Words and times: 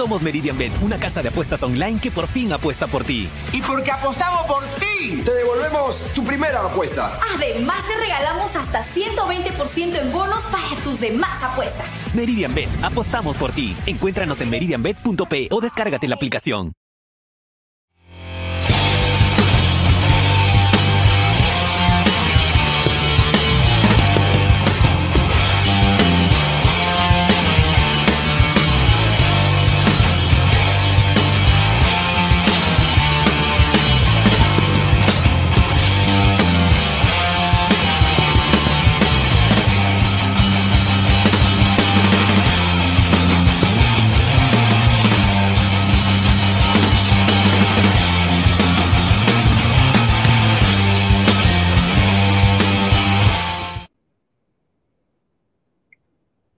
Somos 0.00 0.22
Meridian 0.22 0.56
Bet, 0.56 0.72
una 0.80 0.98
casa 0.98 1.20
de 1.20 1.28
apuestas 1.28 1.62
online 1.62 2.00
que 2.00 2.10
por 2.10 2.26
fin 2.26 2.50
apuesta 2.54 2.86
por 2.86 3.04
ti. 3.04 3.28
Y 3.52 3.60
porque 3.60 3.90
apostamos 3.90 4.46
por 4.46 4.64
ti, 4.80 5.20
te 5.22 5.30
devolvemos 5.30 6.00
tu 6.14 6.24
primera 6.24 6.58
apuesta. 6.62 7.18
Además, 7.34 7.76
te 7.86 7.98
regalamos 7.98 8.56
hasta 8.56 8.82
120% 8.94 10.00
en 10.00 10.10
bonos 10.10 10.42
para 10.44 10.82
tus 10.82 11.00
demás 11.00 11.42
apuestas. 11.42 11.84
Meridian 12.14 12.54
Bet, 12.54 12.70
apostamos 12.82 13.36
por 13.36 13.52
ti. 13.52 13.76
Encuéntranos 13.84 14.40
en 14.40 14.48
meridianbet.p 14.48 15.48
o 15.50 15.60
descárgate 15.60 16.08
la 16.08 16.14
aplicación. 16.14 16.72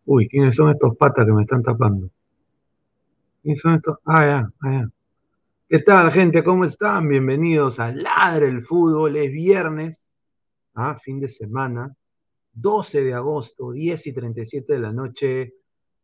Uy, 0.05 0.27
¿quiénes 0.29 0.57
son 0.57 0.69
estos 0.71 0.97
patas 0.97 1.25
que 1.25 1.33
me 1.33 1.43
están 1.43 1.63
tapando? 1.63 2.11
¿Quiénes 3.41 3.61
son 3.61 3.75
estos? 3.75 3.99
Ah, 4.05 4.27
ya, 4.27 4.53
ah, 4.61 4.73
ya. 4.73 4.91
¿Qué 5.69 5.79
tal, 5.79 6.11
gente? 6.11 6.43
¿Cómo 6.43 6.65
están? 6.65 7.09
Bienvenidos 7.09 7.79
a 7.79 7.93
Ladre 7.93 8.49
el 8.49 8.63
Fútbol. 8.63 9.17
Es 9.17 9.31
viernes, 9.31 10.01
ah, 10.75 10.99
fin 11.01 11.21
de 11.21 11.29
semana, 11.29 11.95
12 12.53 13.05
de 13.05 13.15
agosto, 13.15 13.71
10 13.71 14.09
y 14.09 14.13
37 14.13 14.73
de 14.73 14.79
la 14.81 14.93
noche. 14.93 15.55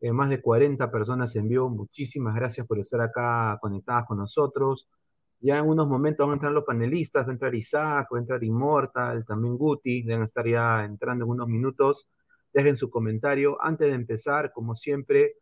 Eh, 0.01 0.13
más 0.13 0.31
de 0.31 0.41
40 0.41 0.89
personas 0.93 1.35
en 1.35 1.49
vivo. 1.49 1.69
Muchísimas 1.69 2.37
gracias 2.37 2.69
por 2.69 2.79
estar 2.79 3.01
acá 3.01 3.59
conectadas 3.61 4.05
con 4.07 4.19
nosotros. 4.19 4.89
Ya 5.41 5.59
en 5.59 5.67
unos 5.69 5.89
momentos 5.89 6.25
van 6.25 6.35
a 6.35 6.35
entrar 6.35 6.53
los 6.53 6.65
panelistas, 6.65 7.27
va 7.27 7.31
a 7.31 7.33
entrar 7.33 7.53
Isaac, 7.53 8.09
va 8.15 8.19
a 8.19 8.21
entrar 8.21 8.45
Immortal, 8.45 9.25
también 9.25 9.57
Guti, 9.57 10.03
deben 10.05 10.23
estar 10.23 10.47
ya 10.47 10.85
entrando 10.85 11.25
en 11.25 11.33
unos 11.33 11.49
minutos 11.49 12.07
dejen 12.59 12.77
su 12.77 12.91
comentario. 12.91 13.57
Antes 13.61 13.89
de 13.89 13.95
empezar, 13.95 14.53
como 14.53 14.75
siempre, 14.75 15.37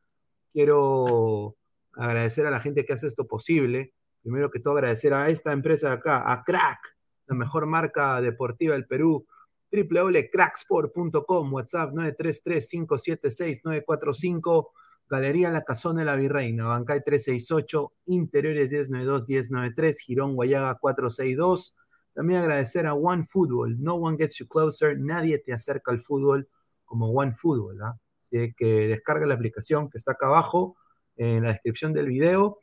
quiero 0.53 1.57
agradecer 1.95 2.45
a 2.47 2.51
la 2.51 2.61
gente 2.61 2.85
que 2.85 2.93
hace 2.93 3.07
esto 3.07 3.27
posible. 3.27 3.95
Primero 4.23 4.51
que 4.51 4.61
todo, 4.61 4.75
agradecer 4.75 5.15
a 5.15 5.31
esta 5.31 5.53
empresa 5.53 5.89
de 5.89 5.95
acá, 5.95 6.31
a 6.31 6.45
Crack, 6.45 6.95
la 7.27 7.35
mejor 7.35 7.65
marca 7.67 8.21
deportiva 8.21 8.75
del 8.75 8.87
Perú, 8.87 9.27
www.cracksport.com, 9.73 11.55
WhatsApp 11.55 11.93
933-576-945, 11.93 14.69
Galería 15.09 15.51
La 15.51 15.63
Casona 15.63 16.01
de 16.01 16.07
la 16.07 16.17
Virreina, 16.17 16.67
Bancay 16.67 17.03
368, 17.03 17.93
Interiores 18.07 18.91
1092-1093, 18.91 19.99
Girón 20.01 20.35
Guayaga 20.35 20.77
462. 20.79 21.77
También 22.13 22.41
agradecer 22.41 22.87
a 22.87 22.93
One 22.95 23.25
Football, 23.27 23.83
No 23.83 23.95
One 23.95 24.19
Gets 24.19 24.39
You 24.39 24.49
Closer, 24.49 24.99
nadie 24.99 25.39
te 25.39 25.53
acerca 25.53 25.93
al 25.93 26.03
fútbol 26.03 26.49
como 26.87 27.11
OneFootball. 27.11 27.83
¿ah? 27.83 27.99
Que 28.31 28.89
descarga 28.89 29.27
la 29.27 29.35
aplicación 29.35 29.91
que 29.91 29.99
está 29.99 30.13
acá 30.13 30.27
abajo 30.27 30.77
en 31.17 31.43
la 31.43 31.51
descripción 31.51 31.93
del 31.93 32.07
video 32.07 32.61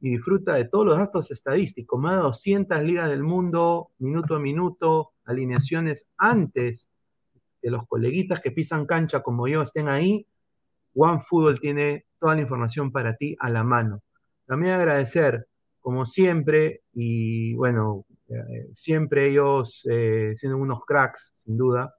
y 0.00 0.10
disfruta 0.10 0.54
de 0.54 0.66
todos 0.66 0.84
los 0.84 0.98
datos 0.98 1.30
estadísticos, 1.30 1.98
más 1.98 2.16
de 2.16 2.22
200 2.22 2.82
ligas 2.82 3.08
del 3.08 3.22
mundo, 3.22 3.90
minuto 3.98 4.34
a 4.34 4.38
minuto, 4.38 5.12
alineaciones 5.24 6.06
antes 6.18 6.90
de 7.62 7.70
los 7.70 7.86
coleguitas 7.86 8.40
que 8.40 8.50
pisan 8.50 8.86
cancha 8.86 9.22
como 9.22 9.48
yo 9.48 9.62
estén 9.62 9.88
ahí. 9.88 10.26
OneFootball 10.94 11.58
tiene 11.58 12.04
toda 12.18 12.34
la 12.34 12.42
información 12.42 12.92
para 12.92 13.16
ti 13.16 13.34
a 13.40 13.48
la 13.48 13.64
mano. 13.64 14.02
También 14.46 14.74
agradecer, 14.74 15.46
como 15.80 16.04
siempre, 16.04 16.82
y 16.92 17.54
bueno, 17.54 18.04
eh, 18.28 18.68
siempre 18.74 19.28
ellos 19.28 19.86
eh, 19.90 20.34
siendo 20.36 20.58
unos 20.58 20.84
cracks, 20.84 21.34
sin 21.44 21.56
duda, 21.56 21.94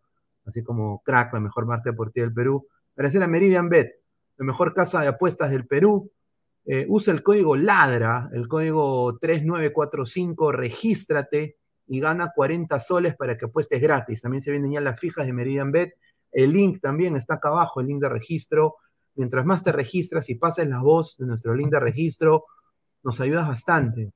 así 0.46 0.64
como 0.64 1.02
Crack, 1.04 1.34
la 1.34 1.40
mejor 1.40 1.66
marca 1.66 1.90
deportiva 1.90 2.26
del 2.26 2.34
Perú. 2.34 2.68
Agradecer 2.96 3.24
a 3.24 3.28
Meridian 3.28 3.70
Bet, 3.70 3.96
la 4.38 4.46
mejor 4.46 4.74
casa 4.74 5.02
de 5.02 5.08
apuestas 5.08 5.52
del 5.52 5.68
Perú. 5.68 6.12
Eh, 6.66 6.86
usa 6.90 7.14
el 7.14 7.22
código 7.22 7.56
LADRA, 7.56 8.30
el 8.34 8.48
código 8.48 9.18
3945, 9.20 10.52
regístrate 10.52 11.58
y 11.88 12.00
gana 12.00 12.32
40 12.36 12.80
soles 12.80 13.16
para 13.16 13.38
que 13.38 13.46
apuestes 13.46 13.82
gratis. 13.82 14.22
También 14.22 14.42
se 14.42 14.52
vienen 14.52 14.72
ya 14.72 14.82
las 14.82 15.00
fijas 15.00 15.26
de 15.26 15.34
Meridian 15.34 15.72
Bet. 15.72 15.94
El 16.32 16.54
link 16.54 16.82
también 16.82 17.16
está 17.16 17.36
acá 17.36 17.50
abajo, 17.50 17.82
el 17.82 17.88
link 17.88 18.02
de 18.02 18.10
registro. 18.10 18.76
Mientras 19.16 19.46
más 19.46 19.64
te 19.64 19.72
registras 19.72 20.30
y 20.30 20.36
pases 20.36 20.68
la 20.68 20.82
voz 20.82 21.18
de 21.18 21.26
nuestro 21.26 21.54
link 21.56 21.70
de 21.70 21.80
registro, 21.80 22.46
nos 23.04 23.22
ayudas 23.22 23.48
bastante. 23.48 24.12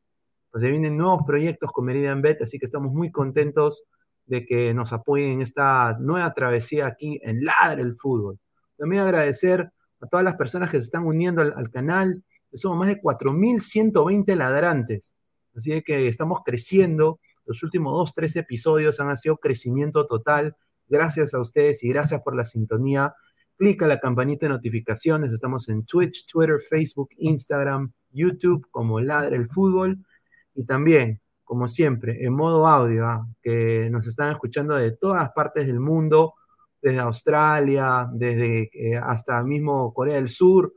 Pues 0.52 0.64
se 0.64 0.72
vienen 0.72 0.98
nuevos 0.98 1.24
proyectos 1.26 1.72
con 1.72 1.86
Meridian 1.86 2.22
Bet, 2.22 2.42
así 2.42 2.58
que 2.58 2.66
estamos 2.66 2.92
muy 2.92 3.12
contentos 3.12 3.84
de 4.30 4.46
que 4.46 4.74
nos 4.76 4.94
apoyen 4.94 5.32
en 5.32 5.42
esta 5.42 5.98
nueva 6.00 6.32
travesía 6.34 6.86
aquí 6.86 7.20
en 7.24 7.44
Ladre 7.44 7.82
el 7.82 7.96
Fútbol. 7.96 8.40
También 8.78 9.02
agradecer 9.02 9.72
a 10.00 10.08
todas 10.08 10.24
las 10.24 10.36
personas 10.36 10.70
que 10.70 10.78
se 10.78 10.84
están 10.84 11.06
uniendo 11.06 11.42
al, 11.42 11.72
canal. 11.72 12.24
Somos 12.54 12.78
más 12.78 12.90
de 12.90 13.02
4.120 13.02 14.36
ladrantes. 14.36 15.18
Así 15.56 15.82
que 15.82 16.08
estamos 16.08 16.42
creciendo. 16.46 17.20
Los 17.46 17.64
últimos 17.64 17.92
dos, 17.94 18.14
tres 18.14 18.36
episodios 18.36 19.00
han 19.00 19.18
sido 19.18 19.38
crecimiento 19.38 20.06
total. 20.06 20.56
Gracias 20.88 21.34
a 21.34 21.40
ustedes 21.40 21.84
y 21.84 21.90
gracias 21.90 22.22
por 22.22 22.36
la 22.36 22.46
sintonía. 22.46 23.16
Clica 23.58 23.88
la 23.88 24.00
campanita 24.00 24.46
de 24.46 24.54
notificaciones. 24.54 25.34
Estamos 25.34 25.68
en 25.70 25.86
Twitch, 25.86 26.28
Twitter, 26.28 26.60
Facebook, 26.60 27.10
Instagram, 27.18 27.92
YouTube 28.12 28.68
como 28.70 29.02
Ladre 29.02 29.38
el 29.38 29.48
Fútbol 29.48 30.06
y 30.54 30.66
también, 30.66 31.20
como 31.50 31.68
siempre, 31.68 32.24
en 32.24 32.36
modo 32.36 32.68
audio, 32.68 33.08
¿ah? 33.08 33.28
que 33.42 33.90
nos 33.90 34.06
están 34.06 34.30
escuchando 34.30 34.76
de 34.76 34.92
todas 34.92 35.32
partes 35.32 35.66
del 35.66 35.80
mundo, 35.80 36.36
desde 36.80 37.00
Australia, 37.00 38.08
desde 38.14 38.70
eh, 38.72 38.96
hasta 38.96 39.42
mismo 39.44 39.92
Corea 39.92 40.14
del 40.14 40.30
Sur, 40.30 40.76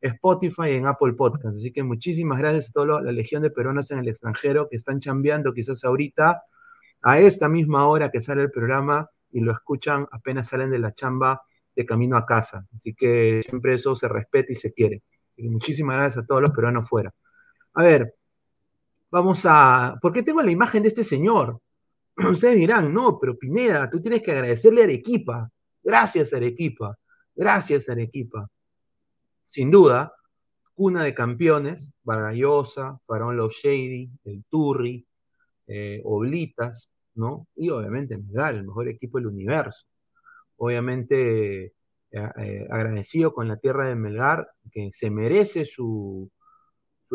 Spotify 0.00 0.70
y 0.70 0.74
en 0.76 0.86
Apple 0.86 1.12
Podcast. 1.12 1.58
Así 1.58 1.70
que 1.72 1.82
muchísimas 1.82 2.38
gracias 2.38 2.70
a 2.70 2.72
toda 2.72 3.02
la 3.02 3.12
legión 3.12 3.42
de 3.42 3.50
peruanos 3.50 3.90
en 3.90 3.98
el 3.98 4.08
extranjero 4.08 4.66
que 4.70 4.76
están 4.76 4.98
chambeando 4.98 5.52
quizás 5.52 5.84
ahorita 5.84 6.42
a 7.02 7.18
esta 7.18 7.46
misma 7.50 7.86
hora 7.86 8.10
que 8.10 8.22
sale 8.22 8.40
el 8.40 8.50
programa 8.50 9.10
y 9.30 9.40
lo 9.40 9.52
escuchan 9.52 10.06
apenas 10.10 10.48
salen 10.48 10.70
de 10.70 10.78
la 10.78 10.94
chamba 10.94 11.42
de 11.76 11.84
camino 11.84 12.16
a 12.16 12.24
casa. 12.24 12.66
Así 12.74 12.94
que 12.94 13.42
siempre 13.42 13.74
eso 13.74 13.94
se 13.94 14.08
respeta 14.08 14.54
y 14.54 14.56
se 14.56 14.72
quiere. 14.72 15.02
Muchísimas 15.36 15.96
gracias 15.96 16.24
a 16.24 16.26
todos 16.26 16.40
los 16.40 16.52
peruanos 16.52 16.88
fuera. 16.88 17.12
A 17.74 17.82
ver, 17.82 18.14
vamos 19.14 19.42
a... 19.44 19.96
¿Por 20.02 20.12
qué 20.12 20.24
tengo 20.24 20.42
la 20.42 20.50
imagen 20.50 20.82
de 20.82 20.88
este 20.88 21.04
señor? 21.04 21.60
Ustedes 22.16 22.56
dirán, 22.56 22.92
no, 22.92 23.16
pero 23.20 23.38
Pineda, 23.38 23.88
tú 23.88 24.02
tienes 24.02 24.22
que 24.22 24.32
agradecerle 24.32 24.80
a 24.80 24.84
Arequipa. 24.84 25.50
Gracias, 25.84 26.32
Arequipa. 26.32 26.98
Gracias, 27.32 27.88
Arequipa. 27.88 28.50
Sin 29.46 29.70
duda, 29.70 30.12
cuna 30.74 31.04
de 31.04 31.14
campeones, 31.14 31.94
Vargallosa, 32.02 32.98
Farón 33.06 33.36
Low 33.36 33.50
Shady, 33.50 34.10
El 34.24 34.44
Turri, 34.50 35.06
eh, 35.68 36.02
Oblitas, 36.04 36.90
¿no? 37.14 37.46
Y 37.54 37.70
obviamente 37.70 38.18
Melgar, 38.18 38.56
el 38.56 38.64
mejor 38.64 38.88
equipo 38.88 39.18
del 39.18 39.28
universo. 39.28 39.86
Obviamente, 40.56 41.66
eh, 41.66 41.72
eh, 42.10 42.66
agradecido 42.68 43.32
con 43.32 43.46
la 43.46 43.58
tierra 43.58 43.86
de 43.86 43.94
Melgar, 43.94 44.48
que 44.72 44.90
se 44.92 45.08
merece 45.08 45.64
su, 45.64 46.28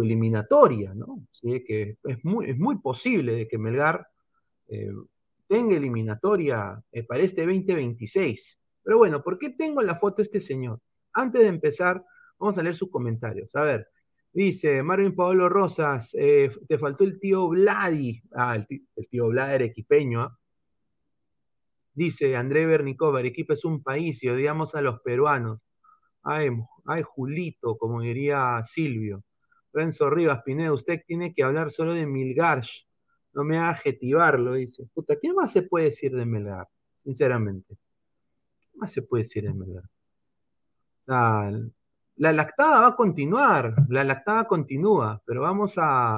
eliminatoria, 0.03 0.94
¿no? 0.94 1.27
¿Sí? 1.32 1.63
Que 1.63 1.98
es 2.03 2.24
muy, 2.24 2.50
es 2.50 2.58
muy 2.58 2.79
posible 2.79 3.34
de 3.34 3.48
que 3.48 3.58
Melgar 3.58 4.08
eh, 4.68 4.91
tenga 5.48 5.75
eliminatoria 5.75 6.82
para 7.08 7.24
este 7.24 7.46
2026. 7.46 8.60
Pero 8.84 8.98
bueno, 8.98 9.24
¿por 9.24 9.38
qué 9.38 9.50
tengo 9.50 9.82
la 9.82 9.96
foto 9.96 10.22
este 10.22 10.41
señor? 10.41 10.79
Antes 11.13 11.41
de 11.41 11.48
empezar, 11.48 12.03
vamos 12.38 12.58
a 12.58 12.63
leer 12.63 12.75
sus 12.75 12.89
comentarios. 12.89 13.56
A 13.56 13.63
ver, 13.63 13.88
Dice 14.32 14.84
Marvin 14.84 15.15
Pablo 15.15 15.50
Rosas, 15.50 16.13
eh, 16.13 16.51
te 16.68 16.77
faltó 16.77 17.03
el 17.03 17.20
tío 17.20 17.50
Vladi. 17.50 18.22
Ah, 18.32 18.56
el 18.56 18.68
tío, 19.10 19.32
el 19.32 19.38
era 19.38 19.63
equipeño. 19.63 20.22
¿ah? 20.22 20.38
Dice 21.94 22.38
André 22.38 22.65
Bernicov, 22.68 23.15
Arequipa 23.15 23.56
es 23.56 23.65
un 23.65 23.82
país 23.82 24.24
y 24.24 24.29
odiamos 24.29 24.75
a 24.75 24.82
los 24.82 25.01
peruanos. 25.01 25.65
Ay, 26.24 26.51
Julito, 27.03 27.77
como 27.77 28.01
diría 28.01 28.62
Silvio. 28.63 29.24
Renzo 29.73 30.09
Rivas, 30.09 30.41
Pineda, 30.43 30.73
usted 30.73 31.01
tiene 31.05 31.33
que 31.33 31.43
hablar 31.43 31.71
solo 31.71 31.93
de 31.93 32.05
Milgarsh. 32.05 32.85
No 33.33 33.43
me 33.43 33.57
haga 33.57 33.69
adjetivarlo, 33.69 34.53
dice. 34.53 34.88
Puta, 34.93 35.15
¿qué 35.21 35.33
más 35.33 35.51
se 35.51 35.61
puede 35.61 35.85
decir 35.85 36.15
de 36.15 36.25
Melgar? 36.25 36.67
Sinceramente. 37.03 37.77
¿Qué 38.59 38.77
más 38.77 38.91
se 38.91 39.01
puede 39.01 39.23
decir 39.23 39.43
de 39.43 39.53
Melgar? 39.53 39.83
La 42.15 42.33
lactada 42.33 42.81
va 42.81 42.88
a 42.88 42.95
continuar, 42.95 43.73
la 43.88 44.03
lactada 44.03 44.45
continúa, 44.45 45.21
pero 45.25 45.41
vamos 45.41 45.77
a, 45.77 46.17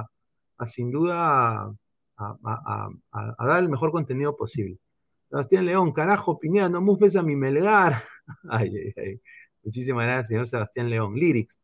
a 0.57 0.65
sin 0.65 0.91
duda 0.91 1.73
a, 2.17 2.89
a, 3.11 3.45
dar 3.45 3.59
el 3.59 3.69
mejor 3.69 3.91
contenido 3.91 4.35
posible. 4.35 4.79
Sebastián 5.29 5.65
León, 5.65 5.93
carajo, 5.93 6.39
Piñera, 6.39 6.67
no 6.69 6.81
mufes 6.81 7.15
a 7.15 7.23
mi 7.23 7.35
Melgar. 7.35 8.01
ay, 8.49 8.71
ay, 8.75 8.93
ay. 8.97 9.21
Muchísimas 9.63 10.05
gracias, 10.05 10.27
señor 10.29 10.47
Sebastián 10.47 10.89
León. 10.89 11.13
Lyrics, 11.15 11.59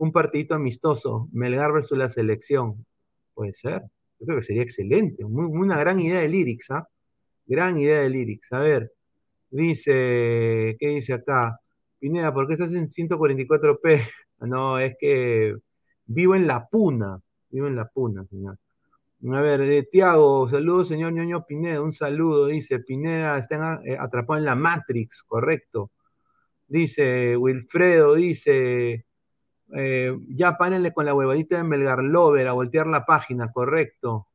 un 0.00 0.12
partidito 0.12 0.54
amistoso, 0.54 1.28
Melgar 1.30 1.72
versus 1.72 1.98
la 1.98 2.08
selección. 2.08 2.86
Puede 3.34 3.52
ser, 3.52 3.82
yo 4.18 4.26
creo 4.26 4.38
que 4.38 4.44
sería 4.44 4.62
excelente, 4.62 5.24
muy, 5.26 5.44
una 5.44 5.78
gran 5.78 6.00
idea 6.00 6.20
de 6.20 6.28
Lyrics, 6.28 6.70
¿ah? 6.70 6.88
Gran 7.46 7.76
idea 7.78 8.00
de 8.00 8.08
Lyrics. 8.08 8.50
A 8.52 8.60
ver, 8.60 8.92
dice, 9.50 10.76
¿qué 10.80 10.88
dice 10.88 11.12
acá? 11.12 11.60
Pineda, 11.98 12.32
¿por 12.32 12.46
qué 12.46 12.54
estás 12.54 12.72
en 12.74 12.86
144p? 12.86 14.02
No, 14.40 14.78
es 14.78 14.96
que 14.98 15.54
vivo 16.06 16.34
en 16.34 16.46
la 16.46 16.66
puna, 16.66 17.20
vivo 17.50 17.66
en 17.66 17.76
la 17.76 17.86
puna, 17.86 18.24
señor. 18.24 18.56
A 19.34 19.40
ver, 19.42 19.60
eh, 19.60 19.82
Tiago, 19.82 20.48
saludos, 20.48 20.88
señor 20.88 21.12
ñoño 21.12 21.44
Pineda, 21.44 21.82
un 21.82 21.92
saludo, 21.92 22.46
dice, 22.46 22.78
Pineda 22.78 23.36
está 23.36 23.82
eh, 23.84 23.98
atrapado 24.00 24.38
en 24.38 24.46
la 24.46 24.54
Matrix, 24.54 25.22
correcto. 25.24 25.90
Dice, 26.68 27.36
Wilfredo, 27.36 28.14
dice, 28.14 29.04
eh, 29.74 30.16
ya 30.28 30.56
párenle 30.56 30.92
con 30.92 31.06
la 31.06 31.14
huevadita 31.14 31.56
de 31.56 31.64
Melgar 31.64 32.02
Lover 32.02 32.48
a 32.48 32.52
voltear 32.52 32.86
la 32.86 33.04
página, 33.04 33.52
correcto. 33.52 34.26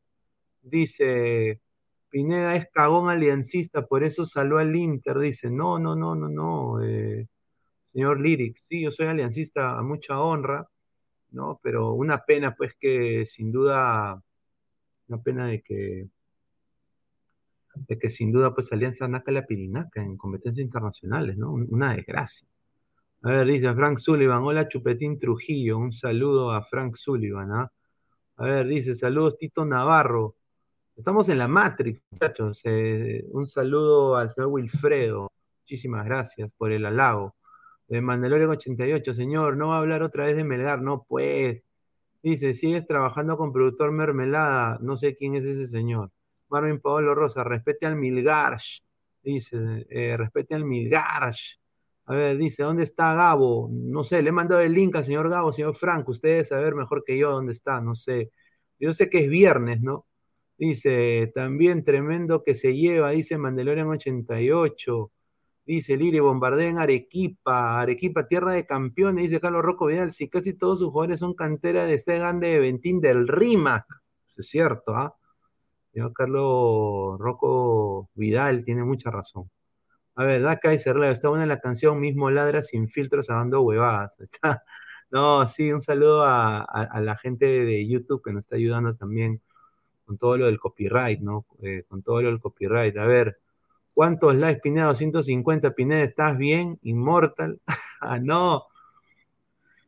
Dice, 0.61 1.61
Pineda 2.09 2.55
es 2.55 2.67
cagón 2.71 3.09
aliancista, 3.09 3.85
por 3.85 4.03
eso 4.03 4.25
saló 4.25 4.57
al 4.57 4.75
Inter, 4.75 5.19
dice, 5.19 5.49
no, 5.51 5.79
no, 5.79 5.95
no, 5.95 6.15
no, 6.15 6.29
no. 6.29 6.81
Eh, 6.83 7.27
señor 7.91 8.19
Lyrics. 8.19 8.65
Sí, 8.69 8.81
yo 8.83 8.91
soy 8.91 9.07
aliancista 9.07 9.77
a 9.77 9.81
mucha 9.81 10.19
honra, 10.21 10.69
¿no? 11.31 11.59
Pero 11.63 11.93
una 11.93 12.25
pena, 12.25 12.55
pues, 12.55 12.75
que 12.75 13.25
sin 13.25 13.51
duda, 13.51 14.21
una 15.07 15.21
pena 15.21 15.47
de 15.47 15.61
que, 15.61 16.07
de 17.75 17.99
que 17.99 18.09
sin 18.09 18.31
duda, 18.31 18.53
pues, 18.53 18.71
Alianza 18.71 19.07
naca 19.07 19.31
la 19.31 19.45
pirinaca 19.45 20.01
en 20.01 20.17
competencias 20.17 20.65
internacionales, 20.65 21.37
¿no? 21.37 21.51
Una 21.51 21.95
desgracia. 21.95 22.47
A 23.25 23.29
ver, 23.29 23.47
dice 23.47 23.73
Frank 23.73 23.97
Sullivan, 23.97 24.43
hola 24.43 24.67
Chupetín 24.67 25.17
Trujillo, 25.17 25.79
un 25.79 25.91
saludo 25.91 26.51
a 26.51 26.61
Frank 26.61 26.95
Sullivan, 26.95 27.51
¿ah? 27.53 27.71
A 28.35 28.45
ver, 28.45 28.67
dice, 28.67 28.93
saludos 28.93 29.35
Tito 29.39 29.65
Navarro. 29.65 30.35
Estamos 30.95 31.27
en 31.29 31.39
la 31.39 31.47
Matrix, 31.47 32.03
muchachos. 32.11 32.61
Eh, 32.65 33.25
un 33.31 33.47
saludo 33.47 34.15
al 34.15 34.29
señor 34.29 34.51
Wilfredo. 34.51 35.31
Muchísimas 35.61 36.05
gracias 36.05 36.53
por 36.53 36.71
el 36.71 36.85
halago. 36.85 37.35
De 37.87 37.99
Mandalorian 37.99 38.51
88, 38.51 39.15
señor, 39.15 39.57
no 39.57 39.69
va 39.69 39.77
a 39.77 39.79
hablar 39.79 40.03
otra 40.03 40.25
vez 40.25 40.35
de 40.35 40.43
Melgar, 40.43 40.83
no 40.83 41.03
pues. 41.09 41.65
Dice, 42.21 42.53
sigues 42.53 42.85
trabajando 42.85 43.37
con 43.37 43.51
productor 43.51 43.91
Mermelada, 43.91 44.77
no 44.81 44.99
sé 44.99 45.15
quién 45.15 45.33
es 45.33 45.45
ese 45.45 45.65
señor. 45.65 46.11
Marvin 46.49 46.79
Paolo 46.79 47.15
Rosa, 47.15 47.43
respete 47.43 47.87
al 47.87 47.95
Milgarsh. 47.95 48.81
Dice, 49.23 49.87
eh, 49.89 50.15
respete 50.15 50.53
al 50.53 50.63
Milgarsh. 50.63 51.57
A 52.07 52.13
ver, 52.13 52.37
dice, 52.37 52.63
¿dónde 52.63 52.83
está 52.83 53.13
Gabo? 53.15 53.69
No 53.71 54.03
sé, 54.03 54.21
le 54.21 54.29
he 54.29 54.31
mandado 54.31 54.61
el 54.61 54.73
link 54.73 54.95
al 54.95 55.03
señor 55.03 55.29
Gabo, 55.29 55.51
señor 55.51 55.73
Franco. 55.73 56.11
Ustedes 56.11 56.49
saber 56.49 56.75
mejor 56.75 57.03
que 57.03 57.17
yo 57.17 57.31
dónde 57.31 57.53
está, 57.53 57.81
no 57.81 57.95
sé. 57.95 58.31
Yo 58.79 58.93
sé 58.93 59.09
que 59.09 59.25
es 59.25 59.29
viernes, 59.29 59.81
¿no? 59.81 60.05
Dice, 60.57 61.31
también 61.35 61.83
tremendo 61.83 62.43
que 62.43 62.55
se 62.55 62.75
lleva, 62.75 63.11
dice 63.11 63.37
Mandalorian 63.37 63.87
88. 63.87 65.11
Dice 65.65 65.97
Liri, 65.97 66.19
bombardea 66.19 66.69
en 66.69 66.77
Arequipa, 66.77 67.81
Arequipa, 67.81 68.27
tierra 68.27 68.51
de 68.53 68.67
campeones, 68.67 69.23
dice 69.23 69.39
Carlos 69.41 69.63
Rocco 69.63 69.87
Vidal, 69.87 70.11
si 70.13 70.29
casi 70.29 70.53
todos 70.53 70.79
sus 70.79 70.89
jugadores 70.91 71.19
son 71.19 71.33
cantera 71.33 71.85
de 71.87 71.95
este 71.95 72.13
de 72.19 72.59
Ventín 72.59 73.01
del 73.01 73.27
RIMAC. 73.27 73.85
Es 74.37 74.47
cierto, 74.47 74.95
¿ah? 74.95 75.15
Carlos 76.13 77.17
Rocco 77.19 78.09
Vidal 78.13 78.63
tiene 78.63 78.83
mucha 78.83 79.09
razón. 79.09 79.49
A 80.15 80.23
ver, 80.23 80.41
Daca 80.41 80.73
y 80.73 80.79
Cerleo, 80.79 81.11
está 81.11 81.29
buena 81.29 81.45
la 81.45 81.59
canción, 81.59 81.99
mismo 81.99 82.29
ladra 82.31 82.61
sin 82.61 82.89
filtros, 82.89 83.27
dando 83.27 83.61
huevadas. 83.61 84.17
No, 85.11 85.47
sí, 85.47 85.71
un 85.71 85.81
saludo 85.81 86.23
a, 86.25 86.89
la 86.99 87.15
gente 87.15 87.45
de 87.45 87.87
YouTube 87.87 88.21
que 88.23 88.33
nos 88.33 88.41
está 88.41 88.57
ayudando 88.57 88.95
también 88.95 89.39
con 90.03 90.17
todo 90.17 90.35
lo 90.37 90.47
del 90.47 90.59
copyright, 90.59 91.21
¿no? 91.21 91.45
Eh, 91.61 91.85
con 91.87 92.01
todo 92.03 92.21
lo 92.21 92.29
del 92.29 92.41
copyright. 92.41 92.97
A 92.97 93.05
ver, 93.05 93.39
¿Cuántos 93.95 94.35
likes, 94.35 94.59
Pineda? 94.59 94.87
250. 94.87 95.73
Pineda, 95.73 96.03
¿estás 96.03 96.37
bien? 96.37 96.77
Inmortal. 96.83 97.61
ah, 98.01 98.19
no. 98.19 98.65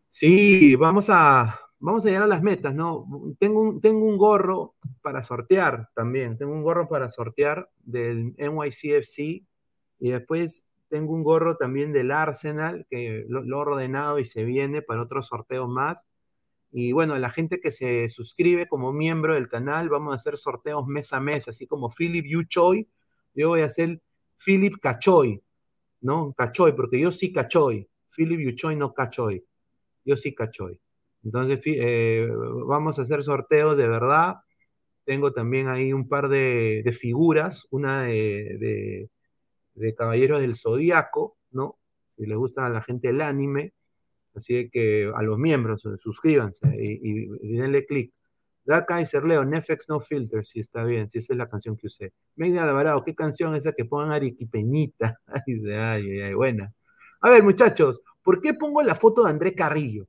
Sí, 0.08 0.78
vamos 0.78 1.10
a, 1.10 1.60
vamos 1.78 2.06
a 2.06 2.08
llegar 2.08 2.24
a 2.24 2.28
las 2.28 2.42
metas, 2.42 2.74
¿no? 2.74 3.06
Tengo 3.38 3.60
un, 3.60 3.82
tengo 3.82 4.06
un 4.06 4.18
gorro 4.18 4.76
para 5.02 5.22
sortear 5.22 5.90
también. 5.94 6.38
Tengo 6.38 6.54
un 6.54 6.64
gorro 6.64 6.88
para 6.88 7.10
sortear 7.10 7.70
del 7.84 8.34
NYCFC 8.38 9.44
y 10.00 10.12
después 10.12 10.66
tengo 10.90 11.14
un 11.14 11.24
gorro 11.24 11.58
también 11.58 11.92
del 11.92 12.12
Arsenal 12.12 12.86
que 12.90 13.26
lo, 13.28 13.44
lo 13.44 13.58
he 13.58 13.62
ordenado 13.62 14.20
y 14.20 14.26
se 14.26 14.44
viene 14.46 14.82
para 14.82 15.02
otros 15.02 15.28
sorteos 15.28 15.68
más. 15.68 16.08
Y 16.72 16.92
bueno, 16.92 17.18
la 17.18 17.30
gente 17.30 17.60
que 17.60 17.72
se 17.72 18.10
suscribe 18.10 18.68
como 18.68 18.94
miembro 18.94 19.34
del 19.34 19.50
canal, 19.50 19.90
vamos 19.90 20.14
a 20.14 20.16
hacer 20.16 20.38
sorteos 20.38 20.86
mes 20.88 21.14
a 21.14 21.20
mes, 21.20 21.48
así 21.48 21.68
como 21.68 21.90
Philip 21.90 22.26
Yuchoy 22.26 22.88
yo 23.38 23.50
voy 23.50 23.62
a 23.62 23.70
ser 23.70 24.02
Philip 24.44 24.80
Cachoy, 24.82 25.44
¿no? 26.02 26.34
Cachoy, 26.34 26.72
porque 26.74 27.00
yo 27.00 27.12
sí 27.12 27.32
Cachoy. 27.32 27.88
Philip 28.16 28.40
Yuchoy 28.40 28.76
no 28.76 28.96
Cachoy. 28.96 29.46
Yo 30.04 30.18
sí 30.18 30.34
Cachoy. 30.34 30.82
Entonces, 31.24 31.62
eh, 31.66 32.28
vamos 32.66 32.98
a 32.98 33.04
hacer 33.04 33.24
sorteos 33.24 33.78
de 33.78 33.88
verdad. 33.88 34.38
Tengo 35.06 35.34
también 35.34 35.68
ahí 35.68 35.94
un 35.94 36.10
par 36.10 36.30
de, 36.30 36.84
figuras, 37.00 37.68
una 37.70 38.04
de, 38.04 39.08
Caballeros 39.96 40.42
del 40.42 40.56
Zodíaco, 40.56 41.38
¿no? 41.52 41.80
Si 42.16 42.26
le 42.26 42.36
gusta 42.36 42.66
a 42.66 42.70
la 42.70 42.82
gente 42.82 43.10
el 43.10 43.22
anime, 43.22 43.74
Así 44.38 44.70
que 44.70 45.12
a 45.16 45.24
los 45.24 45.40
miembros, 45.40 45.82
suscríbanse 45.98 46.70
y, 46.80 47.28
y, 47.42 47.58
denle 47.58 47.86
clic. 47.88 48.14
Dark 48.64 48.86
Kaiser 48.86 49.24
Leo, 49.24 49.44
Netflix 49.44 49.90
No 49.90 50.00
Filter, 50.00 50.46
si 50.46 50.60
está 50.60 50.84
bien, 50.84 51.10
si 51.10 51.18
esa 51.18 51.34
es 51.34 51.38
la 51.38 51.50
canción 51.50 51.76
que 51.76 51.88
usé. 51.88 52.14
Media 52.36 52.64
Alvarado, 52.64 53.04
¿qué 53.04 53.16
canción 53.16 53.56
es 53.56 53.66
esa 53.66 53.72
que 53.74 53.86
pongan 53.86 54.12
Ariquipeñita? 54.12 55.20
Ay, 55.28 55.72
ay, 55.72 56.22
ay, 56.22 56.34
buena. 56.36 56.72
A 57.22 57.32
ver, 57.32 57.44
muchachos, 57.44 58.02
¿por 58.22 58.40
qué 58.40 58.54
pongo 58.54 58.84
la 58.84 58.94
foto 58.94 59.24
de 59.24 59.32
André 59.32 59.56
Carrillo? 59.56 60.08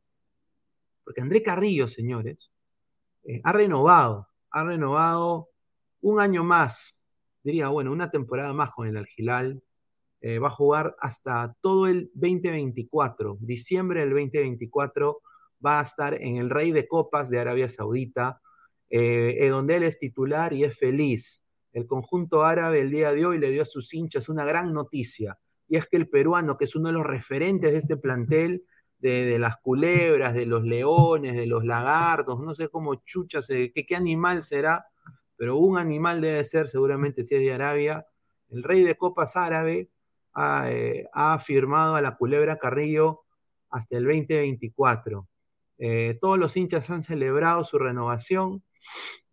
Porque 1.05 1.23
André 1.23 1.43
Carrillo, 1.43 1.89
señores, 1.89 2.51
eh, 3.25 3.41
ha 3.45 3.53
renovado, 3.53 4.29
ha 4.51 4.65
renovado 4.65 5.49
un 6.03 6.21
año 6.21 6.45
más, 6.45 6.98
diría, 7.43 7.69
bueno, 7.69 7.93
una 7.93 8.11
temporada 8.11 8.53
más 8.53 8.71
con 8.73 8.87
el 8.87 8.97
Algilal. 8.97 9.63
Eh, 10.21 10.41
va 10.41 10.49
a 10.49 10.51
jugar 10.51 10.97
hasta 10.99 11.55
todo 11.61 11.87
el 11.87 12.11
2024, 12.15 13.39
diciembre 13.41 14.01
del 14.01 14.11
2024 14.11 15.21
va 15.65 15.79
a 15.79 15.83
estar 15.83 16.21
en 16.21 16.37
el 16.37 16.51
Rey 16.51 16.73
de 16.73 16.89
Copas 16.89 17.31
de 17.31 17.39
Arabia 17.39 17.69
Saudita, 17.69 18.41
eh, 18.91 19.49
donde 19.49 19.77
él 19.77 19.85
es 19.85 19.99
titular 19.99 20.53
y 20.53 20.65
es 20.65 20.77
feliz. 20.77 21.43
El 21.73 21.87
conjunto 21.87 22.45
árabe 22.45 22.81
el 22.81 22.91
día 22.91 23.13
de 23.13 23.27
hoy 23.27 23.39
le 23.39 23.51
dio 23.51 23.63
a 23.63 23.67
sus 23.67 23.95
hinchas 23.95 24.29
una 24.29 24.45
gran 24.45 24.73
noticia, 24.73 25.39
y 25.69 25.77
es 25.77 25.87
que 25.87 25.97
el 25.97 26.09
peruano, 26.09 26.57
que 26.57 26.65
es 26.65 26.75
uno 26.75 26.89
de 26.89 26.95
los 26.95 27.07
referentes 27.07 27.73
de 27.73 27.79
este 27.79 27.97
plantel, 27.97 28.65
de, 28.99 29.39
las 29.39 29.59
culebras, 29.59 30.35
de 30.35 30.47
los 30.47 30.65
leones, 30.65 31.37
de 31.37 31.47
los 31.47 31.65
lagartos, 31.65 32.41
no 32.41 32.55
sé 32.55 32.69
cómo 32.69 32.97
chuchas, 33.05 33.47
qué, 33.47 33.73
qué 33.73 33.95
animal 33.95 34.43
será, 34.43 34.87
pero 35.39 35.57
un 35.57 35.79
animal 35.79 36.21
debe 36.21 36.45
ser, 36.45 36.69
seguramente 36.69 37.25
si 37.25 37.37
es 37.37 37.41
de 37.41 37.55
Arabia. 37.55 38.07
El 38.51 38.65
rey 38.65 38.83
de 38.83 38.97
copas 38.97 39.37
árabe 39.37 39.89
ha, 40.35 40.71
eh, 40.71 41.07
firmado 41.41 41.95
a 41.95 42.03
la 42.03 42.17
culebra 42.17 42.59
Carrillo 42.59 43.23
hasta 43.71 43.97
el 43.97 44.05
2024. 44.05 45.29
Eh, 45.79 46.19
todos 46.21 46.39
los 46.39 46.57
hinchas 46.57 46.91
han 46.91 47.03
celebrado 47.03 47.63
su 47.63 47.79
renovación. 47.79 48.65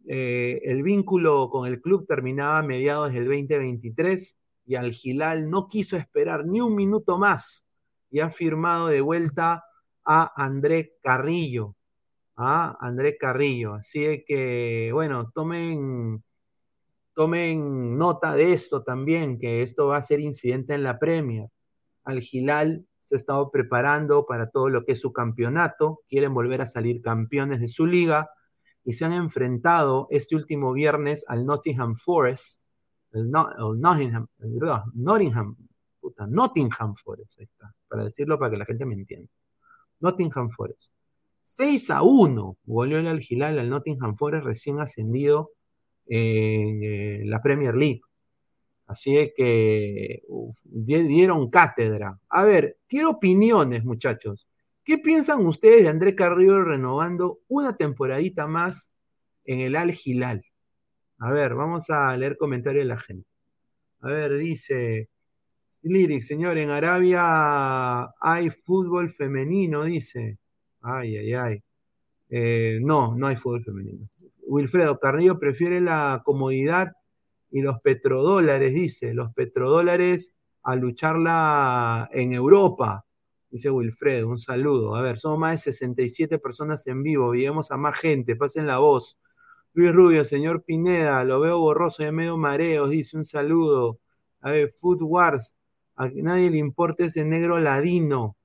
Eh, 0.08 0.62
el 0.64 0.84
vínculo 0.84 1.50
con 1.50 1.68
el 1.68 1.82
club 1.82 2.06
terminaba 2.08 2.60
a 2.60 2.64
mediados 2.64 3.12
del 3.12 3.26
2023 3.26 4.38
y 4.68 4.76
Al 4.76 4.92
Gilal 4.92 5.50
no 5.50 5.68
quiso 5.68 5.98
esperar 5.98 6.46
ni 6.46 6.62
un 6.62 6.76
minuto 6.76 7.18
más 7.18 7.66
y 8.12 8.20
ha 8.20 8.30
firmado 8.30 8.88
de 8.88 9.02
vuelta 9.02 9.64
a 10.06 10.44
André 10.44 10.98
Carrillo. 11.02 11.75
A 12.36 12.78
André 12.86 13.18
Carrillo. 13.18 13.76
Así 13.76 14.24
que, 14.28 14.90
bueno, 14.94 15.32
tomen, 15.34 16.20
tomen 17.14 17.98
nota 17.98 18.34
de 18.34 18.54
esto 18.54 18.84
también, 18.84 19.40
que 19.40 19.62
esto 19.62 19.88
va 19.88 19.98
a 19.98 20.02
ser 20.02 20.20
incidente 20.20 20.74
en 20.74 20.84
la 20.84 21.00
Premier. 21.00 21.50
Al 22.04 22.22
Gilal 22.22 22.86
se 23.02 23.16
ha 23.16 23.18
estado 23.18 23.52
preparando 23.52 24.26
para 24.26 24.50
todo 24.50 24.70
lo 24.70 24.84
que 24.86 24.94
es 24.94 25.00
su 25.02 25.14
campeonato, 25.14 26.02
quieren 26.10 26.34
volver 26.34 26.62
a 26.62 26.66
salir 26.66 27.02
campeones 27.02 27.62
de 27.62 27.68
su 27.68 27.86
liga 27.86 28.30
y 28.84 28.94
se 28.94 29.06
han 29.06 29.14
enfrentado 29.14 30.08
este 30.12 30.36
último 30.36 30.74
viernes 30.74 31.24
al 31.28 31.46
Nottingham 31.46 31.96
Forest 31.96 32.62
el, 33.16 33.32
Nottingham, 33.32 34.28
Nottingham, 34.94 35.56
Nottingham 36.28 36.96
Forest, 36.96 37.40
ahí 37.40 37.46
está, 37.46 37.74
para 37.88 38.04
decirlo 38.04 38.38
para 38.38 38.52
que 38.52 38.58
la 38.58 38.66
gente 38.66 38.86
me 38.86 38.94
entienda. 38.94 39.32
Nottingham 40.02 40.50
Forest. 40.50 40.94
6 41.46 41.90
a 41.92 42.02
1 42.04 42.58
volvió 42.64 43.00
el 43.00 43.08
Algilal 43.08 43.60
al 43.60 43.70
Nottingham 43.70 44.16
Forest 44.16 44.46
recién 44.46 44.80
ascendido 44.80 45.52
en 46.08 46.84
eh, 46.84 47.22
la 47.26 47.42
Premier 47.42 47.76
League. 47.76 48.02
Así 48.88 49.14
que 49.36 50.22
dieron 50.68 51.50
cátedra. 51.50 52.20
A 52.30 52.44
ver, 52.44 52.78
quiero 52.88 53.12
opiniones, 53.12 53.84
muchachos. 53.84 54.48
¿Qué 54.84 55.00
piensan 55.00 55.46
ustedes 55.46 55.84
de 55.84 55.90
André 55.90 56.16
Carrillo 56.16 56.64
renovando 56.64 57.40
una 57.48 57.76
temporadita 57.76 58.46
más 58.46 58.92
en 59.46 59.62
el 59.62 59.76
Al 59.76 59.96
Hilal? 60.04 60.46
A 61.18 61.32
ver, 61.32 61.56
vamos 61.56 61.90
a 61.90 62.16
leer 62.18 62.38
comentarios 62.38 62.84
de 62.84 62.90
la 62.90 62.98
gente. 62.98 63.28
A 64.02 64.10
ver, 64.10 64.38
dice 64.38 65.10
Lyric, 65.82 66.24
señor, 66.24 66.58
en 66.58 66.70
Arabia 66.72 68.12
hay 68.20 68.50
fútbol 68.50 69.10
femenino, 69.10 69.84
dice. 69.84 70.40
Ay, 70.86 71.18
ay, 71.18 71.34
ay. 71.34 71.64
Eh, 72.30 72.80
no, 72.82 73.16
no 73.16 73.28
hay 73.28 73.36
fútbol 73.36 73.64
femenino. 73.64 74.08
Wilfredo 74.48 75.00
Carrillo 75.00 75.40
prefiere 75.40 75.82
la 75.82 76.22
comodidad 76.24 76.92
y 77.52 77.62
los 77.62 77.82
petrodólares, 77.82 78.74
dice. 78.74 79.14
Los 79.14 79.34
petrodólares 79.34 80.36
a 80.64 80.76
lucharla 80.76 82.10
en 82.12 82.34
Europa, 82.34 83.06
dice 83.50 83.72
Wilfredo. 83.72 84.30
Un 84.30 84.40
saludo. 84.40 84.96
A 84.96 85.02
ver, 85.02 85.20
somos 85.20 85.40
más 85.40 85.52
de 85.54 85.72
67 85.72 86.38
personas 86.40 86.86
en 86.88 87.02
vivo. 87.02 87.32
Vivimos 87.32 87.72
a 87.72 87.78
más 87.78 87.98
gente. 87.98 88.36
Pasen 88.36 88.68
la 88.68 88.78
voz. 88.78 89.20
Luis 89.74 89.92
Rubio, 89.92 90.24
señor 90.24 90.64
Pineda, 90.64 91.24
lo 91.26 91.42
veo 91.42 91.60
borroso 91.60 92.02
de 92.04 92.12
medio 92.14 92.38
mareos, 92.38 92.92
dice 92.92 93.18
un 93.18 93.26
saludo. 93.26 94.00
A 94.40 94.52
ver, 94.52 94.70
Food 94.70 95.02
Wars, 95.02 95.58
a 95.98 96.08
nadie 96.10 96.50
le 96.50 96.60
importa 96.60 97.06
ese 97.06 97.26
negro 97.26 97.60
ladino. 97.60 98.38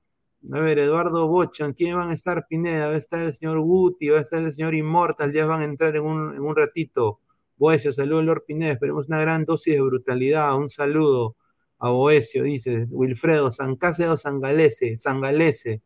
A 0.49 0.59
ver, 0.59 0.79
Eduardo 0.79 1.27
Bochan, 1.27 1.73
¿quién 1.73 1.95
van 1.95 2.09
a 2.09 2.13
estar 2.13 2.47
Pineda? 2.47 2.87
Va 2.87 2.93
a 2.93 2.97
estar 2.97 3.21
el 3.21 3.31
señor 3.33 3.59
Guti, 3.59 4.09
va 4.09 4.17
a 4.19 4.21
estar 4.21 4.39
el 4.39 4.51
señor 4.51 4.73
Immortal, 4.73 5.31
ya 5.31 5.45
van 5.45 5.61
a 5.61 5.65
entrar 5.65 5.95
en 5.95 6.03
un, 6.03 6.33
en 6.33 6.41
un 6.41 6.55
ratito. 6.55 7.19
Boesio, 7.57 7.91
saludo 7.91 8.23
Lord 8.23 8.45
Pineda, 8.47 8.73
esperemos 8.73 9.07
una 9.07 9.21
gran 9.21 9.45
dosis 9.45 9.75
de 9.75 9.81
brutalidad. 9.81 10.55
Un 10.57 10.69
saludo 10.69 11.35
a 11.79 11.91
Boesio, 11.91 12.43
dice 12.43 12.85
Wilfredo, 12.91 13.51
San 13.51 13.75
Cácedo, 13.75 14.17
San 14.17 14.39
Galese, 14.41 14.97
San 14.97 15.21
Galese, 15.21 15.83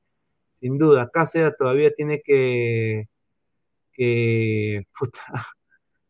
sin 0.54 0.78
duda. 0.78 1.10
Cácedo 1.12 1.54
todavía 1.58 1.92
tiene 1.94 2.22
que 2.22 3.10
que 3.96 4.88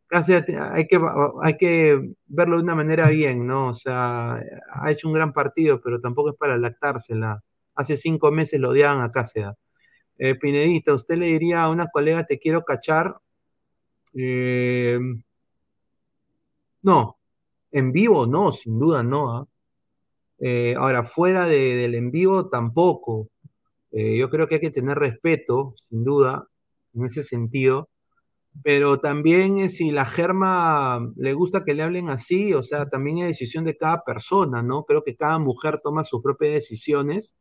casi 0.07 0.33
hay 0.33 0.87
que, 0.87 0.99
hay 1.43 1.57
que 1.57 2.13
verlo 2.27 2.57
de 2.57 2.63
una 2.63 2.75
manera 2.75 3.09
bien, 3.09 3.45
¿no? 3.47 3.69
O 3.69 3.75
sea, 3.75 4.41
ha 4.71 4.91
hecho 4.91 5.07
un 5.07 5.13
gran 5.13 5.33
partido, 5.33 5.81
pero 5.81 5.99
tampoco 6.01 6.31
es 6.31 6.35
para 6.37 6.57
lactársela. 6.57 7.43
Hace 7.75 7.97
cinco 7.97 8.31
meses 8.31 8.59
lo 8.59 8.69
odiaban 8.71 9.01
a 9.01 9.11
Cáceres. 9.11 9.55
Eh, 10.17 10.35
Pinedita, 10.35 10.93
¿usted 10.93 11.17
le 11.17 11.27
diría 11.27 11.63
a 11.63 11.69
una 11.69 11.87
colega 11.87 12.25
te 12.25 12.39
quiero 12.39 12.63
cachar? 12.63 13.17
Eh, 14.13 14.99
no, 16.81 17.17
en 17.71 17.91
vivo 17.91 18.25
no, 18.27 18.51
sin 18.51 18.79
duda 18.79 19.03
no. 19.03 19.35
¿ah? 19.37 19.47
Eh, 20.39 20.75
ahora, 20.77 21.03
fuera 21.03 21.45
del 21.45 21.95
en 21.95 22.11
vivo 22.11 22.49
tampoco. 22.49 23.29
yo 23.91 24.29
creo 24.29 24.47
que 24.47 24.55
hay 24.55 24.61
que 24.61 24.71
tener 24.71 24.97
respeto, 24.97 25.75
sin 25.89 26.03
duda, 26.03 26.47
en 26.93 27.05
ese 27.05 27.23
sentido. 27.23 27.89
Pero 28.63 28.99
también 28.99 29.57
eh, 29.59 29.69
si 29.69 29.91
la 29.91 30.05
germa 30.05 31.11
le 31.17 31.33
gusta 31.33 31.63
que 31.65 31.73
le 31.73 31.83
hablen 31.83 32.09
así, 32.09 32.53
o 32.53 32.63
sea, 32.63 32.89
también 32.89 33.19
es 33.19 33.27
decisión 33.27 33.65
de 33.65 33.77
cada 33.77 34.03
persona, 34.03 34.63
¿no? 34.63 34.85
Creo 34.85 35.03
que 35.03 35.15
cada 35.15 35.37
mujer 35.39 35.81
toma 35.83 36.03
sus 36.03 36.21
propias 36.21 36.53
decisiones 36.53 37.35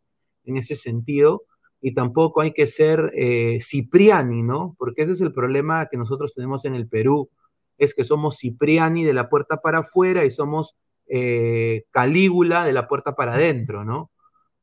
en 0.45 0.57
ese 0.57 0.77
sentido 0.77 1.45
y 1.81 1.93
tampoco 1.93 2.41
hay 2.41 2.53
que 2.53 2.67
ser 2.67 3.13
eh, 3.15 3.59
Cipriani, 3.61 4.43
¿no? 4.43 4.75
Porque 4.79 5.03
ese 5.03 5.13
es 5.13 5.21
el 5.21 5.33
problema 5.35 5.87
que 5.91 5.99
nosotros 5.99 6.33
tenemos 6.35 6.65
en 6.65 6.75
el 6.75 6.89
Perú, 6.89 7.29
es 7.77 7.93
que 7.95 8.05
somos 8.05 8.39
Cipriani 8.39 9.05
de 9.05 9.13
la 9.13 9.29
puerta 9.29 9.59
para 9.59 9.81
afuera 9.81 10.25
y 10.25 10.31
somos 10.31 10.77
eh, 11.07 11.85
Calígula 11.91 12.65
de 12.65 12.73
la 12.73 12.89
puerta 12.89 13.15
para 13.15 13.35
adentro, 13.35 13.85
¿no? 13.85 14.11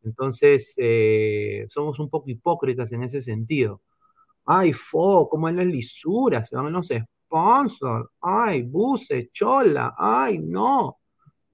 Entonces, 0.03 0.73
somos 1.69 1.99
un 1.99 2.09
poco 2.09 2.27
hipócritas 2.27 2.91
en 2.91 3.03
ese 3.03 3.21
sentido. 3.21 3.83
Ay, 4.45 4.73
fo, 4.73 5.29
como 5.29 5.47
en 5.47 5.57
las 5.57 5.67
lisuras, 5.67 6.49
se 6.49 6.55
van 6.55 6.73
los 6.73 6.87
sponsors. 6.87 8.09
Ay, 8.19 8.63
buses, 8.63 9.31
chola. 9.31 9.93
Ay, 9.95 10.39
no. 10.39 10.97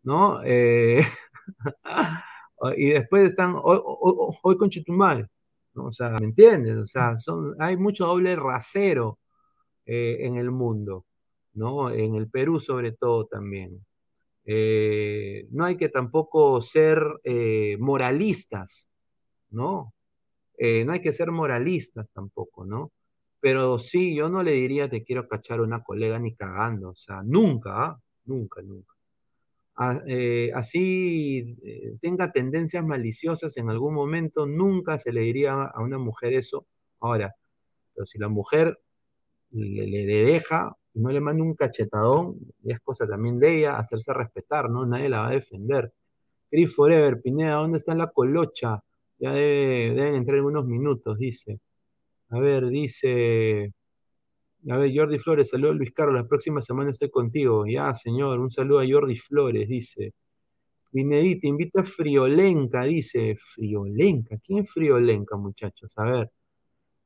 ¿No? 0.03 0.39
Eh, 2.65 2.75
y 2.77 2.89
después 2.89 3.29
están 3.29 3.55
hoy, 3.61 4.57
con 4.57 4.69
Chitumal. 4.69 5.29
¿no? 5.73 5.85
O 5.87 5.93
sea, 5.93 6.11
¿me 6.11 6.25
entiendes? 6.25 6.77
O 6.77 6.85
sea, 6.85 7.17
son, 7.17 7.55
hay 7.59 7.77
mucho 7.77 8.07
doble 8.07 8.35
rasero 8.35 9.19
eh, 9.85 10.17
en 10.21 10.37
el 10.37 10.51
mundo, 10.51 11.05
¿no? 11.53 11.91
En 11.91 12.15
el 12.15 12.29
Perú 12.29 12.59
sobre 12.59 12.93
todo 12.93 13.25
también. 13.27 13.85
Eh, 14.45 15.47
no 15.51 15.65
hay 15.65 15.77
que 15.77 15.89
tampoco 15.89 16.61
ser 16.61 16.99
moralistas, 17.79 18.89
¿no? 19.49 19.93
Eh, 20.57 20.83
no 20.85 20.93
hay 20.93 21.01
que 21.01 21.13
ser 21.13 21.31
moralistas 21.31 22.09
tampoco, 22.11 22.65
¿no? 22.65 22.91
Pero 23.39 23.77
sí, 23.79 24.15
yo 24.15 24.29
no 24.29 24.43
le 24.43 24.53
diría 24.53 24.89
te 24.89 25.03
quiero 25.03 25.27
cachar 25.27 25.59
a 25.59 25.63
una 25.63 25.83
colega 25.83 26.19
ni 26.19 26.35
cagando, 26.35 26.89
o 26.91 26.95
sea, 26.95 27.21
nunca, 27.23 27.85
¿ah? 27.85 28.01
nunca, 28.25 28.61
nunca. 28.63 28.93
Eh, 30.07 30.51
así 30.55 31.55
eh, 31.63 31.97
tenga 32.01 32.31
tendencias 32.31 32.83
maliciosas 32.85 33.55
en 33.57 33.69
algún 33.69 33.93
momento, 33.93 34.47
nunca 34.47 34.97
se 34.97 35.13
le 35.13 35.21
diría 35.21 35.63
a 35.65 35.81
una 35.83 35.97
mujer 35.99 36.33
eso. 36.33 36.65
Ahora, 36.99 37.35
pero 37.93 38.05
si 38.07 38.17
la 38.19 38.27
mujer 38.29 38.79
le, 39.51 39.87
le 39.87 40.05
deja 40.05 40.75
no 40.95 41.11
le 41.11 41.21
manda 41.21 41.43
un 41.43 41.55
cachetadón, 41.55 42.39
es 42.65 42.79
cosa 42.81 43.07
también 43.07 43.39
de 43.39 43.59
ella 43.59 43.77
hacerse 43.79 44.13
respetar, 44.13 44.69
¿no? 44.69 44.85
Nadie 44.85 45.09
la 45.09 45.21
va 45.21 45.27
a 45.29 45.31
defender. 45.31 45.93
Chris 46.49 46.73
Forever, 46.75 47.21
Pineda, 47.21 47.55
¿dónde 47.55 47.77
está 47.79 47.93
la 47.95 48.07
colocha? 48.07 48.83
Ya 49.19 49.31
debe- 49.33 49.93
deben 49.95 50.15
entrar 50.15 50.39
en 50.39 50.45
unos 50.45 50.65
minutos, 50.65 51.17
dice. 51.19 51.59
A 52.29 52.39
ver, 52.39 52.67
dice. 52.69 53.73
A 54.69 54.77
ver, 54.77 54.91
Jordi 54.93 55.17
Flores, 55.17 55.49
saludos 55.49 55.77
Luis 55.77 55.93
Carlos, 55.93 56.15
la 56.21 56.27
próxima 56.27 56.61
semana 56.61 56.89
estoy 56.91 57.09
contigo. 57.09 57.65
Ya, 57.65 57.93
señor, 57.95 58.39
un 58.39 58.51
saludo 58.51 58.79
a 58.81 58.85
Jordi 58.89 59.15
Flores, 59.15 59.67
dice. 59.69 60.13
Vinedita, 60.91 61.47
invita 61.47 61.81
a 61.81 61.83
Friolenca, 61.83 62.83
dice. 62.83 63.37
Friolenca, 63.39 64.37
¿quién 64.43 64.65
Friolenca, 64.65 65.37
muchachos? 65.37 65.93
A 65.97 66.05
ver. 66.05 66.31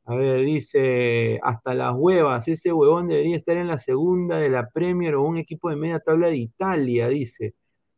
A 0.05 0.15
ver, 0.15 0.43
dice, 0.43 1.39
hasta 1.43 1.75
las 1.75 1.93
huevas, 1.95 2.47
ese 2.47 2.73
huevón 2.73 3.07
debería 3.07 3.37
estar 3.37 3.57
en 3.57 3.67
la 3.67 3.77
segunda 3.79 4.39
de 4.39 4.49
la 4.49 4.69
Premier 4.69 5.15
o 5.15 5.23
un 5.23 5.37
equipo 5.37 5.69
de 5.69 5.75
media 5.75 5.99
tabla 5.99 6.27
de 6.29 6.37
Italia, 6.37 7.07
dice. 7.09 7.55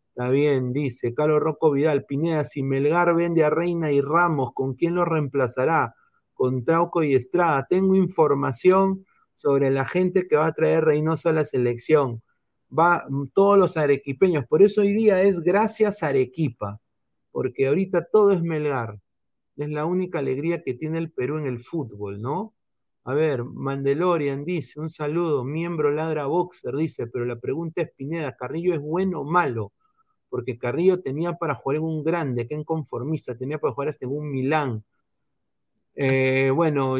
Está 0.09 0.29
bien, 0.29 0.73
dice 0.73 1.13
Carlos 1.13 1.39
Rocco 1.41 1.71
Vidal, 1.71 2.05
Pineda, 2.05 2.43
si 2.45 2.63
Melgar 2.63 3.15
vende 3.15 3.43
a 3.45 3.49
Reina 3.49 3.91
y 3.91 4.01
Ramos, 4.01 4.51
¿con 4.53 4.75
quién 4.75 4.95
lo 4.95 5.05
reemplazará? 5.05 5.95
Con 6.33 6.65
Trauco 6.65 7.03
y 7.03 7.15
Estrada. 7.15 7.65
Tengo 7.69 7.95
información 7.95 9.05
sobre 9.43 9.69
la 9.71 9.83
gente 9.83 10.25
que 10.25 10.37
va 10.37 10.47
a 10.47 10.53
traer 10.53 10.85
Reynoso 10.85 11.27
a 11.27 11.33
la 11.33 11.43
selección. 11.43 12.23
Va 12.71 13.05
todos 13.33 13.57
los 13.57 13.75
arequipeños, 13.75 14.45
por 14.47 14.63
eso 14.63 14.79
hoy 14.81 14.93
día 14.93 15.21
es 15.21 15.41
gracias 15.41 16.01
Arequipa, 16.01 16.79
porque 17.29 17.67
ahorita 17.67 18.07
todo 18.09 18.31
es 18.31 18.41
Melgar. 18.41 18.97
Es 19.57 19.69
la 19.69 19.85
única 19.85 20.19
alegría 20.19 20.63
que 20.63 20.73
tiene 20.75 20.97
el 20.97 21.11
Perú 21.11 21.39
en 21.39 21.45
el 21.45 21.59
fútbol, 21.59 22.21
¿no? 22.21 22.53
A 23.03 23.13
ver, 23.13 23.43
Mandelorian 23.43 24.45
dice, 24.45 24.79
un 24.79 24.89
saludo, 24.89 25.43
miembro 25.43 25.91
ladra 25.91 26.25
boxer, 26.25 26.73
dice, 26.77 27.07
pero 27.07 27.25
la 27.25 27.37
pregunta 27.37 27.81
es, 27.81 27.91
Pineda, 27.91 28.37
¿Carrillo 28.37 28.73
es 28.73 28.79
bueno 28.79 29.19
o 29.19 29.25
malo? 29.25 29.73
Porque 30.29 30.57
Carrillo 30.57 31.01
tenía 31.01 31.33
para 31.33 31.53
jugar 31.53 31.79
en 31.79 31.83
un 31.83 32.01
grande, 32.01 32.47
que 32.47 32.55
en 32.55 32.63
conformista, 32.63 33.37
tenía 33.37 33.57
para 33.59 33.73
jugar 33.73 33.89
hasta 33.89 34.05
en 34.05 34.11
un 34.13 34.31
Milán. 34.31 34.85
Eh, 35.95 36.49
bueno, 36.55 36.95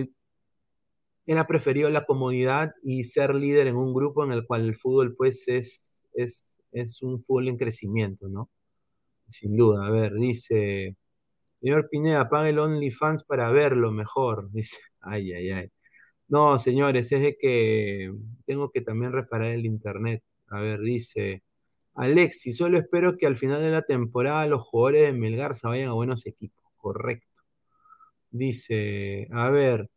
él 1.26 1.38
ha 1.38 1.48
preferido 1.48 1.90
la 1.90 2.06
comodidad 2.06 2.74
y 2.84 3.06
ser 3.06 3.36
líder 3.36 3.68
en 3.68 3.76
un 3.76 3.94
grupo 3.94 4.26
en 4.26 4.32
el 4.32 4.46
cual 4.46 4.66
el 4.66 4.76
fútbol, 4.76 5.16
pues, 5.16 5.48
es, 5.48 5.82
es, 6.14 6.46
es 6.72 7.02
un 7.02 7.22
fútbol 7.22 7.48
en 7.50 7.58
crecimiento, 7.58 8.28
¿no? 8.30 8.50
Sin 9.30 9.56
duda, 9.58 9.86
a 9.88 9.92
ver, 9.92 10.14
dice... 10.16 10.96
Señor 11.62 11.88
Pineda, 11.90 12.28
pague 12.30 12.50
el 12.50 12.60
OnlyFans 12.60 13.24
para 13.24 13.50
verlo 13.50 13.92
mejor. 13.94 14.52
Dice, 14.54 14.80
ay, 15.02 15.32
ay, 15.32 15.52
ay. 15.52 15.72
No, 16.28 16.60
señores, 16.60 17.12
es 17.12 17.22
de 17.22 17.38
que 17.38 18.14
tengo 18.46 18.72
que 18.72 18.82
también 18.82 19.14
reparar 19.14 19.50
el 19.50 19.66
internet. 19.66 20.24
A 20.48 20.60
ver, 20.62 20.82
dice 20.82 21.44
Alexi, 21.96 22.54
solo 22.54 22.78
espero 22.80 23.18
que 23.18 23.28
al 23.28 23.38
final 23.38 23.62
de 23.62 23.72
la 23.72 23.84
temporada 23.84 24.48
los 24.48 24.64
jugadores 24.64 25.04
de 25.04 25.14
Melgar 25.14 25.56
se 25.56 25.68
vayan 25.68 25.90
a 25.90 25.94
buenos 25.94 26.26
equipos. 26.26 26.64
Correcto. 26.78 27.44
Dice, 28.32 29.28
a 29.32 29.50
ver, 29.52 29.90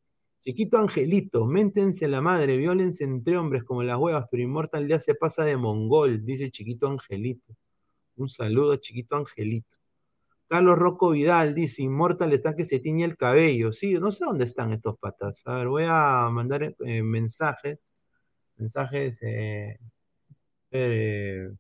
chiquito 0.47 0.79
Angelito, 0.79 1.45
méntense 1.45 2.07
la 2.07 2.21
madre, 2.21 2.57
violense 2.57 3.03
entre 3.03 3.37
hombres 3.37 3.65
como 3.65 3.83
las 3.83 3.99
huevas, 3.99 4.27
pero 4.31 4.45
Inmortal 4.45 4.87
ya 4.87 5.01
se 5.01 5.17
pasa 5.17 5.45
de 5.45 5.57
mongol, 5.57 6.25
dice 6.25 6.53
chiquito 6.53 6.87
Angelito. 6.87 7.57
Un 8.17 8.29
saludo, 8.29 8.77
chiquito 8.77 9.17
Angelito. 9.17 9.77
Carlos 10.49 10.79
Rocco 10.79 11.11
Vidal 11.11 11.55
dice, 11.55 11.83
Inmortal 11.83 12.33
está 12.33 12.55
que 12.55 12.65
se 12.65 12.79
tiñe 12.81 13.05
el 13.05 13.17
cabello. 13.17 13.73
Sí, 13.73 13.95
no 13.99 14.13
sé 14.13 14.25
dónde 14.25 14.45
están 14.45 14.73
estos 14.73 14.97
patas. 14.99 15.43
A 15.47 15.59
ver, 15.59 15.69
voy 15.69 15.85
a 15.89 16.29
mandar 16.33 16.63
eh, 16.65 17.03
mensajes. 17.03 17.79
Mensajes. 18.57 19.21
eh, 19.23 19.79
eh, 20.73 21.51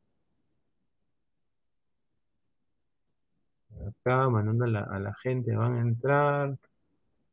acá, 3.88 4.28
mandando 4.30 4.64
a 4.64 4.68
la, 4.68 4.80
a 4.80 4.98
la 5.00 5.14
gente. 5.14 5.56
Van 5.56 5.74
a 5.76 5.80
entrar. 5.80 6.56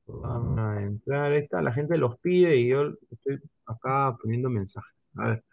Van 0.08 0.60
a 0.60 0.84
entrar. 0.84 1.32
Ahí 1.32 1.40
está, 1.40 1.62
la 1.62 1.72
gente 1.72 1.98
los 1.98 2.18
pide 2.20 2.56
y 2.58 2.68
yo 2.70 2.94
estoy 3.10 3.40
acá 3.66 4.16
poniendo 4.22 4.50
mensajes. 4.50 5.06
A 5.16 5.30
ver. 5.30 5.44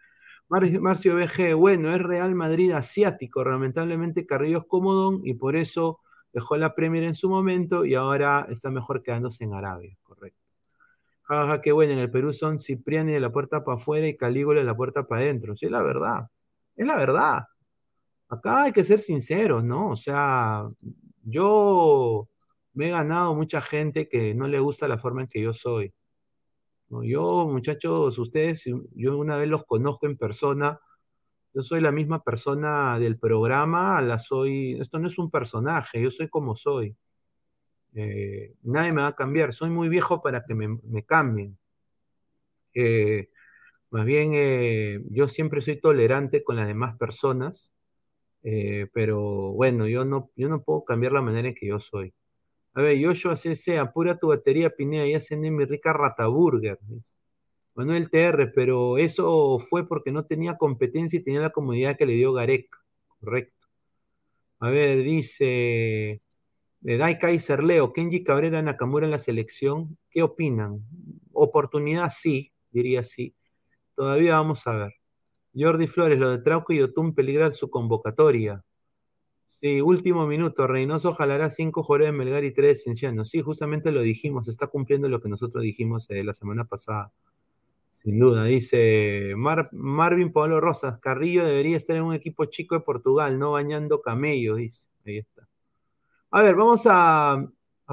Mar- 0.49 0.81
Marcio 0.81 1.15
BG, 1.15 1.55
bueno, 1.55 1.93
es 1.95 2.01
Real 2.01 2.35
Madrid 2.35 2.71
asiático. 2.71 3.43
Lamentablemente 3.43 4.25
Carrillo 4.25 4.59
es 4.59 4.65
cómodo 4.65 5.21
y 5.23 5.33
por 5.35 5.55
eso 5.55 5.99
dejó 6.33 6.57
la 6.57 6.75
Premier 6.75 7.03
en 7.03 7.15
su 7.15 7.29
momento 7.29 7.85
y 7.85 7.95
ahora 7.95 8.47
está 8.49 8.69
mejor 8.69 9.01
quedándose 9.01 9.43
en 9.45 9.53
Arabia, 9.53 9.95
correcto. 10.03 10.39
Jaja, 11.23 11.61
qué 11.61 11.71
bueno, 11.71 11.93
en 11.93 11.99
el 11.99 12.11
Perú 12.11 12.33
son 12.33 12.59
Cipriani 12.59 13.13
de 13.13 13.19
la 13.21 13.31
puerta 13.31 13.63
para 13.63 13.77
afuera 13.77 14.07
y 14.07 14.17
Calígula 14.17 14.59
de 14.59 14.65
la 14.65 14.75
puerta 14.75 15.07
para 15.07 15.21
adentro. 15.21 15.55
Sí, 15.55 15.67
es 15.67 15.71
la 15.71 15.81
verdad. 15.81 16.27
Es 16.75 16.85
la 16.85 16.97
verdad. 16.97 17.45
Acá 18.27 18.63
hay 18.63 18.71
que 18.73 18.83
ser 18.83 18.99
sinceros, 18.99 19.63
¿no? 19.63 19.89
O 19.91 19.95
sea, 19.95 20.67
yo 21.23 22.27
me 22.73 22.87
he 22.87 22.91
ganado 22.91 23.35
mucha 23.35 23.61
gente 23.61 24.07
que 24.07 24.33
no 24.33 24.47
le 24.47 24.59
gusta 24.59 24.87
la 24.87 24.97
forma 24.97 25.21
en 25.21 25.27
que 25.27 25.41
yo 25.41 25.53
soy. 25.53 25.93
Yo, 26.89 27.47
muchachos, 27.47 28.17
ustedes, 28.19 28.65
yo 28.95 29.17
una 29.17 29.37
vez 29.37 29.47
los 29.47 29.63
conozco 29.65 30.07
en 30.07 30.17
persona, 30.17 30.79
yo 31.53 31.63
soy 31.63 31.81
la 31.81 31.91
misma 31.91 32.23
persona 32.23 32.99
del 32.99 33.17
programa, 33.17 34.01
la 34.01 34.19
soy, 34.19 34.77
esto 34.79 34.99
no 34.99 35.07
es 35.07 35.17
un 35.17 35.31
personaje, 35.31 36.01
yo 36.01 36.11
soy 36.11 36.27
como 36.29 36.55
soy. 36.55 36.95
Eh, 37.93 38.55
nadie 38.63 38.93
me 38.93 39.01
va 39.01 39.07
a 39.07 39.15
cambiar, 39.15 39.53
soy 39.53 39.69
muy 39.69 39.89
viejo 39.89 40.21
para 40.21 40.43
que 40.45 40.53
me, 40.55 41.05
cambien. 41.05 41.57
Eh, 42.73 43.29
más 43.89 44.05
bien, 44.05 44.31
eh, 44.33 45.01
yo 45.09 45.27
siempre 45.27 45.61
soy 45.61 45.79
tolerante 45.79 46.43
con 46.43 46.55
las 46.57 46.67
demás 46.67 46.97
personas, 46.97 47.73
pero 48.93 49.53
bueno, 49.53 49.87
yo 49.87 50.03
no, 50.05 50.31
yo 50.35 50.49
no 50.49 50.63
puedo 50.63 50.83
cambiar 50.85 51.13
la 51.13 51.21
manera 51.21 51.49
en 51.49 51.55
que 51.55 51.67
yo 51.67 51.79
soy. 51.79 52.13
A 52.73 52.81
ver, 52.81 53.03
Joshua 53.03 53.35
CC, 53.35 53.77
apura 53.77 54.17
tu 54.17 54.27
batería, 54.27 54.69
Pineda, 54.69 55.05
ya 55.05 55.19
cené 55.19 55.51
mi 55.51 55.65
rica 55.65 55.93
rataburger. 55.93 56.79
Manuel 57.75 58.09
TR, 58.09 58.51
pero 58.53 58.97
eso 58.97 59.59
fue 59.59 59.87
porque 59.87 60.11
no 60.11 60.25
tenía 60.25 60.57
competencia 60.57 61.19
y 61.19 61.23
tenía 61.23 61.41
la 61.41 61.49
comodidad 61.51 61.97
que 61.97 62.05
le 62.05 62.13
dio 62.13 62.33
Gareca. 62.33 62.79
Correcto. 63.19 63.67
A 64.59 64.69
ver, 64.69 65.03
dice 65.03 66.21
eh, 66.83 66.97
Dai 66.97 67.19
Kaiser 67.19 67.63
Leo, 67.63 67.93
Kenji 67.93 68.23
Cabrera 68.23 68.61
Nakamura 68.61 69.05
en 69.05 69.11
la 69.11 69.17
selección. 69.17 69.97
¿Qué 70.09 70.23
opinan? 70.23 70.85
Oportunidad 71.33 72.09
sí, 72.09 72.53
diría 72.71 73.03
sí. 73.03 73.35
Todavía 73.95 74.35
vamos 74.37 74.65
a 74.67 74.73
ver. 74.73 74.93
Jordi 75.53 75.87
Flores, 75.87 76.19
lo 76.19 76.31
de 76.31 76.39
Trauco 76.39 76.73
y 76.73 76.81
Otún 76.81 77.13
peligra 77.13 77.51
su 77.53 77.69
convocatoria. 77.69 78.63
Sí, 79.61 79.79
último 79.79 80.25
minuto. 80.25 80.65
Reynoso 80.65 81.13
jalará 81.13 81.51
cinco 81.51 81.83
jugadores 81.83 82.07
de 82.07 82.17
Melgar 82.17 82.43
y 82.43 82.51
tres 82.51 82.79
de 82.79 82.83
Cienciano. 82.83 83.25
Sí, 83.25 83.41
justamente 83.41 83.91
lo 83.91 84.01
dijimos. 84.01 84.47
Está 84.47 84.65
cumpliendo 84.65 85.07
lo 85.07 85.21
que 85.21 85.29
nosotros 85.29 85.63
dijimos 85.63 86.09
eh, 86.09 86.23
la 86.23 86.33
semana 86.33 86.65
pasada. 86.65 87.11
Sin 87.91 88.17
duda. 88.17 88.45
Dice 88.45 89.33
Mar- 89.37 89.69
Marvin 89.71 90.33
Pablo 90.33 90.59
Rosas. 90.59 90.99
Carrillo 90.99 91.45
debería 91.45 91.77
estar 91.77 91.95
en 91.95 92.03
un 92.03 92.15
equipo 92.15 92.45
chico 92.45 92.73
de 92.73 92.81
Portugal, 92.81 93.37
no 93.37 93.51
bañando 93.51 94.01
camellos. 94.01 94.57
Dice. 94.57 94.87
Ahí 95.05 95.19
está. 95.19 95.47
A 96.31 96.41
ver, 96.41 96.55
vamos 96.55 96.83
a, 96.85 97.45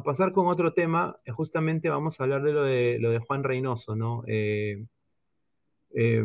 pasar 0.02 0.32
con 0.32 0.46
otro 0.46 0.72
tema. 0.72 1.18
Eh, 1.26 1.32
Justamente 1.32 1.90
vamos 1.90 2.18
a 2.18 2.22
hablar 2.22 2.42
de 2.44 2.52
lo 2.98 3.10
de, 3.10 3.18
Juan 3.26 3.44
Reynoso, 3.44 3.94
¿no? 3.94 4.24
Eh, 4.26 4.86
eh, 5.90 6.24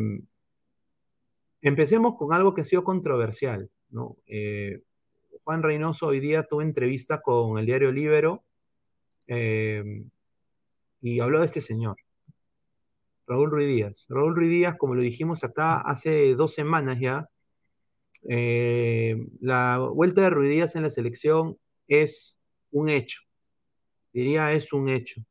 empecemos 1.60 2.16
con 2.16 2.32
algo 2.32 2.54
que 2.54 2.62
ha 2.62 2.64
sido 2.64 2.82
controversial, 2.82 3.68
¿no? 3.90 4.16
Juan 5.44 5.62
Reynoso 5.62 6.06
hoy 6.06 6.20
día 6.20 6.44
tuvo 6.44 6.62
entrevista 6.62 7.20
con 7.20 7.58
el 7.58 7.66
diario 7.66 7.92
Libero 7.92 8.44
eh, 9.26 10.02
y 11.02 11.20
habló 11.20 11.40
de 11.40 11.46
este 11.46 11.60
señor, 11.60 11.96
Raúl 13.26 13.50
Ruiz 13.50 13.68
Díaz. 13.68 14.06
Raúl 14.08 14.34
Ruiz 14.34 14.48
Díaz, 14.48 14.76
como 14.78 14.94
lo 14.94 15.02
dijimos 15.02 15.44
acá 15.44 15.82
hace 15.82 16.34
dos 16.34 16.54
semanas 16.54 16.98
ya, 16.98 17.28
eh, 18.26 19.26
la 19.40 19.78
vuelta 19.78 20.22
de 20.22 20.30
Ruiz 20.30 20.48
Díaz 20.48 20.76
en 20.76 20.82
la 20.82 20.90
selección 20.90 21.58
es 21.88 22.38
un 22.70 22.88
hecho. 22.88 23.20
Diría 24.14 24.50
es 24.52 24.72
un 24.72 24.88
hecho. 24.88 25.26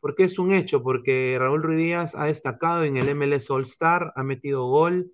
¿Por 0.00 0.14
qué 0.14 0.24
es 0.24 0.38
un 0.38 0.54
hecho? 0.54 0.82
Porque 0.82 1.36
Raúl 1.38 1.62
Ruiz 1.62 1.76
Díaz 1.76 2.14
ha 2.14 2.24
destacado 2.24 2.84
en 2.84 2.96
el 2.96 3.14
MLS 3.14 3.50
All 3.50 3.64
Star, 3.64 4.14
ha 4.16 4.22
metido 4.22 4.64
gol, 4.64 5.12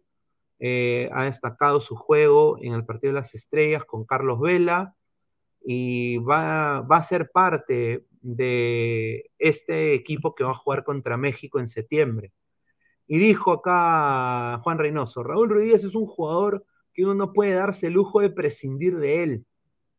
eh, 0.61 1.09
ha 1.13 1.25
destacado 1.25 1.81
su 1.81 1.97
juego 1.97 2.59
en 2.61 2.73
el 2.75 2.85
Partido 2.85 3.13
de 3.13 3.21
las 3.21 3.35
Estrellas 3.35 3.85
con 3.85 4.05
Carlos 4.05 4.41
Vela 4.41 4.95
y 5.65 6.19
va, 6.19 6.79
a 6.79 7.03
ser 7.03 7.31
parte 7.31 8.07
de 8.21 9.31
este 9.39 9.95
equipo 9.95 10.35
que 10.35 10.45
va 10.45 10.51
a 10.51 10.55
jugar 10.55 10.85
contra 10.85 11.17
México 11.17 11.61
en 11.61 11.69
septiembre. 11.69 12.33
Y 13.07 13.19
dijo 13.19 13.53
acá 13.53 14.61
Juan 14.63 14.79
Reynoso, 14.79 15.23
Raúl 15.23 15.49
Ruiz 15.49 15.85
es 15.85 15.95
un 15.95 16.07
jugador 16.07 16.65
que 16.93 17.05
uno 17.05 17.15
no 17.15 17.33
puede 17.33 17.53
darse 17.53 17.87
el 17.87 17.95
lujo 17.95 18.21
de 18.21 18.31
prescindir 18.31 18.99
de 18.99 19.23
él. 19.23 19.47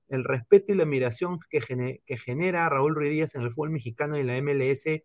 El 0.09 0.23
respeto 0.23 0.73
y 0.73 0.75
la 0.75 0.83
admiración 0.83 1.39
que, 1.49 1.61
gene- 1.61 2.01
que 2.05 2.17
genera 2.17 2.67
Raúl 2.69 2.95
Ruiz 2.95 3.35
en 3.35 3.41
el 3.43 3.51
fútbol 3.51 3.69
mexicano 3.71 4.17
y 4.17 4.21
en 4.21 4.27
la 4.27 4.37
MLS 4.37 5.03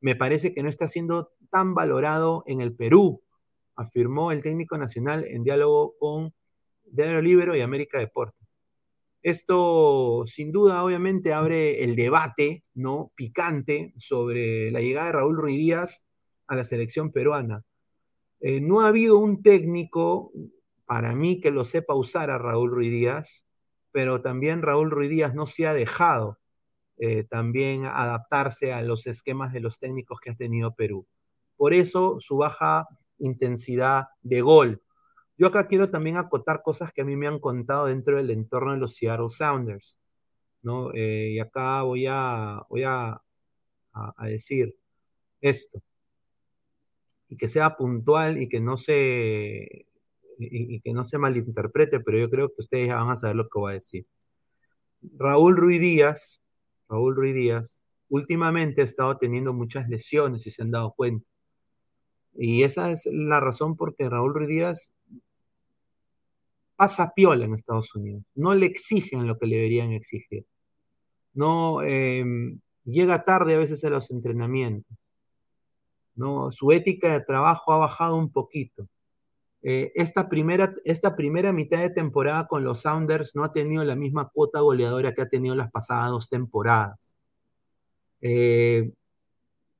me 0.00 0.16
parece 0.16 0.52
que 0.52 0.62
no 0.62 0.68
está 0.68 0.88
siendo 0.88 1.32
tan 1.50 1.74
valorado 1.74 2.42
en 2.46 2.60
el 2.60 2.74
Perú, 2.74 3.22
afirmó 3.76 4.32
el 4.32 4.42
técnico 4.42 4.76
nacional 4.78 5.24
en 5.24 5.44
diálogo 5.44 5.94
con 5.98 6.32
Diario 6.84 7.22
Libero 7.22 7.56
y 7.56 7.60
América 7.60 7.98
Deportes. 7.98 8.46
Esto, 9.22 10.24
sin 10.26 10.50
duda, 10.50 10.82
obviamente 10.82 11.32
abre 11.32 11.84
el 11.84 11.94
debate, 11.94 12.64
¿no? 12.74 13.12
Picante 13.14 13.94
sobre 13.96 14.70
la 14.72 14.80
llegada 14.80 15.06
de 15.06 15.12
Raúl 15.12 15.36
Ruiz 15.36 15.56
Díaz 15.56 16.08
a 16.48 16.56
la 16.56 16.64
selección 16.64 17.12
peruana. 17.12 17.64
Eh, 18.40 18.60
no 18.60 18.80
ha 18.80 18.88
habido 18.88 19.18
un 19.18 19.42
técnico, 19.42 20.32
para 20.86 21.14
mí, 21.14 21.40
que 21.40 21.52
lo 21.52 21.64
sepa 21.64 21.94
usar 21.94 22.30
a 22.30 22.38
Raúl 22.38 22.72
Ruiz 22.72 22.90
Díaz, 22.90 23.46
pero 23.92 24.20
también 24.22 24.60
Raúl 24.60 24.90
Ruiz 24.90 25.10
Díaz 25.10 25.34
no 25.34 25.46
se 25.46 25.68
ha 25.68 25.74
dejado 25.74 26.38
eh, 26.98 27.24
también 27.24 27.84
adaptarse 27.84 28.72
a 28.72 28.82
los 28.82 29.06
esquemas 29.06 29.52
de 29.52 29.60
los 29.60 29.78
técnicos 29.78 30.20
que 30.20 30.30
ha 30.30 30.34
tenido 30.34 30.74
Perú. 30.74 31.06
Por 31.56 31.74
eso 31.74 32.18
su 32.18 32.36
baja 32.38 32.88
intensidad 33.22 34.08
de 34.22 34.40
gol. 34.42 34.82
Yo 35.38 35.46
acá 35.48 35.66
quiero 35.66 35.88
también 35.88 36.16
acotar 36.16 36.62
cosas 36.62 36.92
que 36.92 37.02
a 37.02 37.04
mí 37.04 37.16
me 37.16 37.26
han 37.26 37.40
contado 37.40 37.86
dentro 37.86 38.16
del 38.16 38.30
entorno 38.30 38.72
de 38.72 38.78
los 38.78 38.94
Seattle 38.94 39.30
Sounders. 39.30 39.98
¿no? 40.62 40.92
Eh, 40.94 41.30
y 41.32 41.38
acá 41.40 41.82
voy 41.82 42.06
a, 42.08 42.62
voy 42.68 42.84
a, 42.84 43.20
a 43.92 44.26
decir 44.26 44.76
esto 45.40 45.82
y 47.32 47.36
que 47.38 47.48
sea 47.48 47.76
puntual 47.76 48.40
y 48.42 48.46
que 48.46 48.60
no 48.60 48.76
se 48.76 49.86
y, 50.38 50.80
que 50.80 50.92
no 50.92 51.04
se 51.04 51.16
malinterprete, 51.16 52.00
pero 52.00 52.18
yo 52.18 52.28
creo 52.28 52.48
que 52.48 52.60
ustedes 52.60 52.88
ya 52.88 52.96
van 52.96 53.10
a 53.10 53.16
saber 53.16 53.36
lo 53.36 53.44
que 53.44 53.58
voy 53.58 53.72
a 53.72 53.74
decir. 53.76 54.06
Raúl 55.16 55.56
Ruiz 55.56 55.80
Díaz, 55.80 56.42
Raúl 56.90 57.16
Ruiz 57.16 57.34
Díaz, 57.34 57.82
últimamente 58.10 58.82
ha 58.82 58.84
estado 58.84 59.16
teniendo 59.16 59.54
muchas 59.54 59.88
lesiones, 59.88 60.42
si 60.42 60.50
se 60.50 60.62
han 60.62 60.70
dado 60.72 60.92
cuenta. 60.92 61.26
Y 62.34 62.62
esa 62.62 62.90
es 62.90 63.06
la 63.06 63.40
razón 63.40 63.76
por 63.76 63.94
que 63.94 64.08
Raúl 64.08 64.34
Ruiz 64.34 64.48
Díaz 64.48 64.92
pasa 66.76 67.12
piola 67.14 67.44
en 67.44 67.54
Estados 67.54 67.94
Unidos. 67.94 68.24
No 68.34 68.54
le 68.54 68.66
exigen 68.66 69.26
lo 69.26 69.38
que 69.38 69.46
le 69.46 69.56
deberían 69.56 69.92
exigir. 69.92 70.46
No 71.34 71.82
em, 71.82 72.60
llega 72.84 73.24
tarde 73.24 73.54
a 73.54 73.58
veces 73.58 73.84
a 73.84 73.90
los 73.90 74.10
entrenamientos. 74.10 74.96
¿no? 76.14 76.50
Su 76.50 76.72
ética 76.72 77.12
de 77.12 77.20
trabajo 77.24 77.72
ha 77.72 77.78
bajado 77.78 78.16
un 78.16 78.30
poquito. 78.30 78.88
Eh, 79.62 79.92
esta, 79.94 80.28
primera, 80.28 80.74
esta 80.84 81.14
primera 81.14 81.52
mitad 81.52 81.78
de 81.78 81.90
temporada 81.90 82.48
con 82.48 82.64
los 82.64 82.80
Sounders 82.80 83.36
no 83.36 83.44
ha 83.44 83.52
tenido 83.52 83.84
la 83.84 83.94
misma 83.94 84.28
cuota 84.28 84.60
goleadora 84.60 85.12
que 85.12 85.22
ha 85.22 85.28
tenido 85.28 85.54
las 85.54 85.70
pasadas 85.70 86.10
dos 86.10 86.28
temporadas. 86.28 87.16
Eh, 88.20 88.90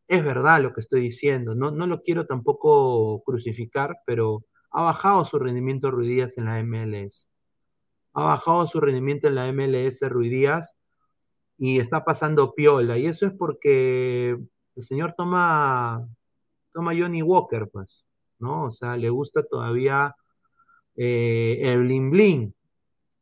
es 0.08 0.24
verdad 0.24 0.62
lo 0.62 0.72
que 0.72 0.80
estoy 0.80 1.00
diciendo, 1.00 1.54
no, 1.54 1.70
no 1.70 1.86
lo 1.86 2.02
quiero 2.02 2.26
tampoco 2.26 3.22
crucificar, 3.24 3.98
pero 4.06 4.44
ha 4.70 4.82
bajado 4.82 5.24
su 5.24 5.38
rendimiento 5.38 5.90
Ruidías 5.90 6.38
en 6.38 6.46
la 6.46 6.62
MLS. 6.62 7.28
Ha 8.14 8.24
bajado 8.24 8.66
su 8.66 8.80
rendimiento 8.80 9.28
en 9.28 9.36
la 9.36 9.52
MLS 9.52 10.00
Ruidías 10.08 10.78
y 11.58 11.78
está 11.78 12.04
pasando 12.04 12.54
piola. 12.54 12.98
Y 12.98 13.06
eso 13.06 13.26
es 13.26 13.32
porque 13.32 14.36
el 14.76 14.84
señor 14.84 15.14
toma 15.16 16.06
toma 16.72 16.92
Johnny 16.96 17.22
Walker, 17.22 17.68
pues, 17.70 18.06
¿no? 18.38 18.64
O 18.64 18.72
sea, 18.72 18.96
le 18.96 19.10
gusta 19.10 19.42
todavía 19.42 20.14
eh, 20.96 21.58
el 21.60 21.80
bling 21.80 22.10
bling, 22.10 22.54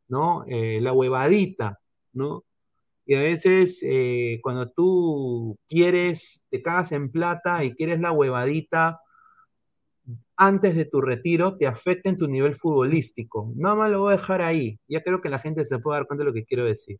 ¿no? 0.07 0.45
Eh, 0.47 0.79
la 0.81 0.93
huevadita, 0.93 1.79
¿no? 2.13 2.45
Y 3.11 3.15
a 3.15 3.19
veces 3.19 3.81
eh, 3.83 4.39
cuando 4.41 4.69
tú 4.69 5.59
quieres, 5.67 6.45
te 6.49 6.61
cagas 6.61 6.93
en 6.93 7.11
plata 7.11 7.61
y 7.65 7.75
quieres 7.75 7.99
la 7.99 8.13
huevadita 8.13 9.01
antes 10.37 10.77
de 10.77 10.85
tu 10.85 11.01
retiro, 11.01 11.57
te 11.57 11.67
afecta 11.67 12.07
en 12.07 12.17
tu 12.17 12.29
nivel 12.29 12.55
futbolístico. 12.55 13.51
Nada 13.57 13.75
más 13.75 13.91
lo 13.91 13.99
voy 13.99 14.13
a 14.13 14.15
dejar 14.15 14.41
ahí. 14.41 14.79
Ya 14.87 15.01
creo 15.01 15.19
que 15.19 15.27
la 15.27 15.39
gente 15.39 15.65
se 15.65 15.77
puede 15.79 15.97
dar 15.97 16.07
cuenta 16.07 16.23
de 16.23 16.29
lo 16.29 16.33
que 16.33 16.45
quiero 16.45 16.65
decir. 16.65 16.99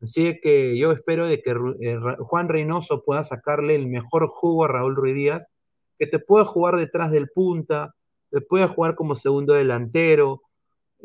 Así 0.00 0.38
que 0.40 0.78
yo 0.78 0.92
espero 0.92 1.26
de 1.26 1.42
que 1.42 1.56
eh, 1.80 1.98
Juan 2.20 2.48
Reynoso 2.48 3.02
pueda 3.02 3.24
sacarle 3.24 3.74
el 3.74 3.88
mejor 3.88 4.28
jugo 4.28 4.64
a 4.64 4.68
Raúl 4.68 4.94
Ruiz 4.94 5.16
Díaz, 5.16 5.50
que 5.98 6.06
te 6.06 6.20
puede 6.20 6.44
jugar 6.44 6.76
detrás 6.76 7.10
del 7.10 7.30
punta, 7.30 7.96
te 8.30 8.40
puede 8.42 8.68
jugar 8.68 8.94
como 8.94 9.16
segundo 9.16 9.54
delantero 9.54 10.43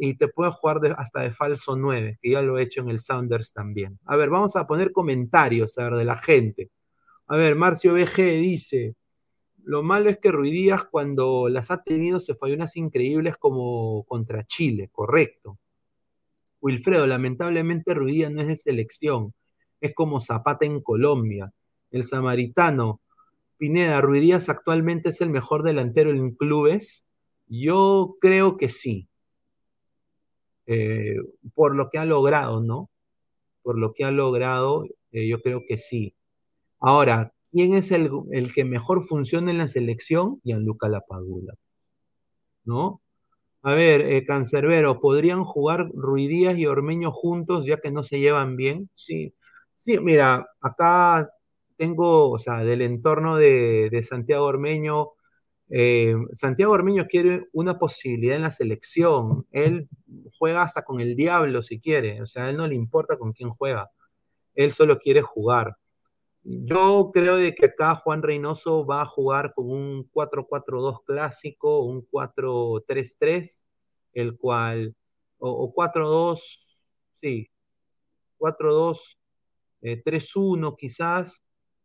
y 0.02 0.14
te 0.14 0.30
puede 0.30 0.52
jugar 0.52 0.96
hasta 0.98 1.22
de 1.22 1.34
falso 1.34 1.76
9, 1.76 2.20
que 2.22 2.32
ya 2.32 2.42
lo 2.42 2.58
he 2.58 2.64
hecho 2.64 2.82
en 2.82 2.90
el 2.90 3.02
Sounders 3.02 3.52
también. 3.52 4.00
A 4.06 4.16
ver, 4.16 4.30
vamos 4.30 4.56
a 4.56 4.66
poner 4.66 4.94
comentarios 4.94 5.78
a 5.78 5.90
ver, 5.90 5.96
de 5.96 6.06
la 6.06 6.16
gente. 6.16 6.72
A 7.28 7.36
ver, 7.36 7.56
Marcio 7.56 7.94
BG 7.94 8.16
dice, 8.40 8.96
lo 9.62 9.84
malo 9.84 10.10
es 10.10 10.18
que 10.18 10.32
Ruiz 10.32 10.54
Díaz 10.54 10.86
cuando 10.90 11.50
las 11.50 11.70
ha 11.70 11.84
tenido 11.84 12.22
se 12.22 12.34
falló 12.34 12.56
unas 12.56 12.78
increíbles 12.78 13.36
como 13.36 14.06
contra 14.06 14.46
Chile, 14.46 14.90
correcto. 14.90 15.60
Wilfredo, 16.62 17.06
lamentablemente 17.06 17.94
Ruidía 17.94 18.30
no 18.30 18.42
es 18.42 18.48
de 18.48 18.56
selección, 18.56 19.34
es 19.82 19.94
como 19.94 20.22
Zapata 20.22 20.66
en 20.66 20.82
Colombia. 20.82 21.52
El 21.92 22.06
samaritano, 22.06 23.02
Pineda, 23.58 24.00
Ruidías 24.00 24.48
actualmente 24.48 25.10
es 25.10 25.20
el 25.20 25.30
mejor 25.30 25.64
delantero 25.64 26.12
en 26.12 26.32
clubes. 26.32 27.06
Yo 27.48 28.16
creo 28.22 28.56
que 28.56 28.70
sí. 28.70 29.09
Eh, 30.72 31.16
por 31.56 31.76
lo 31.76 31.90
que 31.90 31.98
ha 31.98 32.06
logrado, 32.06 32.62
¿no? 32.62 32.92
Por 33.64 33.80
lo 33.80 33.94
que 33.94 34.06
ha 34.06 34.12
logrado, 34.12 34.86
eh, 35.12 35.28
yo 35.28 35.42
creo 35.42 35.64
que 35.68 35.80
sí. 35.80 36.14
Ahora, 36.80 37.34
¿quién 37.52 37.74
es 37.74 37.92
el, 37.92 38.12
que 38.54 38.66
mejor 38.66 39.08
funciona 39.08 39.50
en 39.50 39.58
la 39.58 39.68
selección? 39.68 40.40
Gianluca 40.44 40.88
Lapadula. 40.88 41.56
¿No? 42.66 43.02
A 43.64 43.74
ver, 43.74 44.02
eh, 44.02 44.26
Cancerbero, 44.26 45.00
¿podrían 45.02 45.44
jugar 45.44 45.90
Ruidías 45.94 46.56
y 46.58 46.68
Ormeño 46.68 47.12
juntos 47.12 47.66
ya 47.66 47.78
que 47.78 47.90
no 47.92 48.04
se 48.04 48.20
llevan 48.20 48.56
bien? 48.56 48.92
Sí, 48.94 49.34
sí, 49.78 50.00
mira, 50.00 50.48
acá 50.62 51.30
tengo, 51.78 52.30
o 52.30 52.38
sea, 52.38 52.64
del 52.64 52.84
entorno 52.84 53.38
de, 53.38 54.06
Santiago 54.08 54.46
Ormeño, 54.46 55.14
eh, 55.70 56.16
Santiago 56.34 56.74
Ormeño 56.74 57.06
quiere 57.08 57.48
una 57.54 57.78
posibilidad 57.78 58.36
en 58.36 58.42
la 58.42 58.52
selección. 58.52 59.46
Él 59.52 59.88
juega 60.38 60.64
hasta 60.64 60.84
con 60.84 61.00
el 61.00 61.16
diablo 61.16 61.62
si 61.64 61.80
quiere, 61.80 62.22
o 62.22 62.28
sea, 62.28 62.50
él 62.50 62.58
no 62.58 62.68
le 62.68 62.76
importa 62.76 63.18
con 63.18 63.34
quién 63.34 63.50
juega. 63.52 63.92
Él 64.56 64.74
solo 64.74 64.98
quiere 64.98 65.22
jugar. 65.22 65.78
Yo 66.44 67.12
creo 67.14 67.36
de 67.38 67.54
que 67.54 67.68
acá 67.68 67.96
Juan 67.96 68.24
Reynoso 68.24 68.86
va 68.86 69.02
a 69.04 69.06
jugar 69.06 69.54
con 69.54 69.70
un 69.70 70.10
4-4-2 70.12 71.04
clásico, 71.06 71.82
un 71.82 72.08
4-3-3, 72.10 73.62
el 74.14 74.38
cual, 74.38 74.96
o, 75.38 75.72
4-2, 75.74 76.60
sí, 77.22 77.50
4-2, 78.40 79.18
3-1 79.82 80.72
eh, 80.72 80.76
quizás. 80.78 81.44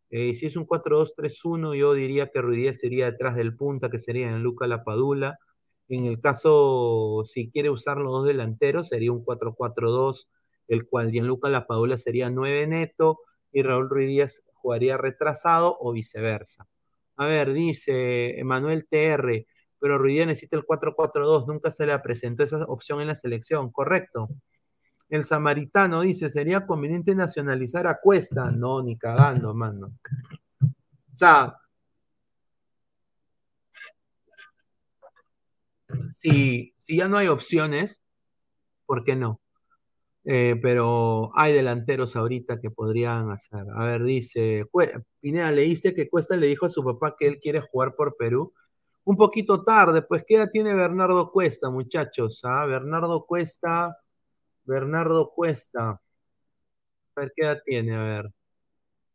Eh, 0.09 0.35
si 0.35 0.45
es 0.45 0.55
un 0.55 0.65
4-2-3-1, 0.65 1.75
yo 1.75 1.93
diría 1.93 2.29
que 2.31 2.41
Ruidías 2.41 2.79
sería 2.79 3.11
detrás 3.11 3.35
del 3.35 3.55
punta, 3.55 3.89
que 3.89 3.99
sería 3.99 4.29
en 4.29 4.43
Luca 4.43 4.67
Lapadula. 4.67 5.39
En 5.87 6.05
el 6.05 6.19
caso, 6.19 7.23
si 7.25 7.49
quiere 7.51 7.69
usar 7.69 7.97
los 7.97 8.11
dos 8.11 8.25
delanteros, 8.25 8.89
sería 8.89 9.11
un 9.11 9.23
4-4-2, 9.23 10.27
el 10.67 10.87
cual 10.87 11.11
Gianluca 11.11 11.49
Lapadula 11.49 11.97
sería 11.97 12.29
9 12.29 12.67
neto 12.67 13.19
y 13.51 13.63
Raúl 13.63 13.89
Ruiz 13.89 14.07
Díaz 14.07 14.43
jugaría 14.53 14.97
retrasado 14.97 15.77
o 15.79 15.93
viceversa. 15.93 16.67
A 17.17 17.27
ver, 17.27 17.53
dice 17.53 18.39
Emanuel 18.39 18.87
TR, 18.89 19.45
pero 19.79 19.97
Ruiz 19.97 20.15
Díaz 20.15 20.27
necesita 20.27 20.57
el 20.57 20.65
4-4-2, 20.65 21.47
nunca 21.47 21.71
se 21.71 21.85
le 21.85 21.97
presentó 21.99 22.43
esa 22.43 22.65
opción 22.65 23.01
en 23.01 23.07
la 23.07 23.15
selección, 23.15 23.71
¿correcto? 23.71 24.29
El 25.09 25.23
samaritano 25.23 26.01
dice, 26.01 26.29
¿sería 26.29 26.65
conveniente 26.65 27.13
nacionalizar 27.15 27.87
a 27.87 27.99
Cuesta? 27.99 28.51
No, 28.51 28.81
ni 28.81 28.97
cagando, 28.97 29.53
mano. 29.53 29.97
O 30.61 31.17
sea, 31.17 31.57
si, 36.11 36.73
si 36.79 36.97
ya 36.97 37.07
no 37.07 37.17
hay 37.17 37.27
opciones, 37.27 38.01
¿por 38.85 39.03
qué 39.03 39.15
no? 39.15 39.39
Eh, 40.27 40.59
pero 40.59 41.31
hay 41.35 41.53
delanteros 41.53 42.15
ahorita 42.15 42.59
que 42.59 42.71
podrían 42.71 43.29
hacer. 43.29 43.65
A 43.75 43.85
ver, 43.85 44.03
dice, 44.03 44.65
Pineda, 45.19 45.51
leíste 45.51 45.93
que 45.93 46.09
Cuesta 46.09 46.35
le 46.35 46.47
dijo 46.47 46.65
a 46.65 46.69
su 46.69 46.83
papá 46.83 47.15
que 47.17 47.27
él 47.27 47.39
quiere 47.39 47.61
jugar 47.61 47.95
por 47.95 48.17
Perú. 48.17 48.53
Un 49.03 49.17
poquito 49.17 49.63
tarde, 49.63 50.01
pues, 50.01 50.23
¿qué 50.27 50.35
edad 50.37 50.49
tiene 50.51 50.73
Bernardo 50.73 51.31
Cuesta, 51.31 51.69
muchachos? 51.69 52.41
¿Ah? 52.43 52.65
Bernardo 52.65 53.25
Cuesta, 53.27 53.95
Bernardo 54.65 55.31
Cuesta. 55.33 55.91
A 55.91 56.01
ver, 57.15 57.33
¿qué 57.35 57.43
edad 57.43 57.61
tiene? 57.65 57.95
A 57.95 58.03
ver. 58.03 58.31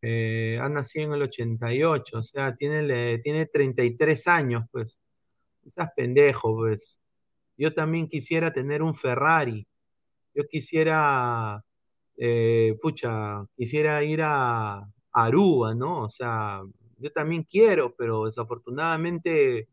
Eh, 0.03 0.59
ha 0.61 0.69
nacido 0.69 1.07
en 1.07 1.15
el 1.15 1.23
88, 1.23 2.19
o 2.19 2.23
sea, 2.23 2.57
tiene, 2.57 3.19
tiene 3.19 3.47
33 3.47 4.29
años, 4.29 4.65
pues. 4.73 4.99
Estás 5.67 5.91
pendejo, 5.97 6.57
pues. 6.57 7.01
Yo 7.57 7.75
también 7.75 8.09
quisiera 8.09 8.53
tener 8.53 8.83
un 8.83 8.95
Ferrari 8.95 9.67
yo 10.35 10.47
quisiera, 10.49 11.65
eh, 12.17 12.77
pucha, 12.81 13.45
quisiera 13.57 14.03
ir 14.05 14.23
a, 14.23 14.87
Aruba, 15.13 15.75
¿no? 15.75 16.05
O 16.05 16.11
sea, 16.11 16.63
yo 16.99 17.13
también 17.13 17.43
quiero, 17.43 17.95
pero 17.97 18.27
desafortunadamente 18.27 19.69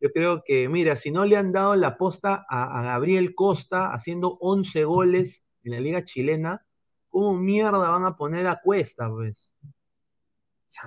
yo 0.00 0.10
creo 0.12 0.42
que, 0.44 0.68
mira, 0.68 0.96
si 0.96 1.10
no 1.10 1.24
le 1.24 1.36
han 1.36 1.52
dado 1.52 1.74
la 1.76 1.96
posta 1.96 2.44
a, 2.48 2.82
Gabriel 2.82 3.34
Costa 3.34 3.92
haciendo 3.92 4.36
11 4.40 4.84
goles 4.84 5.46
en 5.64 5.72
la 5.72 5.80
liga 5.80 6.04
chilena, 6.04 6.66
¿cómo 7.08 7.36
mierda 7.38 7.90
van 7.90 8.04
a 8.04 8.16
poner 8.16 8.46
a 8.46 8.60
Cuesta, 8.62 9.08
pues? 9.10 9.54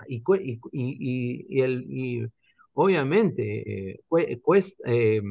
Y, 0.07 0.17
y, 0.17 0.59
y, 0.71 1.45
y, 1.49 1.61
el, 1.61 2.31
obviamente, 2.73 3.91
eh, 3.91 4.39
Cuesta, 4.41 4.83
eh, 4.85 5.21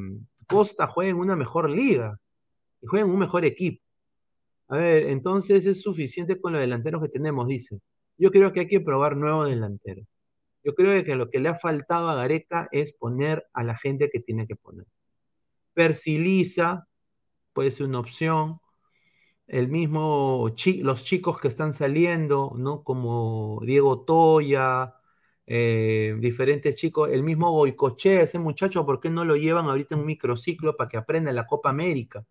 Costa 0.47 0.87
juega 0.89 1.11
en 1.11 1.17
una 1.19 1.37
mejor 1.37 1.71
liga 1.71 2.19
y 2.83 2.87
juega 2.87 3.07
en 3.07 3.13
un 3.13 3.19
mejor 3.19 3.45
equipo. 3.45 3.83
A 4.69 4.79
ver, 4.79 5.05
entonces 5.05 5.67
es 5.67 5.83
suficiente 5.83 6.41
con 6.41 6.53
los 6.53 6.61
delanteros 6.61 7.03
que 7.03 7.09
tenemos, 7.09 7.47
dice. 7.47 7.81
Yo 8.19 8.31
creo 8.31 8.53
que 8.53 8.61
hay 8.61 8.69
que 8.69 8.81
probar 8.81 9.17
nuevos 9.17 9.49
delanteros. 9.49 10.07
Yo 10.65 10.75
creo 10.75 11.05
que 11.05 11.15
lo 11.17 11.31
que 11.31 11.41
le 11.41 11.49
ha 11.49 11.55
faltado 11.55 12.09
a 12.11 12.15
Gareca 12.15 12.69
es 12.73 12.93
poner 12.93 13.47
a 13.53 13.63
la 13.65 13.77
gente 13.77 14.11
que 14.11 14.21
tiene 14.21 14.47
que 14.47 14.57
poner. 14.57 14.87
Persiliza 15.75 16.89
puede 17.53 17.71
ser 17.71 17.87
una 17.87 18.01
opción. 18.01 18.61
El 19.47 19.69
mismo, 19.69 20.53
los 20.83 21.05
chicos 21.05 21.41
que 21.41 21.49
están 21.49 21.73
saliendo, 21.73 22.53
¿no? 22.57 22.85
Como 22.85 23.61
Diego 23.65 24.05
Toya, 24.05 24.95
eh, 25.51 26.15
diferentes 26.21 26.75
chicos, 26.75 27.09
el 27.11 27.23
mismo 27.23 27.51
Boicoche, 27.51 28.21
ese 28.23 28.39
muchacho, 28.39 28.85
¿por 28.85 29.01
qué 29.01 29.09
no 29.09 29.25
lo 29.25 29.35
llevan 29.35 29.65
ahorita 29.67 29.95
en 29.95 30.03
un 30.03 30.07
microciclo 30.07 30.77
para 30.77 30.91
que 30.91 30.99
aprenda 30.99 31.33
la 31.33 31.47
Copa 31.47 31.71
América? 31.71 32.27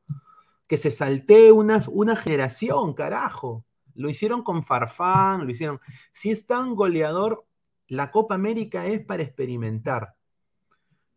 Que 0.67 0.77
se 0.77 0.91
saltee 0.91 1.51
una, 1.51 1.83
una 1.89 2.15
generación, 2.15 2.93
carajo. 2.93 3.65
Lo 3.95 4.09
hicieron 4.09 4.43
con 4.43 4.63
Farfán, 4.63 5.45
lo 5.45 5.51
hicieron. 5.51 5.79
Si 6.13 6.29
es 6.29 6.45
tan 6.45 6.75
goleador, 6.75 7.45
la 7.87 8.11
Copa 8.11 8.35
América 8.35 8.85
es 8.85 9.05
para 9.05 9.23
experimentar. 9.23 10.15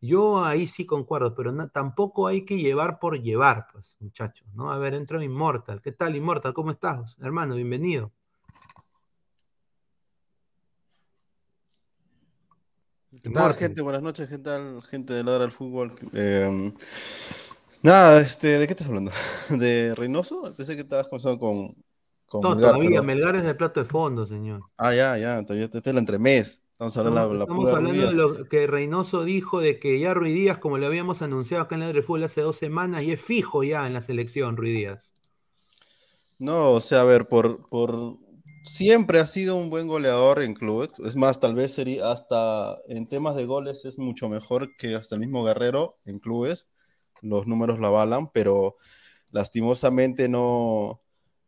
Yo 0.01 0.45
ahí 0.45 0.67
sí 0.67 0.87
concuerdo, 0.87 1.35
pero 1.35 1.55
tampoco 1.69 2.27
hay 2.27 2.45
que 2.45 2.57
llevar 2.57 2.99
por 2.99 3.21
llevar, 3.21 3.67
pues, 3.73 3.97
muchachos, 4.01 4.49
¿no? 4.55 4.73
A 4.73 4.79
ver, 4.79 4.95
entro 4.95 5.23
Immortal. 5.23 5.83
¿Qué 5.83 5.93
tal, 5.93 6.17
Immortal? 6.17 6.55
¿Cómo 6.55 6.71
estás, 6.71 7.19
hermano? 7.21 7.55
Bienvenido. 7.55 8.11
¿Qué 13.23 13.29
tal, 13.29 13.55
gente? 13.55 13.83
Buenas 13.83 14.03
noches, 14.03 14.29
¿qué 14.29 14.39
tal, 14.39 14.83
gente 14.85 15.13
de 15.13 15.25
Ladra 15.25 15.43
del 15.43 15.53
Fútbol? 15.53 15.95
Eh, 16.15 16.73
nada, 17.83 18.21
este, 18.21 18.59
¿de 18.59 18.67
qué 18.67 18.73
estás 18.73 18.87
hablando? 18.87 19.11
¿De 19.51 19.95
Reynoso? 19.95 20.55
Pensé 20.57 20.77
que 20.77 20.83
estabas 20.83 21.09
conversando 21.09 21.39
con, 21.39 21.77
con 22.31 22.43
no, 22.43 22.55
Melgar, 22.55 22.75
todavía, 22.75 23.03
Melgar 23.03 23.35
es 23.35 23.45
el 23.45 23.57
plato 23.57 23.81
de 23.81 23.87
fondo, 23.87 24.25
señor. 24.25 24.63
Ah, 24.77 24.95
ya, 24.95 25.19
ya, 25.19 25.43
todavía 25.45 25.65
este 25.65 25.79
es 25.79 25.87
el 25.89 25.99
entremés. 25.99 26.63
Estamos 26.71 26.97
hablando, 26.97 27.35
la, 27.35 27.43
estamos 27.43 27.71
hablando 27.73 28.07
de 28.07 28.13
lo 28.13 28.45
que 28.49 28.69
Reynoso 28.69 29.25
dijo 29.25 29.59
de 29.59 29.81
que 29.81 29.99
ya 29.99 30.15
Ruiz 30.15 30.33
Díaz, 30.33 30.59
como 30.59 30.79
le 30.79 30.87
habíamos 30.87 31.23
anunciado 31.23 31.65
acá 31.65 31.75
en 31.75 31.81
la 31.81 31.89
del 31.89 32.05
Fútbol 32.05 32.23
hace 32.23 32.41
dos 32.41 32.57
semanas, 32.57 33.03
y 33.03 33.11
es 33.11 33.21
fijo 33.21 33.65
ya 33.65 33.85
en 33.85 33.95
la 33.95 34.01
selección, 34.01 34.57
Ruiz 34.57 34.75
Díaz. 34.75 35.15
No, 36.39 36.71
o 36.71 36.81
sea, 36.81 37.01
a 37.01 37.05
ver, 37.05 37.27
por, 37.27 37.69
por 37.69 38.17
siempre 38.63 39.19
ha 39.19 39.27
sido 39.27 39.57
un 39.57 39.69
buen 39.69 39.89
goleador 39.89 40.41
en 40.41 40.55
clubes. 40.55 41.01
Es 41.01 41.17
más, 41.17 41.41
tal 41.41 41.57
vez 41.57 41.75
sería 41.75 42.13
hasta 42.13 42.79
en 42.87 43.09
temas 43.09 43.35
de 43.35 43.45
goles 43.45 43.85
es 43.85 43.99
mucho 43.99 44.29
mejor 44.29 44.77
que 44.77 44.95
hasta 44.95 45.17
el 45.17 45.21
mismo 45.21 45.43
Guerrero 45.43 45.99
en 46.05 46.21
clubes. 46.21 46.69
Los 47.23 47.49
números 47.49 47.81
la 47.81 47.89
avalan, 47.89 48.31
pero 48.31 48.77
lastimosamente 49.33 50.29
no, 50.29 51.03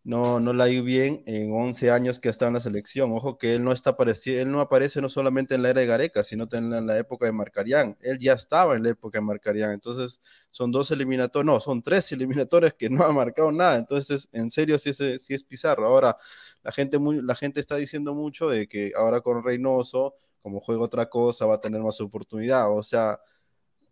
no, 0.04 0.40
no 0.40 0.52
la 0.52 0.68
ido 0.68 0.82
bien 0.82 1.22
en 1.26 1.52
11 1.52 1.92
años 1.92 2.18
que 2.18 2.28
ha 2.28 2.30
estado 2.32 2.48
en 2.48 2.54
la 2.54 2.60
selección. 2.60 3.12
Ojo 3.12 3.38
que 3.38 3.54
él 3.54 3.62
no, 3.62 3.72
está 3.72 3.96
él 4.26 4.50
no 4.50 4.60
aparece 4.60 5.00
no 5.00 5.08
solamente 5.08 5.54
en 5.54 5.62
la 5.62 5.70
era 5.70 5.80
de 5.80 5.86
Gareca, 5.86 6.24
sino 6.24 6.48
también 6.48 6.80
en 6.80 6.86
la 6.86 6.98
época 6.98 7.26
de 7.26 7.32
Marcarián. 7.32 7.96
Él 8.00 8.18
ya 8.18 8.32
estaba 8.32 8.74
en 8.74 8.82
la 8.82 8.90
época 8.90 9.18
de 9.18 9.22
Marcarián. 9.22 9.72
Entonces, 9.72 10.20
son 10.50 10.72
dos 10.72 10.90
eliminatorios, 10.90 11.46
no, 11.46 11.60
son 11.60 11.82
tres 11.82 12.10
eliminatorios 12.12 12.74
que 12.74 12.90
no 12.90 13.04
ha 13.04 13.12
marcado 13.12 13.52
nada. 13.52 13.76
Entonces, 13.76 14.28
en 14.32 14.50
serio, 14.50 14.78
sí 14.78 14.90
es, 14.90 15.22
sí 15.22 15.34
es 15.34 15.44
Pizarro. 15.44 15.86
Ahora, 15.86 16.16
la 16.62 16.72
gente, 16.72 16.98
muy, 16.98 17.22
la 17.22 17.36
gente 17.36 17.60
está 17.60 17.76
diciendo 17.76 18.14
mucho 18.14 18.48
de 18.48 18.66
que 18.66 18.92
ahora 18.96 19.20
con 19.20 19.44
Reynoso, 19.44 20.16
como 20.42 20.60
juega 20.60 20.82
otra 20.82 21.06
cosa, 21.06 21.46
va 21.46 21.56
a 21.56 21.60
tener 21.60 21.80
más 21.80 22.00
oportunidad. 22.00 22.76
O 22.76 22.82
sea, 22.82 23.20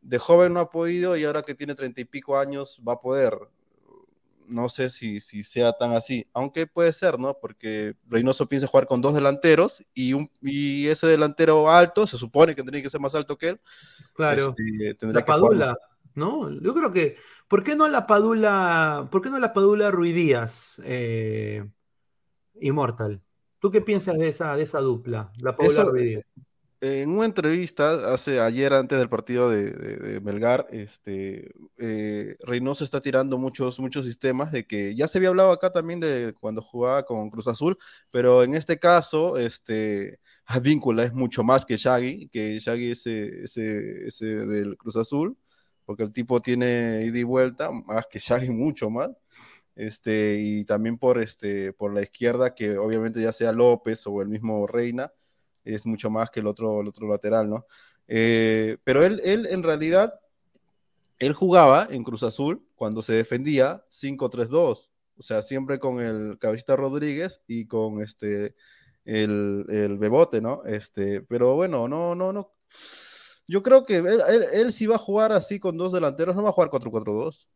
de 0.03 0.18
joven 0.18 0.55
no 0.55 0.61
ha 0.61 0.70
podido 0.70 1.16
y 1.16 1.25
ahora 1.25 1.42
que 1.42 1.55
tiene 1.55 1.75
treinta 1.75 2.01
y 2.01 2.05
pico 2.05 2.37
años 2.38 2.81
va 2.87 2.94
a 2.94 3.01
poder 3.01 3.38
no 4.50 4.68
sé 4.68 4.90
si, 4.90 5.20
si 5.20 5.42
sea 5.42 5.72
tan 5.72 5.92
así, 5.92 6.26
aunque 6.34 6.66
puede 6.66 6.92
ser, 6.92 7.18
¿no? 7.18 7.38
Porque 7.40 7.94
Reynoso 8.08 8.48
piensa 8.48 8.66
jugar 8.66 8.86
con 8.86 9.00
dos 9.00 9.14
delanteros 9.14 9.84
y, 9.94 10.12
un, 10.12 10.30
y 10.42 10.88
ese 10.88 11.06
delantero 11.06 11.70
alto, 11.70 12.06
se 12.06 12.18
supone 12.18 12.54
que 12.54 12.62
tendría 12.62 12.82
que 12.82 12.90
ser 12.90 13.00
más 13.00 13.14
alto 13.14 13.38
que 13.38 13.50
él. 13.50 13.60
Claro. 14.14 14.54
Este, 14.58 15.06
la 15.06 15.24
Padula, 15.24 15.78
¿no? 16.14 16.50
Yo 16.60 16.74
creo 16.74 16.92
que, 16.92 17.16
¿por 17.48 17.62
qué 17.62 17.76
no 17.76 17.88
la 17.88 18.06
Padula, 18.06 19.08
por 19.10 19.22
qué 19.22 19.30
no 19.30 19.38
la 19.38 19.52
Padula 19.52 19.90
Ruidías, 19.90 20.80
eh, 20.84 21.68
Immortal? 22.60 23.22
¿Tú 23.60 23.70
qué 23.70 23.80
piensas 23.80 24.18
de 24.18 24.28
esa, 24.28 24.56
de 24.56 24.62
esa 24.64 24.80
dupla, 24.80 25.32
la 25.40 25.56
Padula 25.56 25.84
Ruidías? 25.84 26.24
En 26.81 27.11
una 27.11 27.27
entrevista 27.27 28.12
hace 28.12 28.40
ayer 28.40 28.73
antes 28.73 28.99
del 28.99 29.09
partido 29.09 29.51
de, 29.51 30.21
Melgar, 30.23 30.66
este, 30.71 31.53
eh, 31.77 32.37
Reynoso 32.40 32.85
está 32.85 33.01
tirando 33.01 33.37
muchos, 33.38 33.79
muchos 33.79 34.07
sistemas 34.07 34.51
de 34.51 34.66
que 34.66 34.95
ya 34.95 35.07
se 35.07 35.19
había 35.19 35.29
hablado 35.29 35.53
acá 35.53 35.71
también 35.71 36.01
de 36.01 36.35
cuando 36.40 36.62
jugaba 36.62 37.05
con 37.05 37.29
Cruz 37.31 37.49
Azul, 37.49 37.77
pero 38.11 38.43
en 38.43 38.55
este 38.55 38.79
caso, 38.79 39.37
este, 39.37 40.21
Advíncula 40.47 41.05
es 41.05 41.12
mucho 41.12 41.45
más 41.45 41.66
que 41.66 41.77
Shaggy, 41.77 42.29
que 42.29 42.59
Shaggy 42.59 42.93
ese, 42.93 43.45
ese, 43.45 44.07
ese 44.07 44.27
del 44.27 44.77
Cruz 44.79 44.97
Azul, 44.97 45.37
porque 45.85 46.05
el 46.05 46.12
tipo 46.12 46.40
tiene 46.40 47.03
ida 47.05 47.19
y 47.19 47.25
vuelta, 47.25 47.71
más 47.71 48.07
que 48.11 48.19
Shaggy, 48.19 48.51
mucho 48.51 48.90
más. 48.90 49.11
Este, 49.77 50.38
y 50.40 50.64
también 50.64 50.99
por, 50.99 51.19
este, 51.19 51.73
por 51.73 51.95
la 51.95 52.03
izquierda, 52.03 52.55
que 52.55 52.79
obviamente 52.79 53.23
ya 53.23 53.33
sea 53.33 53.53
López 53.53 54.07
o 54.07 54.23
el 54.23 54.29
mismo 54.29 54.66
Reina, 54.66 55.12
es 55.74 55.87
mucho 55.87 56.11
más 56.11 56.30
que 56.30 56.40
el 56.40 56.46
otro, 56.46 56.80
el 56.80 56.88
otro 56.88 57.09
lateral, 57.09 57.48
¿no? 57.48 57.66
Eh, 58.09 58.78
pero 58.85 59.04
él, 59.04 59.20
él 59.24 59.46
en 59.50 59.62
realidad, 59.62 60.20
él 61.18 61.33
jugaba 61.33 61.87
en 61.90 62.02
Cruz 62.02 62.22
Azul 62.22 62.66
cuando 62.74 63.02
se 63.02 63.12
defendía 63.12 63.85
5-3-2, 63.88 64.88
o 65.16 65.22
sea, 65.22 65.42
siempre 65.42 65.78
con 65.78 66.00
el 66.00 66.38
Cabecita 66.38 66.76
Rodríguez 66.76 67.42
y 67.46 67.66
con 67.66 68.02
este, 68.02 68.54
el, 69.04 69.66
el 69.68 69.98
Bebote, 69.98 70.40
¿no? 70.40 70.64
Este, 70.64 71.22
pero 71.22 71.54
bueno, 71.54 71.88
no, 71.88 72.14
no, 72.14 72.33
no. 72.33 72.52
Yo 73.46 73.62
creo 73.62 73.85
que 73.85 73.96
él, 73.96 74.20
él, 74.28 74.44
él 74.52 74.72
si 74.72 74.87
va 74.87 74.96
a 74.96 74.98
jugar 74.98 75.33
así 75.33 75.61
con 75.61 75.76
dos 75.76 75.92
delanteros, 75.92 76.37
no 76.37 76.42
va 76.42 76.50
a 76.50 76.52
jugar 76.52 76.70
4-4-2 76.70 77.48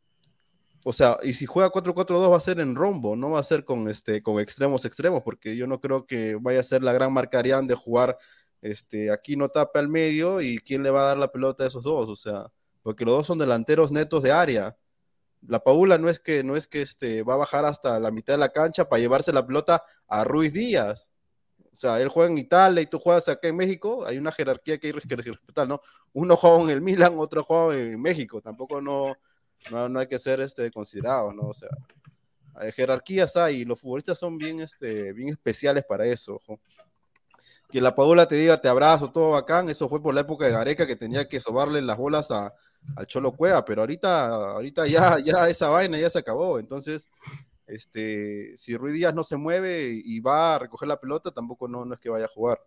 o 0.87 0.93
sea, 0.93 1.19
y 1.23 1.33
si 1.33 1.47
juega 1.47 1.71
4-4-2 1.71 2.31
va 2.31 2.37
a 2.37 2.41
ser 2.41 2.61
en 2.61 2.77
rombo, 2.77 3.17
no 3.17 3.31
va 3.31 3.41
a 3.41 3.43
ser 3.43 3.65
con, 3.65 3.89
este, 3.89 4.23
con 4.23 4.39
extremos 4.39 4.85
extremos, 4.85 5.23
porque 5.23 5.57
yo 5.57 5.67
no 5.67 5.81
creo 5.81 6.07
que 6.07 6.37
vaya 6.39 6.61
a 6.61 6.63
ser 6.63 6.83
la 6.83 6.93
gran 6.93 7.11
marcarían 7.11 7.67
de 7.67 7.75
jugar, 7.75 8.19
este, 8.61 9.11
aquí 9.11 9.35
no 9.35 9.49
tapa 9.49 9.81
al 9.81 9.89
medio 9.89 10.43
y 10.43 10.59
quién 10.59 10.83
le 10.83 10.91
va 10.91 11.01
a 11.01 11.07
dar 11.07 11.19
la 11.19 11.33
pelota 11.33 11.65
a 11.65 11.69
esos 11.69 11.85
dos, 11.85 12.11
o 12.11 12.17
sea, 12.17 12.53
porque 12.83 13.07
los 13.07 13.17
dos 13.17 13.27
son 13.27 13.39
delanteros 13.39 13.93
netos 13.93 14.23
de 14.23 14.33
área. 14.33 14.77
La 15.47 15.61
Paula 15.65 15.97
no 15.97 16.11
es 16.11 16.21
que, 16.21 16.45
no 16.45 16.55
es 16.55 16.67
que 16.67 16.83
este, 16.83 17.23
va 17.23 17.35
a 17.35 17.39
bajar 17.39 17.65
hasta 17.65 17.99
la 17.99 18.11
mitad 18.11 18.35
de 18.35 18.39
la 18.39 18.51
cancha 18.51 18.89
para 18.89 19.01
llevarse 19.01 19.33
la 19.33 19.47
pelota 19.47 19.85
a 20.07 20.25
Ruiz 20.25 20.53
Díaz. 20.53 21.11
O 21.73 21.77
sea, 21.77 22.01
él 22.01 22.09
juega 22.09 22.31
en 22.31 22.39
Italia 22.39 22.83
y 22.83 22.87
tú 22.87 22.99
juegas 22.99 23.29
acá 23.29 23.49
en 23.49 23.57
México, 23.57 24.05
hay 24.07 24.19
una 24.19 24.33
jerarquía 24.33 24.79
que 24.79 24.89
hay 24.89 24.93
que 24.93 25.17
respetar, 25.17 25.67
¿no? 25.67 25.81
Uno 26.13 26.37
juega 26.37 26.63
en 26.63 26.71
el 26.71 26.83
Milan, 26.83 27.15
otro 27.17 27.43
juega 27.43 27.75
en 27.75 28.01
México, 28.01 28.41
tampoco 28.41 28.81
no, 28.81 29.17
no, 29.71 29.99
hay 29.99 30.07
que 30.07 30.19
ser 30.19 30.41
este, 30.41 30.71
considerado, 30.71 31.33
¿no? 31.33 31.49
O 31.49 31.55
sea, 31.55 31.71
hay 32.55 32.73
jerarquías 32.73 33.37
hay 33.37 33.63
y 33.63 33.65
los 33.65 33.81
futbolistas 33.81 34.19
son 34.19 34.39
bien, 34.39 34.61
este, 34.61 35.13
bien 35.13 35.29
especiales 35.29 35.85
para 35.85 36.07
eso. 36.07 36.41
Que 37.71 37.81
la 37.81 37.95
Paola 37.95 38.27
te 38.27 38.37
diga 38.37 38.61
te 38.61 38.69
abrazo, 38.69 39.11
todo 39.11 39.31
bacán, 39.31 39.69
eso 39.69 39.89
fue 39.89 40.03
por 40.03 40.15
la 40.15 40.21
época 40.21 40.47
de 40.47 40.53
Gareca 40.53 40.87
que 40.87 40.97
tenía 40.97 41.29
que 41.29 41.41
sobarle 41.41 41.83
las 41.83 41.97
bolas 41.97 42.31
a, 42.31 42.55
al 42.97 43.07
Cholo 43.07 43.33
Cueva, 43.33 43.65
pero 43.65 43.83
ahorita, 43.83 44.27
ahorita 44.53 44.87
ya, 44.87 45.19
ya 45.19 45.49
esa 45.49 45.71
vaina 45.71 45.99
ya 45.99 46.11
se 46.11 46.19
acabó. 46.19 46.59
Entonces, 46.59 47.09
este, 47.67 48.57
si 48.57 48.77
Ruiz 48.77 48.95
Díaz 48.95 49.15
no 49.15 49.25
se 49.25 49.37
mueve 49.37 50.01
y 50.05 50.21
va 50.21 50.57
a 50.57 50.59
recoger 50.59 50.89
la 50.89 51.01
pelota, 51.01 51.31
tampoco 51.31 51.67
no, 51.67 51.85
no 51.85 51.95
es 51.95 52.01
que 52.01 52.11
vaya 52.11 52.27
a 52.27 52.29
jugar. 52.29 52.61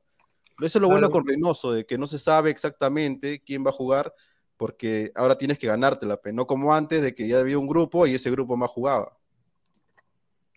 Pero 0.55 0.67
eso 0.67 0.79
es 0.79 0.81
lo 0.81 0.89
bueno 0.89 1.11
con 1.11 1.25
Reynoso, 1.25 1.71
de 1.71 1.85
que 1.85 1.99
no 1.99 2.07
se 2.07 2.17
sabe 2.17 2.49
exactamente 2.49 3.41
quién 3.43 3.63
va 3.63 3.69
a 3.69 3.73
jugar 3.73 4.11
porque 4.57 5.11
ahora 5.15 5.37
tienes 5.37 5.59
que 5.59 5.67
ganártela, 5.67 6.19
no 6.33 6.47
como 6.47 6.73
antes 6.73 7.01
de 7.01 7.15
que 7.15 7.27
ya 7.27 7.39
había 7.39 7.59
un 7.59 7.67
grupo 7.67 8.07
y 8.07 8.15
ese 8.15 8.31
grupo 8.31 8.57
más 8.57 8.69
jugaba. 8.71 9.17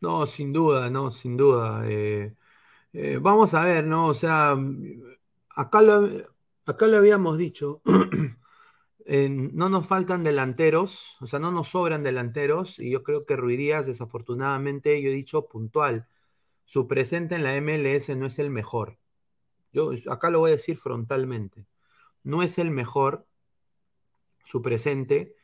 No, 0.01 0.27
sin 0.27 0.53
duda, 0.53 0.89
no, 0.91 1.11
sin 1.11 1.37
duda. 1.37 1.83
Eh, 1.87 2.35
eh, 2.93 3.19
vamos 3.21 3.55
a 3.55 3.65
ver, 3.65 3.85
¿no? 3.87 4.09
O 4.09 4.15
sea, 4.15 4.57
acá 5.57 5.83
lo, 5.83 6.09
acá 6.67 6.87
lo 6.87 6.97
habíamos 6.97 7.39
dicho, 7.39 7.83
no 9.07 9.69
nos 9.69 9.87
faltan 9.87 10.25
delanteros, 10.25 11.17
o 11.21 11.27
sea, 11.27 11.39
no 11.39 11.51
nos 11.51 11.69
sobran 11.69 12.03
delanteros, 12.03 12.79
y 12.79 12.91
yo 12.91 13.03
creo 13.03 13.27
que 13.27 13.37
Ruidías, 13.37 13.87
desafortunadamente, 13.87 15.03
yo 15.03 15.11
he 15.11 15.13
dicho 15.13 15.47
puntual, 15.49 16.07
su 16.65 16.87
presente 16.89 17.35
en 17.35 17.45
la 17.45 17.61
MLS 17.61 18.17
no 18.17 18.27
es 18.27 18.39
el 18.39 18.51
mejor. 18.51 18.99
Yo 19.73 19.93
acá 20.11 20.31
lo 20.31 20.41
voy 20.41 20.51
a 20.53 20.55
decir 20.55 20.79
frontalmente. 20.79 21.67
No 22.25 22.43
es 22.43 22.59
el 22.59 22.71
mejor, 22.71 23.27
su 24.51 24.63
presente, 24.63 25.37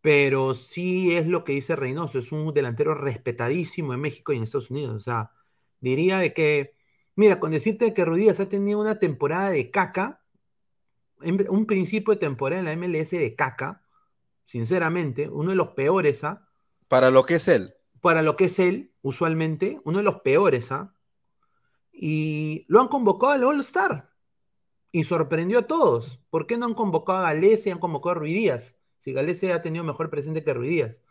Pero 0.00 0.54
sí 0.54 1.14
es 1.16 1.26
lo 1.26 1.44
que 1.44 1.52
dice 1.52 1.76
Reynoso, 1.76 2.18
es 2.18 2.32
un 2.32 2.54
delantero 2.54 2.94
respetadísimo 2.94 3.94
en 3.94 4.00
México 4.00 4.32
y 4.32 4.36
en 4.38 4.44
Estados 4.44 4.70
Unidos. 4.70 4.96
O 4.96 5.00
sea, 5.00 5.32
diría 5.80 6.18
de 6.18 6.32
que, 6.32 6.74
mira, 7.16 7.40
con 7.40 7.52
decirte 7.52 7.94
que 7.94 8.04
Ruidías 8.04 8.40
ha 8.40 8.48
tenido 8.48 8.80
una 8.80 8.98
temporada 8.98 9.50
de 9.50 9.70
caca, 9.70 10.22
un 11.20 11.66
principio 11.66 12.14
de 12.14 12.20
temporada 12.20 12.60
en 12.60 12.66
la 12.66 12.72
MLS 12.72 13.10
de 13.10 13.34
caca, 13.36 13.84
sinceramente, 14.46 15.28
uno 15.28 15.50
de 15.50 15.56
los 15.56 15.68
peores, 15.70 16.24
¿ah? 16.24 16.48
Para 16.88 17.10
lo 17.10 17.24
que 17.24 17.34
es 17.36 17.48
él. 17.48 17.74
Para 18.00 18.22
lo 18.22 18.36
que 18.36 18.46
es 18.46 18.58
él, 18.58 18.94
usualmente, 19.02 19.80
uno 19.84 19.98
de 19.98 20.04
los 20.04 20.20
peores, 20.22 20.72
¿ah? 20.72 20.94
Y 21.92 22.64
lo 22.68 22.80
han 22.80 22.88
convocado 22.88 23.32
al 23.32 23.44
All-Star. 23.44 24.09
Y 24.92 25.04
sorprendió 25.04 25.60
a 25.60 25.66
todos. 25.66 26.18
¿Por 26.30 26.46
qué 26.46 26.56
no 26.56 26.66
han 26.66 26.74
convocado 26.74 27.20
a 27.20 27.32
Galese 27.32 27.68
y 27.68 27.72
han 27.72 27.78
convocado 27.78 28.12
a 28.12 28.20
Ruidías? 28.20 28.76
Si 28.98 29.12
Galese 29.12 29.52
ha 29.52 29.62
tenido 29.62 29.84
mejor 29.84 30.10
presente 30.10 30.42
que 30.42 30.54
Ruidías. 30.54 31.02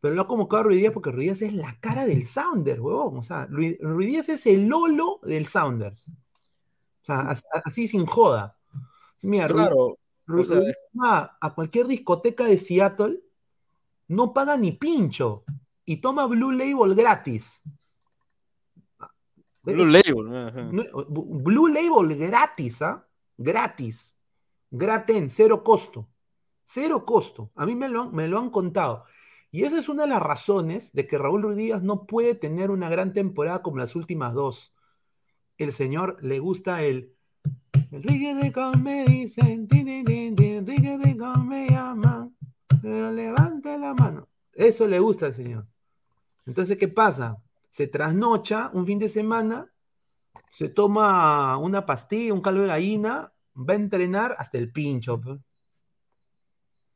Pero 0.00 0.14
lo 0.14 0.22
ha 0.22 0.26
convocado 0.26 0.60
a 0.60 0.64
Ruidías 0.64 0.92
porque 0.92 1.10
Ruidías 1.10 1.42
es 1.42 1.52
la 1.54 1.78
cara 1.80 2.04
del 2.04 2.26
Sounders, 2.26 2.80
huevón. 2.80 3.16
O 3.16 3.22
sea, 3.22 3.46
Ruidías 3.46 4.28
es 4.28 4.46
el 4.46 4.66
Lolo 4.66 5.20
del 5.22 5.46
Sounders. 5.46 6.08
O 6.08 7.06
sea, 7.06 7.36
así 7.64 7.88
sin 7.88 8.04
joda. 8.04 8.56
Mira, 9.22 9.48
claro. 9.48 9.98
a 11.40 11.54
cualquier 11.54 11.86
discoteca 11.86 12.44
de 12.44 12.58
Seattle, 12.58 13.20
no 14.08 14.32
paga 14.32 14.56
ni 14.56 14.72
pincho 14.72 15.44
y 15.84 15.96
toma 15.98 16.26
Blue 16.26 16.52
Label 16.52 16.94
gratis. 16.94 17.62
Blue 19.62 19.86
Label. 19.86 20.72
Blue 21.08 21.68
Label 21.68 22.16
gratis, 22.16 22.82
¿ah? 22.82 23.05
Gratis. 23.36 24.14
Graten, 24.70 25.30
cero 25.30 25.62
costo. 25.62 26.08
Cero 26.64 27.04
costo. 27.04 27.50
A 27.54 27.66
mí 27.66 27.74
me 27.74 27.88
lo, 27.88 28.10
me 28.10 28.28
lo 28.28 28.38
han 28.38 28.50
contado. 28.50 29.04
Y 29.50 29.64
esa 29.64 29.78
es 29.78 29.88
una 29.88 30.02
de 30.02 30.10
las 30.10 30.22
razones 30.22 30.92
de 30.92 31.06
que 31.06 31.18
Raúl 31.18 31.42
Ruiz 31.42 31.56
Díaz 31.56 31.82
no 31.82 32.06
puede 32.06 32.34
tener 32.34 32.70
una 32.70 32.90
gran 32.90 33.12
temporada 33.12 33.62
como 33.62 33.78
las 33.78 33.96
últimas 33.96 34.34
dos. 34.34 34.74
El 35.56 35.72
señor 35.72 36.18
le 36.22 36.38
gusta 36.40 36.82
el. 36.82 37.14
El 37.90 38.02
me 38.82 39.04
dicen, 39.06 39.68
me 41.46 41.68
llaman, 41.68 42.36
pero 42.82 43.10
levante 43.12 43.78
la 43.78 43.94
mano. 43.94 44.28
Eso 44.52 44.86
le 44.86 44.98
gusta 44.98 45.26
al 45.26 45.34
señor. 45.34 45.66
Entonces, 46.44 46.76
¿qué 46.76 46.88
pasa? 46.88 47.38
Se 47.70 47.86
trasnocha 47.86 48.70
un 48.72 48.86
fin 48.86 48.98
de 48.98 49.08
semana, 49.08 49.72
se 50.50 50.68
toma 50.68 51.56
una 51.58 51.86
pastilla, 51.86 52.34
un 52.34 52.40
caldo 52.40 52.62
de 52.62 52.68
gallina, 52.68 53.32
va 53.56 53.72
a 53.72 53.76
entrenar 53.76 54.36
hasta 54.38 54.58
el 54.58 54.72
pincho. 54.72 55.20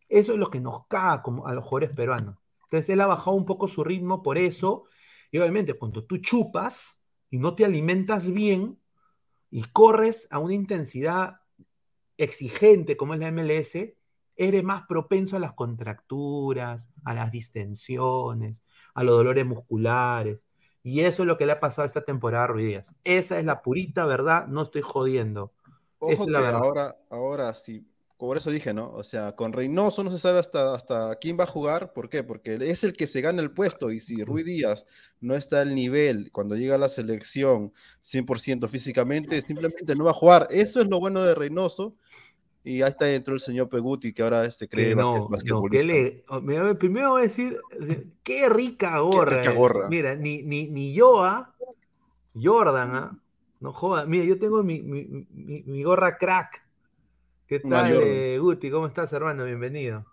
Eso 0.09 0.33
es 0.33 0.39
lo 0.39 0.51
que 0.51 0.61
nos 0.61 0.87
caga 0.87 1.23
como 1.23 1.47
a 1.47 1.55
los 1.55 1.65
jugadores 1.65 1.95
peruanos. 1.95 2.37
Entonces 2.65 2.89
él 2.91 3.01
ha 3.01 3.07
bajado 3.07 3.37
un 3.37 3.45
poco 3.45 3.69
su 3.69 3.83
ritmo 3.85 4.23
por 4.23 4.39
eso. 4.39 4.85
Y 5.31 5.39
obviamente 5.39 5.75
cuando 5.75 6.05
tú 6.05 6.19
chupas 6.19 7.01
y 7.31 7.39
no 7.39 7.55
te 7.55 7.65
alimentas 7.65 8.31
bien 8.31 8.81
y 9.51 9.63
corres 9.63 10.29
a 10.31 10.39
una 10.39 10.55
intensidad 10.55 11.41
exigente 12.17 12.97
como 12.97 13.15
es 13.15 13.21
la 13.21 13.31
MLS, 13.33 13.95
eres 14.37 14.65
más 14.65 14.83
propenso 14.87 15.37
a 15.37 15.41
las 15.41 15.53
contracturas, 15.55 16.91
a 17.05 17.15
las 17.15 17.31
distensiones, 17.31 18.63
a 18.95 19.03
los 19.03 19.17
dolores 19.17 19.47
musculares. 19.47 20.47
Y 20.83 21.01
eso 21.01 21.23
es 21.23 21.27
lo 21.27 21.37
que 21.37 21.47
le 21.47 21.53
ha 21.53 21.61
pasado 21.61 21.87
esta 21.87 22.03
temporada 22.03 22.45
a 22.45 22.47
Ruiz 22.49 22.95
Esa 23.05 23.39
es 23.39 23.45
la 23.45 23.63
purita 23.63 24.07
verdad, 24.07 24.47
no 24.47 24.63
estoy 24.63 24.83
jodiendo. 24.83 25.53
Ojo 25.99 26.27
que 26.27 26.37
ahora, 26.37 26.97
ahora 27.11 27.53
sí, 27.55 27.87
por 28.21 28.37
eso 28.37 28.51
dije, 28.51 28.75
¿no? 28.75 28.93
O 28.93 29.03
sea, 29.03 29.35
con 29.35 29.55
Reynoso 29.55 30.05
no 30.05 30.11
se 30.11 30.19
sabe 30.19 30.39
hasta, 30.39 30.75
hasta 30.75 31.17
quién 31.17 31.41
va 31.41 31.45
a 31.45 31.47
jugar. 31.47 31.95
¿Por 31.95 32.11
qué? 32.11 32.23
Porque 32.23 32.59
es 32.61 32.85
el 32.85 32.93
que 32.93 33.07
se 33.07 33.23
gana 33.23 33.41
el 33.41 33.51
puesto. 33.51 33.91
Y 33.91 33.99
si 33.99 34.23
Ruiz 34.25 34.45
Díaz 34.45 34.85
no 35.21 35.35
está 35.35 35.63
al 35.63 35.75
nivel 35.75 36.31
cuando 36.31 36.55
llega 36.55 36.75
a 36.75 36.79
la 36.79 36.91
selección 36.91 37.73
100% 38.03 38.69
físicamente, 38.69 39.41
simplemente 39.41 39.95
no 39.97 40.05
va 40.05 40.11
a 40.11 40.15
jugar. 40.15 40.49
Eso 40.51 40.83
es 40.83 40.89
lo 40.89 41.01
bueno 41.01 41.23
de 41.23 41.35
Reynoso. 41.35 41.97
Y 42.63 42.83
ahí 42.83 42.89
está 42.91 43.07
dentro 43.07 43.35
el 43.35 43.41
señor 43.41 43.69
Peguti, 43.69 44.13
que 44.13 44.23
ahora 44.23 44.45
este 44.45 44.69
cree 44.69 44.95
no, 44.95 45.29
basquetbolista. 45.29 45.95
No, 46.43 46.79
primero 46.79 47.11
voy 47.11 47.21
a 47.21 47.25
decir, 47.25 47.59
qué 48.23 48.49
rica 48.51 48.99
gorra. 48.99 49.41
Qué 49.41 49.55
gorra. 49.55 49.89
Mira, 49.89 50.15
ni, 50.15 50.43
ni, 50.43 50.67
ni 50.69 50.93
yo, 50.93 51.25
¿ah? 51.25 51.55
Jordan, 52.35 52.95
¿ah? 52.95 53.19
No 53.61 53.73
joda. 53.73 54.05
Mira, 54.07 54.25
yo 54.25 54.39
tengo 54.39 54.63
mi, 54.63 54.83
mi, 54.83 55.27
mi, 55.31 55.83
gorra 55.83 56.19
crack. 56.19 56.67
¿Qué 57.47 57.61
tal, 57.61 57.93
eh, 58.03 58.39
Guti? 58.39 58.71
¿Cómo 58.71 58.87
estás, 58.87 59.13
hermano? 59.13 59.45
Bienvenido. 59.45 60.05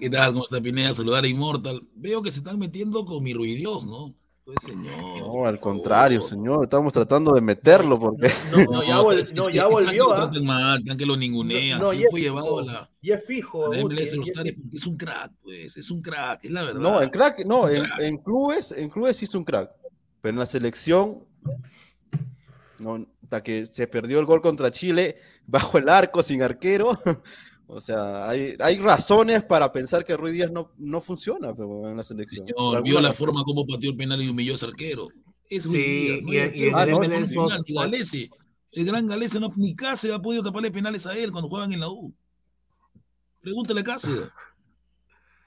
¿Qué 0.00 0.10
tal? 0.10 0.32
¿Cómo 0.32 0.44
está 0.44 0.60
Pineda? 0.60 0.92
Saludar 0.92 1.24
a 1.24 1.28
Immortal. 1.28 1.86
Veo 1.94 2.22
que 2.22 2.30
se 2.30 2.38
están 2.38 2.58
metiendo 2.58 3.04
con 3.04 3.22
mi 3.22 3.32
ruidios, 3.32 3.86
¿no? 3.86 4.14
Pues, 4.48 4.62
señor. 4.62 4.96
No, 4.96 5.44
al 5.44 5.60
contrario, 5.60 6.22
señor. 6.22 6.64
Estamos 6.64 6.90
tratando 6.90 7.32
de 7.32 7.42
meterlo 7.42 8.00
porque. 8.00 8.30
No, 8.50 8.82
ya, 8.82 8.96
no, 9.34 9.50
ya 9.50 9.66
volvió. 9.66 10.16
¿ah? 10.16 10.30
Que 10.32 10.40
mal, 10.40 10.82
que 10.96 11.04
lo 11.04 11.18
ningunea. 11.18 11.76
No, 11.76 11.90
fue 12.10 12.22
llevado 12.22 12.60
a 12.60 12.64
la. 12.64 12.90
Ya 13.02 13.18
fijo. 13.18 13.70
La 13.70 13.84
MLS 13.84 14.16
porque 14.16 14.56
es 14.72 14.86
un 14.86 14.96
crack, 14.96 15.32
pues. 15.42 15.76
Es 15.76 15.90
un 15.90 16.00
crack, 16.00 16.46
es 16.46 16.50
la 16.50 16.62
verdad. 16.62 16.80
No, 16.80 17.02
en 17.02 17.10
crack, 17.10 17.44
no, 17.44 17.68
en, 17.68 17.84
en, 17.98 18.16
clubes, 18.16 18.72
en 18.72 18.88
clubes 18.88 19.18
sí 19.18 19.26
es 19.26 19.34
un 19.34 19.44
crack. 19.44 19.70
Pero 20.22 20.32
en 20.32 20.38
la 20.38 20.46
selección. 20.46 21.18
No, 22.78 23.06
hasta 23.22 23.42
que 23.42 23.66
se 23.66 23.86
perdió 23.86 24.18
el 24.18 24.24
gol 24.24 24.40
contra 24.40 24.70
Chile 24.70 25.18
bajo 25.46 25.76
el 25.76 25.90
arco, 25.90 26.22
sin 26.22 26.42
arquero. 26.42 26.98
O 27.70 27.82
sea, 27.82 28.28
hay, 28.30 28.54
hay 28.60 28.78
razones 28.78 29.44
para 29.44 29.70
pensar 29.70 30.02
que 30.02 30.16
Ruiz 30.16 30.32
Díaz 30.32 30.50
no, 30.50 30.72
no 30.78 31.02
funciona 31.02 31.54
pero 31.54 31.86
en 31.88 31.98
la 31.98 32.02
selección. 32.02 32.46
Señor, 32.46 32.82
vio 32.82 32.98
la 32.98 33.12
forma 33.12 33.44
como 33.44 33.66
pateó 33.66 33.90
el 33.90 33.96
penal 33.96 34.22
y 34.22 34.28
humilló 34.28 34.52
a 34.52 34.54
ese 34.54 34.66
arquero. 34.66 35.08
Es 35.50 35.64
sí, 35.64 36.24
y, 36.26 36.36
el, 36.36 36.72
Galese. 37.74 38.30
El 38.72 38.86
gran 38.86 39.06
Galese 39.06 39.38
no, 39.38 39.52
ni 39.56 39.74
Cáceres 39.74 40.16
ha 40.16 40.22
podido 40.22 40.42
taparle 40.42 40.70
penales 40.70 41.06
a 41.06 41.16
él 41.16 41.30
cuando 41.30 41.50
juegan 41.50 41.70
en 41.72 41.80
la 41.80 41.90
U. 41.90 42.14
Pregúntale 43.42 43.82
a 43.82 43.84
Cáceres. 43.84 44.30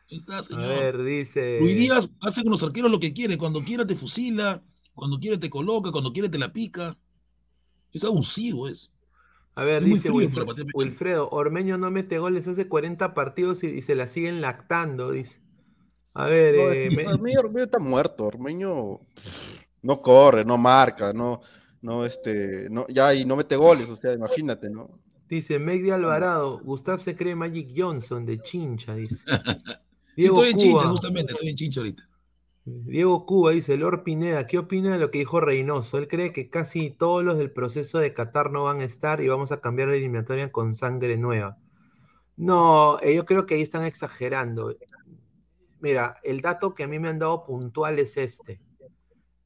Está, 0.07 0.43
señor. 0.43 0.65
A 0.65 0.67
ver, 0.67 1.03
dice. 1.03 1.57
Ruiz 1.59 1.75
Díaz 1.75 2.13
hace 2.21 2.43
con 2.43 2.51
los 2.51 2.61
arqueros 2.61 2.91
lo 2.91 2.99
que 2.99 3.13
quiere. 3.13 3.39
Cuando 3.39 3.63
quiera 3.63 3.87
te 3.87 3.95
fusila, 3.95 4.61
cuando 4.93 5.17
quiere 5.17 5.39
te 5.39 5.49
coloca, 5.49 5.91
cuando 5.91 6.13
quiere 6.13 6.29
te 6.29 6.37
la 6.37 6.53
pica. 6.53 6.95
Es 7.91 8.03
abusivo, 8.03 8.67
es. 8.67 8.91
A 9.55 9.63
ver, 9.63 9.83
dice 9.83 10.09
Wilfredo, 10.11 11.29
Ormeño 11.29 11.77
no 11.77 11.91
mete 11.91 12.19
goles 12.19 12.47
hace 12.47 12.67
40 12.67 13.13
partidos 13.13 13.63
y, 13.63 13.81
se 13.81 13.95
la 13.95 14.07
siguen 14.07 14.41
lactando, 14.41 15.11
dice. 15.11 15.41
A 16.13 16.25
ver, 16.25 16.55
eh, 16.55 17.05
Ormeño, 17.07 17.63
está 17.63 17.79
muerto, 17.79 18.25
Ormeño 18.25 18.99
no 19.83 20.01
corre, 20.01 20.45
no 20.45 20.57
marca, 20.57 21.11
no, 21.11 21.41
no, 21.81 22.05
este, 22.05 22.69
no, 22.69 22.85
ya 22.87 23.13
y 23.13 23.25
no 23.25 23.35
mete 23.35 23.55
goles, 23.55 23.89
o 23.89 23.95
sea, 23.95 24.13
imagínate, 24.13 24.69
¿no? 24.69 25.01
Dice 25.27 25.59
Meg 25.59 25.89
Alvarado, 25.91 26.59
Gustav 26.59 27.01
se 27.01 27.15
cree 27.15 27.35
Magic 27.35 27.73
Johnson 27.75 28.25
de 28.25 28.41
Chincha, 28.41 28.95
dice. 28.95 29.23
Diego 30.17 30.43
estoy 30.43 30.49
en 30.51 30.57
Chincha, 30.57 30.87
justamente, 30.87 31.33
estoy 31.33 31.49
en 31.49 31.55
Chincha 31.55 31.79
ahorita. 31.79 32.10
Diego 32.65 33.25
Cuba 33.25 33.51
dice, 33.51 33.75
Lord 33.75 34.03
Pineda, 34.03 34.45
¿qué 34.45 34.59
opina 34.59 34.93
de 34.93 34.99
lo 34.99 35.09
que 35.09 35.17
dijo 35.19 35.41
Reynoso? 35.41 35.97
Él 35.97 36.07
cree 36.07 36.31
que 36.31 36.49
casi 36.49 36.91
todos 36.91 37.23
los 37.23 37.37
del 37.37 37.51
proceso 37.51 37.97
de 37.97 38.13
Qatar 38.13 38.51
no 38.51 38.65
van 38.65 38.81
a 38.81 38.83
estar 38.85 39.19
y 39.21 39.27
vamos 39.27 39.51
a 39.51 39.61
cambiar 39.61 39.87
la 39.87 39.95
eliminatoria 39.95 40.51
con 40.51 40.75
sangre 40.75 41.17
nueva. 41.17 41.57
No, 42.37 42.99
eh, 43.01 43.15
yo 43.15 43.25
creo 43.25 43.47
que 43.47 43.55
ahí 43.55 43.61
están 43.61 43.85
exagerando. 43.85 44.75
Mira, 45.79 46.17
el 46.23 46.41
dato 46.41 46.75
que 46.75 46.83
a 46.83 46.87
mí 46.87 46.99
me 46.99 47.09
han 47.09 47.17
dado 47.17 47.43
puntual 47.45 47.97
es 47.97 48.15
este. 48.17 48.61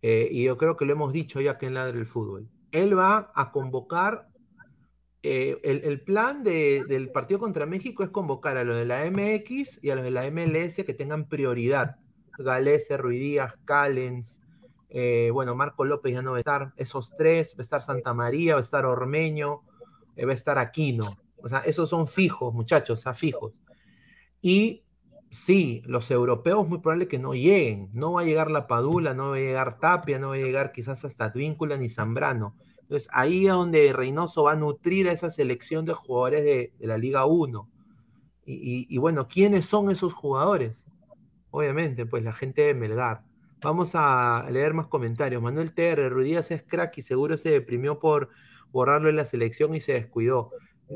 Eh, 0.01 0.27
y 0.29 0.43
yo 0.43 0.57
creo 0.57 0.75
que 0.75 0.85
lo 0.85 0.91
hemos 0.91 1.13
dicho 1.13 1.39
ya 1.39 1.57
que 1.57 1.67
en 1.67 1.75
Ladre 1.75 1.99
el 1.99 2.05
Fútbol. 2.05 2.49
Él 2.71 2.97
va 2.97 3.31
a 3.33 3.51
convocar, 3.51 4.27
eh, 5.23 5.57
el, 5.63 6.01
plan 6.01 6.43
del 6.43 7.09
partido 7.11 7.39
contra 7.39 7.65
México 7.65 8.03
es 8.03 8.09
convocar 8.09 8.57
a 8.57 8.65
los 8.65 8.75
de 8.75 8.85
la 8.85 9.09
MX 9.09 9.79
y 9.81 9.89
a 9.89 9.95
los 9.95 10.03
de 10.03 10.11
la 10.11 10.29
MLS 10.29 10.83
que 10.85 10.93
tengan 10.93 11.29
prioridad 11.29 11.95
Galese, 12.37 12.97
Ruidías, 12.97 13.55
Callens, 13.65 14.41
eh, 14.91 15.29
bueno, 15.33 15.55
Marco 15.55 15.85
López 15.85 16.13
ya 16.13 16.21
no 16.21 16.31
va 16.31 16.37
a 16.37 16.39
estar, 16.39 16.73
esos 16.77 17.15
tres, 17.17 17.53
va 17.53 17.59
a 17.59 17.61
estar 17.63 17.81
Santa 17.81 18.13
María, 18.13 18.53
va 18.53 18.59
a 18.59 18.63
estar 18.63 18.85
Ormeño, 18.85 19.61
eh, 20.15 20.25
va 20.25 20.31
a 20.31 20.35
estar 20.35 20.57
Aquino. 20.57 21.17
O 21.41 21.49
sea, 21.49 21.59
esos 21.59 21.89
son 21.89 22.07
fijos, 22.07 22.53
muchachos, 22.53 22.99
o 22.99 23.01
sea, 23.01 23.13
fijos. 23.13 23.53
Y 24.41 24.83
sí, 25.29 25.81
los 25.85 26.09
europeos 26.11 26.67
muy 26.67 26.79
probable 26.79 27.07
que 27.07 27.19
no 27.19 27.33
lleguen. 27.33 27.89
No 27.93 28.13
va 28.13 28.21
a 28.21 28.25
llegar 28.25 28.51
la 28.51 28.67
Padula, 28.67 29.13
no 29.13 29.31
va 29.31 29.35
a 29.37 29.39
llegar 29.39 29.79
Tapia, 29.79 30.19
no 30.19 30.29
va 30.29 30.35
a 30.35 30.37
llegar 30.37 30.71
quizás 30.71 31.03
hasta 31.05 31.25
Advíncula 31.25 31.77
ni 31.77 31.89
Zambrano. 31.89 32.55
Entonces, 32.81 33.09
ahí 33.11 33.47
es 33.47 33.53
donde 33.53 33.91
Reynoso 33.93 34.43
va 34.43 34.53
a 34.53 34.55
nutrir 34.55 35.09
a 35.09 35.11
esa 35.11 35.31
selección 35.31 35.85
de 35.85 35.93
jugadores 35.93 36.43
de, 36.43 36.73
la 36.79 36.97
Liga 36.97 37.25
1. 37.25 37.69
y, 38.47 38.97
bueno, 38.99 39.27
¿quiénes 39.27 39.65
son 39.65 39.89
esos 39.89 40.13
jugadores? 40.13 40.87
Obviamente, 41.55 42.05
pues 42.05 42.21
la 42.21 42.33
gente 42.33 42.63
de 42.63 42.73
Melgar. 42.73 43.23
Vamos 43.61 43.91
a 43.93 44.45
leer 44.51 44.73
más 44.73 44.87
comentarios. 44.87 45.41
Manuel 45.41 45.73
TR, 45.73 46.09
Ruidías 46.09 46.51
es 46.51 46.63
crack 46.63 46.97
y 46.97 47.01
seguro 47.01 47.37
se 47.37 47.49
deprimió 47.49 47.97
por 47.97 48.29
borrarlo 48.73 49.07
en 49.07 49.15
la 49.15 49.23
selección 49.23 49.73
y 49.73 49.79
se 49.79 49.93
descuidó. 49.93 50.51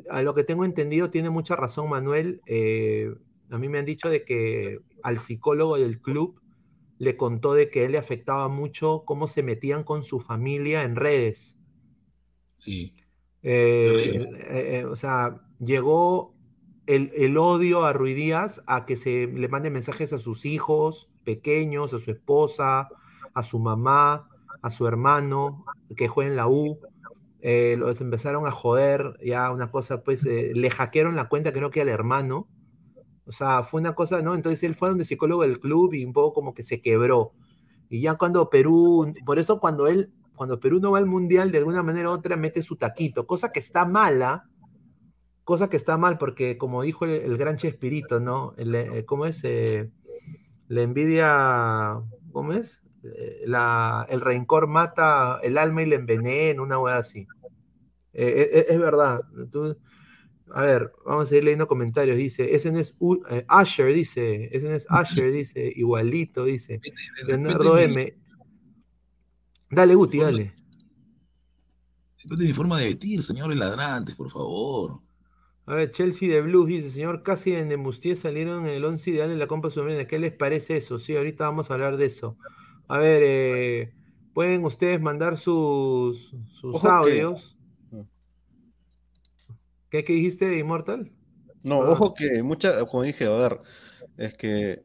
A 0.09 0.21
lo 0.21 0.35
que 0.35 0.43
tengo 0.43 0.65
entendido, 0.65 1.09
tiene 1.09 1.29
mucha 1.29 1.55
razón 1.55 1.89
Manuel. 1.89 2.41
Eh, 2.45 3.09
a 3.49 3.57
mí 3.57 3.69
me 3.69 3.79
han 3.79 3.85
dicho 3.85 4.09
de 4.09 4.25
que 4.25 4.79
al 5.01 5.19
psicólogo 5.19 5.77
del 5.77 6.01
club 6.01 6.41
le 6.97 7.15
contó 7.15 7.53
de 7.53 7.69
que 7.69 7.85
él 7.85 7.93
le 7.93 7.97
afectaba 7.97 8.49
mucho 8.49 9.03
cómo 9.05 9.27
se 9.27 9.43
metían 9.43 9.85
con 9.85 10.03
su 10.03 10.19
familia 10.19 10.83
en 10.83 10.97
redes. 10.97 11.57
Sí. 12.57 12.93
Eh, 13.43 14.25
eh, 14.49 14.85
o 14.85 14.97
sea, 14.97 15.41
llegó 15.57 16.35
el, 16.89 17.11
el, 17.15 17.37
odio 17.37 17.85
a 17.85 17.93
Ruidías 17.93 18.63
a 18.65 18.85
que 18.85 18.97
se 18.97 19.27
le 19.27 19.47
mande 19.47 19.69
mensajes 19.69 20.11
a 20.11 20.17
sus 20.17 20.45
hijos 20.45 21.11
pequeños, 21.23 21.93
a 21.93 21.99
su 21.99 22.09
esposa, 22.09 22.89
a 23.35 23.43
su 23.43 23.59
mamá, 23.59 24.27
a 24.63 24.71
su 24.71 24.87
hermano 24.87 25.65
que 25.95 26.07
juega 26.07 26.31
en 26.31 26.35
la 26.35 26.47
U. 26.47 26.79
Eh, 27.41 27.75
los 27.77 28.01
empezaron 28.01 28.47
a 28.47 28.51
joder, 28.51 29.17
ya 29.23 29.51
una 29.51 29.69
cosa, 29.69 30.03
pues 30.03 30.25
eh, 30.25 30.51
le 30.55 30.71
hackearon 30.71 31.15
la 31.15 31.29
cuenta, 31.29 31.53
creo 31.53 31.69
que 31.69 31.81
al 31.81 31.89
hermano. 31.89 32.47
O 33.25 33.31
sea, 33.31 33.61
fue 33.61 33.79
una 33.79 33.93
cosa, 33.93 34.23
¿no? 34.23 34.33
Entonces 34.33 34.63
él 34.63 34.73
fue 34.73 34.89
donde 34.89 35.05
psicólogo 35.05 35.43
del 35.43 35.59
club 35.59 35.93
y 35.93 36.03
un 36.03 36.13
poco 36.13 36.33
como 36.33 36.55
que 36.55 36.63
se 36.63 36.81
quebró. 36.81 37.27
Y 37.87 38.01
ya 38.01 38.15
cuando 38.15 38.49
Perú, 38.49 39.13
por 39.27 39.37
eso 39.37 39.59
cuando 39.59 39.87
él, 39.87 40.11
cuando 40.33 40.59
Perú 40.59 40.79
no 40.79 40.91
va 40.91 40.97
al 40.97 41.05
mundial, 41.05 41.51
de 41.51 41.59
alguna 41.59 41.83
manera 41.83 42.09
u 42.09 42.13
otra 42.13 42.35
mete 42.35 42.63
su 42.63 42.77
taquito, 42.77 43.27
cosa 43.27 43.51
que 43.51 43.59
está 43.59 43.85
mala, 43.85 44.49
cosa 45.49 45.67
que 45.67 45.77
está 45.77 45.97
mal, 45.97 46.19
porque 46.19 46.59
como 46.59 46.83
dijo 46.83 47.05
el, 47.05 47.11
el 47.11 47.35
gran 47.35 47.57
Chespirito, 47.57 48.19
¿no? 48.19 48.53
Eh, 48.55 49.03
¿Cómo 49.07 49.25
es? 49.25 49.41
Eh, 49.43 49.89
la 50.67 50.83
envidia, 50.83 52.03
¿cómo 52.31 52.53
es? 52.53 52.83
Eh, 53.03 53.41
la, 53.47 54.05
el 54.11 54.21
rencor 54.21 54.67
mata 54.67 55.39
el 55.41 55.57
alma 55.57 55.81
y 55.81 55.87
le 55.87 55.95
envenena, 55.95 56.61
una 56.61 56.77
hueá 56.77 56.97
así. 56.97 57.25
Eh, 58.13 58.47
es, 58.53 58.65
es, 58.69 58.79
verdad. 58.79 59.21
Tú, 59.51 59.75
a 60.53 60.61
ver, 60.61 60.93
vamos 61.03 61.23
a 61.23 61.25
seguir 61.25 61.45
leyendo 61.45 61.67
comentarios. 61.67 62.15
Dice, 62.15 62.53
ese 62.53 62.71
no 62.71 62.77
es 62.77 62.95
U, 62.99 63.19
eh, 63.27 63.43
Asher, 63.47 63.91
dice, 63.91 64.55
ese 64.55 64.69
no 64.69 64.75
es 64.75 64.85
Asher, 64.91 65.31
dice, 65.31 65.73
igualito, 65.75 66.45
dice. 66.45 66.79
Leonardo 67.25 67.75
M. 67.79 68.15
Dale, 69.71 69.95
Guti, 69.95 70.19
dale. 70.19 70.53
Depende 72.21 72.43
de 72.43 72.49
mi 72.49 72.53
forma 72.53 72.77
de 72.77 72.85
vestir, 72.85 73.23
señores 73.23 73.57
ladrantes, 73.57 74.15
por 74.15 74.29
favor. 74.29 75.08
A 75.69 75.75
ver, 75.75 75.91
Chelsea 75.91 76.29
de 76.29 76.41
Blues 76.41 76.67
dice, 76.67 76.89
señor, 76.89 77.21
casi 77.21 77.53
en 77.53 77.79
Mustier 77.79 78.17
salieron 78.17 78.65
en 78.65 78.73
el 78.73 78.83
11 78.83 79.11
ideal 79.11 79.29
en 79.31 79.37
la 79.37 79.45
Copa 79.45 79.69
Sudamericana. 79.69 80.07
¿Qué 80.07 80.17
les 80.17 80.33
parece 80.33 80.77
eso? 80.77 80.97
Sí, 80.97 81.15
ahorita 81.15 81.43
vamos 81.43 81.69
a 81.69 81.75
hablar 81.75 81.97
de 81.97 82.05
eso. 82.07 82.37
A 82.87 82.97
ver, 82.97 83.21
eh, 83.23 83.93
pueden 84.33 84.65
ustedes 84.65 84.99
mandar 84.99 85.37
sus, 85.37 86.33
sus 86.59 86.75
Ojo 86.75 86.89
audios. 86.89 87.55
que- 87.91 87.97
¿Qué, 89.91 90.03
¿Qué 90.03 90.13
dijiste 90.13 90.47
de 90.47 90.57
Immortal? 90.57 91.11
No, 91.61 91.83
Ah. 91.83 91.91
ojo 91.91 92.13
que 92.15 92.41
mucha, 92.41 92.83
como 92.85 93.03
dije, 93.03 93.25
a 93.25 93.37
ver, 93.37 93.59
es 94.17 94.33
que 94.35 94.81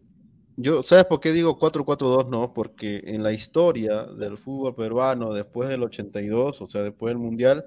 yo, 0.57 0.83
¿sabes 0.83 1.05
por 1.07 1.21
qué 1.21 1.33
digo 1.33 1.59
4-4-2? 1.59 2.29
No, 2.29 2.53
porque 2.53 3.03
en 3.07 3.23
la 3.23 3.33
historia 3.33 4.05
del 4.05 4.37
fútbol 4.37 4.75
peruano 4.75 5.33
después 5.33 5.71
del 5.71 5.83
82, 5.83 6.61
o 6.61 6.69
sea, 6.69 6.83
después 6.83 7.11
del 7.11 7.19
Mundial, 7.19 7.65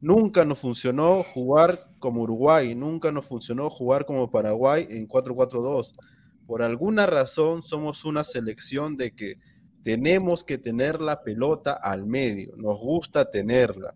nunca 0.00 0.44
nos 0.44 0.58
funcionó 0.58 1.22
jugar 1.22 1.90
como 1.98 2.22
Uruguay, 2.22 2.74
nunca 2.74 3.12
nos 3.12 3.26
funcionó 3.26 3.70
jugar 3.70 4.06
como 4.06 4.30
Paraguay 4.30 4.86
en 4.90 5.06
4-4-2. 5.08 5.94
Por 6.46 6.62
alguna 6.62 7.06
razón 7.06 7.62
somos 7.62 8.04
una 8.04 8.24
selección 8.24 8.96
de 8.96 9.12
que 9.14 9.34
tenemos 9.82 10.44
que 10.44 10.58
tener 10.58 11.00
la 11.00 11.22
pelota 11.22 11.72
al 11.72 12.06
medio, 12.06 12.54
nos 12.56 12.78
gusta 12.78 13.30
tenerla. 13.30 13.94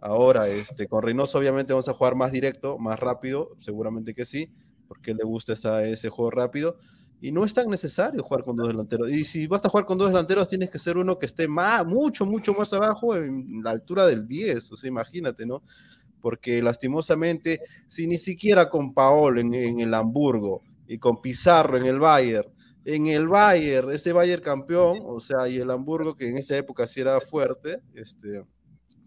Ahora, 0.00 0.48
este, 0.48 0.86
con 0.86 1.02
Reynoso 1.02 1.38
obviamente 1.38 1.72
vamos 1.72 1.88
a 1.88 1.94
jugar 1.94 2.14
más 2.14 2.30
directo, 2.30 2.78
más 2.78 2.98
rápido, 2.98 3.56
seguramente 3.58 4.14
que 4.14 4.26
sí, 4.26 4.52
porque 4.86 5.14
le 5.14 5.24
gusta 5.24 5.54
ese 5.82 6.10
juego 6.10 6.30
rápido. 6.30 6.76
Y 7.24 7.32
no 7.32 7.42
es 7.42 7.54
tan 7.54 7.70
necesario 7.70 8.22
jugar 8.22 8.44
con 8.44 8.54
dos 8.54 8.68
delanteros. 8.68 9.10
Y 9.10 9.24
si 9.24 9.46
vas 9.46 9.64
a 9.64 9.70
jugar 9.70 9.86
con 9.86 9.96
dos 9.96 10.08
delanteros, 10.08 10.46
tienes 10.46 10.70
que 10.70 10.78
ser 10.78 10.98
uno 10.98 11.18
que 11.18 11.24
esté 11.24 11.48
más, 11.48 11.86
mucho, 11.86 12.26
mucho 12.26 12.52
más 12.52 12.70
abajo, 12.74 13.16
en 13.16 13.62
la 13.64 13.70
altura 13.70 14.04
del 14.06 14.28
10. 14.28 14.72
O 14.72 14.76
sea, 14.76 14.88
imagínate, 14.88 15.46
¿no? 15.46 15.62
Porque 16.20 16.60
lastimosamente, 16.60 17.60
si 17.88 18.06
ni 18.06 18.18
siquiera 18.18 18.68
con 18.68 18.92
Paolo 18.92 19.40
en, 19.40 19.54
el 19.54 19.94
Hamburgo 19.94 20.60
y 20.86 20.98
con 20.98 21.22
Pizarro 21.22 21.78
en 21.78 21.86
el 21.86 21.98
Bayern, 21.98 22.52
en 22.84 23.06
el 23.06 23.26
Bayern, 23.26 23.90
ese 23.90 24.12
Bayern 24.12 24.42
campeón, 24.42 24.98
o 25.06 25.18
sea, 25.18 25.48
y 25.48 25.56
el 25.56 25.70
Hamburgo 25.70 26.14
que 26.14 26.28
en 26.28 26.36
esa 26.36 26.58
época 26.58 26.86
sí 26.86 27.00
era 27.00 27.18
fuerte, 27.22 27.80
este, 27.94 28.44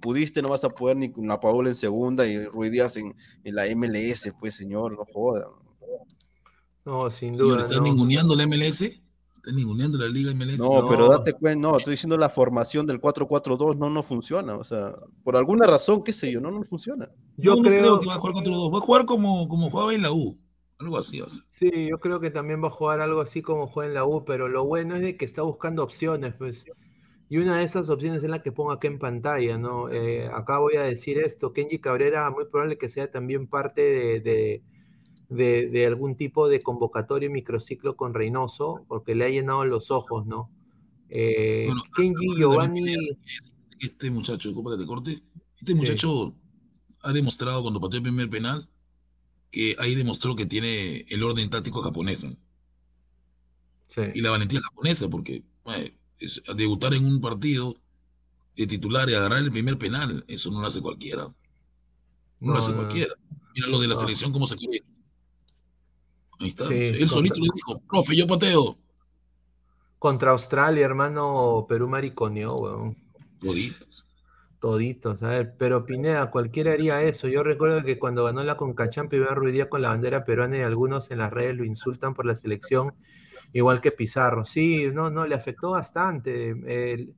pudiste, 0.02 0.42
no 0.42 0.50
vas 0.50 0.64
a 0.64 0.70
poder 0.70 0.98
ni 0.98 1.12
con 1.12 1.28
la 1.28 1.40
Paola 1.40 1.70
en 1.70 1.76
segunda 1.76 2.26
y 2.26 2.44
Ruiz 2.46 2.72
Díaz 2.72 2.98
en, 2.98 3.14
en 3.44 3.54
la 3.54 3.66
MLS, 3.76 4.32
pues 4.40 4.56
señor, 4.56 4.98
no 4.98 5.06
jodan. 5.06 5.67
No, 6.88 7.12
sin 7.12 7.36
Señor, 7.36 7.50
duda. 7.50 7.60
¿estás 7.60 7.78
no. 7.80 7.84
ninguneando 7.84 8.34
la 8.34 8.48
MLS? 8.48 8.82
¿Estás 9.36 9.54
ninguneando 9.54 9.98
la 9.98 10.08
Liga 10.08 10.34
MLS? 10.34 10.58
No, 10.58 10.88
pero 10.90 11.10
date 11.10 11.34
cuenta, 11.34 11.60
no, 11.60 11.76
estoy 11.76 11.92
diciendo 11.92 12.18
la 12.18 12.30
formación 12.30 12.86
del 12.88 13.00
4-4-2 13.02 13.76
no, 13.78 13.90
no 13.90 14.02
funciona, 14.02 14.56
o 14.56 14.64
sea, 14.64 14.90
por 15.24 15.36
alguna 15.36 15.68
razón, 15.68 16.02
qué 16.02 16.14
sé 16.14 16.32
yo, 16.32 16.40
no, 16.40 16.50
no 16.50 16.64
funciona. 16.64 17.12
Yo 17.36 17.56
no, 17.56 17.62
no 17.64 17.70
creo- 17.70 18.00
que 18.00 18.08
va 18.08 18.16
a 18.16 18.20
jugar 18.20 18.36
4-2, 18.36 18.74
va 18.74 18.78
a 18.78 18.82
jugar 18.82 19.06
como, 19.06 19.50
como 19.50 19.70
jugaba 19.70 19.94
en 19.94 20.02
la 20.04 20.12
U. 20.14 20.38
Algo 20.80 20.98
así 20.98 21.20
va 21.20 21.26
a 21.26 21.30
ser. 21.30 21.44
Sí, 21.50 21.88
yo 21.90 22.00
creo 22.00 22.20
que 22.22 22.30
también 22.32 22.64
va 22.64 22.68
a 22.68 22.72
jugar 22.72 23.02
algo 23.02 23.20
así 23.20 23.42
como 23.42 23.68
juega 23.68 23.88
en 23.90 23.94
la 23.96 24.06
U, 24.06 24.24
pero 24.24 24.48
lo 24.48 24.64
bueno 24.64 24.96
es 24.96 25.02
de 25.02 25.18
que 25.18 25.26
está 25.26 25.42
buscando 25.42 25.84
opciones, 25.84 26.36
pues. 26.38 26.66
Y 27.30 27.38
una 27.40 27.58
de 27.58 27.66
esas 27.66 27.90
opciones 27.90 28.24
es 28.24 28.30
la 28.30 28.42
que 28.42 28.54
pongo 28.54 28.72
acá 28.72 28.88
en 28.88 29.00
pantalla, 29.00 29.58
¿no? 29.58 29.90
Eh, 29.90 30.28
acá 30.34 30.60
voy 30.60 30.76
a 30.78 30.84
decir 30.84 31.18
esto, 31.20 31.52
Kenji 31.52 31.80
Cabrera 31.80 32.30
muy 32.32 32.46
probable 32.46 32.78
que 32.78 32.88
sea 32.90 33.12
también 33.12 33.48
parte 33.48 33.82
de, 33.82 34.20
de, 34.22 34.64
de- 35.30 35.68
de 35.70 35.86
algún 35.86 36.16
tipo 36.16 36.48
de 36.50 36.62
convocatorio 36.62 37.30
microciclo 37.30 37.96
con 37.98 38.14
Reynoso, 38.14 38.86
porque 38.88 39.16
le 39.16 39.26
ha 39.26 39.30
llenado 39.30 39.66
los 39.66 39.92
ojos, 39.92 40.26
¿no? 40.26 40.50
Eh, 41.10 41.66
Bueno, 41.68 41.84
Kenji 41.96 42.36
Giovanni, 42.38 42.96
Este 43.80 44.10
muchacho, 44.10 44.50
disculpa 44.50 44.72
que 44.72 44.78
te 44.84 44.88
corte, 44.88 45.12
este 45.60 45.74
Sí. 45.74 45.76
muchacho 45.76 46.34
ha 47.02 47.14
demostrado 47.14 47.62
cuando 47.62 47.80
pateó 47.80 47.98
el 47.98 48.04
primer 48.04 48.30
penal 48.30 48.68
que 49.52 49.76
ahí 49.80 49.94
demostró 49.96 50.36
que 50.36 50.46
tiene 50.48 51.06
el 51.10 51.22
orden 51.24 51.50
táctico 51.50 51.82
japonés 51.82 52.24
¿no? 52.24 52.36
sí. 53.88 54.02
y 54.16 54.22
la 54.22 54.32
valentía 54.32 54.60
japonesa, 54.62 55.08
porque 55.10 55.44
eh, 55.76 55.94
es- 56.20 56.42
debutar 56.56 56.94
en 56.96 57.06
un 57.06 57.22
partido 57.22 57.76
de 58.56 58.66
titular 58.68 59.10
y 59.10 59.14
agarrar 59.14 59.40
el 59.44 59.52
primer 59.52 59.78
penal, 59.78 60.26
eso 60.28 60.50
no 60.52 60.62
lo 60.62 60.68
hace 60.68 60.82
cualquiera. 60.82 61.24
No, 61.26 61.36
No, 62.40 62.54
lo 62.54 62.60
hace 62.60 62.72
no. 62.72 62.78
cualquiera. 62.78 63.14
Mira 63.54 63.68
lo 63.68 63.80
de 63.80 63.88
la 63.88 63.96
selección, 63.96 64.32
cómo 64.32 64.48
se 64.48 64.56
corre. 64.56 64.82
Ahí 66.40 66.48
está. 66.48 66.66
Sí, 66.68 66.74
Él 66.74 67.08
solito 67.08 67.36
le 67.40 67.50
dijo, 67.54 67.82
profe, 67.88 68.16
yo 68.16 68.28
pateo. 68.28 68.78
contra 70.00 70.32
Australia, 70.32 70.86
hermano, 70.86 71.66
Perú 71.68 71.88
mariconeó, 71.88 72.56
weón. 72.56 72.98
Toditos. 73.40 74.04
Toditos, 74.60 75.22
a 75.22 75.30
ver, 75.30 75.54
pero 75.58 75.86
Pineda, 75.86 76.32
cualquiera 76.32 76.72
haría 76.72 77.04
eso. 77.04 77.28
Yo 77.28 77.44
recuerdo 77.44 77.84
que 77.84 78.00
cuando 78.00 78.24
ganó 78.26 78.44
la 78.44 78.58
Concachamp 78.58 79.14
iba 79.14 79.28
a 79.28 79.36
Ruidía 79.36 79.70
con 79.70 79.82
la 79.84 79.90
bandera 79.90 80.26
peruana 80.26 80.58
y 80.58 80.62
algunos 80.62 81.12
en 81.12 81.20
las 81.20 81.32
redes 81.32 81.56
lo 81.56 81.64
insultan 81.64 82.16
por 82.16 82.26
la 82.26 82.34
selección, 82.36 82.94
igual 83.54 83.82
que 83.82 83.92
Pizarro. 83.92 84.46
Sí, 84.46 84.88
no, 84.94 85.12
no, 85.12 85.28
le 85.28 85.36
afectó 85.36 85.72
bastante. 85.72 86.50
El- 86.94 87.14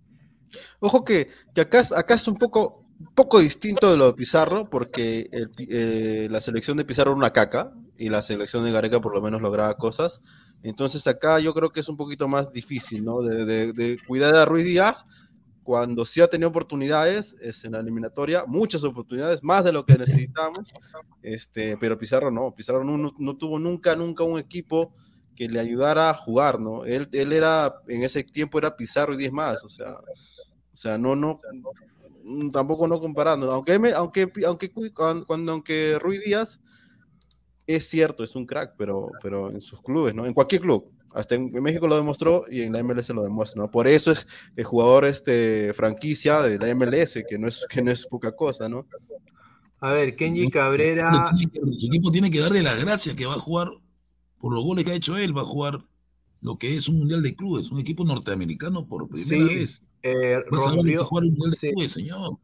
Ojo 0.79 1.03
que, 1.05 1.29
que 1.53 1.61
acá, 1.61 1.79
es- 1.79 1.91
acá 1.91 2.15
es 2.15 2.27
un 2.27 2.35
poco, 2.35 2.79
un 2.99 3.13
poco 3.13 3.39
distinto 3.39 3.91
de 3.91 3.97
lo 3.97 4.07
de 4.07 4.13
Pizarro, 4.13 4.65
porque 4.69 5.29
el 5.31 5.49
eh, 5.69 6.27
la 6.29 6.41
selección 6.41 6.75
de 6.77 6.85
Pizarro 6.85 7.11
era 7.11 7.17
una 7.17 7.29
caca 7.31 7.71
y 7.99 8.09
la 8.09 8.21
selección 8.23 8.63
de 8.63 8.71
Gareca 8.71 9.01
por 9.01 9.13
lo 9.13 9.21
menos 9.21 9.41
lograba 9.41 9.73
cosas. 9.75 10.21
Entonces 10.63 11.05
acá 11.07 11.39
yo 11.39 11.53
creo 11.53 11.69
que 11.71 11.81
es 11.81 11.89
un 11.89 11.97
poquito 11.97 12.27
más 12.27 12.51
difícil, 12.51 13.03
¿no? 13.05 13.21
De, 13.21 13.45
de- 13.45 13.73
de 13.73 13.97
cuidar 14.07 14.35
a 14.35 14.45
Ruiz 14.45 14.65
Díaz 14.65 15.05
cuando 15.63 16.05
sí 16.05 16.21
ha 16.21 16.27
tenido 16.27 16.49
oportunidades 16.49 17.35
es 17.41 17.63
en 17.65 17.73
la 17.73 17.79
eliminatoria, 17.79 18.45
muchas 18.47 18.83
oportunidades, 18.83 19.43
más 19.43 19.63
de 19.63 19.71
lo 19.71 19.85
que 19.85 19.97
necesitamos, 19.97 20.73
este, 21.21 21.77
pero 21.77 21.97
Pizarro 21.97 22.31
no, 22.31 22.55
Pizarro 22.55 22.83
no, 22.83 22.97
no- 22.97 23.13
no 23.19 23.37
tuvo 23.37 23.59
nunca, 23.59 23.95
nunca 23.95 24.23
un 24.23 24.39
equipo 24.39 24.93
que 25.35 25.47
le 25.47 25.59
ayudara 25.59 26.09
a 26.09 26.13
jugar, 26.15 26.59
¿no? 26.59 26.85
Él, 26.85 27.07
él 27.11 27.33
era, 27.33 27.75
en 27.87 28.03
ese 28.03 28.23
tiempo 28.23 28.57
era 28.57 28.75
Pizarro 28.75 29.13
y 29.13 29.17
10 29.17 29.31
más, 29.31 29.63
o 29.63 29.69
sea, 29.69 29.93
o 29.93 30.75
sea, 30.77 30.97
no, 30.97 31.15
no, 31.15 31.35
tampoco 32.51 32.87
no 32.87 32.99
comparando, 32.99 33.51
aunque, 33.51 33.73
aunque, 33.95 34.31
aunque, 34.45 34.71
cu- 34.71 34.91
cuando, 34.93 35.51
aunque 35.51 35.97
Rui 35.99 36.17
Díaz 36.19 36.59
es 37.75 37.87
cierto, 37.89 38.23
es 38.23 38.35
un 38.35 38.45
crack, 38.45 38.73
pero, 38.77 39.11
pero 39.21 39.51
en 39.51 39.61
sus 39.61 39.81
clubes, 39.81 40.15
¿no? 40.15 40.25
En 40.25 40.33
cualquier 40.33 40.61
club, 40.61 40.91
hasta 41.13 41.35
en, 41.35 41.51
México 41.51 41.87
lo 41.87 41.95
demostró 41.95 42.45
y 42.49 42.61
en 42.63 42.73
la 42.73 42.83
MLS 42.83 43.09
lo 43.09 43.23
demuestra, 43.23 43.61
¿no? 43.61 43.71
Por 43.71 43.87
eso 43.87 44.11
es 44.11 44.25
el 44.55 44.63
jugador 44.63 45.05
este, 45.05 45.73
franquicia 45.73 46.41
de 46.41 46.57
la 46.57 46.73
MLS, 46.75 47.23
que 47.27 47.37
no 47.37 47.47
es, 47.47 47.65
que 47.69 47.81
no 47.81 47.91
es 47.91 48.05
poca 48.05 48.35
cosa, 48.35 48.67
¿no? 48.69 48.85
A 49.81 49.91
ver, 49.91 50.15
Kenji 50.15 50.49
Cabrera, 50.49 51.11
su 51.71 51.87
equipo 51.87 52.11
tiene 52.11 52.29
que 52.29 52.39
darle 52.41 52.61
las 52.63 52.79
gracias 52.79 53.15
que 53.15 53.25
va 53.25 53.35
a 53.35 53.39
jugar 53.39 53.69
por 54.39 54.53
los 54.53 54.63
goles 54.63 54.85
que 54.85 54.91
ha 54.91 54.95
hecho 54.95 55.17
él, 55.17 55.37
va 55.37 55.41
a 55.43 55.45
jugar 55.45 55.85
lo 56.41 56.57
que 56.57 56.75
es 56.75 56.87
un 56.89 56.99
mundial 56.99 57.21
de 57.21 57.35
clubes, 57.35 57.71
un 57.71 57.79
equipo 57.79 58.05
norteamericano 58.05 58.87
por 58.87 59.07
primera 59.09 59.47
Sí, 59.47 59.55
vez. 59.59 59.83
eh, 60.03 60.39
Vas 60.51 60.67
a 60.67 60.71
jugar 60.71 61.23
un 61.25 61.29
mundial 61.31 61.51
de 61.51 61.57
sí. 61.57 61.69
clubes, 61.71 61.91
señor. 61.91 62.37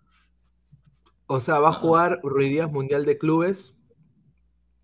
o 1.28 1.40
sea, 1.40 1.60
va 1.60 1.70
a 1.70 1.74
jugar 1.74 2.20
Ruidías 2.24 2.72
Mundial 2.72 3.06
de 3.06 3.18
Clubes. 3.18 3.75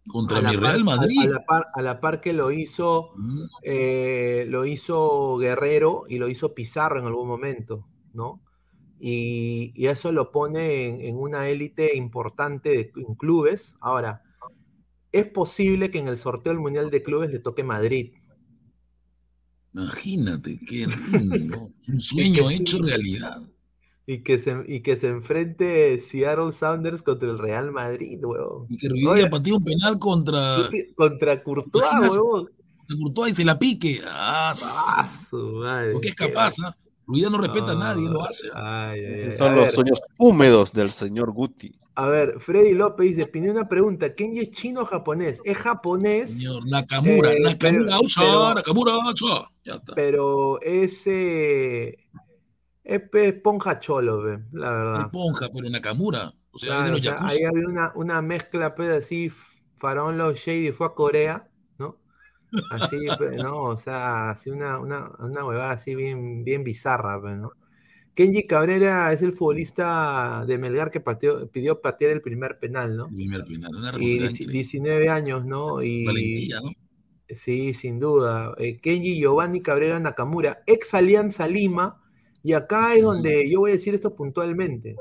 Contra 0.07 0.41
mi 0.41 0.55
Real 0.55 0.83
Madrid. 0.83 1.19
A, 1.21 1.27
la 1.27 1.45
par, 1.45 1.67
a 1.73 1.81
la 1.81 1.99
par 2.01 2.21
que 2.21 2.33
lo 2.33 2.51
hizo, 2.51 3.11
Mm. 3.15 3.39
eh, 3.63 4.45
lo 4.49 4.65
hizo 4.65 5.37
Guerrero 5.37 6.03
y 6.09 6.17
lo 6.17 6.27
hizo 6.29 6.53
Pizarro 6.53 6.99
en 6.99 7.05
algún 7.05 7.27
momento, 7.27 7.87
¿no? 8.13 8.41
Y, 8.99 9.71
y 9.75 9.87
eso 9.87 10.11
lo 10.11 10.31
pone 10.31 10.87
en, 10.87 11.01
en 11.01 11.17
una 11.17 11.49
élite 11.49 11.95
importante 11.95 12.69
de, 12.69 12.91
en 12.95 13.15
clubes. 13.15 13.75
Ahora, 13.81 14.21
es 15.11 15.25
posible 15.27 15.91
que 15.91 15.99
en 15.99 16.07
el 16.07 16.17
sorteo 16.17 16.53
del 16.53 16.61
Mundial 16.61 16.89
de 16.91 17.03
Clubes 17.03 17.31
le 17.31 17.39
toque 17.39 17.63
Madrid. 17.63 18.13
Imagínate, 19.73 20.59
qué 20.67 20.85
lindo. 21.13 21.69
Un 21.87 22.01
sueño 22.01 22.49
hecho 22.49 22.81
realidad. 22.81 23.41
Y 24.13 24.23
que 24.23 24.39
se, 24.39 24.63
y 24.67 24.81
que 24.81 24.97
se 24.97 25.07
enfrente 25.07 25.97
Seattle 26.01 26.51
Sounders 26.51 27.01
contra 27.01 27.29
el 27.29 27.39
Real 27.39 27.71
Madrid, 27.71 28.19
weón. 28.23 28.65
Y 28.69 28.75
que 28.77 28.89
Ruidía 28.89 29.29
patee 29.29 29.53
un 29.53 29.63
penal 29.63 29.99
contra, 29.99 30.57
Contra 30.95 31.41
Courtois, 31.41 31.85
weón. 32.17 32.49
contra 32.87 32.95
Courtois 32.97 33.31
y 33.33 33.35
se 33.37 33.45
la 33.45 33.57
pique. 33.57 34.01
Ah, 34.05 34.53
su 35.29 35.37
madre. 35.37 35.93
porque 35.93 36.09
es 36.09 36.15
capaz, 36.15 36.55
¿ah? 36.65 36.75
Ruidía 37.07 37.29
no 37.29 37.37
respeta 37.37 37.71
a 37.71 37.75
nadie, 37.75 38.09
lo 38.09 38.23
hace. 38.23 38.47
Ay, 38.53 38.99
ay, 38.99 39.05
ay. 39.05 39.19
Esos 39.21 39.35
A 39.35 39.37
son 39.45 39.55
los 39.55 39.65
ver, 39.65 39.71
sueños 39.73 40.01
húmedos 40.17 40.73
del 40.73 40.89
señor 40.89 41.31
Guti. 41.31 41.73
A 41.95 42.07
ver, 42.07 42.39
Freddy 42.39 42.73
López 42.73 43.15
dice, 43.15 43.27
pide 43.27 43.51
una 43.51 43.67
pregunta, 43.67 44.13
¿Kenji 44.15 44.39
es 44.39 44.51
chino 44.51 44.81
o 44.81 44.85
japonés? 44.85 45.41
Es 45.43 45.57
japonés, 45.57 46.31
Señor 46.31 46.65
Nakamura, 46.65 47.33
Eh, 47.33 47.39
Nakamura, 47.41 47.57
pero- 47.59 47.99
Ucha, 48.01 48.21
pero- 48.21 48.53
Nakamura, 48.55 48.97
Ucha. 49.09 49.49
Ya 49.65 49.75
está. 49.75 49.93
pero 49.93 50.59
es, 50.61 51.03
eh, 51.05 51.97
es 52.83 53.01
esponja 53.13 53.79
cholo, 53.79 54.23
pe, 54.23 54.43
la 54.57 54.71
verdad. 54.71 55.01
Esponja, 55.05 55.49
pero 55.53 55.69
Nakamura. 55.69 56.33
O 56.51 56.59
sea, 56.59 56.69
Claro, 56.69 56.85
de 56.85 56.91
los 56.91 56.99
o 56.99 57.03
sea, 57.03 57.15
ahí 57.27 57.43
había 57.43 57.67
una, 57.67 57.91
una 57.95 58.21
mezcla, 58.21 58.75
pues, 58.75 58.89
así, 58.89 59.31
Faraón 59.77 60.17
Los 60.17 60.37
Shady 60.39 60.71
fue 60.71 60.87
a 60.87 60.89
Corea, 60.93 61.49
¿no? 61.77 61.97
Así, 62.71 62.97
pe, 63.19 63.37
¿no? 63.37 63.63
O 63.63 63.77
sea, 63.77 64.31
así 64.31 64.49
una, 64.49 64.79
una, 64.79 65.11
una 65.19 65.45
huevada 65.45 65.71
así 65.71 65.95
bien, 65.95 66.43
bien 66.43 66.63
bizarra, 66.63 67.21
pe, 67.21 67.35
¿no? 67.35 67.51
Kenji 68.13 68.45
Cabrera 68.45 69.13
es 69.13 69.21
el 69.21 69.31
futbolista 69.33 70.43
de 70.45 70.57
Melgar 70.57 70.91
que 70.91 70.99
pateó- 71.03 71.49
pidió 71.49 71.81
patear 71.81 72.11
el 72.11 72.21
primer 72.21 72.59
penal, 72.59 72.97
¿no? 72.97 73.07
Primer 73.07 73.43
penal, 73.45 73.71
una 73.75 73.89
Y 73.89 73.91
responsabilidad 73.91 74.29
dieci- 74.29 74.33
increíble. 74.41 74.53
19 74.53 75.09
años, 75.09 75.45
¿no? 75.45 75.81
Y, 75.81 76.05
Valentía, 76.05 76.59
¿no? 76.61 76.71
Sí, 77.29 77.73
sin 77.73 77.97
duda. 77.99 78.53
Eh, 78.57 78.79
Kenji 78.81 79.17
Giovanni 79.19 79.61
Cabrera 79.61 79.99
Nakamura, 79.99 80.63
ex 80.67 80.93
Alianza 80.93 81.47
Lima, 81.47 81.91
y 82.43 82.53
acá 82.53 82.95
es 82.95 83.03
donde 83.03 83.49
yo 83.49 83.59
voy 83.61 83.71
a 83.71 83.73
decir 83.75 83.93
esto 83.93 84.15
puntualmente. 84.15 84.95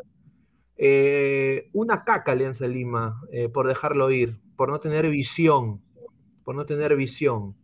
Eh, 0.76 1.68
una 1.74 2.04
caca 2.04 2.32
Alianza 2.32 2.66
Lima 2.66 3.20
eh, 3.32 3.48
por 3.48 3.66
dejarlo 3.68 4.10
ir, 4.10 4.38
por 4.56 4.70
no 4.70 4.80
tener 4.80 5.08
visión, 5.10 5.82
por 6.44 6.54
no 6.56 6.66
tener 6.66 6.96
visión, 6.96 7.56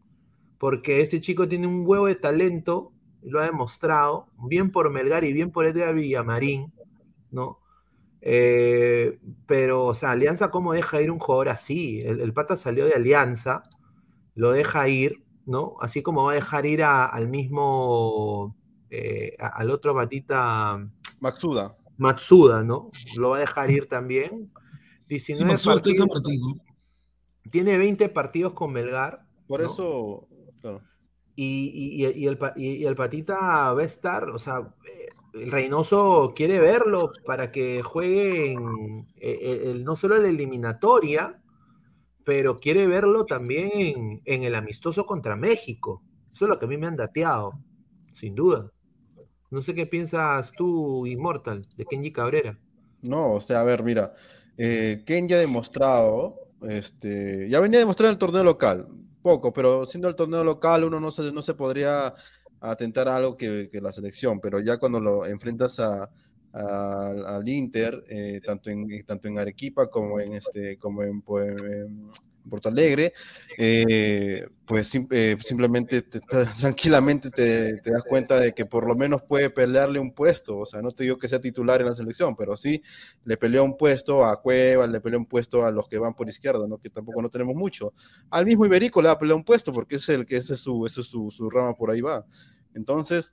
porque 0.59 1.03
ese 1.03 1.20
chico 1.20 1.49
tiene 1.49 1.66
un 1.66 1.85
huevo 1.87 2.07
de 2.07 2.16
talento, 2.16 2.93
lo 3.22 3.41
ha 3.41 3.45
demostrado, 3.47 4.29
bien 4.49 4.70
por 4.72 4.91
Melgar 4.93 5.24
y 5.24 5.33
bien 5.33 5.51
por 5.53 5.66
Edgar 5.66 5.95
Villamarín, 5.95 6.72
¿no? 7.31 7.61
Eh, 8.22 9.18
pero, 9.47 9.87
o 9.87 9.95
sea, 9.95 10.12
Alianza, 10.12 10.51
¿cómo 10.51 10.72
deja 10.74 11.01
ir 11.03 11.11
un 11.11 11.18
jugador 11.20 11.51
así? 11.51 12.01
El, 12.01 12.20
el 12.20 12.33
pata 12.35 12.57
salió 12.57 12.87
de 12.87 12.95
Alianza, 12.95 13.62
lo 14.35 14.53
deja 14.53 14.89
ir, 14.89 15.24
¿no? 15.47 15.77
Así 15.81 16.03
como 16.03 16.24
va 16.24 16.33
a 16.33 16.35
dejar 16.35 16.66
ir 16.66 16.83
a- 16.83 17.07
al 17.07 17.29
mismo, 17.29 18.57
eh, 18.97 19.36
al 19.38 19.70
otro 19.70 19.94
patita 19.94 20.78
Maxuda. 21.20 21.76
Matsuda, 21.99 22.62
¿no? 22.62 22.90
Lo 23.18 23.30
va 23.30 23.36
a 23.38 23.40
dejar 23.40 23.70
ir 23.70 23.88
también. 23.88 24.51
Sí, 25.09 25.14
19 25.34 25.53
Maxwell 25.53 25.76
está 25.76 25.90
en 25.90 25.97
San 25.97 26.09
partidos, 26.09 26.40
Martín, 26.40 26.64
¿no? 26.64 27.51
tiene 27.51 27.78
20 27.78 28.09
partidos 28.11 28.53
con 28.55 28.72
Melgar. 28.72 29.24
Por 29.47 29.61
¿no? 29.61 29.66
eso, 29.66 30.26
claro. 30.61 30.82
Y, 31.36 31.70
y- 32.05 32.22
y- 32.22 32.26
el, 32.26 32.38
pa- 32.38 32.55
y- 32.57 32.76
y 32.76 32.84
el 32.86 32.97
patita 32.97 33.72
va 33.72 33.80
a 33.82 33.84
estar, 33.84 34.28
o 34.30 34.38
sea, 34.38 34.74
eh, 34.84 35.07
el 35.34 35.51
Reynoso 35.53 36.32
quiere 36.34 36.59
verlo 36.61 37.11
para 37.26 37.53
que 37.53 37.82
juegue 37.82 38.53
en, 38.53 39.07
eh, 39.16 39.38
eh, 39.40 39.62
el- 39.70 39.84
no 39.84 39.94
solo 39.97 40.16
en 40.16 40.22
la 40.24 40.28
eliminatoria, 40.30 41.40
pero 42.24 42.57
quiere 42.59 42.86
verlo 42.88 43.24
también 43.26 43.70
en, 43.74 44.22
en 44.24 44.42
el 44.42 44.55
amistoso 44.55 45.07
contra 45.07 45.36
México. 45.36 46.03
Eso 46.32 46.47
es 46.47 46.49
lo 46.49 46.59
que 46.59 46.64
a 46.64 46.68
mí 46.68 46.76
me 46.76 46.86
han 46.88 46.97
dateado, 46.97 47.53
sin 48.12 48.34
duda. 48.34 48.72
No 49.51 49.62
sé 49.62 49.74
qué 49.74 49.86
piensas 49.86 50.53
tú, 50.57 51.07
Immortal, 51.07 51.66
de 51.76 51.84
Kenji 51.86 52.12
Cabrera. 52.12 52.59
No, 53.03 53.34
o 53.34 53.40
sea, 53.40 53.61
a 53.61 53.64
ver, 53.64 53.82
mira, 53.82 54.12
eh, 54.57 55.03
Ken 55.07 55.28
ya 55.28 55.36
ha 55.36 55.40
demostrado, 55.40 56.36
este, 56.62 57.49
ya 57.49 57.61
venía 57.61 57.78
a 57.78 57.80
demostrar 57.80 58.09
en 58.09 58.12
el 58.14 58.18
torneo 58.18 58.42
local, 58.42 58.88
poco, 59.22 59.53
pero 59.53 59.86
siendo 59.86 60.09
el 60.09 60.16
torneo 60.16 60.42
local 60.44 60.84
uno 60.84 60.99
no 60.99 61.11
se, 61.12 61.30
no 61.32 61.42
se 61.42 61.55
podría 61.55 62.14
atentar 62.61 63.09
a 63.09 63.16
algo 63.16 63.36
que, 63.36 63.68
que 63.70 63.80
la 63.80 63.92
selección, 63.92 64.40
pero 64.40 64.61
ya 64.61 64.78
cuando 64.78 64.99
lo 65.01 65.26
enfrentas 65.26 65.78
a, 65.78 66.11
a- 66.53 67.11
al 67.36 67.49
Inter, 67.49 68.03
eh, 68.09 68.40
tanto 68.44 68.70
en 68.70 69.05
tanto 69.05 69.28
en 69.28 69.38
Arequipa 69.38 69.88
como 69.88 70.18
en 70.20 70.32
este, 70.34 70.78
como 70.78 71.03
en, 71.03 71.20
pues, 71.22 71.47
en 71.49 72.11
Porto 72.49 72.68
Alegre, 72.68 73.12
eh, 73.59 74.47
pues 74.66 74.90
eh, 75.11 75.36
simplemente 75.40 76.03
te- 76.03 76.20
te- 76.20 76.47
tranquilamente 76.61 77.30
te, 77.30 77.72
das 77.90 78.03
cuenta 78.09 78.38
de 78.40 78.53
que 78.53 78.66
por 78.66 78.86
lo 78.86 78.94
menos 78.94 79.22
puede 79.28 79.51
pelearle 79.51 79.99
un 79.99 80.12
puesto, 80.12 80.59
o 80.59 80.66
sea, 80.66 80.82
no 80.82 80.90
te 80.90 81.05
digo 81.05 81.18
que 81.18 81.28
sea 81.28 81.40
titular 81.40 81.80
en 81.80 81.86
la 81.88 81.92
selección, 81.92 82.34
pero 82.36 82.57
sí 82.57 82.82
le 83.24 83.36
peleó 83.36 83.64
un 83.64 83.76
puesto 83.76 84.24
a 84.24 84.40
Cueva, 84.40 84.86
le 84.86 85.01
peleó 85.01 85.18
un 85.18 85.26
puesto 85.26 85.64
a 85.64 85.70
los 85.70 85.88
que 85.88 85.99
van 85.99 86.14
por 86.14 86.28
izquierda, 86.28 86.66
¿no? 86.66 86.78
que 86.78 86.90
tampoco 86.90 87.22
no 87.22 87.28
tenemos 87.28 87.55
mucho. 87.55 87.92
Al 88.30 88.47
mismo 88.47 88.66
Iberico 88.66 89.01
le 89.03 89.09
va 89.09 89.14
a 89.14 89.18
pelear 89.18 89.36
un 89.36 89.44
puesto, 89.44 89.72
porque 89.72 89.97
es 89.97 90.09
el 90.09 90.26
que 90.26 90.36
ese 90.36 90.55
es 90.55 90.61
su, 90.61 90.84
es 90.86 90.92
su, 90.92 91.30
su 91.30 91.51
rama 91.51 91.74
por 91.74 91.90
ahí 91.90 92.01
va. 92.01 92.24
Entonces, 92.74 93.32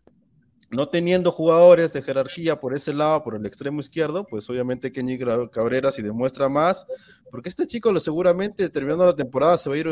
no 0.74 0.88
teniendo 0.88 1.32
jugadores 1.32 1.94
de 1.94 2.02
jerarquía 2.02 2.60
por 2.60 2.76
ese 2.76 2.94
lado, 2.94 3.24
por 3.24 3.36
el 3.36 3.46
extremo 3.46 3.80
izquierdo, 3.80 4.26
pues 4.26 4.50
obviamente 4.50 4.92
Kenny 4.92 5.20
Cabrera 5.52 5.92
si 5.92 6.02
demuestra 6.02 6.50
más, 6.50 6.86
porque 7.30 7.50
este 7.50 7.68
chico 7.68 7.92
lo 7.92 8.00
seguramente 8.00 8.70
terminando 8.70 9.06
la 9.06 9.16
temporada 9.16 9.58
se 9.58 9.70
va 9.70 9.76
a 9.76 9.80
ir, 9.80 9.88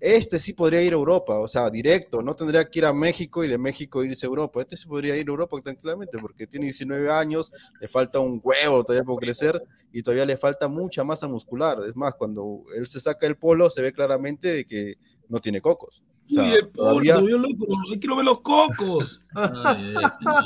este 0.00 0.38
sí 0.38 0.52
podría 0.52 0.82
ir 0.82 0.92
a 0.92 0.96
Europa, 0.96 1.38
o 1.38 1.46
sea, 1.46 1.70
directo, 1.70 2.20
no 2.20 2.34
tendría 2.34 2.64
que 2.64 2.80
ir 2.80 2.84
a 2.84 2.92
México 2.92 3.44
y 3.44 3.48
de 3.48 3.58
México 3.58 4.04
irse 4.04 4.26
a 4.26 4.28
Europa, 4.28 4.60
este 4.60 4.76
sí 4.76 4.86
podría 4.88 5.16
ir 5.16 5.26
a 5.28 5.30
Europa 5.30 5.56
tranquilamente, 5.62 6.18
porque 6.18 6.46
tiene 6.46 6.66
19 6.66 7.10
años, 7.10 7.52
le 7.80 7.88
falta 7.88 8.18
un 8.18 8.40
huevo 8.42 8.82
todavía 8.82 9.04
por 9.04 9.20
crecer 9.20 9.58
y 9.92 10.02
todavía 10.02 10.26
le 10.26 10.36
falta 10.36 10.66
mucha 10.66 11.04
masa 11.04 11.28
muscular, 11.28 11.78
es 11.86 11.94
más, 11.94 12.14
cuando 12.14 12.64
él 12.76 12.86
se 12.86 13.00
saca 13.00 13.26
el 13.26 13.36
polo 13.36 13.70
se 13.70 13.82
ve 13.82 13.92
claramente 13.92 14.48
de 14.48 14.64
que 14.64 14.94
no 15.28 15.40
tiene 15.40 15.60
cocos. 15.60 16.02
O 16.30 16.34
sea, 16.34 16.42
Uy, 16.42 16.50
el 16.52 16.68
pobre 16.68 16.72
todavía- 16.74 17.14
se 17.14 17.20
volvió 17.20 17.38
loco. 17.38 17.66
Hay 17.92 17.98
que 17.98 18.08
ver 18.08 18.24
los 18.24 18.40
cocos. 18.40 19.22
Ay. 19.34 19.94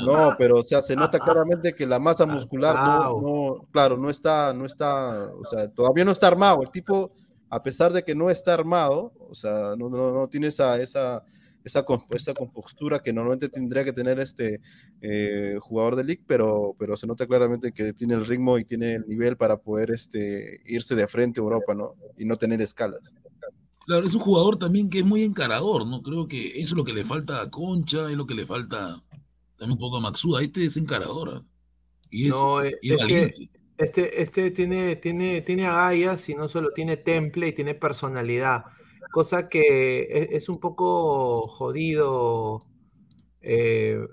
No, 0.05 0.35
pero 0.37 0.59
o 0.59 0.63
sea, 0.63 0.81
se 0.81 0.95
nota 0.95 1.19
claramente 1.19 1.73
que 1.73 1.85
la 1.85 1.99
masa 1.99 2.25
muscular 2.25 2.75
no, 2.75 3.21
no, 3.21 3.67
claro, 3.71 3.97
no 3.97 4.09
está, 4.09 4.53
no 4.53 4.65
está, 4.65 5.31
o 5.33 5.45
sea, 5.45 5.69
todavía 5.69 6.03
no 6.05 6.11
está 6.11 6.27
armado. 6.27 6.61
El 6.61 6.69
tipo, 6.69 7.11
a 7.49 7.63
pesar 7.63 7.93
de 7.93 8.03
que 8.03 8.13
no 8.15 8.29
está 8.29 8.53
armado, 8.53 9.13
o 9.29 9.35
sea, 9.35 9.75
no, 9.77 9.89
no, 9.89 10.11
no 10.11 10.27
tiene 10.27 10.47
esa, 10.47 10.79
esa, 10.81 11.23
esa, 11.63 11.85
esa 12.11 12.33
compostura 12.33 12.99
que 12.99 13.13
normalmente 13.13 13.49
tendría 13.49 13.83
que 13.83 13.93
tener 13.93 14.19
este 14.19 14.59
eh, 15.01 15.57
jugador 15.61 15.95
de 15.95 16.03
League, 16.03 16.23
pero, 16.27 16.75
pero 16.77 16.97
se 16.97 17.07
nota 17.07 17.25
claramente 17.25 17.71
que 17.71 17.93
tiene 17.93 18.15
el 18.15 18.25
ritmo 18.25 18.57
y 18.57 18.65
tiene 18.65 18.95
el 18.95 19.07
nivel 19.07 19.37
para 19.37 19.57
poder 19.57 19.91
este, 19.91 20.61
irse 20.65 20.95
de 20.95 21.07
frente 21.07 21.39
a 21.39 21.43
Europa, 21.43 21.73
¿no? 21.73 21.95
Y 22.17 22.25
no 22.25 22.35
tener 22.37 22.61
escalas. 22.61 23.13
Claro, 23.89 24.05
es 24.05 24.13
un 24.13 24.21
jugador 24.21 24.59
también 24.59 24.87
que 24.87 24.99
es 24.99 25.03
muy 25.03 25.23
encarador, 25.23 25.87
¿no? 25.87 26.03
Creo 26.03 26.27
que 26.27 26.49
eso 26.49 26.61
es 26.61 26.71
lo 26.73 26.83
que 26.83 26.93
le 26.93 27.03
falta 27.03 27.41
a 27.41 27.49
Concha, 27.49 28.03
es 28.11 28.15
lo 28.15 28.27
que 28.27 28.35
le 28.35 28.45
falta 28.45 29.01
también 29.57 29.71
un 29.71 29.79
poco 29.79 29.97
a 29.97 29.99
Maxuda. 29.99 30.43
Este 30.43 30.63
es 30.63 30.77
encarador. 30.77 31.33
¿ah? 31.37 31.43
Y 32.11 32.25
es, 32.25 32.29
No, 32.29 32.61
eh, 32.61 32.77
y 32.83 32.93
es 32.93 33.01
es 33.01 33.07
que- 33.07 33.13
valiente. 33.13 33.49
Este, 33.79 34.21
este 34.21 34.51
tiene, 34.51 34.95
tiene, 34.97 35.41
tiene 35.41 35.65
agallas 35.65 36.29
y 36.29 36.35
no 36.35 36.47
solo 36.47 36.69
tiene 36.71 36.97
temple 36.97 37.47
y 37.47 37.53
tiene 37.53 37.73
personalidad. 37.73 38.65
Cosa 39.11 39.49
que 39.49 40.01
es, 40.11 40.27
es 40.33 40.49
un 40.49 40.59
poco 40.59 41.47
jodido 41.47 42.63
eh, 43.41 44.05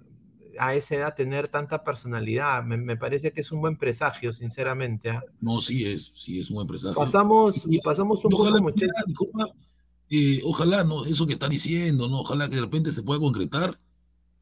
a 0.59 0.75
esa 0.75 0.95
edad 0.97 1.15
tener 1.15 1.49
tanta 1.49 1.83
personalidad. 1.85 2.63
Me, 2.65 2.77
me 2.77 2.97
parece 2.97 3.33
que 3.33 3.41
es 3.41 3.53
un 3.53 3.61
buen 3.61 3.77
presagio, 3.77 4.33
sinceramente. 4.33 5.11
¿ah? 5.11 5.23
No, 5.41 5.61
sí 5.61 5.87
es, 5.87 6.11
sí 6.15 6.41
es 6.41 6.51
un 6.51 6.57
buen 6.57 6.67
presagio. 6.67 6.95
Pasamos, 6.97 7.63
Y- 7.69 7.81
pasamos 7.81 8.25
un 8.25 8.35
ojalá, 8.35 8.51
poco, 8.53 8.63
muchachos. 8.65 8.89
mira, 8.95 9.05
disculpa, 9.07 9.47
eh, 10.11 10.41
ojalá, 10.45 10.85
¿no? 10.85 11.05
Eso 11.05 11.27
que 11.27 11.33
está 11.33 11.49
diciendo, 11.49 12.09
¿no? 12.09 12.21
Ojalá 12.21 12.49
que 12.49 12.55
de 12.57 12.61
repente 12.63 12.93
se 12.93 13.03
pueda 13.03 13.21
concretar. 13.21 13.79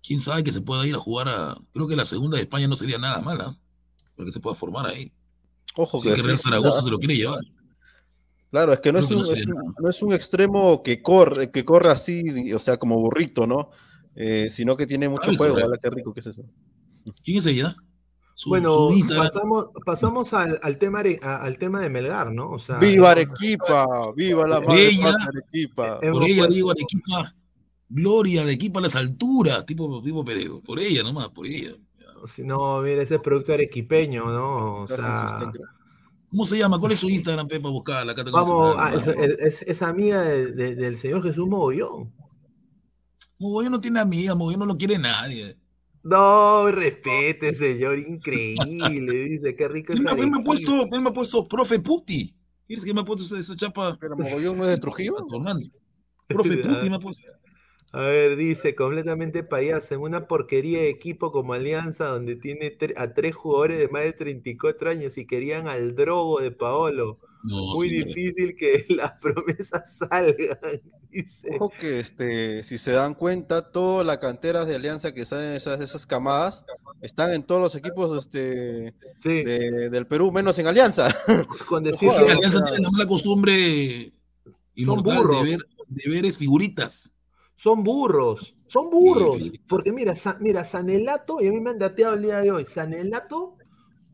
Quién 0.06 0.20
sabe 0.20 0.44
que 0.44 0.52
se 0.52 0.60
pueda 0.60 0.86
ir 0.86 0.94
a 0.94 0.98
jugar 0.98 1.28
a. 1.28 1.56
Creo 1.72 1.86
que 1.88 1.96
la 1.96 2.04
segunda 2.04 2.36
de 2.36 2.42
España 2.42 2.68
no 2.68 2.76
sería 2.76 2.98
nada 2.98 3.20
mala. 3.22 3.58
Para 4.16 4.26
que 4.26 4.32
se 4.32 4.40
pueda 4.40 4.54
formar 4.54 4.86
ahí. 4.86 5.10
Ojo 5.76 5.98
Sí, 5.98 6.08
que 6.08 6.14
Real 6.22 6.36
sí, 6.38 6.44
Zaragoza 6.44 6.70
claro. 6.72 6.84
se 6.84 6.90
lo 6.90 6.98
quiere 6.98 7.16
llevar. 7.16 7.40
Claro, 8.50 8.72
es 8.72 8.80
que 8.80 8.92
no 8.92 8.98
es, 9.00 9.06
que 9.06 9.14
un, 9.14 9.20
no 9.20 9.26
sería 9.26 9.42
es 9.42 9.48
un- 9.48 9.74
no 9.80 9.90
es 9.90 10.02
un 10.02 10.12
extremo 10.12 10.82
que 10.82 11.02
corre, 11.02 11.50
que 11.50 11.64
corre 11.64 11.90
así, 11.90 12.52
o 12.52 12.58
sea, 12.60 12.76
como 12.76 13.00
burrito, 13.00 13.46
¿no? 13.48 13.70
Eh, 14.16 14.48
sino 14.50 14.76
que 14.76 14.86
tiene 14.86 15.08
mucho 15.08 15.30
Ay, 15.30 15.36
juego. 15.36 15.56
¿vale? 15.56 15.76
Qué 15.82 15.90
rico 15.90 16.12
que 16.14 16.20
es 16.20 16.26
eso. 16.26 16.42
¿Quién 17.24 17.38
es 17.38 17.46
ella? 17.46 17.74
Su, 18.36 18.48
bueno, 18.48 18.70
su 18.72 19.06
pasamos, 19.16 19.70
pasamos 19.86 20.32
al, 20.32 20.58
al 20.62 20.76
tema, 20.78 21.02
a- 21.22 21.36
al 21.36 21.56
tema 21.58 21.80
de 21.80 21.88
Melgar, 21.88 22.32
¿no? 22.32 22.50
O 22.50 22.58
sea, 22.58 22.78
¡Viva 22.78 23.12
Arequipa! 23.12 23.86
¡Viva 24.16 24.46
la 24.48 24.60
madre 24.60 24.88
ella, 24.88 25.12
Arequipa! 25.28 25.98
hemos 26.02 26.18
Por 26.18 26.28
ella 26.28 26.36
puesto- 26.38 26.54
digo 26.54 26.70
Arequipa, 26.72 27.34
gloria 27.88 28.40
Arequipa 28.42 28.80
a 28.80 28.82
las 28.82 28.96
alturas, 28.96 29.64
tipo, 29.66 30.02
tipo 30.02 30.24
Perego. 30.24 30.60
Por 30.62 30.80
ella 30.80 31.02
nomás, 31.04 31.28
por 31.28 31.46
ella. 31.46 31.76
si 32.26 32.42
no, 32.42 32.80
mira, 32.80 33.02
ese 33.02 33.16
es 33.16 33.20
producto 33.20 33.52
arequipeño, 33.52 34.24
¿no? 34.24 34.82
O 34.82 34.86
sea. 34.88 35.52
¿Cómo 36.30 36.44
se 36.44 36.58
llama? 36.58 36.80
¿Cuál 36.80 36.90
es 36.92 36.98
su 36.98 37.08
Instagram, 37.08 37.46
Pepa? 37.46 37.68
Buscarla. 37.68 38.12
Acá 38.12 38.24
tengo 38.24 38.36
vamos, 38.38 38.74
el 38.74 38.80
a- 38.80 39.00
celular. 39.04 39.30
es, 39.38 39.60
es- 39.60 39.68
es 39.68 39.82
amiga 39.82 40.22
de- 40.22 40.50
de- 40.52 40.74
del 40.74 40.98
señor 40.98 41.22
Jesús 41.22 41.46
Mogollón. 41.46 42.12
Mogollón 43.44 43.72
no 43.72 43.80
tiene 43.80 44.00
amiga, 44.00 44.34
Mogollón 44.34 44.60
no 44.60 44.66
lo 44.66 44.76
quiere 44.76 44.98
nadie. 44.98 45.56
No, 46.02 46.70
respete, 46.70 47.54
señor, 47.54 47.98
increíble, 47.98 49.16
dice, 49.24 49.56
qué 49.56 49.68
rico 49.68 49.92
es 49.94 49.98
Él 49.98 50.04
me, 50.04 50.10
él 50.12 50.30
me 50.30 50.38
ha 50.40 50.44
puesto, 50.44 50.72
él 50.92 51.00
me 51.00 51.08
ha 51.10 51.12
puesto 51.12 51.46
profe 51.48 51.78
Puti. 51.80 52.36
¿Quieres 52.66 52.84
que 52.84 52.94
me 52.94 53.00
ha 53.00 53.04
puesto 53.04 53.24
esa, 53.24 53.38
esa 53.38 53.56
chapa? 53.56 53.96
¿Pero 54.00 54.16
Mogollón 54.16 54.56
no 54.58 54.64
es 54.64 54.70
de 54.70 54.78
Trujillo? 54.78 55.14
Tornando. 55.28 55.64
Profe 56.28 56.56
Puti 56.58 56.90
me 56.90 56.96
ha 56.96 56.98
puesto. 56.98 57.26
A 57.92 58.00
ver, 58.00 58.36
dice, 58.36 58.74
completamente 58.74 59.44
payaso, 59.44 59.94
en 59.94 60.00
una 60.00 60.26
porquería 60.26 60.80
de 60.80 60.88
equipo 60.90 61.30
como 61.32 61.54
Alianza, 61.54 62.06
donde 62.06 62.36
tiene 62.36 62.76
tre- 62.76 62.94
a 62.96 63.14
tres 63.14 63.34
jugadores 63.36 63.78
de 63.78 63.88
más 63.88 64.02
de 64.02 64.12
34 64.12 64.90
años 64.90 65.16
y 65.16 65.26
querían 65.26 65.68
al 65.68 65.94
drogo 65.94 66.40
de 66.40 66.50
Paolo. 66.50 67.20
No, 67.46 67.74
Muy 67.74 67.90
sí, 67.90 67.98
no. 68.00 68.06
difícil 68.06 68.56
que 68.56 68.86
las 68.96 69.12
promesas 69.20 69.98
salgan, 69.98 70.80
dice. 71.10 71.48
Ojo 71.60 71.70
que 71.78 72.00
este, 72.00 72.62
si 72.62 72.78
se 72.78 72.92
dan 72.92 73.14
cuenta, 73.14 73.70
todas 73.70 74.06
las 74.06 74.16
canteras 74.18 74.66
de 74.66 74.76
Alianza 74.76 75.12
que 75.12 75.24
salen 75.26 75.52
esas, 75.52 75.80
esas 75.80 76.06
camadas 76.06 76.64
están 77.02 77.32
en 77.34 77.42
todos 77.42 77.60
los 77.60 77.74
equipos 77.76 78.16
este, 78.24 78.94
Sí, 79.22 79.44
de- 79.44 79.90
del 79.90 80.06
Perú, 80.06 80.32
menos 80.32 80.58
en 80.58 80.66
Alianza. 80.66 81.14
con 81.68 81.84
decir 81.84 82.08
que 82.08 82.32
Alianza 82.32 82.64
tiene 82.64 82.82
la 82.82 82.90
mala 82.90 83.06
costumbre 83.06 84.12
inmortal 84.74 85.18
burros. 85.18 85.42
de 85.44 85.50
ver, 85.50 85.60
de 85.88 86.10
ver 86.10 86.24
es 86.26 86.38
figuritas. 86.38 87.14
son 87.54 87.84
burros, 87.84 88.54
son 88.68 88.90
burros. 88.90 89.36
Sí, 89.36 89.50
sí. 89.50 89.60
Porque 89.68 89.92
mira, 89.92 90.14
Sa- 90.16 90.38
mira, 90.40 90.64
Sanelato, 90.64 91.40
y 91.40 91.46
a 91.46 91.50
mí 91.52 91.60
me 91.60 91.70
han 91.70 91.78
dateado 91.78 92.14
el 92.14 92.22
día 92.22 92.38
de 92.40 92.50
hoy, 92.50 92.64
Sanelato 92.66 93.52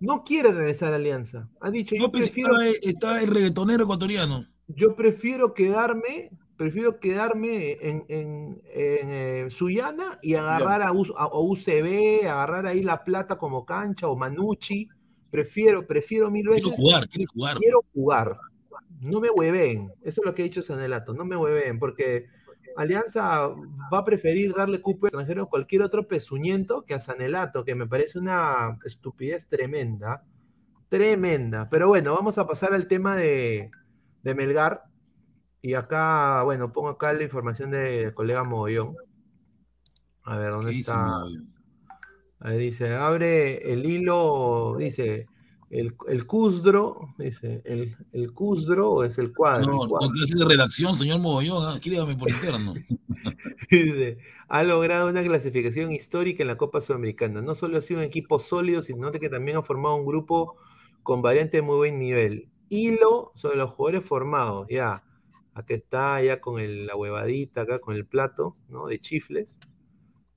no 0.01 0.25
quiere 0.25 0.51
regresar 0.53 0.93
a 0.93 0.97
Alianza. 0.97 1.49
Ha 1.61 1.71
dicho, 1.71 1.95
yo 1.95 2.03
No, 2.03 2.11
pues, 2.11 2.27
prefiero, 2.31 2.61
está, 2.83 3.23
el 3.23 3.29
reggaetonero 3.29 3.85
ecuatoriano. 3.85 4.47
yo 4.67 4.97
prefiero 4.97 5.53
quedarme, 5.55 6.31
prefiero 6.57 6.99
quedarme 7.01 7.73
en, 7.81 8.05
en, 8.09 8.09
en, 8.09 8.61
eh, 8.75 9.47
Sullana 9.51 10.19
y 10.23 10.35
agarrar 10.35 10.83
a, 10.83 10.93
U- 10.93 11.15
a- 11.17 11.25
a 11.25 11.39
UCB, 11.39 12.27
agarrar 12.29 12.67
ahí 12.67 12.83
la 12.83 13.05
plata 13.05 13.37
como 13.39 13.65
cancha 13.65 14.09
o 14.09 14.17
Manucci. 14.17 14.89
Prefiero, 15.31 15.87
prefiero 15.87 16.31
mil 16.31 16.49
veces. 16.49 16.65
Quiero 16.65 16.77
jugar, 16.77 17.09
quiere 17.09 17.27
jugar. 17.27 17.57
quiero 17.59 17.85
jugar. 17.95 18.37
No 19.01 19.21
me 19.21 19.31
hueven. 19.31 19.91
Eso 20.03 20.21
es 20.21 20.27
lo 20.27 20.35
que 20.35 20.43
ha 20.43 20.45
dicho 20.45 20.61
Sanelato. 20.63 21.15
No 21.15 21.25
me 21.25 21.37
hueven, 21.37 21.79
porque 21.79 22.27
Alianza 22.77 23.49
va 23.49 23.99
a 23.99 24.05
preferir 24.05 24.55
darle 24.55 24.81
cupo 24.81 25.07
extranjero 25.07 25.45
a 25.45 25.49
cualquier 25.49 25.83
otro 25.83 26.07
pezuñento 26.07 26.83
que 26.83 26.95
a 26.95 27.01
Sanelato, 27.01 27.65
que 27.65 27.75
me 27.75 27.87
parece 27.87 28.19
una 28.19 28.79
estupidez 28.85 29.49
tremenda. 29.49 30.25
Tremenda. 30.89 31.69
Pero 31.69 31.89
bueno, 31.89 32.15
vamos 32.15 32.39
a 32.39 32.47
pasar 32.47 32.73
al 32.75 32.87
tema 32.87 33.17
de, 33.17 33.71
de 34.23 34.35
Melgar. 34.35 34.85
Y 35.63 35.75
acá, 35.75 36.43
bueno, 36.43 36.73
pongo 36.73 36.89
acá 36.89 37.13
la 37.13 37.23
información 37.23 37.71
del 37.71 38.15
colega 38.15 38.45
Mogollón. 38.45 38.97
A 40.23 40.39
ver, 40.39 40.51
¿dónde 40.51 40.71
¿Qué 40.71 40.77
dice 40.77 40.93
está? 40.93 41.23
Ahí 42.43 42.59
dice, 42.59 42.95
abre 42.95 43.71
el 43.71 43.85
hilo, 43.85 44.77
dice, 44.79 45.27
el, 45.71 45.95
el 46.09 46.27
Cusdro, 46.27 47.15
dice, 47.17 47.63
el, 47.65 47.97
el 48.13 48.33
Cusdro 48.33 48.91
o 48.91 49.05
es 49.05 49.17
el 49.19 49.33
cuadro. 49.33 49.73
No, 49.73 49.83
el 49.85 49.89
cuadro. 49.89 50.11
clase 50.11 50.35
de 50.37 50.45
redacción, 50.45 50.97
señor 50.97 51.21
Mogollón. 51.21 51.65
¿ah? 51.67 51.75
Escríbame 51.77 52.17
por 52.17 52.29
interno. 52.31 52.75
Dice, 53.71 54.19
ha 54.49 54.63
logrado 54.65 55.09
una 55.09 55.23
clasificación 55.23 55.93
histórica 55.93 56.43
en 56.43 56.49
la 56.49 56.57
Copa 56.57 56.81
Sudamericana. 56.81 57.41
No 57.41 57.55
solo 57.55 57.79
ha 57.79 57.83
sido 57.83 58.01
un 58.01 58.07
equipo 58.07 58.39
sólido, 58.39 58.83
sino 58.83 59.13
que 59.13 59.29
también 59.29 59.59
ha 59.59 59.63
formado 59.63 59.95
un 59.97 60.07
grupo 60.07 60.57
con 61.03 61.23
variantes 61.23 61.61
de 61.61 61.63
muy 61.67 61.77
buen 61.77 61.99
nivel. 61.99 62.49
Hilo 62.69 63.31
sobre 63.35 63.57
los 63.57 63.71
jugadores 63.71 64.05
formados, 64.05 64.67
ya. 64.69 65.05
Acá 65.55 65.75
está, 65.75 66.23
ya 66.23 66.41
con 66.41 66.59
el- 66.61 66.87
la 66.87 66.97
huevadita, 66.97 67.63
acá 67.63 67.79
con 67.79 67.95
el 67.95 68.07
plato, 68.07 68.57
¿no? 68.69 68.87
De 68.87 68.99
chifles. 68.99 69.59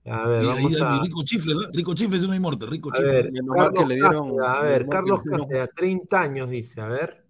A 0.05 0.27
ver, 0.27 0.41
Sí, 0.41 0.47
ahí 0.49 0.55
vamos 0.55 0.73
el 0.75 0.83
a... 0.83 1.01
Rico 1.01 1.23
Chifles, 1.23 1.57
¿ah? 1.65 1.69
Rico 1.73 1.93
Chifles 1.93 2.21
es 2.23 2.27
un 2.27 2.35
inmortal, 2.35 2.69
Rico 2.69 2.89
A 2.91 2.95
Chifles. 2.97 3.11
ver, 3.13 3.31
que 3.31 3.39
Carlos 3.55 3.87
le 3.87 3.95
dieron- 3.95 4.11
Cáceres, 4.11 4.45
a 4.45 4.61
ver, 4.61 4.87
Carlos 4.89 5.21
Cáceres, 5.23 5.69
30 5.75 6.21
años, 6.21 6.49
dice, 6.49 6.81
a 6.81 6.87
ver. 6.87 7.23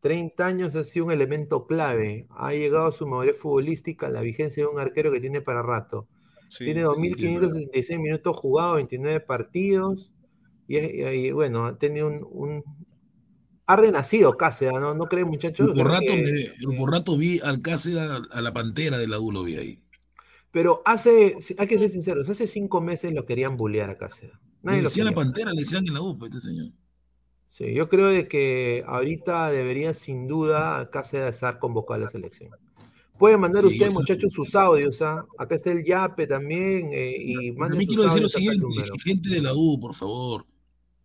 30 0.00 0.46
años 0.46 0.76
ha 0.76 0.84
sido 0.84 1.06
un 1.06 1.12
elemento 1.12 1.66
clave. 1.66 2.26
Ha 2.30 2.52
llegado 2.52 2.86
a 2.86 2.92
su 2.92 3.06
madurez 3.06 3.36
futbolística, 3.38 4.08
la 4.08 4.20
vigencia 4.20 4.62
de 4.62 4.68
un 4.68 4.78
arquero 4.78 5.10
que 5.10 5.20
tiene 5.20 5.40
para 5.40 5.62
rato. 5.62 6.06
Sí, 6.48 6.64
tiene 6.64 6.82
sí, 6.82 6.86
2.576 6.86 7.98
minutos 7.98 8.36
jugados, 8.36 8.76
29 8.76 9.20
partidos. 9.20 10.12
Y, 10.68 10.78
y- 10.78 11.02
y, 11.02 11.30
bueno, 11.32 11.64
ha 11.66 11.78
tenido 11.78 12.06
un, 12.08 12.20
un- 12.30 12.62
Ha 13.68 13.74
renacido 13.76 14.36
Cáceres, 14.36 14.74
¿no? 14.78 14.94
¿No 14.94 15.06
creen, 15.06 15.26
muchachos? 15.26 15.72
Por 15.74 15.88
rato, 15.88 16.04
que- 16.06 16.50
me- 16.68 16.76
por 16.76 16.92
rato 16.92 17.16
vi 17.16 17.40
al 17.40 17.62
Cáceres 17.62 17.98
a, 17.98 18.20
a 18.38 18.42
la 18.42 18.52
pantera 18.52 18.98
de 18.98 19.08
la 19.08 19.18
U, 19.18 19.32
lo 19.32 19.42
vi 19.42 19.56
ahí. 19.56 19.82
Pero 20.52 20.82
hace, 20.84 21.36
hay 21.58 21.66
que 21.66 21.78
ser 21.78 21.90
sinceros, 21.90 22.28
hace 22.28 22.46
cinco 22.46 22.80
meses 22.80 23.12
lo 23.12 23.26
querían 23.26 23.56
bullear 23.56 23.90
a 23.90 23.98
Cáceres. 23.98 24.36
Nadie 24.62 24.78
Le 24.78 24.84
decían 24.84 25.06
la 25.06 25.12
pantera, 25.12 25.52
le 25.52 25.60
decían 25.60 25.86
en 25.86 25.94
la 25.94 26.00
U, 26.00 26.18
pues, 26.18 26.34
este 26.34 26.48
señor. 26.48 26.72
Sí, 27.46 27.72
yo 27.74 27.88
creo 27.88 28.08
de 28.08 28.28
que 28.28 28.84
ahorita 28.86 29.50
debería 29.50 29.94
sin 29.94 30.26
duda 30.26 30.90
Cáceres 30.90 31.34
estar 31.34 31.58
convocado 31.58 32.00
a 32.00 32.04
la 32.04 32.10
selección. 32.10 32.50
Pueden 33.18 33.40
mandar 33.40 33.62
Sí, 33.62 33.68
ustedes, 33.68 33.92
muchachos, 33.92 34.32
sus 34.32 34.54
audios. 34.54 35.00
¿ah? 35.00 35.24
Acá 35.38 35.54
está 35.54 35.72
el 35.72 35.84
Yape 35.84 36.26
también. 36.26 36.90
eh, 36.92 37.16
y 37.18 37.54
También 37.54 37.86
quiero 37.86 38.04
decir 38.04 38.22
lo 38.22 38.28
siguiente, 38.28 38.66
gente 39.02 39.30
de 39.30 39.40
la 39.40 39.54
U, 39.54 39.78
por 39.80 39.94
favor. 39.94 40.46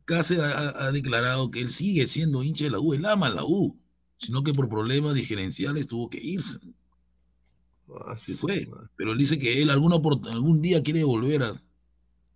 Cáceres 0.06 0.44
ha, 0.44 0.92
declarado 0.92 1.52
que 1.52 1.62
él 1.62 1.70
sigue 1.70 2.08
siendo 2.08 2.44
hincha 2.44 2.66
de 2.66 2.72
la 2.72 2.80
U, 2.80 2.94
él 2.94 3.06
ama 3.06 3.30
la 3.30 3.46
U, 3.46 3.78
sino 4.18 4.44
que 4.44 4.52
por 4.52 4.68
problemas 4.68 5.16
gerenciales 5.16 5.88
tuvo 5.88 6.10
que 6.10 6.20
irse. 6.22 6.60
Su 8.18 8.38
fue. 8.38 8.68
Pero 8.96 9.12
él 9.14 9.18
dice 9.18 9.38
que 9.40 9.62
él 9.62 9.70
alguna 9.70 9.96
algún 10.32 10.62
día 10.62 10.82
quiere 10.84 11.04
volver 11.04 11.44
a. 11.44 11.64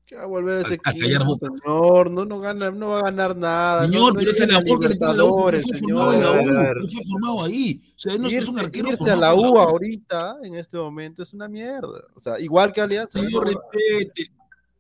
¿Qué 0.05 0.15
va 0.15 0.23
a 0.23 0.27
volver 0.27 0.59
a 0.59 0.61
ese 0.61 0.79
A- 0.83 0.91
equipo, 0.91 1.35
señor? 1.35 2.11
No, 2.11 2.25
no, 2.25 2.39
gana, 2.39 2.69
no 2.69 2.89
va 2.89 2.99
a 2.99 3.03
ganar 3.03 3.35
nada. 3.35 3.85
Señor, 3.87 4.13
no 4.13 4.19
pero 4.19 4.29
es 4.29 4.39
el 4.39 4.53
amor 4.53 4.79
que 4.79 4.89
le 4.89 4.97
tiene 4.97 5.15
la 5.15 5.25
U, 5.25 5.41
fue 5.49 5.61
formado 5.79 6.13
en 6.13 6.21
la 6.21 6.31
U, 6.31 6.35
ver. 6.35 6.77
él 6.77 6.89
fue 6.91 7.03
formado 7.05 7.43
ahí. 7.43 7.81
O 7.87 7.93
sea, 7.99 8.13
él 8.13 8.21
no 8.21 8.27
es 8.27 8.47
un 8.47 8.59
arquero 8.59 8.89
irse 8.89 9.09
a 9.09 9.15
la 9.15 9.33
en 9.33 9.39
U 9.39 9.57
ahorita, 9.57 10.37
en 10.43 10.55
este 10.55 10.77
momento, 10.77 11.23
es 11.23 11.33
una 11.33 11.47
mierda. 11.47 12.01
O 12.13 12.19
sea, 12.19 12.39
igual 12.39 12.71
que 12.71 12.81
Alianza. 12.81 13.19
Señor, 13.19 13.51
¿no? 13.51 13.59
respete. 13.71 14.31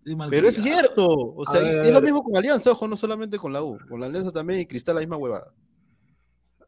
de 0.03 0.15
Pero 0.29 0.47
es 0.47 0.61
cierto. 0.61 1.07
O 1.07 1.43
sea, 1.51 1.59
ver, 1.59 1.87
es 1.87 1.91
lo 1.91 2.01
mismo 2.01 2.23
con 2.23 2.37
Alianza, 2.37 2.71
ojo, 2.71 2.87
no 2.87 2.95
solamente 2.95 3.39
con 3.39 3.51
la 3.51 3.63
U. 3.63 3.79
Con 3.89 3.99
la 3.99 4.05
Alianza 4.05 4.31
también 4.31 4.59
y 4.59 4.65
Cristal 4.67 4.93
la 4.93 5.01
misma 5.01 5.17
huevada. 5.17 5.51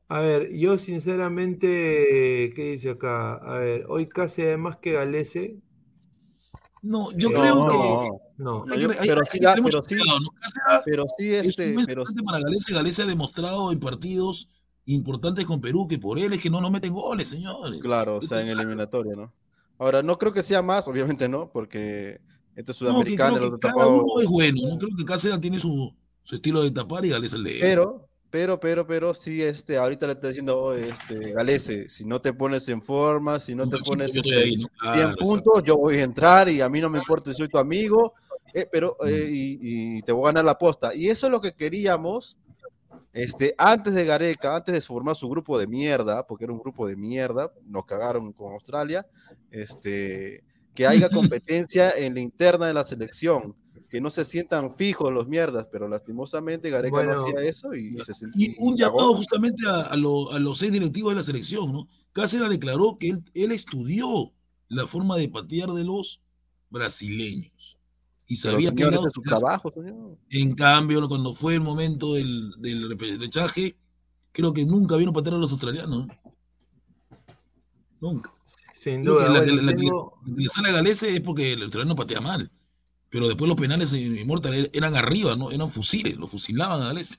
A 0.10 0.20
ver, 0.22 0.54
yo 0.56 0.78
sinceramente, 0.78 1.68
¿qué 2.56 2.72
dice 2.74 2.92
acá? 2.92 3.36
A 3.36 3.58
ver, 3.60 3.86
hoy 3.90 4.08
casi 4.08 4.42
además 4.42 4.78
que 4.78 4.94
Galese. 4.94 5.58
No, 6.82 7.12
yo 7.18 7.30
No, 7.30 7.42
creo 7.42 7.56
no, 7.56 7.68
que. 7.70 8.10
No, 8.38 8.66
yo- 8.78 8.90
hay- 8.92 9.08
pero 9.08 9.22
hay 9.22 9.28
sí, 9.28 9.40
mucho 9.62 9.82
pero 9.82 9.84
sí, 9.84 9.96
cuidado, 9.98 10.20
¿no? 10.20 10.30
Cáceres 10.40 10.82
pero 10.86 11.06
sí, 11.18 11.34
es 11.34 11.48
este, 11.50 11.76
pero 11.86 12.04
para 12.26 12.40
Galicia. 12.40 12.76
Galicia 12.76 13.04
ha 13.04 13.08
demostrado 13.08 13.72
en 13.72 13.80
partidos 13.80 14.50
importantes 14.86 15.44
con 15.46 15.60
Perú 15.60 15.88
que 15.88 16.00
por 16.00 16.18
él 16.20 16.32
es 16.32 16.42
que 16.42 16.50
no 16.50 16.62
nos 16.62 16.72
meten 16.72 16.94
goles, 16.94 17.28
señores. 17.28 17.82
claro, 17.82 18.18
o 18.18 18.22
sea, 18.22 18.42
en 18.42 18.50
eliminatoria, 18.50 19.16
¿no? 19.16 19.34
Ahora, 19.80 20.02
no 20.04 20.18
creo 20.18 20.32
que 20.34 20.44
sea 20.44 20.62
más, 20.62 20.88
obviamente 20.88 21.28
no, 21.28 21.52
porque 21.52 22.22
este 22.56 22.72
es 22.72 22.82
No, 22.82 23.04
que 23.04 23.16
sudamericano, 23.18 23.36
creo 23.38 23.44
el 23.48 23.50
que 23.50 23.56
otro 23.56 23.70
cada 23.70 23.74
tapado. 23.74 24.04
uno 24.04 24.22
es 24.22 24.28
bueno. 24.28 24.62
No 24.70 24.78
creo 24.78 24.92
que 24.98 25.04
Cáceres 25.06 25.40
tiene 25.42 25.60
su, 25.60 25.94
su 26.24 26.36
estilo 26.36 26.62
de 26.64 26.72
tapar 26.72 27.06
y 27.06 27.10
Gales 27.10 27.34
el 27.34 27.44
de 27.44 27.52
él. 27.56 27.60
Pero, 27.62 28.07
pero, 28.30 28.60
pero, 28.60 28.86
pero, 28.86 29.14
sí, 29.14 29.42
este, 29.42 29.78
ahorita 29.78 30.06
le 30.06 30.14
está 30.14 30.28
diciendo, 30.28 30.60
oh, 30.60 30.74
este, 30.74 31.32
Galese, 31.32 31.88
si 31.90 32.06
no 32.06 32.20
te 32.22 32.34
pones 32.34 32.68
en 32.70 32.82
forma, 32.82 33.40
si 33.40 33.56
no 33.56 33.68
te 33.68 33.78
pones 33.78 34.16
estoy 34.16 34.34
este, 34.34 34.44
ahí, 34.44 34.58
¿no? 34.58 34.68
100 34.82 34.94
Claro, 34.94 35.16
puntos, 35.18 35.64
yo 35.64 35.78
voy 35.78 35.98
a 35.98 36.04
entrar 36.04 36.50
y 36.50 36.62
a 36.62 36.70
mí 36.70 36.82
no 36.82 36.90
me 36.90 37.00
importa 37.00 37.32
si 37.32 37.38
soy 37.38 37.48
tu 37.48 37.58
amigo, 37.58 38.14
eh, 38.54 38.68
pero, 38.72 38.98
eh, 39.06 39.28
y, 39.30 39.98
y 39.98 40.02
te 40.02 40.12
voy 40.12 40.26
a 40.26 40.34
ganar 40.34 40.46
la 40.46 40.58
posta. 40.58 40.94
Y 40.94 41.08
eso 41.08 41.28
es 41.28 41.32
lo 41.32 41.42
que 41.42 41.54
queríamos, 41.54 42.38
este, 43.14 43.56
antes 43.58 43.94
de 43.94 44.06
Gareca, 44.06 44.56
antes 44.56 44.74
de 44.74 44.82
formar 44.82 45.16
su 45.16 45.30
grupo 45.30 45.58
de 45.58 45.68
mierda, 45.68 46.26
porque 46.26 46.46
era 46.46 46.54
un 46.54 46.60
grupo 46.60 46.88
de 46.88 46.96
mierda, 46.96 47.52
nos 47.66 47.86
cagaron 47.86 48.34
con 48.34 48.54
Australia, 48.54 49.06
este, 49.52 50.44
que 50.74 50.88
haya 50.88 51.10
competencia 51.42 51.92
en 51.92 52.14
la 52.14 52.20
interna 52.20 52.68
de 52.68 52.74
la 52.74 52.84
selección, 52.84 53.56
que 53.90 54.02
no 54.02 54.10
se 54.10 54.26
sientan 54.26 54.76
fijos 54.76 55.12
los 55.14 55.28
mierdas, 55.28 55.68
pero 55.72 55.88
lastimosamente 55.88 56.70
Gareca 56.70 56.92
Bueno, 56.92 57.16
no 57.16 57.24
hacía 57.26 57.42
eso 57.42 57.74
y 57.76 57.98
se 58.00 58.14
sentía. 58.14 58.48
Y 58.50 58.56
un 58.60 58.76
llamado 58.76 59.14
justamente 59.16 59.68
a, 59.68 59.82
a 59.82 59.96
lo- 59.96 60.32
a 60.32 60.40
los 60.40 60.58
seis 60.58 60.72
directivos 60.72 61.12
de 61.12 61.18
la 61.18 61.24
selección, 61.24 61.72
¿no? 61.72 61.88
Cáceres 62.14 62.50
declaró 62.50 62.98
que 63.00 63.10
él, 63.10 63.24
él 63.34 63.52
estudió 63.52 64.32
la 64.70 64.86
forma 64.88 65.16
de 65.18 65.30
patear 65.30 65.70
de 65.72 65.84
los 65.84 66.22
brasileños. 66.70 67.78
y 68.28 68.36
peleado. 68.42 69.00
ese 69.00 69.08
es 69.08 69.14
su 69.14 69.22
trabajo, 69.22 69.72
señor. 69.72 70.18
En 70.32 70.54
cambio, 70.56 71.08
cuando 71.08 71.34
fue 71.34 71.54
el 71.56 71.62
momento 71.62 72.14
del, 72.16 72.52
del 72.60 72.90
repechaje, 72.90 73.78
creo 74.34 74.54
que 74.54 74.66
nunca 74.66 74.98
vieron 74.98 75.14
patear 75.14 75.36
a 75.36 75.38
los 75.38 75.52
australianos. 75.52 76.08
Nunca. 78.00 78.34
Sin 78.74 79.04
duda. 79.04 79.26
que 79.26 79.32
la, 79.34 79.40
bueno, 79.40 79.56
la- 79.56 79.62
la 79.64 79.74
que 79.74 79.88
le 80.42 80.50
sale 80.50 80.70
a 80.70 80.74
Galese 80.74 81.14
es 81.16 81.22
porque 81.22 81.54
el 81.54 81.64
australiano 81.64 81.96
patea 81.96 82.22
mal. 82.22 82.52
Pero 83.10 83.28
después 83.28 83.48
los 83.48 83.60
penales 83.60 83.94
en 83.94 84.18
Immortal 84.18 84.54
er- 84.54 84.70
eran 84.74 84.96
arriba, 84.96 85.36
¿no? 85.36 85.52
Eran 85.52 85.70
fusiles, 85.70 86.18
lo 86.18 86.28
fusilaban 86.28 86.82
a 86.82 86.88
Galese. 86.88 87.18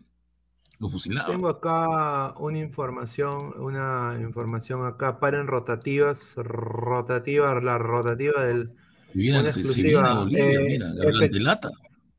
Lo 0.78 0.88
fusilaban. 0.88 1.32
Tengo 1.32 1.48
acá 1.48 2.34
una 2.38 2.58
información, 2.58 3.54
una 3.58 4.16
información 4.20 4.86
acá, 4.86 5.18
paren 5.18 5.46
rotativas, 5.46 6.34
rotativa, 6.36 7.60
la 7.60 7.78
rotativa 7.78 8.44
del... 8.44 8.72
Si 9.12 9.18
viene, 9.18 9.40
una 9.40 9.50
se, 9.50 9.64
se 9.64 9.82
viene 9.82 9.98
a 9.98 10.00
exclusiva, 10.02 10.20
Bolivia, 10.24 10.60
eh, 10.60 10.64
mira. 10.68 11.60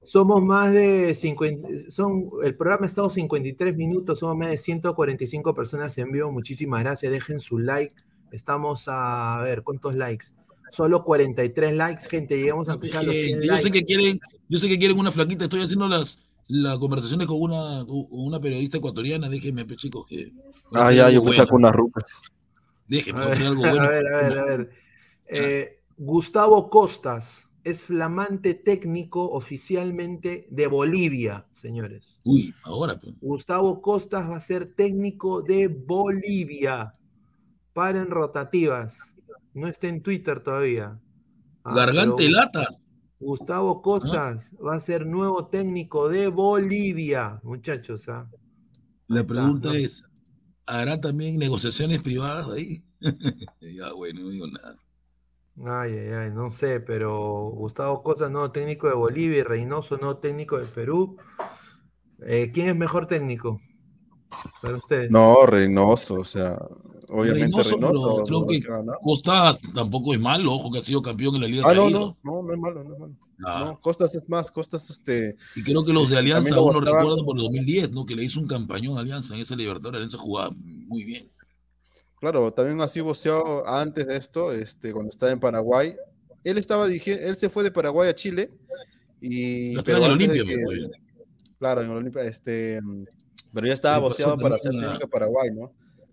Somos 0.04 0.42
más 0.44 0.74
de 0.74 1.14
50, 1.14 1.92
son, 1.92 2.30
el 2.44 2.56
programa 2.56 2.86
ha 2.86 2.88
estado 2.88 3.10
53 3.10 3.78
minutos, 3.78 4.20
somos 4.20 4.36
más 4.36 4.50
de 4.50 4.58
145 4.58 5.54
personas 5.54 5.98
en 6.00 6.12
vivo, 6.12 6.32
muchísimas 6.32 6.82
gracias, 6.82 7.12
dejen 7.12 7.40
su 7.40 7.60
like, 7.60 7.94
estamos 8.32 8.88
a, 8.88 9.40
a 9.40 9.44
ver, 9.44 9.62
¿cuántos 9.62 9.96
likes? 9.96 10.28
Solo 10.72 11.04
43 11.04 11.74
likes, 11.74 12.08
gente, 12.10 12.38
llegamos 12.38 12.70
a 12.70 12.74
empezar 12.74 13.02
a 13.02 13.04
los 13.04 13.14
100 13.16 13.28
Gente, 13.42 13.48
yo 13.48 13.60
sé 13.60 13.72
que 13.72 13.84
quieren, 13.86 14.20
yo 14.48 14.58
sé 14.60 14.68
que 14.70 14.78
quieren 14.80 14.98
una 15.00 15.12
flaquita, 15.12 15.44
estoy 15.46 15.62
haciendo 15.62 15.88
las, 15.88 16.20
las 16.48 16.78
conversaciones 16.78 17.28
con 17.28 17.42
una, 17.42 17.86
con 17.86 18.06
una 18.12 18.40
periodista 18.40 18.78
ecuatoriana, 18.78 19.30
déjenme, 19.30 19.66
pe, 19.66 19.76
chicos, 19.76 20.06
que 20.08 20.32
a 20.74 20.88
Ah, 20.88 20.94
ya, 20.94 21.10
yo 21.10 21.22
bueno. 21.22 21.36
saco 21.36 21.56
unas 21.56 21.72
rucas. 21.72 22.04
Déjenme, 22.88 23.22
A 23.22 23.26
a 23.26 23.32
algo 23.32 23.66
a 23.66 23.70
bueno. 23.72 23.88
ver, 23.90 24.08
a 24.08 24.18
ver, 24.30 24.40
a 24.40 24.46
ver. 24.46 24.70
Eh, 25.28 25.80
Gustavo 25.98 26.70
Costas 26.70 27.50
es 27.64 27.84
flamante 27.84 28.54
técnico 28.54 29.30
oficialmente 29.32 30.48
de 30.50 30.68
Bolivia, 30.68 31.46
señores. 31.54 32.20
Uy, 32.24 32.54
ahora, 32.64 33.00
pues. 33.00 33.14
Gustavo 33.22 33.82
Costas 33.82 34.30
va 34.30 34.38
a 34.38 34.42
ser 34.42 34.74
técnico 34.74 35.42
de 35.42 35.68
Bolivia. 35.68 36.96
Paren 37.74 38.10
rotativas. 38.10 39.09
No 39.60 39.68
está 39.68 39.88
en 39.88 40.02
Twitter 40.02 40.42
todavía. 40.42 40.98
Ah, 41.66 41.76
Gargante 41.76 42.24
pero 42.24 42.32
lata. 42.32 42.68
Gustavo 43.20 43.82
Costas 43.82 44.56
va 44.66 44.76
a 44.76 44.80
ser 44.80 45.06
nuevo 45.06 45.48
técnico 45.48 46.08
de 46.08 46.30
Bolivia, 46.30 47.42
muchachos. 47.44 48.08
¿ah? 48.08 48.30
La 49.08 49.26
pregunta 49.26 49.68
¿no? 49.68 49.76
es, 49.76 50.06
¿hará 50.66 51.02
también 51.02 51.38
negociaciones 51.38 52.02
privadas 52.02 52.48
ahí? 52.50 52.86
ya, 53.60 53.92
bueno, 53.94 54.22
no 54.22 54.30
digo 54.30 54.48
nada. 54.48 54.78
Ay, 55.66 55.92
ay, 55.92 56.14
ay, 56.14 56.32
no 56.32 56.50
sé, 56.50 56.80
pero 56.80 57.50
Gustavo 57.50 58.02
Costas, 58.02 58.32
nuevo 58.32 58.52
técnico 58.52 58.88
de 58.88 58.94
Bolivia, 58.94 59.40
y 59.40 59.44
Reynoso, 59.44 59.98
nuevo 59.98 60.20
técnico 60.20 60.58
de 60.58 60.68
Perú. 60.68 61.18
Eh, 62.22 62.52
¿Quién 62.54 62.70
es 62.70 62.76
mejor 62.78 63.08
técnico 63.08 63.60
para 64.62 64.78
ustedes? 64.78 65.12
No, 65.12 65.46
Reynoso, 65.46 66.14
o 66.14 66.24
sea, 66.24 66.58
obviamente 67.10 67.46
Reynoso, 67.46 67.76
pero 67.78 67.88
Reynoso. 67.92 68.24
creo 68.26 68.40
no 68.42 68.48
que. 68.48 69.00
Costas 69.04 69.62
tampoco 69.74 70.14
es 70.14 70.20
malo, 70.20 70.54
ojo 70.54 70.72
que 70.72 70.80
ha 70.80 70.82
sido 70.84 71.02
campeón 71.02 71.36
en 71.36 71.42
la 71.42 71.48
Liga 71.48 71.64
Ah, 71.66 71.74
no, 71.74 71.90
no, 71.90 72.18
no, 72.24 72.44
no 72.44 72.54
es 72.54 72.60
malo, 72.60 72.84
no 72.84 72.94
es 72.94 73.00
malo. 73.00 73.16
Ah. 73.46 73.64
No, 73.68 73.80
Costas 73.80 74.14
es 74.16 74.28
más, 74.30 74.52
Costas 74.52 74.90
este. 74.90 75.30
Y 75.56 75.64
creo 75.64 75.84
que 75.86 75.94
los 75.94 76.10
de 76.10 76.16
también 76.18 76.36
Alianza 76.38 76.56
lo 76.56 76.64
guardaban- 76.64 77.02
recuerdan 77.04 77.26
por 77.26 77.38
el 77.38 77.44
2010, 77.44 77.92
¿no? 77.92 78.06
Que 78.06 78.16
le 78.16 78.24
hizo 78.26 78.40
un 78.40 78.48
campañón 78.48 78.98
a 78.98 79.02
Alianza 79.02 79.34
en 79.36 79.42
ese 79.42 79.56
Libertadores. 79.56 79.98
Alianza 79.98 80.18
jugaba 80.18 80.52
muy 80.88 81.04
bien. 81.06 81.30
Claro, 82.20 82.52
también 82.52 82.82
así 82.82 83.00
boceado 83.00 83.66
antes 83.66 84.06
de 84.08 84.18
esto, 84.18 84.52
este, 84.52 84.92
cuando 84.92 85.10
estaba 85.10 85.32
en 85.32 85.40
Paraguay. 85.40 85.96
Él 86.44 86.58
estaba 86.58 86.88
dirigiendo, 86.88 87.24
él 87.26 87.36
se 87.38 87.50
fue 87.50 87.64
de 87.64 87.72
Paraguay 87.72 88.10
a 88.10 88.16
Chile 88.16 88.52
y 89.22 89.70
Pero 89.76 89.80
estaba 89.80 89.98
en 90.00 90.04
el 90.06 90.12
Olimpia, 90.12 90.44
que-. 90.44 90.90
Claro, 91.60 91.82
en 91.82 91.92
el 91.92 91.98
Olimpia, 91.98 92.24
este, 92.24 92.80
pero 93.54 93.68
ya 93.68 93.74
estaba 93.74 94.00
boceado 94.00 94.38
para 94.38 94.58
ser 94.58 94.72
a- 94.86 95.00
Paraguay, 95.08 95.50
¿no? 95.54 95.72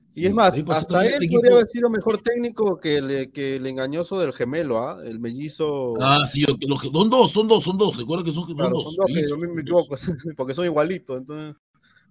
Sí, 0.08 0.22
y 0.22 0.26
es 0.26 0.34
más, 0.34 0.58
pasó 0.62 0.72
hasta 0.96 1.04
él 1.06 1.14
este 1.14 1.28
podría 1.28 1.52
haber 1.54 1.66
sido 1.66 1.90
mejor 1.90 2.22
técnico 2.22 2.78
que 2.78 2.96
el, 2.98 3.32
que 3.32 3.56
el 3.56 3.66
engañoso 3.66 4.20
del 4.20 4.32
gemelo, 4.32 4.78
¿ah? 4.78 5.00
El 5.04 5.18
mellizo. 5.18 5.94
Ah, 6.00 6.24
sí, 6.26 6.44
yo- 6.46 6.56
los 6.68 6.80
son 6.80 7.10
dos, 7.10 7.32
son 7.32 7.48
dos, 7.48 7.64
son 7.64 7.76
dos. 7.76 7.96
Recuerda 7.96 8.24
que 8.24 8.32
son, 8.32 8.44
Claro, 8.54 8.70
dos. 8.76 8.84
son 8.84 8.94
dos 8.96 9.06
que 9.06 9.12
mellizos, 9.14 9.40
yo 9.40 9.48
me 9.52 9.60
equivoco, 9.62 9.96
porque 10.36 10.54
son 10.54 10.64
igualitos. 10.64 11.18
Entonces, 11.18 11.56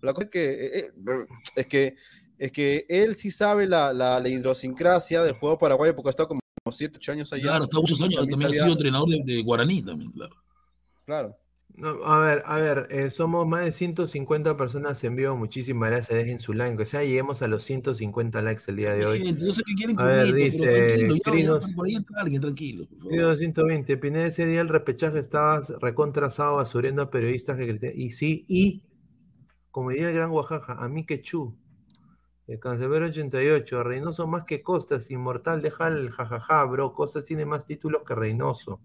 la 0.02 0.14
cosa 0.14 0.26
es 0.26 0.32
que, 0.32 0.50
eh, 0.54 0.78
eh, 0.88 1.26
es 1.56 1.66
que, 1.68 1.96
es 2.38 2.52
que 2.52 2.86
él 2.90 3.16
sí 3.16 3.32
sabe 3.32 3.66
la, 3.68 3.94
la, 3.94 4.20
la 4.20 4.28
idiosincrasia 4.30 5.24
del 5.24 5.36
juego 5.36 5.58
paraguayo, 5.58 5.96
porque 5.96 6.10
ha 6.10 6.12
estado 6.12 6.28
como 6.28 6.42
7, 6.70 6.98
8 6.98 7.12
años 7.14 7.32
allá. 7.32 7.44
Claro, 7.44 7.64
está 7.64 7.80
muchos 7.80 8.02
años. 8.02 8.16
También 8.20 8.40
También 8.42 8.50
ha 8.52 8.64
sido 8.64 8.74
entrenador 8.74 9.08
de, 9.10 9.24
de 9.24 9.42
Guaraní 9.42 9.82
también, 9.84 10.12
claro. 10.12 10.36
Claro. 11.06 11.38
No, 11.78 11.90
a 12.06 12.20
ver, 12.20 12.42
a 12.46 12.56
ver, 12.56 12.88
eh, 12.90 13.10
somos 13.10 13.46
más 13.46 13.66
de 13.66 13.72
150 13.74 14.56
personas 14.56 15.04
en 15.04 15.16
vivo. 15.18 15.36
Muchísimas 15.36 15.90
gracias. 15.90 16.18
Dejen 16.18 16.40
su 16.40 16.54
like. 16.54 16.82
O 16.82 16.86
sea, 16.86 17.04
lleguemos 17.04 17.42
a 17.42 17.48
los 17.50 17.64
150 17.66 18.42
likes 18.42 18.64
el 18.68 18.78
día 18.78 18.94
de 18.94 19.06
hoy. 19.06 19.26
Gente, 19.26 19.46
yo 19.46 19.52
sé 19.52 19.62
que 19.66 19.74
quieren 19.74 20.00
A 20.00 20.06
ver, 20.06 20.34
dice 20.34 20.60
pero 20.64 20.88
tranquilo, 20.88 21.16
ya, 21.16 21.32
Crinos- 21.32 21.68
ya, 21.68 21.76
por 21.76 21.86
ahí 21.86 21.96
entra 21.96 22.22
alguien, 22.22 22.42
tranquilo, 22.42 22.86
por 22.86 22.98
favor. 23.00 23.12
Video 23.12 23.28
220. 23.28 23.98
Pineda, 23.98 24.26
ese 24.28 24.46
día 24.46 24.62
el 24.62 24.70
repechaje 24.70 25.20
estaba 25.20 25.62
recontrasado 25.82 26.56
basureando 26.56 27.02
a 27.02 27.12
periodistas 27.12 27.58
que 27.58 27.68
critican. 27.68 28.00
Y 28.00 28.12
sí, 28.12 28.46
y 28.48 28.84
como 29.70 29.90
diría 29.90 30.08
el 30.10 30.16
gran 30.16 30.32
Oaxaca, 30.32 30.74
a 30.80 30.88
mí 30.88 31.06
que 31.06 31.22
chu. 31.22 31.58
El 32.48 32.60
Cancelero 32.60 33.08
88, 33.08 33.84
Reynoso 33.84 34.28
más 34.28 34.46
que 34.46 34.62
Costas, 34.62 35.10
inmortal, 35.12 35.62
deja 35.62 35.88
el 35.90 36.10
jajaja, 36.12 36.64
bro. 36.66 36.94
Costas 36.94 37.26
tiene 37.26 37.44
más 37.46 37.66
títulos 37.66 38.04
que 38.08 38.16
Reynoso. 38.16 38.80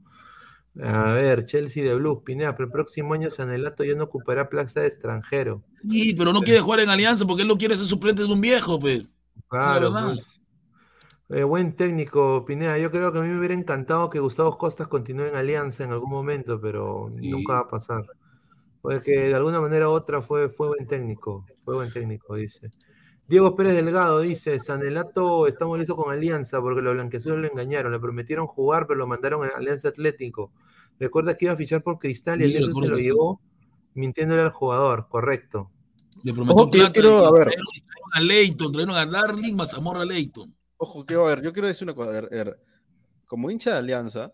A 0.78 1.14
ver, 1.14 1.46
Chelsea 1.46 1.82
de 1.82 1.94
Blues, 1.94 2.20
Pineda, 2.24 2.54
pero 2.54 2.66
el 2.66 2.72
próximo 2.72 3.14
año 3.14 3.30
Sanelato 3.30 3.82
ya 3.84 3.94
no 3.94 4.04
ocupará 4.04 4.48
plaza 4.48 4.80
de 4.80 4.86
extranjero. 4.86 5.62
Sí, 5.72 6.14
pero 6.14 6.32
no 6.32 6.40
quiere 6.40 6.60
jugar 6.60 6.80
en 6.80 6.90
Alianza 6.90 7.26
porque 7.26 7.42
él 7.42 7.48
no 7.48 7.58
quiere 7.58 7.76
ser 7.76 7.86
suplente 7.86 8.22
de 8.22 8.32
un 8.32 8.40
viejo, 8.40 8.78
pues. 8.78 9.04
Claro, 9.48 9.92
pues. 9.92 10.40
Eh, 11.28 11.44
buen 11.44 11.74
técnico, 11.76 12.44
Pineda. 12.44 12.78
Yo 12.78 12.90
creo 12.90 13.12
que 13.12 13.18
a 13.18 13.22
mí 13.22 13.28
me 13.28 13.38
hubiera 13.38 13.54
encantado 13.54 14.10
que 14.10 14.18
Gustavo 14.18 14.56
Costas 14.58 14.88
continúe 14.88 15.26
en 15.26 15.36
Alianza 15.36 15.84
en 15.84 15.90
algún 15.90 16.10
momento, 16.10 16.60
pero 16.60 17.08
nunca 17.20 17.54
va 17.54 17.60
a 17.60 17.68
pasar. 17.68 18.04
Porque 18.80 19.28
de 19.28 19.34
alguna 19.34 19.60
manera 19.60 19.88
u 19.88 19.92
otra 19.92 20.22
fue, 20.22 20.48
fue 20.48 20.68
buen 20.68 20.86
técnico. 20.86 21.44
Fue 21.64 21.74
buen 21.74 21.92
técnico, 21.92 22.34
dice. 22.34 22.70
Diego 23.30 23.54
Pérez 23.54 23.74
Delgado 23.74 24.18
dice: 24.20 24.58
Sanelato 24.58 25.46
está 25.46 25.64
molesto 25.64 25.94
con 25.94 26.12
Alianza 26.12 26.60
porque 26.60 26.82
los 26.82 26.94
blanqueazules 26.94 27.38
lo 27.38 27.46
engañaron. 27.46 27.92
Le 27.92 28.00
prometieron 28.00 28.48
jugar, 28.48 28.88
pero 28.88 28.98
lo 28.98 29.06
mandaron 29.06 29.44
a 29.44 29.56
Alianza 29.56 29.86
Atlético. 29.88 30.50
Recuerda 30.98 31.36
que 31.36 31.44
iba 31.44 31.54
a 31.54 31.56
fichar 31.56 31.80
por 31.84 32.00
Cristal 32.00 32.42
y 32.42 32.48
Sí, 32.48 32.56
Alianza 32.56 32.80
se 32.80 32.88
lo 32.88 32.98
llevó 32.98 33.40
mintiéndole 33.94 34.42
al 34.42 34.50
jugador, 34.50 35.06
correcto. 35.08 35.70
Le 36.24 36.34
prometió 36.34 36.56
Ojo 36.64 36.70
que 36.72 36.78
yo 36.78 36.92
quiero- 36.92 37.24
a 37.26 37.32
ver. 37.32 37.44
trajeron, 37.44 37.66
a 38.14 38.20
Leighton, 38.20 38.72
trajeron 38.72 38.96
a 38.96 39.06
Darling, 39.06 39.54
Mazamorra 39.54 40.04
Leighton. 40.04 40.52
Ojo, 40.78 41.06
que 41.06 41.14
a 41.14 41.20
ver, 41.20 41.40
yo 41.42 41.52
quiero 41.52 41.68
decir 41.68 41.84
una 41.86 41.94
cosa. 41.94 42.10
a 42.10 42.12
ver, 42.14 42.24
a 42.32 42.36
ver, 42.44 42.60
como 43.26 43.48
hincha 43.48 43.70
de 43.70 43.78
Alianza, 43.78 44.32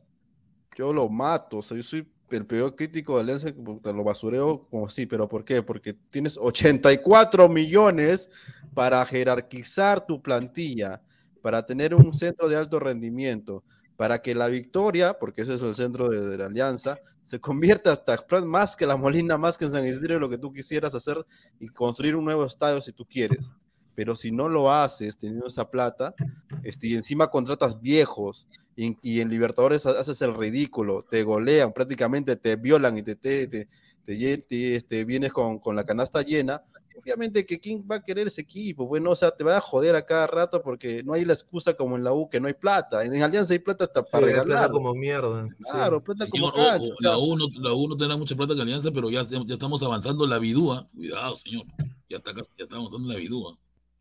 yo 0.74 0.94
lo 0.94 1.10
mato. 1.10 1.58
O 1.58 1.62
sea, 1.62 1.76
yo 1.76 1.82
soy 1.82 2.10
el 2.30 2.46
peor 2.46 2.74
crítico 2.74 3.14
de 3.16 3.20
Alianza, 3.20 3.50
lo 3.84 4.04
basureo 4.04 4.66
como 4.70 4.88
sí, 4.88 5.04
pero 5.04 5.28
¿por 5.28 5.44
qué? 5.44 5.62
Porque 5.62 5.92
tienes 5.92 6.38
84 6.40 7.46
millones 7.48 8.30
para 8.76 9.04
jerarquizar 9.06 10.04
tu 10.06 10.20
plantilla, 10.20 11.00
para 11.40 11.64
tener 11.64 11.94
un 11.94 12.12
centro 12.12 12.46
de 12.46 12.56
alto 12.56 12.78
rendimiento, 12.78 13.64
para 13.96 14.20
que 14.20 14.34
la 14.34 14.48
victoria, 14.48 15.14
porque 15.18 15.40
ese 15.42 15.54
es 15.54 15.62
el 15.62 15.74
centro 15.74 16.10
de, 16.10 16.20
de 16.28 16.36
la 16.36 16.44
Alianza, 16.46 16.98
se 17.22 17.40
convierta 17.40 17.92
hasta 17.92 18.18
más 18.44 18.76
que 18.76 18.86
la 18.86 18.98
Molina, 18.98 19.38
más 19.38 19.56
que 19.56 19.64
en 19.64 19.72
San 19.72 19.86
Isidro, 19.86 20.18
lo 20.20 20.28
que 20.28 20.36
tú 20.38 20.52
quisieras 20.52 20.94
hacer 20.94 21.24
y 21.58 21.68
construir 21.68 22.16
un 22.16 22.26
nuevo 22.26 22.44
estadio 22.44 22.82
si 22.82 22.92
tú 22.92 23.06
quieres. 23.06 23.50
Pero 23.94 24.14
si 24.14 24.30
no 24.30 24.50
lo 24.50 24.70
haces 24.70 25.16
teniendo 25.16 25.46
esa 25.46 25.70
plata, 25.70 26.14
este, 26.62 26.88
y 26.88 26.94
encima 26.96 27.28
contratas 27.28 27.80
viejos, 27.80 28.46
y, 28.76 28.98
y 29.00 29.22
en 29.22 29.30
Libertadores 29.30 29.86
ha- 29.86 29.98
haces 29.98 30.20
el 30.20 30.34
ridículo, 30.34 31.02
te 31.10 31.22
golean, 31.22 31.72
prácticamente 31.72 32.36
te 32.36 32.56
violan 32.56 32.98
y 32.98 33.02
te, 33.02 33.16
te, 33.16 33.46
te, 33.46 33.68
te 34.04 34.38
te, 34.38 34.76
este, 34.76 35.04
vienes 35.06 35.32
con, 35.32 35.58
con 35.60 35.74
la 35.76 35.84
canasta 35.84 36.20
llena, 36.22 36.62
obviamente 36.96 37.44
que 37.46 37.58
quién 37.60 37.86
va 37.90 37.96
a 37.96 38.02
querer 38.02 38.26
ese 38.26 38.40
equipo, 38.40 38.86
bueno, 38.86 39.10
o 39.10 39.14
sea, 39.14 39.30
te 39.30 39.44
va 39.44 39.56
a 39.56 39.60
joder 39.60 39.94
a 39.94 40.02
cada 40.06 40.26
rato 40.26 40.60
porque 40.62 41.02
no 41.04 41.12
hay 41.12 41.24
la 41.24 41.32
excusa 41.34 41.74
como 41.74 41.96
en 41.96 42.04
la 42.04 42.12
U 42.12 42.28
que 42.28 42.40
no 42.40 42.48
hay 42.48 42.54
plata, 42.54 43.04
en 43.04 43.22
Alianza 43.22 43.52
hay 43.52 43.58
plata 43.58 43.84
hasta 43.84 44.02
para 44.02 44.26
Sí, 44.26 44.32
plata 44.32 44.44
regalar. 44.44 44.70
como 44.70 44.94
mierda. 44.94 45.46
Claro, 45.70 46.02
plata 46.02 46.26
como 46.28 46.50
Señor, 46.50 46.70
cancha. 46.70 46.90
o- 46.90 46.96
la, 47.00 47.18
U 47.18 47.36
no, 47.36 47.46
la 47.60 47.74
U 47.74 47.88
no 47.88 47.96
tendrá 47.96 48.16
mucha 48.16 48.34
plata 48.34 48.54
que 48.54 48.62
Alianza, 48.62 48.90
pero 48.90 49.10
ya, 49.10 49.26
ya 49.28 49.54
estamos 49.54 49.82
avanzando 49.82 50.24
en 50.24 50.30
la 50.30 50.38
vidúa. 50.38 50.88
Cuidado, 50.94 51.36
señor. 51.36 51.64
Ya, 52.08 52.16
está, 52.18 52.32
ya 52.34 52.40
estamos 52.64 52.92
avanzando 52.92 53.08
en 53.08 53.14
la 53.14 53.20
vidúa. 53.20 53.58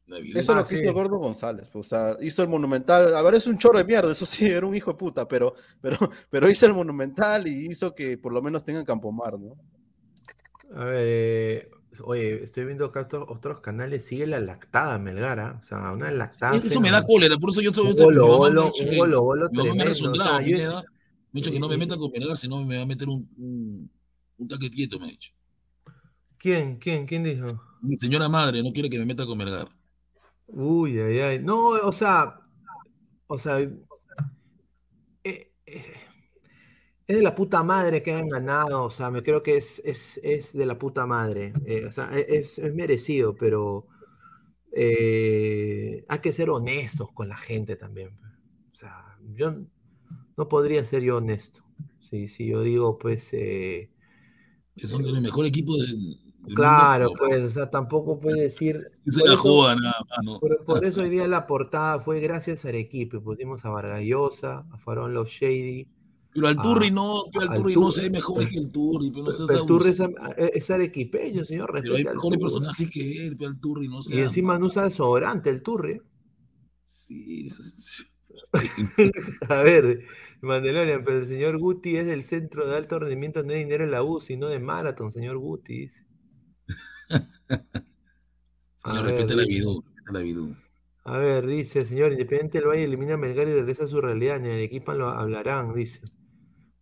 Eso 0.07 0.37
es 0.37 0.49
Ah, 0.49 0.55
lo 0.55 0.63
que 0.63 0.75
sí. 0.77 0.83
hizo 0.83 0.89
el 0.89 0.93
Gordo 0.93 1.17
González. 1.17 1.67
pues, 1.73 1.87
O 1.87 1.89
sea, 1.89 2.15
hizo 2.21 2.43
el 2.43 2.47
Monumental. 2.49 3.15
A 3.15 3.21
ver, 3.23 3.33
es 3.33 3.47
un 3.47 3.57
chorro 3.57 3.79
de 3.79 3.85
mierda, 3.85 4.11
eso 4.11 4.25
sí, 4.25 4.45
era 4.63 4.65
un 4.67 4.75
hijo 4.75 4.91
de 4.91 4.97
puta, 4.99 5.27
pero, 5.27 5.55
pero, 5.81 5.97
pero 6.29 6.47
hizo 6.49 6.67
el 6.67 6.73
Monumental 6.73 7.47
y 7.47 7.65
hizo 7.71 7.95
que 7.95 8.17
por 8.17 8.31
lo 8.31 8.41
menos 8.41 8.63
tengan 8.63 8.85
Campomar, 8.85 9.39
¿no? 9.39 9.55
A 10.75 10.83
ver, 10.85 11.05
eh, 11.07 11.69
oye, 12.03 12.43
estoy 12.43 12.65
viendo 12.65 12.85
acá 12.85 13.01
otros, 13.01 13.25
otros 13.29 13.59
canales, 13.59 14.05
sigue 14.05 14.27
la 14.27 14.39
lactada 14.39 14.97
Melgara, 14.99 15.59
o 15.59 15.63
sea, 15.63 15.91
una 15.91 16.11
lactada. 16.11 16.55
Eso 16.55 16.81
me 16.81 16.91
da 16.91 17.03
cólera, 17.05 17.37
por 17.37 17.49
eso 17.49 17.61
yo 17.61 17.71
estoy. 17.71 17.87
Mi 17.87 17.93
golo, 17.93 18.27
mamá 18.37 18.49
me 18.51 18.61
ha 18.61 19.85
dicho 21.33 21.51
que- 21.51 21.59
no 21.59 21.67
me 21.69 21.77
meta 21.77 21.97
con 21.97 22.11
Melgar, 22.11 22.37
si 22.37 22.47
no 22.47 22.63
me 22.63 22.77
va 22.77 22.83
a 22.83 22.85
meter 22.85 23.09
un, 23.09 23.29
un, 23.37 23.91
un 24.37 24.47
taque 24.47 24.69
quieto, 24.69 24.99
me 24.99 25.07
ha 25.07 25.09
dicho. 25.09 25.31
¿Quién? 26.37 26.77
¿Quién? 26.77 27.05
¿Quién 27.05 27.23
dijo? 27.23 27.61
Mi 27.81 27.97
señora 27.97 28.29
madre 28.29 28.63
no 28.63 28.71
quiere 28.71 28.89
que 28.89 28.99
me 28.99 29.05
meta 29.05 29.25
con 29.25 29.37
Melgar. 29.37 29.67
Uy, 30.47 30.99
ay, 30.99 31.19
ay. 31.19 31.39
No, 31.39 31.69
o 31.69 31.91
sea, 31.91 32.39
o 33.27 33.37
sea, 33.37 33.59
eh, 33.59 33.73
eh, 35.23 35.51
es 37.07 37.17
de 37.17 37.23
la 37.23 37.35
puta 37.35 37.63
madre 37.63 38.01
que 38.03 38.13
han 38.13 38.29
ganado, 38.29 38.83
o 38.85 38.89
sea, 38.91 39.11
me 39.11 39.23
creo 39.23 39.43
que 39.43 39.57
es, 39.57 39.81
es, 39.85 40.19
es 40.23 40.53
de 40.53 40.65
la 40.65 40.77
puta 40.79 41.05
madre, 41.05 41.53
eh, 41.65 41.85
o 41.85 41.91
sea, 41.91 42.09
e, 42.17 42.25
es, 42.39 42.59
es 42.59 42.73
merecido, 42.73 43.35
pero 43.35 43.87
eh, 44.73 46.05
hay 46.07 46.19
que 46.19 46.33
ser 46.33 46.49
honestos 46.49 47.11
con 47.13 47.29
la 47.29 47.37
gente 47.37 47.75
también. 47.75 48.09
O 48.73 48.75
sea, 48.75 49.17
yo 49.35 49.55
no 50.37 50.47
podría 50.49 50.83
ser 50.85 51.03
yo 51.03 51.17
honesto. 51.17 51.63
Si, 51.99 52.27
si 52.27 52.47
yo 52.47 52.61
digo, 52.61 52.97
pues... 52.97 53.33
Eh, 53.33 53.91
que 54.75 54.87
son 54.87 55.05
el 55.05 55.21
mejor 55.21 55.45
equipo 55.45 55.77
del, 55.77 56.19
del 56.41 56.55
Claro, 56.55 57.07
mundo, 57.09 57.19
pues, 57.19 57.41
o 57.43 57.49
sea, 57.49 57.69
tampoco 57.69 58.19
puede 58.19 58.43
decir. 58.43 58.79
Se 59.07 59.25
la 59.25 59.33
eso- 59.33 59.37
joda 59.37 59.75
nada 59.75 59.95
más, 60.09 60.19
¿no? 60.23 60.39
Por, 60.39 60.63
por 60.65 60.85
eso 60.85 61.01
hoy 61.01 61.09
día 61.09 61.27
la 61.27 61.47
portada 61.47 61.99
fue 61.99 62.19
gracias 62.19 62.65
a 62.65 62.69
Arequipe. 62.69 63.19
Pusimos 63.19 63.65
a 63.65 63.69
Vargallosa, 63.69 64.65
a 64.71 64.77
Farón 64.77 65.13
Los 65.13 65.29
Shady. 65.29 65.87
Pero 66.35 66.47
al 66.49 66.59
a- 66.59 66.61
Turri 66.61 66.91
no, 66.91 67.23
pero 67.31 67.43
al 67.43 67.49
al 67.51 67.55
Turri 67.55 67.75
no 67.75 67.91
se 67.91 68.01
ve 68.01 68.09
mejor 68.09 68.45
que 68.47 68.57
el 68.59 68.69
Turri, 68.69 69.09
pero 69.09 69.23
no 69.23 69.31
seas 69.31 69.47
Pero 69.49 69.79
es, 69.81 70.01
abusivo. 70.01 70.35
es 70.53 70.69
arequipeño, 70.69 71.45
señor. 71.45 71.71
Pero 71.81 71.95
hay 71.95 72.03
mejores 72.03 72.39
personajes 72.39 72.89
que 72.89 73.25
él, 73.27 73.37
pero 73.37 73.51
al 73.51 73.59
Turri 73.61 73.87
no 73.87 74.01
se 74.01 74.17
Y 74.17 74.19
encima 74.19 74.59
no 74.59 74.65
usa 74.67 74.83
desodorante 74.83 75.49
el 75.49 75.63
Turri. 75.63 76.01
Sí, 76.83 77.47
eso 77.47 77.61
es- 77.61 78.11
A 79.49 79.55
ver, 79.63 80.03
Mandalorian, 80.41 81.05
pero 81.05 81.19
el 81.19 81.27
señor 81.27 81.57
Guti 81.57 81.95
es 81.95 82.05
del 82.05 82.25
centro 82.25 82.67
de 82.67 82.75
alto 82.75 82.99
rendimiento, 82.99 83.41
no 83.43 83.53
de 83.53 83.59
dinero 83.59 83.85
en 83.85 83.91
la 83.91 84.03
U, 84.03 84.19
sino 84.19 84.47
de 84.49 84.59
Marathon, 84.59 85.11
señor 85.11 85.37
Guti. 85.37 85.87
Señor, 88.75 88.97
A 88.99 89.01
ver, 89.03 89.11
respete 89.15 89.35
la 89.35 89.43
dice. 89.43 89.53
vida, 89.53 89.71
respete 89.85 90.11
la 90.11 90.19
vida. 90.19 90.61
A 91.05 91.17
ver, 91.17 91.45
dice, 91.47 91.85
señor, 91.85 92.11
Independiente 92.11 92.57
del 92.59 92.67
Valle 92.67 92.83
elimina 92.83 93.13
a 93.13 93.17
Melgar 93.17 93.47
y 93.47 93.53
regresa 93.53 93.85
a 93.85 93.87
su 93.87 94.01
realidad, 94.01 94.39
ni 94.41 94.49
en 94.49 94.59
equipo 94.59 94.93
lo 94.93 95.07
hablarán, 95.09 95.73
dice. 95.73 96.01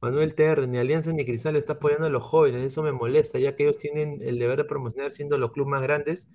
Manuel 0.04 0.36
TR, 0.36 0.68
ni 0.68 0.78
Alianza 0.78 1.14
ni 1.14 1.24
Cristal 1.24 1.56
está 1.56 1.74
apoyando 1.74 2.08
a 2.08 2.10
los 2.10 2.24
jóvenes, 2.24 2.62
eso 2.62 2.84
me 2.84 2.92
molesta, 2.92 3.40
ya 3.40 3.56
que 3.56 3.64
ellos 3.64 3.78
tienen 3.78 4.20
el 4.22 4.38
deber 4.38 4.58
de 4.58 4.66
promocionar 4.66 5.14
siendo 5.14 5.38
los 5.38 5.54
clubes 5.54 5.72
más 5.72 5.82
grandes 5.82 6.28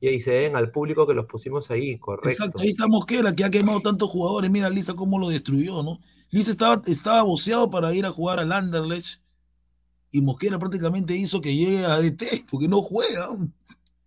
y 0.00 0.06
ahí 0.06 0.20
se 0.20 0.30
deben 0.30 0.54
al 0.54 0.70
público 0.70 1.04
que 1.04 1.14
los 1.14 1.26
pusimos 1.26 1.68
ahí, 1.72 1.98
correcto. 1.98 2.28
Exacto, 2.28 2.62
ahí 2.62 2.68
está 2.68 2.86
Mosquera, 2.86 3.34
que 3.34 3.44
ha 3.44 3.50
quemado 3.50 3.80
tantos 3.80 4.08
jugadores. 4.08 4.48
Mira, 4.52 4.70
Lisa, 4.70 4.94
cómo 4.94 5.18
lo 5.18 5.30
destruyó, 5.30 5.82
¿no? 5.82 5.98
Lisa 6.30 6.52
estaba, 6.52 6.80
estaba 6.86 7.24
boceado 7.24 7.68
para 7.68 7.92
ir 7.92 8.06
a 8.06 8.10
jugar 8.10 8.38
al 8.38 8.52
Anderlecht 8.52 9.20
y 10.12 10.20
Mosquera 10.20 10.56
prácticamente 10.60 11.16
hizo 11.16 11.40
que 11.40 11.56
llegue 11.56 11.84
a 11.86 11.98
DT, 11.98 12.46
porque 12.48 12.68
no 12.68 12.82
juega. 12.82 13.30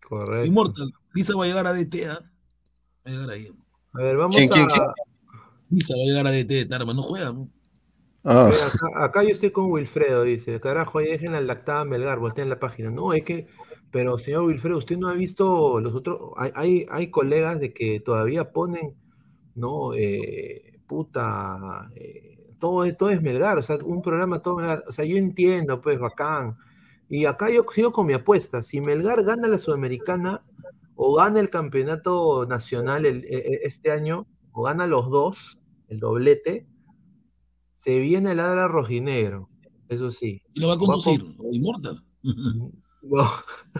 Correcto. 0.07 0.45
Inmortal, 0.45 0.93
Lisa 1.13 1.35
va 1.35 1.43
a 1.43 1.47
llegar 1.47 1.67
a 1.67 1.73
DT, 1.73 2.05
¿ah? 2.07 2.19
Va 3.05 3.07
a 3.07 3.09
llegar 3.09 3.29
ahí. 3.31 3.49
A 3.91 4.01
ver, 4.01 4.15
vamos 4.15 4.37
¿Quién, 4.37 4.47
quién, 4.47 4.63
a... 4.63 4.67
quién? 4.67 4.85
Lisa 5.69 5.95
va 5.97 6.01
a 6.01 6.05
llegar 6.05 6.27
a 6.27 6.31
DT, 6.31 6.69
Tarma, 6.69 6.93
no 6.93 7.03
juega. 7.03 7.33
¿no? 7.33 7.49
Ah, 8.23 8.51
acá, 8.97 9.23
yo 9.23 9.29
estoy 9.29 9.49
con 9.51 9.71
Wilfredo, 9.71 10.23
dice, 10.23 10.59
carajo, 10.59 10.99
ahí 10.99 11.07
dejen 11.07 11.31
la 11.31 11.41
lactada 11.41 11.83
Melgar, 11.85 12.19
volteen 12.19 12.49
la 12.49 12.59
página. 12.59 12.91
No, 12.91 13.13
es 13.13 13.23
que, 13.23 13.47
pero 13.91 14.17
señor 14.19 14.43
Wilfredo, 14.43 14.77
usted 14.77 14.97
no 14.97 15.07
ha 15.09 15.13
visto 15.13 15.79
los 15.79 15.95
otros, 15.95 16.31
hay, 16.37 16.51
hay, 16.55 16.85
hay 16.91 17.09
colegas 17.09 17.59
de 17.59 17.73
que 17.73 17.99
todavía 17.99 18.51
ponen, 18.51 18.95
no, 19.55 19.93
eh, 19.95 20.79
puta, 20.87 21.89
eh, 21.95 22.37
todo, 22.59 22.93
todo 22.95 23.09
es 23.09 23.21
Melgar, 23.23 23.57
o 23.57 23.63
sea, 23.63 23.77
un 23.83 24.01
programa 24.03 24.39
todo 24.41 24.57
Melgar, 24.57 24.83
o 24.87 24.91
sea, 24.91 25.03
yo 25.05 25.17
entiendo, 25.17 25.81
pues, 25.81 25.99
bacán. 25.99 26.57
Y 27.09 27.25
acá 27.25 27.49
yo 27.49 27.65
sigo 27.73 27.91
con 27.91 28.05
mi 28.05 28.13
apuesta, 28.13 28.61
si 28.61 28.81
Melgar 28.81 29.23
gana 29.23 29.47
la 29.47 29.57
Sudamericana 29.57 30.43
o 30.95 31.15
gana 31.15 31.39
el 31.39 31.49
campeonato 31.49 32.45
nacional 32.45 33.05
el- 33.07 33.25
e- 33.25 33.37
e- 33.37 33.59
este 33.63 33.91
año, 33.91 34.27
o 34.51 34.63
gana 34.63 34.85
los 34.85 35.09
dos, 35.09 35.59
el 35.89 35.99
doblete, 35.99 36.67
se 37.81 37.99
viene 37.99 38.33
el 38.33 38.39
Adra 38.39 38.67
rojinegro, 38.67 39.49
eso 39.89 40.11
sí. 40.11 40.39
Y 40.53 40.59
lo 40.59 40.67
va 40.67 40.75
a 40.75 40.77
con- 40.77 40.87
conducir, 40.87 41.25
Inmortal. 41.51 42.03
No, 42.21 43.27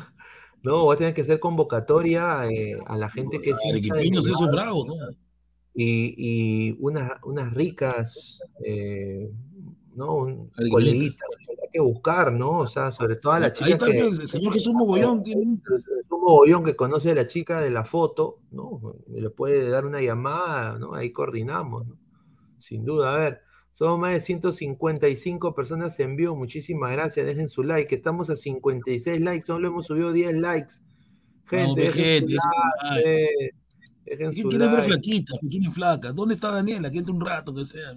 no, 0.64 0.86
va 0.88 0.94
a 0.96 0.98
tener 0.98 1.14
que 1.14 1.22
hacer 1.22 1.40
convocatoria 1.40 2.48
eh, 2.50 2.80
a 2.88 2.98
la 2.98 3.10
gente 3.10 3.40
que 3.40 3.54
Arequipeños, 3.70 4.26
esos 4.28 4.50
bravos, 4.52 4.88
¿no? 4.88 4.96
y, 5.76 6.16
y 6.18 6.78
unas, 6.80 7.12
unas 7.24 7.54
ricas, 7.54 8.40
eh, 8.66 9.32
¿no? 9.94 10.16
Un, 10.16 10.50
que 10.50 10.64
hay 10.66 11.10
que 11.72 11.80
buscar, 11.80 12.34
¿no? 12.34 12.58
O 12.62 12.68
sea, 12.68 12.92
sobre 12.92 13.18
todo 13.18 13.34
a 13.34 13.40
la 13.40 13.46
Ahí 13.48 13.54
chica 13.54 13.86
que... 13.86 14.04
pues, 14.04 14.20
el 14.20 14.28
señor 14.28 14.54
Jesús 14.54 14.74
Mogollón, 14.74 15.22
tiene 15.22 15.44
Es 15.44 16.10
un 16.10 16.22
mogollón 16.22 16.64
que 16.64 16.76
conoce 16.76 17.12
a 17.12 17.16
la 17.16 17.28
chica 17.28 17.62
de 17.62 17.70
la 17.70 17.86
foto, 17.86 18.40
¿no? 18.50 18.96
Le 19.08 19.30
puede 19.30 19.70
dar 19.70 19.86
una 19.86 20.02
llamada, 20.02 20.80
¿no? 20.80 20.96
Ahí 20.96 21.12
coordinamos, 21.12 21.86
¿no? 21.86 21.98
Sin 22.58 22.84
duda, 22.84 23.14
a 23.14 23.18
ver, 23.18 23.42
somos 23.74 24.00
más 24.00 24.14
de 24.14 24.22
155 24.22 25.56
personas 25.56 26.00
en 26.00 26.16
vivo, 26.16 26.36
muchísimas 26.36 26.92
gracias, 26.92 27.26
dejen 27.26 27.48
su 27.48 27.64
like, 27.64 27.94
estamos 27.94 28.30
a 28.30 28.36
56 28.36 29.22
likes, 29.22 29.46
solo 29.46 29.68
hemos 29.68 29.88
subido 29.88 30.12
10 30.12 30.38
likes. 30.38 30.74
Gente, 31.46 31.82
ve, 31.82 31.88
dejen 31.88 32.04
gente, 32.04 32.34
su 32.34 32.40
dejen 32.40 32.40
su 32.40 32.90
like, 32.96 33.56
dejen 34.06 34.32
¿Quién 34.32 34.44
su 34.44 34.50
quiere 34.50 34.68
ver 34.70 34.84
flaquita? 34.84 35.34
¿Quién 35.50 35.64
es 35.64 35.74
flaca? 35.74 36.12
¿Dónde 36.12 36.34
está 36.36 36.52
Daniela? 36.52 36.92
Que 36.92 37.00
entre 37.00 37.14
un 37.14 37.22
rato, 37.22 37.54
que 37.54 37.66
sea. 37.66 37.92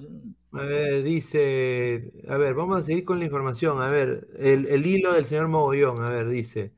A 0.52 0.62
ver, 0.62 1.02
dice, 1.02 2.12
a 2.28 2.36
ver, 2.36 2.54
vamos 2.54 2.78
a 2.78 2.82
seguir 2.84 3.04
con 3.04 3.18
la 3.18 3.24
información. 3.24 3.82
A 3.82 3.88
ver, 3.88 4.28
el, 4.38 4.66
el 4.66 4.86
hilo 4.86 5.12
del 5.12 5.24
señor 5.24 5.48
Mogollón, 5.48 6.02
a 6.02 6.10
ver, 6.10 6.28
dice. 6.28 6.72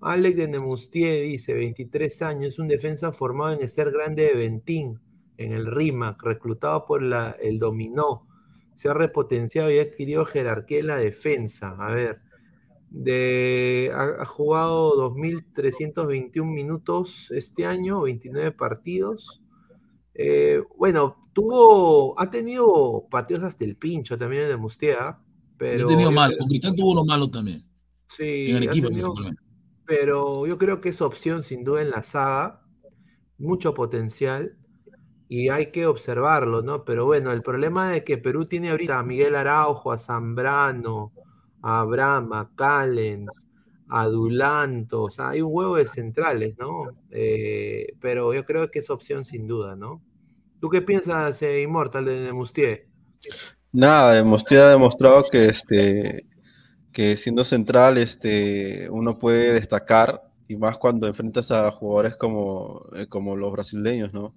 Alex 0.00 0.36
de 0.36 0.48
Nemustier 0.48 1.26
dice, 1.26 1.52
23 1.52 2.22
años, 2.22 2.58
un 2.58 2.68
defensa 2.68 3.12
formado 3.12 3.52
en 3.52 3.62
Ester 3.62 3.90
Grande 3.90 4.22
de 4.22 4.34
Ventín, 4.34 4.98
en 5.36 5.52
el 5.52 5.66
RIMAC, 5.66 6.22
reclutado 6.22 6.86
por 6.86 7.02
la, 7.02 7.36
el 7.40 7.58
Dominó. 7.58 8.26
Se 8.80 8.88
ha 8.88 8.94
repotenciado 8.94 9.70
y 9.70 9.78
ha 9.78 9.82
adquirido 9.82 10.24
jerarquía 10.24 10.78
en 10.78 10.86
la 10.86 10.96
defensa. 10.96 11.76
A 11.78 11.90
ver, 11.92 12.18
de, 12.88 13.92
ha, 13.94 14.22
ha 14.22 14.24
jugado 14.24 15.12
2.321 15.12 16.44
minutos 16.50 17.30
este 17.30 17.66
año, 17.66 18.00
29 18.00 18.52
partidos. 18.52 19.42
Eh, 20.14 20.62
bueno, 20.78 21.28
tuvo, 21.34 22.18
ha 22.18 22.30
tenido 22.30 23.06
partidos 23.10 23.42
hasta 23.44 23.66
el 23.66 23.76
pincho 23.76 24.16
también 24.16 24.44
en 24.44 24.52
el 24.52 24.58
Mustea, 24.58 25.20
pero 25.58 25.84
ha 25.84 25.86
tenido 25.86 26.10
mal, 26.10 26.34
con 26.38 26.48
Cristal 26.48 26.74
tuvo 26.74 26.94
lo 26.94 27.04
malo 27.04 27.28
también. 27.30 27.62
sí, 28.08 28.46
en 28.50 28.60
tenido- 28.60 28.88
principalmente. 28.88 29.42
pero 29.84 30.46
yo 30.46 30.56
creo 30.56 30.80
que 30.80 30.88
es 30.88 31.02
opción 31.02 31.42
sin 31.42 31.64
duda 31.64 31.82
en 31.82 31.90
la 31.90 32.02
saga, 32.02 32.62
mucho 33.36 33.74
potencial 33.74 34.56
y 35.32 35.48
hay 35.48 35.66
que 35.70 35.86
observarlo, 35.86 36.60
¿no? 36.60 36.84
Pero 36.84 37.04
bueno, 37.06 37.30
el 37.30 37.40
problema 37.40 37.88
de 37.88 38.02
que 38.02 38.18
Perú 38.18 38.46
tiene 38.46 38.72
ahorita 38.72 38.98
a 38.98 39.04
Miguel 39.04 39.36
Araujo, 39.36 39.92
a 39.92 39.98
Zambrano, 39.98 41.12
a 41.62 41.78
Abraham, 41.82 42.32
a 42.32 42.50
Callens, 42.56 43.46
a 43.88 44.06
Dulanto, 44.06 45.04
o 45.04 45.10
sea, 45.10 45.28
hay 45.28 45.40
un 45.40 45.50
huevo 45.52 45.76
de 45.76 45.86
centrales, 45.86 46.58
¿no? 46.58 46.88
Eh, 47.12 47.92
pero 48.00 48.34
yo 48.34 48.44
creo 48.44 48.72
que 48.72 48.80
es 48.80 48.90
opción 48.90 49.24
sin 49.24 49.46
duda, 49.46 49.76
¿no? 49.76 49.94
¿Tú 50.60 50.68
qué 50.68 50.82
piensas, 50.82 51.40
eh, 51.42 51.62
Immortal 51.62 52.06
de 52.06 52.32
Mustier? 52.32 52.88
Nada, 53.70 54.24
Mostia 54.24 54.64
ha 54.64 54.70
demostrado 54.70 55.22
que 55.30 55.46
este 55.46 56.24
que 56.92 57.16
siendo 57.16 57.44
central 57.44 57.98
este 57.98 58.88
uno 58.90 59.16
puede 59.16 59.52
destacar 59.52 60.28
y 60.48 60.56
más 60.56 60.76
cuando 60.76 61.06
enfrentas 61.06 61.52
a 61.52 61.70
jugadores 61.70 62.16
como, 62.16 62.84
eh, 62.96 63.06
como 63.06 63.36
los 63.36 63.52
brasileños, 63.52 64.12
¿no? 64.12 64.32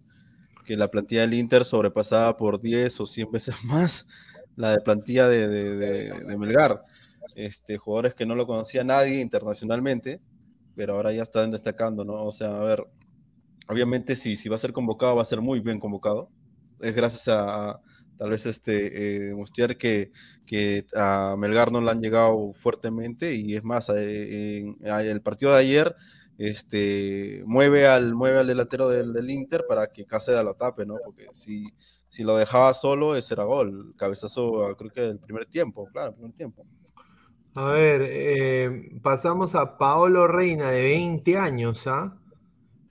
Que 0.66 0.78
la 0.78 0.90
plantilla 0.90 1.22
del 1.22 1.34
Inter 1.36 1.66
sobrepasaba 1.66 2.38
por 2.38 2.62
10 2.62 3.00
o 3.02 3.06
100 3.06 3.32
veces 3.32 3.56
más 3.66 4.06
la 4.56 4.72
de 4.72 4.82
plantilla 4.82 5.28
de, 5.28 5.48
de- 5.48 6.38
Melgar. 6.38 6.84
Este, 7.36 7.78
jugadores 7.78 8.16
que 8.16 8.26
no 8.26 8.36
lo 8.36 8.46
conocía 8.48 8.84
nadie 8.84 9.22
internacionalmente, 9.22 10.20
pero 10.76 10.96
ahora 10.96 11.12
ya 11.14 11.24
están 11.24 11.52
destacando, 11.52 12.04
¿no? 12.06 12.26
O 12.26 12.32
sea, 12.32 12.56
a 12.58 12.64
ver, 12.64 12.86
obviamente 13.68 14.16
si, 14.16 14.36
si 14.36 14.50
va 14.50 14.56
a 14.56 14.60
ser 14.60 14.74
convocado, 14.74 15.16
va 15.16 15.22
a 15.22 15.26
ser 15.26 15.42
muy 15.42 15.60
bien 15.60 15.80
convocado. 15.80 16.30
Es 16.80 16.96
gracias 16.96 17.28
a, 17.30 17.78
tal 18.18 18.30
vez 18.32 18.46
este 18.46 19.30
eh, 19.30 19.34
que, 19.78 20.12
que 20.46 20.86
a 20.96 21.36
Melgar 21.38 21.72
no 21.72 21.82
le 21.82 21.92
han 21.92 22.02
llegado 22.02 22.54
fuertemente 22.54 23.36
y 23.36 23.56
es 23.56 23.64
más, 23.64 23.90
eh, 23.96 24.66
el 24.82 25.22
partido 25.22 25.54
de 25.54 25.60
ayer 25.60 25.96
este, 26.50 27.44
mueve, 27.46 27.88
al, 27.88 28.14
mueve 28.16 28.40
al 28.40 28.48
delantero 28.48 28.88
del, 28.90 29.14
del 29.14 29.30
Inter 29.30 29.64
para 29.68 29.88
que 29.88 30.06
Cáceres 30.06 30.44
la 30.44 30.54
tape, 30.54 30.86
¿no? 30.86 30.96
Porque 31.04 31.26
si, 31.34 31.66
si 31.98 32.24
lo 32.24 32.38
dejaba 32.38 32.74
solo, 32.74 33.16
ese 33.16 33.34
era 33.34 33.44
gol. 33.46 33.94
Cabezazo, 33.98 34.66
ah, 34.66 34.76
creo 34.78 34.92
que 34.92 35.06
el 35.10 35.20
primer 35.20 35.46
tiempo, 35.46 35.88
claro, 35.92 36.10
el 36.10 36.16
primer 36.16 36.34
tiempo. 36.34 36.66
A 37.56 37.72
ver, 37.72 38.02
eh, 38.10 39.00
pasamos 39.04 39.54
a 39.56 39.78
Paolo 39.78 40.28
Reina, 40.28 40.72
de 40.72 40.82
20 40.82 41.38
años, 41.38 41.86
¿ah? 41.88 42.20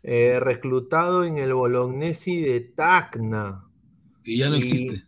Eh, 0.05 0.39
reclutado 0.41 1.25
en 1.25 1.39
el 1.39 1.53
Bolognesi 1.55 2.41
de 2.43 2.61
Tacna. 2.61 3.65
Que 4.23 4.37
ya 4.37 4.49
no 4.51 4.57
Y- 4.57 4.61
existe. 4.61 5.07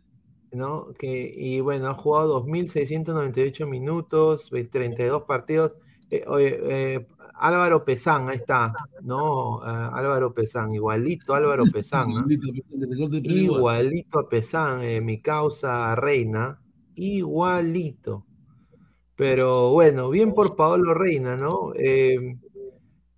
¿no? 0.53 0.93
Que, 0.97 1.33
y 1.35 1.59
bueno, 1.61 1.89
ha 1.89 1.95
jugado 1.95 2.29
2.698 2.35 3.67
minutos, 3.67 4.51
32 4.71 5.23
partidos. 5.25 5.73
Eh, 6.11 6.25
oye, 6.29 6.59
eh, 6.63 7.07
Álvaro 7.37 7.85
Pesán, 7.85 8.29
ahí 8.29 8.37
está, 8.37 8.73
¿no? 9.03 9.57
Uh, 9.57 9.63
Álvaro 9.63 10.33
Pesán, 10.33 10.73
igualito 10.73 11.35
Álvaro 11.35 11.65
Pesán. 11.73 12.09
¿no? 12.11 12.25
igualito 12.29 14.19
a 14.19 14.29
Pesán, 14.29 14.83
eh, 14.83 15.01
mi 15.01 15.21
causa 15.21 15.95
reina, 15.97 16.61
igualito. 16.95 18.25
Pero 19.17 19.71
bueno, 19.71 20.11
bien 20.11 20.35
por 20.35 20.57
Paolo 20.57 20.93
Reina, 20.93 21.37
¿no? 21.37 21.73
Eh, 21.77 22.37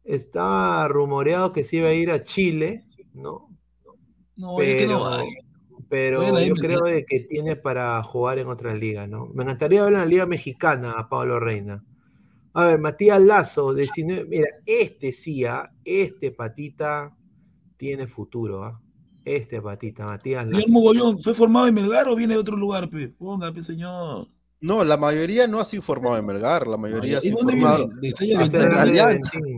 está 0.04 0.86
rumoreado 0.88 1.52
que 1.52 1.64
se 1.64 1.78
iba 1.78 1.88
a 1.88 1.94
ir 1.94 2.10
a 2.10 2.22
Chile, 2.22 2.84
¿no? 3.14 3.48
No, 4.36 4.56
pero, 4.58 4.98
no 4.98 5.24
pero 5.88 6.40
yo 6.40 6.54
creo 6.54 6.80
de 6.80 7.06
que 7.06 7.20
tiene 7.20 7.56
para 7.56 8.02
jugar 8.02 8.38
en 8.38 8.48
otra 8.48 8.74
liga, 8.74 9.06
¿no? 9.06 9.26
Me 9.34 9.44
encantaría 9.44 9.82
ver 9.82 9.94
en 9.94 10.00
la 10.00 10.06
liga 10.06 10.26
mexicana 10.26 10.92
a 10.92 11.08
Pablo 11.08 11.40
Reina. 11.40 11.82
A 12.58 12.64
ver, 12.64 12.78
Matías 12.78 13.20
Lazo, 13.20 13.74
19, 13.74 14.24
mira, 14.24 14.46
este 14.64 15.12
sí, 15.12 15.44
¿ah? 15.44 15.70
este 15.84 16.30
patita 16.30 17.14
tiene 17.76 18.06
futuro, 18.06 18.64
¿ah? 18.64 18.80
Este 19.26 19.60
patita, 19.60 20.06
Matías 20.06 20.46
Lazo. 20.48 20.64
Mogollón, 20.68 21.20
¿fue 21.20 21.34
formado 21.34 21.66
en 21.66 21.74
Melgar 21.74 22.08
o 22.08 22.16
viene 22.16 22.32
de 22.34 22.40
otro 22.40 22.56
lugar, 22.56 22.88
pe? 22.88 23.08
Ponga, 23.10 23.52
pe, 23.52 23.60
señor. 23.60 24.28
No, 24.62 24.84
la 24.84 24.96
mayoría 24.96 25.46
no 25.46 25.60
ha 25.60 25.64
sido 25.66 25.82
formado 25.82 26.16
en 26.16 26.24
Melgar, 26.24 26.66
la 26.66 26.78
mayoría 26.78 27.18
ha 27.18 27.20
¿Y 27.20 27.28
sido 27.28 27.38
dónde 27.38 27.52
formado 27.60 27.84
Oriental, 27.84 28.98
en. 29.34 29.56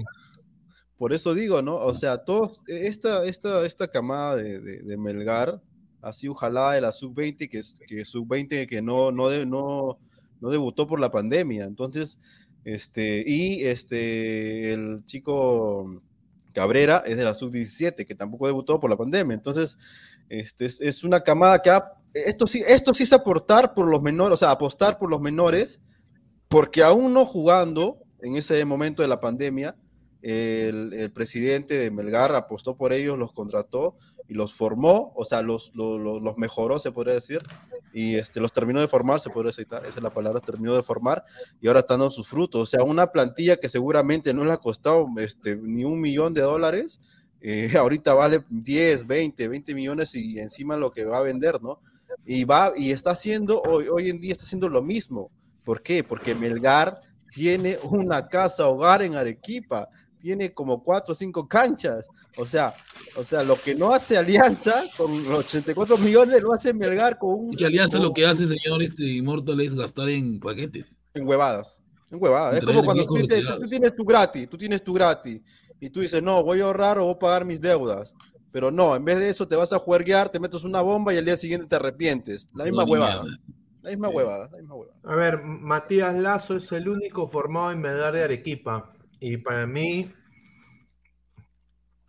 Por 0.96 1.12
eso 1.12 1.34
digo, 1.34 1.62
¿no? 1.62 1.76
O 1.76 1.94
sea, 1.94 2.24
todos, 2.24 2.58
esta, 2.66 3.24
esta, 3.24 3.64
esta 3.64 3.86
camada 3.86 4.34
de, 4.34 4.58
de, 4.60 4.82
de 4.82 4.96
Melgar 4.98 5.62
ha 6.02 6.12
sido 6.12 6.34
jalada 6.34 6.72
de 6.72 6.80
la 6.80 6.90
sub-20, 6.90 7.48
que, 7.48 7.58
es- 7.58 7.76
que 7.86 8.04
sub-20 8.04 8.66
que 8.68 8.82
no, 8.82 9.12
no, 9.12 9.28
de- 9.28 9.46
no, 9.46 9.96
no 10.40 10.50
debutó 10.50 10.88
por 10.88 10.98
la 10.98 11.12
pandemia. 11.12 11.64
Entonces, 11.64 12.18
este, 12.68 13.24
y 13.26 13.64
este, 13.64 14.74
el 14.74 15.02
chico 15.06 16.02
Cabrera 16.52 17.02
es 17.06 17.16
de 17.16 17.24
la 17.24 17.32
sub-17, 17.32 18.04
que 18.04 18.14
tampoco 18.14 18.46
debutó 18.46 18.78
por 18.78 18.90
la 18.90 18.96
pandemia. 18.98 19.32
Entonces, 19.32 19.78
este, 20.28 20.66
es, 20.66 21.02
una 21.02 21.20
camada 21.20 21.62
que 21.62 21.70
ha, 21.70 21.94
esto 22.12 22.46
sí, 22.46 22.62
esto 22.66 22.92
sí 22.92 23.04
es 23.04 23.12
aportar 23.14 23.72
por 23.72 23.88
los 23.88 24.02
menores, 24.02 24.34
o 24.34 24.36
sea, 24.36 24.50
apostar 24.50 24.98
por 24.98 25.08
los 25.08 25.18
menores, 25.18 25.80
porque 26.48 26.82
aún 26.82 27.14
no 27.14 27.24
jugando 27.24 27.96
en 28.20 28.36
ese 28.36 28.62
momento 28.66 29.00
de 29.00 29.08
la 29.08 29.18
pandemia, 29.18 29.74
el, 30.20 30.92
el 30.92 31.10
presidente 31.10 31.78
de 31.78 31.90
Melgar 31.90 32.34
apostó 32.34 32.76
por 32.76 32.92
ellos, 32.92 33.16
los 33.16 33.32
contrató 33.32 33.96
y 34.28 34.34
los 34.34 34.54
formó, 34.54 35.12
o 35.16 35.24
sea, 35.24 35.42
los, 35.42 35.72
los, 35.74 35.98
los- 36.22 36.36
mejoró, 36.36 36.78
se 36.78 36.92
podría 36.92 37.14
decir, 37.14 37.40
y 37.92 38.16
este, 38.16 38.40
los 38.40 38.52
terminó 38.52 38.80
de 38.80 38.88
formar, 38.88 39.20
se 39.20 39.30
podría 39.30 39.52
citar, 39.52 39.84
esa 39.86 39.96
es 39.96 40.02
la 40.02 40.10
palabra, 40.12 40.40
terminó 40.40 40.74
de 40.76 40.82
formar, 40.82 41.24
y 41.60 41.68
ahora 41.68 41.80
están 41.80 42.00
dando 42.00 42.10
sus 42.10 42.28
frutos. 42.28 42.62
O 42.62 42.66
sea, 42.66 42.84
una 42.84 43.06
plantilla 43.08 43.56
que 43.56 43.68
seguramente 43.68 44.34
no 44.34 44.44
le 44.44 44.52
ha 44.52 44.58
costado 44.58 45.06
este, 45.18 45.56
ni 45.56 45.84
un 45.84 46.00
millón 46.00 46.34
de 46.34 46.42
dólares, 46.42 47.00
eh, 47.40 47.72
ahorita 47.78 48.14
vale 48.14 48.44
10, 48.50 49.06
20, 49.06 49.48
20 49.48 49.74
millones 49.74 50.14
y 50.14 50.38
encima 50.38 50.76
lo 50.76 50.90
que 50.92 51.04
va 51.04 51.18
a 51.18 51.22
vender, 51.22 51.62
¿no? 51.62 51.80
Y 52.24 52.44
va, 52.44 52.72
y 52.76 52.90
está 52.92 53.10
haciendo, 53.10 53.60
hoy, 53.62 53.86
hoy 53.88 54.08
en 54.10 54.20
día 54.20 54.32
está 54.32 54.44
haciendo 54.44 54.68
lo 54.68 54.82
mismo. 54.82 55.30
¿Por 55.64 55.82
qué? 55.82 56.02
Porque 56.02 56.34
Melgar 56.34 57.00
tiene 57.34 57.78
una 57.82 58.26
casa 58.26 58.66
hogar 58.68 59.02
en 59.02 59.14
Arequipa, 59.14 59.88
tiene 60.18 60.52
como 60.52 60.82
cuatro 60.82 61.12
o 61.12 61.14
cinco 61.14 61.46
canchas. 61.48 62.06
O 62.36 62.44
sea, 62.46 62.72
o 63.16 63.24
sea, 63.24 63.42
lo 63.42 63.56
que 63.56 63.74
no 63.74 63.92
hace 63.92 64.16
Alianza 64.16 64.82
con 64.96 65.10
los 65.24 65.40
84 65.46 65.98
millones 65.98 66.40
lo 66.42 66.52
hace 66.52 66.72
Melgar 66.74 67.18
con 67.18 67.30
un 67.34 67.52
Y 67.52 67.56
que 67.56 67.66
Alianza 67.66 67.98
lo 67.98 68.12
que 68.12 68.26
hace, 68.26 68.46
señor 68.46 68.82
este 68.82 69.04
Immortal, 69.04 69.60
es 69.60 69.74
gastar 69.74 70.08
en 70.08 70.38
paquetes. 70.38 70.98
en 71.14 71.26
huevadas. 71.26 71.80
En 72.10 72.22
huevadas. 72.22 72.58
Es 72.58 72.64
como 72.64 72.84
cuando 72.84 73.04
tú, 73.06 73.14
te- 73.26 73.42
tú- 73.42 73.66
tienes 73.68 73.94
tu 73.96 74.04
gratis, 74.04 74.48
tú 74.48 74.56
tienes 74.56 74.82
tu 74.84 74.92
gratis. 74.94 75.40
Y 75.80 75.90
tú 75.90 76.00
dices, 76.00 76.22
no, 76.22 76.42
voy 76.42 76.60
a 76.60 76.64
ahorrar 76.64 76.98
o 76.98 77.04
voy 77.06 77.14
a 77.14 77.18
pagar 77.18 77.44
mis 77.44 77.60
deudas. 77.60 78.14
Pero 78.50 78.70
no, 78.70 78.96
en 78.96 79.04
vez 79.04 79.18
de 79.18 79.28
eso 79.30 79.46
te 79.46 79.56
vas 79.56 79.72
a 79.72 79.78
juerguear, 79.78 80.28
te 80.30 80.40
metes 80.40 80.64
una 80.64 80.80
bomba 80.80 81.12
y 81.12 81.18
al 81.18 81.24
día 81.24 81.36
siguiente 81.36 81.66
te 81.66 81.76
arrepientes. 81.76 82.48
La 82.54 82.64
misma 82.64 82.84
No, 82.84 82.92
huevada. 82.92 83.24
La 83.82 83.90
misma 83.90 84.08
huevada, 84.08 84.48
la 84.50 84.56
misma 84.58 84.74
huevada. 84.74 84.98
A 85.04 85.14
ver, 85.14 85.42
Matías 85.44 86.14
Lazo 86.16 86.56
es 86.56 86.72
el 86.72 86.88
único 86.88 87.28
formado 87.28 87.70
en 87.72 87.80
Melgar 87.80 88.12
de 88.14 88.24
Arequipa. 88.24 88.92
Y 89.20 89.36
para 89.38 89.66
mí, 89.66 90.10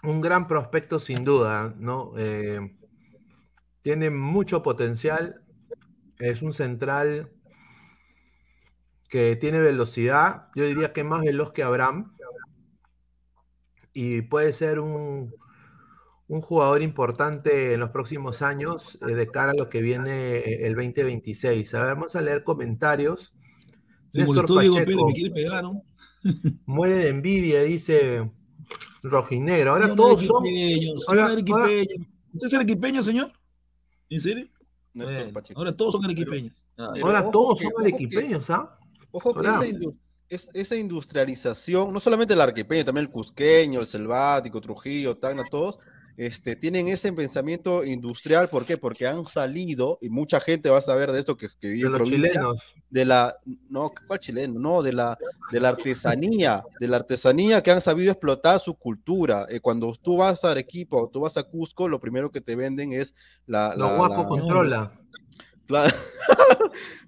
un 0.03 0.22
gran 0.22 0.47
prospecto 0.47 0.99
sin 0.99 1.24
duda, 1.26 1.74
¿no? 1.78 2.14
Eh, 2.18 2.60
tiene 3.82 4.10
mucho 4.10 4.64
potencial. 4.64 5.41
Es 6.20 6.41
un 6.41 6.53
central 6.53 7.32
que 9.10 9.36
tiene 9.36 9.60
velocidad. 9.60 10.47
Yo 10.55 10.64
diría 10.66 10.93
que 10.93 11.03
más 11.03 11.22
veloz 11.22 11.51
que 11.51 11.64
Abraham. 11.64 12.16
Y 13.93 14.22
puede 14.24 14.53
ser 14.53 14.80
un, 14.80 15.34
un 16.28 16.41
jugador 16.41 16.82
importante 16.84 17.74
en 17.74 17.80
los 17.82 17.91
próximos 17.91 18.41
años 18.43 18.99
eh, 19.01 19.16
de 19.16 19.28
cara 19.28 19.51
a 19.51 19.55
lo 19.57 19.70
que 19.70 19.82
viene 19.82 20.38
eh, 20.38 20.68
el 20.68 20.76
2026. 20.76 21.74
A 21.76 21.84
ver, 21.86 21.95
vamos 21.95 22.16
a 22.16 22.22
leer 22.22 22.43
comentarios. 22.43 23.34
Se 24.10 24.20
Néstor 24.20 24.36
molestó 24.36 24.60
Diego 24.60 24.76
Pacheco. 24.76 24.86
Pérez, 24.91 25.05
me 25.07 25.14
quiere 25.14 25.32
pegar, 25.32 25.64
¿no? 25.64 25.82
Muere 26.66 26.95
de 26.95 27.07
envidia, 27.10 27.62
dice 27.64 28.30
Rojinegro. 29.03 29.72
Ahora 29.72 29.86
Señor 29.86 29.97
todos 29.97 30.22
son. 30.26 30.43
arequipeño, 30.45 30.91
ahora- 31.07 31.26
arequipeño. 31.28 32.05
¿Usted 32.34 32.47
es 32.47 32.53
arequipeño, 32.53 33.01
señor? 33.03 33.32
¿En 34.10 34.20
serio? 34.20 34.47
Néstor 34.93 35.32
Pacheco. 35.34 35.60
ahora 35.60 35.76
todos 35.76 35.93
son 35.93 36.05
arequipeños. 36.05 36.64
Ah, 36.78 36.89
Pero 36.93 37.05
ahora 37.07 37.22
ojo 37.22 37.32
todos 37.32 37.60
son 37.60 37.72
arequipeños, 37.80 38.49
¿ah? 38.49 38.78
Ojo 39.12 39.34
que 39.34 39.41
esa, 39.47 39.66
indu- 39.68 39.95
es- 40.30 40.49
esa 40.53 40.76
industrialización, 40.76 41.93
no 41.93 41.99
solamente 41.99 42.34
el 42.34 42.41
arquepeño, 42.41 42.86
también 42.86 43.05
el 43.05 43.12
cusqueño, 43.12 43.80
el 43.80 43.88
selvático, 43.88 44.62
Trujillo, 44.62 45.18
Tacna, 45.18 45.43
todos, 45.49 45.80
este, 46.22 46.58
tienen 46.58 46.90
ese 46.90 47.14
pensamiento 47.14 47.86
industrial. 47.86 48.50
¿Por 48.50 48.66
qué? 48.66 48.76
Porque 48.78 49.08
han 49.08 49.24
salido, 49.26 49.98
y 50.02 50.10
mucha 50.10 50.42
gente 50.42 50.70
va 50.70 50.80
a 50.80 50.82
saber 50.82 51.14
de 51.14 51.20
esto 51.22 51.38
que, 51.38 51.48
que 51.62 51.70
vive 51.70 51.90
De 51.90 51.98
los 51.98 52.10
chilenos. 52.10 52.62
de 52.90 53.06
la, 53.06 53.38
no, 53.70 53.90
¿cuál 54.06 54.20
chileno? 54.20 54.60
No, 54.60 54.82
de 54.84 54.91
la, 54.91 55.18
de 55.50 55.60
la 55.62 55.70
artesanía, 55.70 56.62
de 56.78 56.88
la 56.90 56.98
artesanía 56.98 57.64
que 57.64 57.72
han 57.72 57.80
sabido 57.80 58.12
explotar 58.12 58.60
su 58.60 58.76
cultura. 58.76 59.46
Eh, 59.50 59.62
cuando 59.62 59.94
tú 59.94 60.18
vas 60.18 60.44
a 60.44 60.52
Arequipa 60.52 60.98
o 60.98 61.08
tú 61.08 61.22
vas 61.22 61.38
a 61.38 61.44
Cusco, 61.44 61.88
lo 61.88 62.02
primero 62.02 62.30
que 62.30 62.41
te 62.41 62.58
venden 62.58 62.91
es 62.91 63.16
la... 63.46 63.74
Lo 63.78 63.86
la- 63.86 63.96
guapo 63.96 64.22
la- 64.24 64.28
controla. 64.28 64.91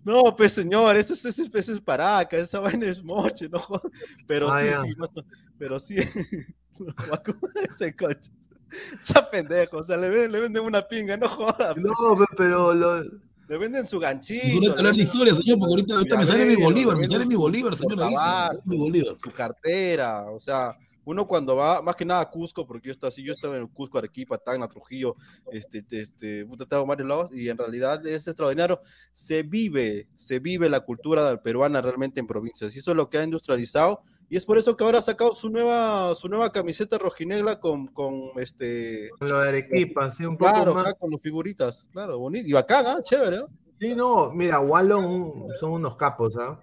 No, 0.03 0.35
pues 0.35 0.53
señor, 0.53 0.95
eso 0.95 1.13
es, 1.13 1.25
eso 1.25 1.43
es, 1.43 1.49
eso 1.53 1.73
es 1.73 1.81
paraca, 1.81 2.37
esa 2.37 2.59
vaina 2.59 2.85
es 2.87 3.03
moche, 3.03 3.49
¿no? 3.49 3.61
Pero 4.27 4.49
Ah, 4.51 4.61
sí, 4.83 4.89
sí, 4.89 5.21
pero 5.57 5.79
sí. 5.79 5.95
Ese 7.69 7.95
coche. 7.95 8.31
Ya 9.03 9.29
pendejo, 9.29 9.77
o 9.77 9.83
sea, 9.83 9.97
le, 9.97 10.09
ven- 10.09 10.31
le 10.31 10.39
venden 10.39 10.63
una 10.63 10.81
pinga, 10.87 11.17
no 11.17 11.27
jodas. 11.27 11.75
No, 11.77 11.91
pe- 12.17 12.25
pero 12.37 12.73
lo, 12.73 13.03
Le 13.03 13.57
venden 13.57 13.85
su 13.85 13.99
ganchito. 13.99 14.45
No 14.47 14.71
hablar 14.71 14.75
de 14.77 14.83
venden 14.83 15.01
historia, 15.05 15.35
señor, 15.35 15.59
porque 15.59 15.71
ahorita, 15.73 15.93
ahorita 15.95 16.17
me 16.17 16.25
sale 16.25 16.45
mi 16.45 16.55
Bolívar, 16.55 16.95
me 16.95 17.05
sale 17.07 17.19
venden 17.19 17.27
mi 17.29 17.35
Bolívar, 17.35 17.75
señor, 17.75 17.97
mi 18.65 18.77
Bolívar. 18.77 19.17
su 19.21 19.31
cartera, 19.33 20.31
o 20.31 20.39
sea, 20.39 20.75
uno 21.03 21.27
cuando 21.27 21.55
va, 21.55 21.81
más 21.81 21.95
que 21.95 22.05
nada 22.05 22.21
a 22.21 22.29
Cusco, 22.29 22.65
porque 22.65 22.87
yo 22.87 22.91
estaba 22.93 23.09
así, 23.09 23.23
yo 23.23 23.33
estaba 23.33 23.57
en 23.57 23.67
Cusco, 23.67 23.97
Arequipa, 23.97 24.37
Tacna, 24.37 24.67
Trujillo, 24.67 25.15
este, 25.51 25.83
este, 25.89 26.45
estaba 26.63 26.83
en 26.83 26.87
varios 26.87 27.07
lados, 27.09 27.31
y 27.33 27.49
en 27.49 27.57
realidad 27.57 28.05
es 28.05 28.27
extraordinario, 28.27 28.79
se 29.11 29.41
vive, 29.43 30.07
se 30.15 30.39
vive 30.39 30.69
la 30.69 30.79
cultura 30.81 31.35
peruana 31.37 31.81
realmente 31.81 32.19
en 32.19 32.27
provincias, 32.27 32.75
y 32.75 32.79
eso 32.79 32.91
es 32.91 32.97
lo 32.97 33.09
que 33.09 33.17
ha 33.17 33.23
industrializado, 33.23 34.03
y 34.31 34.37
es 34.37 34.45
por 34.45 34.57
eso 34.57 34.77
que 34.77 34.85
ahora 34.85 34.99
ha 34.99 35.01
sacado 35.01 35.33
su 35.33 35.49
nueva, 35.49 36.15
su 36.15 36.29
nueva 36.29 36.53
camiseta 36.53 36.97
rojinegra 36.97 37.59
con, 37.59 37.87
con 37.87 38.29
este, 38.37 39.09
con 39.19 39.27
lo 39.27 39.41
de 39.41 39.49
Arequipa, 39.49 40.09
sí, 40.13 40.23
un 40.23 40.37
poco 40.37 40.53
claro, 40.53 40.73
más. 40.73 40.93
con 40.93 41.11
las 41.11 41.19
figuritas, 41.19 41.85
claro, 41.91 42.17
bonito, 42.17 42.47
y 42.47 42.53
bacán, 42.53 42.85
¿ah? 42.87 43.03
chévere, 43.03 43.39
¿ah? 43.39 43.47
Sí, 43.77 43.93
no, 43.93 44.33
mira, 44.33 44.61
Wallon 44.61 45.33
son 45.59 45.71
unos 45.73 45.97
capos, 45.97 46.33
¿ah? 46.37 46.57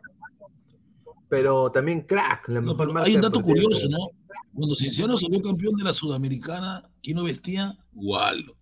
Pero 1.29 1.71
también 1.71 2.01
crack, 2.01 2.49
la 2.49 2.63
No, 2.63 2.69
mejor 2.69 2.87
pero 2.87 2.93
marca 2.95 3.07
hay 3.07 3.17
un 3.17 3.21
dato 3.21 3.43
curioso, 3.43 3.87
¿no? 3.91 3.99
Cuando 4.55 4.75
Cienciano 4.75 5.19
salió 5.19 5.43
campeón 5.43 5.77
de 5.77 5.85
la 5.85 5.93
Sudamericana, 5.93 6.91
¿quién 7.03 7.19
lo 7.19 7.25
vestía? 7.25 7.77
Gualo. 7.93 8.57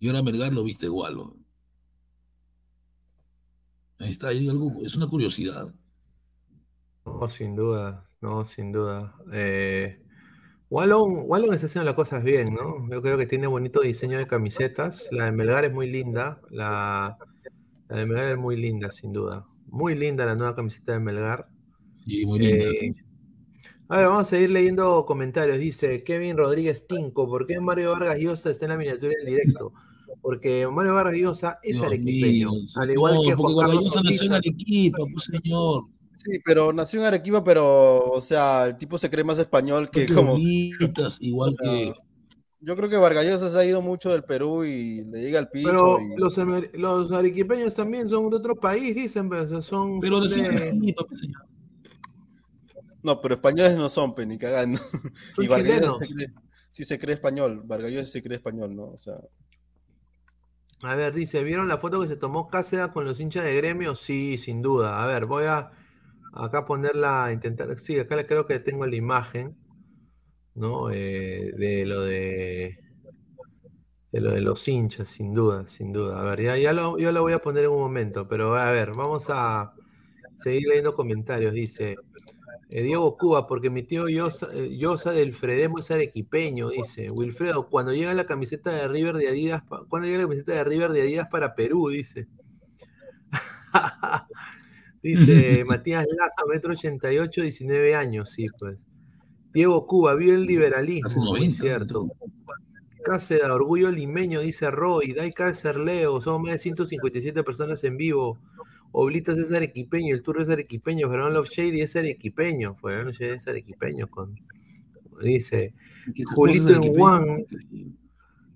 Y 0.00 0.08
ahora 0.08 0.22
Melgar 0.22 0.52
lo 0.52 0.64
viste 0.64 0.86
Gualo. 0.86 1.34
Ahí 4.00 4.10
está, 4.10 4.28
hay 4.28 4.46
algo, 4.50 4.70
es 4.84 4.94
una 4.96 5.06
curiosidad. 5.06 5.72
No, 7.04 7.30
sin 7.30 7.56
duda, 7.56 8.04
no, 8.20 8.46
sin 8.48 8.72
duda. 8.72 9.14
Eh, 9.32 10.02
Wallon, 10.68 11.22
Wallon 11.24 11.54
está 11.54 11.66
haciendo 11.66 11.86
las 11.86 11.94
cosas 11.94 12.22
bien, 12.22 12.54
¿no? 12.54 12.88
Yo 12.88 13.02
creo 13.02 13.18
que 13.18 13.26
tiene 13.26 13.46
bonito 13.46 13.80
diseño 13.80 14.18
de 14.18 14.26
camisetas. 14.26 15.08
La 15.10 15.24
de 15.26 15.32
Melgar 15.32 15.64
es 15.64 15.72
muy 15.72 15.90
linda. 15.90 16.40
La, 16.50 17.18
la 17.88 17.96
de 17.96 18.06
Melgar 18.06 18.28
es 18.28 18.38
muy 18.38 18.56
linda, 18.56 18.92
sin 18.92 19.12
duda. 19.12 19.46
Muy 19.66 19.94
linda 19.96 20.26
la 20.26 20.36
nueva 20.36 20.54
camiseta 20.54 20.92
de 20.92 21.00
Melgar. 21.00 21.48
Sí, 21.92 22.24
muy 22.24 22.38
linda. 22.38 22.64
Eh, 22.64 22.92
a 23.88 23.96
ver, 23.96 24.06
vamos 24.06 24.28
a 24.28 24.30
seguir 24.30 24.50
leyendo 24.50 25.04
comentarios. 25.04 25.58
Dice 25.58 26.04
Kevin 26.04 26.36
Rodríguez 26.36 26.86
Tinco, 26.86 27.26
¿por 27.26 27.44
qué 27.44 27.58
Mario 27.58 27.90
Vargas 27.90 28.20
Llosa 28.20 28.50
está 28.50 28.66
en 28.66 28.70
la 28.70 28.76
miniatura 28.76 29.12
del 29.18 29.26
directo? 29.26 29.72
Porque 30.22 30.68
Mario 30.68 30.94
Vargas 30.94 31.16
Llosa 31.16 31.58
es 31.64 31.72
Dios 31.72 31.86
arequipeño. 31.86 32.50
mío, 32.50 32.60
al 32.80 32.90
igual 32.92 33.18
que 33.26 33.36
porque 33.36 33.54
Vargas 33.56 33.74
Llosa 33.82 34.00
nació 34.04 34.26
en. 34.28 34.32
Arequipa, 34.34 34.98
pues 35.12 35.24
señor. 35.24 35.86
Sí, 36.22 36.38
pero 36.44 36.70
nació 36.72 37.00
en 37.00 37.06
Arequipa, 37.06 37.42
pero, 37.42 37.98
o 38.10 38.20
sea, 38.20 38.66
el 38.66 38.76
tipo 38.76 38.98
se 38.98 39.08
cree 39.10 39.24
más 39.24 39.38
español 39.38 39.90
que 39.90 40.06
como... 40.06 40.36
igual 41.20 41.50
que. 41.62 41.92
Yo 42.62 42.76
creo 42.76 42.90
que 42.90 42.98
Vargallosa 42.98 43.48
se 43.48 43.58
ha 43.58 43.64
ido 43.64 43.80
mucho 43.80 44.10
del 44.10 44.22
Perú 44.22 44.64
y 44.64 45.02
le 45.04 45.22
llega 45.22 45.38
al 45.38 45.48
pincho. 45.48 45.70
Pero 45.70 45.98
y- 45.98 46.20
los, 46.76 47.10
arequipeños 47.12 47.74
también 47.74 48.06
son 48.10 48.28
de 48.28 48.36
otro 48.36 48.54
país, 48.60 48.94
dicen, 48.94 49.30
pero, 49.30 49.48
sea, 49.48 49.62
son, 49.62 49.98
Pero 49.98 50.28
son 50.28 50.42
de- 50.44 50.94
pues. 51.08 51.22
No, 53.02 53.18
pero 53.22 53.36
españoles 53.36 53.76
no 53.76 53.88
son, 53.88 54.14
pe, 54.14 54.26
ni 54.26 54.36
cagando. 54.36 54.78
Son 55.34 55.44
y 55.46 55.48
Vargallosa 55.48 56.04
se 56.04 56.14
cree- 56.14 56.34
sí 56.70 56.84
se 56.84 56.98
cree 56.98 57.14
español, 57.14 57.62
Vargallosa 57.64 58.04
se 58.04 58.22
cree 58.22 58.36
español, 58.36 58.76
¿no? 58.76 58.90
O 58.90 58.98
sea, 58.98 59.14
A 60.82 60.94
ver, 60.94 61.14
dice, 61.14 61.42
¿vieron 61.42 61.68
la 61.68 61.78
foto 61.78 62.00
que 62.00 62.08
se 62.08 62.16
tomó 62.16 62.48
Cáceres 62.48 62.88
con 62.88 63.04
los 63.04 63.20
hinchas 63.20 63.44
de 63.44 63.54
gremio? 63.56 63.94
Sí, 63.94 64.36
sin 64.38 64.60
duda. 64.62 65.02
A 65.02 65.06
ver, 65.06 65.26
voy 65.26 65.44
a 65.44 65.70
acá 66.32 66.64
ponerla, 66.64 67.30
intentar. 67.32 67.78
Sí, 67.78 67.98
acá 67.98 68.26
creo 68.26 68.46
que 68.46 68.58
tengo 68.60 68.86
la 68.86 68.96
imagen, 68.96 69.56
¿no? 70.54 70.90
Eh, 70.90 71.52
de 71.56 71.86
lo 71.86 72.02
de. 72.02 72.78
De 74.12 74.20
lo 74.20 74.32
de 74.32 74.40
los 74.40 74.66
hinchas, 74.66 75.08
sin 75.08 75.34
duda, 75.34 75.66
sin 75.68 75.92
duda. 75.92 76.20
A 76.20 76.24
ver, 76.24 76.60
ya, 76.60 76.72
lo, 76.72 76.98
yo 76.98 77.12
lo 77.12 77.22
voy 77.22 77.32
a 77.32 77.38
poner 77.38 77.64
en 77.64 77.70
un 77.70 77.78
momento, 77.78 78.26
pero 78.26 78.56
a 78.56 78.72
ver, 78.72 78.90
vamos 78.92 79.26
a 79.28 79.72
seguir 80.36 80.66
leyendo 80.66 80.94
comentarios. 80.94 81.54
Dice 81.54 81.96
eh, 82.70 82.82
Diego 82.82 83.16
Cuba, 83.16 83.46
porque 83.46 83.70
mi 83.70 83.82
tío 83.82 84.08
Yosa, 84.08 84.48
eh, 84.52 84.76
Yosa 84.76 85.12
del 85.12 85.34
Fredemo 85.34 85.78
es 85.78 85.90
arequipeño, 85.90 86.70
dice 86.70 87.10
Wilfredo, 87.10 87.68
cuando 87.68 87.92
llega 87.92 88.14
la 88.14 88.26
camiseta 88.26 88.70
de 88.72 88.88
River 88.88 89.16
de 89.16 89.28
Adidas, 89.28 89.62
cuando 89.88 90.06
llega 90.06 90.18
la 90.18 90.24
camiseta 90.24 90.52
de 90.54 90.64
River 90.64 90.92
de 90.92 91.02
Adidas 91.02 91.28
para 91.28 91.54
Perú, 91.54 91.88
dice. 91.88 92.28
dice 95.02 95.64
Matías 95.66 96.06
Lazo, 96.16 96.46
metro 96.48 96.72
88, 96.72 97.42
19 97.42 97.94
años, 97.94 98.30
sí, 98.30 98.46
pues. 98.58 98.86
Diego 99.52 99.86
Cuba, 99.86 100.14
vive 100.14 100.34
el 100.34 100.46
liberalismo, 100.46 101.24
90, 101.24 101.62
cierto. 101.62 102.08
Cáceres, 103.02 103.46
orgullo 103.46 103.90
limeño, 103.90 104.40
dice 104.40 104.70
Roy, 104.70 105.12
Dai 105.12 105.32
Cáceres 105.32 105.82
Leo, 105.82 106.20
somos 106.20 106.42
más 106.42 106.52
de 106.52 106.58
157 106.58 107.42
personas 107.42 107.82
en 107.84 107.96
vivo. 107.96 108.38
Oblitas 108.92 109.38
es 109.38 109.52
arequipeño, 109.52 110.14
el 110.14 110.22
tour 110.22 110.40
es 110.40 110.50
arequipeño, 110.50 111.08
Fernando 111.08 111.30
Love 111.30 111.48
Shady 111.48 111.80
es 111.80 111.96
arequipeño, 111.96 112.76
Fernando 112.76 113.12
Shady 113.12 113.36
es 113.36 113.48
arequipeño, 113.48 114.08
con, 114.08 114.34
dice 115.22 115.74
¿Qué 116.14 116.24
cosas 116.24 116.34
Julito 116.36 116.82
en? 116.82 116.94
Juan, 116.94 117.26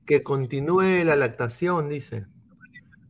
que 0.05 0.23
continúe 0.23 1.05
la 1.05 1.17
lactación, 1.17 1.89
dice. 1.89 2.27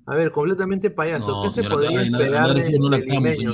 A 0.06 0.14
ver, 0.16 0.30
completamente 0.32 0.90
payaso, 0.90 1.32
No, 1.32 1.42
¿qué 1.44 1.50
se 1.50 1.64
podría 1.68 2.02
esperar 2.02 2.54
de, 2.54 2.78
no 2.78 2.90
limeño? 2.90 3.52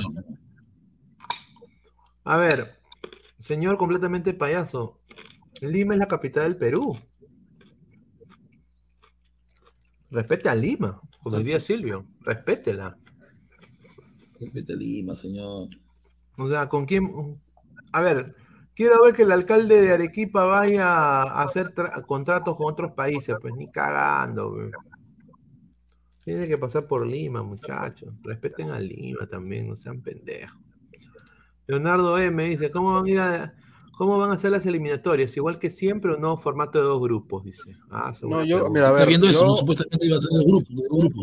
A 2.23 2.37
ver, 2.37 2.77
señor 3.39 3.77
completamente 3.77 4.33
payaso, 4.33 4.99
Lima 5.61 5.93
es 5.93 5.99
la 5.99 6.07
capital 6.07 6.43
del 6.43 6.57
Perú. 6.57 6.97
Respete 10.09 10.49
a 10.49 10.55
Lima, 10.55 10.99
como 11.23 11.37
diría 11.37 11.59
Silvio, 11.59 12.05
respétela. 12.21 12.97
Vete 14.53 14.73
a 14.73 14.75
Lima, 14.75 15.15
señor. 15.15 15.69
O 16.37 16.49
sea, 16.49 16.67
¿con 16.67 16.85
quién? 16.85 17.39
A 17.93 18.01
ver, 18.01 18.35
quiero 18.75 19.03
ver 19.03 19.15
que 19.15 19.23
el 19.23 19.31
alcalde 19.31 19.79
de 19.81 19.93
Arequipa 19.93 20.45
vaya 20.45 20.87
a 21.23 21.43
hacer 21.43 21.73
tra- 21.73 22.05
contratos 22.05 22.57
con 22.57 22.71
otros 22.73 22.91
países, 22.91 23.35
pues 23.39 23.53
ni 23.55 23.69
cagando. 23.69 24.51
güey. 24.51 24.69
Tiene 26.23 26.47
que 26.47 26.57
pasar 26.57 26.85
por 26.87 27.05
Lima, 27.05 27.41
muchachos. 27.43 28.13
Respeten 28.23 28.69
a 28.69 28.79
Lima 28.79 29.27
también, 29.27 29.67
no 29.67 29.75
sean 29.75 30.01
pendejos. 30.01 30.59
Leonardo 31.67 32.17
M 32.17 32.43
dice, 32.49 32.69
¿cómo 32.71 32.93
van 32.93 33.05
a 33.05 33.09
ir 33.09 33.19
a- 33.19 33.53
cómo 33.97 34.17
van 34.17 34.31
a 34.31 34.37
ser 34.37 34.51
las 34.51 34.65
eliminatorias? 34.65 35.35
Igual 35.37 35.57
que 35.59 35.69
siempre, 35.69 36.13
un 36.13 36.21
nuevo 36.21 36.37
formato 36.37 36.77
de 36.79 36.83
dos 36.85 37.01
grupos, 37.01 37.43
dice. 37.43 37.75
Ah, 37.89 38.11
no, 38.23 38.43
yo, 38.43 38.69
mira, 38.69 38.87
a 38.87 38.89
Está 38.89 38.99
ver, 38.99 39.07
viendo 39.07 39.27
eso, 39.27 39.45
¿no? 39.45 39.55
Supuestamente 39.55 40.05
iba 40.05 40.17
a 40.17 40.21
ser 40.21 40.31
de 40.31 40.45
grupo, 40.45 40.65
de 40.69 40.83
grupo. 40.89 41.21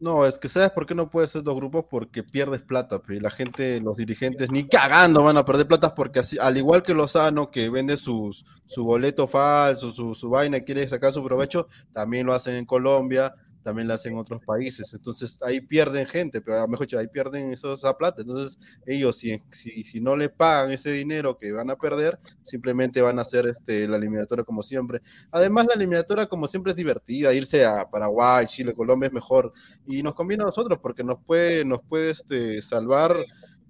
No, 0.00 0.24
es 0.24 0.38
que 0.38 0.48
¿sabes 0.48 0.70
por 0.70 0.86
qué 0.86 0.94
no 0.94 1.10
puede 1.10 1.26
ser 1.26 1.42
dos 1.42 1.54
grupos? 1.54 1.84
Porque 1.90 2.22
pierdes 2.22 2.62
plata, 2.62 3.02
pe, 3.02 3.20
la 3.20 3.30
gente, 3.30 3.80
los 3.82 3.98
dirigentes, 3.98 4.50
ni 4.50 4.66
cagando 4.66 5.22
van 5.22 5.36
a 5.36 5.44
perder 5.44 5.68
plata 5.68 5.94
porque 5.94 6.20
así, 6.20 6.38
al 6.40 6.56
igual 6.56 6.82
que 6.82 6.94
Lozano, 6.94 7.50
que 7.50 7.68
vende 7.68 7.98
sus, 7.98 8.46
su 8.64 8.82
boleto 8.84 9.28
falso, 9.28 9.90
su, 9.90 10.14
su 10.14 10.30
vaina 10.30 10.56
y 10.56 10.62
quiere 10.64 10.88
sacar 10.88 11.12
su 11.12 11.22
provecho, 11.22 11.68
también 11.92 12.24
lo 12.26 12.32
hacen 12.32 12.54
en 12.56 12.64
Colombia, 12.64 13.34
también 13.62 13.88
lo 13.88 13.94
hacen 13.94 14.12
en 14.12 14.18
otros 14.18 14.40
países. 14.44 14.92
Entonces 14.94 15.42
ahí 15.42 15.60
pierden 15.60 16.06
gente, 16.06 16.40
pero 16.40 16.66
mejor 16.68 16.86
dicho, 16.86 16.98
ahí 16.98 17.08
pierden 17.08 17.52
esa 17.52 17.96
plata. 17.96 18.22
Entonces 18.22 18.58
ellos, 18.86 19.16
si, 19.16 19.40
si, 19.50 19.84
si 19.84 20.00
no 20.00 20.16
le 20.16 20.28
pagan 20.28 20.72
ese 20.72 20.92
dinero 20.92 21.34
que 21.34 21.52
van 21.52 21.70
a 21.70 21.76
perder, 21.76 22.18
simplemente 22.42 23.00
van 23.00 23.18
a 23.18 23.22
hacer 23.22 23.46
este, 23.46 23.86
la 23.88 23.96
eliminatoria 23.96 24.44
como 24.44 24.62
siempre. 24.62 25.00
Además, 25.30 25.66
la 25.66 25.74
eliminatoria 25.74 26.26
como 26.26 26.46
siempre 26.46 26.72
es 26.72 26.76
divertida, 26.76 27.32
irse 27.34 27.64
a 27.64 27.88
Paraguay, 27.90 28.46
Chile, 28.46 28.74
Colombia 28.74 29.08
es 29.08 29.12
mejor 29.12 29.52
y 29.86 30.02
nos 30.02 30.14
conviene 30.14 30.42
a 30.42 30.46
nosotros 30.46 30.78
porque 30.80 31.04
nos 31.04 31.18
puede, 31.24 31.64
nos 31.64 31.80
puede 31.82 32.10
este, 32.10 32.62
salvar 32.62 33.16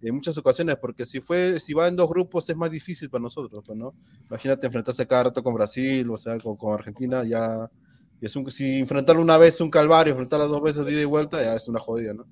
en 0.03 0.15
muchas 0.15 0.37
ocasiones, 0.39 0.77
porque 0.77 1.05
si 1.05 1.21
fue, 1.21 1.61
si 1.61 1.75
va 1.75 1.87
en 1.89 1.97
dos 1.97 2.09
grupos 2.09 2.49
es 2.49 2.57
más 2.57 2.71
difícil 2.71 3.11
para 3.11 3.23
nosotros, 3.23 3.63
pues, 3.67 3.79
¿no? 3.79 3.93
Imagínate 4.29 4.67
enfrentarse 4.67 5.07
cada 5.07 5.25
rato 5.25 5.43
con 5.43 5.55
Brasil, 5.55 6.09
o 6.11 6.17
sea, 6.17 6.39
con, 6.39 6.57
con 6.57 6.73
Argentina, 6.73 7.23
ya 7.25 7.71
y 8.21 8.27
es 8.27 8.37
un, 8.37 8.51
si 8.51 8.81
enfrentarlo 8.81 9.23
una 9.23 9.39
vez 9.39 9.55
es 9.55 9.61
un 9.61 9.71
calvario, 9.71 10.13
enfrentarlo 10.13 10.49
dos 10.49 10.63
veces 10.63 10.85
de 10.85 10.93
ida 10.93 11.03
y 11.03 11.07
vuelta, 11.07 11.43
ya 11.43 11.55
es 11.55 11.69
una 11.69 11.81
jodida, 11.81 12.15
¿no? 12.15 12.25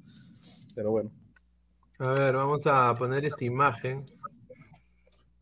Pero 0.75 0.91
bueno. 0.91 1.11
A 1.99 2.11
ver, 2.11 2.37
vamos 2.37 2.67
a 2.67 2.95
poner 2.95 3.25
esta 3.25 3.45
imagen. 3.45 4.05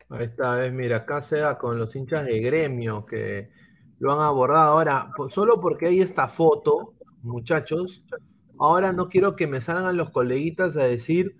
Ahí 0.09 0.25
está, 0.25 0.55
ves, 0.55 0.71
mira, 0.71 0.97
acá 0.97 1.21
se 1.21 1.37
da 1.37 1.57
con 1.57 1.77
los 1.77 1.95
hinchas 1.95 2.25
de 2.25 2.39
gremio 2.39 3.05
que 3.05 3.49
lo 3.99 4.13
han 4.13 4.21
abordado. 4.21 4.71
Ahora, 4.71 5.11
solo 5.29 5.59
porque 5.59 5.87
hay 5.87 5.99
esta 5.99 6.27
foto, 6.27 6.93
muchachos, 7.21 8.03
ahora 8.57 8.93
no 8.93 9.09
quiero 9.09 9.35
que 9.35 9.47
me 9.47 9.59
salgan 9.61 9.97
los 9.97 10.11
coleguitas 10.11 10.77
a 10.77 10.83
decir 10.83 11.35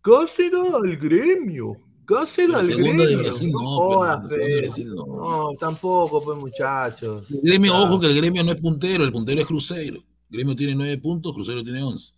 Cáceres 0.00 0.72
al 0.72 0.96
gremio, 0.96 1.76
Cáceres 2.08 2.50
La 2.50 2.58
al 2.60 2.64
segunda 2.64 3.04
de 3.04 3.10
gremio. 3.10 3.18
Brasil 3.18 3.50
no, 3.52 3.58
jodas, 3.58 4.20
pero 4.30 4.44
de. 4.46 4.56
Brasil 4.62 4.94
no. 4.94 5.04
No, 5.06 5.50
tampoco, 5.60 6.22
pues, 6.24 6.38
muchachos. 6.38 7.30
El 7.30 7.40
gremio, 7.42 7.74
Ah. 7.74 7.82
ojo 7.84 8.00
que 8.00 8.06
el 8.06 8.16
gremio 8.16 8.42
no 8.44 8.52
es 8.52 8.60
puntero, 8.60 9.04
el 9.04 9.12
puntero 9.12 9.40
es 9.42 9.46
Cruzeiro. 9.46 9.96
El 9.98 10.04
gremio 10.38 10.56
tiene 10.56 10.74
nueve 10.74 10.96
puntos, 10.98 11.34
Cruzeiro 11.34 11.62
tiene 11.62 11.82
once. 11.82 12.14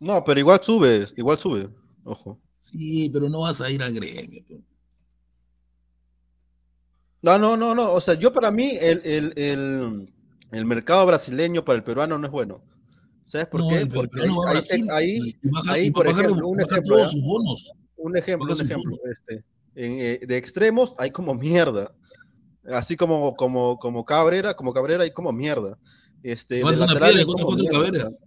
No, 0.00 0.22
pero 0.22 0.38
igual 0.40 0.60
sube, 0.62 1.06
igual 1.16 1.38
sube, 1.38 1.70
ojo. 2.04 2.38
Sí, 2.58 3.08
pero 3.10 3.28
no 3.30 3.40
vas 3.40 3.60
a 3.62 3.70
ir 3.70 3.82
al 3.82 3.94
gremio. 3.94 4.44
pe. 4.46 4.60
No, 7.22 7.38
no, 7.38 7.56
no, 7.56 7.74
no, 7.74 7.92
o 7.92 8.00
sea, 8.00 8.14
yo 8.14 8.32
para 8.32 8.50
mí 8.50 8.72
el, 8.80 9.00
el, 9.04 9.32
el, 9.36 10.12
el 10.50 10.66
mercado 10.66 11.06
brasileño 11.06 11.64
para 11.64 11.76
el 11.78 11.84
peruano 11.84 12.18
no 12.18 12.26
es 12.26 12.32
bueno. 12.32 12.62
¿Sabes 13.24 13.46
por 13.46 13.60
No, 13.60 13.68
qué? 13.68 13.86
Porque 13.86 14.20
ahí, 14.48 14.84
ahí, 14.90 15.32
baja- 15.44 15.72
ahí, 15.72 15.90
por 15.92 16.06
ejemplo, 16.08 16.46
un 16.48 16.60
ejemplo, 16.60 16.96
todos 16.96 17.06
¿ya? 17.06 17.08
sus 17.12 17.22
bonos. 17.22 17.72
Un 18.02 18.16
ejemplo, 18.16 18.52
un 18.52 18.60
ejemplo, 18.60 18.96
este, 19.10 19.44
en, 19.74 19.98
eh, 20.00 20.20
de 20.26 20.36
extremos 20.36 20.94
hay 20.98 21.10
como 21.10 21.34
mierda, 21.34 21.94
así 22.70 22.96
como, 22.96 23.34
como, 23.34 23.78
como 23.78 24.04
Cabrera, 24.04 24.54
como 24.54 24.72
Cabrera 24.72 25.04
hay 25.04 25.12
como 25.12 25.32
mierda. 25.32 25.78
Este, 26.22 26.56
de 26.56 26.62
lateral 26.62 27.10
piedra 27.12 27.24
como 27.24 27.46
cuatro 27.46 27.64
mierda. 27.64 27.82
cabreras. 27.84 28.18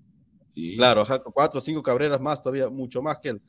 Sí. 0.53 0.75
Claro, 0.77 1.01
ajá, 1.01 1.19
cuatro 1.19 1.59
o 1.59 1.61
cinco 1.61 1.83
cabreras 1.83 2.19
más, 2.19 2.41
todavía 2.41 2.69
mucho 2.69 3.01
más 3.01 3.17
que 3.21 3.29
él. 3.29 3.41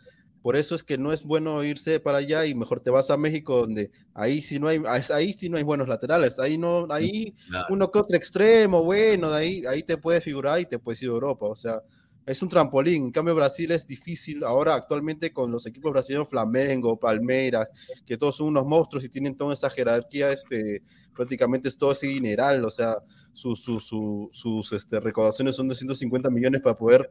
Por 0.43 0.55
eso 0.55 0.77
es 0.77 0.85
que 0.85 0.97
no 0.97 1.13
es 1.13 1.25
bueno 1.25 1.65
irse 1.65 1.99
para 1.99 2.19
allá 2.19 2.47
y 2.47 2.55
mejor 2.55 2.79
te 2.79 2.91
vas 2.91 3.11
a 3.11 3.17
México, 3.17 3.57
donde 3.63 3.91
ahí 4.15 4.41
sí 4.41 4.61
no 4.61 4.69
hay, 4.69 4.81
ahí 5.13 5.33
sí 5.33 5.49
no 5.49 5.57
hay 5.57 5.65
buenos 5.65 5.89
laterales, 5.89 6.39
ahí 6.39 6.57
no, 6.57 6.87
ahí 6.91 7.35
Claro. 7.49 7.67
uno 7.71 7.91
que 7.91 7.99
otro 7.99 8.17
extremo, 8.17 8.85
bueno, 8.85 9.31
de 9.31 9.37
ahí, 9.39 9.63
ahí 9.69 9.83
te 9.83 9.97
puedes 9.97 10.23
figurar 10.23 10.61
y 10.61 10.67
te 10.67 10.79
puedes 10.79 11.03
ir 11.03 11.09
a 11.09 11.13
Europa, 11.13 11.47
o 11.47 11.57
sea, 11.57 11.81
es 12.27 12.43
un 12.43 12.49
trampolín. 12.49 13.05
En 13.05 13.11
cambio, 13.13 13.35
Brasil 13.35 13.71
es 13.71 13.87
difícil 13.87 14.43
ahora 14.45 14.75
actualmente 14.75 15.33
con 15.33 15.51
los 15.53 15.65
equipos 15.67 15.93
brasileños, 15.93 16.29
Flamengo, 16.29 16.99
Palmeiras, 16.99 17.69
que 18.05 18.17
todos 18.17 18.37
son 18.37 18.49
unos 18.49 18.67
monstruos 18.67 19.05
y 19.05 19.09
tienen 19.09 19.37
toda 19.37 19.55
esa 19.55 19.71
jerarquía, 19.71 20.33
este, 20.33 20.83
prácticamente 21.15 21.69
es 21.69 21.79
todo 21.79 21.93
ese 21.93 22.09
dineral, 22.09 22.65
o 22.65 22.71
sea, 22.71 22.97
sus, 23.31 23.61
sus, 23.63 24.73
este, 24.73 24.99
recaudaciones 25.01 25.55
son 25.55 25.69
de 25.69 25.75
150 25.75 26.29
millones 26.31 26.61
para 26.63 26.77
poder 26.77 27.11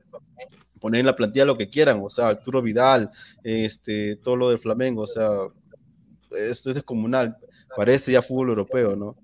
poner 0.80 1.00
en 1.00 1.06
la 1.06 1.16
plantilla 1.16 1.46
lo 1.46 1.58
que 1.58 1.70
quieran, 1.70 2.02
o 2.04 2.10
sea, 2.10 2.28
Arturo 2.28 2.62
Vidal, 2.62 3.10
este, 3.44 4.18
todo 4.18 4.36
lo 4.36 4.50
del 4.50 4.60
Flamengo, 4.60 5.04
o 5.04 5.08
sea, 5.08 5.30
esto 6.32 6.70
es 6.70 6.76
descomunal, 6.76 7.38
parece 7.76 8.12
ya 8.12 8.22
fútbol 8.22 8.50
europeo, 8.50 8.96
¿no? 8.96 9.16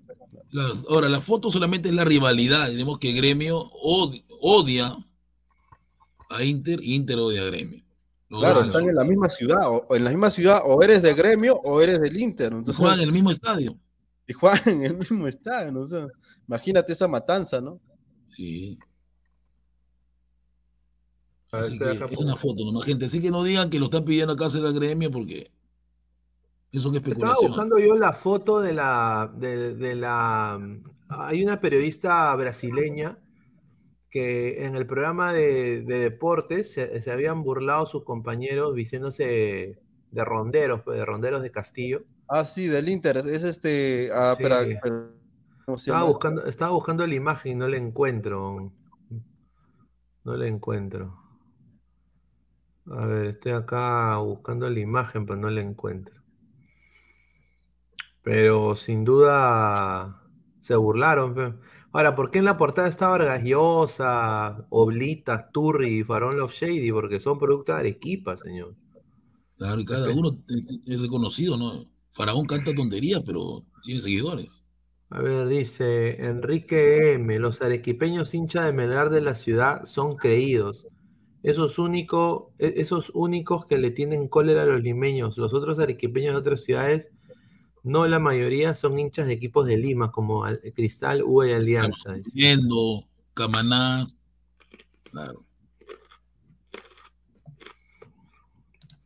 Ahora, 0.88 1.08
la 1.08 1.20
foto 1.20 1.50
solamente 1.50 1.88
es 1.88 1.94
la 1.94 2.04
rivalidad. 2.04 2.68
Tenemos 2.68 2.98
que 2.98 3.12
Gremio 3.12 3.70
od- 3.82 4.22
odia 4.40 4.94
a 6.34 6.44
Inter, 6.44 6.78
Inter 6.82 7.18
odia 7.18 7.42
a 7.42 7.44
Gremio. 7.46 7.82
Los 8.28 8.40
Claro, 8.40 8.62
están 8.62 8.88
en 8.88 8.94
la 8.94 9.04
misma 9.04 9.28
ciudad, 9.28 9.60
o, 9.66 9.94
en 9.94 10.04
la 10.04 10.10
misma 10.10 10.30
ciudad, 10.30 10.62
o 10.64 10.82
eres 10.82 11.02
de 11.02 11.12
gremio 11.12 11.54
o 11.64 11.82
eres 11.82 12.00
del 12.00 12.16
Inter. 12.18 12.52
Entonces, 12.52 12.76
juegan 12.76 12.98
en 13.00 13.04
el 13.04 13.12
mismo 13.12 13.30
estadio. 13.30 13.78
Y 14.26 14.32
juegan 14.32 14.62
en 14.66 14.82
el 14.84 14.96
mismo 14.96 15.26
estadio, 15.26 15.72
¿no? 15.72 15.80
O 15.80 15.86
sea, 15.86 16.06
imagínate 16.48 16.94
esa 16.94 17.08
matanza, 17.08 17.60
¿no? 17.60 17.78
Sí. 18.24 18.78
Así 21.50 21.78
que 21.78 21.90
es 22.10 22.18
una 22.18 22.34
foto 22.34 22.64
nomás, 22.64 22.86
gente. 22.86 23.04
Así 23.04 23.20
que 23.20 23.30
no 23.30 23.44
digan 23.44 23.68
que 23.68 23.78
lo 23.78 23.86
están 23.86 24.06
pidiendo 24.06 24.32
acá 24.32 24.46
hacer 24.46 24.62
la 24.62 24.70
gremio 24.70 25.10
porque 25.10 25.50
eso 26.70 26.88
es 26.88 26.96
Estaba 26.96 26.96
especulación. 26.96 27.50
buscando 27.50 27.78
yo 27.78 27.94
la 27.96 28.14
foto 28.14 28.60
de 28.60 28.72
la, 28.72 29.30
de, 29.36 29.74
de 29.74 29.94
la... 29.94 30.58
Hay 31.10 31.44
una 31.44 31.60
periodista 31.60 32.34
brasileña 32.36 33.18
que 34.12 34.66
en 34.66 34.76
el 34.76 34.86
programa 34.86 35.32
de, 35.32 35.80
de 35.82 35.98
deportes 35.98 36.70
se, 36.70 37.00
se 37.00 37.10
habían 37.10 37.42
burlado 37.42 37.86
sus 37.86 38.04
compañeros 38.04 38.74
diciéndose 38.74 39.80
de 40.10 40.24
ronderos, 40.24 40.82
pues, 40.82 40.98
de 40.98 41.06
ronderos 41.06 41.42
de 41.42 41.50
Castillo. 41.50 42.04
Ah, 42.28 42.44
sí, 42.44 42.66
del 42.66 42.90
Inter. 42.90 43.16
Es 43.16 43.42
este. 43.42 44.10
Ah, 44.12 44.34
Sí. 44.36 44.42
espera, 44.42 44.62
espera, 44.62 45.08
¿cómo 45.64 45.78
se 45.78 45.90
Estaba 45.90 46.04
buscando, 46.06 46.44
estaba 46.44 46.72
buscando 46.72 47.06
la 47.06 47.14
imagen 47.14 47.52
y 47.52 47.54
no 47.54 47.68
la 47.68 47.78
encuentro. 47.78 48.70
No 50.24 50.36
la 50.36 50.46
encuentro. 50.46 51.18
A 52.90 53.06
ver, 53.06 53.26
estoy 53.26 53.52
acá 53.52 54.18
buscando 54.18 54.68
la 54.68 54.78
imagen, 54.78 55.24
pero 55.24 55.38
no 55.38 55.48
la 55.48 55.62
encuentro. 55.62 56.20
Pero 58.22 58.76
sin 58.76 59.04
duda 59.04 60.22
se 60.60 60.76
burlaron. 60.76 61.60
Ahora, 61.92 62.14
¿por 62.14 62.30
qué 62.30 62.38
en 62.38 62.46
la 62.46 62.56
portada 62.56 62.88
está 62.88 63.08
Vargas 63.08 63.44
Llosa, 63.44 64.66
Oblitas, 64.70 65.52
Turri 65.52 65.98
y 66.00 66.04
Farón 66.04 66.38
Love 66.38 66.52
Shady? 66.52 66.90
Porque 66.90 67.20
son 67.20 67.38
productos 67.38 67.74
de 67.74 67.80
Arequipa, 67.80 68.36
señor. 68.38 68.74
Claro, 69.58 69.80
y 69.80 69.84
cada 69.84 70.10
uno 70.10 70.38
es 70.86 71.00
reconocido, 71.02 71.56
¿no? 71.56 71.86
Faraón 72.10 72.46
canta 72.46 72.74
tonterías, 72.74 73.22
pero 73.24 73.64
tiene 73.82 74.00
seguidores. 74.00 74.64
A 75.10 75.20
ver, 75.20 75.46
dice 75.46 76.24
Enrique 76.24 77.12
M. 77.12 77.38
Los 77.38 77.60
arequipeños 77.60 78.32
hinchas 78.32 78.64
de 78.64 78.72
Melgar 78.72 79.10
de 79.10 79.20
la 79.20 79.34
ciudad 79.34 79.84
son 79.84 80.16
creídos. 80.16 80.86
Esos, 81.42 81.78
único, 81.78 82.52
e- 82.58 82.74
esos 82.76 83.10
únicos 83.14 83.66
que 83.66 83.76
le 83.76 83.90
tienen 83.90 84.28
cólera 84.28 84.62
a 84.62 84.66
los 84.66 84.82
limeños. 84.82 85.36
Los 85.36 85.52
otros 85.52 85.78
arequipeños 85.78 86.34
de 86.34 86.40
otras 86.40 86.62
ciudades, 86.62 87.10
no 87.82 88.06
la 88.06 88.18
mayoría, 88.18 88.74
son 88.74 88.98
hinchas 88.98 89.26
de 89.26 89.32
equipos 89.34 89.66
de 89.66 89.76
Lima, 89.76 90.12
como 90.12 90.44
Al- 90.44 90.60
Cristal, 90.74 91.22
U 91.24 91.44
y 91.44 91.52
Alianza. 91.52 92.14
Viendo, 92.32 93.04
Camaná. 93.34 94.06
Claro. 95.10 95.44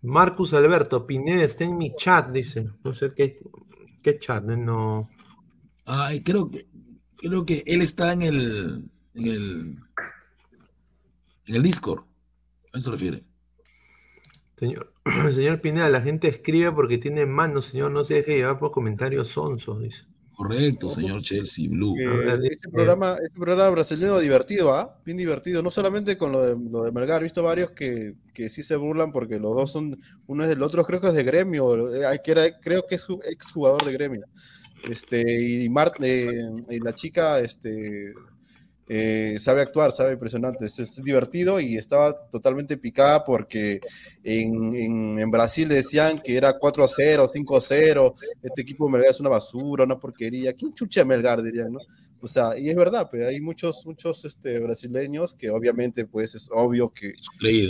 Marcus 0.03 0.53
Alberto, 0.55 1.07
Pineda 1.07 1.43
está 1.43 1.65
en 1.65 1.77
mi 1.77 1.95
chat, 1.97 2.31
dice. 2.31 2.71
No 2.85 2.95
sé 2.95 3.13
qué, 3.15 3.41
qué 4.03 4.19
chat, 4.19 4.49
eh, 4.49 4.57
no. 4.57 5.11
Ay, 5.85 6.23
creo 6.23 6.51
que 6.51 6.67
creo 7.17 7.45
que 7.45 7.65
él 7.67 7.83
está 7.83 8.13
en 8.13 8.23
el 8.23 8.91
en 9.15 9.27
el 9.27 9.79
en 11.47 11.55
el 11.57 11.63
Discord. 11.63 12.05
A 12.73 12.79
eso 12.79 12.91
se 12.91 12.91
refiere. 12.93 13.25
Señor, 14.59 14.93
señor 15.35 15.61
Pineda, 15.61 15.89
la 15.89 16.01
gente 16.01 16.29
escribe 16.29 16.73
porque 16.73 16.99
tiene 16.99 17.27
manos, 17.27 17.67
señor. 17.67 17.91
No 17.93 18.05
se 18.05 18.15
deje 18.15 18.37
llevar 18.37 18.59
por 18.59 18.73
comentarios 18.73 19.29
sonsos, 19.29 19.83
dice. 19.83 20.03
Correcto, 20.35 20.91
señor 20.91 21.23
Chelsea 21.23 21.67
Blue. 21.71 21.95
Eh, 21.99 22.39
ese 22.45 22.69
programa, 22.71 23.15
ese 23.15 23.35
programa 23.35 23.71
brasileño 23.71 24.19
divertido, 24.19 24.75
¿ah? 24.75 24.99
Bien 25.03 25.17
divertido, 25.17 25.63
no 25.63 25.71
solamente 25.71 26.19
con 26.19 26.31
lo 26.31 26.43
de, 26.43 26.71
lo 26.71 26.83
de 26.83 26.93
Melgar, 26.93 27.23
he 27.23 27.25
visto 27.25 27.43
varios 27.43 27.71
que, 27.71 28.15
que 28.35 28.51
sí 28.51 28.63
se 28.63 28.77
burlan 28.77 29.13
porque 29.13 29.39
los 29.39 29.55
dos 29.55 29.73
son, 29.73 29.99
uno 30.27 30.43
es 30.43 30.51
del 30.51 30.63
otro, 30.63 30.85
creo 30.85 31.01
que 31.01 31.07
es 31.07 31.15
de 31.15 31.25
gremio, 31.25 31.91
eh, 31.95 32.21
que 32.23 32.31
era, 32.33 32.61
creo 32.61 32.87
que 32.87 32.97
es 32.97 33.07
ju- 33.07 33.23
exjugador 33.25 33.83
de 33.83 33.93
gremio. 33.93 34.27
Este, 34.87 35.25
y, 35.43 35.71
Mart, 35.71 35.95
eh, 36.03 36.31
y 36.69 36.81
la 36.81 36.93
chica, 36.93 37.41
este, 37.41 38.13
eh, 38.89 39.37
sabe 39.41 39.63
actuar, 39.63 39.91
sabe 39.91 40.13
impresionante, 40.13 40.67
es, 40.67 40.79
es 40.79 41.03
divertido 41.03 41.59
y 41.59 41.77
estaba 41.77 42.29
totalmente 42.29 42.77
picada 42.77 43.25
porque 43.25 43.81
en, 44.23 44.77
en, 44.77 45.19
en 45.19 45.31
Brasil 45.31 45.69
decían 45.69 46.21
que 46.23 46.37
era 46.37 46.59
4-0, 46.59 47.29
5-0, 47.29 48.15
este 48.43 48.63
equipo 48.63 48.87
de 48.87 48.93
Melgar 48.93 49.11
es 49.11 49.21
una 49.21 49.31
basura, 49.31 49.85
una 49.85 49.99
porquería, 49.99 50.53
¿quién 50.53 50.73
chucha 50.73 51.05
Melgar 51.05 51.43
dirían, 51.43 51.73
no? 51.73 51.81
O 52.21 52.29
sea, 52.29 52.59
y 52.59 52.71
es 52.71 52.77
verdad, 52.77 53.09
pero 53.11 53.29
hay 53.29 53.41
muchos, 53.41 53.85
muchos 53.87 54.25
este, 54.25 54.59
brasileños 54.59 55.35
que 55.35 55.51
obviamente, 55.51 56.07
pues 56.07 56.35
es 56.35 56.49
obvio 56.53 56.89
que, 56.89 57.15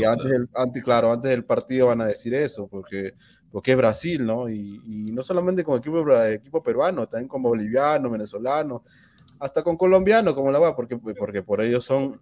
antes, 0.06 0.30
del, 0.30 0.48
antes, 0.54 0.82
claro, 0.84 1.12
antes 1.12 1.30
del 1.30 1.44
partido 1.44 1.88
van 1.88 2.00
a 2.00 2.06
decir 2.06 2.32
eso, 2.34 2.68
porque, 2.70 3.14
porque 3.50 3.72
es 3.72 3.76
Brasil, 3.76 4.24
¿no? 4.24 4.48
Y, 4.48 4.80
y 4.86 5.12
no 5.12 5.22
solamente 5.22 5.64
con 5.64 5.78
equipo, 5.78 6.22
equipo 6.22 6.62
peruano, 6.62 7.08
también 7.08 7.28
con 7.28 7.42
boliviano, 7.42 8.08
venezolano, 8.08 8.84
hasta 9.38 9.62
con 9.62 9.76
colombiano, 9.76 10.34
como 10.34 10.50
la 10.50 10.58
va, 10.58 10.76
porque, 10.76 10.96
porque 10.96 11.42
por 11.42 11.60
ellos 11.60 11.84
son 11.84 12.20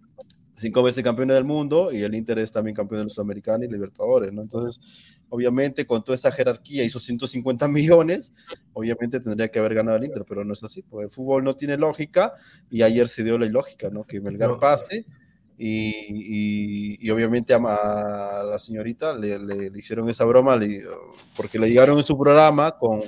cinco 0.54 0.82
veces 0.82 1.02
campeones 1.02 1.34
del 1.34 1.44
mundo 1.44 1.92
y 1.92 2.02
el 2.02 2.14
Inter 2.14 2.38
es 2.38 2.52
también 2.52 2.76
campeón 2.76 3.00
de 3.00 3.04
los 3.04 3.14
Sudamericanos 3.14 3.66
y 3.66 3.72
Libertadores, 3.72 4.32
¿no? 4.32 4.42
Entonces, 4.42 4.80
obviamente, 5.28 5.86
con 5.86 6.04
toda 6.04 6.14
esa 6.14 6.30
jerarquía 6.30 6.84
y 6.84 6.86
esos 6.86 7.02
150 7.02 7.66
millones, 7.68 8.32
obviamente 8.72 9.20
tendría 9.20 9.48
que 9.48 9.58
haber 9.58 9.74
ganado 9.74 9.96
el 9.96 10.04
Inter, 10.04 10.24
pero 10.28 10.44
no 10.44 10.52
es 10.52 10.62
así, 10.62 10.82
pues 10.82 11.04
el 11.04 11.10
fútbol 11.10 11.44
no 11.44 11.54
tiene 11.54 11.76
lógica 11.76 12.34
y 12.70 12.82
ayer 12.82 13.08
se 13.08 13.24
dio 13.24 13.38
la 13.38 13.46
ilógica, 13.46 13.90
¿no? 13.90 14.04
Que 14.04 14.20
Melgar 14.20 14.58
pase 14.58 15.06
y, 15.56 15.90
y, 16.08 16.98
y, 17.00 17.10
obviamente 17.10 17.54
a, 17.54 18.42
la 18.44 18.58
señorita 18.58 19.16
le, 19.16 19.38
le, 19.38 19.70
le, 19.70 19.78
hicieron 19.78 20.08
esa 20.08 20.24
broma 20.24 20.56
le, 20.56 20.82
porque 21.36 21.58
le 21.60 21.68
llegaron 21.68 21.96
en 21.96 22.02
su 22.04 22.18
programa 22.18 22.72
con, 22.72 23.00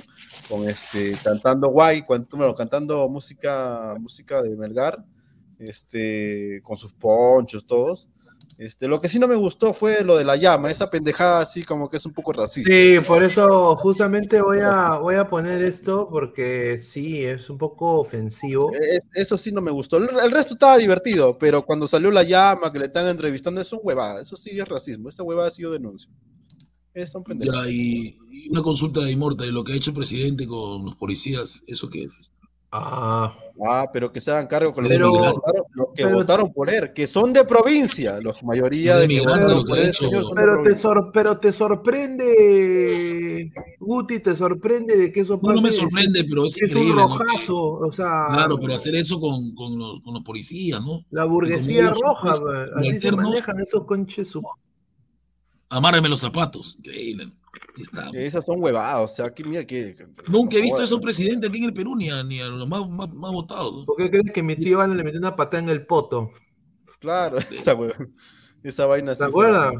con 0.47 0.67
este, 0.67 1.15
cantando 1.23 1.69
guay, 1.69 2.03
bueno, 2.07 2.55
cantando 2.55 3.07
música, 3.09 3.95
música 3.99 4.41
de 4.41 4.55
Melgar, 4.55 5.03
este, 5.59 6.61
con 6.63 6.77
sus 6.77 6.93
ponchos, 6.93 7.65
todos. 7.65 8.09
Este, 8.57 8.87
lo 8.87 8.99
que 8.99 9.07
sí 9.07 9.19
no 9.19 9.27
me 9.27 9.35
gustó 9.35 9.73
fue 9.73 10.03
lo 10.03 10.17
de 10.17 10.25
la 10.25 10.35
llama, 10.35 10.71
esa 10.71 10.87
pendejada 10.87 11.41
así 11.41 11.63
como 11.63 11.89
que 11.89 11.97
es 11.97 12.05
un 12.05 12.13
poco 12.13 12.33
racista. 12.33 12.69
Sí, 12.69 12.97
por 13.05 13.21
eso 13.23 13.75
justamente 13.75 14.41
voy 14.41 14.59
a, 14.59 14.97
voy 14.97 15.15
a 15.15 15.27
poner 15.27 15.61
esto 15.61 16.07
porque 16.09 16.79
sí, 16.79 17.23
es 17.23 17.51
un 17.51 17.59
poco 17.59 17.99
ofensivo. 17.99 18.71
Es, 18.73 19.05
eso 19.13 19.37
sí 19.37 19.51
no 19.51 19.61
me 19.61 19.71
gustó. 19.71 19.97
El, 19.97 20.09
el, 20.23 20.31
resto 20.31 20.55
estaba 20.55 20.77
divertido, 20.77 21.37
pero 21.37 21.63
cuando 21.63 21.87
salió 21.87 22.09
la 22.09 22.23
llama, 22.23 22.71
que 22.71 22.79
le 22.79 22.85
están 22.85 23.07
entrevistando, 23.07 23.61
eso 23.61 23.75
es 23.75 23.81
huevada, 23.83 24.21
eso 24.21 24.35
sí 24.35 24.59
es 24.59 24.67
racismo, 24.67 25.09
esa 25.09 25.23
huevada 25.23 25.49
ha 25.49 25.51
sido 25.51 25.71
denuncio. 25.71 26.09
Es 26.95 27.13
un 27.13 27.23
ya, 27.39 27.69
y, 27.69 28.17
y, 28.31 28.49
una 28.49 28.63
consulta 28.63 29.01
de 29.01 29.11
Inmorta 29.11 29.43
de 29.43 29.51
lo 29.51 29.63
que 29.63 29.73
ha 29.73 29.75
hecho 29.75 29.91
el 29.91 29.95
presidente 29.95 30.47
con 30.47 30.83
los 30.83 30.95
policías, 30.95 31.61
¿eso 31.67 31.91
qué 31.91 32.05
es? 32.05 32.27
Ah, 32.69 33.33
ah, 33.65 33.89
pero 33.93 34.11
que 34.11 34.19
se 34.19 34.29
hagan 34.29 34.47
cargo 34.47 34.73
con 34.73 34.83
los, 34.83 34.91
pero, 34.91 35.11
que, 35.11 35.17
votaron, 35.17 35.63
los 35.73 35.87
que 35.87 36.03
pero, 36.03 36.15
votaron 36.15 36.53
por 36.53 36.69
él, 36.69 36.91
que 36.93 37.07
son 37.07 37.31
de 37.31 37.45
provincia, 37.45 38.19
la 38.21 38.35
mayoría 38.43 38.97
de, 38.97 39.07
que 39.07 39.21
votaron 39.21 39.63
por 39.63 39.77
él. 39.77 39.89
Hecho, 39.89 40.09
pero, 40.35 40.61
te 40.61 40.75
sor, 40.75 41.09
pero 41.13 41.37
te 41.39 41.53
sorprende, 41.53 43.51
Guti, 43.79 44.19
te 44.19 44.35
sorprende 44.35 44.97
de 44.97 45.11
que 45.13 45.21
eso 45.21 45.39
pase. 45.39 45.47
No, 45.47 45.55
no 45.55 45.61
me 45.61 45.71
sorprende, 45.71 46.25
pero 46.25 46.45
es, 46.45 46.61
es 46.61 46.75
un 46.75 46.93
rojazo, 46.93 47.79
¿no? 47.81 47.87
o 47.87 47.91
sea. 47.91 48.27
Claro, 48.33 48.59
pero 48.59 48.73
hacer 48.73 48.95
eso 48.95 49.17
con, 49.17 49.55
con, 49.55 49.79
los, 49.79 50.01
con 50.01 50.13
los 50.13 50.23
policías, 50.23 50.81
¿no? 50.81 51.05
La 51.11 51.23
burguesía 51.23 51.91
roja, 51.91 52.33
pues, 52.37 52.69
así 52.75 52.99
se 52.99 53.11
manejan 53.13 53.61
esos 53.61 53.85
conches. 53.85 54.33
Amárreme 55.69 56.09
los 56.09 56.19
zapatos, 56.19 56.75
increíble. 56.79 57.27
Está. 57.77 58.09
Esas 58.13 58.45
son 58.45 58.61
huevadas, 58.61 59.03
o 59.03 59.07
sea, 59.07 59.33
que 59.33 59.43
mira 59.43 59.65
que. 59.65 59.95
Nunca 60.27 60.57
he 60.57 60.61
visto 60.61 60.81
eso 60.81 60.99
presidente 60.99 61.47
aquí 61.47 61.59
en 61.59 61.65
el 61.65 61.73
Perú, 61.73 61.95
ni 61.95 62.09
a, 62.09 62.23
ni 62.23 62.41
a 62.41 62.47
los 62.47 62.67
más, 62.67 62.87
más, 62.89 63.13
más 63.13 63.31
votados. 63.31 63.85
¿Por 63.85 63.97
qué 63.97 64.09
crees 64.09 64.31
que 64.31 64.43
mi 64.43 64.55
tío 64.55 64.81
Ana 64.81 64.95
le 64.95 65.03
metió 65.03 65.19
una 65.19 65.35
patada 65.35 65.63
en 65.63 65.69
el 65.69 65.85
poto? 65.85 66.31
Claro, 66.99 67.37
esa, 67.51 67.75
hueva, 67.75 67.95
esa 68.63 68.85
vaina. 68.85 69.15
¿Te 69.15 69.23
acuerdas? 69.23 69.73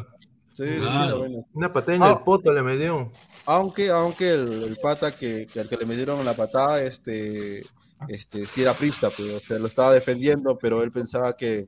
Sí, 0.54 0.64
claro. 0.80 1.26
sí, 1.26 1.36
una 1.54 1.72
patada 1.72 1.96
en 1.96 2.04
ah, 2.04 2.12
el 2.12 2.24
poto 2.24 2.52
le 2.52 2.64
metió. 2.64 3.12
Aunque, 3.46 3.90
aunque 3.90 4.32
el, 4.32 4.64
el 4.64 4.78
pata 4.82 5.12
que, 5.12 5.46
que, 5.46 5.60
al 5.60 5.70
que 5.70 5.78
le 5.78 5.86
metieron 5.86 6.24
la 6.26 6.34
patada, 6.34 6.82
este, 6.82 7.64
este, 8.08 8.46
sí 8.46 8.62
era 8.62 8.74
prista, 8.74 9.10
pues, 9.10 9.30
o 9.30 9.40
sea, 9.40 9.60
lo 9.60 9.68
estaba 9.68 9.94
defendiendo, 9.94 10.58
pero 10.58 10.82
él 10.82 10.92
pensaba 10.92 11.36
que, 11.36 11.68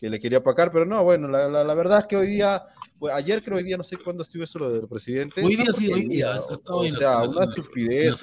que 0.00 0.08
le 0.08 0.18
quería 0.18 0.38
apacar, 0.38 0.72
pero 0.72 0.86
no, 0.86 1.04
bueno, 1.04 1.28
la, 1.28 1.46
la, 1.46 1.62
la 1.62 1.74
verdad 1.74 1.98
es 1.98 2.06
que 2.06 2.16
hoy 2.16 2.26
día, 2.26 2.62
pues, 2.98 3.12
ayer 3.14 3.44
creo 3.44 3.58
hoy 3.58 3.64
día, 3.64 3.76
no 3.76 3.84
sé 3.84 3.98
cuándo 3.98 4.22
estuvo 4.22 4.42
eso 4.42 4.58
lo 4.58 4.72
del 4.72 4.88
presidente. 4.88 5.44
Hoy 5.44 5.56
día 5.56 5.72
sí, 5.74 5.92
hoy 5.92 6.08
día, 6.08 6.32
hasta 6.32 6.54
o, 6.54 6.84
sea, 6.84 7.22
una 7.24 7.44
estupidez. 7.44 8.22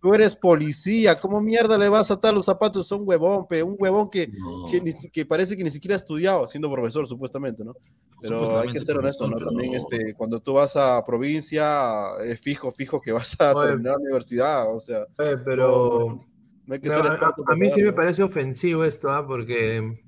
Tú 0.00 0.14
eres 0.14 0.34
policía, 0.34 1.20
¿cómo 1.20 1.42
mierda 1.42 1.76
le 1.76 1.90
vas 1.90 2.10
a 2.10 2.14
atar 2.14 2.32
los 2.32 2.46
zapatos 2.46 2.90
a 2.90 2.96
un 2.96 3.06
huevón, 3.06 3.46
pe? 3.46 3.62
un 3.62 3.76
huevón 3.78 4.08
que, 4.08 4.28
no. 4.28 4.64
que, 4.70 4.80
ni, 4.80 4.92
que, 5.12 5.26
parece 5.26 5.58
que 5.58 5.62
ni 5.62 5.68
siquiera 5.68 5.94
ha 5.94 5.98
estudiado, 5.98 6.48
siendo 6.48 6.72
profesor 6.72 7.06
supuestamente, 7.06 7.62
¿no? 7.62 7.74
Pero 8.22 8.60
hay 8.60 8.72
que 8.72 8.80
ser 8.80 8.96
honesto, 8.96 9.28
¿no? 9.28 9.36
También 9.36 9.74
este, 9.74 10.14
cuando 10.14 10.40
tú 10.40 10.54
vas 10.54 10.74
a 10.74 11.04
provincia, 11.04 12.16
es 12.24 12.40
fijo, 12.40 12.72
fijo 12.72 12.98
que 12.98 13.12
vas 13.12 13.36
a 13.40 13.52
Oye, 13.54 13.68
terminar 13.68 13.96
la 13.96 14.04
universidad, 14.04 14.74
o 14.74 14.80
sea. 14.80 15.04
Oye, 15.18 15.36
pero 15.36 16.06
no, 16.08 16.26
no 16.64 16.74
hay 16.74 16.80
que 16.80 16.88
ser 16.88 17.06
a, 17.06 17.12
a, 17.12 17.34
a 17.48 17.56
mí 17.56 17.70
sí 17.70 17.82
me 17.82 17.92
parece 17.92 18.22
ofensivo 18.22 18.84
esto, 18.84 19.10
¿ah? 19.10 19.26
porque 19.26 20.00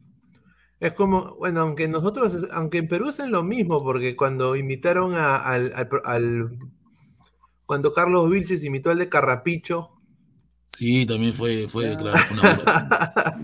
es 0.82 0.92
como, 0.92 1.36
bueno, 1.36 1.60
aunque 1.60 1.86
nosotros, 1.86 2.48
aunque 2.50 2.78
en 2.78 2.88
Perú 2.88 3.08
hacen 3.08 3.30
lo 3.30 3.44
mismo, 3.44 3.82
porque 3.82 4.16
cuando 4.16 4.56
imitaron 4.56 5.14
a, 5.14 5.36
al, 5.36 5.72
al, 5.74 5.88
al, 6.04 6.58
cuando 7.66 7.92
Carlos 7.92 8.28
Vilches 8.28 8.64
imitó 8.64 8.90
al 8.90 8.98
de 8.98 9.08
Carrapicho, 9.08 9.90
Sí, 10.66 11.04
también 11.06 11.34
fue, 11.34 11.68
fue, 11.68 11.96
claro, 11.98 12.18
fue 12.26 12.38
una. 12.38 13.38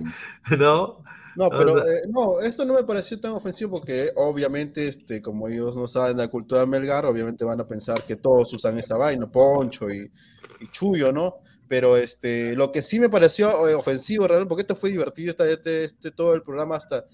¿No? 0.58 1.02
No, 1.36 1.50
pero 1.50 1.86
eh, 1.86 2.02
no, 2.08 2.40
esto 2.40 2.64
no 2.64 2.74
me 2.74 2.82
pareció 2.82 3.20
tan 3.20 3.30
ofensivo 3.32 3.70
porque 3.78 4.10
obviamente, 4.16 4.88
este, 4.88 5.22
como 5.22 5.46
ellos 5.46 5.76
no 5.76 5.86
saben 5.86 6.16
la 6.16 6.26
cultura 6.26 6.62
de 6.62 6.66
Melgar, 6.66 7.06
obviamente 7.06 7.44
van 7.44 7.60
a 7.60 7.66
pensar 7.66 8.02
que 8.02 8.16
todos 8.16 8.52
usan 8.54 8.76
esa 8.78 8.96
vaina, 8.96 9.30
Poncho 9.30 9.88
y, 9.88 10.10
y 10.58 10.68
Chuyo, 10.72 11.12
¿no? 11.12 11.36
Pero 11.68 11.96
este, 11.96 12.56
lo 12.56 12.72
que 12.72 12.82
sí 12.82 12.98
me 12.98 13.08
pareció 13.08 13.68
eh, 13.68 13.74
ofensivo 13.74 14.26
realmente, 14.26 14.48
porque 14.48 14.62
esto 14.62 14.74
fue 14.74 14.90
divertido, 14.90 15.30
este, 15.44 15.84
este, 15.84 16.10
todo 16.10 16.34
el 16.34 16.42
programa 16.42 16.74
hasta, 16.74 17.04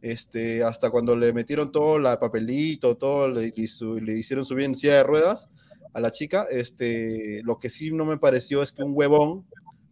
este, 0.00 0.62
hasta 0.64 0.90
cuando 0.90 1.16
le 1.16 1.32
metieron 1.32 1.70
todo 1.72 1.96
el 1.96 2.04
papelito, 2.18 2.96
todo, 2.96 3.28
le, 3.28 3.52
su- 3.66 3.96
le 4.00 4.18
hicieron 4.18 4.44
subir 4.44 4.64
en 4.64 4.74
silla 4.74 4.96
de 4.96 5.02
ruedas 5.04 5.48
a 5.92 6.00
la 6.00 6.10
chica, 6.10 6.46
este, 6.50 7.42
lo 7.44 7.58
que 7.58 7.68
sí 7.70 7.92
no 7.92 8.04
me 8.04 8.18
pareció 8.18 8.62
es 8.62 8.72
que 8.72 8.82
un 8.82 8.92
huevón 8.94 9.46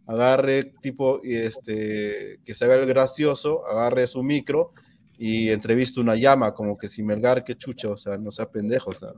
agarre 0.07 0.63
tipo, 0.81 1.21
este, 1.23 2.39
que 2.43 2.53
se 2.53 2.65
haga 2.65 2.75
el 2.75 2.85
gracioso, 2.87 3.65
agarre 3.67 4.07
su 4.07 4.23
micro 4.23 4.71
y 5.17 5.49
entreviste 5.49 5.99
una 5.99 6.15
llama, 6.15 6.53
como 6.53 6.77
que 6.77 6.89
si 6.89 7.03
Melgar, 7.03 7.43
qué 7.43 7.55
chucha, 7.55 7.89
o 7.89 7.97
sea, 7.97 8.17
no 8.17 8.31
sea 8.31 8.49
pendejo, 8.49 8.89
o 8.91 8.95
sea, 8.95 9.09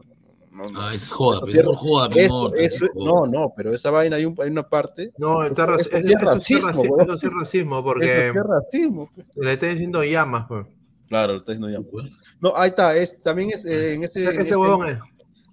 no, 0.54 0.66
no. 0.68 0.82
Ah, 0.82 0.94
es 0.94 1.08
joda, 1.08 1.42
pero 1.52 1.72
es 1.74 1.78
joda, 1.78 2.10
mi 2.10 2.20
eso- 2.22 2.36
amor, 2.36 2.60
eso- 2.60 2.86
es 2.86 2.92
joda. 2.94 3.06
no, 3.06 3.26
no, 3.42 3.54
pero 3.56 3.74
esa 3.74 3.92
vaina 3.92 4.16
hay, 4.18 4.26
un, 4.26 4.36
hay 4.40 4.50
una 4.50 4.64
parte. 4.68 5.12
No, 5.18 5.44
está 5.46 5.76
es- 5.76 5.88
es 5.92 6.06
es 6.06 6.22
racismo, 6.22 6.70
eso 7.00 7.18
sí 7.18 7.28
es 7.28 7.34
racismo, 7.34 7.76
Eso 7.80 7.84
porque 7.84 8.08
sí 8.08 8.14
es 8.14 8.34
racismo. 8.36 9.10
pues. 9.16 9.28
le 9.36 9.54
está 9.54 9.66
diciendo 9.68 10.04
llamas, 10.04 10.46
pues. 10.48 10.66
Claro, 11.10 11.34
lo 11.34 11.40
está 11.40 11.52
diciendo 11.54 11.70
llama. 11.80 12.08
No, 12.40 12.54
ahí 12.56 12.70
está, 12.70 12.96
es, 12.96 13.22
también 13.22 13.50
es 13.52 13.66
eh, 13.66 13.94
en 13.96 14.04
ese, 14.04 14.24
en 14.24 14.42
Ese 14.42 14.56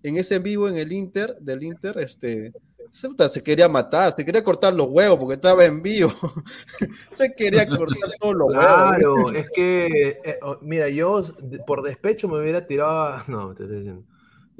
en 0.02 0.16
ese 0.16 0.34
en 0.36 0.42
vivo 0.42 0.68
en 0.68 0.78
el 0.78 0.92
Inter, 0.92 1.36
del 1.40 1.62
Inter, 1.62 1.98
este, 1.98 2.52
se, 2.90 3.08
puta, 3.08 3.28
se 3.28 3.42
quería 3.42 3.68
matar, 3.68 4.14
se 4.16 4.24
quería 4.24 4.42
cortar 4.42 4.72
los 4.72 4.86
huevos 4.88 5.18
porque 5.18 5.34
estaba 5.34 5.64
en 5.66 5.82
vivo. 5.82 6.10
se 7.12 7.32
quería 7.34 7.66
cortar 7.68 8.10
todos 8.18 8.34
los 8.34 8.48
Claro, 8.50 9.14
huevos. 9.16 9.34
es 9.34 9.46
que, 9.54 10.20
eh, 10.24 10.38
oh, 10.42 10.56
mira, 10.62 10.88
yo 10.88 11.22
por 11.66 11.82
despecho 11.82 12.28
me 12.28 12.40
hubiera 12.40 12.66
tirado 12.66 12.90
a... 12.98 13.24
No, 13.28 13.54
te 13.54 13.64
estoy 13.64 13.78
diciendo. 13.78 14.04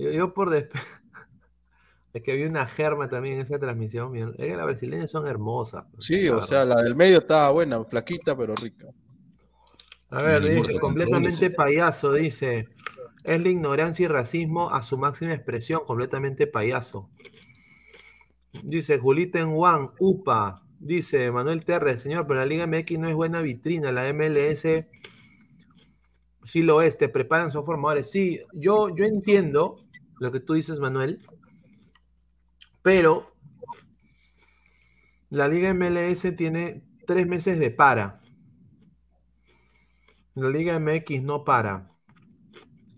Yo, 0.01 0.10
yo 0.10 0.35
por 0.35 0.51
despecho... 0.51 0.85
Es 2.12 2.22
que 2.24 2.32
había 2.32 2.48
una 2.48 2.66
germa 2.66 3.09
también 3.09 3.36
en 3.36 3.43
esa 3.43 3.59
transmisión. 3.60 4.10
mira, 4.10 4.31
Es 4.31 4.48
que 4.48 4.56
las 4.56 4.66
brasileñas 4.66 5.10
son 5.12 5.28
hermosas. 5.28 5.85
pues, 5.93 6.05
Sí, 6.06 6.28
o 6.28 6.35
verdad. 6.35 6.48
sea, 6.48 6.64
la 6.64 6.82
del 6.82 6.97
medio 6.97 7.18
estaba 7.18 7.52
buena, 7.52 7.85
flaquita 7.85 8.36
pero 8.36 8.56
rica. 8.56 8.89
A 10.10 10.20
ver, 10.22 10.40
No 10.40 10.48
dice, 10.48 10.56
importa, 10.59 10.81
completamente 10.81 11.51
payaso, 11.51 12.12
dice. 12.12 12.68
Es 13.22 13.40
la 13.40 13.48
ignorancia 13.48 14.05
y 14.06 14.09
racismo 14.09 14.70
a 14.70 14.82
su 14.82 14.98
máxima 14.98 15.32
expresión, 15.35 15.82
completamente 15.86 16.48
payaso. 16.48 17.09
Dice 18.64 18.98
Julita 18.98 19.39
en 19.39 19.55
Juan, 19.55 19.90
UPA. 20.01 20.62
Dice 20.81 21.31
Manuel 21.31 21.64
Terres, 21.64 22.01
señor, 22.02 22.27
pero 22.27 22.40
la 22.40 22.47
Liga 22.47 22.66
MX 22.66 22.98
no 22.98 23.09
es 23.09 23.14
buena 23.14 23.40
vitrina, 23.43 23.93
la 23.93 24.12
MLS 24.12 24.66
sí 26.43 26.62
lo 26.62 26.82
es, 26.82 26.97
te 26.97 27.09
preparan, 27.09 27.51
son 27.52 27.64
formadores. 27.64 28.10
Sí, 28.10 28.40
yo, 28.55 28.89
yo 28.97 29.05
entiendo 29.05 29.85
lo 30.20 30.30
que 30.32 30.38
tú 30.40 30.55
dices, 30.55 30.78
Manuel, 30.78 31.26
pero 32.82 33.32
la 35.30 35.48
Liga 35.48 35.70
MLS 35.70 36.30
tiene 36.32 36.84
tres 37.06 37.26
meses 37.26 37.59
de 37.59 37.70
para. 37.70 38.20
La 40.34 40.48
Liga 40.51 40.74
MX 40.74 41.22
no 41.22 41.44
para. 41.44 41.76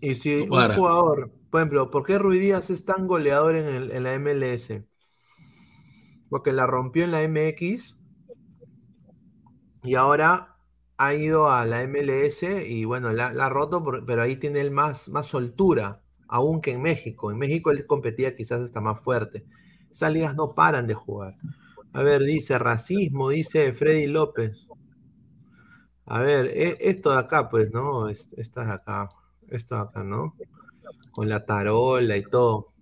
Y 0.01 0.13
si 0.15 0.41
No 0.41 0.45
para. 0.47 0.67
un 0.67 0.69
jugador, 0.69 1.31
por 1.49 1.61
ejemplo, 1.61 1.89
¿por 1.89 2.03
qué 2.05 2.19
Ruiz 2.19 2.41
Díaz 2.41 2.69
es 2.69 2.85
tan 2.85 3.07
goleador 3.07 3.55
en, 3.55 3.65
el- 3.67 3.91
en 3.91 4.03
la 4.03 4.13
MLS? 4.13 4.87
Porque 6.27 6.51
la 6.51 6.67
rompió 6.67 7.05
en 7.05 7.11
la 7.11 7.21
MX 7.23 7.97
y 9.83 9.95
ahora 9.95 10.57
ha 10.97 11.13
ido 11.13 11.51
a 11.51 11.65
la 11.65 11.83
MLS 11.83 12.67
y 12.67 12.85
bueno, 12.85 13.11
la, 13.13 13.33
la 13.33 13.47
ha 13.47 13.49
roto, 13.49 13.83
pero 14.05 14.21
ahí 14.21 14.37
tiene 14.37 14.61
él 14.61 14.71
más, 14.71 15.09
más 15.09 15.27
soltura, 15.27 16.02
aún 16.33 16.61
que 16.61 16.71
en 16.71 16.81
México. 16.81 17.31
En 17.31 17.37
México 17.37 17.71
él 17.71 17.85
competía 17.87 18.35
quizás 18.35 18.61
hasta 18.61 18.81
más 18.81 18.99
fuerte. 19.01 19.45
Esas 19.91 20.13
ligas 20.13 20.35
no 20.35 20.55
paran 20.55 20.87
de 20.87 20.93
jugar. 20.95 21.35
A 21.93 22.01
ver, 22.03 22.23
dice 22.23 22.57
racismo, 22.59 23.29
dice 23.29 23.73
Freddy 23.73 24.07
López. 24.07 24.53
A 26.05 26.19
ver, 26.19 26.45
e- 26.47 26.77
esto 26.91 27.11
de 27.11 27.19
acá, 27.19 27.49
pues, 27.49 27.71
¿no? 27.71 28.07
Es- 28.09 28.29
Esta 28.37 28.63
de 28.65 28.71
acá, 28.73 29.09
esto 29.49 29.75
de 29.75 29.81
acá, 29.81 30.03
¿no? 30.03 30.35
Con 31.11 31.29
la 31.29 31.45
tarola 31.45 32.17
y 32.17 32.23
todo. 32.23 32.73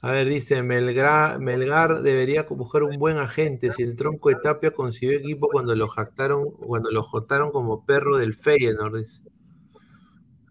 A 0.00 0.10
ver, 0.10 0.26
dice 0.26 0.62
Melgar, 0.62 1.38
Melgar 1.38 2.00
debería 2.00 2.44
buscar 2.44 2.82
un 2.82 2.96
buen 2.98 3.18
agente. 3.18 3.72
Si 3.72 3.82
el 3.82 3.94
tronco 3.94 4.30
de 4.30 4.36
Tapia 4.36 4.70
consiguió 4.70 5.18
equipo 5.18 5.48
cuando 5.52 5.76
lo 5.76 5.86
jactaron, 5.86 6.50
cuando 6.52 6.90
lo 6.90 7.02
jotaron 7.02 7.50
como 7.50 7.84
perro 7.84 8.16
del 8.16 8.32
Feyenoord, 8.32 8.96
dice. 9.00 9.20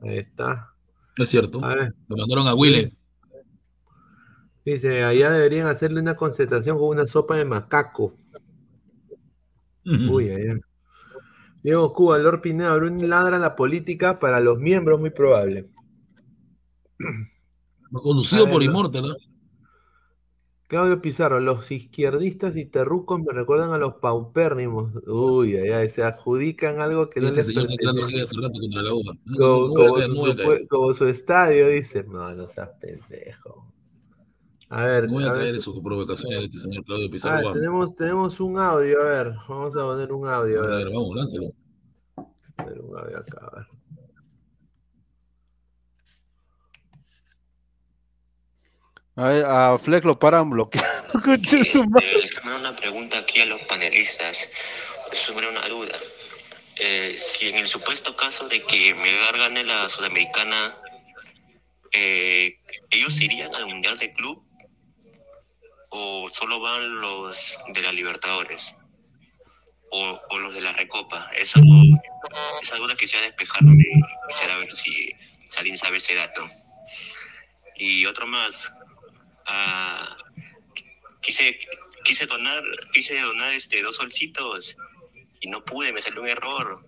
Ahí 0.01 0.19
está. 0.19 0.74
Es 1.17 1.29
cierto. 1.29 1.61
Lo 1.61 2.17
mandaron 2.17 2.47
a 2.47 2.53
Wille. 2.53 2.95
Dice, 4.65 5.03
allá 5.03 5.31
deberían 5.31 5.67
hacerle 5.67 6.01
una 6.01 6.15
concentración 6.15 6.77
con 6.77 6.87
una 6.87 7.05
sopa 7.05 7.35
de 7.37 7.45
macaco. 7.45 8.17
Uy, 9.85 10.29
allá. 10.29 10.59
Diego 11.61 11.93
Cuba, 11.93 12.17
Lord 12.17 12.41
Pineda, 12.41 12.71
abrió 12.71 12.91
un 12.91 13.09
ladra 13.09 13.39
la 13.39 13.55
política 13.55 14.19
para 14.19 14.39
los 14.39 14.59
miembros, 14.59 14.99
muy 14.99 15.11
probable. 15.11 15.69
Conducido 17.91 18.49
por. 18.49 18.61
Immortal, 18.61 19.03
¿no? 19.03 19.15
Claudio 20.67 20.99
Pizarro, 20.99 21.39
los 21.39 21.69
izquierdistas 21.71 22.57
y 22.57 22.65
terrucos 22.65 23.19
me 23.19 23.31
recuerdan 23.33 23.71
a 23.73 23.77
los 23.77 23.95
paupérrimos. 23.95 24.91
Uy, 25.05 25.55
ay, 25.57 25.69
ay, 25.69 25.89
se 25.89 26.03
adjudican 26.03 26.81
algo 26.81 27.09
que 27.09 27.21
no 27.21 27.29
les 27.29 27.53
Como, 30.67 30.93
su, 30.93 31.05
estadio, 31.07 31.67
dice. 31.69 32.03
No, 32.05 32.33
no 32.33 32.47
seas 32.49 32.69
pendejo. 32.81 33.71
A 34.69 34.83
ver, 34.85 35.07
voy 35.07 35.23
a 35.23 35.27
a 35.29 35.31
ver 35.33 35.41
caer 35.41 35.55
en 35.55 35.61
sus 35.61 35.79
provocaciones 35.81 36.39
de 36.39 36.45
este 36.45 36.59
señor 36.59 36.83
Claudio 36.83 37.05
Ah, 37.07 37.11
Pizarro. 37.11 37.37
Vamos. 37.37 37.53
tenemos, 37.53 37.95
tenemos 37.95 38.39
un 38.39 38.57
audio, 38.57 38.99
a 39.01 39.05
ver, 39.05 39.35
vamos 39.47 39.77
a 39.77 39.81
poner 39.81 40.11
un 40.11 40.27
audio. 40.27 40.63
A 40.63 40.65
A 40.65 40.69
ver, 40.69 40.85
ver, 40.85 40.93
vamos, 40.93 41.15
lánzalo. 41.15 41.49
ver, 42.65 42.81
un 42.81 42.97
audio 42.97 43.17
acá, 43.19 43.37
a 43.51 43.55
ver. 43.57 43.67
A, 49.17 49.73
a 49.73 49.79
Fleck 49.79 50.03
lo 50.03 50.19
paran 50.19 50.49
bloqueando. 50.49 50.91
hacer 51.43 52.53
una 52.53 52.75
pregunta 52.75 53.17
aquí 53.19 53.39
a 53.39 53.45
los 53.45 53.61
panelistas 53.63 54.49
sobre 55.13 55.47
una 55.47 55.67
duda. 55.69 55.97
Eh, 56.77 57.17
si 57.21 57.47
en 57.47 57.55
el 57.55 57.67
supuesto 57.69 58.15
caso 58.17 58.49
de 58.49 58.61
que 58.63 58.93
Melgar 58.93 59.37
gane 59.37 59.63
la 59.63 59.87
Sudamericana, 59.87 60.75
eh, 61.93 62.59
¿ellos 62.89 63.21
irían 63.21 63.55
al 63.55 63.67
Mundial 63.67 63.97
de 63.97 64.11
Club 64.13 64.43
o 65.91 66.27
solo 66.33 66.59
van 66.59 66.99
los 66.99 67.57
de 67.69 67.81
la 67.81 67.93
Libertadores? 67.93 68.75
O, 69.91 70.19
o 70.29 70.39
los 70.39 70.53
de 70.53 70.59
la 70.59 70.73
Recopa. 70.73 71.31
Eso, 71.37 71.61
esa 72.61 72.75
duda 72.75 72.97
quisiera 72.97 73.23
despejarme. 73.23 73.81
Quisiera 74.27 74.57
ver 74.57 74.73
si, 74.73 75.09
si 75.47 75.57
alguien 75.57 75.77
sabe 75.77 75.97
ese 75.97 76.15
dato. 76.15 76.49
Y 77.77 78.05
otro 78.05 78.27
más. 78.27 78.73
Ah, 79.47 80.15
quise, 81.21 81.57
quise 82.03 82.25
donar, 82.25 82.63
quise 82.93 83.19
donar 83.19 83.53
este, 83.53 83.81
dos 83.81 83.95
solcitos 83.95 84.75
y 85.41 85.49
no 85.49 85.63
pude, 85.63 85.93
me 85.93 86.01
salió 86.01 86.21
un 86.21 86.27
error. 86.27 86.83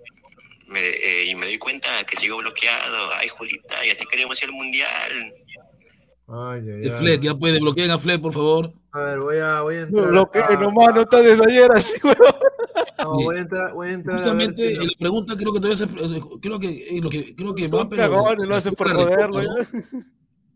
Me, 0.67 0.81
eh, 0.81 1.25
y 1.27 1.35
me 1.35 1.45
doy 1.45 1.57
cuenta 1.57 1.87
que 2.03 2.17
sigo 2.17 2.37
bloqueado. 2.39 3.13
Ay, 3.15 3.29
Julita, 3.29 3.85
y 3.85 3.89
así 3.89 4.05
queríamos 4.05 4.41
ir 4.43 4.49
al 4.49 4.55
mundial. 4.55 5.33
Ay, 6.27 6.59
ay, 6.59 6.81
De 6.81 6.89
ay. 6.91 6.97
Fleck, 6.99 7.21
ya 7.21 7.35
puede, 7.35 7.59
bloqueen 7.61 7.89
a 7.91 7.97
Fleck, 7.97 8.19
por 8.21 8.33
favor. 8.33 8.73
A 8.91 8.99
ver, 8.99 9.19
voy 9.19 9.37
a, 9.37 9.61
voy 9.61 9.75
a 9.75 9.79
No, 9.81 9.85
entrar. 9.85 10.07
bloquee 10.09 10.41
acá. 10.43 10.59
nomás, 10.59 10.93
no 10.93 11.01
está 11.01 11.21
desde 11.21 11.41
ayer 11.47 11.71
así, 11.73 11.93
weón. 12.03 12.17
No, 13.01 13.13
voy 13.13 13.37
a 13.37 13.39
entrar, 13.39 13.73
voy 13.73 13.87
a 13.87 13.91
entrar 13.91 14.15
a 14.17 14.19
ver 14.19 14.27
Justamente 14.27 14.67
si 14.69 14.73
eh, 14.73 14.77
lo- 14.77 14.83
la 14.85 14.91
pregunta 14.99 15.35
creo 15.37 15.53
que 15.53 15.59
todavía 15.61 15.77
se, 15.85 16.39
creo 16.41 16.59
que 16.59 16.67
eh, 16.69 16.99
lo 17.01 17.09
que 17.09 17.33
creo 17.35 17.55
que 17.55 17.67
va 17.69 17.87
pero 17.87 18.01
cagones, 18.01 18.45
lo 18.47 18.55
hacen 18.55 18.73
por 18.73 18.91
joderlo. 18.91 19.41
¿no? 19.43 19.55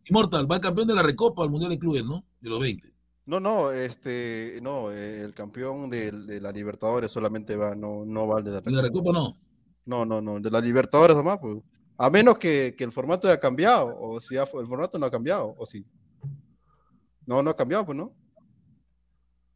Immortal 0.06 0.52
va 0.52 0.60
campeón 0.60 0.88
de 0.88 0.96
la 0.96 1.04
Recopa 1.04 1.44
al 1.44 1.50
Mundial 1.50 1.72
de 1.72 1.80
Clubes, 1.80 2.04
¿no? 2.06 2.24
De 2.40 2.50
los 2.50 2.60
20. 2.60 2.88
No, 3.26 3.40
no, 3.40 3.72
este, 3.72 4.60
no, 4.62 4.92
el 4.92 5.34
campeón 5.34 5.90
de, 5.90 6.12
de 6.12 6.42
la 6.42 6.52
Libertadores 6.52 7.12
solamente 7.12 7.56
va, 7.56 7.76
no, 7.76 8.04
no 8.06 8.28
va 8.28 8.38
al 8.40 8.44
de 8.44 8.52
la 8.52 8.62
De 8.62 8.72
la 8.72 8.82
Recopa 8.82 9.12
no. 9.14 9.38
No, 9.86 10.06
no, 10.06 10.22
no, 10.22 10.40
de 10.40 10.50
la 10.52 10.60
Libertadores 10.60 11.16
nomás, 11.16 11.38
pues. 11.40 11.58
A 11.98 12.10
menos 12.10 12.38
que, 12.40 12.74
que 12.78 12.84
el 12.84 12.92
formato 12.92 13.28
haya 13.28 13.40
cambiado, 13.40 13.92
o 14.00 14.20
si 14.20 14.36
fue- 14.52 14.62
el 14.62 14.68
formato 14.68 14.98
no 14.98 15.06
ha 15.06 15.12
cambiado, 15.12 15.54
o 15.58 15.66
sí. 15.66 15.86
No, 17.28 17.44
no 17.44 17.52
ha 17.52 17.56
cambiado, 17.56 17.86
pues, 17.86 17.98
¿no? 17.98 18.12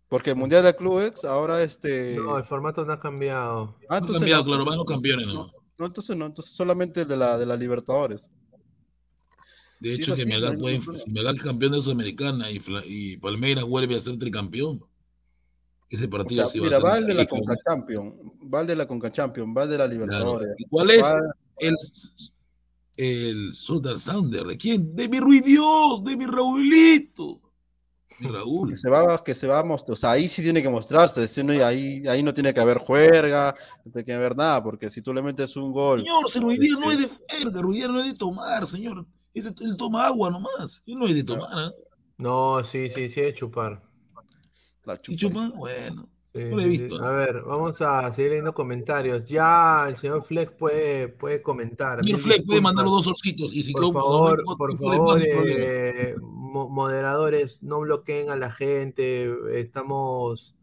Porque 0.08 0.30
el 0.32 0.36
Mundial 0.36 0.64
de 0.64 0.76
Clubes 0.76 1.26
ahora 1.26 1.64
este. 1.64 2.16
No, 2.16 2.38
el 2.38 2.44
formato 2.44 2.86
no 2.86 2.94
ha 2.94 3.00
cambiado. 3.00 3.76
Ah, 3.82 3.86
No 3.90 3.96
ha 3.96 3.98
entonces 3.98 4.20
cambiado, 4.20 4.44
no. 4.44 4.48
claro, 4.50 4.66
van 4.66 4.78
los 4.78 4.86
campeones, 4.86 5.28
¿no? 5.28 5.52
No, 5.78 5.86
entonces 5.88 6.16
no, 6.16 6.26
entonces 6.28 6.54
solamente 6.56 7.02
el 7.02 7.08
de 7.08 7.18
la, 7.18 7.38
de 7.38 7.46
la 7.48 7.58
Libertadores. 7.58 8.30
De 9.90 9.94
hecho, 9.96 10.16
que 10.16 10.26
Melgar 10.26 10.58
puede, 10.58 10.82
si 10.82 11.12
Melgar 11.12 11.36
es 11.36 11.44
campeón 11.44 11.74
de 11.74 11.82
Sudamericana 11.82 12.50
y, 12.50 12.60
y 12.86 13.18
Palmeiras 13.18 13.64
vuelve 13.66 13.96
a 13.96 14.00
ser 14.00 14.18
tricampeón. 14.18 14.84
Ese 15.90 16.06
O 16.06 16.10
partido 16.10 16.42
sea, 16.44 16.52
sí 16.52 16.60
mira, 16.60 16.80
va 16.80 16.90
va 16.90 16.94
a 16.96 16.98
el 16.98 17.06
ser 17.06 17.14
de 17.14 17.20
la 17.22 17.26
Conca 17.28 17.56
Champion, 17.64 18.16
va 18.54 18.62
el 18.62 18.68
de 18.68 18.76
la 18.76 18.88
Conca 18.88 19.12
Champion, 19.12 19.54
va 19.56 19.64
el 19.64 19.70
de 19.70 19.78
la 19.78 19.86
Claro. 19.88 19.94
Libertadores. 19.94 20.56
¿Y 20.58 20.64
cuál 20.66 20.90
es? 20.92 21.04
va- 21.04 21.22
El, 21.60 21.76
el 22.98 23.54
Sultan 23.54 24.00
Sounder. 24.00 24.44
¿De 24.46 24.58
quién? 24.58 24.96
De 24.96 25.08
mi 25.08 25.20
Ruiz 25.20 25.44
Dios, 25.44 26.04
de 26.04 26.18
mi 26.18 26.26
Raulito. 26.26 27.42
Mi 28.20 28.30
Raúl. 28.30 28.70
que 28.70 28.76
se 28.78 28.90
va, 28.90 29.22
que 29.24 29.34
se 29.36 29.46
va 29.46 29.60
a 29.60 29.64
mostrar, 29.66 29.92
o 29.94 29.96
sea, 29.98 30.12
ahí 30.12 30.30
sí 30.30 30.42
tiene 30.42 30.64
que 30.64 30.70
mostrarse, 30.70 31.28
si 31.28 31.44
no, 31.44 31.52
ahí, 31.66 32.08
ahí 32.08 32.24
no 32.24 32.34
tiene 32.34 32.54
que 32.54 32.62
haber 32.62 32.78
juerga, 32.78 33.54
no 33.84 33.92
tiene 33.92 34.06
que 34.06 34.14
haber 34.14 34.38
nada, 34.38 34.64
porque 34.64 34.90
si 34.90 35.02
tú 35.02 35.14
le 35.14 35.22
metes 35.22 35.58
un 35.58 35.74
gol, 35.74 36.00
Señor, 36.00 36.30
si 36.30 36.40
Ruiz 36.40 36.60
Díaz 36.62 36.80
no 36.80 36.92
es 36.94 36.98
de 37.00 37.08
fuerza, 37.10 37.62
Ruiz 37.62 37.78
Díaz 37.78 37.90
no 37.92 38.00
es 38.00 38.06
de 38.06 38.14
tomar, 38.18 38.66
señor. 38.66 39.06
Ese- 39.36 39.54
él 39.62 39.78
toma 39.78 40.08
agua 40.08 40.32
nomás. 40.32 40.82
Él 40.88 40.98
no 40.98 41.06
es 41.06 41.14
de 41.16 41.24
tomar. 41.24 41.48
¿ah? 41.52 41.72
No, 42.18 42.64
sí, 42.64 42.90
sí, 42.90 43.10
sí, 43.10 43.22
de 43.22 43.34
chupar. 43.34 43.84
la 44.86 44.96
¿Y 45.08 45.16
chupa. 45.16 45.18
chupa? 45.46 45.58
Bueno. 45.58 46.10
Sí, 46.34 46.42
No 46.44 46.58
lo 46.58 46.62
he 46.64 46.68
visto. 46.68 46.98
sí. 46.98 47.02
A 47.04 47.10
ver, 47.12 47.42
vamos 47.44 47.82
a 47.82 48.12
seguir 48.12 48.32
leyendo 48.32 48.54
comentarios. 48.54 49.24
Ya 49.26 49.86
el 49.88 49.96
señor 49.96 50.22
Flex 50.24 50.52
puede, 50.52 51.08
puede 51.08 51.42
comentar. 51.42 52.04
Señor 52.04 52.20
Fleck 52.20 52.46
puede 52.46 52.60
mandar 52.62 52.84
los 52.86 52.96
dos 52.96 53.04
solcitos. 53.06 53.54
Y 53.54 53.64
si 53.64 53.72
Por 53.72 53.94
favor, 53.94 54.44
por 54.58 54.74
no 54.74 54.78
favor, 54.98 55.22
eh, 55.22 56.16
mo- 56.22 56.68
moderadores, 56.70 57.64
no 57.64 57.80
bloqueen 57.80 58.30
a 58.32 58.36
la 58.36 58.52
gente. 58.52 59.34
Estamos, 59.60 60.56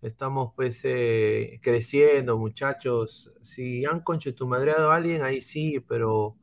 estamos 0.00 0.52
pues 0.54 0.80
eh, 0.84 1.58
creciendo, 1.60 2.38
muchachos. 2.38 3.32
Si 3.42 3.84
han 3.84 4.00
conchetumadreado 4.02 4.92
a 4.92 4.96
alguien, 4.96 5.22
ahí 5.22 5.40
sí, 5.42 5.80
pero 5.80 6.36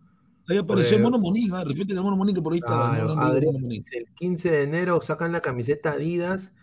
Ahí 0.50 0.58
apareció 0.58 0.98
Pues, 0.98 1.04
Mono 1.04 1.20
Monín, 1.20 1.52
ah, 1.54 1.64
respeten 1.64 1.98
al 1.98 2.04
Mono 2.04 2.34
que 2.34 2.42
por 2.42 2.54
ahí 2.54 2.60
está. 2.60 2.90
Claro, 2.90 3.16
no, 3.16 3.22
Adrián 3.22 3.56
el 3.72 3.84
15 4.16 4.50
de 4.52 4.64
enero 4.64 5.02
sacan 5.02 5.32
la 5.32 5.42
camiseta 5.42 5.92
Adidas 5.94 6.54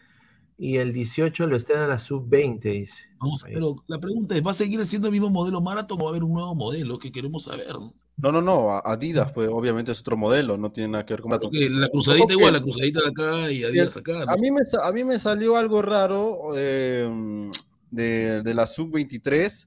y 0.57 0.77
el 0.77 0.93
18 0.93 1.47
lo 1.47 1.57
estrenan 1.57 1.85
a 1.85 1.89
la 1.89 1.99
sub-20, 1.99 2.61
dice. 2.63 2.95
Vamos, 3.19 3.45
Ahí. 3.45 3.55
pero 3.55 3.77
la 3.87 3.99
pregunta 3.99 4.37
es, 4.37 4.47
¿va 4.47 4.53
a 4.53 4.55
seguir 4.55 4.85
siendo 4.87 5.09
el 5.09 5.13
mismo 5.13 5.29
modelo 5.31 5.61
Marathon 5.61 5.99
o 6.01 6.05
va 6.05 6.09
a 6.09 6.13
haber 6.13 6.25
un 6.25 6.33
nuevo 6.33 6.55
modelo 6.55 6.99
que 6.99 7.11
queremos 7.13 7.45
saber? 7.45 7.73
¿no? 7.73 7.93
No, 8.17 8.31
no, 8.33 8.41
no, 8.41 8.71
a- 8.71 8.83
Adidas, 8.85 9.33
pues 9.33 9.49
obviamente 9.53 9.91
es 9.93 10.01
otro 10.01 10.17
modelo, 10.17 10.57
no 10.57 10.71
tiene 10.71 10.91
nada 10.91 11.05
que 11.05 11.15
ver 11.15 11.23
con. 11.23 11.39
Porque 11.39 11.69
la 11.69 11.89
cruzadita 11.89 12.29
que- 12.29 12.35
igual, 12.35 12.53
la 12.53 12.63
cruzadita 12.63 13.01
de 13.03 13.09
acá 13.09 13.51
y 13.51 13.65
Adidas 13.65 13.97
acá. 13.97 14.25
¿no? 14.25 14.33
A 14.33 14.37
mí 14.37 14.51
me, 14.51 14.61
a 14.83 14.93
mí 14.93 15.05
me 15.05 15.19
salió 15.19 15.57
algo 15.57 15.83
raro 15.83 16.53
eh, 16.57 17.51
de, 17.91 18.43
de 18.43 18.55
la 18.55 18.67
sub-23. 18.67 19.67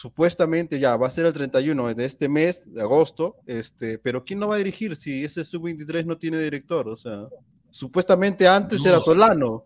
Supuestamente 0.00 0.78
ya 0.78 0.94
va 0.98 1.06
a 1.06 1.10
ser 1.10 1.24
el 1.24 1.32
31 1.32 1.94
de 1.94 2.04
este 2.04 2.28
mes, 2.28 2.70
de 2.70 2.82
agosto, 2.82 3.36
este, 3.46 3.98
pero 3.98 4.24
¿quién 4.26 4.38
lo 4.40 4.48
va 4.48 4.56
a 4.56 4.58
dirigir 4.58 4.94
si 4.94 5.24
ese 5.24 5.42
sub-23 5.42 6.04
no 6.04 6.18
tiene 6.18 6.38
director? 6.38 6.86
O 6.86 6.96
sea, 6.98 7.26
supuestamente 7.70 8.46
antes 8.46 8.82
No. 8.82 8.90
era 8.90 9.00
Solano. 9.00 9.64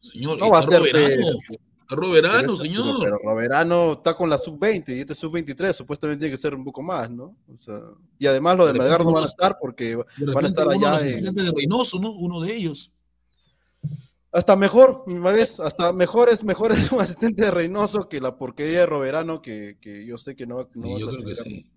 Señor, 0.00 0.38
No 0.38 0.48
va 0.50 0.60
a 0.60 0.62
ser 0.62 0.80
Roberano. 1.90 2.56
señor. 2.56 2.96
pero 3.02 3.18
Roberano 3.22 3.92
está 3.92 4.14
con 4.14 4.30
la 4.30 4.38
sub-20 4.38 4.96
y 4.96 5.00
este 5.00 5.14
sub-23 5.14 5.72
supuestamente 5.74 6.20
tiene 6.20 6.34
que 6.34 6.40
ser 6.40 6.54
un 6.54 6.64
poco 6.64 6.80
más, 6.82 7.10
¿no? 7.10 7.36
O 7.46 7.56
sea, 7.60 7.78
y 8.18 8.26
además 8.26 8.56
lo 8.56 8.66
de 8.66 8.72
De 8.72 8.78
Melgar 8.78 9.04
no 9.04 9.12
van 9.12 9.24
a 9.24 9.26
estar 9.26 9.58
porque 9.60 9.96
van 9.96 10.44
a 10.44 10.46
estar 10.48 10.66
allá 10.68 10.98
en- 11.06 11.34
de 11.34 11.52
Reynoso, 11.54 11.98
¿no? 11.98 12.12
Uno 12.12 12.40
de 12.40 12.54
ellos. 12.54 12.90
Hasta 14.30 14.56
mejor, 14.56 15.04
vez, 15.06 15.58
hasta 15.58 15.92
mejor 15.92 16.28
es, 16.28 16.44
mejor 16.44 16.72
es 16.72 16.92
un 16.92 17.00
asistente 17.00 17.44
de 17.44 17.50
Reynoso 17.50 18.08
que 18.08 18.20
la 18.20 18.36
porquería 18.36 18.80
de 18.80 18.86
Roberano, 18.86 19.40
que, 19.40 19.78
que 19.80 20.04
yo 20.04 20.18
sé 20.18 20.36
que 20.36 20.46
no, 20.46 20.56
no 20.56 20.60
va 20.60 20.64
a 20.64 20.68
Sí, 20.68 21.00
yo 21.00 21.08
creo 21.08 21.24
que 21.24 21.34
sí. 21.34 21.70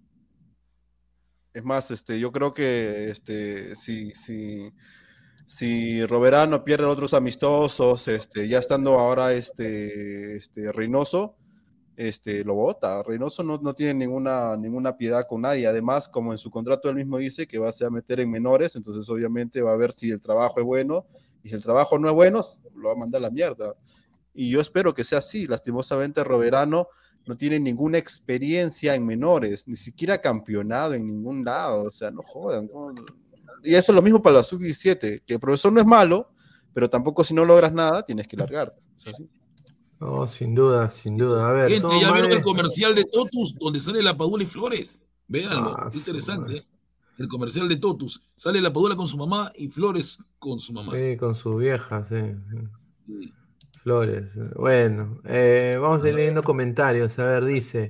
Es 1.54 1.64
más, 1.64 1.92
este, 1.92 2.20
yo 2.20 2.32
creo 2.32 2.54
que 2.54 3.10
este, 3.10 3.76
si, 3.76 4.14
si, 4.14 4.72
si 5.46 6.06
Roberano 6.06 6.64
pierde 6.64 6.86
otros 6.86 7.14
amistosos, 7.14 8.08
este, 8.08 8.48
ya 8.48 8.60
estando 8.60 9.00
ahora 9.00 9.34
este, 9.34 10.36
este 10.36 10.72
Reynoso, 10.72 11.36
este, 11.98 12.44
lo 12.44 12.56
vota. 12.56 13.04
Reynoso 13.04 13.44
no, 13.44 13.60
no 13.62 13.74
tiene 13.74 13.94
ninguna, 13.94 14.56
ninguna 14.58 14.98
piedad 14.98 15.26
con 15.28 15.42
nadie. 15.42 15.68
Además, 15.68 16.08
como 16.08 16.32
en 16.32 16.38
su 16.38 16.50
contrato 16.50 16.90
él 16.90 16.96
mismo 16.96 17.18
dice 17.18 17.48
que 17.48 17.60
va 17.60 17.70
a, 17.70 17.72
se 17.72 17.84
va 17.84 17.90
a 17.90 17.92
meter 17.92 18.22
en 18.22 18.32
menores, 18.32 18.76
entonces 18.76 19.10
obviamente 19.10 19.62
va 19.62 19.74
a 19.74 19.78
ver 19.78 19.92
si 19.92 20.10
el 20.10 20.22
trabajo 20.22 20.56
es 20.58 20.66
bueno, 20.66 21.06
y 21.44 21.50
si 21.50 21.56
el 21.56 21.64
trabajo 21.64 21.98
no 21.98 22.08
es 22.08 22.14
bueno, 22.14 22.42
lo 22.76 22.90
va 22.90 22.94
a 22.94 22.98
mandar 22.98 23.20
a 23.20 23.24
la 23.24 23.30
mierda. 23.30 23.76
Y 24.34 24.50
yo 24.50 24.62
espero 24.62 24.94
que 24.94 25.04
sea 25.04 25.20
así. 25.20 25.48
Lastimosamente, 25.48 26.24
Roberano 26.24 26.88
no 27.26 27.38
tiene 27.38 27.60
ninguna 27.60 27.98
experiencia 27.98 28.96
en 28.96 29.06
menores, 29.06 29.68
ni 29.68 29.76
siquiera 29.76 30.20
campeonado 30.20 30.94
en 30.94 31.06
ningún 31.06 31.44
lado, 31.44 31.84
o 31.84 31.92
sea, 31.92 32.12
no 32.12 32.22
jodan. 32.24 32.70
¿no? 32.74 32.94
Y 33.64 33.76
eso 33.76 33.92
es 33.92 33.96
lo 33.96 34.02
mismo 34.02 34.22
para 34.22 34.38
la 34.38 34.44
sub-17, 34.44 35.24
que 35.26 35.34
el 35.34 35.40
profesor 35.40 35.72
no 35.72 35.80
es 35.80 35.86
malo, 35.86 36.32
pero 36.74 36.90
tampoco 36.90 37.24
si 37.24 37.34
no 37.34 37.46
logras 37.46 37.74
nada, 37.74 38.04
tienes 38.04 38.28
que 38.28 38.38
largarte. 38.38 38.80
O 38.96 39.00
sea, 39.00 39.14
sí. 39.14 39.30
No, 40.00 40.28
sin 40.28 40.56
duda, 40.56 40.90
sin 40.90 41.16
duda. 41.16 41.48
A 41.48 41.52
ver, 41.52 41.70
Gente, 41.70 42.00
¿ya 42.02 42.12
vieron 42.12 42.32
el 42.32 42.42
comercial 42.42 42.96
de 42.96 43.06
Totus 43.06 43.56
donde 43.60 43.80
sale 43.80 44.02
la 44.02 44.18
Padula 44.18 44.44
y 44.44 44.48
Flores? 44.48 45.00
Véanlo, 45.28 45.76
Ah, 45.78 45.90
interesante. 45.94 46.66
El 47.22 47.28
comercial 47.28 47.70
de 47.70 47.76
Totus. 47.76 48.20
Sale 48.34 48.60
la 48.62 48.74
Padula 48.74 48.96
con 48.96 49.08
su 49.08 49.16
mamá 49.16 49.52
y 49.56 49.68
Flores 49.68 50.18
con 50.40 50.60
su 50.60 50.74
mamá. 50.74 50.92
Sí, 50.94 51.18
con 51.18 51.36
su 51.36 51.56
vieja, 51.56 52.04
sí. 52.10 52.16
Flores. 53.84 54.32
Bueno, 54.56 55.22
eh, 55.26 55.78
vamos 55.80 56.04
a 56.04 56.10
ir 56.10 56.16
leyendo 56.16 56.42
comentarios. 56.42 57.20
A 57.20 57.26
ver, 57.26 57.46
dice 57.46 57.90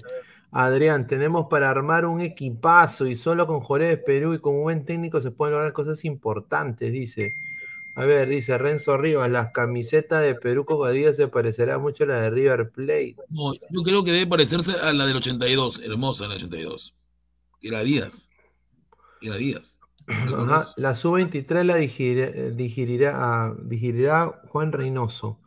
Adrián, 0.51 1.07
tenemos 1.07 1.47
para 1.49 1.69
armar 1.69 2.05
un 2.05 2.19
equipazo 2.19 3.07
y 3.07 3.15
solo 3.15 3.47
con 3.47 3.61
Jorge 3.61 3.87
de 3.87 3.97
Perú 3.97 4.33
y 4.33 4.39
con 4.39 4.53
un 4.55 4.63
buen 4.63 4.83
técnico 4.83 5.21
se 5.21 5.31
pueden 5.31 5.53
lograr 5.53 5.71
cosas 5.71 6.03
importantes, 6.03 6.91
dice. 6.91 7.31
A 7.95 8.03
ver, 8.03 8.27
dice 8.27 8.57
Renzo 8.57 8.97
Rivas, 8.97 9.31
las 9.31 9.51
camisetas 9.53 10.23
de 10.23 10.35
Perú 10.35 10.65
con 10.65 10.85
Adidas 10.85 11.15
se 11.15 11.29
parecerá 11.29 11.77
mucho 11.77 12.03
a 12.03 12.07
la 12.07 12.21
de 12.21 12.29
River 12.31 12.69
Plate. 12.71 13.15
No, 13.29 13.53
yo 13.69 13.81
creo 13.83 14.03
que 14.03 14.11
debe 14.11 14.27
parecerse 14.27 14.73
a 14.73 14.91
la 14.91 15.05
del 15.05 15.17
82, 15.17 15.81
hermosa 15.85 16.27
la 16.27 16.35
82. 16.35 16.95
Era 17.61 17.83
Díaz. 17.83 18.30
Era 19.21 19.35
Díaz. 19.37 19.79
Ajá, 20.07 20.63
la 20.77 20.95
sub-23 20.95 21.63
la 21.63 21.79
eh, 21.79 22.51
digerirá, 22.55 23.11
ah, 23.15 23.55
digerirá 23.63 24.41
Juan 24.49 24.71
Reynoso. 24.71 25.39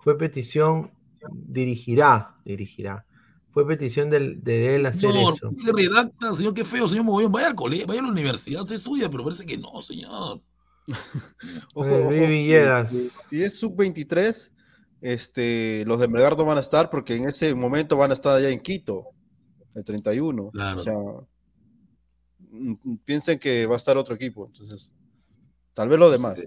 Fue 0.00 0.16
petición, 0.16 0.90
dirigirá, 1.32 2.36
dirigirá. 2.44 3.04
Fue 3.52 3.66
petición 3.66 4.08
del- 4.10 4.42
de 4.42 4.76
él 4.76 4.86
hacer 4.86 5.12
Señor, 5.12 5.34
eso. 5.34 5.50
se 5.58 5.72
redacta, 5.72 6.34
señor, 6.34 6.54
qué 6.54 6.64
feo, 6.64 6.88
señor 6.88 7.04
Mogollón. 7.04 7.32
Vaya 7.32 7.48
al 7.48 7.54
colegio, 7.54 7.86
vaya 7.86 8.00
a 8.00 8.04
la 8.04 8.10
universidad, 8.12 8.62
usted 8.62 8.76
estudia, 8.76 9.10
pero 9.10 9.24
parece 9.24 9.44
que 9.44 9.58
no, 9.58 9.82
señor. 9.82 10.40
Ojo, 11.74 11.86
Eh, 11.88 12.00
ojo, 12.02 12.10
que- 12.10 12.26
Villegas. 12.26 12.94
Si 13.28 13.42
es 13.42 13.58
sub-23, 13.58 14.52
este, 15.00 15.84
los 15.86 16.00
de 16.00 16.08
Melgar 16.08 16.36
no 16.36 16.44
van 16.44 16.56
a 16.56 16.60
estar 16.60 16.90
porque 16.90 17.14
en 17.14 17.26
ese 17.28 17.54
momento 17.54 17.96
van 17.96 18.10
a 18.10 18.14
estar 18.14 18.36
allá 18.36 18.48
en 18.48 18.60
Quito, 18.60 19.08
el 19.74 19.84
31. 19.84 20.50
Claro. 20.50 20.80
O 20.80 20.82
sea, 20.82 20.94
piensen 23.04 23.38
que 23.38 23.66
va 23.66 23.74
a 23.74 23.76
estar 23.76 23.96
otro 23.96 24.14
equipo, 24.14 24.46
entonces, 24.46 24.90
tal 25.74 25.88
vez 25.88 25.98
los 25.98 26.12
demás. 26.12 26.38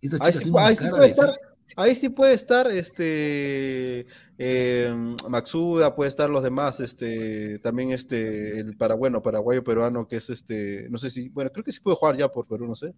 Esta 0.00 0.24
Ahí 0.24 0.32
sí, 0.32 0.50
ahí 0.56 0.76
puede 0.76 1.00
de 1.00 1.06
estar, 1.08 1.30
ahí 1.76 1.94
sí 1.94 2.08
puede 2.08 2.32
estar 2.34 2.70
este 2.70 4.06
eh, 4.38 4.94
Maxuda, 5.28 5.94
puede 5.96 6.08
estar 6.08 6.30
los 6.30 6.42
demás, 6.44 6.78
este, 6.80 7.58
también 7.58 7.90
este, 7.90 8.60
el 8.60 8.76
para, 8.76 8.94
bueno, 8.94 9.22
paraguayo 9.22 9.64
peruano, 9.64 10.06
que 10.06 10.16
es 10.16 10.30
este, 10.30 10.86
no 10.90 10.98
sé 10.98 11.10
si, 11.10 11.28
bueno, 11.30 11.50
creo 11.52 11.64
que 11.64 11.72
sí 11.72 11.80
puede 11.80 11.96
jugar 11.96 12.16
ya 12.16 12.28
por 12.28 12.46
Perú, 12.46 12.66
no 12.66 12.76
sé. 12.76 12.94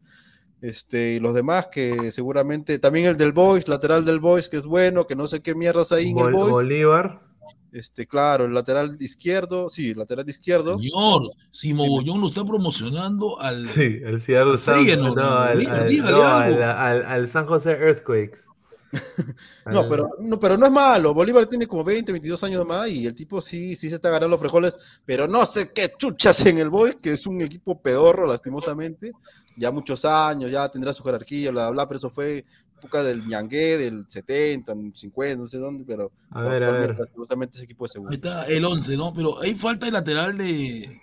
Este, 0.61 1.15
y 1.15 1.20
los 1.20 1.35
demás 1.35 1.69
que 1.73 2.12
seguramente, 2.12 2.78
también 2.78 3.07
el 3.07 3.16
del 3.16 3.32
Boys, 3.32 3.66
lateral 3.66 4.05
del 4.05 4.20
Boys, 4.20 4.51
que 4.51 4.59
es 4.59 4.65
bueno, 4.65 5.07
que 5.07 5.16
no 5.16 5.27
sé 5.27 5.40
qué 5.40 5.55
mierdas 5.55 5.90
hay 5.90 6.11
en 6.11 6.19
el 6.19 6.24
Bol- 6.24 6.32
Boys. 6.35 6.51
Bolívar. 6.52 7.30
Este, 7.73 8.07
claro, 8.07 8.47
el 8.47 8.55
lateral 8.55 8.97
izquierdo, 9.01 9.69
sí, 9.69 9.95
lateral 9.95 10.29
izquierdo. 10.29 10.77
Señor, 10.79 11.31
si 11.51 11.73
Mogollón 11.73 12.21
lo 12.21 12.27
está 12.27 12.45
promocionando 12.45 13.41
al. 13.41 13.67
Sí, 13.67 14.01
el 14.05 14.21
Seattle 14.21 14.59
Sound- 14.59 14.85
Feyenoord, 14.85 15.17
no, 15.17 15.23
no, 15.23 15.39
al, 15.39 15.67
al- 15.67 15.87
dígale 15.89 16.11
no, 16.13 16.27
algo. 16.27 16.57
al- 16.57 16.63
al- 16.63 17.03
al 17.07 17.29
San 17.29 17.47
José 17.47 17.73
Earthquakes. 17.73 18.41
No, 19.71 19.87
pero 19.89 20.11
no, 20.19 20.41
pero 20.41 20.57
no 20.57 20.67
es 20.67 20.73
malo. 20.73 21.15
Bolívar 21.15 21.47
tiene 21.47 21.67
como 21.67 21.85
20, 21.85 22.11
22 22.11 22.43
años 22.43 22.67
más 22.67 22.89
y 22.89 23.07
el 23.07 23.15
tipo 23.15 23.41
sí, 23.41 23.77
sí 23.77 23.89
se 23.89 23.95
está 23.97 24.09
ganando 24.09 24.29
los 24.29 24.41
frijoles, 24.41 24.77
pero 25.07 25.29
no 25.29 25.47
sé 25.47 25.71
qué 25.73 25.93
chuchas 25.97 26.45
en 26.47 26.59
el 26.59 26.71
Boy, 26.71 26.95
que 27.01 27.13
es 27.13 27.25
un 27.27 27.41
equipo 27.41 27.81
pedorro, 27.81 28.27
lastimosamente. 28.27 29.13
Ya 29.57 29.71
muchos 29.71 30.05
años, 30.05 30.51
ya 30.51 30.69
tendrá 30.69 30.93
su 30.93 31.05
jerarquía, 31.05 31.51
bla, 31.53 31.71
bla, 31.71 31.87
pero 31.87 31.99
eso 31.99 32.11
fue 32.11 32.45
época 32.81 33.02
del 33.02 33.27
Ñangué, 33.27 33.78
del 33.78 34.05
70, 34.09 34.74
50, 34.94 35.36
no 35.36 35.47
sé 35.47 35.59
dónde, 35.59 35.85
pero 35.86 36.11
A 36.31 36.43
ver, 36.43 36.65
a 36.65 36.70
ver. 36.73 36.97
lastimosamente 36.98 37.57
ese 37.57 37.65
equipo 37.65 37.86
es 37.86 37.90
Ahí 37.90 37.94
seguro. 37.94 38.12
está 38.12 38.47
el 38.47 38.65
11, 38.65 38.97
¿no? 38.97 39.12
Pero 39.15 39.40
ahí 39.40 39.55
falta 39.55 39.86
el 39.86 39.93
lateral 39.93 40.36
de. 40.36 41.01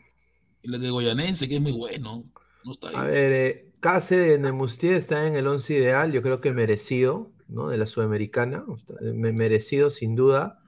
El 0.63 0.81
de 0.81 0.89
Goyanense, 0.89 1.47
que 1.47 1.55
es 1.55 1.61
muy 1.61 1.71
bueno. 1.71 2.25
No 2.65 2.71
está 2.71 2.89
ahí. 2.89 2.95
A 2.97 3.03
ver, 3.03 3.31
eh, 3.33 3.71
Case 3.79 4.17
de 4.17 4.39
Nemustier 4.39 4.95
está 4.95 5.27
en 5.27 5.35
el 5.35 5.47
11 5.47 5.73
ideal, 5.75 6.11
yo 6.11 6.21
creo 6.21 6.41
que 6.41 6.51
merecido, 6.51 7.31
¿no? 7.47 7.69
De 7.69 7.77
la 7.77 7.85
Sudamericana, 7.85 8.65
merecido 9.13 9.89
sin 9.91 10.15
duda. 10.15 10.59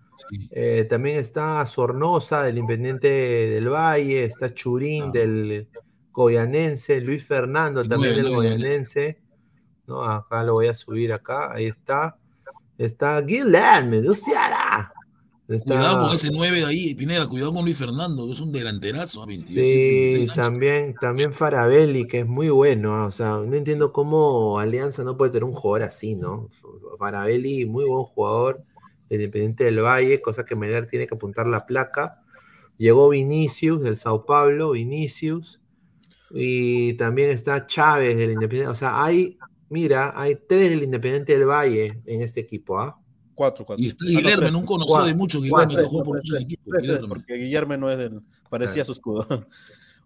Eh, 0.51 0.85
también 0.89 1.17
está 1.17 1.65
Sornosa 1.65 2.43
del 2.43 2.57
Independiente 2.59 3.07
del 3.07 3.69
Valle, 3.69 4.25
está 4.25 4.53
Churín 4.53 5.11
del 5.11 5.69
Goyanense, 6.11 6.99
Luis 7.01 7.25
Fernando 7.25 7.81
también 7.81 8.13
nueve, 8.13 8.15
del 8.23 8.31
nueve, 8.33 8.49
Goyanense, 8.53 9.17
¿no? 9.89 10.03
Acá 10.03 10.43
lo 10.43 10.53
voy 10.53 10.67
a 10.67 10.73
subir 10.73 11.11
acá, 11.11 11.51
ahí 11.51 11.65
está. 11.65 12.17
Está 12.77 13.19
Guilherme 13.19 14.01
Luciana. 14.01 14.93
Está... 15.49 15.75
Cuidado 15.75 16.05
con 16.05 16.15
ese 16.15 16.29
9 16.31 16.59
de 16.59 16.65
ahí, 16.65 16.95
Pineda, 16.95 17.27
cuidado 17.27 17.53
con 17.53 17.65
Luis 17.65 17.77
Fernando, 17.77 18.31
es 18.31 18.39
un 18.39 18.51
delanterazo 18.51 19.25
22, 19.25 19.51
Sí, 19.51 19.59
26 19.59 20.15
años. 20.15 20.35
también, 20.35 20.95
también 21.01 21.33
Farabelli, 21.33 22.05
que 22.07 22.19
es 22.19 22.27
muy 22.27 22.49
bueno. 22.49 22.95
¿ah? 22.95 23.07
O 23.07 23.11
sea, 23.11 23.29
no 23.29 23.55
entiendo 23.55 23.91
cómo 23.91 24.59
Alianza 24.59 25.03
no 25.03 25.17
puede 25.17 25.31
tener 25.31 25.43
un 25.43 25.53
jugador 25.53 25.87
así, 25.87 26.15
¿no? 26.15 26.49
Farabelli, 26.99 27.65
muy 27.65 27.85
buen 27.85 28.03
jugador, 28.03 28.63
de 29.09 29.15
Independiente 29.15 29.63
del 29.63 29.81
Valle, 29.81 30.21
cosa 30.21 30.45
que 30.45 30.55
Melgar 30.55 30.85
tiene 30.85 31.07
que 31.07 31.15
apuntar 31.15 31.47
la 31.47 31.65
placa. 31.65 32.21
Llegó 32.77 33.09
Vinicius 33.09 33.81
del 33.81 33.97
Sao 33.97 34.25
Paulo, 34.25 34.71
Vinicius. 34.71 35.59
Y 36.31 36.93
también 36.93 37.29
está 37.29 37.65
Chávez 37.65 38.17
del 38.17 38.31
Independiente. 38.33 38.71
O 38.71 38.75
sea, 38.75 39.03
hay, 39.03 39.37
mira, 39.69 40.13
hay 40.15 40.37
tres 40.47 40.69
del 40.69 40.83
Independiente 40.83 41.37
del 41.37 41.47
Valle 41.47 41.87
en 42.05 42.21
este 42.21 42.41
equipo, 42.41 42.79
¿ah? 42.79 42.99
Cuatro, 43.35 43.65
cuatro. 43.65 43.83
Y 43.83 43.87
está 43.87 44.05
Ah, 44.05 44.51
no, 44.51 44.59
un 44.59 44.65
conocido 44.65 45.05
de 45.05 45.49
Cuatro. 45.49 45.77
que 45.77 45.83
jugó 45.83 46.03
por 46.03 46.19
tres, 46.19 46.41
muchos 46.41 46.59
tres, 46.65 46.83
equipos. 46.83 47.07
porque 47.07 47.35
Guillermo 47.35 47.77
no 47.77 47.89
es 47.89 47.97
del. 47.97 48.21
Parecía 48.49 48.83
su 48.83 48.91
escudo. 48.91 49.25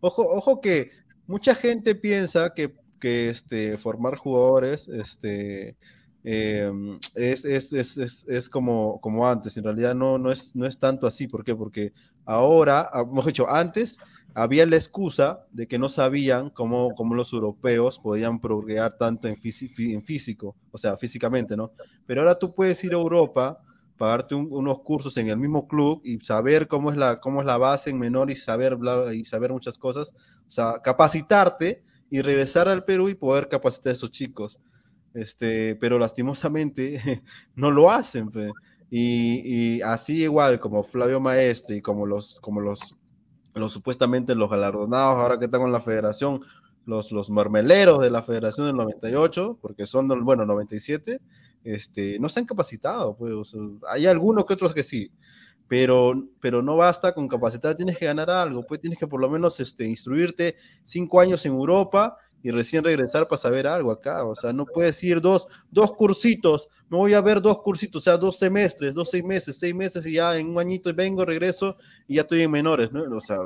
ojo, 0.02 0.22
ojo 0.30 0.62
que 0.62 0.92
mucha 1.26 1.56
gente 1.56 1.96
piensa 1.96 2.54
que, 2.54 2.74
que 3.00 3.30
este, 3.30 3.78
formar 3.80 4.18
jugadores 4.18 4.88
este, 4.88 5.78
eh, 6.24 6.72
es, 7.16 7.44
es, 7.46 7.74
es, 7.74 7.98
es, 7.98 8.26
es 8.28 8.50
como, 8.50 9.02
como 9.02 9.28
antes. 9.28 9.58
En 9.58 9.64
realidad 9.64 9.96
no, 9.96 10.18
no, 10.20 10.32
es, 10.32 10.56
no 10.56 10.68
es 10.68 10.78
tanto 10.78 11.08
así. 11.08 11.28
¿Por 11.28 11.44
qué? 11.44 11.56
Porque 11.56 11.92
ahora, 12.26 12.90
ah, 12.94 13.04
mejor 13.04 13.28
dicho, 13.28 13.50
antes 13.50 13.98
había 14.34 14.66
la 14.66 14.76
excusa 14.76 15.46
de 15.52 15.68
que 15.68 15.78
no 15.80 15.90
sabían 15.90 16.50
cómo, 16.50 16.94
cómo 16.96 17.16
los 17.16 17.32
europeos 17.34 18.00
podían 18.00 18.40
progresar 18.40 18.98
tanto 18.98 19.28
en, 19.28 19.36
en 19.78 20.04
físico, 20.04 20.56
o 20.72 20.78
sea, 20.78 20.98
físicamente, 20.98 21.56
¿no? 21.56 21.72
Pero 22.06 22.22
ahora 22.22 22.38
tú 22.40 22.54
puedes 22.54 22.84
ir 22.84 22.92
a 22.94 22.96
Europa, 22.96 23.60
pagarte 23.98 24.36
un- 24.36 24.48
unos 24.52 24.80
cursos 24.82 25.16
en 25.18 25.30
el 25.30 25.38
mismo 25.38 25.68
club 25.68 26.02
y 26.04 26.20
saber 26.20 26.68
cómo 26.68 26.90
es 26.92 26.98
la, 26.98 27.18
cómo 27.18 27.42
es 27.42 27.46
la 27.46 27.58
base 27.58 27.90
en 27.92 28.00
menor 28.00 28.32
y 28.32 28.36
saber, 28.36 28.76
bla, 28.76 29.14
y 29.14 29.24
saber 29.26 29.52
muchas 29.52 29.78
cosas, 29.78 30.12
o 30.48 30.52
sea, 30.52 30.80
capacitarte 30.84 31.82
y 32.10 32.22
regresar 32.22 32.68
al 32.68 32.84
Perú 32.86 33.10
y 33.10 33.16
poder 33.16 33.48
capacitar 33.48 33.92
a 33.92 33.94
esos 33.94 34.12
chicos. 34.12 34.60
Este, 35.14 35.76
pero 35.76 36.00
lastimosamente 36.00 37.24
no 37.56 37.72
lo 37.72 37.92
hacen. 37.92 38.32
Y, 38.90 39.78
y 39.78 39.82
así 39.82 40.24
igual 40.24 40.60
como 40.60 40.84
Flavio 40.84 41.20
Maestre 41.20 41.78
y 41.78 41.82
como 41.82 42.06
los, 42.06 42.40
como 42.42 42.62
los, 42.62 42.96
los 43.54 43.72
supuestamente 43.72 44.36
los 44.36 44.50
galardonados 44.50 45.16
ahora 45.16 45.38
que 45.38 45.46
están 45.46 45.62
con 45.62 45.72
la 45.72 45.82
federación, 45.82 46.42
los, 46.86 47.12
los 47.12 47.30
mermeleros 47.30 48.02
de 48.02 48.12
la 48.12 48.24
federación 48.24 48.68
del 48.68 48.76
98, 48.76 49.58
porque 49.62 49.86
son, 49.86 50.08
bueno, 50.26 50.46
97, 50.46 51.22
este, 51.64 52.20
no 52.20 52.30
se 52.30 52.40
han 52.40 52.46
capacitado. 52.46 53.16
Pues, 53.16 53.56
hay 53.90 54.06
algunos 54.06 54.46
que 54.46 54.54
otros 54.54 54.74
que 54.74 54.84
sí, 54.84 55.12
pero, 55.68 56.14
pero 56.40 56.62
no 56.62 56.78
basta 56.78 57.14
con 57.14 57.28
capacitar, 57.28 57.76
tienes 57.76 57.98
que 57.98 58.06
ganar 58.06 58.30
algo, 58.30 58.64
pues 58.64 58.82
tienes 58.82 59.00
que 59.00 59.08
por 59.08 59.22
lo 59.22 59.30
menos 59.30 59.60
este, 59.60 59.86
instruirte 59.86 60.56
cinco 60.84 61.20
años 61.20 61.46
en 61.46 61.54
Europa 61.54 62.18
y 62.44 62.52
recién 62.52 62.84
regresar 62.84 63.28
para 63.28 63.42
saber 63.42 63.66
algo 63.66 63.90
acá. 63.90 64.26
O 64.26 64.36
sea, 64.36 64.52
no 64.52 64.66
puedes 64.66 65.02
ir 65.04 65.22
dos, 65.22 65.48
dos 65.72 65.94
cursitos, 65.94 66.68
me 66.90 66.98
voy 66.98 67.14
a 67.14 67.22
ver 67.22 67.42
dos 67.42 67.62
cursitos, 67.62 68.02
o 68.02 68.04
sea, 68.04 68.18
dos 68.18 68.38
semestres, 68.38 68.94
dos 68.94 69.10
seis 69.10 69.24
meses, 69.24 69.58
seis 69.58 69.74
meses 69.74 70.06
y 70.06 70.14
ya 70.14 70.38
en 70.38 70.50
un 70.50 70.60
añito 70.60 70.94
vengo, 70.94 71.26
regreso 71.26 71.78
y 72.08 72.16
ya 72.16 72.22
estoy 72.22 72.42
en 72.42 72.52
menores, 72.52 72.92
¿no? 72.92 73.02
O 73.02 73.22
sea, 73.22 73.38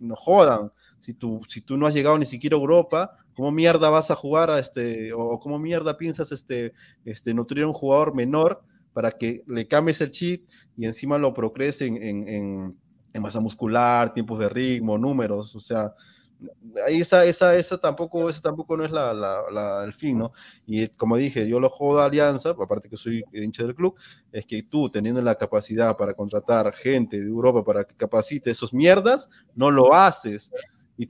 no 0.00 0.16
jodan. 0.16 0.72
Si 1.00 1.14
tú, 1.14 1.40
si 1.48 1.60
tú 1.60 1.76
no 1.76 1.86
has 1.86 1.94
llegado 1.94 2.18
ni 2.18 2.26
siquiera 2.26 2.56
a 2.56 2.60
Europa, 2.60 3.16
¿cómo 3.34 3.52
mierda 3.52 3.90
vas 3.90 4.10
a 4.10 4.16
jugar 4.16 4.50
a 4.50 4.58
este, 4.58 5.12
o 5.12 5.38
cómo 5.38 5.58
mierda 5.58 5.96
piensas 5.96 6.32
este, 6.32 6.72
este, 7.04 7.32
nutrir 7.34 7.64
a 7.64 7.68
un 7.68 7.72
jugador 7.72 8.14
menor 8.14 8.62
para 8.92 9.12
que 9.12 9.42
le 9.46 9.68
cambies 9.68 10.00
el 10.00 10.10
cheat 10.10 10.42
y 10.76 10.86
encima 10.86 11.16
lo 11.18 11.32
procrees 11.32 11.80
en, 11.82 11.96
en, 12.02 12.28
en, 12.28 12.78
en 13.12 13.22
masa 13.22 13.40
muscular, 13.40 14.12
tiempos 14.12 14.38
de 14.38 14.48
ritmo, 14.48 14.98
números, 14.98 15.54
o 15.54 15.60
sea, 15.60 15.94
ahí 16.86 17.00
esa, 17.00 17.24
esa, 17.24 17.54
esa 17.56 17.78
tampoco, 17.78 18.30
tampoco 18.42 18.76
no 18.76 18.84
es 18.84 18.90
la, 18.90 19.82
el 19.84 19.92
fin, 19.92 20.18
¿no? 20.18 20.32
Y 20.66 20.86
como 20.88 21.16
dije, 21.16 21.48
yo 21.48 21.60
lo 21.60 21.68
jodo 21.68 22.00
a 22.00 22.06
Alianza, 22.06 22.50
aparte 22.50 22.88
que 22.88 22.96
soy 22.96 23.24
hincha 23.32 23.64
del 23.64 23.74
club, 23.74 23.94
es 24.32 24.46
que 24.46 24.62
tú 24.62 24.90
teniendo 24.90 25.22
la 25.22 25.34
capacidad 25.34 25.96
para 25.96 26.14
contratar 26.14 26.74
gente 26.74 27.20
de 27.20 27.26
Europa 27.26 27.64
para 27.64 27.84
que 27.84 27.94
capacite 27.94 28.50
esos 28.50 28.72
mierdas, 28.72 29.28
no 29.54 29.70
lo 29.70 29.94
haces. 29.94 30.50
Y 30.96 31.08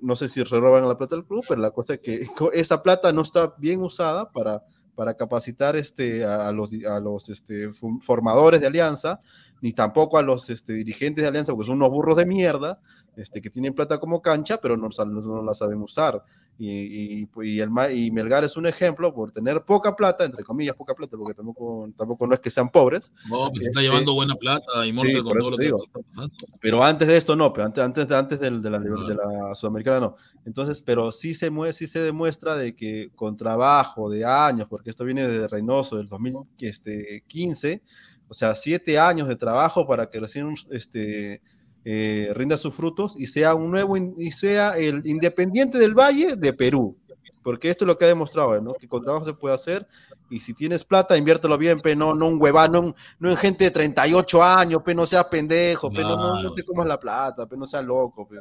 no 0.00 0.16
sé 0.16 0.28
si 0.30 0.42
se 0.42 0.60
roban 0.60 0.88
la 0.88 0.96
plata 0.96 1.14
del 1.14 1.26
club, 1.26 1.44
pero 1.46 1.60
la 1.60 1.70
cosa 1.70 1.94
es 1.94 2.00
que 2.00 2.26
esa 2.54 2.82
plata 2.82 3.12
no 3.12 3.22
está 3.22 3.54
bien 3.58 3.82
usada 3.82 4.30
para, 4.30 4.62
para 4.94 5.14
capacitar 5.14 5.76
este, 5.76 6.24
a, 6.24 6.50
los, 6.52 6.70
a 6.88 6.98
los 7.00 7.28
este, 7.28 7.70
formadores 8.00 8.60
de 8.60 8.66
Alianza, 8.66 9.20
ni 9.60 9.72
tampoco 9.72 10.18
a 10.18 10.22
los 10.22 10.48
este, 10.48 10.72
dirigentes 10.72 11.22
de 11.22 11.28
Alianza, 11.28 11.52
porque 11.52 11.66
son 11.66 11.76
unos 11.76 11.90
burros 11.90 12.16
de 12.16 12.26
mierda, 12.26 12.80
este, 13.16 13.40
que 13.42 13.50
tienen 13.50 13.74
plata 13.74 13.98
como 13.98 14.20
cancha, 14.22 14.58
pero 14.58 14.76
no, 14.76 14.90
sal- 14.92 15.12
no 15.12 15.42
la 15.42 15.54
saben 15.54 15.80
usar. 15.82 16.22
Y, 16.58 17.20
y, 17.20 17.26
pues, 17.26 17.48
y 17.48 17.60
el, 17.60 17.68
Ma- 17.70 17.90
y 17.90 18.10
Melgar 18.10 18.42
es 18.44 18.56
un 18.56 18.66
ejemplo 18.66 19.12
por 19.12 19.30
tener 19.30 19.62
poca 19.62 19.94
plata, 19.94 20.24
entre 20.24 20.42
comillas, 20.42 20.74
poca 20.74 20.94
plata, 20.94 21.16
porque 21.16 21.34
tampoco, 21.34 21.90
tampoco 21.96 22.26
no 22.26 22.34
es 22.34 22.40
que 22.40 22.50
sean 22.50 22.70
pobres. 22.70 23.12
No, 23.28 23.50
que 23.52 23.60
se 23.60 23.66
está 23.68 23.80
Este, 23.80 23.90
llevando 23.90 24.14
buena 24.14 24.34
plata 24.36 24.86
y 24.86 24.90
sí, 24.90 25.12
con 25.14 25.24
por 25.24 25.38
todo 25.38 25.50
lo 25.50 25.58
que 25.58 25.66
está 25.66 26.00
pasando. 26.00 26.34
Pero 26.60 26.82
antes 26.82 27.08
de 27.08 27.16
esto 27.16 27.36
no, 27.36 27.52
pero 27.52 27.66
antes, 27.66 27.84
antes, 27.84 28.10
antes 28.10 28.40
del- 28.40 28.62
de, 28.62 28.70
la, 28.70 28.78
de 28.78 29.14
la 29.14 29.54
Sudamericana 29.54 30.00
no. 30.00 30.16
Entonces, 30.44 30.80
pero 30.80 31.12
sí 31.12 31.34
se, 31.34 31.50
sí 31.72 31.86
se 31.86 32.00
demuestra 32.00 32.56
de 32.56 32.74
que 32.74 33.10
con 33.14 33.36
trabajo 33.36 34.08
de 34.08 34.24
años, 34.24 34.66
porque 34.68 34.90
esto 34.90 35.04
viene 35.04 35.26
de 35.28 35.48
Reynoso 35.48 35.96
del 35.98 36.08
2015, 36.08 37.82
o 38.28 38.34
sea, 38.34 38.54
siete 38.54 38.98
años 38.98 39.28
de 39.28 39.36
trabajo 39.36 39.86
para 39.86 40.08
que 40.08 40.20
recién 40.20 40.54
este, 40.70 41.42
eh, 41.88 42.32
rinda 42.34 42.56
sus 42.56 42.74
frutos 42.74 43.14
y 43.16 43.28
sea 43.28 43.54
un 43.54 43.70
nuevo, 43.70 43.96
y 43.96 44.32
sea 44.32 44.76
el 44.76 45.06
Independiente 45.06 45.78
del 45.78 45.94
Valle 45.94 46.34
de 46.34 46.52
Perú. 46.52 46.96
Porque 47.44 47.70
esto 47.70 47.84
es 47.84 47.86
lo 47.86 47.96
que 47.96 48.04
ha 48.06 48.08
demostrado, 48.08 48.60
¿no? 48.60 48.72
Que 48.74 48.88
con 48.88 49.04
trabajo 49.04 49.24
se 49.24 49.32
puede 49.34 49.54
hacer 49.54 49.86
y 50.28 50.40
si 50.40 50.52
tienes 50.52 50.84
plata, 50.84 51.16
inviértelo 51.16 51.56
bien, 51.56 51.78
pe, 51.78 51.94
no, 51.94 52.12
no 52.12 52.26
un 52.26 52.42
hueván, 52.42 52.72
no, 52.72 52.92
no 53.20 53.30
en 53.30 53.36
gente 53.36 53.62
de 53.62 53.70
38 53.70 54.42
años, 54.42 54.82
pe, 54.84 54.96
no 54.96 55.06
seas 55.06 55.26
pendejo, 55.26 55.88
pe, 55.92 56.02
no, 56.02 56.16
no, 56.16 56.42
no 56.42 56.52
te 56.54 56.64
comas 56.64 56.88
la 56.88 56.98
plata, 56.98 57.46
pe, 57.46 57.56
no 57.56 57.64
seas 57.66 57.84
loco, 57.84 58.26
pe. 58.26 58.36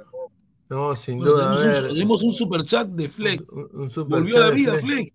No, 0.70 0.96
sin 0.96 1.18
Bueno, 1.20 1.34
duda. 1.34 1.52
a 1.52 1.56
tenemos, 1.56 1.78
un, 1.78 1.84
ver, 1.84 1.94
tenemos 1.94 2.24
un 2.24 2.32
super 2.32 2.64
chat 2.64 2.88
de 2.88 3.08
Fleck. 3.08 3.54
un- 3.54 3.70
un 3.74 3.90
super 3.92 4.18
Volvió 4.20 4.38
a 4.38 4.40
la 4.40 4.46
chat 4.48 4.54
de 4.56 4.60
vida, 4.60 4.72
Fleck. 4.80 4.84
Fleck. 4.84 5.14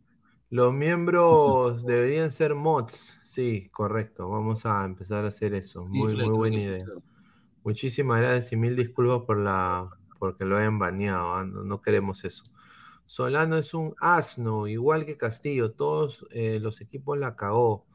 Los 0.51 0.73
miembros 0.73 1.83
deberían 1.85 2.31
ser 2.31 2.55
mods. 2.55 3.19
Sí, 3.25 3.69
correcto. 3.73 4.29
Vamos 4.29 4.65
a 4.67 4.85
empezar 4.85 5.25
a 5.25 5.29
hacer 5.29 5.55
eso. 5.55 5.83
Sí, 5.83 5.91
muy, 5.93 6.13
Fleck, 6.13 6.19
muy 6.19 6.25
creo 6.27 6.37
buena 6.37 6.57
idea. 6.57 6.85
claro. 6.85 7.03
Muchísimas 7.65 8.21
gracias 8.21 8.53
y 8.53 8.57
mil 8.57 8.77
disculpas 8.77 9.23
por 9.27 9.39
la 9.39 9.91
porque 10.21 10.45
lo 10.45 10.57
hayan 10.57 10.79
baneado. 10.79 11.35
¿ah? 11.35 11.45
No, 11.45 11.65
no 11.65 11.83
queremos 11.83 12.25
eso. 12.25 12.45
Solano 13.07 13.57
es 13.57 13.75
un 13.75 13.97
asno, 14.01 14.69
igual 14.69 15.05
que 15.05 15.17
Castillo. 15.17 15.73
Todos 15.73 16.27
eh, 16.31 16.61
los 16.61 16.81
equipos 16.81 17.19
la 17.19 17.35
cagó. 17.35 17.87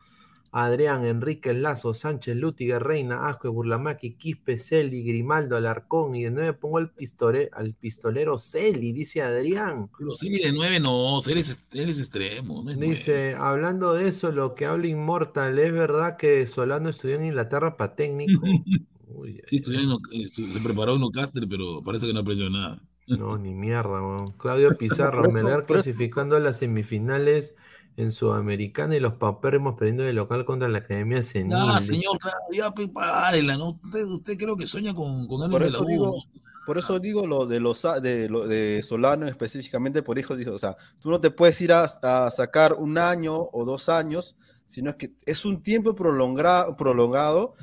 Adrián, 0.52 1.06
Enrique 1.06 1.54
Lazo, 1.54 1.94
Sánchez, 1.94 2.36
Lutiger, 2.38 2.82
Reina, 2.82 3.28
Asco, 3.28 3.52
Burlamaki, 3.52 4.16
Quispe, 4.16 4.58
Celi, 4.58 5.04
Grimaldo, 5.04 5.58
Alarcón. 5.58 6.16
Y 6.16 6.24
de 6.24 6.32
nueve 6.32 6.54
pongo 6.54 6.78
al, 6.78 6.92
pistore, 6.92 7.50
al 7.54 7.74
pistolero 7.74 8.40
Celi, 8.40 8.94
dice 8.94 9.22
Adrián. 9.22 9.90
Pero 9.98 10.16
Celi 10.16 10.40
de 10.40 10.54
9 10.54 10.80
no, 10.80 11.20
él 11.28 11.38
es, 11.38 11.66
él 11.74 11.90
es 11.90 12.00
extremo. 12.00 12.64
No 12.64 12.72
es 12.72 12.78
nueve. 12.78 12.94
Dice, 12.94 13.36
hablando 13.36 13.94
de 13.94 14.08
eso, 14.08 14.32
lo 14.32 14.56
que 14.56 14.66
habla 14.66 14.88
Inmortal, 14.88 15.60
¿es 15.60 15.74
verdad 15.74 16.18
que 16.18 16.48
Solano 16.48 16.90
estudió 16.90 17.16
en 17.16 17.26
Inglaterra 17.26 17.76
para 17.76 17.96
técnico? 17.96 18.42
Uy, 19.26 19.42
Sí, 19.46 19.58
estudió 19.58 19.80
en, 19.80 19.92
eh, 20.12 20.28
se 20.28 20.44
preparó 20.64 20.96
en 20.96 21.04
Ocastre, 21.04 21.48
pero 21.48 21.84
parece 21.84 22.08
que 22.08 22.14
no 22.14 22.20
aprendió 22.22 22.50
nada. 22.50 22.82
no, 23.08 23.38
ni 23.38 23.54
mierda, 23.54 24.02
weón. 24.02 24.32
Claudio 24.38 24.78
Pizarro, 24.78 25.32
Melgar 25.32 25.66
clasificando 25.66 26.36
a 26.36 26.40
las 26.40 26.58
semifinales 26.58 27.56
en 27.98 28.12
Sudamericana 28.12 28.96
y 28.96 29.00
los 29.00 29.14
paupérrimos 29.14 29.76
perdiendo 29.76 30.04
de 30.04 30.14
local 30.14 30.46
contra 30.46 30.68
la 30.68 30.80
Academia 30.80 31.24
Senil. 31.24 31.56
Ah, 31.56 31.80
señor, 31.80 32.20
ya 32.52 32.72
párela, 32.72 33.58
¿no? 33.58 33.80
Usted, 33.84 34.04
usted 34.06 34.38
creo 34.38 34.58
que 34.58 34.68
sueña 34.68 34.94
con, 34.94 35.28
con 35.28 35.50
Por 35.50 35.64
de 35.64 35.70
la 35.70 35.78
eso 35.78 35.86
U, 35.86 35.88
digo, 35.88 36.24
por 36.66 36.78
eso 36.78 37.00
digo 37.00 37.26
lo 37.26 37.46
de 37.46 37.60
los 37.60 37.84
de, 38.02 38.28
lo 38.28 38.48
de 38.48 38.84
Solano 38.84 39.28
específicamente 39.28 40.04
por 40.04 40.20
hijos, 40.20 40.38
dijo, 40.38 40.52
o 40.52 40.60
sea, 40.60 40.76
tú 41.00 41.10
no 41.10 41.22
te 41.22 41.32
puedes 41.32 41.62
ir 41.62 41.72
a, 41.72 41.84
a 41.84 42.32
sacar 42.32 42.74
un 42.74 42.98
año 42.98 43.50
o 43.54 43.64
dos 43.64 43.88
años, 43.88 44.36
sino 44.68 44.90
es 44.90 44.96
que 44.98 45.14
es 45.26 45.46
un 45.46 45.64
tiempo 45.64 45.96
prolongado 45.96 47.54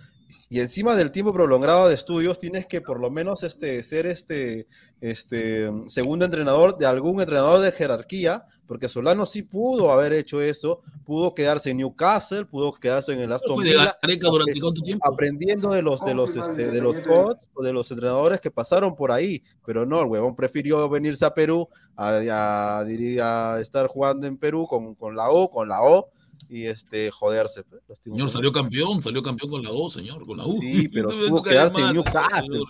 y 0.48 0.60
encima 0.60 0.94
del 0.94 1.10
tiempo 1.10 1.32
prolongado 1.32 1.88
de 1.88 1.94
estudios 1.94 2.38
tienes 2.38 2.66
que 2.66 2.80
por 2.80 3.00
lo 3.00 3.10
menos 3.10 3.42
este 3.42 3.82
ser 3.82 4.06
este 4.06 4.66
este 5.00 5.70
segundo 5.86 6.24
entrenador 6.24 6.78
de 6.78 6.86
algún 6.86 7.20
entrenador 7.20 7.60
de 7.60 7.72
jerarquía, 7.72 8.46
porque 8.66 8.88
Solano 8.88 9.26
sí 9.26 9.42
pudo 9.42 9.90
haber 9.90 10.12
hecho 10.12 10.40
eso, 10.40 10.80
pudo 11.04 11.34
quedarse 11.34 11.70
en 11.70 11.78
Newcastle, 11.78 12.44
pudo 12.44 12.72
quedarse 12.72 13.12
en 13.12 13.20
el 13.20 13.32
Aston 13.32 13.62
Villa, 13.62 13.98
Gareca 14.00 14.28
durante 14.28 14.60
cuánto 14.60 14.80
tiempo. 14.80 15.12
aprendiendo 15.12 15.72
de 15.72 15.82
los 15.82 16.04
de 16.04 16.14
los 16.14 16.36
este, 16.36 16.70
de 16.70 16.80
los 16.80 17.00
coach 17.00 17.38
o 17.54 17.64
de 17.64 17.72
los 17.72 17.90
entrenadores 17.90 18.40
que 18.40 18.50
pasaron 18.50 18.94
por 18.94 19.10
ahí, 19.10 19.42
pero 19.66 19.84
no, 19.84 20.00
el 20.00 20.06
huevón 20.06 20.36
prefirió 20.36 20.88
venirse 20.88 21.24
a 21.24 21.34
Perú 21.34 21.68
a, 21.96 22.20
a, 22.30 22.80
a 22.82 23.60
estar 23.60 23.88
jugando 23.88 24.26
en 24.26 24.36
Perú 24.36 24.66
con, 24.68 24.94
con 24.94 25.16
la 25.16 25.30
O, 25.30 25.50
con 25.50 25.68
la 25.68 25.82
O, 25.82 26.10
y 26.48 26.66
este 26.66 27.10
joderse. 27.10 27.64
Pues, 27.64 27.98
señor 28.00 28.30
salió 28.30 28.52
campeón, 28.52 29.02
salió 29.02 29.22
campeón 29.22 29.50
con 29.50 29.62
la 29.62 29.70
O, 29.70 29.88
señor, 29.88 30.24
con 30.26 30.38
la 30.38 30.46
U. 30.46 30.58
Sí, 30.60 30.88
pero 30.88 31.08
tuvo 31.08 31.42
que 31.42 31.50
quedarse 31.50 31.80
en 31.80 31.92
Newcastle. 31.92 32.64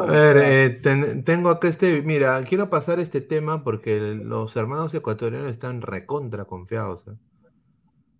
A 0.00 0.04
ver, 0.04 0.36
eh, 0.38 0.70
ten, 0.82 1.24
tengo 1.24 1.50
acá 1.50 1.68
este, 1.68 2.02
mira, 2.02 2.42
quiero 2.44 2.70
pasar 2.70 3.00
este 3.00 3.20
tema 3.20 3.64
porque 3.64 4.00
los 4.00 4.54
hermanos 4.56 4.92
ecuatorianos 4.94 5.50
están 5.50 5.82
recontra 5.82 6.44
confiados. 6.44 7.06
¿eh? 7.08 7.16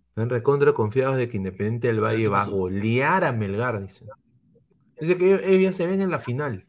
Están 0.09 0.29
recontra 0.29 0.73
confiados 0.73 1.17
de 1.17 1.29
que 1.29 1.37
Independiente 1.37 1.87
del 1.87 2.03
Valle 2.03 2.27
va 2.27 2.41
a 2.41 2.47
golear 2.47 3.23
a 3.23 3.31
Melgar, 3.31 3.81
dice. 3.81 4.05
Dice 4.99 5.17
que 5.17 5.33
ellos, 5.33 5.61
ya 5.61 5.71
se 5.71 5.87
ven 5.87 6.01
en 6.01 6.11
la 6.11 6.19
final. 6.19 6.65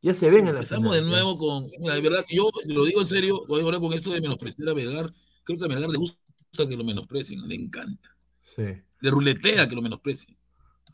Ya 0.00 0.14
se 0.14 0.30
ven 0.30 0.46
en 0.46 0.54
la 0.54 0.62
final. 0.62 0.78
Empezamos 0.78 0.94
de 0.94 1.02
nuevo 1.02 1.38
con, 1.38 1.66
la 1.80 2.00
verdad, 2.00 2.24
yo 2.30 2.48
lo 2.66 2.84
digo 2.84 3.00
en 3.00 3.06
serio, 3.06 3.44
voy 3.48 3.60
a 3.60 3.64
hablar 3.64 3.80
con 3.80 3.92
esto 3.92 4.12
de 4.12 4.20
menospreciar 4.20 4.68
a 4.68 4.74
Melgar. 4.74 5.12
Creo 5.42 5.58
que 5.58 5.64
a 5.64 5.68
Melgar 5.68 5.90
le 5.90 5.98
gusta 5.98 6.18
que 6.66 6.76
lo 6.76 6.84
menosprecien, 6.84 7.46
le 7.46 7.54
encanta. 7.54 8.08
Sí. 8.56 8.82
Le 9.00 9.10
ruletea 9.10 9.68
que 9.68 9.76
lo 9.76 9.82
menosprecien. 9.82 10.36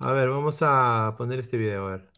A 0.00 0.12
ver, 0.12 0.28
vamos 0.28 0.58
a 0.60 1.14
poner 1.16 1.40
este 1.40 1.56
video, 1.56 1.86
a 1.86 1.90
ver. 1.92 2.10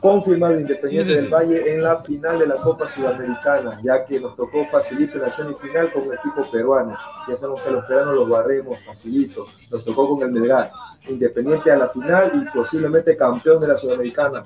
Confirmado 0.00 0.58
Independiente 0.58 1.14
del 1.14 1.28
Valle 1.28 1.74
en 1.74 1.82
la 1.82 2.02
final 2.02 2.38
de 2.38 2.46
la 2.46 2.56
Copa 2.56 2.88
Sudamericana, 2.88 3.76
ya 3.82 4.04
que 4.06 4.18
nos 4.18 4.34
tocó 4.34 4.66
facilito 4.66 5.16
en 5.16 5.22
la 5.22 5.30
semifinal 5.30 5.92
con 5.92 6.04
el 6.04 6.14
equipo 6.14 6.50
peruano. 6.50 6.96
Ya 7.28 7.36
sabemos 7.36 7.62
que 7.62 7.70
los 7.70 7.84
peruanos 7.84 8.14
los 8.14 8.28
barremos 8.28 8.78
facilito. 8.82 9.46
Nos 9.70 9.84
tocó 9.84 10.08
con 10.08 10.22
el 10.22 10.32
Melgar. 10.32 10.72
Independiente 11.06 11.70
a 11.70 11.76
la 11.76 11.88
final 11.88 12.32
y 12.34 12.56
posiblemente 12.56 13.16
campeón 13.16 13.60
de 13.60 13.68
la 13.68 13.76
Sudamericana. 13.76 14.42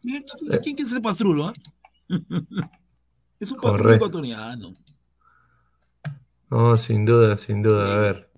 ¿Quién, 0.00 0.24
quién, 0.62 0.76
es 0.78 0.92
ese 0.92 1.00
pastrulo? 1.00 1.50
¿eh? 1.50 1.54
es 3.40 3.50
un 3.50 3.60
pastrulo 3.60 3.94
ecuatoriano. 3.94 4.72
No, 6.50 6.76
sin 6.76 7.04
duda, 7.04 7.36
sin 7.36 7.62
duda. 7.62 7.96
A 7.96 8.00
ver. 8.00 8.30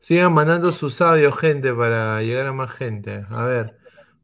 Sigan 0.00 0.34
mandando 0.34 0.70
sus 0.72 1.00
audios, 1.00 1.36
gente, 1.38 1.72
para 1.72 2.20
llegar 2.22 2.48
a 2.48 2.52
más 2.52 2.72
gente. 2.72 3.20
A 3.30 3.44
ver. 3.44 3.76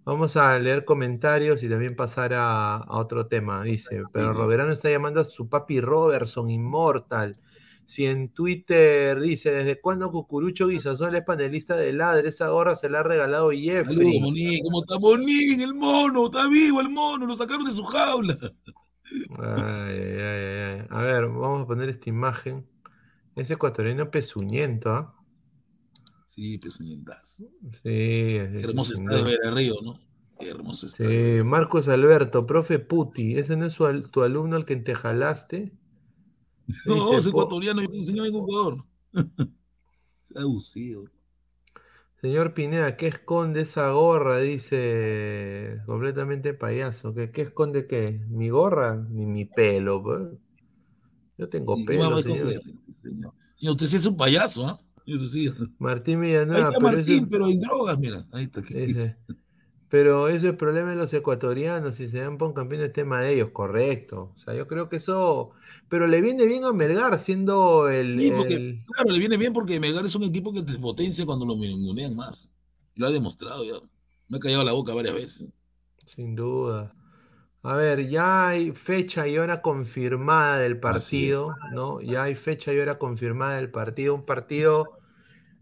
Vamos 0.04 0.36
a 0.36 0.58
leer 0.58 0.84
comentarios 0.84 1.62
y 1.62 1.68
también 1.68 1.94
pasar 1.94 2.32
a, 2.34 2.84
otro 2.88 3.26
tema. 3.26 3.62
Dice, 3.62 4.02
pero 4.12 4.32
Roberano 4.32 4.72
está 4.72 4.90
llamando 4.90 5.20
a 5.20 5.24
su 5.24 5.48
papi 5.48 5.80
Robertson, 5.80 6.50
Immortal. 6.50 7.36
Si 7.84 8.06
en 8.06 8.28
Twitter 8.30 9.20
dice, 9.20 9.50
¿desde 9.52 9.78
cuándo 9.78 10.10
Cucurucho 10.10 10.68
Guisazón 10.68 11.14
es 11.16 11.24
panelista 11.24 11.76
de 11.76 11.92
Ladre? 11.92 12.28
Esa 12.28 12.48
gorra 12.48 12.76
se 12.76 12.88
la 12.88 13.00
ha 13.00 13.02
regalado 13.02 13.50
Jeffrey. 13.50 14.60
¿Cómo 14.62 14.80
está 14.82 14.98
Bonín, 14.98 15.60
el 15.60 15.74
mono? 15.74 16.26
Está 16.26 16.48
vivo 16.48 16.80
el 16.80 16.88
mono, 16.88 17.26
lo 17.26 17.34
sacaron 17.34 17.64
de 17.64 17.72
su 17.72 17.84
jaula. 17.84 18.38
Ay, 19.38 19.98
ay, 19.98 20.20
ay, 20.20 20.86
A 20.88 21.02
ver, 21.02 21.26
vamos 21.26 21.64
a 21.64 21.66
poner 21.66 21.88
esta 21.88 22.08
imagen. 22.08 22.64
Es 23.40 23.50
ecuatoriano 23.50 24.10
pezuñento, 24.10 24.90
¿ah? 24.90 25.14
Sí, 26.26 26.58
pezuñentazo. 26.58 27.44
Sí. 27.72 27.80
Qué 27.82 28.60
hermoso 28.62 28.92
está 28.92 29.16
de 29.16 29.22
ver 29.22 29.38
a 29.46 29.50
Río, 29.50 29.76
¿no? 29.82 29.98
Qué 30.38 30.50
hermoso 30.50 30.86
está. 30.86 31.08
Sí, 31.08 31.42
Marcos 31.42 31.88
Alberto, 31.88 32.42
profe 32.42 32.78
Puti, 32.80 33.38
¿ese 33.38 33.56
no 33.56 33.64
es 33.64 33.78
tu 34.10 34.22
alumno 34.22 34.56
al 34.56 34.66
que 34.66 34.76
te 34.76 34.94
jalaste? 34.94 35.72
No, 36.84 37.16
es 37.16 37.26
ecuatoriano 37.26 37.80
y 37.82 37.96
enseñó 37.96 38.26
en 38.26 38.32
jugador. 38.32 38.84
Se 40.20 40.38
ha 40.38 40.42
abusivo. 40.42 41.08
Señor 42.20 42.52
Pineda, 42.52 42.98
¿qué 42.98 43.06
esconde 43.06 43.62
esa 43.62 43.90
gorra? 43.92 44.36
Dice 44.36 45.80
completamente 45.86 46.52
payaso. 46.52 47.14
¿Qué, 47.14 47.30
qué 47.30 47.40
esconde 47.40 47.86
qué? 47.86 48.20
¿Mi 48.28 48.50
gorra? 48.50 48.96
Ni 48.96 49.24
mi 49.24 49.46
pelo. 49.46 50.02
Pues. 50.02 50.28
Yo 51.40 51.48
tengo 51.48 51.82
pelo. 51.86 52.22
Señor. 52.22 53.32
Y 53.58 53.68
usted 53.68 53.86
sí 53.86 53.96
es 53.96 54.06
un 54.06 54.16
payaso, 54.16 54.66
¿ah? 54.66 54.80
Eso 55.06 55.26
sí. 55.26 55.50
Martín 55.78 56.20
Villanueva. 56.20 56.68
Ahí 56.68 56.74
está 56.74 56.80
Martín, 56.80 57.28
pero 57.28 57.46
hay 57.46 57.58
drogas, 57.58 57.98
mira. 57.98 58.26
Ahí 58.32 58.44
está. 58.44 58.62
Pero 59.88 60.28
ese 60.28 60.36
es 60.36 60.44
el 60.44 60.56
problema 60.56 60.90
de 60.90 60.96
los 60.96 61.12
ecuatorianos. 61.12 61.96
Si 61.96 62.08
se 62.08 62.18
dan 62.18 62.38
por 62.38 62.54
campeón 62.54 62.82
es 62.82 62.92
tema 62.92 63.22
de 63.22 63.34
ellos, 63.34 63.50
correcto. 63.52 64.32
O 64.36 64.38
sea, 64.38 64.54
yo 64.54 64.68
creo 64.68 64.88
que 64.88 64.96
eso. 64.96 65.50
Pero 65.88 66.06
le 66.06 66.20
viene 66.20 66.46
bien 66.46 66.64
a 66.64 66.72
Melgar 66.72 67.18
siendo 67.18 67.88
el. 67.88 68.20
Sí, 68.20 68.30
porque, 68.30 68.84
Claro, 68.86 69.10
le 69.10 69.18
viene 69.18 69.36
bien 69.36 69.52
porque 69.52 69.80
Melgar 69.80 70.04
es 70.04 70.14
un 70.14 70.22
equipo 70.22 70.52
que 70.52 70.62
te 70.62 70.78
potencia 70.78 71.26
cuando 71.26 71.46
lo 71.46 71.56
ningunean 71.56 72.14
más. 72.14 72.52
Lo 72.94 73.06
ha 73.06 73.10
demostrado 73.10 73.64
ya. 73.64 73.80
Me 74.28 74.36
ha 74.36 74.40
callado 74.40 74.62
la 74.62 74.72
boca 74.72 74.94
varias 74.94 75.14
veces. 75.14 75.48
Sin 76.14 76.36
duda. 76.36 76.94
A 77.62 77.74
ver, 77.74 78.08
ya 78.08 78.48
hay 78.48 78.72
fecha 78.72 79.28
y 79.28 79.36
hora 79.36 79.60
confirmada 79.60 80.58
del 80.58 80.80
partido, 80.80 81.54
¿no? 81.72 82.00
Ya 82.00 82.22
hay 82.22 82.34
fecha 82.34 82.72
y 82.72 82.78
hora 82.78 82.98
confirmada 82.98 83.56
del 83.56 83.70
partido. 83.70 84.14
Un 84.14 84.24
partido 84.24 84.98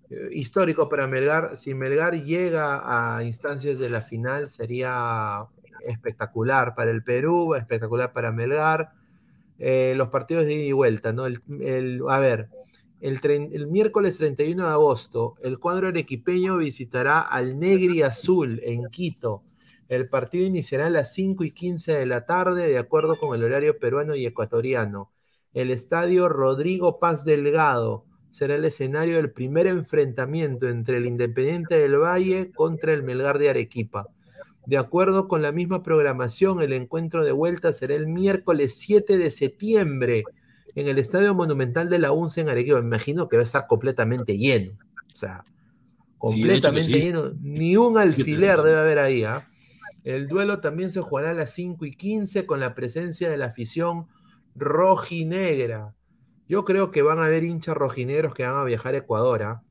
eh, 0.09 0.29
histórico 0.31 0.89
para 0.89 1.09
Melgar. 1.09 1.59
Si 1.59 1.75
Melgar 1.75 2.15
llega 2.23 3.17
a 3.17 3.25
instancias 3.25 3.79
de 3.79 3.91
la 3.91 4.03
final, 4.03 4.49
sería 4.51 5.47
espectacular 5.87 6.77
para 6.77 6.93
el 6.93 7.03
Perú, 7.03 7.57
espectacular 7.57 8.13
para 8.13 8.31
Melgar. 8.31 8.93
Eh, 9.59 9.95
los 9.97 10.09
partidos 10.09 10.45
de 10.45 10.55
ida 10.55 10.65
y 10.67 10.73
vuelta, 10.73 11.13
¿no? 11.13 11.27
El, 11.27 12.03
a 12.09 12.21
ver, 12.21 12.49
el, 13.01 13.19
el, 13.25 13.67
miércoles 13.67 14.17
31 14.19 14.67
de 14.67 14.71
agosto, 14.71 15.35
el 15.43 15.59
cuadro 15.59 15.89
arequipeño 15.89 16.59
visitará 16.59 17.23
al 17.23 17.59
Negri 17.59 18.03
Azul 18.03 18.61
en 18.63 18.89
Quito. 18.89 19.43
El 19.89 20.09
partido 20.09 20.45
iniciará 20.45 20.87
a 20.87 20.91
las 20.91 21.15
5 21.15 21.45
y 21.45 21.51
15 21.51 21.95
de 21.95 22.07
la 22.07 22.27
tarde, 22.27 22.69
de 22.69 22.79
acuerdo 22.79 23.19
con 23.19 23.35
el 23.35 23.43
horario 23.43 23.79
peruano 23.79 24.15
y 24.15 24.27
ecuatoriano. 24.27 25.11
El 25.55 25.71
estadio 25.71 26.29
Rodrigo 26.29 26.99
Paz 26.99 27.25
Delgado 27.25 28.05
será 28.31 28.57
el 28.57 28.67
escenario 28.67 29.17
del 29.17 29.33
primer 29.33 29.67
enfrentamiento 29.67 30.69
entre 30.69 30.99
el 30.99 31.07
Independiente 31.07 31.79
del 31.79 31.99
Valle 31.99 32.53
contra 32.55 32.93
el 32.93 33.03
Melgar 33.03 33.39
de 33.39 33.49
Arequipa. 33.49 34.09
De 34.67 34.77
acuerdo 34.77 35.27
con 35.27 35.41
la 35.41 35.53
misma 35.53 35.83
programación, 35.83 36.61
el 36.61 36.75
encuentro 36.75 37.25
de 37.25 37.33
vuelta 37.33 37.73
será 37.73 37.95
el 37.95 38.07
miércoles 38.07 38.77
7 38.77 39.17
de 39.17 39.31
septiembre 39.31 40.25
en 40.75 40.87
el 40.87 40.99
Estadio 40.99 41.35
Monumental 41.35 41.89
de 41.89 41.99
la 41.99 42.13
UNCE 42.13 42.43
en 42.43 42.51
Arequipa. 42.51 42.79
Me 42.81 42.87
imagino 42.87 43.27
que 43.27 43.39
va 43.39 43.43
a 43.43 43.47
estar 43.47 43.67
completamente 43.67 44.37
lleno. 44.37 44.73
O 45.11 45.17
sea, 45.17 45.43
completamente 46.19 47.01
lleno. 47.01 47.33
Ni 47.41 47.79
un 47.79 47.97
alfiler 47.97 48.59
debe 48.59 48.77
haber 48.77 48.99
ahí. 48.99 49.25
¿ah? 49.25 49.49
El 50.05 50.27
duelo 50.27 50.61
también 50.61 50.91
se 50.91 51.01
jugará 51.01 51.31
a 51.31 51.35
las 51.35 51.53
5 51.53 51.85
y 51.85 51.97
15 51.97 52.47
con 52.47 52.61
la 52.61 52.75
presencia 52.75 53.29
de 53.29 53.37
la 53.37 53.47
afición 53.47 54.07
rojinegra. 54.55 55.95
Yo 56.49 56.65
creo 56.65 56.91
que 56.91 57.03
van 57.03 57.19
a 57.19 57.27
haber 57.27 57.45
hinchas 57.45 57.77
rojinegros 57.77 58.35
que 58.35 58.45
van 58.45 58.57
a 58.57 58.65
viajar 58.65 58.95
a 58.95 58.99
Ecuador. 58.99 59.43
¿ah? 59.43 59.63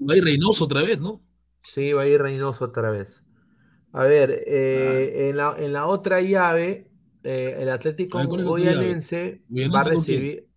Va 0.00 0.14
a 0.14 0.16
ir 0.16 0.24
Reynoso 0.24 0.64
otra 0.64 0.82
vez, 0.82 1.00
¿no? 1.00 1.22
Sí, 1.62 1.92
va 1.92 2.02
a 2.02 2.06
ir 2.06 2.20
Reynoso 2.20 2.64
otra 2.64 2.90
vez. 2.90 3.22
A 3.92 4.04
ver, 4.04 4.44
eh, 4.46 5.28
en, 5.30 5.36
la, 5.36 5.86
otra 5.86 6.20
llave, 6.20 6.90
eh, 7.24 7.56
el 7.58 7.70
Atlético 7.70 8.24
Goyanense 8.24 9.42
va 9.50 9.80
a 9.80 9.84
recibir 9.84 10.48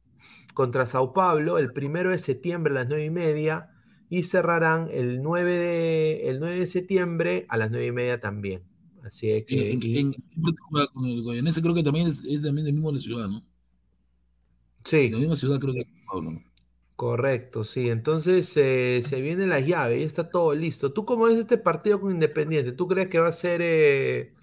contra 0.53 0.85
Sao 0.85 1.13
Paulo 1.13 1.57
el 1.57 1.73
primero 1.73 2.11
de 2.11 2.19
septiembre 2.19 2.71
a 2.71 2.75
las 2.75 2.87
nueve 2.87 3.05
y 3.05 3.09
media 3.09 3.71
y 4.09 4.23
cerrarán 4.23 4.89
el 4.91 5.23
9 5.23 5.57
de, 5.57 6.29
el 6.29 6.39
9 6.39 6.59
de 6.59 6.67
septiembre 6.67 7.45
a 7.49 7.57
las 7.57 7.71
nueve 7.71 7.87
y 7.87 7.91
media 7.91 8.19
también. 8.19 8.61
Así 9.03 9.43
que. 9.45 9.71
En, 9.71 10.13
con 10.93 11.05
el 11.05 11.21
Goyanense 11.21 11.61
creo 11.61 11.75
que 11.75 11.83
también 11.83 12.07
es, 12.07 12.23
es 12.23 12.41
también 12.41 12.65
del 12.65 12.73
mismo 12.73 12.89
de 12.91 12.97
la 12.97 13.01
ciudad, 13.01 13.27
¿no? 13.27 13.43
Sí. 14.85 15.09
la 15.09 15.19
misma 15.19 15.35
ciudad 15.35 15.59
creo 15.59 15.73
que 15.73 15.81
es 15.81 15.89
Pablo. 16.07 16.41
Correcto, 16.95 17.63
sí. 17.63 17.89
Entonces 17.89 18.51
eh, 18.55 19.03
se 19.07 19.21
vienen 19.21 19.49
las 19.49 19.65
llaves, 19.65 19.99
ya 19.99 20.05
está 20.05 20.29
todo 20.29 20.53
listo. 20.53 20.93
¿Tú 20.93 21.05
cómo 21.05 21.25
ves 21.25 21.37
este 21.37 21.57
partido 21.57 21.99
con 21.99 22.11
Independiente? 22.11 22.71
¿Tú 22.71 22.87
crees 22.87 23.09
que 23.09 23.19
va 23.19 23.27
a 23.27 23.33
ser 23.33 23.61
eh, 23.61 24.33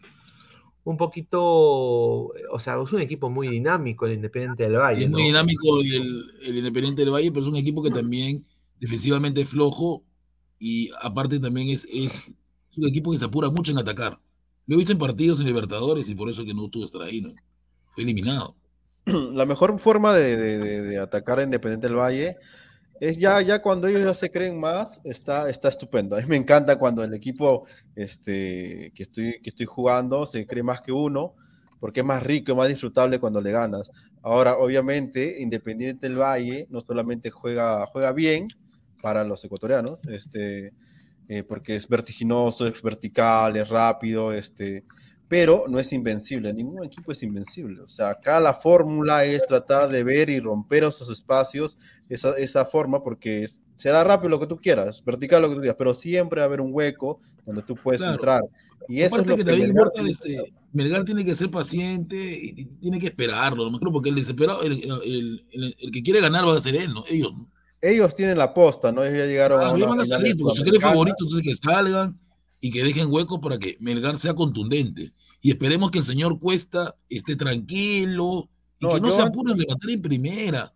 un 0.84 0.96
poquito, 0.96 1.40
o 1.40 2.58
sea, 2.58 2.82
es 2.82 2.92
un 2.92 3.00
equipo 3.00 3.30
muy 3.30 3.48
dinámico 3.48 4.06
el 4.06 4.14
Independiente 4.14 4.64
del 4.64 4.78
Valle? 4.78 5.04
Es 5.04 5.10
muy 5.10 5.22
dinámico 5.22 5.80
el, 5.80 6.26
el, 6.44 6.56
Independiente 6.58 7.02
del 7.02 7.14
Valle, 7.14 7.30
pero 7.30 7.46
es 7.46 7.50
un 7.50 7.56
equipo 7.56 7.82
que 7.82 7.90
también 7.90 8.44
defensivamente 8.78 9.42
es 9.42 9.48
flojo 9.48 10.04
y 10.58 10.90
aparte 11.00 11.38
también 11.38 11.68
es, 11.68 11.86
es 11.90 12.24
un 12.76 12.88
equipo 12.88 13.12
que 13.12 13.18
se 13.18 13.24
apura 13.24 13.50
mucho 13.50 13.72
en 13.72 13.78
atacar. 13.78 14.20
Lo 14.66 14.74
he 14.74 14.78
visto 14.78 14.92
en 14.92 14.98
partidos 14.98 15.40
en 15.40 15.46
Libertadores 15.46 16.08
y 16.08 16.14
por 16.14 16.28
eso 16.28 16.44
que 16.44 16.54
no 16.54 16.68
tuvo 16.68 16.84
estar 16.84 17.02
ahí, 17.02 17.20
¿no? 17.20 17.34
Fue 17.88 18.04
eliminado. 18.04 18.56
la 19.32 19.46
mejor 19.46 19.78
forma 19.78 20.14
de, 20.14 20.98
atacar 20.98 21.38
a 21.38 21.44
Independiente 21.44 21.88
del 21.88 21.96
Valle 21.96 22.36
es 23.00 23.16
ya, 23.16 23.40
ya 23.40 23.62
cuando 23.62 23.86
ellos 23.86 24.02
ya 24.02 24.14
se 24.14 24.30
creen 24.30 24.60
más, 24.60 25.00
está, 25.04 25.48
está 25.48 25.68
estupendo. 25.68 26.16
A 26.16 26.20
mí 26.20 26.26
me 26.26 26.36
encanta 26.36 26.78
cuando 26.78 27.02
el 27.02 27.14
equipo 27.14 27.66
este, 27.96 28.92
que, 28.94 29.02
estoy, 29.04 29.40
que 29.42 29.50
estoy 29.50 29.66
jugando 29.66 30.26
se 30.26 30.46
cree 30.46 30.62
más 30.62 30.82
que 30.82 30.92
uno, 30.92 31.34
porque 31.78 32.00
es 32.00 32.06
más 32.06 32.22
rico 32.22 32.54
más 32.54 32.68
disfrutable 32.68 33.18
cuando 33.18 33.40
le 33.40 33.52
ganas. 33.52 33.90
Ahora, 34.22 34.56
obviamente, 34.56 35.40
Independiente 35.40 36.08
del 36.08 36.20
Valle 36.20 36.66
no 36.68 36.80
solamente 36.80 37.30
juega, 37.30 37.86
juega 37.86 38.12
bien 38.12 38.48
para 39.00 39.24
los 39.24 39.42
ecuatorianos, 39.44 39.98
este, 40.08 40.74
eh, 41.32 41.44
porque 41.44 41.76
es 41.76 41.86
vertiginoso, 41.86 42.66
es 42.66 42.82
vertical, 42.82 43.56
es 43.56 43.68
rápido, 43.68 44.32
este, 44.32 44.84
pero 45.28 45.66
no 45.68 45.78
es 45.78 45.92
invencible, 45.92 46.52
ningún 46.52 46.84
equipo 46.84 47.12
es 47.12 47.22
invencible. 47.22 47.80
O 47.82 47.86
sea, 47.86 48.08
acá 48.10 48.40
la 48.40 48.52
fórmula 48.52 49.24
es 49.24 49.46
tratar 49.46 49.88
de 49.88 50.02
ver 50.02 50.28
y 50.28 50.40
romper 50.40 50.82
esos 50.82 51.08
espacios, 51.08 51.78
esa, 52.08 52.36
esa 52.36 52.64
forma, 52.64 53.00
porque 53.04 53.44
es, 53.44 53.62
será 53.76 54.02
rápido 54.02 54.30
lo 54.30 54.40
que 54.40 54.48
tú 54.48 54.56
quieras, 54.56 55.04
vertical 55.04 55.40
lo 55.42 55.48
que 55.50 55.54
tú 55.54 55.60
quieras, 55.60 55.76
pero 55.78 55.94
siempre 55.94 56.40
va 56.40 56.46
a 56.46 56.48
haber 56.48 56.60
un 56.60 56.70
hueco 56.72 57.20
donde 57.46 57.62
tú 57.62 57.76
puedes 57.76 58.00
Claro. 58.00 58.14
entrar. 58.14 58.42
Y 58.88 59.02
eso 59.02 59.06
es 59.06 59.12
Aparte 59.12 59.30
lo 59.30 59.36
que 59.36 59.44
que 59.44 59.52
Melgar 59.52 59.84
Mortal, 59.84 60.08
este, 60.08 60.36
Melgar 60.72 61.04
tiene 61.04 61.24
que 61.24 61.36
ser 61.36 61.48
paciente 61.48 62.16
y, 62.16 62.54
y 62.62 62.64
tiene 62.80 62.98
que 62.98 63.06
esperarlo, 63.06 63.70
porque 63.92 64.08
el 64.08 64.16
desesperado, 64.16 64.62
el, 64.62 64.72
el- 64.82 65.44
el- 65.52 65.76
el 65.78 65.90
que 65.92 66.02
quiere 66.02 66.20
ganar 66.20 66.44
va 66.44 66.56
a 66.56 66.60
ser 66.60 66.74
él, 66.74 66.92
¿no? 66.92 67.04
Ellos, 67.08 67.32
¿no? 67.32 67.48
Ellos 67.82 68.14
tienen 68.14 68.38
la 68.38 68.52
posta, 68.54 68.92
¿no? 68.92 69.04
Ellos 69.04 69.18
ya 69.18 69.26
llegaron 69.26 69.60
Ah, 69.60 69.70
a 69.70 69.76
ellos 69.76 69.88
van 69.88 70.00
a 70.00 70.04
salir, 70.04 70.36
porque 70.36 70.56
si 70.56 70.62
quieren 70.62 70.80
sudamericana. 70.80 70.92
favorito, 70.92 71.16
entonces 71.24 71.44
que 71.44 71.54
salgan 71.54 72.18
y 72.60 72.70
que 72.70 72.84
dejen 72.84 73.10
hueco 73.10 73.40
para 73.40 73.58
que 73.58 73.76
Melgar 73.80 74.16
sea 74.18 74.34
contundente. 74.34 75.12
Y 75.40 75.50
esperemos 75.50 75.90
que 75.90 75.98
el 75.98 76.04
señor 76.04 76.38
Cuesta 76.38 76.94
esté 77.08 77.36
tranquilo 77.36 78.48
y 78.78 78.86
No, 78.86 78.94
que 78.94 79.00
no 79.00 79.08
yo 79.08 79.14
se 79.14 79.22
apure 79.22 79.52
en 79.52 79.58
levantar 79.58 79.90
en 79.90 80.02
primera. 80.02 80.74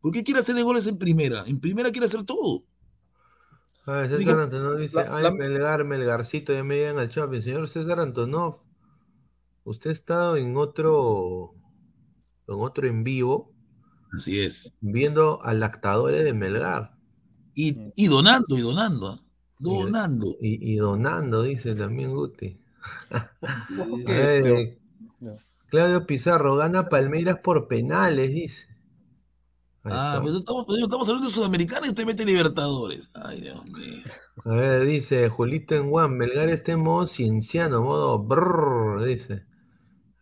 ¿Por 0.00 0.12
qué 0.12 0.22
quiere 0.22 0.40
hacerle 0.40 0.62
goles 0.62 0.86
en 0.86 0.98
primera? 0.98 1.44
En 1.46 1.58
primera 1.60 1.90
quiere 1.90 2.06
hacer 2.06 2.22
todo. 2.22 2.64
A 3.86 3.92
ver, 3.92 4.08
Digo, 4.18 4.32
César 4.32 4.40
Antonov 4.40 4.76
dice, 4.78 4.96
la- 4.96 5.16
ay, 5.16 5.34
Melgar, 5.34 5.84
Melgarcito, 5.84 6.52
ya 6.52 6.62
me 6.64 6.76
llegan 6.76 6.98
al 6.98 7.08
shopping. 7.08 7.40
Señor 7.40 7.68
César 7.68 8.00
Antonov, 8.00 8.58
usted 9.64 9.90
ha 9.90 9.92
estado 9.92 10.36
en 10.36 10.56
otro, 10.56 11.54
en 12.48 12.54
otro 12.60 12.86
en 12.86 13.04
vivo. 13.04 13.52
Así 14.12 14.40
es. 14.40 14.72
Viendo 14.80 15.42
a 15.42 15.54
lactadores 15.54 16.24
de 16.24 16.32
Melgar. 16.32 16.96
Y, 17.54 17.76
y 17.96 18.06
donando, 18.08 18.56
y 18.56 18.60
donando. 18.60 19.08
¿ah? 19.08 19.20
Donando. 19.58 20.36
Y, 20.40 20.72
y 20.72 20.76
donando, 20.76 21.42
dice 21.42 21.74
también 21.74 22.14
Guti. 22.14 22.60
Eh, 24.08 24.78
Claudio 25.68 26.06
Pizarro, 26.06 26.56
gana 26.56 26.88
Palmeiras 26.88 27.38
por 27.42 27.68
penales, 27.68 28.30
dice. 28.32 28.66
Ahí 29.84 29.94
Ah, 29.94 30.06
está. 30.06 30.20
pero 30.22 30.38
estamos, 30.38 30.66
estamos 30.68 31.08
hablando 31.08 31.28
de 31.28 31.34
Sudamericana 31.34 31.86
y 31.86 31.90
usted 31.90 32.04
mete 32.06 32.24
Libertadores. 32.24 33.10
Ay, 33.14 33.40
Dios 33.40 33.64
mío. 33.66 34.02
A 34.44 34.50
ver, 34.50 34.84
dice 34.86 35.28
Julito 35.28 35.74
en 35.74 35.90
Juan, 35.90 36.16
Melgar 36.16 36.48
está 36.48 36.72
en 36.72 36.80
modo 36.80 37.06
cienciano, 37.06 37.82
modo 37.82 38.18
brrr, 38.18 39.04
dice. 39.04 39.44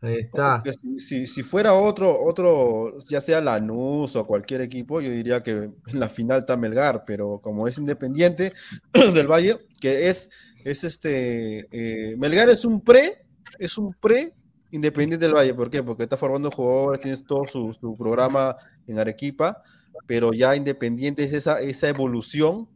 Ahí 0.05 0.19
está. 0.21 0.63
Si, 0.73 0.99
si- 0.99 1.27
si 1.27 1.43
fuera 1.43 1.73
otro, 1.75 2.23
otro, 2.25 2.99
ya 3.09 3.21
sea 3.21 3.41
Lanús 3.41 4.17
o 4.17 4.27
cualquier 4.27 4.61
equipo, 4.61 5.01
yo 5.01 5.11
diría 5.11 5.43
que 5.43 5.51
en 5.53 6.01
la 6.01 6.09
final 6.09 6.41
está 6.41 6.57
Melgar, 6.57 7.05
pero 7.07 7.39
como 7.41 7.67
es 7.69 7.79
independiente 7.79 8.53
del 9.15 9.27
Valle, 9.27 9.59
que 9.81 10.09
es, 10.09 10.31
es 10.65 10.85
este, 10.85 11.67
eh, 11.71 12.17
Melgar 12.19 12.49
es 12.49 12.65
un 12.65 12.81
pre, 12.81 13.15
es 13.59 13.79
un 13.79 13.95
pre 13.95 14.33
independiente 14.73 15.25
del 15.27 15.35
Valle, 15.37 15.55
¿por 15.55 15.71
qué? 15.71 15.83
Porque 15.83 16.03
está 16.03 16.17
formando 16.17 16.51
jugadores, 16.51 17.01
tienes 17.01 17.25
todo 17.25 17.47
su, 17.47 17.73
su 17.73 17.97
programa 17.97 18.57
en 18.87 18.99
Arequipa, 18.99 19.63
pero 20.07 20.33
ya 20.33 20.57
independiente 20.57 21.23
es 21.25 21.33
esa, 21.33 21.61
esa 21.61 21.89
evolución 21.89 22.69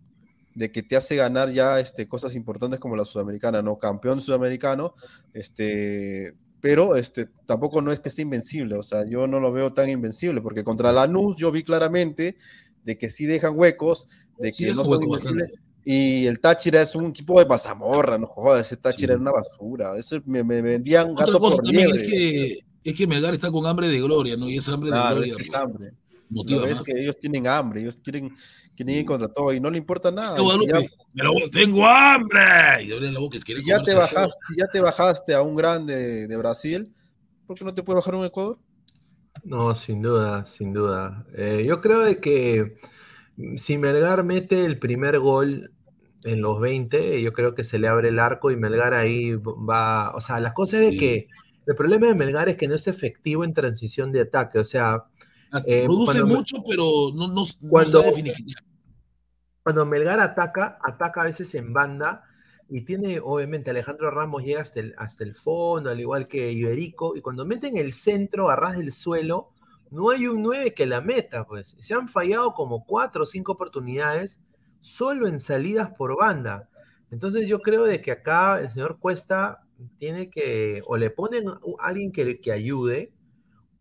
de 0.55 0.73
que 0.73 0.83
te 0.83 0.97
hace 0.97 1.17
ganar 1.17 1.51
ya 1.51 1.79
este, 1.79 2.09
cosas 2.09 2.35
importantes 2.35 2.81
como 2.81 2.97
la 2.97 3.05
sudamericana, 3.05 3.63
¿no? 3.63 3.79
Campeón 3.79 4.21
sudamericano, 4.21 4.95
este, 5.35 6.35
pero 6.61 6.97
este, 6.97 7.29
tampoco 7.47 7.81
no 7.81 7.93
es 7.93 8.01
que 8.01 8.09
esté 8.09 8.23
invencible, 8.23 8.77
o 8.77 8.83
sea, 8.83 9.09
yo 9.09 9.27
no 9.27 9.41
lo 9.41 9.53
veo 9.53 9.73
tan 9.73 9.89
invencible, 9.89 10.41
porque 10.41 10.65
contra 10.65 10.93
Lanús 10.93 11.37
yo 11.37 11.53
vi 11.53 11.63
claramente 11.63 12.37
de 12.85 12.99
que 12.99 13.11
sí 13.11 13.27
dejan 13.27 13.59
huecos, 13.59 14.09
de 14.39 14.53
Sí 14.53 14.65
que 14.65 14.75
no 14.75 14.85
son 14.85 15.03
invencibles, 15.03 15.63
y 15.85 16.27
el 16.27 16.41
Táchira 16.41 16.83
es 16.83 16.95
un 16.95 17.07
equipo 17.07 17.39
de 17.39 17.47
mazamorra, 17.47 18.19
no 18.19 18.27
jodas, 18.27 18.67
ese 18.67 18.77
Táchira 18.77 19.15
era 19.15 19.23
una 19.23 19.33
basura, 19.33 19.97
eso 19.97 20.21
me, 20.27 20.45
me 20.45 20.61
vendían 20.61 21.11
Otra 21.11 21.27
gato 21.27 21.39
cosa 21.39 21.57
por 21.57 21.67
liebre. 21.67 22.03
es 22.03 22.09
que, 22.09 22.59
es 22.85 22.95
que 22.95 23.07
Melgar 23.07 23.35
está 23.35 23.51
con 23.51 23.67
hambre 23.67 23.89
de 23.89 24.01
gloria, 24.01 24.37
¿no? 24.37 24.49
Y 24.49 24.59
esa 24.59 24.75
hambre 24.75 24.91
de 24.91 24.97
es 24.99 25.05
gloria 25.05 25.27
que 25.29 25.33
pues, 25.33 25.49
es 25.49 25.55
hambre. 25.55 25.93
motiva 26.29 26.67
ves 26.67 26.77
más. 26.77 26.87
que 26.87 26.93
ellos 27.01 27.19
tienen 27.19 27.47
hambre, 27.47 27.81
ellos 27.81 27.97
quieren, 28.03 28.35
quieren 28.79 29.01
ir 29.01 29.07
contra 29.07 29.29
todo 29.29 29.53
y 29.53 29.59
no 29.59 29.71
le 29.71 29.79
importa 29.79 30.11
nada. 30.13 30.27
Y 30.27 30.29
si 30.29 30.35
ya- 30.37 30.43
Guadalupe, 30.45 30.91
pero 31.13 31.33
tengo 31.51 31.85
hambre. 31.85 32.85
Y 32.85 32.93
abre 32.93 33.11
la 33.11 33.19
boca, 33.19 33.39
quiere 33.45 33.61
si 33.61 33.67
ya 33.67 33.83
te, 33.83 33.93
comerse 33.93 34.15
bajaste, 34.15 34.39
si 34.49 34.57
ya 34.57 34.67
te 34.69 34.81
bajaste 34.81 35.35
a 35.35 35.43
un 35.43 35.57
grande 35.57 36.29
de, 36.29 36.37
Brasil, 36.37 36.95
¿por 37.47 37.59
qué 37.59 37.65
no 37.65 37.75
te 37.75 37.83
puede 37.83 37.97
bajar 37.97 38.15
un 38.15 38.25
Ecuador? 38.25 38.59
No, 39.43 39.75
sin 39.75 40.01
duda, 40.01 40.45
sin 40.47 40.73
duda. 40.73 41.27
Eh, 41.35 41.65
yo 41.67 41.81
creo 41.81 42.01
de 42.01 42.21
que 42.21 42.79
mm, 43.37 43.57
si 43.57 43.79
Melgar 43.79 44.23
mete 44.23 44.65
el 44.65 44.79
primer 44.79 45.19
gol 45.19 45.73
en 46.23 46.41
los 46.41 46.61
20, 46.61 47.21
yo 47.21 47.33
creo 47.33 47.57
que 47.57 47.65
se 47.65 47.81
le 47.81 47.89
abre 47.89 48.11
el 48.11 48.21
arco 48.21 48.53
y 48.53 48.57
Melgar 48.57 48.95
ahí 48.95 49.35
va. 49.35 50.15
O 50.15 50.21
sea, 50.21 50.39
la 50.39 50.55
cosa 50.55 50.81
es 50.81 50.93
de 50.93 50.97
que 50.97 51.27
el 51.67 51.75
problema 51.75 52.07
de 52.07 52.15
Melgar 52.15 52.49
es 52.49 52.57
que 52.57 52.69
no 52.69 52.77
es 52.77 52.87
efectivo 52.87 53.43
en 53.43 53.55
transición 53.55 54.13
de 54.13 54.21
ataque. 54.21 54.61
O 54.61 54.65
sea, 54.65 55.05
eh, 55.67 55.85
Produce 55.85 56.23
mucho, 56.25 56.63
pero 56.69 56.85
no, 57.15 57.29
no, 57.29 57.43
no 57.43 57.69
Cuando- 57.71 58.03
sabe 58.03 58.25
cuando 59.63 59.85
Melgar 59.85 60.19
ataca, 60.21 60.79
ataca 60.83 61.21
a 61.21 61.25
veces 61.25 61.55
en 61.55 61.75
banda 61.75 62.25
y 62.71 62.83
tiene, 62.83 63.21
obviamente, 63.21 63.71
Alejandro 63.71 64.11
Ramos 64.11 64.43
llega 64.43 64.63
hasta 64.63 64.81
el, 64.81 64.95
hasta 64.97 65.25
el 65.25 65.35
fondo, 65.35 65.91
al 65.91 66.01
igual 66.01 66.27
que 66.27 66.53
Iberico, 66.53 67.17
y 67.17 67.21
cuando 67.21 67.45
mete 67.45 67.69
en 67.69 67.77
el 67.77 67.93
centro, 67.93 68.49
a 68.49 68.57
ras 68.57 68.79
del 68.79 68.93
suelo, 68.93 69.49
no 69.91 70.11
hay 70.11 70.27
un 70.27 70.43
9 70.43 70.73
que 70.75 70.87
la 70.87 71.01
meta, 71.01 71.45
pues. 71.47 71.77
Se 71.81 71.95
han 71.95 72.09
fallado 72.09 72.53
como 72.55 72.85
cuatro 72.85 73.25
o 73.25 73.27
cinco 73.27 73.53
oportunidades 73.53 74.39
solo 74.81 75.29
en 75.29 75.41
salidas 75.41 75.91
por 75.97 76.17
banda. 76.17 76.69
Entonces 77.11 77.47
yo 77.47 77.61
creo 77.61 77.85
de 77.85 78.01
que 78.03 78.13
acá 78.13 78.61
el 78.61 78.71
señor 78.71 78.99
Cuesta 78.99 79.61
tiene 79.99 80.29
que, 80.31 80.83
o 80.87 80.97
le 80.97 81.11
ponen 81.11 81.49
a 81.49 81.59
alguien 81.81 82.13
que, 82.13 82.41
que 82.41 82.53
ayude, 82.53 83.13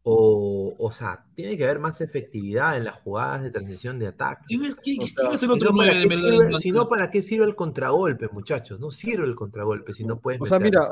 o, 0.09 0.73
o 0.79 0.91
sea, 0.93 1.25
tiene 1.35 1.57
que 1.57 1.65
haber 1.65 1.79
más 1.79 1.99
efectividad 1.99 2.77
en 2.77 2.85
las 2.85 2.95
jugadas 3.01 3.43
de 3.43 3.51
transición 3.51 3.99
de 3.99 4.07
ataque. 4.07 4.43
¿Quién 4.47 4.63
es, 4.63 4.75
quién- 4.75 5.01
O 5.01 5.05
quién 5.05 5.15
sea, 5.15 5.27
es 5.27 5.33
el 5.43 5.49
si 5.49 5.55
otro 5.55 5.71
no, 5.71 5.77
¿para 5.77 5.91
nueve 5.91 5.95
de 5.95 6.01
qué 6.01 6.07
Melgar? 6.15 6.31
sirve- 6.31 6.55
en 6.55 6.61
Si 6.61 6.71
no, 6.71 6.87
¿para 6.87 7.11
qué 7.11 7.21
sirve 7.21 7.45
el 7.45 7.55
contragolpe, 7.55 8.29
muchachos? 8.31 8.79
No 8.79 8.89
sirve 8.91 9.25
el 9.25 9.35
contragolpe 9.35 9.93
si 9.93 10.05
no 10.05 10.17
puedes 10.19 10.39
O 10.39 10.45
sea, 10.45 10.59
meter. 10.59 10.79
mira, 10.79 10.89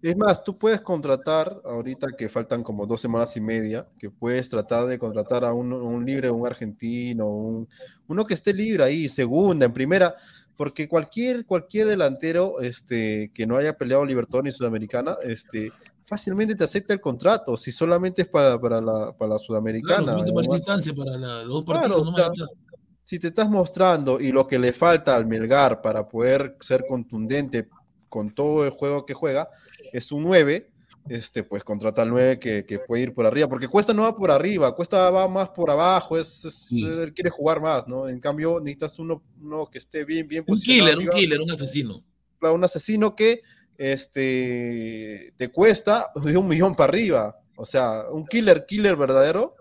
es 0.00 0.16
más, 0.16 0.42
tú 0.42 0.56
puedes 0.56 0.80
contratar, 0.80 1.54
ahorita 1.66 2.06
que 2.16 2.30
faltan 2.30 2.62
como 2.62 2.86
dos 2.86 2.98
semanas 3.00 3.36
y 3.36 3.42
media, 3.42 3.84
que 3.98 4.08
puedes 4.08 4.48
tratar 4.48 4.86
de 4.86 4.98
contratar 4.98 5.44
a 5.44 5.52
un, 5.52 5.72
un 5.74 6.06
libre, 6.06 6.30
un 6.30 6.46
argentino, 6.46 7.26
un, 7.28 7.68
uno 8.08 8.24
que 8.26 8.32
esté 8.34 8.54
libre 8.54 8.84
ahí, 8.84 9.06
segunda, 9.10 9.66
en 9.66 9.72
primera, 9.74 10.14
porque 10.56 10.88
cualquier, 10.88 11.44
cualquier 11.44 11.86
delantero 11.88 12.60
este, 12.62 13.30
que 13.34 13.46
no 13.46 13.56
haya 13.56 13.76
peleado 13.76 14.06
Libertadores 14.06 14.54
ni 14.54 14.56
Sudamericana, 14.56 15.14
este, 15.24 15.70
fácilmente 16.06 16.54
te 16.54 16.64
acepta 16.64 16.94
el 16.94 17.00
contrato, 17.00 17.56
si 17.56 17.72
solamente 17.72 18.22
es 18.22 18.28
para, 18.28 18.60
para 18.60 18.80
la, 18.80 19.12
para 19.16 19.30
la 19.34 19.36
Claro, 19.36 19.38
Sudamericana. 19.38 20.04
solamente 20.04 20.32
para 20.32 20.46
instancia, 20.46 20.94
para 20.94 21.16
la- 21.18 21.42
los 21.42 21.48
dos 21.54 21.64
Claro, 21.64 22.04
partidos, 22.04 22.08
o 22.08 22.16
sea, 22.16 22.56
si 23.02 23.18
te 23.18 23.28
estás 23.28 23.48
mostrando 23.48 24.20
y 24.20 24.32
lo 24.32 24.46
que 24.46 24.58
le 24.58 24.72
falta 24.72 25.14
al 25.16 25.26
Melgar 25.26 25.82
para 25.82 26.08
poder 26.08 26.56
ser 26.60 26.84
contundente 26.88 27.68
con 28.08 28.34
todo 28.34 28.64
el 28.64 28.70
juego 28.70 29.04
que 29.04 29.14
juega 29.14 29.48
es 29.92 30.10
un 30.12 30.22
9, 30.24 30.70
este, 31.08 31.44
pues 31.44 31.62
contrata 31.62 32.02
al 32.02 32.08
9 32.08 32.38
que, 32.40 32.64
que 32.64 32.78
puede 32.80 33.02
ir 33.04 33.14
por 33.14 33.26
arriba, 33.26 33.48
porque 33.48 33.68
Cuesta 33.68 33.92
no 33.92 34.02
va 34.02 34.16
por 34.16 34.30
arriba, 34.30 34.74
Cuesta 34.74 35.08
va 35.10 35.28
más 35.28 35.50
por 35.50 35.70
abajo, 35.70 36.18
es, 36.18 36.44
es- 36.44 36.68
él 36.72 37.12
quiere 37.14 37.30
jugar 37.30 37.60
más, 37.60 37.86
¿no? 37.86 38.08
En 38.08 38.18
cambio, 38.18 38.58
necesitas 38.60 38.98
uno, 38.98 39.22
uno 39.40 39.66
que 39.70 39.78
esté 39.78 40.04
bien, 40.04 40.26
bien 40.26 40.42
Un 40.46 40.54
posicionado 40.54 40.98
killer, 40.98 41.08
un 41.10 41.14
killer, 41.16 41.40
un 41.40 41.50
asesino. 41.50 42.04
Claro, 42.40 42.54
un 42.56 42.64
asesino 42.64 43.14
que 43.14 43.40
este, 43.78 45.32
te 45.36 45.48
cuesta 45.50 46.10
de 46.14 46.36
un 46.36 46.48
millón 46.48 46.74
para 46.74 46.90
arriba. 46.90 47.36
O 47.56 47.64
sea, 47.64 48.04
un 48.12 48.24
killer, 48.26 48.64
killer 48.66 48.96
verdadero, 48.96 49.54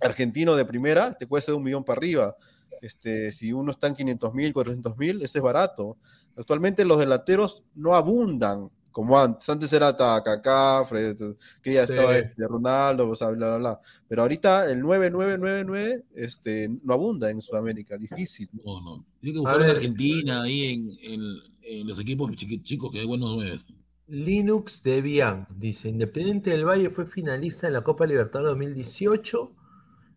argentino 0.00 0.54
de 0.54 0.64
primera, 0.64 1.14
te 1.14 1.26
cuesta 1.26 1.52
de 1.52 1.58
un 1.58 1.64
millón 1.64 1.84
para 1.84 1.98
arriba. 1.98 2.36
Este, 2.82 3.32
si 3.32 3.52
uno 3.52 3.70
está 3.70 3.88
en 3.88 3.94
500 3.94 4.34
mil, 4.34 4.52
400 4.52 4.96
mil, 4.98 5.22
ese 5.22 5.38
es 5.38 5.42
barato. 5.42 5.96
Actualmente 6.36 6.84
los 6.84 6.98
delanteros 6.98 7.62
no 7.74 7.94
abundan 7.94 8.70
como 8.92 9.18
antes. 9.18 9.48
Antes 9.48 9.72
era 9.72 9.94
Kaká, 9.96 10.84
Fred, 10.88 11.16
que 11.62 11.72
ya 11.74 11.86
Sí. 11.86 11.92
estaba 11.94 12.16
este, 12.16 12.46
Ronaldo, 12.46 13.08
o 13.08 13.14
sea, 13.14 13.28
bla, 13.28 13.48
bla, 13.48 13.56
bla. 13.58 13.80
Pero 14.08 14.22
ahorita 14.22 14.70
el 14.70 14.80
9999 14.80 16.04
este, 16.14 16.68
no 16.82 16.92
abunda 16.94 17.30
en 17.30 17.40
Sudamérica, 17.42 17.96
difícil. 17.98 18.48
No, 18.64 18.80
no. 18.82 19.04
Tiene 19.20 19.34
que 19.34 19.38
A 19.38 19.40
buscar 19.40 19.60
en 19.60 19.66
ver. 19.66 19.76
Argentina, 19.76 20.42
ahí 20.42 20.74
en, 20.74 20.98
en- 21.02 21.55
en 21.66 21.86
los 21.86 21.98
equipos 22.00 22.30
chicos, 22.36 22.90
que 22.90 23.00
hay 23.00 23.06
buenos 23.06 23.36
nueves. 23.36 23.66
Linux 24.08 24.82
Debian 24.82 25.46
dice: 25.50 25.88
Independiente 25.88 26.50
del 26.50 26.64
Valle 26.64 26.90
fue 26.90 27.06
finalista 27.06 27.66
en 27.66 27.72
la 27.72 27.82
Copa 27.82 28.06
Libertadores 28.06 28.52
2018. 28.52 29.48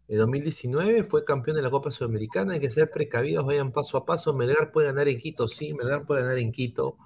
En 0.10 0.18
2019 0.18 1.04
fue 1.04 1.26
campeón 1.26 1.58
de 1.58 1.64
la 1.64 1.70
Copa 1.70 1.92
Sudamericana. 1.92 2.54
Hay 2.54 2.60
que 2.60 2.70
ser 2.70 2.90
precavidos, 2.92 3.46
vayan 3.46 3.72
paso 3.72 3.98
a 3.98 4.06
paso. 4.06 4.34
Melgar 4.34 4.72
puede 4.72 4.88
ganar 4.88 5.08
en 5.08 5.20
Quito, 5.20 5.48
sí, 5.48 5.74
Melgar 5.74 6.06
puede 6.06 6.22
ganar 6.22 6.38
en 6.38 6.52
Quito. 6.52 6.98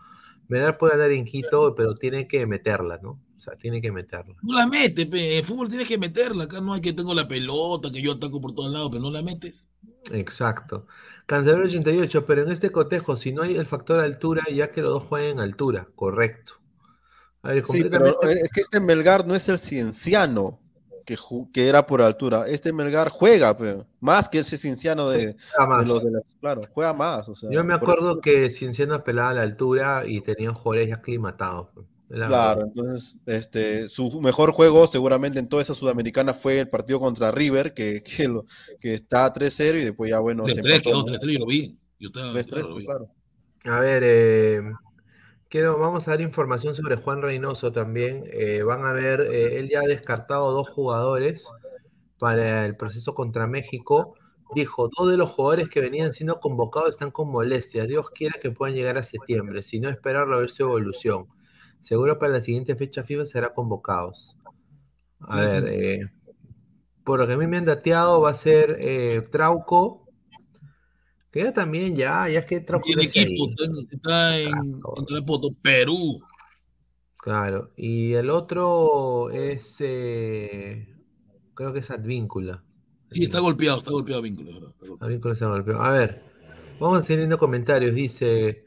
Melgar 0.48 0.78
puede 0.78 0.94
ganar 0.94 1.12
en 1.12 1.26
Quito, 1.26 1.74
pero 1.76 1.96
tiene 1.96 2.28
que 2.28 2.46
meterla, 2.46 3.00
¿no? 3.02 3.20
O 3.38 3.42
sea, 3.42 3.58
tiene 3.58 3.82
que 3.82 3.92
meterla. 3.92 4.36
No 4.42 4.54
la 4.54 4.68
metes, 4.68 5.06
pe. 5.06 5.40
El 5.40 5.46
fútbol 5.46 5.68
tienes 5.68 5.88
que 5.88 5.98
meterla. 5.98 6.46
Acá 6.46 6.62
no 6.62 6.74
hay 6.74 6.82
que 6.82 6.94
tengo 6.94 7.14
la 7.14 7.28
pelota, 7.28 7.92
que 7.92 8.02
yo 8.02 8.14
ataco 8.14 8.40
por 8.40 8.54
todos 8.54 8.72
lados, 8.72 8.90
pero 8.90 9.02
no 9.02 9.12
la 9.12 9.22
metes. 9.22 9.70
Exacto. 10.12 10.88
Cancelero 11.26 11.66
88, 11.66 12.26
pero 12.26 12.42
en 12.42 12.52
este 12.52 12.72
cotejo, 12.72 13.16
si 13.16 13.32
no 13.32 13.44
hay 13.44 13.56
el 13.56 13.66
factor 13.66 14.00
altura, 14.02 14.44
ya 14.54 14.72
que 14.72 14.82
los 14.82 14.92
dos 14.94 15.04
juegan 15.04 15.32
en 15.32 15.40
altura, 15.40 15.88
correcto. 15.96 16.54
A 17.44 17.50
ver, 17.50 17.64
Sí, 17.66 17.84
pero 17.84 18.06
completamente. 18.16 18.40
eh, 18.40 18.42
es 18.44 18.50
que 18.52 18.62
este 18.62 18.80
Melgar 18.80 19.26
no 19.26 19.36
es 19.36 19.48
el 19.50 19.58
cienciano 19.60 20.60
que, 21.06 21.18
que 21.54 21.68
era 21.68 21.86
por 21.86 22.02
altura. 22.02 22.46
Este 22.48 22.72
Melgar 22.74 23.10
juega, 23.10 23.56
pero, 23.58 23.86
más 24.00 24.30
que 24.30 24.40
ese 24.40 24.58
cienciano 24.58 25.10
de, 25.10 25.36
Juega 25.56 25.70
más. 25.70 25.82
de 25.84 25.88
los 25.94 26.04
de 26.04 26.12
las- 26.12 26.24
Claro, 26.40 26.62
juega 26.74 26.94
más. 26.94 27.28
O 27.30 27.36
sea, 27.36 27.50
Yo 27.52 27.64
me 27.64 27.78
por 27.78 27.90
acuerdo 27.92 28.22
que 28.22 28.50
Cienciano 28.50 28.94
apelaba 28.96 29.30
a 29.30 29.34
la 29.34 29.42
altura 29.42 30.04
y 30.06 30.22
tenían 30.22 30.54
jugadores 30.54 30.90
ya 30.90 30.96
aclimatados. 30.96 31.70
pues. 31.74 31.86
Claro, 32.10 32.62
entonces 32.62 33.18
este, 33.26 33.90
su 33.90 34.22
mejor 34.22 34.52
juego 34.52 34.86
seguramente 34.88 35.40
en 35.40 35.50
toda 35.50 35.64
esa 35.64 35.74
sudamericana 35.74 36.34
fue 36.34 36.60
el 36.60 36.70
partido 36.70 37.00
contra 37.00 37.32
River, 37.32 37.74
que, 37.74 38.04
que, 38.18 38.28
lo, 38.28 38.46
que 38.80 38.94
está 38.94 39.34
3-0 39.34 39.82
y 39.82 39.84
después 39.86 40.12
ya 40.12 40.20
bueno. 40.20 40.46
se 40.46 40.62
3-3 40.62 40.76
empató, 40.76 40.84
quedó, 40.84 40.98
¿no? 40.98 41.18
3-3, 41.18 41.32
yo 41.32 41.40
lo 41.40 41.46
vi. 41.48 41.78
Yo 42.00 42.08
estaba, 42.08 42.34
3-3, 42.34 42.48
claro, 42.48 42.70
lo 42.70 42.76
vi. 42.76 42.86
claro. 42.86 43.10
A 43.66 43.80
ver, 43.80 44.04
eh, 44.06 44.62
quiero, 45.50 45.78
vamos 45.80 46.08
a 46.08 46.12
dar 46.12 46.22
información 46.22 46.76
sobre 46.76 46.98
Juan 46.98 47.22
Reynoso 47.22 47.72
también. 47.72 48.26
Eh, 48.34 48.62
van 48.64 48.86
a 48.86 48.92
ver, 48.92 49.22
eh, 49.22 49.58
él 49.58 49.70
ya 49.70 49.80
ha 49.80 49.88
descartado 49.88 50.52
dos 50.52 50.68
jugadores 50.70 51.48
para 52.20 52.66
el 52.66 52.76
proceso 52.76 53.16
contra 53.16 53.48
México. 53.48 54.16
Dijo, 54.54 54.90
dos 54.98 55.10
de 55.10 55.18
los 55.18 55.30
jugadores 55.30 55.70
que 55.70 55.80
venían 55.80 56.12
siendo 56.12 56.40
convocados 56.42 56.90
están 56.90 57.12
con 57.12 57.30
molestias. 57.32 57.88
Dios 57.88 58.10
quiera 58.12 58.38
que 58.40 58.52
puedan 58.52 58.76
llegar 58.76 58.98
a 58.98 59.04
septiembre, 59.04 59.64
si 59.64 59.80
no 59.80 59.90
esperarlo 59.90 60.36
a 60.36 60.40
ver 60.40 60.52
su 60.52 60.64
evolución. 60.64 61.28
Seguro 61.84 62.18
para 62.18 62.32
la 62.32 62.42
siguiente 62.42 62.78
fecha 62.78 63.04
FIFA 63.04 63.26
será 63.26 63.54
convocados. 63.54 64.38
A 65.20 65.46
sí. 65.46 65.56
ver, 65.56 65.68
eh, 65.68 66.12
por 67.04 67.20
lo 67.20 67.28
que 67.28 67.34
a 67.34 67.38
mí 67.38 67.46
me 67.46 67.58
han 67.58 67.66
dateado 67.66 68.22
va 68.22 68.30
a 68.30 68.36
ser 68.36 68.78
eh, 68.80 69.28
Trauco, 69.30 70.08
que 71.30 71.44
ya 71.44 71.52
también, 71.52 71.94
ya, 71.94 72.30
ya 72.30 72.40
es 72.40 72.46
que 72.46 72.62
Trauco 72.62 72.86
Tiene 72.86 73.04
equipo, 73.04 73.50
está 73.92 74.40
en, 74.40 74.82
Tlapoto, 75.06 75.50
Perú. 75.62 76.22
Claro, 77.18 77.74
y 77.76 78.14
el 78.14 78.30
otro 78.30 79.30
es, 79.32 79.76
eh, 79.80 80.88
creo 81.54 81.74
que 81.74 81.80
es 81.80 81.92
Advíncula. 81.92 82.64
Sí, 83.08 83.26
está 83.26 83.40
golpeado, 83.40 83.80
está 83.80 83.92
golpeado 83.92 84.22
golpeado. 84.22 84.74
Advíncula 85.02 85.36
se 85.36 85.46
golpeó. 85.46 85.82
A 85.82 85.92
ver, 85.92 86.24
vamos 86.80 87.00
a 87.00 87.02
seguir 87.02 87.20
viendo 87.20 87.38
comentarios. 87.38 87.94
Dice, 87.94 88.64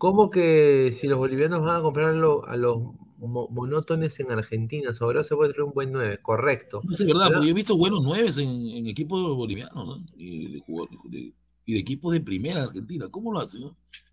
¿cómo 0.00 0.30
que 0.30 0.92
si 0.94 1.06
los 1.06 1.18
bolivianos 1.18 1.60
van 1.62 1.76
a 1.76 1.82
comprar 1.82 2.14
lo- 2.14 2.46
a 2.48 2.56
los 2.56 2.78
mo- 3.18 3.48
monótones 3.50 4.18
en 4.18 4.30
Argentina, 4.30 4.94
sobre 4.94 5.22
se 5.24 5.36
puede 5.36 5.52
traer 5.52 5.64
un 5.64 5.74
buen 5.74 5.92
9? 5.92 6.18
Correcto. 6.22 6.80
No, 6.82 6.92
es 6.92 6.98
verdad, 7.06 7.26
Pero- 7.26 7.34
porque 7.34 7.46
yo 7.46 7.50
he 7.52 7.54
visto 7.54 7.76
buenos 7.76 8.02
nueves 8.02 8.38
en, 8.38 8.48
en 8.50 8.86
equipos 8.88 9.20
bolivianos, 9.36 9.74
¿no? 9.86 10.04
Y 10.16 10.54
de, 10.54 10.60
jugadores- 10.60 10.98
de- 11.10 11.34
y 11.66 11.74
de 11.74 11.78
equipos 11.78 12.14
de 12.14 12.20
primera 12.22 12.62
Argentina. 12.64 13.06
¿Cómo 13.10 13.30
lo 13.32 13.40
hacen? 13.40 13.62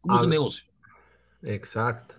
¿Cómo 0.01 0.15
A 0.15 0.21
ver. 0.21 0.29
negocio? 0.29 0.67
Exacto. 1.43 2.15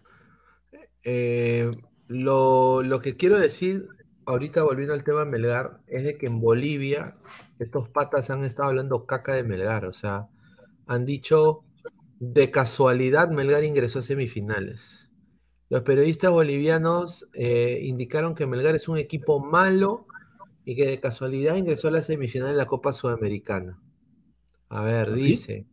Eh, 1.05 1.71
lo, 2.09 2.83
lo 2.83 3.01
que 3.01 3.17
quiero 3.17 3.39
decir, 3.39 3.87
ahorita 4.25 4.63
volviendo 4.63 4.95
al 4.95 5.05
tema 5.05 5.21
de 5.21 5.27
Melgar, 5.27 5.81
es 5.87 6.05
de 6.05 6.17
que 6.19 6.27
en 6.27 6.41
Bolivia 6.41 7.17
estos 7.59 7.89
patas 7.89 8.31
han 8.31 8.45
estado 8.45 8.69
hablando 8.71 9.05
caca 9.07 9.35
de 9.35 9.43
Melgar, 9.45 9.85
o 9.85 9.93
sea, 9.93 10.29
han 10.87 11.05
dicho 11.05 11.65
de 12.21 12.51
casualidad 12.51 13.31
Melgar 13.31 13.65
ingresó 13.65 14.01
a 14.01 14.03
semifinales. 14.03 15.09
Los 15.71 15.83
periodistas 15.83 16.31
bolivianos 16.31 17.29
eh, 17.35 17.81
indicaron 17.83 18.35
que 18.35 18.47
Melgar 18.47 18.75
es 18.75 18.89
un 18.89 18.99
equipo 18.99 19.39
malo 19.39 20.07
y 20.65 20.77
que 20.77 20.87
de 20.87 21.01
casualidad 21.01 21.57
ingresó 21.57 21.89
a 21.89 21.93
la 21.93 22.03
semifinal 22.03 22.49
de 22.49 22.57
la 22.57 22.67
Copa 22.67 22.93
Sudamericana. 22.93 23.79
A 24.69 24.83
ver, 24.83 25.11
¿Ah, 25.13 25.19
sí? 25.19 25.29
dice. 25.29 25.67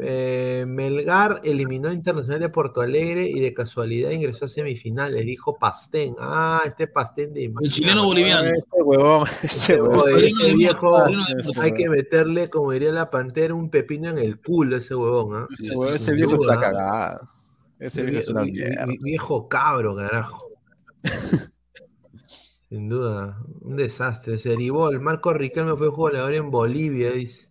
Eh, 0.00 0.64
Melgar 0.68 1.40
eliminó 1.44 1.88
a 1.88 1.92
Internacional 1.94 2.40
de 2.40 2.48
Porto 2.50 2.82
Alegre 2.82 3.26
y 3.26 3.40
de 3.40 3.54
casualidad 3.54 4.10
ingresó 4.10 4.44
a 4.44 4.48
semifinales, 4.48 5.24
dijo 5.24 5.56
Pastén. 5.58 6.14
Ah, 6.20 6.60
este 6.66 6.86
Pastén 6.88 7.32
de 7.32 7.44
El 7.62 7.70
chileno 7.70 8.04
boliviano. 8.04 8.48
Ese 8.50 8.82
huevón, 8.82 9.28
ese 9.42 9.80
huevón. 9.80 9.98
Padrino 10.00 10.40
ese 10.44 10.54
viejo, 10.54 10.96
hay 11.60 11.72
que 11.74 11.88
meterle, 11.88 12.50
como 12.50 12.72
diría 12.72 12.92
la 12.92 13.08
pantera, 13.10 13.54
un 13.54 13.70
pepino 13.70 14.10
en 14.10 14.18
el 14.18 14.40
culo 14.40 14.76
a 14.76 14.78
ese 14.78 14.94
huevón, 14.94 15.36
¿ah? 15.36 15.46
Ese 15.50 15.98
Sí, 15.98 16.12
viejo 16.12 16.36
duda. 16.36 16.52
está 16.52 16.60
cagado. 16.70 17.28
Ese 17.78 18.02
viejo 18.02 18.18
es 18.18 18.28
una 18.28 18.42
mierda. 18.42 18.86
vi- 18.86 18.98
Viejo 19.02 19.48
cabro, 19.48 19.96
carajo. 19.96 20.48
Sin 22.68 22.88
duda, 22.88 23.38
un 23.62 23.76
desastre. 23.76 24.36
Seribol, 24.36 25.00
Marco 25.00 25.32
Riquelme 25.32 25.74
fue 25.76 25.88
jugador 25.88 26.34
en 26.34 26.50
Bolivia, 26.50 27.10
dice. 27.12 27.48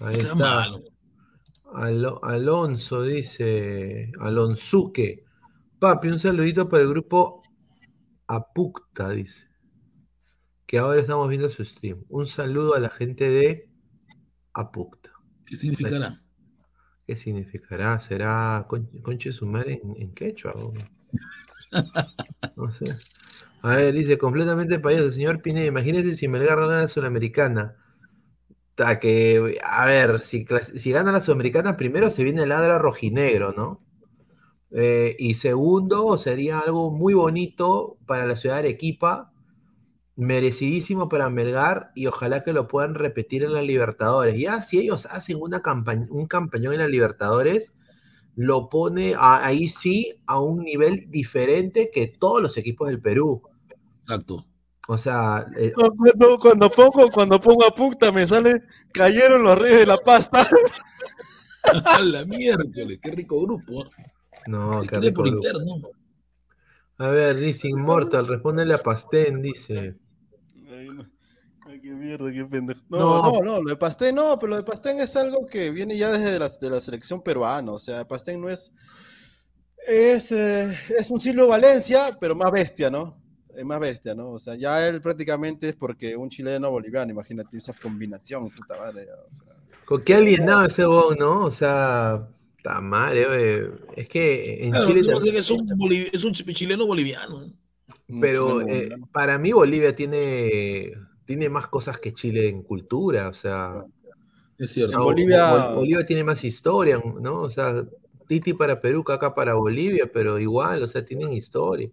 Ahí 0.00 0.14
está. 0.14 0.34
malo. 0.36 0.78
Alo- 1.74 2.20
Alonso 2.24 3.02
dice, 3.02 4.10
Alonzuque. 4.20 5.24
Papi, 5.78 6.08
un 6.08 6.18
saludito 6.18 6.68
para 6.68 6.82
el 6.82 6.88
grupo 6.88 7.40
Apucta, 8.26 9.10
dice. 9.10 9.46
Que 10.66 10.78
ahora 10.78 11.00
estamos 11.00 11.28
viendo 11.28 11.48
su 11.48 11.64
stream. 11.64 12.04
Un 12.08 12.26
saludo 12.26 12.74
a 12.74 12.80
la 12.80 12.90
gente 12.90 13.30
de 13.30 13.70
Apucta. 14.52 15.10
¿Qué 15.46 15.56
significará? 15.56 16.22
¿Qué 17.06 17.16
significará? 17.16 17.98
¿Será 18.00 18.66
con- 18.68 18.86
conche 19.02 19.32
su 19.32 19.46
madre 19.46 19.80
en, 19.82 19.96
en 20.02 20.14
quechua? 20.14 20.52
o? 20.56 20.72
No 22.56 22.70
sé. 22.70 22.96
A 23.62 23.76
ver, 23.76 23.92
dice, 23.92 24.18
completamente 24.18 24.78
payaso. 24.78 25.10
Señor 25.10 25.40
Pineda, 25.42 25.66
imagínese 25.66 26.14
si 26.14 26.28
Melgar 26.28 26.58
gana 26.60 26.82
la 26.82 26.88
Sudamericana. 26.88 27.76
Ta 28.78 29.00
que, 29.00 29.58
a 29.64 29.86
ver, 29.86 30.20
si, 30.20 30.46
si 30.76 30.92
gana 30.92 31.10
la 31.10 31.20
Sudamericana, 31.20 31.76
primero 31.76 32.12
se 32.12 32.22
viene 32.22 32.44
el 32.44 32.50
ladra 32.50 32.78
rojinegro, 32.78 33.52
¿no? 33.52 33.80
Eh, 34.70 35.16
y 35.18 35.34
segundo, 35.34 36.16
sería 36.16 36.60
algo 36.60 36.92
muy 36.92 37.12
bonito 37.12 37.98
para 38.06 38.24
la 38.24 38.36
ciudad 38.36 38.54
de 38.54 38.68
Arequipa, 38.68 39.32
merecidísimo 40.14 41.08
para 41.08 41.28
Melgar, 41.28 41.90
y 41.96 42.06
ojalá 42.06 42.44
que 42.44 42.52
lo 42.52 42.68
puedan 42.68 42.94
repetir 42.94 43.42
en 43.42 43.52
la 43.52 43.62
Libertadores. 43.62 44.40
Ya 44.40 44.60
si 44.60 44.78
ellos 44.78 45.06
hacen 45.06 45.38
una 45.40 45.60
campañ- 45.60 46.06
un 46.10 46.28
campañón 46.28 46.74
en 46.74 46.80
la 46.80 46.88
Libertadores, 46.88 47.74
lo 48.36 48.68
pone 48.68 49.16
a- 49.16 49.44
ahí 49.44 49.68
sí 49.68 50.14
a 50.26 50.40
un 50.40 50.60
nivel 50.60 51.10
diferente 51.10 51.90
que 51.92 52.06
todos 52.06 52.40
los 52.40 52.56
equipos 52.56 52.86
del 52.86 53.00
Perú. 53.00 53.42
Exacto. 53.96 54.46
O 54.90 54.96
sea, 54.96 55.46
eh, 55.58 55.72
No, 55.76 55.88
Cuando, 55.94 56.38
cuando 56.38 56.70
pongo, 56.70 57.06
cuando 57.12 57.38
pongo 57.40 57.66
a 57.66 57.70
puta 57.74 58.10
me 58.10 58.26
sale, 58.26 58.62
cayeron 58.92 59.42
los 59.42 59.58
reyes 59.58 59.80
de 59.80 59.86
la 59.86 59.98
pasta. 59.98 60.48
A 61.84 62.00
la 62.00 62.24
miércoles, 62.24 62.98
qué 63.02 63.10
rico 63.10 63.42
grupo. 63.42 63.84
no, 64.46 64.80
qué 64.88 64.98
rico 64.98 65.22
por 65.22 65.30
grupo. 65.30 65.46
interno. 65.46 65.82
A 66.96 67.08
ver, 67.08 67.36
dice 67.36 67.68
Immortal, 67.68 68.26
respóndele 68.26 68.72
a 68.74 68.82
Pastén, 68.82 69.42
dice. 69.42 69.96
Ay, 71.66 71.80
qué 71.82 71.90
mierda, 71.90 72.32
qué 72.32 72.44
pendejo. 72.46 72.80
No, 72.88 72.98
No. 72.98 73.22
no, 73.32 73.40
no, 73.42 73.62
lo 73.62 73.68
de 73.68 73.76
Pastén 73.76 74.14
no, 74.14 74.38
pero 74.38 74.50
lo 74.50 74.56
de 74.56 74.62
Pastén 74.62 74.98
es 75.00 75.14
algo 75.16 75.46
que 75.46 75.70
viene 75.70 75.98
ya 75.98 76.10
desde 76.10 76.38
la, 76.38 76.48
de 76.48 76.70
la 76.70 76.80
selección 76.80 77.20
peruana. 77.22 77.72
O 77.72 77.78
sea, 77.78 78.08
Pastén 78.08 78.40
no 78.40 78.48
es. 78.48 78.72
Es, 79.86 80.32
eh, 80.32 80.74
es 80.98 81.10
un 81.10 81.20
Silvio 81.20 81.46
Valencia, 81.48 82.06
pero 82.20 82.34
más 82.34 82.50
bestia, 82.50 82.88
¿no? 82.90 83.20
Es 83.56 83.64
más 83.64 83.80
bestia, 83.80 84.14
¿no? 84.14 84.30
O 84.32 84.38
sea, 84.38 84.54
ya 84.54 84.86
él 84.86 85.00
prácticamente 85.00 85.70
es 85.70 85.74
porque 85.76 86.16
un 86.16 86.28
chileno 86.30 86.70
boliviano, 86.70 87.10
imagínate 87.12 87.56
esa 87.58 87.72
combinación, 87.74 88.48
puta 88.50 88.76
madre. 88.78 89.06
O 89.28 89.32
sea, 89.32 89.46
Con 89.84 90.02
qué 90.04 90.14
alienado 90.14 90.66
ese 90.66 90.84
bon, 90.84 91.16
¿no? 91.18 91.44
O 91.46 91.50
sea, 91.50 92.28
ta 92.62 92.80
madre, 92.80 93.70
es 93.96 94.08
que 94.08 94.64
en 94.64 94.70
Claro, 94.70 94.88
Chile 94.88 95.02
sé 95.20 95.32
que 95.32 95.38
es 95.38 95.50
un, 95.50 95.66
boliv- 95.78 96.10
es 96.12 96.24
un 96.24 96.32
ch- 96.32 96.54
chileno 96.54 96.86
boliviano. 96.86 97.52
pero 98.20 98.60
chileno 98.60 98.60
eh, 98.60 98.64
boliviano. 98.76 99.08
para 99.12 99.38
mí 99.38 99.52
Bolivia 99.52 99.94
tiene, 99.96 100.92
tiene 101.24 101.48
más 101.48 101.68
cosas 101.68 101.98
que 101.98 102.12
Chile 102.14 102.48
en 102.48 102.62
cultura, 102.62 103.28
o 103.28 103.34
sea, 103.34 103.84
Es 104.58 104.70
o 104.70 104.74
cierto. 104.74 104.90
sea, 104.90 105.00
Bolivia- 105.00 105.50
Bol- 105.68 105.74
Bolivia 105.76 106.06
tiene 106.06 106.24
más 106.24 106.44
historia, 106.44 107.00
¿no? 107.20 107.42
O 107.42 107.50
sea, 107.50 107.84
Titi 108.26 108.52
para 108.54 108.80
Perú, 108.80 109.04
Caca 109.04 109.34
para 109.34 109.54
Bolivia, 109.54 110.10
pero 110.12 110.38
igual, 110.38 110.82
o 110.82 110.88
sea, 110.88 111.04
tienen 111.04 111.32
historia. 111.32 111.90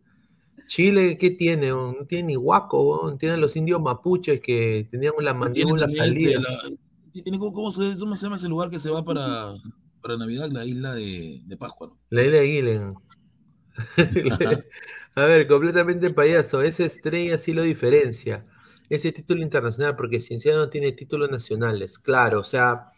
Chile, 0.68 1.18
¿qué 1.18 1.32
tiene? 1.32 1.70
No 1.70 1.96
tiene 2.08 2.30
ni 2.30 2.38
huaco, 2.38 2.82
weón. 2.84 3.18
tienen 3.18 3.40
los 3.42 3.56
indios 3.56 3.82
mapuches 3.82 4.42
que 4.42 4.88
tenían 4.92 5.14
la 5.20 5.32
Tiene 5.32 5.40
mandíbula 5.40 5.86
este, 5.86 6.40
la- 6.40 6.60
tiene 7.24 7.40
¿cómo, 7.40 7.72
se, 7.72 7.98
cómo 7.98 8.16
se 8.16 8.26
llama 8.26 8.36
ese 8.36 8.50
lugar 8.50 8.70
que 8.70 8.80
se 8.80 8.90
va 8.90 9.04
para, 9.06 9.54
para 10.02 10.18
Navidad? 10.18 10.50
La 10.52 10.66
isla 10.66 10.94
de, 10.94 11.42
de 11.46 11.58
Pascua. 11.58 11.88
¿no? 11.88 11.98
La 12.10 12.24
isla 12.24 12.38
de 12.38 12.46
Guilen. 12.46 12.90
A 15.16 15.26
ver, 15.26 15.48
completamente 15.48 16.10
payaso. 16.10 16.62
Esa 16.62 16.84
estrella 16.86 17.38
sí 17.38 17.54
lo 17.54 17.62
diferencia. 17.62 18.46
Ese 18.90 19.12
título 19.12 19.42
internacional, 19.42 19.96
porque 19.96 20.20
Cienciano 20.20 20.60
no 20.60 20.70
tiene 20.70 20.92
títulos 20.92 21.32
nacionales. 21.32 21.98
Claro, 21.98 22.42
o 22.42 22.44
sea, 22.44 22.92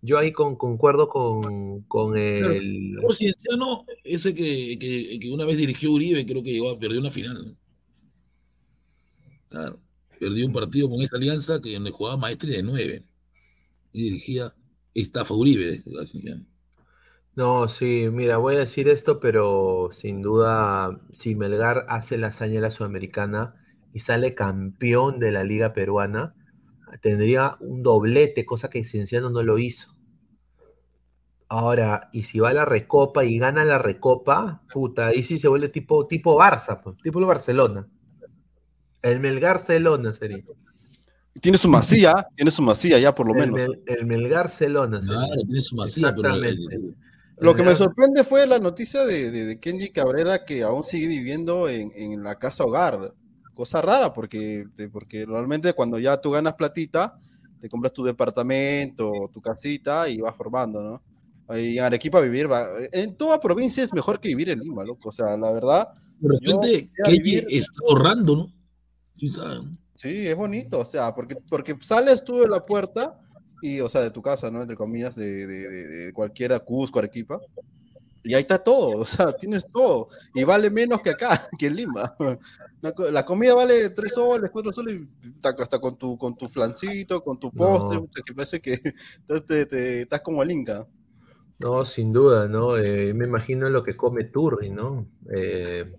yo 0.00 0.18
ahí 0.18 0.32
con- 0.32 0.56
concuerdo 0.56 1.08
con, 1.08 1.82
con 1.82 2.12
Claro, 2.14 2.52
el. 2.52 2.96
Por 3.02 3.14
Cienciano, 3.14 3.84
ese 4.06 4.34
que, 4.34 4.78
que, 4.78 5.30
una 5.30 5.44
vez 5.44 5.56
dirigió 5.56 5.90
Uribe, 5.92 6.26
creo 6.26 6.42
que 6.42 6.52
llegó 6.52 6.70
a 6.70 6.78
perdió 6.78 7.00
una 7.00 7.10
final. 7.10 7.56
Claro, 9.48 9.80
perdió 10.18 10.46
un 10.46 10.52
partido 10.52 10.88
con 10.88 11.00
esa 11.02 11.16
alianza 11.16 11.60
que 11.60 11.74
donde 11.74 11.90
jugaba 11.90 12.16
Maestri 12.16 12.52
de 12.52 12.62
nueve 12.62 13.04
y 13.92 14.04
dirigía 14.04 14.54
Estafa 14.94 15.34
Uribe. 15.34 15.82
No, 17.34 17.68
sí, 17.68 18.08
mira, 18.10 18.38
voy 18.38 18.54
a 18.54 18.60
decir 18.60 18.88
esto, 18.88 19.20
pero 19.20 19.90
sin 19.92 20.22
duda, 20.22 21.00
si 21.12 21.34
Melgar 21.34 21.84
hace 21.88 22.16
la 22.16 22.28
hazaña 22.28 22.54
de 22.54 22.60
la 22.62 22.70
Sudamericana 22.70 23.54
y 23.92 24.00
sale 24.00 24.34
campeón 24.34 25.18
de 25.18 25.32
la 25.32 25.44
Liga 25.44 25.74
Peruana, 25.74 26.34
tendría 27.02 27.56
un 27.60 27.82
doblete, 27.82 28.46
cosa 28.46 28.70
que 28.70 28.84
Cienciano 28.84 29.30
no 29.30 29.42
lo 29.42 29.58
hizo. 29.58 29.95
Ahora, 31.48 32.08
y 32.12 32.24
si 32.24 32.40
va 32.40 32.48
a 32.50 32.52
la 32.54 32.64
Recopa 32.64 33.24
y 33.24 33.38
gana 33.38 33.64
la 33.64 33.78
Recopa, 33.78 34.62
puta, 34.72 35.08
ahí 35.08 35.22
sí 35.22 35.38
se 35.38 35.46
vuelve 35.48 35.68
tipo, 35.68 36.04
tipo 36.06 36.36
Barça, 36.36 36.80
pues, 36.82 36.96
tipo 37.02 37.20
el 37.20 37.24
Barcelona. 37.26 37.86
El 39.02 39.20
Melgar-Celona 39.20 40.12
sería. 40.12 40.42
Tiene 41.40 41.58
su 41.58 41.68
masía, 41.68 42.12
tiene 42.34 42.50
su 42.50 42.62
masía 42.62 42.98
ya 42.98 43.14
por 43.14 43.26
lo 43.28 43.34
El, 43.34 43.52
menos. 43.52 43.68
Mel- 43.68 43.82
el 43.86 44.06
Melgar-Celona 44.06 45.00
sería. 45.02 45.18
Claro, 45.18 45.42
tiene 45.44 45.60
su 45.60 45.76
masía, 45.76 46.14
pero. 46.14 46.34
Lo 47.38 47.54
que 47.54 47.62
me 47.62 47.76
sorprende 47.76 48.24
fue 48.24 48.46
la 48.46 48.58
noticia 48.58 49.04
de, 49.04 49.30
de- 49.30 49.44
de 49.44 49.60
Kenji 49.60 49.90
Cabrera 49.90 50.42
que 50.42 50.62
aún 50.62 50.82
sigue 50.84 51.06
viviendo 51.06 51.68
en, 51.68 51.92
en 51.94 52.22
la 52.22 52.36
casa 52.36 52.64
hogar. 52.64 53.10
Cosa 53.54 53.80
rara, 53.82 54.12
porque, 54.12 54.64
de- 54.74 54.88
porque 54.88 55.26
normalmente 55.26 55.72
cuando 55.74 55.98
ya 55.98 56.20
tú 56.20 56.30
ganas 56.30 56.54
platita, 56.54 57.18
te 57.60 57.68
compras 57.68 57.92
tu 57.92 58.02
departamento, 58.04 59.30
tu 59.32 59.40
casita 59.40 60.08
y 60.08 60.18
vas 60.18 60.34
formando, 60.34 60.82
¿no? 60.82 61.02
En 61.48 61.80
Arequipa 61.80 62.20
vivir, 62.20 62.50
va- 62.50 62.68
en 62.92 63.16
toda 63.16 63.38
provincia 63.38 63.84
es 63.84 63.92
mejor 63.92 64.20
que 64.20 64.28
vivir 64.28 64.50
en 64.50 64.58
Lima, 64.60 64.84
loco. 64.84 65.08
O 65.10 65.12
sea, 65.12 65.36
la 65.36 65.52
verdad. 65.52 65.88
de 66.18 66.28
repente 66.40 66.86
vivir- 67.08 67.46
está 67.50 67.72
ahorrando, 67.88 68.36
¿no? 68.36 68.52
¿Quién 69.14 69.30
sabe? 69.30 69.54
no? 69.56 69.78
Sí, 69.94 70.26
es 70.26 70.36
bonito, 70.36 70.80
o 70.80 70.84
sea, 70.84 71.14
porque, 71.14 71.36
porque 71.48 71.76
sales 71.80 72.22
tú 72.24 72.40
de 72.40 72.48
la 72.48 72.64
puerta 72.66 73.18
y, 73.62 73.80
o 73.80 73.88
sea, 73.88 74.02
de 74.02 74.10
tu 74.10 74.20
casa, 74.20 74.50
¿no? 74.50 74.60
Entre 74.60 74.76
comillas, 74.76 75.14
de, 75.16 75.46
de, 75.46 75.68
de, 75.70 75.86
de 75.86 76.12
cualquiera, 76.12 76.58
Cusco, 76.58 76.98
Arequipa, 76.98 77.40
y 78.22 78.34
ahí 78.34 78.40
está 78.40 78.58
todo, 78.58 78.98
o 78.98 79.06
sea, 79.06 79.32
tienes 79.32 79.64
todo, 79.72 80.08
y 80.34 80.44
vale 80.44 80.68
menos 80.68 81.00
que 81.00 81.10
acá, 81.10 81.48
que 81.58 81.68
en 81.68 81.76
Lima. 81.76 82.14
La, 82.82 82.92
la 83.10 83.24
comida 83.24 83.54
vale 83.54 83.88
tres 83.90 84.12
soles, 84.12 84.50
cuatro 84.50 84.70
soles, 84.72 85.00
y 85.22 85.30
ta- 85.40 85.54
hasta 85.58 85.78
con 85.78 85.96
tu, 85.96 86.18
con 86.18 86.36
tu 86.36 86.46
flancito, 86.48 87.22
con 87.22 87.38
tu 87.38 87.50
postre, 87.50 87.96
No. 87.98 88.08
que 88.24 88.34
parece 88.34 88.60
que 88.60 88.76
te- 89.26 89.40
te- 89.40 89.66
te- 89.66 90.02
estás 90.02 90.20
como 90.20 90.42
el 90.42 90.50
Inca. 90.50 90.86
No, 91.58 91.84
sin 91.84 92.12
duda, 92.12 92.48
¿no? 92.48 92.76
Eh, 92.76 93.14
me 93.14 93.24
imagino 93.26 93.68
lo 93.70 93.82
que 93.82 93.96
come 93.96 94.24
Turri, 94.24 94.70
¿no? 94.70 95.06
Eh, 95.34 95.90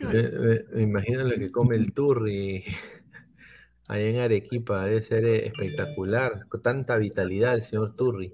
me, 0.00 0.22
me- 0.30 0.64
me 0.74 0.82
imagino 0.82 1.22
lo 1.24 1.36
que 1.36 1.50
come 1.52 1.76
el 1.76 1.92
Turri 1.92 2.64
ahí 3.88 4.04
en 4.06 4.18
Arequipa, 4.20 4.84
debe 4.84 5.02
ser 5.02 5.24
eh, 5.24 5.46
espectacular, 5.46 6.46
con 6.48 6.60
tanta 6.62 6.96
vitalidad 6.96 7.54
el 7.54 7.62
señor 7.62 7.94
Turri. 7.94 8.32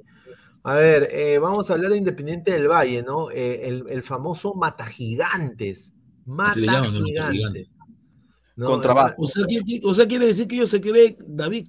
A 0.64 0.74
ver, 0.74 1.08
eh, 1.12 1.38
vamos 1.38 1.70
a 1.70 1.74
hablar 1.74 1.92
de 1.92 1.98
Independiente 1.98 2.52
del 2.52 2.68
Valle, 2.68 3.02
¿no? 3.02 3.30
Eh, 3.30 3.68
el, 3.68 3.84
el 3.88 4.02
famoso 4.02 4.54
Mata 4.54 4.86
Gigantes. 4.86 5.92
Mata 6.26 6.52
Gigantes. 7.32 7.70
¿no? 8.56 8.66
Con 8.66 8.80
trabajo. 8.82 9.14
O 9.18 9.26
sea, 9.26 9.44
¿qué- 9.48 9.60
qué- 9.64 9.80
o 9.86 9.94
sea, 9.94 10.06
quiere 10.06 10.26
decir 10.26 10.48
que 10.48 10.56
ellos 10.56 10.70
se 10.70 10.80
cree 10.80 11.16
David. 11.26 11.68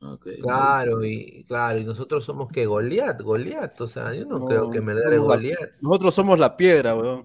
Ok, 0.00 0.26
Claro, 0.40 1.04
y 1.04 1.44
claro, 1.48 1.78
y 1.80 1.84
nosotros 1.84 2.24
somos 2.24 2.50
que 2.52 2.66
Goliat, 2.66 3.20
Goliat, 3.20 3.80
o 3.80 3.88
sea, 3.88 4.14
yo 4.14 4.24
no, 4.26 4.44
creo 4.46 4.70
que 4.70 4.80
Melgar 4.80 5.12
es 5.12 5.18
la- 5.18 5.24
Goliat. 5.24 5.70
Nosotros 5.80 6.14
somos 6.14 6.38
la 6.38 6.56
piedra, 6.56 6.94
weón. 6.94 7.24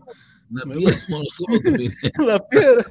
La 0.50 0.64
piedra, 0.64 0.98
no 2.18 2.26
la 2.28 2.40
piedra. 2.48 2.86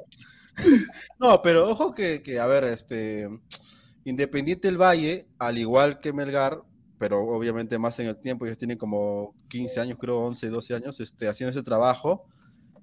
No, 1.18 1.40
pero 1.42 1.68
ojo 1.68 1.94
que, 1.94 2.22
que, 2.22 2.38
a 2.38 2.46
ver, 2.46 2.64
este 2.64 3.28
Independiente 4.04 4.68
del 4.68 4.78
Valle, 4.80 5.26
al 5.38 5.58
igual 5.58 6.00
que 6.00 6.12
Melgar, 6.12 6.60
pero 6.98 7.20
obviamente 7.20 7.78
más 7.78 7.98
en 8.00 8.06
el 8.08 8.16
tiempo, 8.20 8.44
ellos 8.46 8.58
tienen 8.58 8.78
como 8.78 9.34
15 9.48 9.80
años, 9.80 9.98
creo 10.00 10.18
11, 10.20 10.48
12 10.48 10.74
años, 10.74 11.00
este, 11.00 11.26
haciendo 11.28 11.50
ese 11.50 11.62
trabajo, 11.64 12.24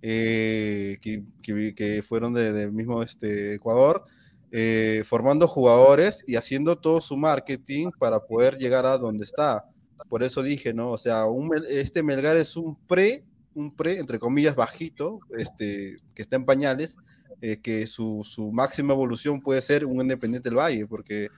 eh, 0.02 0.98
que, 1.02 1.24
que- 1.42 1.74
que 1.76 2.02
fueron 2.04 2.34
de, 2.34 2.52
del 2.54 2.72
mismo 2.72 3.04
este, 3.04 3.54
Ecuador, 3.56 4.06
eh, 4.52 5.04
formando 5.06 5.48
jugadores 5.48 6.24
y 6.28 6.36
haciendo 6.36 6.78
todo 6.78 7.02
su 7.02 7.16
marketing 7.18 7.92
para 8.00 8.20
poder 8.20 8.58
llegar 8.58 8.86
a 8.86 8.98
donde 8.98 9.24
está. 9.26 9.66
Por 10.08 10.24
eso 10.24 10.42
dije, 10.42 10.74
¿no? 10.74 10.92
O 10.92 10.98
sea, 10.98 11.26
este 11.70 12.02
Melgar 12.04 12.36
es 12.38 12.56
un 12.58 12.76
pre, 12.88 13.24
un 13.54 13.76
pre, 13.76 14.00
entre 14.00 14.18
comillas, 14.18 14.56
bajito, 14.56 15.20
este, 15.38 15.98
que 16.16 16.22
está 16.22 16.36
en 16.38 16.46
pañales, 16.46 16.96
eh, 17.42 17.58
que 17.62 17.86
su, 17.88 18.22
su 18.24 18.52
máxima 18.52 18.94
evolución 18.94 19.40
puede 19.42 19.62
ser 19.62 19.86
un 19.86 20.02
Independiente 20.02 20.50
del 20.50 20.58
Valle, 20.58 20.88
porque 20.88 21.30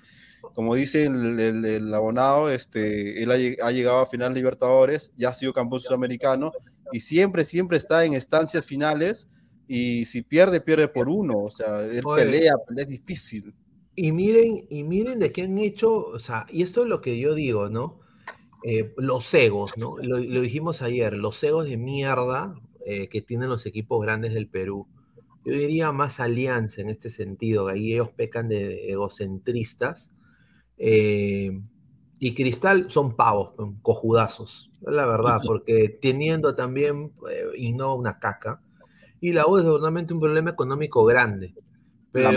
como 0.54 0.74
dice 0.74 1.06
el, 1.06 1.40
el- 1.40 1.94
abonado, 1.94 2.50
este, 2.50 3.22
él 3.22 3.32
ha, 3.32 3.68
ha 3.68 3.72
llegado 3.72 4.00
a 4.00 4.08
final 4.08 4.34
Libertadores, 4.34 5.12
ya 5.16 5.30
ha 5.30 5.34
sido 5.34 5.54
campeón 5.54 5.82
sudamericano 5.82 6.52
y 6.92 7.00
siempre, 7.02 7.46
siempre 7.46 7.78
está 7.78 8.06
en 8.06 8.14
estancias 8.14 8.66
finales 8.66 9.28
y 9.74 10.04
si 10.04 10.22
pierde, 10.22 10.60
pierde 10.60 10.90
por 10.90 11.08
uno, 11.08 11.46
o 11.46 11.50
sea, 11.50 11.86
él 11.86 12.02
Oye. 12.04 12.26
pelea, 12.26 12.56
pelea 12.68 12.84
es 12.84 12.90
difícil. 12.90 13.54
Y 13.96 14.12
miren, 14.12 14.66
y 14.70 14.84
miren 14.84 15.18
de 15.20 15.32
qué 15.32 15.44
han 15.44 15.58
hecho, 15.58 16.08
o 16.08 16.20
sea, 16.20 16.46
y 16.50 16.62
esto 16.62 16.82
es 16.82 16.90
lo 16.90 17.00
que 17.00 17.18
yo 17.18 17.34
digo, 17.34 17.70
¿no? 17.70 18.02
Eh, 18.66 18.94
los 18.98 19.34
egos, 19.34 19.78
¿no? 19.78 19.96
Lo, 20.02 20.20
lo 20.20 20.42
dijimos 20.42 20.82
ayer, 20.82 21.14
los 21.14 21.42
egos 21.42 21.68
de 21.68 21.78
mierda 21.78 22.54
eh, 22.86 23.08
que 23.08 23.22
tienen 23.22 23.48
los 23.48 23.66
equipos 23.66 24.02
grandes 24.02 24.34
del 24.34 24.50
Perú. 24.50 24.88
Yo 25.46 25.54
diría 25.54 25.94
más 25.94 26.20
alianza 26.20 26.82
en 26.82 26.90
este 26.90 27.08
sentido, 27.10 27.70
ahí 27.70 27.94
ellos 27.94 28.10
pecan 28.10 28.50
de 28.50 28.92
egocentristas. 28.92 30.12
eh, 30.78 31.62
y 32.20 32.36
Cristal 32.36 32.92
son 32.92 33.16
pavos, 33.16 33.54
cojudazos, 33.82 34.70
la 34.82 35.06
verdad, 35.06 35.40
porque 35.48 35.88
teniendo 36.02 36.56
también, 36.56 37.14
y 37.56 37.72
no 37.72 37.96
una 37.96 38.20
caca, 38.20 38.62
y 39.22 39.32
la 39.32 39.46
U 39.48 39.60
es 39.60 39.64
normalmente 39.64 40.14
un 40.14 40.20
problema 40.20 40.50
económico 40.50 41.06
grande. 41.06 41.54
Pero, 42.12 42.32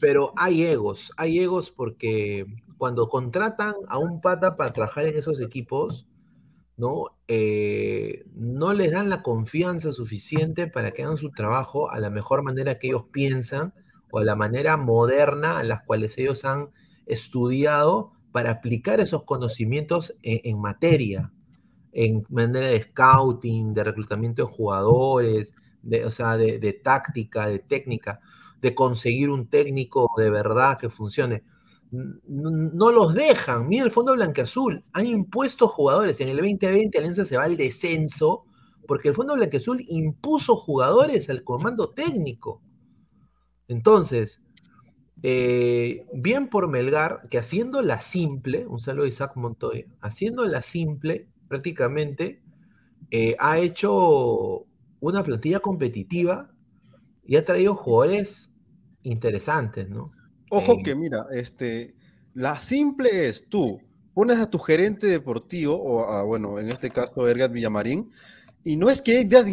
pero 0.00 0.32
hay 0.36 0.62
egos, 0.62 1.10
hay 1.16 1.40
egos 1.40 1.72
porque 1.72 2.46
cuando 2.78 3.08
contratan 3.08 3.74
a 3.88 3.98
un 3.98 4.20
pata 4.20 4.56
para 4.56 4.72
trabajar 4.72 5.06
en 5.06 5.16
esos 5.16 5.40
equipos, 5.40 6.06
¿no? 6.76 7.06
Eh, 7.26 8.24
no 8.34 8.74
les 8.74 8.92
dan 8.92 9.08
la 9.08 9.22
confianza 9.22 9.92
suficiente 9.92 10.68
para 10.68 10.92
que 10.92 11.02
hagan 11.02 11.16
su 11.16 11.30
trabajo 11.30 11.90
a 11.90 11.98
la 11.98 12.10
mejor 12.10 12.42
manera 12.42 12.78
que 12.78 12.88
ellos 12.88 13.06
piensan 13.10 13.74
o 14.12 14.18
a 14.18 14.24
la 14.24 14.36
manera 14.36 14.76
moderna 14.76 15.58
a 15.58 15.64
las 15.64 15.82
cuales 15.82 16.16
ellos 16.18 16.44
han 16.44 16.68
estudiado 17.06 18.12
para 18.30 18.50
aplicar 18.52 19.00
esos 19.00 19.24
conocimientos 19.24 20.14
en, 20.22 20.40
en 20.44 20.60
materia, 20.60 21.32
en 21.92 22.24
manera 22.28 22.68
de 22.68 22.82
scouting, 22.82 23.72
de 23.72 23.82
reclutamiento 23.82 24.46
de 24.46 24.52
jugadores, 24.52 25.54
de, 25.86 26.04
o 26.04 26.10
sea, 26.10 26.36
de, 26.36 26.80
táctica, 26.82 27.46
de 27.46 27.60
técnica, 27.60 28.20
de 28.60 28.74
conseguir 28.74 29.30
un 29.30 29.48
técnico 29.48 30.10
de 30.16 30.30
verdad 30.30 30.76
que 30.78 30.90
funcione. 30.90 31.44
No 31.90 32.90
los 32.90 33.14
dejan. 33.14 33.68
Mira 33.68 33.84
el 33.84 33.90
fondo 33.90 34.14
blanqueazul. 34.14 34.84
Han 34.92 35.06
impuesto 35.06 35.68
jugadores. 35.68 36.20
En 36.20 36.28
el 36.28 36.36
2020 36.36 36.98
Alianza 36.98 37.24
se 37.24 37.36
va 37.36 37.44
al 37.44 37.56
descenso 37.56 38.44
porque 38.86 39.08
el 39.08 39.14
fondo 39.14 39.34
blanqueazul 39.34 39.84
impuso 39.88 40.56
jugadores 40.56 41.30
al 41.30 41.44
comando 41.44 41.90
técnico. 41.90 42.60
Entonces, 43.68 44.42
eh, 45.22 46.06
bien 46.12 46.48
por 46.48 46.68
Melgar, 46.68 47.28
que 47.30 47.38
haciendo 47.38 47.82
la 47.82 48.00
simple, 48.00 48.66
un 48.66 48.80
saludo 48.80 49.04
a 49.04 49.08
Isaac 49.08 49.36
Montoya, 49.36 49.86
haciendo 50.00 50.44
la 50.44 50.62
simple, 50.62 51.28
prácticamente 51.48 52.42
eh, 53.10 53.36
ha 53.38 53.58
hecho 53.58 54.66
una 55.12 55.24
plantilla 55.24 55.60
competitiva 55.60 56.50
y 57.24 57.36
ha 57.36 57.44
traído 57.44 57.74
jugadores 57.74 58.50
interesantes, 59.02 59.88
¿no? 59.88 60.10
Ojo 60.50 60.72
Eh, 60.72 60.82
que 60.84 60.94
mira, 60.94 61.26
este, 61.32 61.94
la 62.34 62.58
simple 62.58 63.28
es 63.28 63.48
tú 63.48 63.80
pones 64.14 64.38
a 64.38 64.48
tu 64.48 64.58
gerente 64.58 65.06
deportivo, 65.06 65.76
o 65.76 66.04
a, 66.06 66.22
bueno, 66.22 66.58
en 66.58 66.70
este 66.70 66.90
caso 66.90 67.28
Edgar 67.28 67.50
Villamarín, 67.50 68.10
y 68.64 68.76
no 68.76 68.88
es 68.88 69.02
que 69.02 69.20
Edgar 69.20 69.44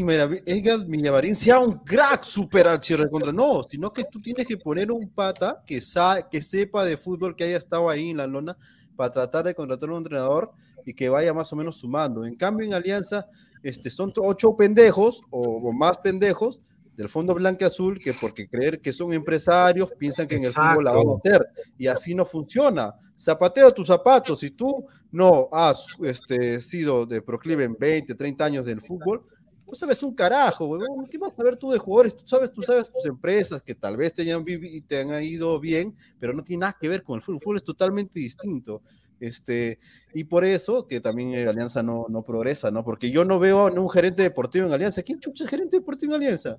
Villamarín, 0.88 1.36
sea 1.36 1.60
un 1.60 1.80
crack 1.80 2.24
super 2.24 2.66
contra, 3.12 3.34
no, 3.34 3.62
sino 3.64 3.92
que 3.92 4.06
tú 4.06 4.22
tienes 4.22 4.48
que 4.48 4.58
poner 4.58 4.92
un 4.92 5.10
pata 5.10 5.62
que, 5.68 5.82
sa 5.82 6.30
que 6.32 6.42
sepa 6.42 6.86
de 6.86 6.98
fútbol, 6.98 7.36
que 7.36 7.44
haya 7.44 7.58
estado 7.58 7.90
ahí 7.90 8.12
en 8.12 8.18
la 8.18 8.26
lona, 8.26 8.58
para 8.96 9.12
tratar 9.12 9.44
de 9.46 9.54
contratar 9.54 9.90
un 9.90 9.98
entrenador 9.98 10.52
y 10.86 10.94
que 10.94 11.10
vaya 11.10 11.34
más 11.34 11.52
o 11.52 11.56
menos 11.56 11.76
sumando. 11.76 12.26
En 12.26 12.36
cambio, 12.36 12.66
en 12.66 12.74
Alianza, 12.74 13.28
este, 13.64 13.90
son 13.90 14.14
ocho 14.18 14.56
pendejos 14.56 15.22
o, 15.32 15.40
o 15.40 15.72
más 15.72 15.98
pendejos 15.98 16.62
del 16.96 17.10
fondo 17.10 17.34
blanco 17.34 17.66
azul 17.66 18.00
que 18.00 18.14
porque 18.14 18.48
creer 18.48 18.80
que 18.80 18.92
son 18.92 19.14
empresarios 19.14 19.90
piensan 19.98 20.28
que 20.28 20.36
en 20.36 20.46
el 20.46 20.54
fútbol 20.54 20.84
la 20.84 20.92
van 20.92 21.08
a 21.08 21.18
hacer 21.18 21.48
y 21.78 21.88
así 21.88 22.14
no 22.14 22.26
funciona. 22.26 22.94
Zapateo 23.18 23.72
tus 23.72 23.88
zapatos. 23.88 24.40
Si 24.40 24.52
tú 24.52 24.86
no 25.12 25.50
has 25.52 25.98
este, 26.04 26.60
sido 26.62 27.06
de 27.06 27.22
proclive 27.22 27.64
en 27.64 27.76
20, 27.80 28.14
30 28.16 28.46
años 28.46 28.66
del 28.66 28.82
fútbol, 28.82 29.24
no 29.66 29.74
sabes 29.74 30.04
un 30.04 30.14
carajo, 30.14 30.66
huevón. 30.66 31.08
¿Qué 31.10 31.18
vas 31.18 31.34
a 31.34 31.38
saber 31.38 31.56
tú 31.56 31.72
de 31.72 31.80
jugadores? 31.80 32.16
Tú 32.16 32.28
sabes, 32.28 32.52
tú 32.52 32.62
sabes 32.62 32.88
tus 32.90 33.06
empresas 33.06 33.62
que 33.62 33.74
tal 33.74 33.98
vez 33.98 34.14
te 34.14 34.22
hayan, 34.22 34.46
te 34.88 35.00
han 35.00 35.24
ido 35.24 35.60
bien, 35.60 35.96
pero 36.20 36.34
no 36.34 36.44
tiene 36.44 36.62
nada 36.62 36.78
que 36.80 36.90
ver 36.90 37.02
con 37.02 37.16
el 37.16 37.22
fútbol. 37.22 37.36
El 37.36 37.42
fútbol 37.42 37.56
es 37.58 37.64
totalmente 37.64 38.20
distinto. 38.20 38.84
Este, 39.20 39.80
y 40.14 40.26
por 40.26 40.44
eso 40.44 40.88
que 40.88 41.00
también 41.00 41.34
eh, 41.34 41.48
Alianza 41.48 41.82
no, 41.84 42.06
no 42.10 42.24
progresa, 42.24 42.72
¿no? 42.72 42.84
Porque 42.84 43.10
yo 43.12 43.24
no 43.26 43.40
veo 43.40 43.60
a 43.68 43.72
un 43.72 43.90
gerente 43.90 44.22
deportivo 44.24 44.68
en 44.68 44.74
Alianza. 44.74 45.02
¿Quién 45.04 45.20
chucha 45.20 45.44
es 45.46 45.50
gerente 45.50 45.78
deportivo 45.78 46.14
en 46.16 46.22
Alianza? 46.24 46.58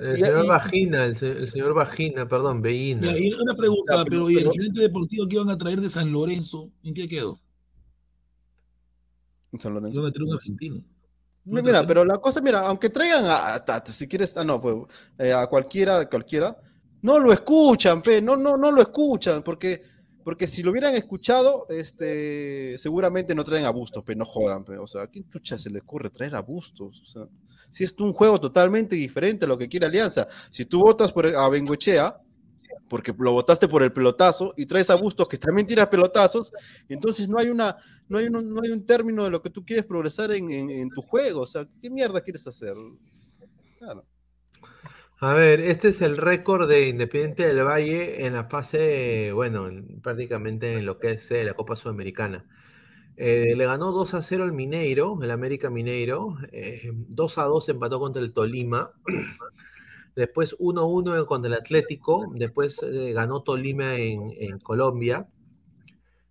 El 0.00 0.16
Y- 0.16 0.20
señor 0.20 0.44
y- 0.44 0.48
Vagina, 0.48 1.04
el, 1.04 1.16
se- 1.16 1.30
el 1.32 1.50
señor 1.50 1.74
Vagina, 1.74 2.26
perdón, 2.28 2.62
Veína. 2.62 3.12
Ya, 3.12 3.18
y 3.18 3.32
una 3.32 3.54
pregunta, 3.54 3.94
O 3.94 3.96
sea, 3.96 4.04
pero- 4.04 4.26
pero, 4.26 4.30
¿y 4.30 4.36
el 4.38 4.50
gerente 4.52 4.80
deportivo 4.80 5.28
que 5.28 5.36
iban 5.36 5.50
a 5.50 5.58
traer 5.58 5.80
de 5.80 5.88
San 5.88 6.10
Lorenzo? 6.12 6.70
¿En 6.82 6.94
qué 6.94 7.06
quedó? 7.08 7.38
En 9.52 9.60
San 9.60 9.74
Lorenzo. 9.74 9.98
Iban 10.00 10.08
a 10.10 10.12
traer 10.12 10.28
un 10.28 10.34
argentino. 10.34 10.76
Mi- 11.44 11.62
Mira, 11.62 11.86
pero 11.86 12.04
la 12.04 12.16
cosa, 12.16 12.40
mira, 12.40 12.60
aunque 12.66 12.90
traigan 12.90 13.24
a, 13.26 13.62
si 13.86 14.08
quieres, 14.08 14.36
ah, 14.36 14.42
no, 14.44 14.60
pues, 14.60 14.74
eh, 15.18 15.32
a 15.32 15.46
cualquiera, 15.46 16.08
cualquiera, 16.08 16.56
no 17.02 17.20
lo 17.20 17.32
escuchan, 17.32 18.02
pe, 18.02 18.20
no, 18.20 18.36
no, 18.36 18.56
no 18.56 18.72
lo 18.72 18.82
escuchan, 18.82 19.42
porque, 19.44 19.80
porque 20.26 20.48
si 20.48 20.64
lo 20.64 20.72
hubieran 20.72 20.94
escuchado, 20.96 21.66
este, 21.70 22.76
seguramente 22.78 23.32
no 23.36 23.44
traen 23.44 23.64
a 23.64 23.70
Bustos, 23.70 24.02
pe, 24.02 24.16
no 24.16 24.24
jodan, 24.24 24.64
o 24.80 24.86
sea, 24.88 25.02
¿a 25.02 25.06
quién 25.06 25.28
chucha 25.30 25.56
se 25.56 25.70
le 25.70 25.78
ocurre 25.78 26.10
traer 26.10 26.34
a 26.34 26.42
Bustos? 26.42 27.00
O 27.00 27.06
sea, 27.06 27.28
si 27.70 27.84
es 27.84 27.94
un 28.00 28.12
juego 28.12 28.40
totalmente 28.40 28.96
diferente 28.96 29.44
a 29.44 29.48
lo 29.48 29.56
que 29.56 29.68
quiere 29.68 29.86
Alianza, 29.86 30.26
si 30.50 30.64
tú 30.64 30.80
votas 30.80 31.12
por 31.12 31.26
a 31.28 31.48
Bengoechea, 31.48 32.20
porque 32.88 33.14
lo 33.18 33.32
votaste 33.32 33.68
por 33.68 33.82
el 33.84 33.92
pelotazo 33.92 34.54
y 34.56 34.66
traes 34.66 34.90
a 34.90 34.96
Bustos 34.96 35.28
que 35.28 35.38
también 35.38 35.66
tira 35.68 35.88
pelotazos, 35.90 36.52
entonces 36.88 37.28
no 37.28 37.38
hay 37.38 37.48
una, 37.50 37.76
no 38.08 38.18
hay 38.18 38.26
un, 38.26 38.52
no 38.52 38.62
hay 38.62 38.70
un 38.70 38.84
término 38.86 39.24
de 39.24 39.30
lo 39.30 39.42
que 39.42 39.50
tú 39.50 39.64
quieres 39.64 39.86
progresar 39.86 40.32
en, 40.32 40.50
en- 40.50 40.70
en 40.70 40.90
tu 40.90 41.02
juego. 41.02 41.42
O 41.42 41.46
sea, 41.46 41.68
¿qué 41.82 41.90
mierda 41.90 42.20
quieres 42.20 42.46
hacer? 42.46 42.74
Claro. 43.78 44.04
A 45.18 45.32
ver, 45.34 45.60
este 45.60 45.88
es 45.88 46.02
el 46.02 46.16
récord 46.16 46.68
de 46.68 46.88
Independiente 46.88 47.46
del 47.46 47.64
Valle 47.64 48.26
en 48.26 48.34
la 48.34 48.44
fase, 48.48 49.32
bueno, 49.32 49.66
en- 49.68 50.00
prácticamente 50.02 50.74
en 50.78 50.84
lo 50.86 50.98
que 50.98 51.12
es 51.12 51.30
eh, 51.30 51.44
la 51.44 51.54
Copa 51.54 51.74
Sudamericana. 51.76 52.44
Eh, 53.16 53.54
le 53.56 53.66
ganó 53.66 53.92
2 53.92 54.14
a 54.14 54.22
0 54.22 54.44
al 54.44 54.52
Mineiro, 54.52 55.18
el 55.22 55.30
América 55.30 55.70
Mineiro. 55.70 56.36
eh, 56.52 56.90
2 56.94 57.38
a 57.38 57.44
2 57.44 57.68
empató 57.70 57.98
contra 58.00 58.22
el 58.22 58.32
Tolima. 58.34 58.92
Después 60.16 60.56
1 60.58 60.80
a 60.80 60.84
1 60.86 61.26
contra 61.26 61.48
el 61.48 61.54
Atlético. 61.54 62.32
Después 62.34 62.82
eh, 62.82 63.12
ganó 63.12 63.42
Tolima 63.44 63.94
en, 63.96 64.32
en 64.36 64.58
Colombia. 64.58 65.28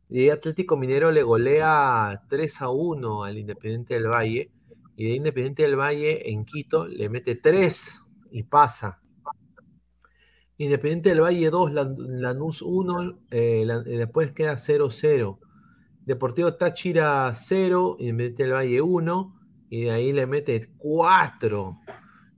Y 0.10 0.30
Atlético 0.30 0.78
Minero 0.78 1.12
le 1.12 1.24
golea 1.24 2.24
3 2.30 2.62
a 2.62 2.70
1 2.70 3.24
al 3.24 3.38
Independiente 3.38 3.96
del 3.96 4.08
Valle. 4.08 4.52
Y 4.98 5.06
de 5.10 5.16
Independiente 5.16 5.64
del 5.64 5.76
Valle 5.76 6.32
en 6.32 6.46
Quito 6.46 6.88
le 6.88 7.10
mete 7.10 7.36
3 7.36 8.02
y 8.32 8.44
pasa. 8.44 9.02
Independiente 10.58 11.10
del 11.10 11.22
Valle 11.22 11.50
2, 11.50 11.72
Lan- 11.72 11.96
Lanús 12.22 12.62
1, 12.62 13.20
eh, 13.30 13.64
la- 13.66 13.84
eh, 13.86 13.98
después 13.98 14.32
queda 14.32 14.58
0-0. 14.58 15.38
Deportivo 16.06 16.54
Táchira 16.54 17.32
0, 17.36 17.98
Independiente 18.00 18.44
del 18.44 18.54
Valle 18.54 18.82
1, 18.82 19.36
y 19.70 19.84
de 19.84 19.92
ahí 19.92 20.14
le 20.14 20.28
mete 20.28 20.70
4 20.78 21.80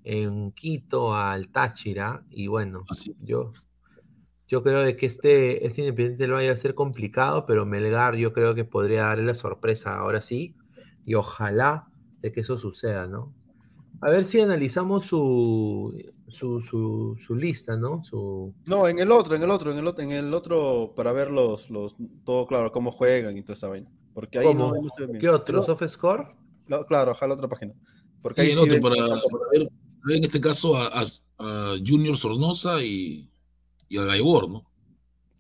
en 0.04 0.52
Quito 0.54 1.14
al 1.14 1.50
Táchira. 1.50 2.24
Y 2.32 2.48
bueno, 2.48 2.86
yo, 3.26 3.52
yo 4.48 4.64
creo 4.64 4.80
de 4.80 4.96
que 4.96 5.06
este, 5.06 5.68
este 5.68 5.82
Independiente 5.82 6.24
del 6.24 6.32
Valle 6.34 6.48
va 6.48 6.54
a 6.54 6.58
ser 6.58 6.74
complicado, 6.74 7.46
pero 7.46 7.66
Melgar 7.66 8.16
yo 8.16 8.34
creo 8.34 8.56
que 8.56 8.66
podría 8.66 9.04
darle 9.04 9.26
la 9.26 9.34
sorpresa 9.36 9.96
ahora 9.96 10.22
sí, 10.22 10.56
y 11.06 11.14
ojalá 11.14 11.88
de 12.22 12.32
que 12.32 12.40
eso 12.40 12.58
suceda, 12.58 13.06
¿no? 13.06 13.34
A 14.02 14.10
ver 14.10 14.26
si 14.26 14.40
analizamos 14.40 15.06
su, 15.08 16.00
su, 16.28 16.62
su, 16.62 17.18
su 17.26 17.36
lista, 17.36 17.76
¿no? 17.78 18.04
Su, 18.04 18.54
No, 18.66 18.88
en 18.88 19.00
el 19.00 19.12
otro, 19.12 19.36
en 19.36 19.44
el 19.44 19.50
otro, 19.50 19.72
en 19.72 19.80
el 19.80 19.88
otro, 19.88 20.04
en 20.04 20.12
el 20.12 20.34
otro, 20.34 20.94
para 20.96 21.12
ver 21.14 21.32
los, 21.32 21.70
los, 21.70 21.96
todo 22.24 22.46
claro, 22.46 22.72
cómo 22.72 22.92
juegan 22.92 23.36
y 23.38 23.42
toda 23.42 23.54
esa 23.54 23.70
vaina. 23.70 23.90
Porque 24.14 24.40
ahí 24.40 24.46
¿Cómo? 24.46 24.74
no, 24.76 24.82
no 24.82 24.90
se 24.96 25.02
ve 25.02 25.08
bien. 25.14 25.20
¿Qué 25.22 25.30
otro? 25.30 25.46
Pero- 25.46 25.64
¿Soft 25.78 25.88
Score? 25.92 26.28
no, 26.68 26.86
claro, 26.86 27.12
ojalá 27.14 27.34
otra 27.34 27.48
página. 27.48 27.74
Porque 28.22 28.42
Sí, 28.42 28.48
ahí 28.48 28.54
el 28.54 28.60
sí 28.60 28.70
ven- 28.70 28.82
para, 28.82 28.96
para 28.98 29.18
ver, 29.54 29.70
en 30.18 30.24
este 30.24 30.42
caso 30.42 30.76
a, 30.76 30.88
a- 30.88 31.04
a 31.40 31.76
Junior 31.86 32.16
Sornosa 32.18 32.84
y, 32.84 33.30
y 33.90 33.98
a 33.98 34.04
Gaibor, 34.04 34.50
¿no? 34.50 34.64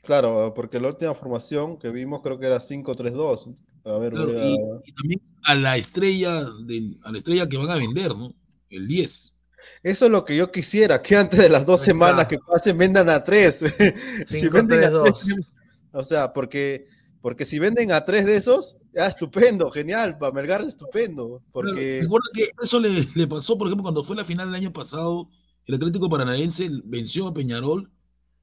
Claro, 0.03 0.53
porque 0.55 0.79
la 0.79 0.87
última 0.87 1.13
formación 1.13 1.77
que 1.77 1.89
vimos 1.91 2.21
creo 2.23 2.39
que 2.39 2.45
era 2.47 2.59
5-3-2. 2.59 3.53
A 3.83 3.97
ver, 3.99 4.13
Claro, 4.13 4.31
voy 4.33 4.41
a- 4.41 4.47
y, 4.49 4.55
y 4.89 4.91
también 4.93 5.21
a 5.43 5.55
la 5.55 5.77
estrella 5.77 6.45
de, 6.65 6.97
a 7.03 7.11
la 7.11 7.17
estrella 7.19 7.47
que 7.47 7.57
van 7.57 7.69
a 7.69 7.75
vender, 7.75 8.15
¿no? 8.15 8.33
El 8.69 8.87
10. 8.87 9.33
Eso 9.83 10.05
es 10.05 10.11
lo 10.11 10.23
que 10.25 10.35
yo 10.35 10.51
quisiera, 10.51 11.01
que 11.01 11.15
antes 11.15 11.39
de 11.39 11.49
las 11.49 11.65
dos 11.65 11.81
semanas 11.81 12.27
que 12.27 12.37
pasen 12.39 12.77
vendan 12.77 13.09
a 13.09 13.23
tres. 13.23 13.59
si 14.27 14.47
venden 14.47 14.83
a 14.83 15.03
tres, 15.03 15.25
o 15.91 16.03
sea, 16.03 16.33
porque, 16.33 16.85
porque 17.21 17.45
si 17.45 17.59
venden 17.59 17.91
a 17.91 18.05
tres 18.05 18.25
de 18.25 18.37
esos, 18.37 18.77
ya 18.93 19.07
estupendo, 19.07 19.69
genial, 19.69 20.17
para 20.17 20.31
Melgar 20.31 20.61
estupendo. 20.63 21.43
Porque 21.51 21.99
Recuerda 22.01 22.27
que 22.33 22.49
eso 22.61 22.79
le, 22.79 23.07
le 23.13 23.27
pasó, 23.27 23.57
por 23.57 23.67
ejemplo, 23.67 23.83
cuando 23.83 24.03
fue 24.03 24.15
la 24.15 24.25
final 24.25 24.47
del 24.47 24.55
año 24.55 24.73
pasado, 24.73 25.29
el 25.65 25.75
Atlético 25.75 26.09
Paranaense 26.09 26.69
venció 26.85 27.27
a 27.27 27.33
Peñarol, 27.33 27.91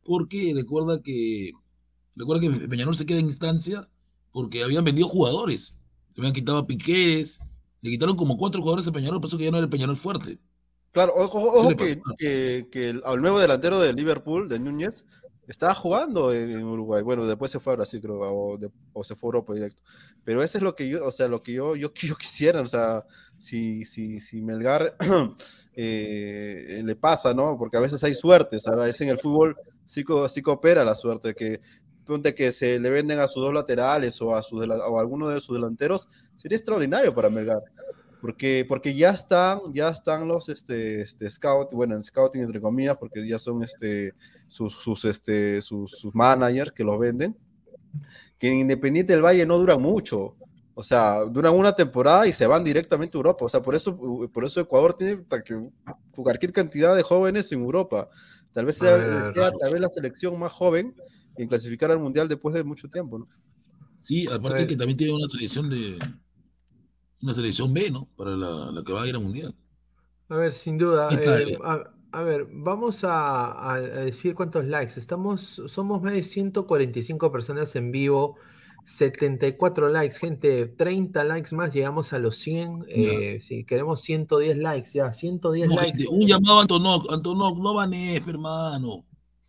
porque 0.04 0.52
recuerda 0.54 1.00
que 1.02 1.52
recuerda 2.16 2.42
que 2.42 2.68
Peñarol 2.68 2.94
se 2.94 3.06
queda 3.06 3.18
en 3.18 3.26
instancia 3.26 3.88
porque 4.30 4.62
habían 4.62 4.84
vendido 4.84 5.08
jugadores. 5.08 5.74
Le 6.14 6.20
habían 6.20 6.34
quitado 6.34 6.58
a 6.58 6.66
Piqueres, 6.66 7.40
le 7.84 7.90
quitaron 7.90 8.16
como 8.16 8.36
cuatro 8.36 8.60
jugadores 8.62 8.88
a 8.88 8.92
Peñarol, 8.92 9.20
por 9.20 9.28
eso 9.28 9.38
que 9.38 9.44
ya 9.44 9.50
no 9.52 9.58
era 9.58 9.64
el 9.66 9.70
Peñarol 9.70 9.96
fuerte. 9.96 10.38
Claro, 10.92 11.12
ojo, 11.16 11.40
ojo 11.40 11.76
que, 11.76 11.96
pasó. 11.96 12.18
que, 12.18 12.68
que 12.70 12.90
el, 12.90 13.02
al 13.04 13.20
nuevo 13.20 13.40
delantero 13.40 13.80
de 13.80 13.92
Liverpool, 13.92 14.48
de 14.48 14.60
Núñez, 14.60 15.04
estaba 15.48 15.74
jugando 15.74 16.32
en, 16.32 16.50
en 16.50 16.62
Uruguay. 16.64 17.02
Bueno, 17.02 17.26
después 17.26 17.50
se 17.50 17.58
fue 17.58 17.72
a 17.72 17.76
Brasil, 17.76 18.00
creo, 18.00 18.20
o, 18.20 18.56
de- 18.58 18.70
o 18.92 19.02
se 19.02 19.16
fue 19.16 19.26
a 19.26 19.30
Europa 19.30 19.54
directo. 19.54 19.82
Pero 20.22 20.40
eso 20.42 20.56
es 20.58 20.62
lo 20.62 20.76
que 20.76 20.88
yo, 20.88 21.04
o 21.04 21.10
sea, 21.10 21.26
lo 21.26 21.42
que 21.42 21.52
yo, 21.52 21.74
yo, 21.74 21.92
yo 22.00 22.16
quisiera, 22.16 22.60
o 22.60 22.66
sea, 22.68 23.04
si, 23.38 23.84
si, 23.84 24.20
si 24.20 24.40
Melgar 24.40 24.96
eh, 25.74 26.80
le 26.84 26.96
pasa, 26.96 27.34
¿no? 27.34 27.58
Porque 27.58 27.76
a 27.76 27.80
veces 27.80 28.02
hay 28.04 28.14
suertes, 28.14 28.66
a 28.68 28.76
veces 28.76 29.00
en 29.02 29.08
el 29.08 29.18
fútbol 29.18 29.56
sí, 29.84 30.04
sí 30.28 30.42
coopera 30.42 30.84
la 30.84 30.94
suerte, 30.94 31.34
que 31.34 31.60
ponte 32.04 32.34
que 32.34 32.52
se 32.52 32.78
le 32.78 32.90
venden 32.90 33.18
a 33.18 33.26
sus 33.26 33.42
dos 33.42 33.54
laterales 33.54 34.20
o 34.22 34.34
a, 34.34 34.42
sus 34.42 34.66
o 34.66 34.98
a 34.98 35.00
alguno 35.00 35.28
de 35.28 35.40
sus 35.40 35.56
delanteros, 35.56 36.08
sería 36.36 36.56
extraordinario 36.56 37.14
para 37.14 37.30
Melgar 37.30 37.62
porque, 38.24 38.64
porque 38.66 38.94
ya 38.94 39.10
están, 39.10 39.60
ya 39.74 39.90
están 39.90 40.26
los 40.26 40.48
este, 40.48 41.02
este 41.02 41.28
scout, 41.28 41.74
bueno, 41.74 41.94
en 41.94 42.02
scouting 42.02 42.40
entre 42.40 42.58
comillas, 42.58 42.96
porque 42.96 43.28
ya 43.28 43.38
son 43.38 43.62
este, 43.62 44.14
sus, 44.48 44.72
sus, 44.72 45.04
este, 45.04 45.60
sus, 45.60 45.90
sus 45.90 46.14
managers 46.14 46.72
que 46.72 46.84
los 46.84 46.98
venden, 46.98 47.36
que 48.38 48.48
en 48.50 48.60
Independiente 48.60 49.12
del 49.12 49.20
Valle 49.20 49.44
no 49.44 49.58
duran 49.58 49.82
mucho. 49.82 50.36
O 50.74 50.82
sea, 50.82 51.26
duran 51.26 51.52
una 51.52 51.76
temporada 51.76 52.26
y 52.26 52.32
se 52.32 52.46
van 52.46 52.64
directamente 52.64 53.14
a 53.14 53.20
Europa. 53.20 53.44
O 53.44 53.48
sea, 53.50 53.60
por 53.60 53.74
eso, 53.74 53.94
por 54.32 54.46
eso 54.46 54.58
Ecuador 54.58 54.94
tiene 54.94 55.22
que- 55.44 55.70
cualquier 56.16 56.54
cantidad 56.54 56.96
de 56.96 57.02
jóvenes 57.02 57.52
en 57.52 57.60
Europa. 57.60 58.08
Tal 58.54 58.64
vez 58.64 58.78
sea, 58.78 59.04
sea 59.34 59.50
tal 59.50 59.70
vez 59.70 59.80
la 59.82 59.90
selección 59.90 60.38
más 60.38 60.50
joven 60.50 60.94
en 61.36 61.48
clasificar 61.48 61.90
al 61.90 61.98
Mundial 62.00 62.28
después 62.28 62.54
de 62.54 62.64
mucho 62.64 62.88
tiempo, 62.88 63.18
¿no? 63.18 63.28
Sí, 64.00 64.26
aparte 64.28 64.66
que 64.68 64.76
también 64.76 64.96
tiene 64.96 65.14
una 65.14 65.26
selección 65.26 65.68
de 65.68 65.98
una 67.22 67.34
selección 67.34 67.72
B, 67.74 67.90
¿no? 67.90 68.06
Para 68.16 68.36
la, 68.36 68.70
la 68.70 68.84
que 68.84 68.92
va 68.92 69.02
a 69.02 69.08
ir 69.08 69.14
al 69.16 69.22
Mundial. 69.22 69.54
A 70.28 70.36
ver, 70.36 70.52
sin 70.52 70.78
duda. 70.78 71.18
Eh, 71.22 71.58
a, 71.64 71.84
a 72.12 72.22
ver, 72.22 72.46
vamos 72.50 73.04
a, 73.04 73.72
a- 73.74 73.80
decir 73.80 74.34
cuántos 74.34 74.64
likes. 74.64 74.98
Estamos, 74.98 75.60
somos 75.68 76.02
más 76.02 76.12
de 76.14 76.22
145 76.24 77.30
personas 77.32 77.74
en 77.76 77.90
vivo, 77.92 78.36
74 78.84 79.88
likes, 79.88 80.18
gente, 80.18 80.66
30 80.66 81.24
likes 81.24 81.54
más, 81.54 81.72
llegamos 81.72 82.12
a 82.12 82.18
los 82.18 82.36
100. 82.36 82.84
eh, 82.88 83.40
si 83.42 83.64
queremos 83.64 84.00
110 84.02 84.56
likes, 84.56 84.90
ya, 84.92 85.12
110 85.12 85.68
No, 85.68 85.76
likes. 85.76 85.98
gente, 85.98 86.06
un 86.08 86.26
llamado 86.26 86.58
a 86.58 86.62
Antonov, 86.62 87.10
Antonov, 87.10 87.58
no 87.60 87.74
banees, 87.74 88.22
hermano. 88.26 89.04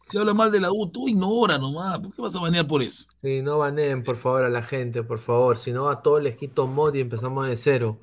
Si 0.05 0.19
habla 0.19 0.35
mal 0.35 0.51
de 0.51 0.59
la 0.59 0.71
U, 0.71 0.87
tú 0.91 1.07
ignora 1.07 1.57
nomás. 1.57 1.99
¿Por 1.99 2.13
qué 2.13 2.21
vas 2.21 2.35
a 2.35 2.39
banear 2.39 2.67
por 2.67 2.83
eso? 2.83 3.05
Sí, 3.23 3.41
no 3.41 3.57
baneen, 3.57 4.03
por 4.03 4.17
favor, 4.17 4.43
a 4.43 4.49
la 4.49 4.61
gente, 4.61 5.01
por 5.01 5.17
favor. 5.17 5.57
Si 5.57 5.71
no, 5.71 5.89
a 5.89 6.03
todos 6.03 6.21
les 6.21 6.37
quito 6.37 6.67
mod 6.67 6.93
y 6.93 6.99
empezamos 6.99 7.47
de 7.47 7.57
cero. 7.57 7.99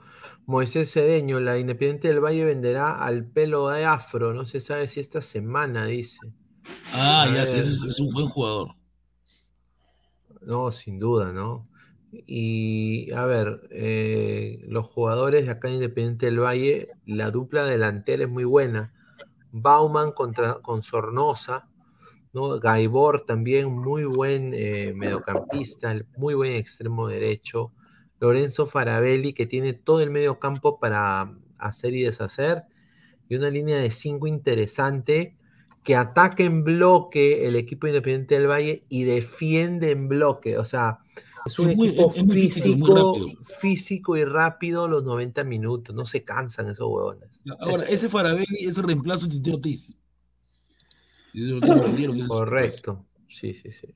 Moisés 0.46 0.92
Cedeño, 0.92 1.38
la 1.38 1.58
Independiente 1.58 2.08
del 2.08 2.20
Valle 2.20 2.44
venderá 2.44 3.04
al 3.04 3.24
pelo 3.24 3.68
de 3.68 3.84
afro. 3.84 4.34
No 4.34 4.46
se 4.46 4.60
sabe 4.60 4.88
si 4.88 4.98
esta 4.98 5.22
semana, 5.22 5.86
dice. 5.86 6.18
Ah, 6.92 7.26
ya, 7.32 7.46
sí, 7.46 7.56
ver. 7.56 7.64
es, 7.64 7.82
es 7.82 8.00
un 8.00 8.12
buen 8.12 8.28
jugador. 8.28 8.74
No, 10.40 10.72
sin 10.72 10.98
duda, 10.98 11.32
¿no? 11.32 11.68
Y 12.12 13.10
a 13.12 13.24
ver, 13.26 13.68
eh, 13.70 14.64
los 14.66 14.86
jugadores 14.88 15.46
de 15.46 15.52
acá 15.52 15.68
en 15.68 15.74
Independiente 15.74 16.26
del 16.26 16.40
Valle, 16.40 16.90
la 17.06 17.30
dupla 17.30 17.64
delantera 17.64 18.24
es 18.24 18.28
muy 18.28 18.44
buena. 18.44 18.92
Bauman 19.52 20.12
contra, 20.12 20.54
con 20.54 20.82
Sornosa, 20.82 21.68
¿no? 22.32 22.58
Gaibor 22.60 23.24
también, 23.26 23.70
muy 23.70 24.04
buen 24.04 24.52
eh, 24.54 24.92
mediocampista, 24.94 25.94
muy 26.16 26.34
buen 26.34 26.52
extremo 26.56 27.06
derecho. 27.08 27.72
Lorenzo 28.20 28.66
Farabelli, 28.66 29.32
que 29.32 29.46
tiene 29.46 29.72
todo 29.72 30.00
el 30.00 30.10
medio 30.10 30.38
campo 30.38 30.78
para 30.78 31.34
hacer 31.58 31.94
y 31.94 32.02
deshacer. 32.02 32.62
Y 33.28 33.34
una 33.36 33.50
línea 33.50 33.78
de 33.78 33.90
cinco 33.90 34.26
interesante 34.26 35.32
que 35.84 35.96
ataca 35.96 36.42
en 36.44 36.62
bloque 36.62 37.44
el 37.46 37.56
equipo 37.56 37.86
independiente 37.88 38.36
del 38.38 38.48
Valle 38.48 38.84
y 38.88 39.04
defiende 39.04 39.90
en 39.90 40.08
bloque. 40.08 40.56
O 40.58 40.64
sea, 40.64 40.98
Es 41.44 41.58
un 41.58 41.70
Es 41.70 41.76
muy- 41.76 41.88
equipo 41.88 42.10
es- 42.12 42.16
es 42.18 42.24
muy 42.24 42.36
físico 42.36 42.68
y 42.68 42.72
físico, 42.72 42.94
rápido. 42.94 43.44
físico 43.60 44.16
y 44.16 44.24
rápido 44.24 44.86
los 44.86 45.02
90 45.02 45.42
minutos. 45.42 45.92
No 45.92 46.06
se 46.06 46.22
cansan 46.22 46.68
esos 46.70 46.86
huevones. 46.88 47.42
Ahora, 47.58 47.82
ese 47.86 48.08
Farabelli 48.08 48.64
es 48.64 48.78
el 48.78 48.84
reemplazo 48.84 49.26
de 49.26 49.52
Ortiz. 49.52 49.98
Y 51.32 51.58
eso 51.58 51.74
lo 51.74 51.82
vendieron, 51.82 52.14
ese 52.16 52.24
es 52.24 52.28
su 52.28 52.34
Correcto. 52.34 53.06
Sí, 53.28 53.54
sí, 53.54 53.72
sí. 53.72 53.94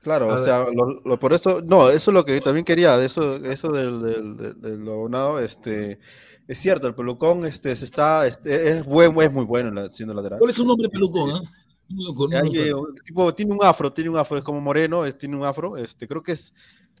Claro, 0.00 0.30
A 0.30 0.34
o 0.34 0.36
ver. 0.36 0.44
sea, 0.44 0.66
lo- 0.74 1.00
lo- 1.04 1.18
por 1.18 1.32
eso, 1.32 1.60
no, 1.62 1.88
eso 1.90 2.10
es 2.10 2.14
lo 2.14 2.24
que 2.24 2.40
también 2.40 2.64
quería, 2.64 2.96
de 2.96 3.06
eso, 3.06 3.36
eso 3.36 3.68
del, 3.70 4.02
del, 4.02 4.36
del, 4.36 4.60
del 4.60 4.88
abonado, 4.88 5.38
este, 5.38 6.00
es 6.48 6.58
cierto, 6.58 6.88
el 6.88 6.94
pelucón, 6.96 7.46
este, 7.46 7.76
se 7.76 7.84
está, 7.84 8.26
este, 8.26 8.70
es 8.78 8.84
buen, 8.84 9.16
es 9.20 9.32
muy 9.32 9.44
bueno 9.44 9.68
en 9.68 9.76
la- 9.76 9.92
siendo 9.92 10.12
lateral. 10.12 10.40
¿Cuál 10.40 10.50
es 10.50 10.56
su 10.56 10.64
nombre, 10.66 10.88
pelucón? 10.88 11.44
No 11.88 12.04
lo 12.08 12.14
conozco, 12.14 12.36
Hay, 12.44 12.50
no 12.50 12.58
lo 12.58 12.66
eh, 12.66 12.74
un 12.74 12.94
tipo, 13.04 13.34
tiene 13.34 13.52
un 13.52 13.62
afro, 13.62 13.92
tiene 13.92 14.10
un 14.10 14.16
afro, 14.16 14.38
es 14.38 14.42
como 14.42 14.60
moreno, 14.60 15.04
es- 15.04 15.16
tiene 15.16 15.36
un 15.36 15.44
afro, 15.44 15.76
este, 15.76 16.08
creo 16.08 16.22
que 16.22 16.32
es, 16.32 16.52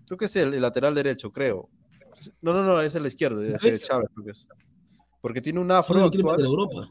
creo 0.06 0.16
que 0.18 0.26
es 0.26 0.36
el, 0.36 0.54
el 0.54 0.60
lateral 0.62 0.94
derecho, 0.94 1.32
creo. 1.32 1.68
No, 2.40 2.52
no, 2.52 2.62
no, 2.62 2.80
es 2.80 2.94
el 2.94 3.04
izquierdo, 3.06 3.42
es. 3.42 3.58
Chávez, 3.86 4.08
creo 4.14 4.24
que 4.26 4.30
es. 4.30 4.46
Porque 5.20 5.40
tiene 5.40 5.58
un 5.58 5.68
No 5.68 5.74
afro 5.74 6.08
quiere 6.08 6.28
actual. 6.28 6.44
Europa. 6.44 6.88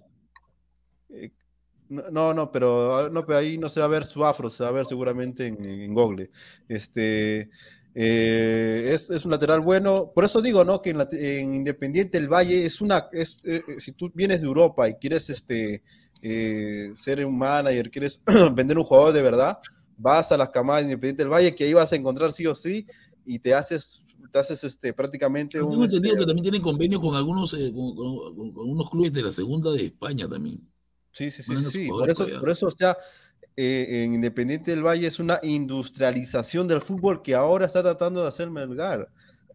No, 1.90 2.04
no, 2.10 2.34
no, 2.34 2.52
pero, 2.52 2.96
ah, 2.98 3.10
no, 3.12 3.26
pero 3.26 3.40
ahí 3.40 3.58
no 3.58 3.68
se 3.68 3.82
va 3.82 3.86
a 3.88 3.90
ver 3.90 4.06
su 4.06 4.24
afro, 4.26 4.50
se 4.50 4.64
va 4.64 4.70
a 4.70 4.72
ver 4.72 4.86
seguramente 4.86 5.48
en, 5.48 5.64
en 5.66 5.94
Google. 5.94 6.32
Este, 6.70 7.50
eh, 7.94 8.92
es, 8.94 9.10
es 9.10 9.26
un 9.26 9.32
lateral 9.32 9.60
bueno. 9.60 10.12
Por 10.16 10.24
eso 10.24 10.42
digo, 10.42 10.64
¿no? 10.64 10.82
Que 10.82 10.92
en, 10.92 11.00
la- 11.00 11.10
en 11.12 11.54
Independiente 11.56 12.18
del 12.20 12.30
Valle 12.30 12.66
es 12.66 12.80
una, 12.80 13.10
es, 13.12 13.40
eh, 13.44 13.62
eh, 13.68 13.80
si 13.80 13.92
tú 13.92 14.10
vienes 14.14 14.40
de 14.42 14.48
Europa 14.48 14.88
y 14.88 14.94
quieres 14.96 15.30
este, 15.30 15.84
eh, 16.22 16.92
ser 16.96 17.26
un 17.26 17.38
manager, 17.38 17.92
quieres 17.92 18.24
vender 18.56 18.78
un 18.78 18.86
jugador 18.86 19.12
de 19.14 19.22
verdad, 19.22 19.58
vas 19.98 20.32
a 20.32 20.38
las 20.38 20.50
camadas 20.50 20.82
de 20.84 20.92
Independiente 20.94 21.24
del 21.24 21.32
Valle, 21.34 21.54
que 21.56 21.66
ahí 21.66 21.74
vas 21.74 21.92
a 21.92 21.98
encontrar 21.98 22.32
sí 22.32 22.48
o 22.48 22.56
sí, 22.56 22.88
y 23.26 23.40
te 23.40 23.54
haces, 23.54 24.04
te 24.32 24.40
haces 24.40 24.64
este, 24.64 24.94
prácticamente 24.94 25.62
un, 25.62 25.84
entendido 25.84 26.16
este, 26.16 26.18
que 26.18 26.26
también 26.26 26.44
tienen 26.44 26.62
convenio 26.62 27.00
con 27.00 27.16
algunos, 27.16 27.54
eh, 27.54 27.72
con, 27.74 27.96
con- 27.96 28.36
con- 28.36 28.54
con 28.54 28.70
unos 28.70 28.90
clubes 28.90 29.14
de 29.14 29.24
la 29.24 29.32
segunda 29.32 29.72
de 29.72 29.86
España 29.88 30.28
también. 30.30 30.71
Sí, 31.12 31.30
sí, 31.32 31.44
sí, 31.44 31.58
sí, 31.66 31.88
Por 31.90 32.10
eso, 32.10 32.24
allá. 32.24 32.40
por 32.40 32.50
eso, 32.50 32.68
o 32.68 32.72
sea, 32.72 32.98
eh, 33.58 34.04
en 34.06 34.14
Independiente 34.14 34.72
del 34.72 34.86
Valle 34.86 35.08
es 35.08 35.20
una 35.20 35.40
industrialización 35.44 36.68
del 36.68 36.82
fútbol 36.82 37.22
que 37.22 37.36
ahora 37.36 37.66
está 37.66 37.82
tratando 37.82 38.22
de 38.22 38.30
hacer 38.30 38.50
Melgar. 38.50 39.06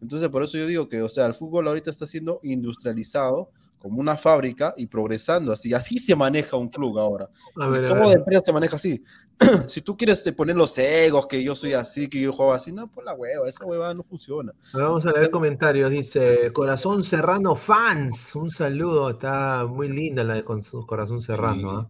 Entonces, 0.01 0.29
por 0.29 0.43
eso 0.43 0.57
yo 0.57 0.67
digo 0.67 0.87
que, 0.89 1.01
o 1.01 1.09
sea, 1.09 1.25
el 1.25 1.33
fútbol 1.33 1.67
ahorita 1.67 1.89
está 1.89 2.05
siendo 2.05 2.39
industrializado 2.43 3.51
como 3.87 4.01
una 4.01 4.17
fábrica 4.17 4.73
y 4.77 4.85
progresando 4.87 5.51
así. 5.51 5.73
Así 5.73 5.97
se 5.97 6.15
maneja 6.15 6.57
un 6.57 6.69
club 6.69 6.99
ahora. 6.99 7.29
Ver, 7.55 7.81
ver. 7.81 8.17
empresa 8.17 8.43
se 8.45 8.53
maneja 8.53 8.75
así. 8.75 9.03
si 9.67 9.81
tú 9.81 9.95
quieres 9.95 10.25
eh, 10.25 10.33
poner 10.33 10.55
los 10.55 10.77
egos, 10.77 11.27
que 11.27 11.43
yo 11.43 11.55
soy 11.55 11.73
así, 11.73 12.07
que 12.07 12.19
yo 12.21 12.33
juego 12.33 12.53
así, 12.53 12.71
no, 12.71 12.87
pues 12.91 13.05
la 13.05 13.13
hueva, 13.13 13.47
esa 13.47 13.65
hueva 13.65 13.93
no 13.93 14.03
funciona. 14.03 14.51
Vamos 14.73 15.05
a 15.05 15.11
leer 15.11 15.29
comentarios. 15.29 15.89
Dice 15.89 16.51
Corazón 16.53 17.03
Serrano 17.03 17.55
Fans. 17.55 18.35
Un 18.35 18.49
saludo. 18.49 19.09
Está 19.11 19.65
muy 19.65 19.89
linda 19.89 20.23
la 20.23 20.35
de 20.35 20.43
con- 20.43 20.63
Corazón 20.85 21.21
Serrano. 21.21 21.71
¿ah? 21.71 21.89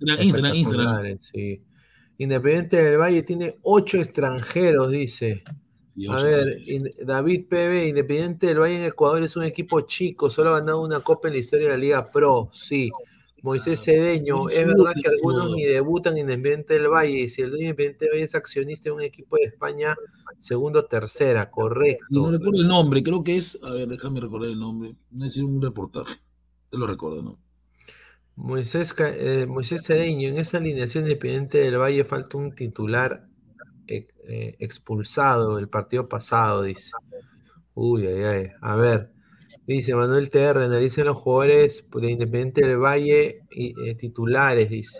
Instagram, 0.00 0.54
Instagram, 0.54 0.54
Instagram. 0.54 1.18
Sí. 1.18 1.62
Independiente 2.18 2.82
del 2.82 2.98
Valle 2.98 3.22
tiene 3.22 3.58
ocho 3.62 3.98
extranjeros, 3.98 4.90
dice. 4.90 5.44
A 6.10 6.22
ver, 6.22 6.62
David 7.04 7.46
PB, 7.48 7.88
Independiente 7.88 8.46
del 8.46 8.60
Valle 8.60 8.76
en 8.76 8.84
Ecuador 8.84 9.22
es 9.22 9.36
un 9.36 9.44
equipo 9.44 9.80
chico, 9.82 10.30
solo 10.30 10.50
ha 10.50 10.60
ganado 10.60 10.82
una 10.82 11.00
copa 11.00 11.28
en 11.28 11.34
la 11.34 11.40
historia 11.40 11.68
de 11.68 11.72
la 11.74 11.78
Liga 11.78 12.10
Pro, 12.10 12.50
sí. 12.52 12.90
Moisés 13.42 13.80
Cedeño, 13.84 14.48
es 14.48 14.66
verdad 14.66 14.92
que 15.00 15.08
algunos 15.08 15.54
ni 15.54 15.64
debutan 15.64 16.14
en 16.14 16.20
Independiente 16.20 16.74
del 16.74 16.88
Valle, 16.88 17.20
y 17.20 17.28
si 17.28 17.42
el 17.42 17.52
Independiente 17.60 18.04
del 18.04 18.14
Valle 18.14 18.24
es 18.24 18.34
accionista 18.34 18.84
de 18.84 18.92
un 18.92 19.02
equipo 19.02 19.36
de 19.36 19.44
España, 19.44 19.96
segundo 20.38 20.80
o 20.80 20.84
tercera, 20.86 21.50
correcto. 21.50 22.06
Y 22.10 22.14
no 22.14 22.30
recuerdo 22.30 22.60
el 22.60 22.68
nombre, 22.68 23.02
creo 23.02 23.22
que 23.22 23.36
es, 23.36 23.58
a 23.62 23.72
ver, 23.72 23.88
déjame 23.88 24.20
recordar 24.20 24.50
el 24.50 24.58
nombre. 24.58 24.94
No 25.10 25.24
es 25.24 25.36
un 25.36 25.62
reportaje. 25.62 26.16
Te 26.70 26.76
lo 26.76 26.86
recuerdo, 26.86 27.22
¿no? 27.22 27.38
Moisés, 28.34 28.94
eh, 28.98 29.46
Moisés 29.48 29.84
Cedeño, 29.84 30.28
en 30.28 30.38
esa 30.38 30.58
alineación 30.58 31.04
independiente 31.04 31.58
del 31.58 31.78
Valle 31.78 32.04
falta 32.04 32.38
un 32.38 32.54
titular 32.54 33.27
eh, 34.28 34.56
expulsado 34.60 35.56
del 35.56 35.68
partido 35.68 36.08
pasado, 36.08 36.62
dice. 36.62 36.92
Uy, 37.74 38.06
ay, 38.06 38.22
ay. 38.24 38.46
A 38.60 38.76
ver, 38.76 39.12
dice 39.66 39.94
Manuel 39.94 40.30
TR, 40.30 40.62
analicen 40.64 41.06
los 41.06 41.16
jugadores 41.16 41.84
de 41.92 42.10
Independiente 42.10 42.66
del 42.66 42.78
Valle 42.78 43.42
y 43.50 43.74
eh, 43.88 43.94
titulares, 43.94 44.70
dice. 44.70 44.98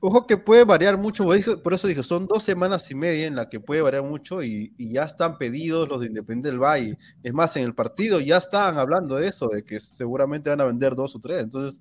Ojo 0.00 0.26
que 0.26 0.36
puede 0.36 0.64
variar 0.64 0.98
mucho, 0.98 1.24
por 1.62 1.72
eso- 1.72 1.88
dije, 1.88 2.02
son 2.02 2.26
dos 2.26 2.42
semanas 2.42 2.90
y 2.90 2.94
media 2.94 3.26
en 3.26 3.36
la 3.36 3.48
que 3.48 3.58
puede 3.58 3.80
variar 3.80 4.02
mucho 4.02 4.42
y, 4.42 4.74
y 4.76 4.92
ya 4.92 5.04
están 5.04 5.38
pedidos 5.38 5.88
los 5.88 6.00
de 6.00 6.08
Independiente 6.08 6.50
del 6.50 6.58
Valle. 6.62 6.98
Es 7.22 7.32
más, 7.32 7.56
en 7.56 7.62
el 7.64 7.74
partido 7.74 8.20
ya 8.20 8.36
estaban 8.36 8.76
hablando 8.78 9.16
de 9.16 9.28
eso, 9.28 9.48
de 9.48 9.64
que 9.64 9.80
seguramente 9.80 10.50
van 10.50 10.60
a 10.60 10.66
vender 10.66 10.94
dos 10.94 11.16
o 11.16 11.20
tres. 11.20 11.42
Entonces, 11.42 11.80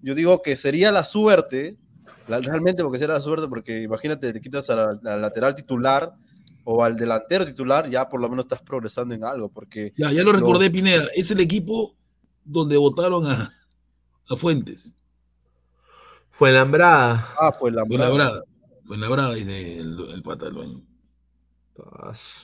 yo 0.00 0.14
digo 0.14 0.40
que 0.40 0.56
sería 0.56 0.90
la 0.90 1.04
suerte, 1.04 1.76
realmente 2.38 2.82
porque 2.82 2.98
sería 2.98 3.14
la 3.14 3.20
suerte, 3.20 3.48
porque 3.48 3.82
imagínate, 3.82 4.32
te 4.32 4.40
quitas 4.40 4.70
al, 4.70 5.00
al 5.04 5.20
lateral 5.20 5.54
titular 5.54 6.14
o 6.64 6.84
al 6.84 6.96
delantero 6.96 7.44
titular, 7.44 7.88
ya 7.88 8.08
por 8.08 8.20
lo 8.20 8.28
menos 8.28 8.44
estás 8.44 8.62
progresando 8.62 9.14
en 9.14 9.24
algo, 9.24 9.48
porque... 9.48 9.92
Ya, 9.96 10.12
ya 10.12 10.22
lo 10.22 10.32
recordé, 10.32 10.70
Pineda. 10.70 11.04
Es 11.16 11.30
el 11.30 11.40
equipo 11.40 11.96
donde 12.44 12.76
votaron 12.76 13.26
a, 13.26 13.52
a 14.28 14.36
Fuentes. 14.36 14.96
Fue 16.30 16.52
Lambrada. 16.52 17.34
Ah, 17.38 17.52
fue 17.52 17.72
la 17.72 17.84
Fue 17.84 17.98
la 17.98 18.10
brada. 18.10 18.42
Fue 18.86 18.96
la 18.98 19.08
brada, 19.08 19.34
dice 19.34 19.78
el, 19.78 19.98
el 20.12 20.22
pata 20.22 20.46
del 20.46 20.54
baño. 20.54 20.82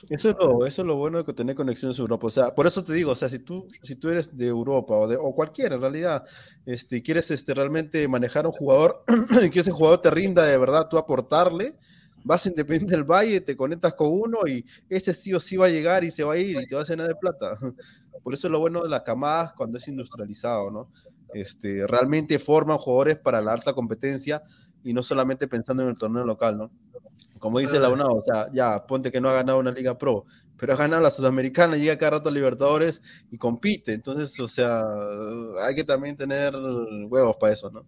Eso 0.09 0.29
es, 0.65 0.77
lo, 0.79 0.95
bueno 0.95 1.23
de 1.23 1.33
tener 1.33 1.55
conexiones 1.55 1.97
en 1.97 2.03
Europa. 2.03 2.27
O 2.27 2.29
sea, 2.29 2.49
por 2.49 2.67
eso 2.67 2.83
te 2.83 2.93
digo, 2.93 3.11
o 3.11 3.15
sea, 3.15 3.29
si 3.29 3.39
tú, 3.39 3.67
si 3.81 3.95
tú 3.95 4.09
eres 4.09 4.35
de 4.35 4.47
Europa 4.47 4.95
o, 4.95 5.07
de, 5.07 5.17
o 5.17 5.33
cualquiera 5.33 5.75
en 5.75 5.81
realidad, 5.81 6.25
este, 6.65 7.01
quieres 7.01 7.31
este, 7.31 7.53
realmente 7.53 8.07
manejar 8.07 8.45
a 8.45 8.49
un 8.49 8.53
jugador, 8.53 9.03
que 9.51 9.59
ese 9.59 9.71
jugador 9.71 10.01
te 10.01 10.11
rinda 10.11 10.45
de 10.45 10.57
verdad, 10.57 10.87
tú 10.89 10.97
aportarle, 10.97 11.77
vas 12.23 12.45
a 12.45 12.49
Independiente 12.49 12.95
del 12.95 13.03
Valle, 13.03 13.41
te 13.41 13.55
conectas 13.55 13.93
con 13.93 14.09
uno 14.11 14.39
y 14.47 14.65
ese 14.89 15.13
sí 15.13 15.33
o 15.33 15.39
sí 15.39 15.57
va 15.57 15.67
a 15.67 15.69
llegar 15.69 16.03
y 16.03 16.11
se 16.11 16.23
va 16.23 16.33
a 16.33 16.37
ir 16.37 16.57
y 16.59 16.67
te 16.67 16.75
va 16.75 16.81
a 16.81 16.83
hacer 16.83 16.97
nada 16.97 17.09
de 17.09 17.15
plata. 17.15 17.57
Por 18.23 18.33
eso 18.33 18.47
es 18.47 18.51
lo 18.51 18.59
bueno 18.59 18.83
de 18.83 18.89
las 18.89 19.03
camadas 19.03 19.53
cuando 19.53 19.77
es 19.77 19.87
industrializado, 19.87 20.69
¿no? 20.69 20.91
Este, 21.33 21.85
realmente 21.87 22.39
forman 22.39 22.77
jugadores 22.77 23.17
para 23.17 23.41
la 23.41 23.53
alta 23.53 23.73
competencia 23.73 24.43
y 24.83 24.93
no 24.93 25.03
solamente 25.03 25.47
pensando 25.47 25.83
en 25.83 25.89
el 25.89 25.95
torneo 25.95 26.25
local, 26.25 26.57
¿no? 26.57 26.71
Como 27.39 27.59
dice 27.59 27.79
la 27.79 27.89
UNA, 27.89 28.05
o 28.05 28.21
sea, 28.21 28.47
ya, 28.51 28.85
ponte 28.85 29.11
que 29.11 29.21
no 29.21 29.29
ha 29.29 29.33
ganado 29.33 29.59
una 29.59 29.71
Liga 29.71 29.97
Pro, 29.97 30.25
pero 30.57 30.73
ha 30.73 30.77
ganado 30.77 31.01
la 31.01 31.11
Sudamericana, 31.11 31.75
llega 31.77 31.97
cada 31.97 32.11
rato 32.17 32.29
a 32.29 32.31
Libertadores 32.31 33.01
y 33.31 33.37
compite. 33.37 33.93
Entonces, 33.93 34.39
o 34.39 34.47
sea, 34.47 34.81
hay 35.65 35.75
que 35.75 35.83
también 35.83 36.15
tener 36.17 36.53
huevos 37.09 37.35
para 37.39 37.53
eso, 37.53 37.69
¿no? 37.69 37.85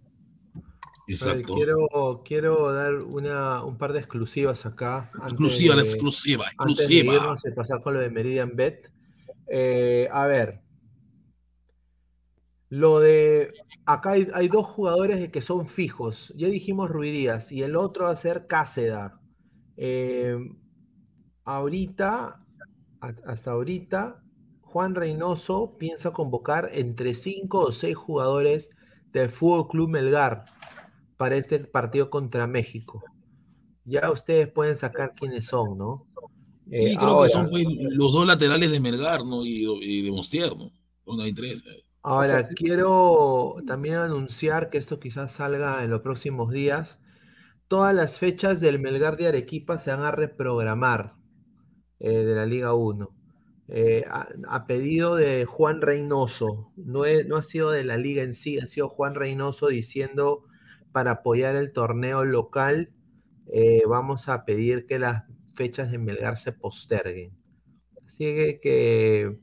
Ver, 1.26 1.42
quiero, 1.42 2.22
quiero 2.24 2.72
dar 2.72 2.94
una, 2.98 3.64
un 3.64 3.80
par 3.80 3.94
de 3.94 4.00
exclusivas 4.00 4.68
acá. 4.68 5.10
antes 5.16 5.30
Exclusiva, 5.32 5.76
la 5.76 5.82
de- 5.82 5.88
exclusiva, 5.90 6.46
Antes 6.60 6.78
de 6.78 6.84
exclusiva. 6.84 7.14
irnos 7.16 7.46
y 7.48 7.52
pasar 7.52 7.82
con 7.82 7.96
lo 7.96 8.00
de 8.00 8.12
Meridian 8.12 8.56
Bet. 8.56 8.92
Eh, 9.48 10.08
a 10.12 10.28
ver. 10.28 10.62
Lo 12.70 13.00
de. 13.00 13.50
Acá 13.88 14.12
hay, 14.12 14.28
hay 14.36 14.48
dos 14.48 14.68
jugadores 14.68 15.20
de 15.20 15.32
que 15.32 15.42
son 15.42 15.68
fijos. 15.68 16.32
Ya 16.38 16.48
dijimos 16.48 16.92
Ruidías 16.92 17.52
y 17.52 17.64
el 17.64 17.76
otro 17.76 18.06
va 18.06 18.12
a 18.12 18.16
ser 18.16 18.46
Cáceda. 18.46 19.19
Eh, 19.82 20.38
ahorita, 21.46 22.38
hasta 23.26 23.52
ahorita, 23.52 24.22
Juan 24.62 24.94
Reynoso 24.94 25.78
piensa 25.78 26.12
convocar 26.12 26.70
entre 26.74 27.16
cinco 27.16 27.62
o 27.62 27.72
seis 27.72 27.96
jugadores 27.96 28.70
del 29.14 29.30
Fútbol 29.30 29.68
Club 29.70 29.90
Melgar 29.90 30.46
para 31.18 31.38
este 31.38 31.60
partido 31.60 32.10
contra 32.10 32.46
México. 32.46 33.02
Ya 33.86 34.12
ustedes 34.12 34.48
pueden 34.52 34.76
sacar 34.76 35.14
quiénes 35.16 35.46
son, 35.48 35.78
¿no? 35.78 36.06
Sí, 36.72 36.86
Eh, 36.86 36.96
creo 36.98 37.10
ahora- 37.10 37.28
que 37.28 37.34
son 37.34 37.48
fue, 37.48 37.64
los 37.64 38.12
dos 38.14 38.28
laterales 38.28 38.70
de 38.72 38.80
Melgar, 38.80 39.26
¿no? 39.26 39.44
Y, 39.46 39.66
y 39.82 40.02
de 40.04 40.12
Mostier, 40.12 40.56
¿no? 40.56 40.72
Donde 41.06 41.24
hay 41.24 41.34
tres. 41.34 41.64
eh. 41.66 41.84
Ahora, 42.04 42.44
quiero 42.48 43.56
también 43.66 43.96
anunciar 43.96 44.70
que 44.70 44.78
esto 44.78 45.00
quizás 45.00 45.32
salga 45.34 45.84
en 45.84 45.90
los 45.90 46.02
próximos 46.02 46.52
días. 46.52 47.00
Todas 47.70 47.94
las 47.94 48.18
fechas 48.18 48.60
del 48.62 48.80
Melgar 48.80 49.16
de 49.16 49.28
Arequipa 49.28 49.78
se 49.78 49.91
van 49.91 50.02
a 50.02 50.10
reprogramar 50.10 51.14
eh, 52.00 52.10
de 52.10 52.34
la 52.34 52.48
Liga 52.48 52.74
1. 52.74 53.16
Eh, 53.68 54.04
a, 54.10 54.66
pedido 54.66 55.16
de 55.16 55.46
Juan 55.46 55.80
Reynoso. 55.80 56.72
No, 56.76 57.04
no 57.28 57.38
ha 57.38 57.41
sido 57.44 57.70
de 57.70 57.84
la 57.84 57.96
liga 57.98 58.24
en 58.24 58.34
sí, 58.34 58.58
ha 58.58 58.66
sido 58.66 58.90
Juan 58.90 59.14
Reynoso 59.14 59.68
diciendo 59.68 60.46
para 60.91 61.12
apoyar 61.12 61.56
el 61.56 61.72
torneo 61.72 62.26
local, 62.26 62.90
eh, 63.54 63.84
vamos 63.88 64.30
a 64.30 64.46
pedir 64.46 64.88
que 64.88 64.98
las 64.98 65.26
fechas 65.54 65.91
de 65.91 66.00
Melgar 66.00 66.38
se 66.38 66.52
posterguen. 66.52 67.34
Así 68.04 68.26
que, 68.26 68.60
que 68.60 69.38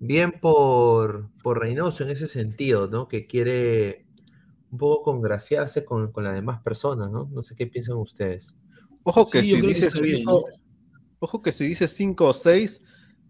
bien 0.00 0.32
por, 0.32 1.28
por 1.42 1.60
Reynoso 1.60 2.04
en 2.04 2.08
ese 2.10 2.26
sentido, 2.26 2.88
¿no? 2.88 3.06
Que 3.06 3.26
quiere 3.26 4.05
un 4.70 4.78
poco 4.78 5.02
congraciarse 5.04 5.84
con, 5.84 6.12
con 6.12 6.24
las 6.24 6.34
demás 6.34 6.62
personas, 6.62 7.10
¿no? 7.10 7.28
No 7.32 7.42
sé 7.42 7.54
qué 7.56 7.66
piensan 7.66 7.96
ustedes. 7.96 8.54
Ojo 9.04 9.30
que 9.30 9.42
Sí, 9.42 9.50
si 9.50 9.60
que 9.60 9.66
dices 9.68 9.94
bien, 10.00 10.18
cinco, 10.24 10.44
ojo 11.20 11.42
que 11.42 11.52
si 11.52 11.66
dices 11.66 11.92
5 11.92 12.28
o 12.28 12.34
6, 12.34 12.80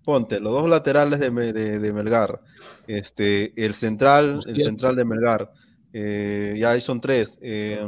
ponte 0.04 0.40
los 0.40 0.52
dos 0.52 0.68
laterales 0.68 1.20
de, 1.20 1.30
de- 1.30 1.78
de 1.80 1.92
Melgar, 1.92 2.42
este, 2.86 3.52
el 3.64 3.74
central, 3.74 4.44
el 4.46 4.60
central 4.60 4.96
de 4.96 5.04
Melgar, 5.04 5.52
eh, 5.92 6.54
ya 6.58 6.70
ahí 6.72 6.80
son 6.80 7.00
tres, 7.00 7.38
eh, 7.42 7.80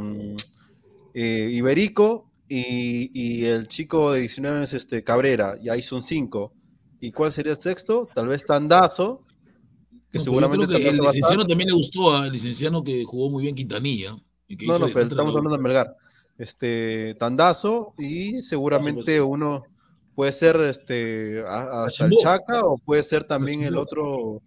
eh, 1.13 1.49
Iberico 1.51 2.31
y, 2.47 3.11
y 3.13 3.45
el 3.45 3.67
chico 3.67 4.11
de 4.13 4.21
19 4.21 4.57
años, 4.57 4.73
este, 4.73 5.03
Cabrera, 5.03 5.57
y 5.61 5.69
ahí 5.69 5.81
son 5.81 6.03
cinco. 6.03 6.53
¿Y 6.99 7.11
cuál 7.11 7.31
sería 7.31 7.53
el 7.53 7.59
sexto? 7.61 8.11
Tal 8.13 8.27
vez 8.27 8.45
Tandazo, 8.45 9.25
que 10.11 10.17
No, 10.17 10.23
seguramente 10.23 10.65
yo 10.65 10.67
creo 10.73 10.79
que 10.81 10.89
el 10.89 10.97
licenciano 10.97 11.45
también 11.45 11.67
le 11.69 11.75
gustó 11.75 12.15
al 12.15 12.31
licenciano 12.31 12.83
que 12.83 13.03
jugó 13.03 13.29
muy 13.29 13.43
bien 13.43 13.55
Quintanilla. 13.55 14.15
que 14.47 14.65
No, 14.65 14.79
no, 14.79 14.87
pero 14.87 15.01
estamos 15.01 15.35
hablando 15.35 15.55
de 15.57 15.63
Melgar. 15.63 15.95
Este, 16.37 17.15
Tandazo 17.19 17.93
y 17.97 18.41
seguramente 18.41 19.03
ser. 19.03 19.21
uno 19.23 19.63
puede 20.15 20.31
ser 20.31 20.55
este 20.61 21.43
a- 21.45 21.83
hasta 21.85 22.05
el. 22.05 22.15
Chaca 22.17 22.63
o 22.65 22.77
puede 22.77 23.03
ser 23.03 23.23
también 23.25 23.63
el 23.63 23.77
otro, 23.77 24.41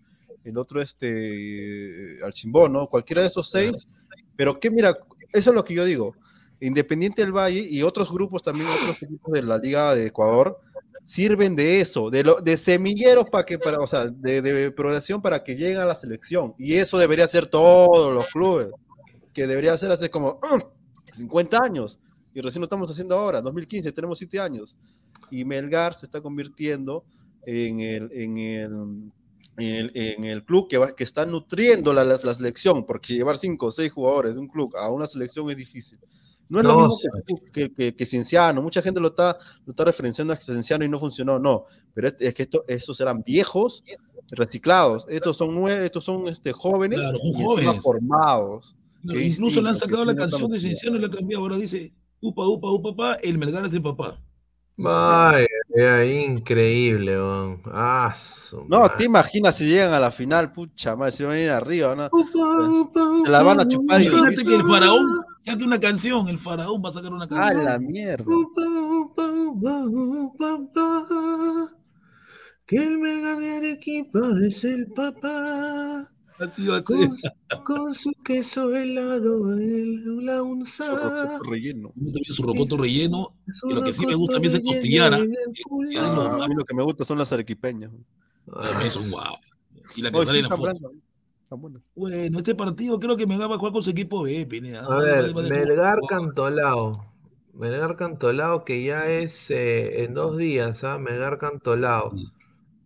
el 0.44 0.56
otro 0.58 0.80
este 0.82 2.18
Archimbó, 2.24 2.68
¿no? 2.68 2.86
Cualquiera 2.88 3.22
de 3.22 3.28
esos 3.28 3.48
seis. 3.50 3.94
Pero 4.36 4.58
que 4.58 4.70
mira, 4.70 4.96
eso 5.32 5.50
es 5.50 5.54
lo 5.54 5.64
que 5.64 5.74
yo 5.74 5.84
digo. 5.84 6.14
Independiente 6.60 7.22
del 7.22 7.32
Valle 7.32 7.60
y 7.68 7.82
otros 7.82 8.10
grupos 8.12 8.42
también, 8.42 8.68
otros 8.68 9.02
equipos 9.02 9.32
de 9.32 9.42
la 9.42 9.58
Liga 9.58 9.94
de 9.94 10.06
Ecuador, 10.06 10.58
sirven 11.04 11.56
de 11.56 11.80
eso, 11.80 12.10
de, 12.10 12.24
lo, 12.24 12.40
de 12.40 12.56
semilleros 12.56 13.28
para 13.30 13.44
que, 13.44 13.58
para, 13.58 13.78
o 13.78 13.86
sea, 13.86 14.06
de, 14.06 14.70
progresión 14.70 15.20
para 15.20 15.42
que 15.42 15.56
lleguen 15.56 15.78
a 15.78 15.86
la 15.86 15.94
selección. 15.94 16.52
Y 16.58 16.74
eso 16.74 16.98
debería 16.98 17.26
ser 17.28 17.46
todos 17.46 18.12
los 18.12 18.26
clubes, 18.28 18.68
que 19.32 19.46
debería 19.46 19.76
ser 19.76 19.90
hace 19.90 20.10
como 20.10 20.40
"Mm, 20.42 20.60
50 21.12 21.58
años. 21.64 21.98
Y 22.34 22.40
recién 22.40 22.60
lo 22.60 22.66
estamos 22.66 22.90
haciendo 22.90 23.18
ahora, 23.18 23.40
2015, 23.42 23.92
tenemos 23.92 24.18
7 24.18 24.40
años. 24.40 24.76
Y 25.30 25.44
Melgar 25.44 25.94
se 25.94 26.06
está 26.06 26.20
convirtiendo 26.20 27.04
en 27.44 27.80
el, 27.80 28.10
en 28.12 28.38
el, 28.38 29.90
en 29.94 30.24
el, 30.24 30.44
club 30.44 30.68
que, 30.68 30.78
va, 30.78 30.94
que 30.94 31.04
está 31.04 31.26
nutriendo 31.26 31.92
la, 31.92 32.04
la, 32.04 32.18
la 32.22 32.34
selección, 32.34 32.84
porque 32.86 33.14
llevar 33.14 33.36
5 33.36 33.66
o 33.66 33.70
6 33.70 33.92
jugadores 33.92 34.34
de 34.34 34.40
un 34.40 34.48
club 34.48 34.74
a 34.76 34.90
una 34.90 35.06
selección 35.06 35.50
es 35.50 35.56
difícil. 35.56 35.98
No 36.52 36.58
es 36.58 36.64
lo 36.64 36.76
mismo 36.88 36.98
que, 37.54 37.68
que, 37.68 37.74
que, 37.74 37.96
que 37.96 38.06
Cienciano. 38.06 38.60
Mucha 38.60 38.82
gente 38.82 39.00
lo 39.00 39.08
está, 39.08 39.38
lo 39.64 39.70
está 39.72 39.84
referenciando 39.84 40.34
a 40.34 40.36
Cienciano 40.36 40.84
y 40.84 40.88
no 40.88 40.98
funcionó. 40.98 41.38
No, 41.38 41.64
pero 41.94 42.08
es, 42.08 42.14
es 42.20 42.34
que 42.34 42.42
esto, 42.42 42.64
esos 42.68 43.00
eran 43.00 43.22
viejos 43.22 43.82
reciclados. 44.32 45.06
Estos 45.08 45.36
son 45.38 45.54
nueve, 45.54 45.84
estos 45.86 46.04
son 46.04 46.28
este, 46.28 46.52
jóvenes, 46.52 46.98
Claro, 46.98 47.18
y 47.22 47.42
jóvenes. 47.42 47.82
formados. 47.82 48.76
Claro, 49.02 49.20
incluso 49.20 49.60
le 49.62 49.70
han 49.70 49.74
sacado 49.76 50.04
la 50.04 50.14
canción 50.14 50.50
de 50.50 50.58
Cienciano 50.58 50.96
y 50.96 51.00
la 51.00 51.06
han 51.06 51.12
cambiado. 51.12 51.42
Ahora 51.42 51.56
dice, 51.56 51.92
upa, 52.20 52.46
upa, 52.46 52.70
upa, 52.70 52.90
papá, 52.90 53.14
el 53.22 53.38
Melgar 53.38 53.64
es 53.64 53.72
el 53.74 53.82
papá. 53.82 54.20
Ay, 54.84 55.46
ay, 55.76 56.24
increíble, 56.24 57.16
weón. 57.16 57.60
Ah, 57.66 58.14
No, 58.68 58.80
madre. 58.80 58.94
te 58.98 59.04
imaginas 59.04 59.56
si 59.56 59.64
llegan 59.64 59.92
a 59.94 60.00
la 60.00 60.10
final, 60.10 60.52
pucha 60.52 60.94
madre, 60.96 61.12
se 61.12 61.24
van 61.24 61.36
a 61.36 61.40
ir 61.40 61.50
arriba, 61.50 61.94
¿no? 61.96 62.08
Se 63.24 63.30
la 63.30 63.42
van 63.42 63.60
a 63.60 63.68
chupar 63.68 64.00
y 64.02 64.06
Imagínate 64.06 64.44
que 64.44 64.54
el 64.56 64.62
faraón 64.64 65.06
saque 65.38 65.64
una 65.64 65.80
canción, 65.80 66.28
el 66.28 66.38
faraón 66.38 66.82
va 66.84 66.88
a 66.90 66.92
sacar 66.92 67.12
una 67.12 67.24
¡A 67.24 67.28
canción. 67.28 67.64
la 67.64 67.78
mierda! 67.78 68.24
Que 72.66 72.76
el 72.76 72.98
Melgar 72.98 73.38
de 73.38 73.56
Arequipa 73.56 74.20
es 74.46 74.64
el 74.64 74.86
papá. 74.92 76.11
Así 76.42 76.66
va 76.66 76.78
a 76.78 76.82
ser. 76.82 77.08
Con, 77.08 77.64
con 77.64 77.94
su 77.94 78.12
queso 78.24 78.74
helado, 78.74 79.52
el, 79.54 80.24
la 80.26 80.42
unza. 80.42 80.88
Rocoto 80.88 81.50
relleno. 81.50 81.92
Yo 81.94 82.12
también 82.12 82.24
su 82.24 82.42
rocoto 82.42 82.76
relleno. 82.76 83.34
Su 83.52 83.70
Y 83.70 83.74
lo 83.74 83.82
que 83.82 83.92
sí 83.92 84.06
me 84.06 84.14
gusta 84.14 84.36
a 84.36 84.40
mí 84.40 84.46
es 84.46 84.54
el 84.54 84.62
costillara. 84.62 85.18
pulmón. 85.68 85.96
Ah, 85.98 86.44
a 86.44 86.48
mí 86.48 86.54
lo 86.54 86.64
que 86.64 86.74
me 86.74 86.82
gusta 86.82 87.04
son 87.04 87.18
las 87.18 87.32
arequipeñas. 87.32 87.90
También 88.46 88.90
son 88.90 89.10
guau. 89.10 89.34
Y 89.96 90.02
la 90.02 90.10
que 90.10 90.16
Hoy 90.18 90.26
sale 90.26 90.38
sí 90.40 90.44
en 90.44 90.50
la 90.50 90.56
foto. 90.56 90.92
buenas. 91.50 91.82
Bueno, 91.94 92.38
este 92.38 92.54
partido 92.54 92.98
creo 92.98 93.16
que 93.16 93.26
Melgar 93.26 93.50
va 93.50 93.56
a 93.56 93.58
jugar 93.58 93.72
con 93.72 93.82
su 93.82 93.90
equipo 93.90 94.22
B, 94.22 94.46
Pineda. 94.46 94.84
A 94.86 94.96
ver, 94.96 95.34
Melgar 95.34 95.98
Cantolao. 96.08 97.12
Melgar 97.52 97.96
Cantolao 97.96 98.64
que 98.64 98.82
ya 98.82 99.06
es 99.08 99.50
eh, 99.50 100.04
en 100.04 100.14
dos 100.14 100.38
días, 100.38 100.82
¿ah? 100.84 100.98
Melgar 100.98 101.38
Cantolao. 101.38 102.10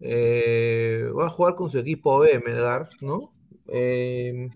Eh, 0.00 1.08
va 1.18 1.26
a 1.26 1.30
jugar 1.30 1.54
con 1.54 1.70
su 1.70 1.78
equipo 1.78 2.18
B, 2.18 2.42
Melgar, 2.44 2.88
¿no? 3.00 3.32
Eh, 3.68 4.48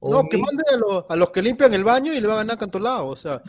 No, 0.00 0.28
que 0.28 0.36
mande 0.36 0.64
a, 0.74 0.76
los- 0.78 1.04
a 1.08 1.16
los 1.16 1.30
que 1.30 1.42
limpian 1.42 1.72
el 1.74 1.84
baño 1.84 2.12
y 2.12 2.20
le 2.20 2.26
va 2.26 2.34
a 2.34 2.36
ganar 2.38 2.58
Cantolao, 2.58 3.08
o 3.08 3.16
sea. 3.16 3.40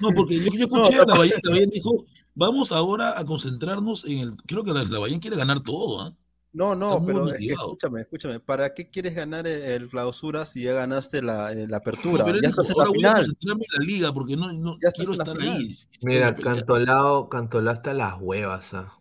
No, 0.00 0.08
porque 0.16 0.36
yo, 0.38 0.50
yo 0.56 0.64
escuché 0.66 0.98
a 0.98 1.04
la 1.04 1.16
Bahía, 1.18 1.34
la 1.42 1.50
Bahía 1.50 1.66
dijo, 1.70 2.04
vamos 2.34 2.72
ahora 2.72 3.18
a 3.18 3.24
concentrarnos 3.26 4.04
en 4.06 4.18
el. 4.20 4.36
Creo 4.46 4.64
que 4.64 4.72
la, 4.72 4.82
la 4.84 4.98
Bahía 4.98 5.20
quiere 5.20 5.36
ganar 5.36 5.60
todo, 5.60 6.00
¿ah? 6.00 6.14
No, 6.52 6.74
no, 6.74 7.04
pero 7.06 7.28
es 7.28 7.34
que 7.38 7.44
motivado. 7.44 7.66
escúchame, 7.68 8.00
escúchame. 8.00 8.40
¿Para 8.40 8.74
qué 8.74 8.90
quieres 8.90 9.14
ganar 9.14 9.46
el, 9.46 9.62
el 9.62 9.88
clausura 9.88 10.44
si 10.44 10.64
ya 10.64 10.72
ganaste 10.72 11.22
la, 11.22 11.52
eh, 11.52 11.68
la 11.68 11.76
apertura? 11.76 12.24
Pero 12.24 12.36
él 12.38 12.42
ya 12.42 12.48
dijo, 12.48 12.60
estás 12.62 12.76
en 12.76 12.78
la 12.78 12.84
ahora 12.84 12.90
voy 12.92 13.04
a 13.04 13.14
final. 13.24 13.66
la 13.78 13.84
liga 13.86 14.12
porque 14.12 14.36
no, 14.36 14.52
no 14.54 14.76
Ya 14.82 14.90
quiero 14.90 15.12
la 15.12 15.22
estar 15.22 15.36
final. 15.38 15.56
ahí. 15.56 15.72
Mira, 16.02 16.34
Cantolao, 16.34 17.28
Cantolao 17.28 17.72
hasta 17.74 17.94
las 17.94 18.14
huevas, 18.20 18.74
¿ah? 18.74 18.92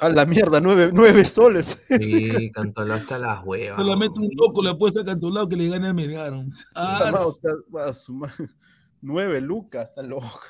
A 0.00 0.08
la 0.08 0.24
mierda, 0.24 0.60
nueve, 0.60 0.90
nueve 0.94 1.24
soles. 1.24 1.78
Sí, 2.00 2.50
Cantolao 2.52 2.96
hasta 2.96 3.18
las 3.18 3.44
huevas. 3.44 3.76
Solamente 3.76 4.20
un 4.20 4.30
loco 4.36 4.62
le 4.62 4.70
apuesta 4.70 5.00
a 5.00 5.04
Cantolao 5.04 5.48
que 5.48 5.56
le 5.56 5.68
gane 5.68 5.92
Melgar. 5.92 6.32
Ah, 6.76 6.98
Puta 6.98 7.10
madre, 7.10 7.24
o 7.26 7.30
sea, 7.32 7.52
va 7.74 7.88
a 7.88 7.92
sumar 7.92 8.30
nueve 9.00 9.40
lucas, 9.40 9.88
está 9.88 10.02
loco. 10.02 10.40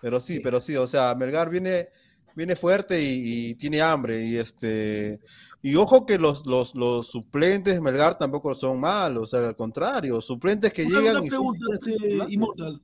Pero 0.00 0.20
sí, 0.20 0.38
pero 0.38 0.60
sí, 0.60 0.76
o 0.76 0.86
sea, 0.86 1.14
Melgar 1.16 1.50
viene, 1.50 1.88
viene 2.36 2.56
fuerte 2.56 3.00
y, 3.02 3.50
y 3.50 3.54
tiene 3.56 3.80
hambre. 3.82 4.24
Y 4.26 4.36
este, 4.36 5.18
y 5.62 5.76
ojo 5.76 6.06
que 6.06 6.18
los, 6.18 6.46
los, 6.46 6.74
los 6.76 7.08
suplentes 7.08 7.74
de 7.74 7.80
Melgar 7.80 8.18
tampoco 8.18 8.54
son 8.54 8.80
malos, 8.80 9.34
o 9.34 9.38
sea, 9.38 9.48
al 9.48 9.56
contrario, 9.56 10.20
suplentes 10.20 10.72
que 10.72 10.86
Una, 10.86 11.00
llegan 11.00 11.18
una 11.18 11.22
y 11.24 11.30
son 11.30 11.48
pregunta, 11.50 11.66
este. 11.74 12.32
Immortal. 12.32 12.80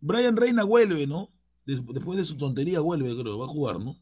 Brian 0.00 0.36
Reina 0.36 0.64
vuelve, 0.64 1.06
¿no? 1.06 1.30
Des- 1.66 1.84
Después 1.86 2.18
de 2.18 2.24
su 2.24 2.36
tontería 2.36 2.80
vuelve, 2.80 3.16
creo, 3.20 3.38
va 3.38 3.46
a 3.46 3.48
jugar, 3.48 3.80
¿no? 3.80 3.96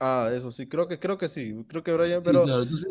Ah, 0.00 0.30
eso 0.34 0.50
sí, 0.52 0.68
creo 0.68 0.86
que, 0.88 0.98
creo 1.00 1.16
que 1.18 1.28
sí, 1.28 1.54
creo 1.68 1.82
que 1.82 1.92
Brian, 1.94 2.22
Sí, 2.22 2.24
pero 2.24 2.40
claro, 2.40 2.62
entonces, 2.62 2.88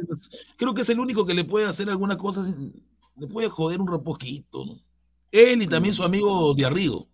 creo 0.58 0.74
que 0.74 0.82
es 0.82 0.90
el 0.90 1.00
único 1.00 1.26
que 1.26 1.34
le 1.34 1.44
puede 1.46 1.66
hacer 1.66 1.90
alguna 1.90 2.18
cosa, 2.18 2.44
sin- 2.44 2.74
le 3.18 3.28
puede 3.28 3.50
joder 3.50 3.82
un 3.82 4.04
poquito, 4.04 4.66
¿no? 4.66 4.80
Él 5.32 5.62
y 5.62 5.68
también 5.68 5.94
su 5.94 6.04
amigo 6.04 6.54
de 6.54 6.66
Arrigo. 6.66 7.08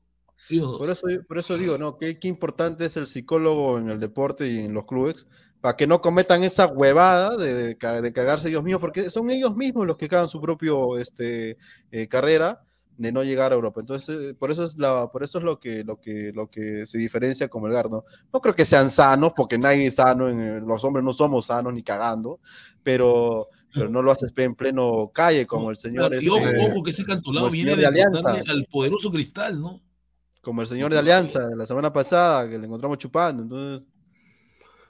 Por 0.78 0.90
eso, 0.90 1.08
por 1.28 1.38
eso 1.38 1.58
digo, 1.58 1.78
¿no? 1.78 1.98
Qué, 1.98 2.18
qué 2.20 2.28
importante 2.28 2.86
es 2.86 2.98
el 2.98 3.08
psicólogo 3.08 3.78
en 3.78 3.90
el 3.90 4.00
deporte 4.00 4.48
y 4.48 4.60
en 4.60 4.74
los 4.74 4.86
clubes, 4.86 5.28
para 5.62 5.78
que 5.78 5.86
no 5.88 6.02
cometan 6.02 6.44
esa 6.44 6.66
huevada 6.68 7.38
de, 7.38 7.54
de 7.54 7.78
ca- 7.78 8.02
de 8.02 8.12
cagarse 8.12 8.50
ellos 8.50 8.64
mismos, 8.64 8.82
porque 8.82 9.10
son 9.10 9.30
ellos 9.30 9.56
mismos 9.56 9.86
los 9.86 9.98
que 9.98 10.08
cagan 10.08 10.28
su 10.30 10.42
propio 10.42 10.98
este, 10.98 11.58
eh, 11.92 12.08
carrera 12.08 12.62
de 12.98 13.12
no 13.12 13.24
llegar 13.24 13.52
a 13.52 13.56
Europa. 13.56 13.80
Entonces, 13.82 14.32
eh, 14.32 14.34
por 14.34 14.52
eso 14.52 14.64
es 14.64 14.78
la, 14.78 15.08
por 15.12 15.24
eso 15.24 15.38
es 15.38 15.44
lo 15.44 15.60
que, 15.60 15.84
lo 15.84 16.00
que, 16.00 16.32
lo 16.34 16.50
que 16.50 16.86
se 16.86 16.98
diferencia 16.98 17.48
con 17.48 17.64
Melgar, 17.64 17.90
¿no? 17.90 18.04
No 18.34 18.42
creo 18.42 18.56
que 18.56 18.66
sean 18.66 18.90
sanos, 18.90 19.34
porque 19.36 19.58
nadie 19.58 19.86
es 19.86 19.96
sano, 19.96 20.30
en 20.30 20.40
el- 20.40 20.64
los 20.64 20.84
hombres 20.84 21.04
no 21.06 21.14
somos 21.14 21.46
sanos 21.48 21.74
ni 21.74 21.84
cagando, 21.84 22.40
pero, 22.84 23.48
pero 23.74 23.90
no 23.90 24.02
lo 24.02 24.12
haces 24.12 24.32
en 24.36 24.56
pleno 24.56 25.12
calle 25.14 25.46
como 25.46 25.70
el 25.70 25.78
señor 25.78 26.14
y 26.14 26.18
este, 26.18 26.30
ojo, 26.30 26.72
ojo, 26.72 26.84
que 26.84 26.92
ese 26.92 27.04
el 27.04 27.52
viene 27.52 27.76
de 27.76 27.86
Alianza. 27.86 28.20
al 28.48 28.66
poderoso 28.72 29.12
cristal, 29.12 29.60
¿no? 29.62 29.80
Como 30.42 30.62
el 30.62 30.68
señor 30.68 30.92
de 30.92 31.00
Alianza 31.00 31.48
de 31.48 31.56
la 31.56 31.66
semana 31.66 31.94
pasada 31.94 32.50
que 32.50 32.58
le 32.60 32.66
encontramos 32.66 32.98
chupando, 32.98 33.44
entonces 33.44 33.88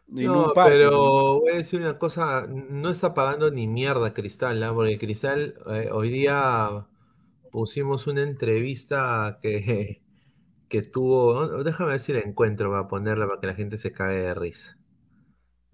No, 0.08 0.54
parque, 0.54 0.78
pero 0.80 1.40
voy 1.40 1.54
a 1.54 1.56
decir 1.58 1.80
una 1.80 1.98
cosa, 1.98 2.46
no 2.48 2.90
está 2.90 3.14
pagando 3.14 3.50
ni 3.52 3.68
mierda 3.68 4.14
Cristal, 4.14 4.62
¿ah? 4.64 4.74
Porque 4.74 4.98
Cristal 5.00 5.56
eh, 5.68 5.90
hoy 5.92 6.10
día 6.10 6.86
pusimos 7.52 8.08
una 8.08 8.24
entrevista 8.24 9.40
que, 9.42 10.02
que 10.70 10.82
tuvo, 10.84 11.46
¿no? 11.48 11.64
déjame 11.64 11.92
ver 11.92 12.02
si 12.02 12.14
la 12.14 12.20
encuentro 12.20 12.72
para 12.72 12.88
ponerla 12.88 13.28
para 13.28 13.40
que 13.42 13.48
la 13.48 13.56
gente 13.56 13.78
se 13.78 13.92
cague 13.94 14.18
de 14.22 14.34
risa. 14.36 14.78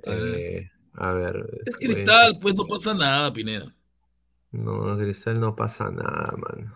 Eh, 0.04 0.70
a 0.94 1.12
ver. 1.14 1.62
Es 1.66 1.78
voy 1.84 2.02
a- 2.02 2.06
cristal, 2.06 2.40
pues 2.40 2.56
no 2.56 2.66
pasa 2.68 2.94
nada, 2.94 3.32
Pineda. 3.34 3.76
No, 4.52 4.98
Cristal 4.98 5.40
no 5.40 5.56
pasa 5.56 5.90
nada, 5.90 6.36
man. 6.36 6.74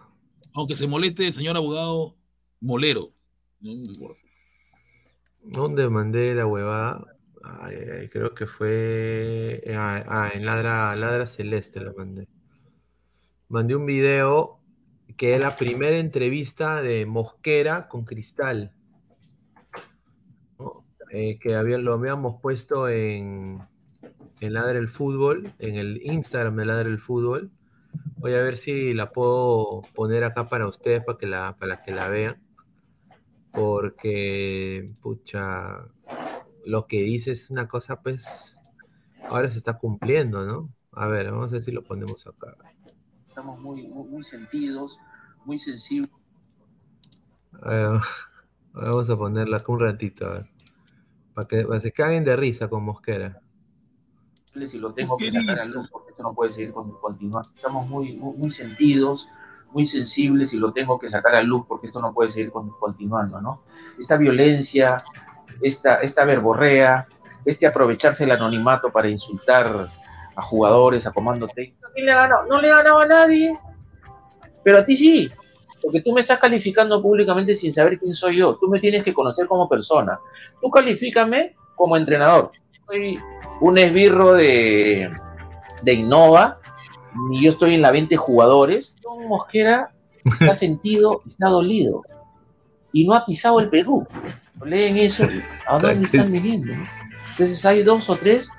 Aunque 0.54 0.76
se 0.76 0.88
moleste 0.88 1.28
el 1.28 1.34
señor 1.34 1.58
abogado 1.58 2.18
Molero. 2.62 3.12
No. 3.60 4.16
¿Dónde 5.44 5.90
mandé 5.90 6.36
la 6.36 6.46
huevada? 6.46 7.06
Creo 8.12 8.34
que 8.36 8.46
fue. 8.46 9.64
Ah, 9.76 10.04
ah, 10.08 10.32
en 10.34 10.46
Ladra, 10.46 10.96
Ladra 10.96 11.26
Celeste 11.26 11.80
la 11.82 11.92
mandé. 11.94 12.28
Mandé 13.50 13.76
un 13.76 13.86
video 13.86 14.60
que 15.18 15.36
es 15.36 15.42
la 15.42 15.56
primera 15.56 15.98
entrevista 15.98 16.82
de 16.82 17.06
Mosquera 17.06 17.88
con 17.88 18.06
Cristal. 18.06 18.74
Eh, 21.12 21.40
que 21.40 21.50
lo 21.52 21.94
habíamos 21.94 22.42
puesto 22.42 22.88
en, 22.88 23.60
en 24.40 24.54
Ladra 24.54 24.80
el 24.80 24.88
Fútbol, 24.88 25.44
en 25.60 25.76
el 25.76 26.02
Instagram 26.04 26.56
de 26.56 26.66
Ladra 26.66 26.88
el 26.88 27.00
Fútbol. 27.00 27.52
Voy 28.18 28.34
a 28.36 28.42
ver 28.42 28.56
si 28.56 28.94
la 28.94 29.10
puedo 29.10 29.82
poner 29.94 30.24
acá 30.24 30.46
para 30.46 30.68
ustedes, 30.68 31.04
para 31.04 31.18
que 31.18 31.28
la, 31.28 31.58
para 31.60 31.82
que 31.82 31.92
la 31.92 32.08
vean. 32.08 32.51
Porque, 33.52 34.92
pucha, 35.02 35.86
lo 36.66 36.88
que 36.88 37.02
dice 37.02 37.32
es 37.32 37.52
una 37.52 37.68
cosa, 37.68 38.02
pues, 38.02 38.58
ahora 39.28 39.48
se 39.48 39.58
está 39.58 39.78
cumpliendo, 39.78 40.46
¿no? 40.46 40.70
A 40.94 41.08
ver, 41.08 41.32
vamos 41.32 41.50
a 41.52 41.54
ver 41.54 41.62
si 41.62 41.72
lo 41.72 41.84
ponemos 41.84 42.26
acá. 42.28 42.56
Estamos 43.26 43.60
muy, 43.60 43.88
muy, 43.88 44.08
muy 44.10 44.24
sentidos, 44.24 45.00
muy 45.46 45.58
sensibles. 45.58 46.12
A 47.62 47.70
ver, 47.70 48.02
vamos 48.74 49.10
a 49.10 49.18
ponerla 49.18 49.58
acá 49.58 49.72
un 49.72 49.80
ratito, 49.80 50.26
a 50.26 50.30
ver. 50.34 50.50
Para 51.34 51.48
que, 51.48 51.64
para 51.64 51.80
que 51.80 51.88
se 51.88 51.92
caguen 51.94 52.26
de 52.26 52.36
risa 52.36 52.70
con 52.70 52.84
Mosquera. 52.84 53.42
y 54.54 54.78
lo 54.78 54.94
tengo 54.94 55.16
que 55.18 55.32
sacar 55.32 55.60
a 55.60 55.66
luz 55.66 55.88
porque 55.90 56.12
esto 56.12 56.24
no 56.24 56.34
puede 56.34 56.52
seguir 56.52 56.74
con, 56.74 56.92
continuar. 57.00 57.46
Estamos 57.54 57.88
muy, 57.88 58.14
muy, 58.18 58.38
muy 58.38 58.50
sentidos, 58.50 59.30
muy 59.72 59.86
sensibles 59.86 60.54
y 60.54 60.58
lo 60.58 60.72
tengo 60.72 61.00
que 61.00 61.10
sacar 61.10 61.36
a 61.36 61.44
luz 61.44 61.64
porque 61.68 61.88
esto 61.88 62.02
no 62.02 62.14
puede 62.14 62.30
seguir 62.30 62.52
con, 62.52 62.70
continuando, 62.70 63.42
¿no? 63.42 63.64
Esta 63.98 64.18
violencia, 64.18 64.98
esta, 65.62 65.96
esta 65.96 66.26
verborrea, 66.26 67.08
este 67.46 67.68
aprovecharse 67.68 68.24
el 68.24 68.32
anonimato 68.32 68.92
para 68.92 69.10
insultar 69.10 69.88
a 70.36 70.42
jugadores, 70.42 71.08
a 71.08 71.12
comando 71.12 71.48
técnico. 71.48 71.90
¿Quién 71.94 72.06
le 72.06 72.14
ganó? 72.14 72.46
No 72.46 72.62
le 72.62 72.70
ganaba 72.70 73.04
a 73.04 73.08
nadie, 73.08 73.58
pero 74.64 74.80
a 74.80 74.86
ti 74.86 74.96
sí, 74.96 75.32
porque 75.82 76.02
tú 76.02 76.12
me 76.14 76.22
estás 76.22 76.40
calificando 76.40 77.02
públicamente 77.02 77.56
sin 77.56 77.74
saber 77.74 78.00
quién 78.00 78.14
soy 78.14 78.38
yo. 78.38 78.56
Tú 78.60 78.68
me 78.68 78.80
tienes 78.80 79.04
que 79.04 79.14
conocer 79.14 79.48
como 79.48 79.68
persona. 79.68 80.20
Tú 80.62 80.70
califícame 80.70 81.56
como 81.76 81.98
entrenador. 81.98 82.52
Soy 82.86 83.20
un 83.60 83.78
esbirro 83.78 84.34
de, 84.34 85.10
de 85.82 85.94
Innova, 85.94 86.60
yo 87.42 87.50
estoy 87.50 87.76
en 87.76 87.82
la 87.82 87.92
20 87.92 88.16
jugadores. 88.18 88.96
Don 89.02 89.28
Mosquera 89.28 89.92
está 90.24 90.54
sentido, 90.54 91.22
está 91.26 91.50
dolido 91.50 92.02
y 92.94 93.06
no 93.06 93.14
ha 93.14 93.26
pisado 93.26 93.60
el 93.60 93.70
Perú. 93.70 94.08
Leen 94.66 94.98
eso, 94.98 95.28
¿a 95.68 95.80
dónde 95.80 96.06
están 96.06 96.32
viniendo? 96.32 96.74
Entonces 97.32 97.66
hay 97.66 97.82
dos 97.84 98.10
o 98.10 98.16
tres 98.16 98.52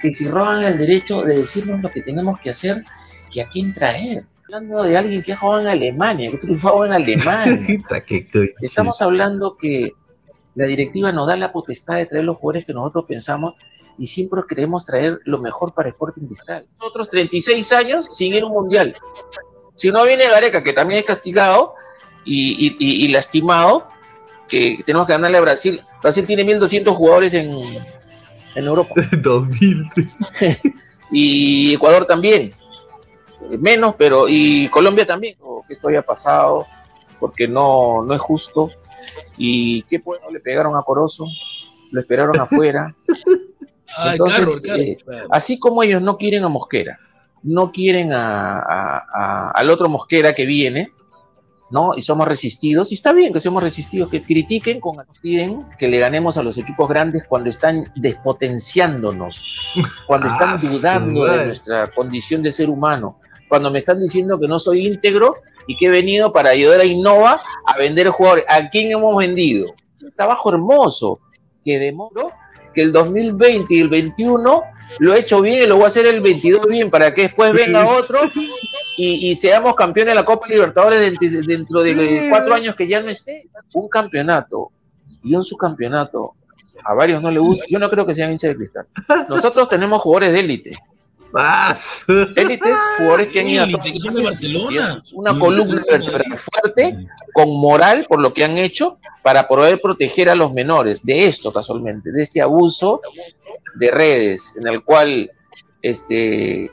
que 0.00 0.12
si 0.14 0.26
roban 0.26 0.62
el 0.62 0.78
derecho 0.78 1.22
de 1.22 1.36
decirnos 1.36 1.82
lo 1.82 1.90
que 1.90 2.00
tenemos 2.00 2.40
que 2.40 2.50
hacer 2.50 2.82
y 3.30 3.40
a 3.40 3.48
quién 3.48 3.74
traer. 3.74 4.24
Hablando 4.44 4.82
de 4.82 4.96
alguien 4.96 5.22
que 5.22 5.34
ha 5.34 5.36
jugado 5.36 5.60
en 5.60 5.68
Alemania, 5.68 6.30
que 6.30 6.36
ha 6.36 6.40
triunfado 6.40 6.86
en 6.86 6.92
Alemania. 6.92 7.78
Estamos 8.62 9.00
hablando 9.02 9.56
que 9.56 9.92
la 10.54 10.66
directiva 10.66 11.12
nos 11.12 11.26
da 11.26 11.36
la 11.36 11.52
potestad 11.52 11.96
de 11.96 12.06
traer 12.06 12.24
los 12.24 12.36
jugadores 12.36 12.66
que 12.66 12.72
nosotros 12.72 13.04
pensamos 13.08 13.54
y 13.98 14.06
siempre 14.06 14.40
queremos 14.48 14.84
traer 14.84 15.20
lo 15.24 15.38
mejor 15.38 15.74
para 15.74 15.90
Sporting 15.90 16.26
Cristal. 16.26 16.66
Nosotros 16.78 17.08
36 17.10 17.72
años 17.72 18.06
sin 18.10 18.32
ir 18.32 18.42
a 18.42 18.46
un 18.46 18.52
mundial. 18.52 18.94
Si 19.76 19.90
no 19.90 20.04
viene 20.04 20.28
Gareca, 20.28 20.62
que 20.62 20.72
también 20.72 21.00
es 21.00 21.06
castigado 21.06 21.74
y, 22.24 22.66
y, 22.66 22.76
y, 22.78 23.04
y 23.04 23.08
lastimado, 23.08 23.88
que 24.48 24.82
tenemos 24.84 25.06
que 25.06 25.12
ganarle 25.12 25.38
a 25.38 25.42
Brasil. 25.42 25.80
Brasil 26.02 26.26
tiene 26.26 26.44
1.200 26.44 26.94
jugadores 26.94 27.34
en, 27.34 27.58
en 28.54 28.64
Europa. 28.64 28.94
2000. 29.22 29.90
y 31.12 31.74
Ecuador 31.74 32.04
también. 32.06 32.50
Menos, 33.58 33.94
pero. 33.96 34.28
Y 34.28 34.68
Colombia 34.68 35.06
también. 35.06 35.36
Oh, 35.40 35.64
que 35.66 35.72
esto 35.72 35.88
haya 35.88 36.02
pasado, 36.02 36.66
porque 37.20 37.46
no, 37.46 38.02
no 38.02 38.14
es 38.14 38.20
justo. 38.20 38.68
Y 39.36 39.82
qué 39.84 39.98
bueno, 39.98 40.24
le 40.32 40.40
pegaron 40.40 40.74
a 40.76 40.82
Corozo, 40.82 41.26
lo 41.92 42.00
esperaron 42.00 42.40
afuera. 42.40 42.94
Ay, 43.98 44.12
Entonces, 44.12 44.48
eh, 44.64 44.96
claro. 45.04 45.28
así 45.30 45.58
como 45.58 45.82
ellos 45.82 46.00
no 46.02 46.16
quieren 46.16 46.42
a 46.44 46.48
Mosquera, 46.48 46.98
no 47.42 47.70
quieren 47.70 48.12
a, 48.12 48.58
a- 48.58 49.04
a- 49.14 49.50
al 49.50 49.68
otro 49.70 49.88
Mosquera 49.88 50.32
que 50.32 50.46
viene, 50.46 50.92
¿no? 51.72 51.92
Y 51.96 52.02
somos 52.02 52.26
resistidos, 52.26 52.90
y 52.90 52.94
está 52.94 53.12
bien 53.12 53.32
que 53.32 53.38
seamos 53.40 53.62
resistidos, 53.62 54.08
que 54.10 54.22
critiquen, 54.22 54.80
con, 54.80 54.96
piden 55.22 55.66
que 55.78 55.88
le 55.88 55.98
ganemos 55.98 56.36
a 56.36 56.42
los 56.42 56.58
equipos 56.58 56.88
grandes 56.88 57.24
cuando 57.28 57.48
están 57.48 57.84
despotenciándonos, 57.96 59.44
cuando 60.06 60.26
están 60.32 60.54
Ah, 60.54 60.58
su 60.58 60.66
dudando 60.68 61.24
de 61.26 61.46
nuestra 61.46 61.86
condición 61.88 62.42
de 62.42 62.52
ser 62.52 62.68
humano, 62.70 63.18
cuando 63.50 63.68
me 63.70 63.80
están 63.80 63.98
diciendo 64.00 64.38
que 64.38 64.46
no 64.46 64.60
soy 64.60 64.86
íntegro 64.86 65.34
y 65.66 65.76
que 65.76 65.86
he 65.86 65.90
venido 65.90 66.32
para 66.32 66.50
ayudar 66.50 66.80
a 66.80 66.84
Innova 66.84 67.36
a 67.66 67.76
vender 67.76 68.08
jugadores. 68.08 68.44
¿A 68.48 68.70
quién 68.70 68.92
hemos 68.92 69.16
vendido? 69.16 69.66
Un 70.00 70.12
trabajo 70.12 70.50
hermoso 70.50 71.18
que 71.64 71.80
demoro 71.80 72.30
que 72.72 72.82
el 72.82 72.92
2020 72.92 73.74
y 73.74 73.80
el 73.80 73.88
21 73.88 74.62
lo 75.00 75.14
he 75.14 75.18
hecho 75.18 75.40
bien 75.40 75.64
y 75.64 75.66
lo 75.66 75.74
voy 75.74 75.86
a 75.86 75.88
hacer 75.88 76.06
el 76.06 76.20
22 76.20 76.66
bien 76.68 76.90
para 76.90 77.12
que 77.12 77.22
después 77.22 77.52
venga 77.52 77.84
otro 77.88 78.20
y, 78.96 79.30
y 79.30 79.34
seamos 79.34 79.74
campeones 79.74 80.12
de 80.12 80.14
la 80.14 80.24
Copa 80.24 80.46
Libertadores 80.46 81.18
dentro, 81.18 81.42
dentro 81.42 81.82
de 81.82 82.28
cuatro 82.30 82.54
años 82.54 82.76
que 82.76 82.86
ya 82.86 83.02
no 83.02 83.08
esté. 83.08 83.48
Un 83.74 83.88
campeonato 83.88 84.70
y 85.24 85.34
un 85.34 85.42
subcampeonato 85.42 86.36
a 86.84 86.94
varios 86.94 87.20
no 87.20 87.32
le 87.32 87.40
gusta. 87.40 87.64
Yo 87.68 87.80
no 87.80 87.90
creo 87.90 88.06
que 88.06 88.14
sean 88.14 88.30
hinchas 88.30 88.50
de 88.50 88.56
cristal. 88.56 88.86
Nosotros 89.28 89.68
tenemos 89.68 90.00
jugadores 90.00 90.32
de 90.32 90.38
élite. 90.38 90.70
Élites, 92.36 92.76
jugadores 92.96 93.32
que 93.32 93.40
han 93.40 93.48
ido 93.48 93.62
a 93.62 93.66
Élite, 93.66 93.92
que 93.92 93.98
son 93.98 94.14
de 94.14 94.22
Barcelona. 94.22 95.02
una 95.14 95.38
columna 95.38 95.82
vertebral 95.88 96.38
fuerte, 96.38 96.98
con 97.32 97.50
moral 97.56 98.04
por 98.08 98.20
lo 98.20 98.32
que 98.32 98.44
han 98.44 98.58
hecho, 98.58 98.98
para 99.22 99.46
poder 99.46 99.80
proteger 99.80 100.28
a 100.28 100.34
los 100.34 100.52
menores. 100.52 101.00
De 101.02 101.26
esto 101.26 101.52
casualmente, 101.52 102.10
de 102.10 102.22
este 102.22 102.40
abuso 102.40 103.00
de 103.74 103.90
redes, 103.90 104.54
en 104.56 104.68
el 104.68 104.82
cual 104.84 105.30
este 105.82 106.70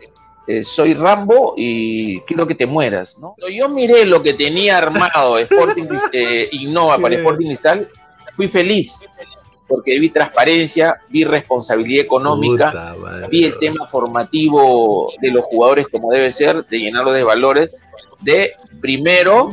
eh, 0.47 0.63
soy 0.63 0.93
Rambo 0.93 1.53
y 1.57 2.21
quiero 2.21 2.47
que 2.47 2.55
te 2.55 2.65
mueras, 2.65 3.19
¿no? 3.19 3.35
Yo 3.51 3.67
miré 3.69 4.05
lo 4.05 4.23
que 4.23 4.33
tenía 4.33 4.77
armado 4.77 5.37
Sporting 5.37 5.85
eh, 6.13 6.49
Innova 6.51 6.97
para 6.97 7.15
Sporting 7.15 7.47
Cristal, 7.47 7.87
fui 8.33 8.47
feliz 8.47 8.99
porque 9.67 9.99
vi 9.99 10.09
transparencia, 10.09 11.01
vi 11.09 11.23
responsabilidad 11.23 12.05
económica, 12.05 12.93
Puta 12.93 13.27
vi 13.29 13.45
el 13.45 13.59
tema 13.59 13.87
formativo 13.87 15.11
de 15.19 15.31
los 15.31 15.45
jugadores 15.45 15.87
como 15.91 16.11
debe 16.11 16.29
ser, 16.29 16.65
de 16.65 16.79
llenarlos 16.79 17.13
de 17.13 17.23
valores, 17.23 17.75
de 18.21 18.49
primero 18.81 19.49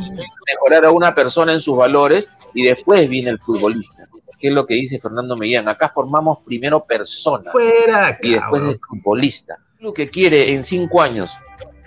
mejorar 0.53 0.85
a 0.85 0.91
una 0.91 1.15
persona 1.15 1.53
en 1.53 1.61
sus 1.61 1.77
valores 1.77 2.33
y 2.55 2.65
después 2.65 3.09
viene 3.09 3.31
el 3.31 3.41
futbolista, 3.41 4.07
que 4.39 4.49
es 4.49 4.55
lo 4.55 4.67
que 4.67 4.75
dice 4.75 5.01
Fernando 5.01 5.37
Mellán. 5.37 5.69
Acá 5.69 5.89
formamos 5.89 6.39
primero 6.45 6.85
personas 6.85 7.53
Fuera, 7.53 8.17
y 8.23 8.31
después 8.31 8.63
el 8.63 8.79
futbolista. 8.79 9.59
Lo 9.81 9.93
que 9.93 10.09
quiere 10.09 10.53
en 10.53 10.63
cinco 10.63 11.03
años 11.03 11.37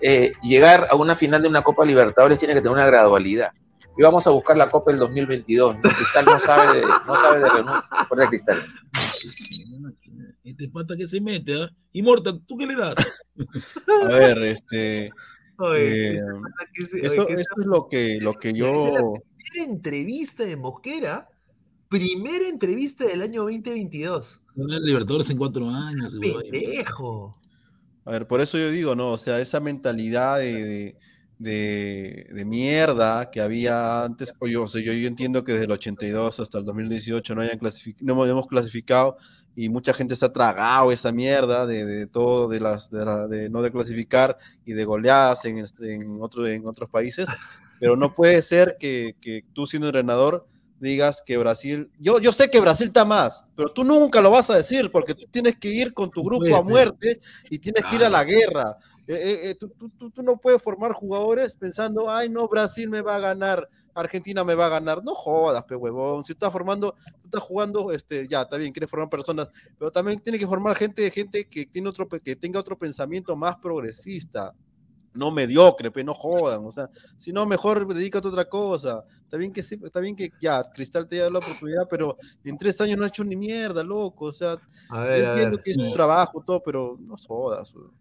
eh, 0.01 0.33
llegar 0.43 0.87
a 0.91 0.95
una 0.95 1.15
final 1.15 1.41
de 1.41 1.47
una 1.47 1.63
Copa 1.63 1.83
Libertadores 1.83 2.37
tiene 2.37 2.53
que 2.53 2.61
tener 2.61 2.73
una 2.73 2.85
gradualidad. 2.85 3.51
Y 3.97 4.03
vamos 4.03 4.25
a 4.27 4.29
buscar 4.31 4.57
la 4.57 4.69
Copa 4.69 4.91
del 4.91 4.99
2022. 4.99 5.75
¿no? 5.75 5.81
Cristal 5.81 6.25
no 6.25 6.39
sabe 6.39 6.77
de, 6.79 6.85
no 6.85 7.15
sabe 7.15 7.39
de 8.21 8.27
Cristal. 8.27 8.63
Este 10.43 10.69
pata 10.69 10.95
que 10.95 11.05
se 11.07 11.19
mete, 11.19 11.61
¿ah? 11.63 11.69
Immortal, 11.93 12.41
¿tú 12.45 12.55
qué 12.57 12.65
le 12.67 12.75
das? 12.75 12.95
A 14.03 14.07
ver, 14.07 14.37
este. 14.43 15.11
Oye, 15.57 16.17
eh, 16.17 16.21
se- 16.89 16.99
esto, 17.01 17.25
oye, 17.25 17.35
que 17.35 17.41
esto 17.41 17.55
es 17.59 17.65
lo 17.65 17.87
que, 17.89 18.19
lo 18.21 18.33
que 18.33 18.53
yo. 18.53 18.93
Primera 19.51 19.71
entrevista 19.73 20.43
de 20.45 20.55
Mosquera, 20.55 21.27
primera 21.89 22.47
entrevista 22.47 23.05
del 23.05 23.23
año 23.23 23.41
2022. 23.43 24.41
Ganar 24.55 24.81
Libertadores 24.81 25.29
en 25.29 25.37
cuatro 25.37 25.69
años. 25.69 26.17
Pendejo. 26.19 27.37
A 28.05 28.11
ver, 28.11 28.27
por 28.27 28.39
eso 28.39 28.57
yo 28.57 28.69
digo, 28.69 28.95
¿no? 28.95 29.11
O 29.11 29.17
sea, 29.17 29.39
esa 29.41 29.59
mentalidad 29.59 30.39
de, 30.39 30.53
de, 30.63 30.97
de- 31.39 32.27
de 32.33 32.45
mierda 32.45 33.29
que 33.29 33.41
había 33.41 34.03
antes, 34.03 34.33
o 34.39 34.47
yo, 34.47 34.63
o 34.63 34.67
sea, 34.67 34.81
yo, 34.81 34.91
yo 34.93 35.07
entiendo 35.07 35.43
que 35.43 35.51
desde 35.53 35.65
el 35.65 35.71
82 35.71 36.39
hasta 36.39 36.57
el 36.57 36.65
2018 36.65 37.35
no, 37.35 37.41
hayan 37.41 37.59
clasific- 37.59 37.97
no 37.99 38.25
hemos 38.25 38.47
clasificado 38.47 39.17
y 39.55 39.69
mucha 39.69 39.93
gente 39.93 40.15
se 40.15 40.25
ha 40.25 40.33
tragado 40.33 40.91
esa 40.91 41.11
mierda 41.11 41.65
de, 41.65 41.85
de 41.85 42.07
todo, 42.07 42.47
de 42.47 42.59
las 42.59 42.89
de, 42.89 43.05
la- 43.05 43.27
de 43.27 43.49
no 43.49 43.61
de 43.61 43.71
clasificar 43.71 44.37
y 44.65 44.73
de 44.73 44.85
goleadas 44.85 45.45
en, 45.45 45.59
este- 45.59 45.93
en, 45.95 46.17
otro, 46.21 46.47
en 46.47 46.65
otros 46.67 46.89
países, 46.89 47.27
pero 47.79 47.95
no 47.95 48.13
puede 48.15 48.41
ser 48.41 48.75
que, 48.79 49.15
que 49.21 49.43
tú 49.53 49.67
siendo 49.67 49.87
entrenador 49.87 50.47
digas 50.79 51.23
que 51.25 51.37
Brasil, 51.37 51.89
yo, 51.99 52.19
yo 52.19 52.31
sé 52.31 52.49
que 52.51 52.59
Brasil 52.59 52.87
está 52.87 53.03
más, 53.03 53.45
pero 53.55 53.69
tú 53.71 53.83
nunca 53.83 54.21
lo 54.21 54.29
vas 54.29 54.49
a 54.51 54.55
decir 54.57 54.89
porque 54.91 55.15
tú 55.15 55.25
tienes 55.31 55.55
que 55.55 55.69
ir 55.69 55.91
con 55.93 56.09
tu 56.11 56.23
grupo 56.23 56.43
a 56.55 56.61
muerte 56.63 57.19
y 57.49 57.57
tienes 57.57 57.83
que 57.85 57.95
ir 57.95 58.03
a 58.03 58.09
la 58.11 58.23
guerra. 58.23 58.77
Eh, 59.09 59.49
eh, 59.51 59.55
tú, 59.55 59.69
tú- 59.97 60.11
tú- 60.11 60.21
no 60.21 60.35
puedes 60.37 60.61
formar 60.61 60.91
jugadores 60.91 61.55
pensando, 61.55 62.09
ay, 62.11 62.27
no, 62.27 62.45
Brasil 62.49 62.89
me 62.89 63.01
va 63.01 63.15
a 63.15 63.19
ganar, 63.19 63.65
Argentina 63.93 64.43
me 64.43 64.53
va 64.53 64.65
a 64.65 64.69
ganar. 64.69 65.01
No 65.03 65.15
jodas, 65.15 65.63
pe 65.63 65.75
huevón. 65.77 66.25
Si 66.25 66.33
estás 66.33 66.51
formando, 66.51 66.93
tú 67.21 67.27
estás 67.27 67.41
jugando, 67.41 67.91
este, 67.93 68.27
ya, 68.27 68.41
está 68.41 68.57
bien, 68.57 68.73
quieres 68.73 68.89
formar 68.89 69.09
personas, 69.09 69.47
pero 69.79 69.89
también 69.91 70.19
tienes 70.19 70.41
que 70.41 70.47
formar 70.47 70.75
gente, 70.75 71.09
gente 71.09 71.45
que, 71.45 71.65
tiene 71.67 71.87
otro, 71.87 72.05
que 72.09 72.35
tenga 72.35 72.59
otro 72.59 72.77
pensamiento 72.77 73.33
más 73.35 73.55
progresista. 73.61 74.53
No 75.13 75.31
mediocre, 75.31 75.89
pero 75.89 76.05
no 76.05 76.13
jodan, 76.13 76.63
o 76.65 76.71
sea, 76.71 76.89
si 77.17 77.31
no, 77.31 77.45
mejor 77.45 77.87
dedícate 77.91 78.27
a 78.27 78.29
otra 78.29 78.45
cosa. 78.45 79.03
Está 79.23 79.37
bien 79.37 79.51
que 79.51 79.61
está 79.61 79.99
bien 79.99 80.15
que 80.15 80.29
ya, 80.39 80.61
Cristal 80.73 81.07
te 81.07 81.15
dado 81.17 81.31
la 81.31 81.39
oportunidad, 81.39 81.87
pero 81.89 82.15
en 82.43 82.55
tres 82.57 82.79
años 82.81 82.97
no 82.99 83.03
ha 83.05 83.07
hecho 83.07 83.23
ni 83.23 83.35
mierda, 83.35 83.83
loco. 83.83 84.25
O 84.25 84.31
sea, 84.33 84.57
A 84.89 84.99
ver, 84.99 85.21
yo 85.21 85.27
a 85.27 85.29
entiendo 85.31 85.57
ver. 85.57 85.63
que 85.63 85.71
es 85.71 85.77
un 85.77 85.91
trabajo, 85.91 86.43
todo, 86.45 86.61
pero 86.61 86.97
no 86.99 87.15
jodas. 87.17 87.73
weón. 87.73 87.91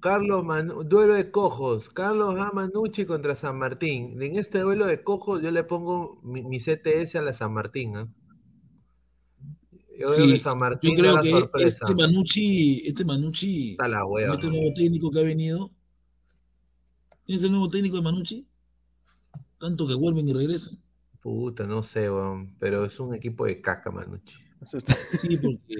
Carlos 0.00 0.44
Manu- 0.44 0.82
duelo 0.84 1.14
de 1.14 1.30
cojos. 1.30 1.90
Carlos 1.90 2.34
A. 2.38 2.50
Manucci 2.52 3.04
contra 3.04 3.36
San 3.36 3.58
Martín. 3.58 4.20
En 4.22 4.36
este 4.36 4.60
duelo 4.60 4.86
de 4.86 5.02
cojos 5.02 5.42
yo 5.42 5.50
le 5.50 5.62
pongo 5.64 6.20
mi, 6.22 6.42
mi 6.42 6.58
CTS 6.58 7.16
a 7.18 7.22
la 7.22 7.32
San 7.34 7.52
Martín. 7.52 7.96
¿ah? 7.96 8.08
Yo 9.98 10.06
creo 10.06 10.08
Sí, 10.26 10.32
que 10.32 10.38
San 10.38 10.58
Martín 10.58 10.96
yo 10.96 11.02
da 11.02 11.02
creo 11.02 11.16
la 11.16 11.22
que 11.22 11.30
sorpresa. 11.30 11.78
este 11.86 11.94
Manucci, 11.94 12.82
este 12.86 13.04
Manucci, 13.04 13.70
Está 13.72 13.88
la 13.88 14.04
hueva. 14.06 14.34
este 14.34 14.48
nuevo 14.48 14.72
técnico 14.74 15.10
que 15.10 15.20
ha 15.20 15.24
venido, 15.24 15.70
¿quién 17.26 17.36
es 17.36 17.44
el 17.44 17.50
nuevo 17.50 17.68
técnico 17.68 17.96
de 17.96 18.02
Manucci? 18.02 18.46
Tanto 19.58 19.86
que 19.86 19.94
vuelven 19.94 20.26
y 20.26 20.32
regresan. 20.32 20.78
Puta, 21.20 21.66
no 21.66 21.82
sé, 21.82 22.10
weón, 22.10 22.56
pero 22.58 22.86
es 22.86 22.98
un 22.98 23.14
equipo 23.14 23.44
de 23.44 23.60
caca, 23.60 23.90
Manucci. 23.90 24.32
Sí, 24.62 25.36
porque 25.36 25.76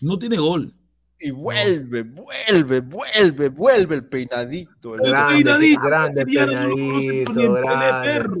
no 0.00 0.16
tiene 0.18 0.36
gol. 0.36 0.72
Y 1.20 1.30
vuelve, 1.30 2.02
vuelve, 2.02 2.80
vuelve, 2.80 3.48
vuelve 3.48 3.94
el 3.94 4.04
peinadito. 4.06 4.94
el- 4.96 5.00
Grande, 5.02 5.34
peinadito, 5.44 5.80
grande 5.80 6.20
no 6.20 6.26
peinadito, 6.26 7.52
grande. 7.54 8.08
perro. 8.08 8.36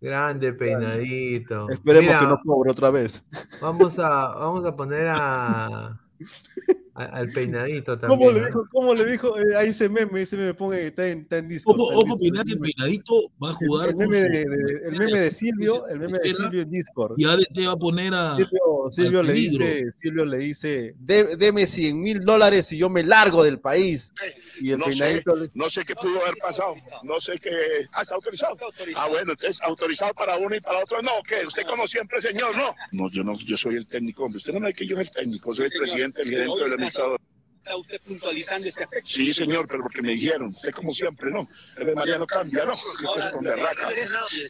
Grande 0.00 0.52
peinadito. 0.54 1.68
Esperemos 1.68 2.06
Mira, 2.08 2.20
que 2.20 2.26
no 2.26 2.40
cobre 2.44 2.70
otra 2.70 2.90
vez. 2.90 3.22
Vamos 3.60 3.98
a, 3.98 4.28
vamos 4.28 4.64
a 4.64 4.74
poner 4.74 5.08
a- 5.10 6.00
al 6.94 7.30
peinadito 7.32 7.98
también. 7.98 8.18
¿Cómo 8.20 8.32
le 8.32 8.46
dijo? 8.46 8.68
¿Cómo 8.72 8.94
le 8.94 9.04
dijo? 9.04 9.38
Eh, 9.38 9.56
ahí 9.56 9.68
ese 9.68 9.88
meme, 9.88 10.22
ese 10.22 10.36
meme 10.36 10.54
pone, 10.54 10.86
está 10.86 11.06
en, 11.08 11.20
está 11.20 11.38
en 11.38 11.48
Discord. 11.48 11.80
Ojo, 11.80 11.90
está 11.92 12.02
en 12.04 12.10
ojo. 12.10 12.18
Pinar, 12.18 12.44
que 12.46 12.56
Peinadito 12.56 13.14
va 13.42 13.50
a 13.50 13.54
jugar 13.54 13.88
el 13.88 13.94
con 13.94 14.08
meme, 14.08 14.18
su- 14.26 14.32
de, 14.32 14.44
de- 14.44 14.88
el 14.88 14.98
meme 14.98 15.18
de 15.18 15.30
Silvio, 15.30 15.86
el 15.88 15.98
meme 16.00 16.18
de 16.18 16.34
Silvio 16.34 16.62
en 16.62 16.70
Discord. 16.70 17.14
Y 17.18 17.24
ADT 17.24 17.66
va 17.68 17.72
a 17.72 17.76
poner 17.76 18.12
a. 18.14 18.36
Silvio, 18.36 18.90
Silvio 18.90 19.22
le 19.22 19.32
dice, 19.32 19.84
Silvio 19.96 20.24
le 20.24 20.38
dice, 20.38 20.94
"De- 20.98 21.36
deme 21.36 21.66
100 21.66 22.00
mil 22.00 22.20
dólares 22.20 22.72
y 22.72 22.78
yo 22.78 22.88
me 22.88 23.02
largo 23.04 23.44
del 23.44 23.58
país. 23.60 24.12
Y 24.60 24.72
el 24.72 24.78
No 24.78 24.86
sé, 24.86 24.90
peinadito 24.90 25.36
le 25.36 25.50
no 25.54 25.70
sé 25.70 25.84
qué 25.84 25.94
pudo 25.94 26.20
haber 26.22 26.34
pasado. 26.40 26.74
No 27.02 27.20
sé 27.20 27.38
qué. 27.38 27.50
Ah, 27.92 28.02
está 28.02 28.14
autorizado. 28.14 28.56
Ah, 28.96 29.06
bueno, 29.08 29.32
entonces 29.32 29.60
autorizado 29.62 30.12
para 30.14 30.36
uno 30.36 30.54
y 30.54 30.60
para 30.60 30.78
otro 30.80 31.00
no. 31.02 31.10
¿Qué? 31.26 31.46
Usted 31.46 31.62
como 31.66 31.86
siempre, 31.86 32.20
señor, 32.20 32.56
no. 32.56 32.74
No, 32.92 33.08
yo 33.10 33.22
no, 33.24 33.34
yo 33.38 33.56
soy 33.56 33.76
el 33.76 33.86
técnico, 33.86 34.24
hombre. 34.24 34.38
Usted 34.38 34.52
no 34.54 34.60
me 34.60 34.72
que 34.72 34.86
yo 34.86 34.96
soy 34.96 35.04
el 35.04 35.10
técnico, 35.10 35.54
soy 35.54 35.66
el 35.66 35.72
presidente, 35.72 36.22
el 36.22 36.28
gerente 36.30 36.64
del 36.64 36.78
¿Está 36.86 37.76
usted 37.76 38.00
puntualizando 38.06 38.66
este 38.66 38.84
aspecto? 38.84 39.06
Sí, 39.06 39.30
señor, 39.32 39.66
pero 39.68 39.82
porque 39.82 40.00
me 40.00 40.12
dijeron, 40.12 40.48
usted 40.48 40.72
como 40.72 40.90
siempre, 40.90 41.30
¿no? 41.30 41.46
El 41.76 41.86
de 41.86 41.94
María 41.94 42.18
no 42.18 42.26
cambia, 42.26 42.64
¿no? 42.64 42.72
Cosa 43.04 43.30
con 43.30 43.44
berracas. 43.44 43.94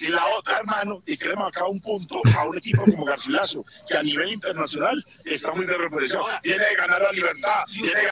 Y 0.00 0.08
la 0.08 0.24
otra, 0.38 0.58
hermano, 0.58 1.02
y 1.04 1.16
queremos 1.16 1.48
acá 1.48 1.66
un 1.66 1.80
punto 1.80 2.22
a 2.38 2.44
un 2.44 2.56
equipo 2.56 2.84
como 2.84 3.04
Garcilaso, 3.04 3.64
que 3.88 3.98
a 3.98 4.02
nivel 4.02 4.32
internacional 4.32 5.04
está 5.24 5.52
muy 5.52 5.66
bien 5.66 5.80
referenciado. 5.80 6.26
Viene 6.42 6.64
de 6.64 6.74
ganar 6.76 7.02
la 7.02 7.12
libertad, 7.12 7.64
viene 7.72 8.00
de 8.00 8.10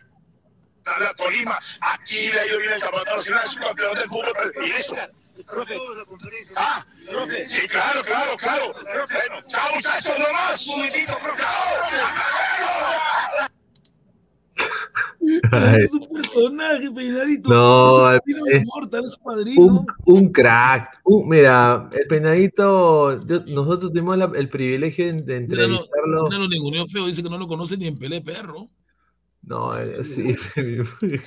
ganar 0.84 1.02
la 1.02 1.14
Tolima. 1.14 1.58
Aquí 1.80 2.30
le 2.32 2.40
ha 2.40 2.46
ido 2.46 2.58
bien 2.58 2.72
el 2.72 2.80
campeonato 2.80 3.16
nacional, 3.16 3.44
es 3.44 3.56
un 3.56 3.62
campeón 3.62 3.94
del 3.94 4.08
fútbol. 4.08 4.52
Y 4.66 4.70
eso. 4.70 4.96
Ah, 6.56 6.84
sí, 7.44 7.68
claro, 7.68 8.02
claro, 8.02 8.36
claro. 8.36 8.72
Bueno, 8.72 9.46
chao, 9.46 9.74
muchachos, 9.74 10.18
no 10.18 10.32
más. 10.32 10.66
Un 10.66 10.76
momentito, 10.76 11.16
chao. 11.38 13.48
Es 15.20 15.92
un 15.92 16.00
personaje, 16.14 16.90
Peinadito. 16.90 17.50
No, 17.50 18.12
es 18.12 18.20
inmortal, 18.52 19.04
es 19.04 19.16
padrino. 19.18 19.62
un, 19.62 19.86
un 20.04 20.32
crack. 20.32 21.00
Mira, 21.26 21.88
el 21.92 22.06
peinadito, 22.06 23.16
yo- 23.26 23.40
nosotros 23.54 23.92
tuvimos 23.92 24.16
la- 24.16 24.32
el 24.34 24.48
privilegio 24.48 25.06
de, 25.06 25.12
de 25.22 25.36
entrevistarlo. 25.36 26.24
mira 26.24 26.38
lo 26.38 26.48
ninguneó 26.48 26.86
feo, 26.86 27.06
dice 27.06 27.22
que 27.22 27.30
no 27.30 27.38
lo 27.38 27.46
conoce 27.48 27.76
ni 27.76 27.86
en 27.86 27.98
Pelé, 27.98 28.20
perro. 28.20 28.66
No, 29.42 29.78
eh, 29.78 30.02
sí. 30.04 30.36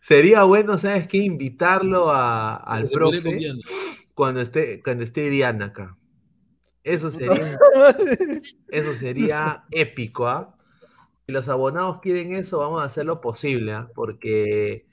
Sería 0.00 0.44
bueno, 0.44 0.78
¿sabes 0.78 1.06
qué? 1.08 1.18
Invitarlo 1.18 2.10
a, 2.10 2.56
al 2.56 2.84
con 2.84 2.92
profe 2.92 3.38
cuando 4.14 4.40
esté, 4.40 4.80
cuando 4.82 5.02
esté 5.04 5.28
Diana 5.30 5.66
acá. 5.66 5.96
Eso 6.84 7.10
sería, 7.10 7.58
eso 8.68 8.94
sería 8.94 9.64
épico, 9.70 10.28
¿ah? 10.28 10.55
Si 11.26 11.32
los 11.32 11.48
abonados 11.48 12.00
quieren 12.00 12.34
eso, 12.34 12.58
vamos 12.58 12.80
a 12.80 12.84
hacer 12.84 13.04
lo 13.04 13.20
posible, 13.20 13.72
¿ah? 13.72 13.90
Porque 13.94 14.86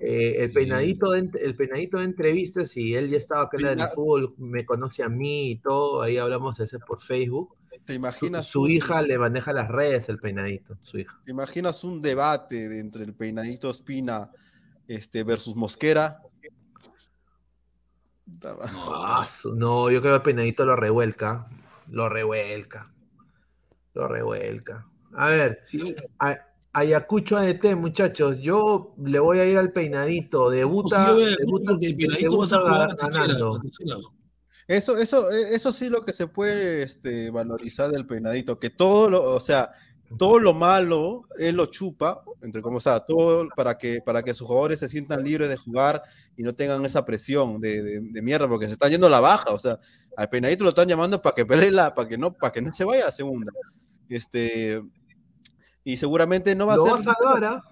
eh, 0.00 0.36
el, 0.38 0.52
peinadito 0.52 1.12
de, 1.12 1.30
el 1.40 1.56
peinadito 1.56 1.98
de 1.98 2.04
entrevistas, 2.04 2.76
y 2.76 2.94
él 2.94 3.08
ya 3.08 3.16
estaba 3.16 3.44
acá 3.44 3.56
en 3.56 3.62
la 3.62 3.74
del 3.74 3.88
fútbol, 3.94 4.34
me 4.36 4.66
conoce 4.66 5.02
a 5.02 5.08
mí 5.08 5.52
y 5.52 5.56
todo, 5.56 6.02
ahí 6.02 6.18
hablamos 6.18 6.60
ese 6.60 6.78
por 6.78 7.00
Facebook. 7.00 7.56
¿Te 7.86 7.94
imaginas, 7.94 8.46
su 8.46 8.68
hija 8.68 9.00
le 9.00 9.18
maneja 9.18 9.54
las 9.54 9.68
redes, 9.68 10.10
el 10.10 10.18
peinadito, 10.18 10.76
su 10.82 10.98
hija. 10.98 11.18
¿Te 11.24 11.30
imaginas 11.30 11.82
un 11.84 12.02
debate 12.02 12.68
de 12.68 12.78
entre 12.78 13.04
el 13.04 13.14
peinadito 13.14 13.70
Espina 13.70 14.30
este, 14.86 15.24
versus 15.24 15.56
Mosquera? 15.56 16.20
Ah, 18.44 19.26
no, 19.54 19.90
yo 19.90 20.00
creo 20.00 20.18
que 20.18 20.24
Peinadito 20.24 20.64
lo 20.64 20.76
revuelca. 20.76 21.48
Lo 21.88 22.08
revuelca. 22.08 22.92
Lo 23.94 24.06
revuelca. 24.06 24.86
A 25.14 25.26
ver, 25.28 25.58
a- 26.18 26.38
Ayacucho 26.74 27.36
ADT, 27.36 27.74
muchachos. 27.76 28.38
Yo 28.40 28.94
le 29.04 29.18
voy 29.18 29.40
a 29.40 29.44
ir 29.44 29.58
al 29.58 29.72
Peinadito. 29.72 30.48
Debuta. 30.48 31.06
Sí, 31.06 31.12
voy 31.12 31.24
a- 31.24 31.36
debuta- 31.36 31.70
porque 31.72 31.86
el 31.88 31.96
Peinadito 31.96 32.38
va 32.38 32.44
a 32.44 32.48
jugar 32.48 32.90
a. 32.90 32.96
Eso, 34.68 34.96
eso, 34.96 35.30
eh, 35.30 35.54
eso 35.54 35.70
sí 35.72 35.88
lo 35.90 36.04
que 36.04 36.12
se 36.14 36.28
puede 36.28 36.82
este, 36.82 37.30
valorizar 37.30 37.90
del 37.90 38.06
peinadito, 38.06 38.58
que 38.60 38.70
todo 38.70 39.10
lo, 39.10 39.34
o 39.34 39.40
sea, 39.40 39.72
todo 40.16 40.38
lo 40.38 40.54
malo 40.54 41.24
él 41.36 41.56
lo 41.56 41.66
chupa, 41.66 42.20
entre 42.42 42.62
como 42.62 42.76
o 42.78 42.80
sea, 42.80 43.00
todo 43.00 43.48
para 43.56 43.76
que, 43.76 44.00
para 44.06 44.22
que 44.22 44.32
sus 44.34 44.46
jugadores 44.46 44.78
se 44.78 44.88
sientan 44.88 45.24
libres 45.24 45.48
de 45.48 45.56
jugar 45.56 46.02
y 46.36 46.42
no 46.44 46.54
tengan 46.54 46.84
esa 46.86 47.04
presión 47.04 47.60
de, 47.60 47.82
de- 47.82 48.00
de 48.00 48.22
mierda, 48.22 48.48
porque 48.48 48.66
se 48.66 48.72
está 48.74 48.88
yendo 48.88 49.08
a 49.08 49.10
la 49.10 49.20
baja, 49.20 49.50
o 49.52 49.58
sea, 49.58 49.78
al 50.16 50.28
peinadito 50.30 50.62
lo 50.62 50.70
están 50.70 50.88
llamando 50.88 51.20
para 51.20 51.34
que 51.34 51.44
pelee 51.44 51.70
la, 51.72 51.92
para 51.92 52.08
que 52.08 52.16
no, 52.16 52.32
para 52.32 52.52
que 52.52 52.62
no 52.62 52.72
se 52.72 52.84
vaya 52.84 53.08
a 53.08 53.10
segunda. 53.10 53.52
Este, 54.08 54.80
y 55.84 55.96
seguramente 55.96 56.54
no 56.54 56.66
va 56.66 56.74
Lo 56.74 56.74
a 56.74 56.78
va 56.86 56.96
ser. 56.96 56.98
a 56.98 57.02
salvar, 57.04 57.44
¿ah? 57.44 57.62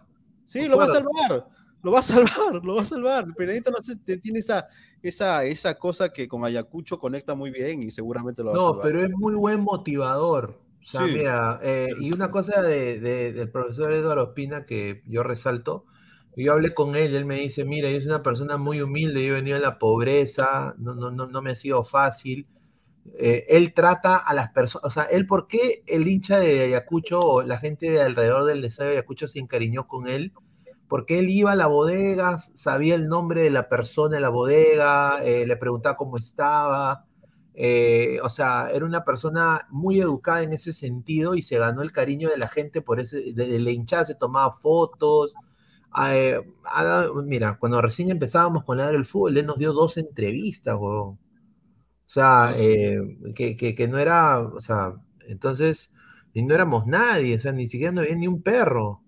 Sí, 0.45 0.67
lo 0.69 0.77
va 0.79 0.85
a 0.85 0.89
salvar. 0.89 1.49
Lo 1.83 1.93
va 1.93 2.01
a 2.01 2.03
salvar, 2.03 2.63
lo 2.65 2.75
va 2.77 2.83
a 2.83 2.85
salvar. 2.85 3.25
El 3.27 3.35
Peinadito 3.35 3.71
no 3.71 3.79
sé, 3.83 3.97
te- 3.97 4.19
tiene 4.19 4.41
esa, 4.41 4.67
esa, 5.03 5.45
esa 5.45 5.79
cosa 5.79 6.11
que 6.13 6.29
con 6.29 6.45
Ayacucho 6.45 6.99
conecta 6.99 7.35
muy 7.35 7.51
bien 7.51 7.83
y 7.83 7.91
seguramente 7.91 8.43
lo 8.43 8.51
va 8.51 8.57
a 8.59 8.61
No, 8.61 8.61
salvar. 8.61 8.91
pero 8.91 9.03
es 9.05 9.11
muy 9.11 9.35
buen 9.35 9.61
motivador. 9.61 10.61
O 10.85 10.89
sea, 10.89 11.07
Sí. 11.07 11.07
mira, 11.09 11.61
eh, 11.63 11.89
y 12.01 12.13
una 12.13 12.31
cosa 12.31 12.63
de, 12.63 12.99
de- 13.01 13.33
del 13.33 13.51
profesor 13.51 13.93
Eduardo 13.93 14.25
Ospina 14.25 14.67
que 14.67 15.03
yo 15.07 15.23
resalto, 15.23 15.87
yo 16.37 16.53
hablé 16.53 16.75
con 16.75 16.97
él 16.97 17.13
y 17.13 17.17
él 17.17 17.27
me 17.27 17.37
dice, 17.37 17.65
mira, 17.65 17.91
yo 17.91 17.99
soy 17.99 18.07
una 18.09 18.23
persona 18.23 18.57
muy 18.57 18.81
humilde, 18.81 19.23
yo 19.25 19.33
he 19.35 19.37
venido 19.37 19.57
de 19.57 19.63
la 19.63 19.79
pobreza, 19.79 20.75
no, 20.79 20.95
no, 20.95 21.11
no, 21.11 21.27
no 21.27 21.43
me 21.43 21.53
ha 21.53 21.55
sido 21.55 21.85
fácil. 21.85 22.47
Eh, 23.19 23.47
él 23.49 23.75
trata 23.75 24.17
a 24.17 24.35
las 24.35 24.51
personas, 24.51 24.87
o 24.87 24.91
sea, 24.91 25.05
él, 25.05 25.27
¿por 25.27 25.47
qué 25.47 25.83
el 25.87 26.07
hincha 26.09 26.39
de 26.39 26.65
Ayacucho 26.65 27.21
o 27.21 27.43
la 27.43 27.59
gente 27.59 27.91
de 27.91 28.01
alrededor 28.03 28.45
del 28.45 28.65
estadio 28.65 28.91
de 28.91 28.97
Ayacucho 28.99 29.29
se 29.29 29.39
encariñó 29.41 29.87
con 29.89 30.09
él? 30.09 30.33
Porque 30.89 31.19
él 31.21 31.31
iba 31.31 31.53
a 31.53 31.57
la 31.57 31.67
bodega, 31.67 32.39
sabía 32.39 32.95
el 32.97 33.09
nombre 33.09 33.43
de 33.43 33.51
la 33.51 33.69
persona 33.69 34.17
en 34.17 34.23
la 34.23 34.29
bodega, 34.29 35.23
eh, 35.25 35.47
le 35.47 35.57
preguntaba 35.57 35.97
cómo 35.97 36.17
estaba, 36.19 37.05
eh, 37.55 38.19
o 38.23 38.29
sea, 38.31 38.71
era 38.73 38.85
una 38.85 39.05
persona 39.05 39.67
muy 39.71 40.01
educada 40.01 40.43
en 40.43 40.53
ese 40.53 40.73
sentido 40.73 41.35
y 41.37 41.43
se 41.43 41.59
ganó 41.59 41.83
el 41.83 41.93
cariño 41.93 42.29
de 42.31 42.39
la 42.39 42.49
gente 42.49 42.83
por 42.83 43.01
ese, 43.01 43.33
de, 43.35 43.47
de 43.47 43.61
se 44.05 44.15
tomaba 44.17 44.53
fotos. 44.53 45.35
dado- 46.85 47.15
mira, 47.23 47.59
cuando 47.59 47.81
recién 47.83 48.11
empezábamos 48.11 48.65
con 48.65 48.79
la 48.79 48.91
del 48.91 49.05
fútbol, 49.05 49.37
él 49.39 49.47
nos 49.47 49.59
dio 49.59 49.73
dos 49.73 49.97
entrevistas, 49.97 50.75
huevón. 50.79 51.19
O 52.11 52.13
sea, 52.13 52.51
sí. 52.57 52.67
eh, 52.69 53.19
que, 53.37 53.57
que- 53.57 53.77
que 53.77 53.87
no 53.87 53.97
era, 53.97 54.41
o 54.41 54.61
sea, 54.61 54.95
entonces, 55.29 55.93
y 56.35 56.43
no 56.43 56.57
éramos 56.57 56.85
nadie, 56.89 57.37
o 57.37 57.41
sea, 57.41 57.53
ni 57.53 57.69
siquiera 57.69 57.93
no 57.93 58.01
había 58.01 58.17
ni 58.17 58.27
un 58.27 58.43
perro. 58.43 59.01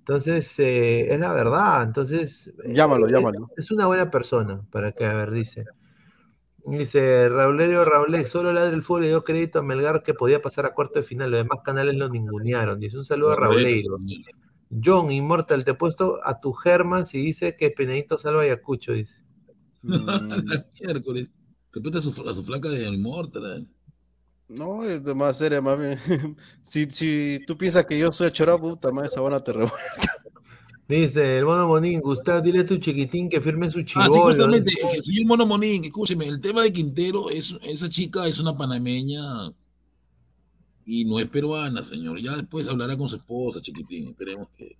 Entonces, 0.00 0.58
eh, 0.58 1.14
es 1.14 1.18
la 1.18 1.32
verdad. 1.32 1.82
Entonces, 1.82 2.52
eh, 2.62 2.74
Llámalo, 2.74 3.06
es- 3.06 3.12
llámalo. 3.14 3.48
Es, 3.56 3.70
una 3.70 3.86
buena 3.86 4.10
persona, 4.10 4.60
para 4.70 4.92
que, 4.92 5.06
a 5.06 5.14
ver, 5.14 5.30
dice. 5.30 5.64
Dice 6.66 7.30
Raulerio 7.30 7.86
Raulé, 7.86 8.26
solo 8.26 8.52
ladre 8.52 8.74
el 8.74 8.82
fútbol 8.82 9.02
le 9.04 9.08
dio 9.08 9.24
crédito 9.24 9.60
a 9.60 9.62
Melgar 9.62 10.02
que 10.02 10.12
podía 10.12 10.42
pasar 10.42 10.66
a 10.66 10.74
cuarto 10.74 10.98
de 10.98 11.04
final, 11.04 11.30
los 11.30 11.40
demás 11.40 11.60
canales 11.64 11.94
lo 11.94 12.10
ningunearon. 12.10 12.78
Dice 12.78 12.98
un 12.98 13.04
saludo 13.06 13.32
a 13.32 13.36
Rauleiro. 13.36 13.96
John 14.84 15.10
Immortal, 15.10 15.64
te 15.64 15.70
he 15.70 15.74
puesto 15.74 16.20
a 16.22 16.38
tu 16.38 16.52
Germán 16.52 17.06
si 17.06 17.16
dice 17.16 17.56
que 17.56 17.70
Penedito 17.70 18.18
salva 18.18 18.42
a 18.42 18.44
Ayacucho, 18.44 18.92
dice. 18.92 19.22
Miércoles. 20.78 21.32
Respeta 21.72 21.98
a 21.98 22.02
su, 22.02 22.28
a 22.28 22.34
su 22.34 22.42
flaca 22.42 22.68
de 22.68 22.88
Immortal. 22.88 23.66
No, 24.48 24.84
es 24.84 25.02
de 25.02 25.14
más 25.14 25.38
seria, 25.38 25.60
mami. 25.62 25.94
si, 26.62 26.84
si 26.90 27.38
tú 27.46 27.56
piensas 27.56 27.86
que 27.86 27.98
yo 27.98 28.12
soy 28.12 28.30
chorado, 28.30 28.58
puta 28.58 28.90
madre, 28.92 29.08
esa 29.08 29.20
buena 29.20 29.42
te 29.42 29.52
revuelve. 29.52 29.76
Dice 30.88 31.38
el 31.38 31.46
mono 31.46 31.66
Monín, 31.68 32.00
Gustavo, 32.00 32.42
dile 32.42 32.60
a 32.60 32.66
tu 32.66 32.76
chiquitín 32.76 33.30
que 33.30 33.40
firme 33.40 33.70
su 33.70 33.78
Ah, 33.78 33.84
chivolo. 33.84 34.10
sí, 34.10 34.18
justamente, 34.20 34.72
eh, 34.72 35.02
señor 35.02 35.26
Mono 35.26 35.46
Monín, 35.46 35.84
escúcheme, 35.84 36.26
el 36.26 36.40
tema 36.40 36.62
de 36.62 36.72
Quintero, 36.72 37.30
es, 37.30 37.56
esa 37.62 37.88
chica 37.88 38.26
es 38.26 38.38
una 38.40 38.54
panameña 38.54 39.22
y 40.84 41.04
no 41.06 41.18
es 41.18 41.28
peruana, 41.28 41.82
señor. 41.82 42.20
Ya 42.20 42.36
después 42.36 42.68
hablará 42.68 42.96
con 42.96 43.08
su 43.08 43.16
esposa, 43.16 43.62
chiquitín, 43.62 44.08
esperemos 44.08 44.48
que... 44.58 44.76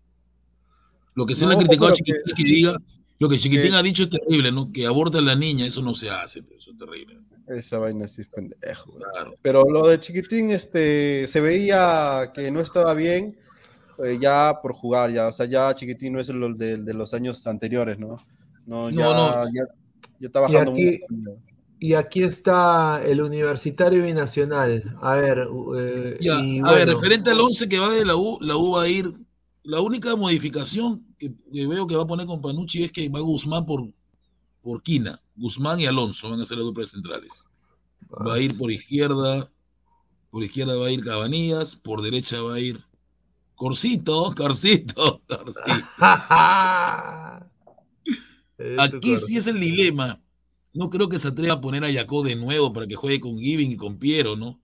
Lo 1.14 1.24
que 1.24 1.34
se 1.34 1.46
le 1.46 1.54
ha 1.54 1.58
criticado 1.58 1.88
a 1.88 1.92
Chiquitín 1.92 2.22
es 2.26 2.34
que 2.34 2.44
diga, 2.44 2.76
lo 3.22 3.28
que 3.28 3.38
Chiquitín 3.38 3.74
ha 3.74 3.82
dicho 3.84 4.02
es 4.02 4.08
terrible, 4.08 4.50
¿no? 4.50 4.72
Que 4.72 4.84
aborte 4.84 5.18
a 5.18 5.20
la 5.20 5.36
niña, 5.36 5.64
eso 5.64 5.80
no 5.80 5.94
se 5.94 6.10
hace, 6.10 6.42
pero 6.42 6.56
eso 6.56 6.72
es 6.72 6.76
terrible. 6.76 7.20
Esa 7.46 7.78
vaina 7.78 8.08
sí 8.08 8.22
es 8.22 8.26
pendejo. 8.26 8.98
Claro. 8.98 9.36
Pero 9.40 9.62
lo 9.62 9.86
de 9.86 10.00
Chiquitín, 10.00 10.50
este, 10.50 11.28
se 11.28 11.40
veía 11.40 12.32
que 12.34 12.50
no 12.50 12.60
estaba 12.60 12.94
bien 12.94 13.38
eh, 14.04 14.18
ya 14.20 14.58
por 14.60 14.72
jugar, 14.72 15.12
ya, 15.12 15.28
o 15.28 15.32
sea, 15.32 15.46
ya 15.46 15.72
Chiquitín 15.72 16.14
no 16.14 16.20
es 16.20 16.30
el 16.30 16.58
de, 16.58 16.78
de 16.78 16.94
los 16.94 17.14
años 17.14 17.46
anteriores, 17.46 17.96
¿no? 17.96 18.16
No, 18.66 18.90
ya, 18.90 19.04
no. 19.04 19.44
ya, 19.52 19.62
ya 20.18 20.26
está 20.26 20.40
bajando 20.40 20.76
y 20.76 20.88
aquí, 20.88 21.00
mucho. 21.08 21.30
Y 21.78 21.94
aquí 21.94 22.24
está 22.24 23.00
el 23.06 23.22
Universitario 23.22 24.02
Binacional. 24.02 24.96
A 25.00 25.14
ver, 25.14 25.46
eh, 25.78 26.16
Ya, 26.20 26.40
y 26.40 26.58
a 26.58 26.62
bueno, 26.62 26.76
ver, 26.76 26.88
referente 26.88 27.30
al 27.30 27.38
11 27.38 27.68
que 27.68 27.78
va 27.78 27.92
de 27.92 28.04
la 28.04 28.16
U, 28.16 28.38
la 28.40 28.56
U 28.56 28.72
va 28.72 28.82
a 28.82 28.88
ir. 28.88 29.12
La 29.64 29.80
única 29.80 30.16
modificación 30.16 31.06
que, 31.18 31.32
que 31.52 31.66
veo 31.66 31.86
que 31.86 31.96
va 31.96 32.02
a 32.02 32.06
poner 32.06 32.26
con 32.26 32.42
Panucci 32.42 32.84
es 32.84 32.92
que 32.92 33.08
va 33.08 33.20
Guzmán 33.20 33.64
por, 33.64 33.92
por 34.60 34.82
Quina. 34.82 35.20
Guzmán 35.36 35.80
y 35.80 35.86
Alonso 35.86 36.30
van 36.30 36.40
a 36.40 36.46
ser 36.46 36.58
los 36.58 36.66
duplas 36.66 36.90
centrales. 36.90 37.44
Va 38.10 38.34
a 38.34 38.40
ir 38.40 38.56
por 38.58 38.70
izquierda, 38.70 39.50
por 40.30 40.42
izquierda 40.42 40.76
va 40.76 40.86
a 40.86 40.90
ir 40.90 41.02
Cabanillas, 41.02 41.76
por 41.76 42.02
derecha 42.02 42.42
va 42.42 42.54
a 42.54 42.60
ir 42.60 42.84
Corsito, 43.54 44.34
Corsito, 44.36 45.22
Corsito. 45.28 45.62
Aquí 48.78 49.16
sí 49.16 49.36
es 49.36 49.46
el 49.46 49.60
dilema. 49.60 50.22
No 50.72 50.88
creo 50.88 51.08
que 51.08 51.18
se 51.18 51.28
atreva 51.28 51.54
a 51.54 51.60
poner 51.60 51.84
a 51.84 51.92
Jacob 51.92 52.24
de 52.24 52.36
nuevo 52.36 52.72
para 52.72 52.86
que 52.86 52.96
juegue 52.96 53.20
con 53.20 53.38
Giving 53.38 53.72
y 53.72 53.76
con 53.76 53.98
Piero, 53.98 54.36
¿no? 54.36 54.61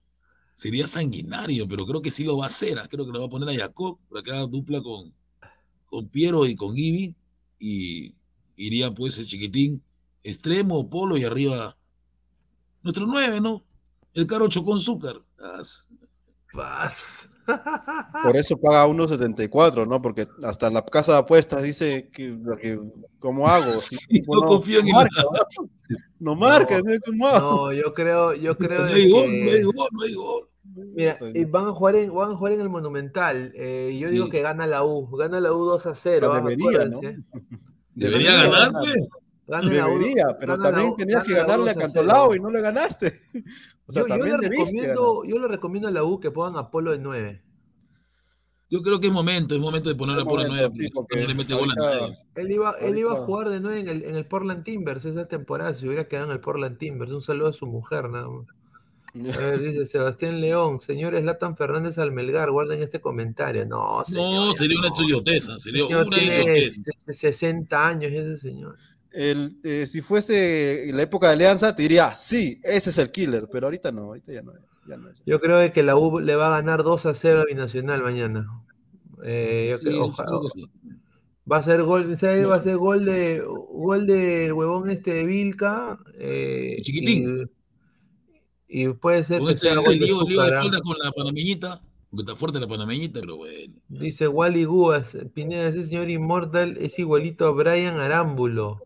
Sería 0.59 0.87
sanguinario, 0.87 1.65
pero 1.69 1.85
creo 1.85 2.01
que 2.01 2.11
sí 2.11 2.25
lo 2.25 2.35
va 2.35 2.43
a 2.43 2.47
hacer. 2.47 2.77
¿ah? 2.79 2.87
Creo 2.89 3.05
que 3.05 3.13
lo 3.13 3.21
va 3.21 3.27
a 3.27 3.29
poner 3.29 3.47
a 3.47 3.57
Jacob 3.57 3.97
para 4.09 4.21
que 4.21 4.31
haga 4.31 4.45
dupla 4.45 4.81
con, 4.81 5.13
con 5.85 6.09
Piero 6.09 6.45
y 6.45 6.53
con 6.53 6.75
Giving. 6.75 7.15
Y 7.59 8.13
iría 8.57 8.93
pues 8.93 9.17
el 9.19 9.25
chiquitín 9.25 9.81
extremo, 10.21 10.89
polo 10.89 11.15
y 11.15 11.23
arriba 11.23 11.77
nuestro 12.83 13.07
9, 13.07 13.39
¿no? 13.39 13.63
El 14.13 14.27
caro 14.27 14.49
con 14.65 14.79
azúcar. 14.79 15.21
Por 18.23 18.35
eso 18.35 18.57
paga 18.57 18.85
1.74, 18.85 19.87
¿no? 19.87 20.01
Porque 20.01 20.27
hasta 20.43 20.69
la 20.69 20.83
casa 20.83 21.13
de 21.13 21.19
apuestas 21.19 21.63
dice 21.63 22.09
que, 22.09 22.35
que 22.61 22.77
¿cómo 23.19 23.47
hago? 23.47 23.75
No 24.27 24.41
confío 24.41 24.81
en 24.81 24.87
no 24.87 24.93
marca, 24.93 25.23
¿no? 25.23 25.31
No 26.19 26.35
marca, 26.35 26.79
¿no? 26.79 26.91
¿cómo 27.05 27.27
hago? 27.27 27.67
No, 27.67 27.73
yo 27.73 27.93
creo, 27.93 28.33
yo 28.33 28.57
creo 28.57 28.87
No 28.87 28.93
hay 28.93 29.09
gol, 29.09 29.25
que- 29.25 29.45
no 29.45 29.51
hay 29.51 29.63
gol, 29.63 29.87
no 29.93 30.03
hay 30.03 30.13
gol. 30.13 30.48
Mira, 30.93 31.17
y 31.33 31.45
van 31.45 31.67
a 31.67 31.71
jugar 31.71 31.95
en, 31.95 32.13
van 32.13 32.31
a 32.31 32.35
jugar 32.35 32.53
en 32.53 32.61
el 32.61 32.69
Monumental. 32.69 33.51
Eh, 33.55 33.97
yo 33.99 34.09
digo 34.09 34.29
que 34.29 34.41
gana 34.41 34.67
la 34.67 34.83
U, 34.83 35.07
gana 35.15 35.39
la 35.39 35.51
U 35.53 35.65
2 35.65 35.85
a 35.85 35.95
0. 35.95 36.27
O 36.27 36.31
sea, 36.31 36.39
ah, 36.39 36.41
debería, 36.41 36.69
acuérdense. 36.69 37.23
Debería 37.95 38.43
ganar, 38.43 38.71
pues. 38.71 39.09
Gana 39.47 39.71
la 39.73 39.87
U, 39.87 39.91
Debería, 39.99 40.25
pero 40.39 40.53
gana 40.57 40.63
la 40.63 40.69
también 40.75 40.93
U, 40.93 40.95
tenías 40.95 41.23
que 41.23 41.33
ganarle 41.33 41.71
a 41.71 41.73
2 41.73 41.83
0. 41.83 41.93
Cantolao 41.93 42.35
y 42.35 42.39
no 42.39 42.49
le 42.51 42.61
ganaste. 42.61 43.13
O 43.87 43.91
sea, 43.91 44.03
Yo, 44.03 44.07
yo 44.07 44.15
también 44.17 44.37
le 44.39 44.49
debiste 44.49 44.75
ganar. 44.75 44.89
recomiendo, 44.97 45.23
yo 45.25 45.39
le 45.39 45.47
recomiendo 45.47 45.87
a 45.87 45.91
la 45.91 46.03
U 46.03 46.19
que 46.19 46.29
pongan 46.29 46.57
a 46.57 46.69
Polo 46.69 46.91
de 46.91 46.99
9. 46.99 47.41
Yo 48.69 48.83
creo 48.83 48.99
que 48.99 49.07
es 49.07 49.13
momento, 49.13 49.55
es 49.55 49.61
momento 49.61 49.89
de 49.89 49.95
poner 49.95 50.19
a 50.19 50.23
Polo 50.23 50.43
momento, 50.43 50.69
9 50.69 50.73
sí, 50.77 50.89
porque 50.93 51.07
porque 51.15 51.21
no 51.23 51.27
le 51.27 51.33
mete 51.33 51.53
gol 51.55 51.69
a 51.71 51.73
ahorita- 51.81 52.01
nadie. 52.07 52.17
Él 52.35 52.51
iba, 52.51 52.75
él 52.79 52.97
iba 52.99 53.13
a 53.13 53.21
jugar 53.25 53.49
de 53.49 53.59
9 53.59 53.79
en 53.79 53.87
el, 53.87 54.03
en 54.03 54.15
el 54.15 54.27
Portland 54.27 54.63
Timbers 54.63 55.05
esa 55.05 55.27
temporada, 55.27 55.73
si 55.73 55.87
hubiera 55.87 56.07
quedado 56.07 56.27
en 56.27 56.33
el 56.33 56.39
Portland 56.39 56.77
Timbers. 56.77 57.11
Un 57.11 57.23
saludo 57.23 57.47
a 57.49 57.53
su 57.53 57.65
mujer, 57.65 58.09
nada 58.11 58.29
más. 58.29 58.45
A 59.15 59.37
ver, 59.37 59.59
dice 59.61 59.85
Sebastián 59.85 60.39
León, 60.39 60.79
señores 60.81 61.23
Latan 61.23 61.57
Fernández 61.57 61.97
Almelgar, 61.97 62.51
guarden 62.51 62.81
este 62.83 63.01
comentario. 63.01 63.65
No, 63.65 64.03
señor. 64.05 64.47
No, 64.49 64.55
sería 64.55 64.79
una 64.79 64.89
idioteza, 65.03 65.57
sería 65.57 65.83
señor 65.85 66.07
una 66.07 66.15
tiene 66.17 66.35
idioteza. 66.43 66.81
se- 66.95 67.13
60 67.13 67.87
años 67.87 68.11
ese 68.13 68.37
señor. 68.37 68.75
El, 69.11 69.57
eh, 69.63 69.87
si 69.87 70.01
fuese 70.01 70.91
la 70.93 71.01
época 71.01 71.27
de 71.27 71.33
Alianza, 71.33 71.75
te 71.75 71.81
diría, 71.81 72.13
sí, 72.13 72.59
ese 72.63 72.91
es 72.91 72.97
el 72.99 73.09
killer, 73.09 73.47
pero 73.51 73.65
ahorita 73.67 73.91
no, 73.91 74.01
ahorita 74.03 74.31
ya 74.31 74.41
no, 74.43 74.53
ya 74.87 74.97
no 74.97 75.09
es. 75.09 75.21
Yo 75.25 75.39
creo 75.39 75.73
que 75.73 75.81
la 75.81 75.95
U 75.95 76.19
le 76.19 76.35
va 76.35 76.47
a 76.47 76.61
ganar 76.61 76.83
2 76.83 77.07
a 77.07 77.15
0 77.15 77.41
a 77.41 77.45
Binacional 77.45 78.03
mañana. 78.03 78.47
Eh, 79.23 79.69
yo 79.71 79.77
Sí, 79.79 79.83
creo- 79.85 79.95
yo 79.95 80.03
oja- 80.05 80.25
creo 80.25 80.41
que 80.41 80.49
sí. 80.49 80.65
Va 81.51 81.57
a 81.57 81.63
ser 81.63 81.81
gol, 81.81 82.15
¿sabe? 82.15 82.45
va 82.45 82.55
a 82.57 82.61
ser 82.61 82.77
gol 82.77 83.05
de 83.05 83.41
gol 83.43 84.05
de 84.05 84.53
huevón 84.53 84.91
este 84.91 85.15
de 85.15 85.23
Vilca. 85.25 85.97
eh, 86.19 86.77
Chiquitín. 86.83 87.47
Y, 87.47 87.58
y 88.71 88.87
puede 88.89 89.23
ser 89.23 89.39
Con 89.39 89.47
que 89.47 89.57
sea 89.57 89.75
gol 89.75 89.99
de 89.99 90.05
lío, 90.05 90.21
lío 90.21 90.41
de 90.43 90.49
Zúcar, 90.49 90.61
falda 90.61 90.81
con 90.81 90.95
la 91.03 91.11
panameñita, 91.11 91.81
porque 92.11 92.21
está 92.21 92.35
fuerte 92.35 92.59
la 92.59 92.67
panameñita, 92.67 93.19
pero 93.19 93.37
bueno. 93.37 93.73
Dice 93.87 94.27
Wally 94.27 94.65
Gúas, 94.65 95.17
Pineda, 95.33 95.69
ese 95.69 95.87
señor 95.87 96.11
inmortal 96.11 96.77
es 96.77 96.99
igualito 96.99 97.47
a 97.47 97.51
Brian 97.51 97.99
Arámbulo. 97.99 98.79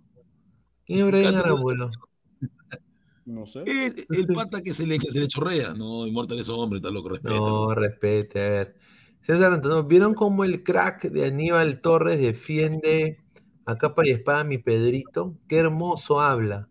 ¿Quién 0.86 1.00
es 1.00 1.08
Brian 1.08 1.36
Arámbulo? 1.36 1.92
No 3.26 3.45
sé. 3.45 3.64
Es 3.68 4.08
el 4.10 4.28
pata 4.28 4.62
que 4.62 4.74
se 4.74 4.88
le, 4.88 5.00
que 5.00 5.08
se 5.08 5.20
le 5.20 5.28
chorrea. 5.28 5.74
No, 5.74 6.08
Inmortal 6.08 6.40
es 6.40 6.48
hombre, 6.48 6.78
está 6.78 6.90
loco, 6.90 7.10
respeta. 7.10 7.36
No, 7.36 7.76
respete, 7.76 8.40
a 8.40 8.50
ver. 8.50 8.76
César 9.22 9.53
Antonio, 9.53 9.84
¿vieron 9.84 10.14
cómo 10.14 10.45
el 10.45 10.64
crack 10.64 11.10
de 11.10 11.26
Aníbal 11.26 11.82
Torres 11.82 12.20
defiende 12.20 13.20
a 13.66 13.78
capa 13.78 14.06
y 14.06 14.12
espada 14.12 14.42
a 14.42 14.44
mi 14.44 14.58
Pedrito? 14.58 15.38
Qué 15.48 15.58
hermoso 15.58 16.22
habla. 16.22 16.70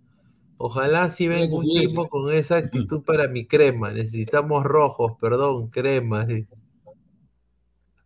Ojalá 0.65 1.10
si 1.10 1.26
venga 1.26 1.57
un 1.57 1.66
tipo 1.66 2.08
con 2.08 2.32
esa 2.32 2.58
actitud 2.58 3.02
para 3.02 3.26
mi 3.26 3.47
crema. 3.49 3.91
Necesitamos 3.91 4.62
rojos, 4.62 5.15
perdón, 5.20 5.70
crema. 5.70 6.24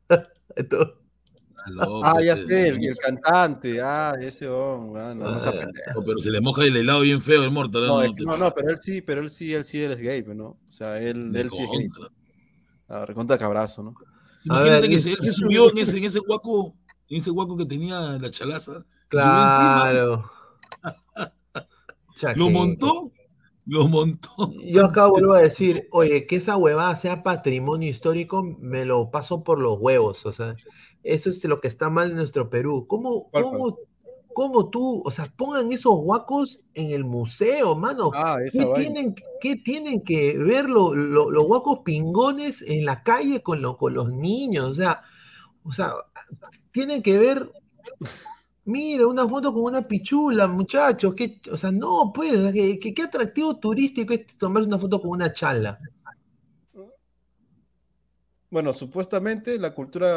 Ah, 2.03 2.15
ya 2.23 2.33
este, 2.33 2.47
sé, 2.49 2.69
el, 2.69 2.77
el 2.83 2.97
cantante, 2.97 3.81
ah, 3.83 4.15
ese 4.19 4.49
hombre, 4.49 5.03
ah, 5.03 5.15
no, 5.15 5.27
Ah, 5.27 5.39
no, 5.95 6.03
pero 6.05 6.19
se 6.21 6.31
le 6.31 6.41
moja 6.41 6.65
el 6.65 6.77
helado 6.77 7.01
bien 7.01 7.21
feo 7.21 7.43
el 7.45 7.51
Mortal. 7.51 7.89
No, 7.89 7.97
No, 7.99 8.03
es 8.03 8.13
que- 8.17 8.25
no, 8.25 8.37
no, 8.39 8.55
pero 8.55 8.71
él 8.71 8.79
sí, 8.81 9.03
pero 9.03 9.21
él 9.21 9.29
sí, 9.29 9.53
él 9.53 9.65
sí 9.65 9.83
es 9.83 9.99
gay, 9.99 10.23
pues, 10.23 10.37
¿no? 10.37 10.47
O 10.47 10.59
sea, 10.71 10.99
él, 10.99 11.37
él 11.37 11.51
sí 11.51 11.63
es 11.63 11.71
gay. 11.71 11.89
contra. 11.89 12.09
Ah, 12.89 13.05
recontra 13.05 13.37
cabrazo, 13.37 13.83
¿no? 13.83 13.95
Imagínate 14.47 14.83
ver, 14.83 14.91
que 14.91 14.99
se- 14.99 15.11
él 15.11 15.19
se 15.19 15.33
subió 15.33 15.71
en 15.71 15.79
ese, 15.79 15.99
en 15.99 16.05
ese 16.05 16.21
guaco, 16.21 16.75
en 17.09 17.19
ese 17.19 17.31
guaco 17.31 17.57
que 17.57 17.67
tenía 17.67 18.01
la 18.01 18.31
chalaza. 18.31 18.81
Se 19.11 19.19
lo 22.37 22.51
montó, 22.51 23.11
lo 23.67 23.89
montó. 23.89 24.53
Yo 24.65 24.85
acá 24.87 25.07
vuelvo 25.09 25.33
a 25.35 25.41
decir, 25.43 25.89
oye, 25.91 26.27
que 26.27 26.37
esa 26.37 26.57
huevada 26.57 26.95
sea 26.97 27.23
patrimonio 27.23 27.89
histórico, 27.89 28.43
me 28.43 28.85
lo 28.85 29.11
paso 29.11 29.43
por 29.45 29.59
los 29.61 29.79
huevos. 29.81 30.25
O 30.27 30.33
sea, 30.33 30.55
eso 31.03 31.31
es 31.31 31.45
lo 31.45 31.61
que 31.61 31.69
está 31.69 31.91
mal 31.91 32.11
en 32.11 32.17
nuestro 32.17 32.49
Perú. 32.51 32.87
¿Cómo, 32.89 33.29
¿Cuál, 33.31 33.45
cómo, 33.45 33.79
cómo 34.35 34.69
tú, 34.71 35.03
o 35.05 35.11
sea, 35.11 35.27
pongan 35.37 35.73
esos 35.73 35.95
huacos 35.97 36.65
en 36.75 36.91
el 36.91 37.05
museo, 37.05 37.75
mano? 37.75 38.11
Ah, 38.15 38.39
esa 38.45 38.59
¿Qué 38.61 38.65
vaina. 38.67 38.93
tienen, 38.93 39.15
qué 39.41 39.57
tienen 39.57 40.03
que 40.03 40.37
ver 40.39 40.69
lo- 40.69 40.95
lo- 40.95 41.31
los 41.31 41.45
huacos 41.45 41.81
pingones 41.85 42.63
en 42.63 42.85
la 42.85 43.03
calle 43.03 43.43
con, 43.43 43.63
lo- 43.63 43.77
con 43.77 43.95
los 43.95 44.11
niños? 44.13 44.71
O 44.71 44.75
sea, 44.75 45.03
o 45.65 45.73
sea, 45.73 45.93
tienen 46.71 47.03
que 47.03 47.19
ver. 47.19 47.51
Mira, 48.67 49.07
una 49.07 49.27
foto 49.29 49.53
con 49.53 49.63
una 49.63 49.87
pichula, 49.87 50.47
muchachos. 50.47 51.15
qué- 51.15 51.41
o 51.51 51.57
sea, 51.57 51.71
no, 51.71 52.13
pues, 52.15 52.53
que- 52.53 52.93
qué 52.95 53.03
atractivo 53.03 53.57
turístico 53.59 54.13
es 54.13 54.27
tomarse 54.39 54.67
una 54.67 54.79
foto 54.79 55.01
con 55.01 55.11
una 55.13 55.33
chala. 55.33 55.79
Bueno, 58.49 58.73
supuestamente 58.73 59.59
la 59.59 59.75
cultura, 59.75 60.09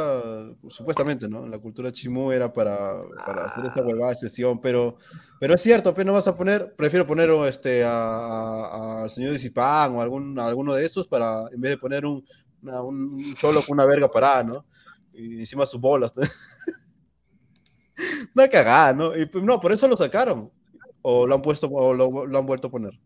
supuestamente, 0.69 1.28
¿no? 1.28 1.48
La 1.48 1.58
cultura 1.58 1.92
chimú 1.92 2.32
era 2.32 2.53
para, 2.53 3.02
para 3.26 3.45
hacer 3.45 3.66
esta 3.66 3.84
huevada 3.84 4.10
de 4.10 4.16
sesión, 4.16 4.61
pero, 4.61 4.95
pero 5.40 5.56
es 5.56 5.61
cierto, 5.61 5.94
pero 5.95 6.08
no 6.08 6.14
vas 6.14 6.28
a 6.28 6.36
poner, 6.36 6.76
prefiero 6.76 7.08
poner 7.08 7.30
este, 7.48 7.84
a- 7.84 7.90
a- 7.92 9.02
al 9.03 9.10
señor 9.10 9.32
Disipán 9.34 9.95
o 9.95 10.02
algún, 10.02 10.40
a 10.40 10.45
alguno 10.48 10.76
de 10.76 10.86
esos 10.86 11.08
para, 11.08 11.45
en 11.52 11.60
vez 11.60 11.72
de 11.72 11.78
poner 11.78 12.06
un, 12.06 12.24
una- 12.61 12.84
un 12.84 13.34
cholo 13.36 13.61
con 13.64 13.74
una 13.74 13.86
verga 13.88 14.08
parada, 14.08 14.44
¿no? 14.44 14.66
Y 15.11 15.40
encima 15.40 15.66
sus 15.66 15.82
bolas. 15.82 16.14
Una 18.36 18.48
cagada, 18.48 18.94
¿no? 18.94 19.16
Y, 19.18 19.26
pues, 19.26 19.44
no, 19.44 19.60
por 19.60 19.72
eso 19.72 19.88
lo 19.88 19.98
sacaron. 19.98 20.52
O 21.02 21.28
lo 21.28 21.36
han 21.36 21.42
puesto, 21.42 21.68
o 21.68 21.94
lo, 21.94 22.26
lo 22.26 22.40
han 22.40 22.45
vuelto 22.45 22.68
a 22.68 22.72
poner. 22.72 23.00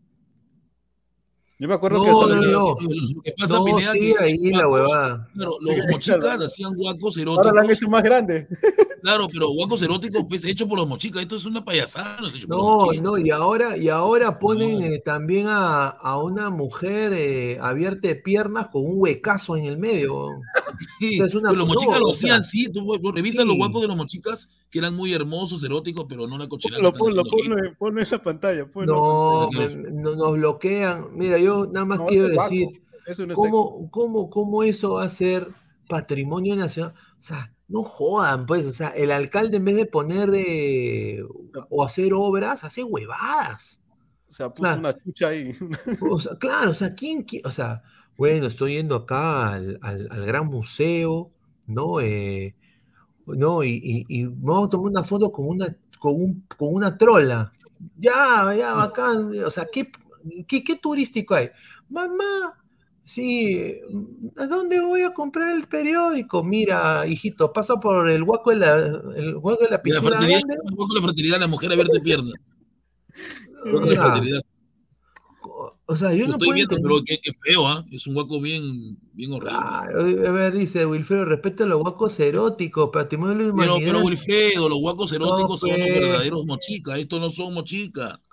Yo 1.60 1.68
me 1.68 1.74
acuerdo 1.74 2.02
que 2.02 2.10
No, 2.10 2.20
eso- 2.20 2.28
no, 2.28 2.42
no. 2.42 2.76
Lo 3.14 3.22
que 3.22 3.32
pasa, 3.38 3.54
No, 3.58 3.64
Pineda, 3.64 3.92
sigue 3.92 4.14
que 4.16 4.24
ahí 4.24 4.32
esos 4.34 4.60
la 4.60 4.66
guacos- 4.66 4.72
huevada. 4.72 5.28
Claro, 5.34 5.56
los 5.60 5.70
ahí, 5.70 5.80
mochicas 5.92 6.18
claro. 6.18 6.44
hacían 6.44 6.74
guacos 6.74 7.16
ahora 7.16 7.24
lo 7.26 7.32
han 7.32 7.46
eróticos. 7.56 7.72
hecho 7.76 7.90
más 7.90 8.02
grande. 8.02 8.48
Claro, 9.04 9.28
pero 9.30 9.50
guacos 9.50 9.82
eróticos, 9.82 10.24
pues, 10.26 10.46
hecho 10.46 10.66
por 10.66 10.78
los 10.78 10.88
mochicas. 10.88 11.20
Esto 11.20 11.36
es 11.36 11.44
una 11.44 11.62
payasada, 11.62 12.16
no 12.22 12.26
es 12.28 12.36
hecho 12.36 12.46
No, 12.48 12.86
no, 13.02 13.18
y 13.18 13.30
ahora, 13.30 13.76
y 13.76 13.90
ahora 13.90 14.38
ponen 14.38 14.78
No. 14.80 14.86
eh, 14.86 15.02
también 15.04 15.46
a, 15.46 15.88
a 15.88 16.22
una 16.22 16.48
mujer 16.48 17.12
eh, 17.12 17.58
abierta 17.60 18.08
de 18.08 18.14
piernas 18.16 18.68
con 18.68 18.86
un 18.86 18.94
huecazo 18.96 19.56
en 19.58 19.66
el 19.66 19.76
medio. 19.76 20.28
Sí, 20.98 21.14
O 21.14 21.16
sea, 21.18 21.26
es 21.26 21.34
una- 21.34 21.50
pero 21.50 21.60
los 21.60 21.68
mochicas 21.68 21.94
no, 21.98 22.00
lo 22.00 22.08
o 22.08 22.12
sea, 22.14 22.36
hacían, 22.36 22.42
sí. 22.42 22.72
Tú 22.72 22.98
revisas 23.14 23.42
sí. 23.42 23.46
los 23.48 23.56
guacos 23.58 23.82
de 23.82 23.86
los 23.88 23.96
mochicas, 23.96 24.48
que 24.70 24.78
eran 24.80 24.94
muy 24.96 25.12
hermosos, 25.12 25.62
eróticos, 25.62 26.06
pero 26.08 26.26
no 26.26 26.36
la 26.38 26.48
cochinada. 26.48 26.82
Lo 26.82 26.92
pon, 26.92 27.14
lo 27.14 27.22
ponlo 27.78 28.00
en 28.00 28.08
la 28.10 28.22
pantalla. 28.22 28.66
la 28.74 28.86
No, 28.86 29.46
me- 29.52 29.92
no- 29.92 30.16
nos 30.16 30.32
bloquean. 30.32 31.08
Mira, 31.14 31.38
yo 31.44 31.66
nada 31.66 31.86
más 31.86 31.98
No, 32.00 32.06
quiero 32.06 32.28
decir. 32.28 32.68
Eso 33.06 33.26
no. 33.26 33.34
¿cómo, 33.34 33.90
cómo, 33.90 34.30
cómo 34.30 34.62
eso 34.62 34.94
va 34.94 35.04
a 35.04 35.08
ser 35.10 35.48
patrimonio 35.88 36.56
nacional? 36.56 36.94
O 37.20 37.22
sea, 37.22 37.52
No 37.68 37.82
jodan, 37.84 38.46
pues, 38.46 38.66
o 38.66 38.72
sea, 38.72 38.88
el 38.88 39.10
alcalde 39.10 39.56
en 39.58 39.64
vez 39.64 39.76
de 39.76 39.86
poner 39.86 40.30
eh, 40.34 41.22
o 41.70 41.84
hacer 41.84 42.12
obras, 42.14 42.64
hace 42.64 42.82
huevadas. 42.84 43.80
O 44.28 44.32
sea, 44.32 44.52
puso 44.52 44.74
una 44.74 44.92
chucha 44.98 45.28
ahí. 45.28 45.54
O 46.10 46.18
sea, 46.18 46.36
claro, 46.38 46.70
o 46.72 46.74
sea, 46.74 46.94
¿quién, 46.94 47.24
qui- 47.26 47.40
o 47.44 47.50
sea, 47.50 47.82
bueno, 48.16 48.46
estoy 48.46 48.74
yendo 48.74 48.96
acá 48.96 49.52
al, 49.54 49.78
al- 49.82 50.08
al 50.10 50.26
gran 50.26 50.46
museo, 50.46 51.26
¿no? 51.66 52.00
Eh, 52.00 52.54
no, 53.26 53.64
y, 53.64 53.70
y, 53.82 54.04
y 54.08 54.24
vamos 54.26 54.66
a 54.66 54.70
tomar 54.70 54.90
una 54.90 55.04
foto 55.04 55.32
con 55.32 55.48
una, 55.48 55.76
con 55.98 56.14
un, 56.14 56.46
con 56.58 56.74
una 56.74 56.96
trola. 56.98 57.52
Ya, 57.98 58.54
ya, 58.56 58.74
bacán. 58.74 59.32
O 59.44 59.50
sea, 59.50 59.66
¿qué, 59.72 59.90
qué, 60.48 60.62
qué 60.64 60.76
turístico 60.76 61.34
hay? 61.34 61.50
Mamá, 61.88 62.62
sí, 63.04 63.60
¿a 64.36 64.46
dónde 64.46 64.80
voy 64.80 65.02
a 65.02 65.12
comprar 65.14 65.50
el 65.50 65.66
periódico? 65.66 66.42
Mira, 66.42 67.06
hijito, 67.06 67.52
pasa 67.52 67.76
por 67.76 68.08
el 68.08 68.22
huaco 68.22 68.50
de 68.50 68.56
la, 68.56 68.76
el 69.16 69.36
huaco 69.36 69.64
de 69.64 69.70
la 69.70 69.80
Y 69.84 69.90
la 69.90 70.00
grande. 70.00 70.56
un 70.62 70.76
poco 70.76 70.94
la 70.94 71.02
fraternidad, 71.02 71.40
la 71.40 71.46
mujer 71.48 71.72
abierta 71.72 71.94
de 71.94 72.00
pierna. 72.00 72.32
Un 73.64 73.72
poco 73.72 73.86
O 73.86 73.90
la 73.90 74.40
o 75.86 75.96
sea, 75.96 76.14
yo 76.14 76.22
Lo 76.22 76.28
no 76.28 76.32
estoy 76.32 76.46
puedo 76.48 76.54
viendo, 76.54 76.76
entender- 76.76 77.02
pero 77.04 77.04
qué, 77.04 77.18
qué 77.22 77.30
feo, 77.44 77.66
¿ah? 77.68 77.84
Es 77.90 78.06
un 78.06 78.14
guaco 78.14 78.40
bien, 78.40 78.96
bien 79.12 79.32
horrible. 79.32 79.50
Claro, 79.58 80.00
a 80.28 80.32
ver, 80.32 80.54
dice 80.54 80.86
Wilfredo, 80.86 81.26
respeta 81.26 81.66
los 81.66 81.82
huacos 81.82 82.18
eróticos, 82.20 82.88
patrimonio 82.90 83.34
de 83.36 83.44
la 83.50 83.54
Pero, 83.54 83.74
humanidad. 83.74 83.92
pero 83.92 84.06
Wilfredo, 84.06 84.68
los 84.70 84.78
guacos 84.78 85.12
eróticos 85.12 85.60
son 85.60 85.68
los 85.70 85.78
pues. 85.78 86.00
verdaderos 86.00 86.46
mochicas. 86.46 86.98
Estos 86.98 87.20
no 87.20 87.28
son 87.28 87.52
mochicas. 87.52 88.23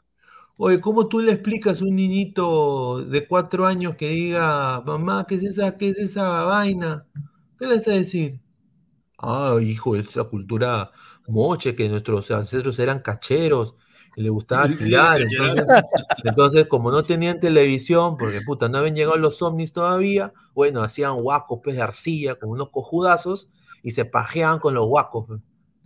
Oye, 0.64 0.80
¿cómo 0.80 1.08
tú 1.08 1.20
le 1.20 1.32
explicas 1.34 1.82
a 1.82 1.86
un 1.86 1.96
niñito 1.96 3.04
de 3.04 3.28
cuatro 3.28 3.66
años 3.66 3.96
que 3.98 4.10
diga, 4.10 4.80
mamá, 4.82 5.26
¿qué 5.28 5.36
es 5.36 5.44
esa, 5.44 5.76
qué 5.78 5.90
es 5.90 5.98
esa 5.98 6.44
vaina? 6.46 7.08
¿Qué 7.58 7.66
le 7.66 7.76
vas 7.78 7.88
a 7.88 7.92
decir? 7.92 8.40
Ah, 9.18 9.58
hijo, 9.62 9.96
esa 9.96 10.24
cultura 10.24 10.92
moche, 11.28 11.76
que 11.76 11.88
nuestros 11.90 12.32
ancestros 12.32 12.80
eran 12.80 13.00
cacheros 13.02 13.76
y 14.16 14.22
le 14.24 14.30
gustaba 14.30 14.68
Sí, 14.68 14.76
tirar. 14.76 15.22
Entonces, 15.22 15.66
entonces, 16.24 16.68
como 16.68 16.92
no 16.92 17.04
tenían 17.04 17.40
televisión, 17.40 18.18
porque 18.18 18.42
puta, 18.42 18.68
no 18.70 18.80
habían 18.80 18.96
llegado 18.96 19.18
los 19.18 19.42
ovnis 19.42 19.74
todavía, 19.74 20.34
bueno, 20.54 20.82
hacían 20.84 21.18
guacos, 21.18 21.60
pues 21.64 21.76
de 21.76 21.82
arcilla, 21.84 22.36
con 22.36 22.50
unos 22.50 22.70
cojudazos, 22.72 23.50
y 23.84 23.92
se 23.92 24.06
pajeaban 24.06 24.60
con 24.60 24.74
los 24.74 24.88
guacos. 24.88 25.30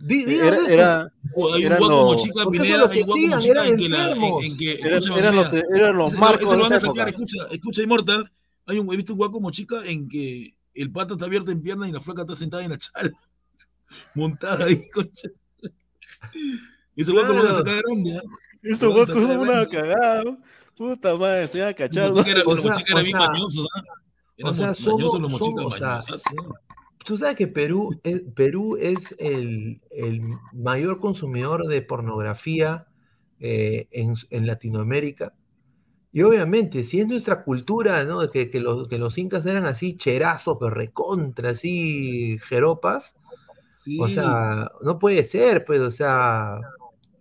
Era, 0.08 0.56
eso. 0.56 0.68
era, 0.68 1.12
hay 1.54 1.66
un 1.66 1.78
mochica 1.88 2.44
Porque 2.44 2.58
eso 2.58 2.64
Pineda, 2.64 2.84
es 2.84 2.90
hay 2.90 3.02
un 3.02 3.10
hacían, 3.10 3.30
mochica 3.30 3.52
eran 3.52 3.66
en 3.66 3.76
que, 3.76 3.88
la, 3.88 4.10
en, 4.10 4.56
que 4.56 4.72
eran, 4.80 5.36
los, 5.36 5.52
eran 5.52 5.96
los 5.96 6.12
ese- 6.12 6.20
marcos 6.20 6.42
ese 6.42 6.50
de 6.50 6.56
lo 6.56 6.62
van 6.64 6.72
a 6.72 6.80
sacar, 6.80 7.08
escucha, 7.08 7.38
escucha 7.50 7.82
Immortal, 7.82 8.32
hay 8.66 8.78
un, 8.78 8.92
he 8.92 8.96
visto 8.96 9.12
un 9.12 9.18
guaco 9.18 9.40
mochica 9.40 9.76
en 9.86 10.08
que 10.08 10.54
el 10.74 10.92
pata 10.92 11.14
está 11.14 11.24
abierto 11.24 11.50
en 11.50 11.62
pierna 11.62 11.88
y 11.88 11.92
la 11.92 12.00
flaca 12.00 12.22
está 12.22 12.34
sentada 12.34 12.62
en 12.64 12.70
la 12.72 12.78
chala, 12.78 13.10
montada 14.14 14.66
ahí, 14.66 14.88
concha. 14.90 15.28
Ese 16.94 17.12
guaco 17.12 17.32
lo 17.32 17.42
van 17.44 17.52
a 17.52 17.58
sacar 17.58 17.82
grande, 17.86 18.16
¿ah? 18.18 18.20
Guacos 18.62 19.06
sacar 19.08 19.22
son 19.22 19.38
una 19.38 19.66
cagada. 19.66 20.38
Puta 20.76 21.16
madre, 21.16 21.48
se 21.48 21.58
iba 21.58 21.68
a 21.68 21.74
Los 22.44 22.62
mochicas 22.64 22.90
eran, 22.90 23.04
bien 23.04 23.16
mañosos, 23.16 23.66
¿ah? 23.74 23.82
Eran 24.36 24.56
mañosos 24.58 25.20
los 25.20 25.30
mochicas, 25.30 25.80
mañosos. 25.80 26.22
Tú 27.06 27.16
sabes 27.16 27.36
que 27.36 27.46
Perú 27.46 28.00
es, 28.02 28.22
Perú 28.34 28.76
es 28.80 29.14
el, 29.20 29.80
el 29.92 30.22
mayor 30.52 30.98
consumidor 30.98 31.68
de 31.68 31.80
pornografía 31.80 32.88
eh, 33.38 33.86
en, 33.92 34.14
en 34.30 34.46
Latinoamérica. 34.48 35.32
Y 36.10 36.22
obviamente, 36.22 36.82
si 36.82 36.98
es 36.98 37.06
nuestra 37.06 37.44
cultura, 37.44 38.04
¿no? 38.04 38.28
Que, 38.28 38.50
que 38.50 38.58
los, 38.58 38.88
que 38.88 38.98
los 38.98 39.16
incas 39.18 39.46
eran 39.46 39.66
así 39.66 39.96
cherazos, 39.96 40.56
pero 40.58 40.70
recontra, 40.70 41.50
así 41.50 42.38
jeropas. 42.48 43.14
Sí. 43.70 43.98
O 44.00 44.08
sea, 44.08 44.68
no 44.82 44.98
puede 44.98 45.22
ser, 45.22 45.64
pues, 45.64 45.80
o 45.82 45.92
sea, 45.92 46.58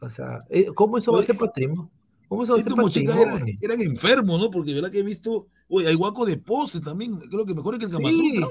o 0.02 0.10
sea, 0.10 0.40
eh, 0.50 0.66
¿cómo 0.74 0.98
eso 0.98 1.12
va 1.12 1.20
a 1.20 1.24
ser 1.24 1.36
Oye, 1.36 1.46
patrimonio? 1.48 1.92
¿Cómo 2.28 2.44
eso 2.44 2.54
va 2.56 2.60
a 2.60 2.64
ser 2.64 2.76
mochicas 2.76 3.18
eran, 3.18 3.34
patrimonio? 3.34 3.60
eran 3.62 3.82
enfermos, 3.82 4.40
¿no? 4.40 4.50
Porque 4.50 4.74
verdad 4.74 4.90
que 4.90 5.00
he 5.00 5.04
visto, 5.04 5.46
oye, 5.68 5.90
hay 5.90 5.96
guaco 5.96 6.26
de 6.26 6.38
pose 6.38 6.80
también, 6.80 7.20
creo 7.30 7.46
que 7.46 7.54
mejor 7.54 7.78
que 7.78 7.86
el 7.86 7.92
Kama 7.92 8.10
Sí. 8.10 8.42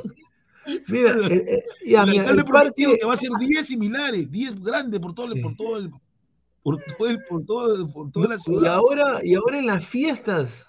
Mira, 0.89 1.10
eh, 1.31 1.44
eh, 1.49 1.65
ya, 1.86 2.05
mira, 2.07 2.31
el 2.31 2.44
parque, 2.44 2.97
que 2.99 3.07
va 3.07 3.15
a 3.15 3.17
ser 3.17 3.31
10 3.39 3.67
similares, 3.67 4.31
10 4.31 4.62
grandes 4.62 5.01
por 5.01 5.15
todo, 5.15 5.33
el- 5.33 5.41
por 5.43 5.57
todo 5.57 5.76
el, 5.78 5.91
por 6.62 6.78
todo 6.84 7.09
el, 7.09 7.25
por 7.28 7.44
todo, 7.44 7.93
por 7.93 8.10
toda 8.12 8.28
la 8.28 8.34
y 8.36 8.39
ciudad. 8.39 8.75
ahora, 8.75 9.20
y 9.25 9.34
ahora 9.34 9.59
en 9.59 9.67
las 9.67 9.84
fiestas, 9.86 10.65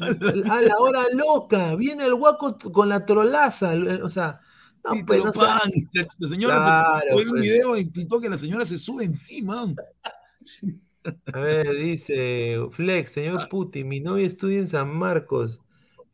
a 0.00 0.60
la 0.60 0.78
hora 0.78 1.04
loca, 1.12 1.74
viene 1.74 2.06
el 2.06 2.14
guaco 2.14 2.56
con 2.72 2.88
la 2.88 3.04
trolaza, 3.04 3.72
o 4.02 4.10
sea, 4.10 4.40
no, 4.84 4.94
Y 4.94 4.98
te 5.00 5.04
pues, 5.04 5.18
lo 5.18 5.24
no 5.26 5.32
sea- 5.32 5.42
pagan. 5.42 5.70
La, 5.92 6.06
la 6.20 6.28
señora 6.28 7.00
se, 7.02 7.12
oye, 7.14 7.24
un 7.24 7.30
pues. 7.30 7.42
video 7.42 7.76
en 7.76 7.92
TikTok 7.92 8.22
que 8.22 8.28
la 8.30 8.38
señora 8.38 8.64
se 8.64 8.78
sube 8.78 9.04
encima. 9.04 9.66
A 11.32 11.38
ver, 11.40 11.74
dice 11.76 12.56
Flex, 12.70 13.10
Ah. 13.10 13.14
señor 13.14 13.48
Putin, 13.48 13.88
mi 13.88 14.00
novia 14.00 14.26
estudia 14.26 14.58
en 14.58 14.68
San 14.68 14.88
Marcos, 14.94 15.60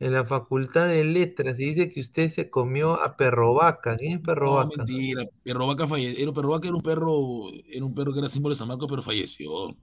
en 0.04 0.12
la 0.12 0.24
Facultad 0.26 0.88
de 0.88 1.02
Letras, 1.02 1.58
y 1.58 1.64
dice 1.64 1.88
que 1.88 2.00
usted 2.00 2.28
se 2.28 2.50
comió 2.50 3.00
a 3.00 3.16
Perro 3.16 3.54
Vaca. 3.54 3.96
¿Quién 3.96 4.18
es 4.18 4.20
Perro 4.20 4.46
No, 4.46 4.54
Vaca? 4.56 4.68
mentira. 4.76 5.24
Perro 5.42 5.66
Vaca 5.66 5.86
falle- 5.86 6.20
era, 6.22 6.30
Perro 6.32 6.50
Vaca 6.50 6.68
era 6.68 6.76
un 6.76 6.82
perro, 6.82 7.48
era 7.70 7.84
un 7.84 7.94
perro 7.94 8.12
que 8.12 8.18
era 8.18 8.28
símbolo 8.28 8.54
de 8.54 8.58
San 8.58 8.68
Marcos, 8.68 8.86
pero 8.90 9.00
falleció. 9.02 9.74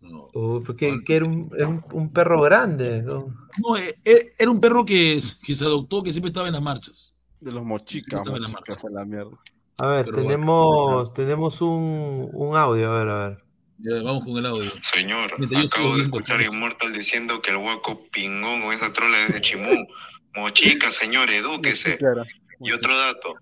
No, 0.00 0.28
fue 0.62 0.76
que, 0.76 1.02
que 1.04 1.16
era, 1.16 1.24
un, 1.26 1.50
era 1.56 1.66
un- 1.66 1.84
un 1.92 2.12
perro 2.12 2.40
grande, 2.40 3.02
¿no? 3.02 3.26
No, 3.58 3.76
eh, 3.76 3.98
eh, 4.04 4.32
era 4.38 4.50
un 4.50 4.60
perro 4.60 4.84
que, 4.84 5.20
que 5.44 5.54
se 5.54 5.64
adoptó, 5.64 6.02
que 6.02 6.12
siempre 6.12 6.28
estaba 6.28 6.46
en 6.46 6.52
las 6.54 6.62
marchas. 6.62 7.14
De 7.40 7.50
los 7.50 7.64
mochicas, 7.64 8.20
Estaba 8.20 8.36
en 8.36 8.42
la 8.44 8.48
a 8.48 8.90
la 8.90 9.04
mierda. 9.04 9.38
A 9.78 9.86
ver, 9.88 10.10
tenemos, 10.10 11.12
tenemos 11.14 11.60
un, 11.60 12.30
un 12.32 12.56
audio, 12.56 12.92
a 12.92 12.94
ver, 12.98 13.08
a 13.08 13.28
ver. 13.28 13.36
Ya, 13.78 14.02
vamos 14.02 14.24
con 14.24 14.36
el 14.38 14.46
audio. 14.46 14.72
Señor, 14.82 15.34
Mientras 15.38 15.72
acabo 15.72 15.96
de 15.96 16.04
escuchar 16.04 16.36
a 16.40 16.44
pues. 16.44 16.54
Immortal 16.54 16.92
diciendo 16.92 17.42
que 17.42 17.50
el 17.50 17.58
guaco 17.58 18.06
pingón 18.10 18.62
con 18.62 18.72
esa 18.72 18.92
trola 18.92 19.26
es 19.26 19.34
de 19.34 19.40
Chimú. 19.40 19.86
Mochica, 20.34 20.90
señor, 20.92 21.30
edúquese. 21.30 21.96
Claro. 21.98 22.24
Y 22.60 22.72
otro 22.72 22.96
dato, 22.96 23.34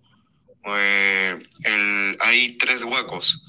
eh, 0.77 1.39
el, 1.65 2.17
hay 2.21 2.57
tres 2.59 2.83
guacos, 2.83 3.43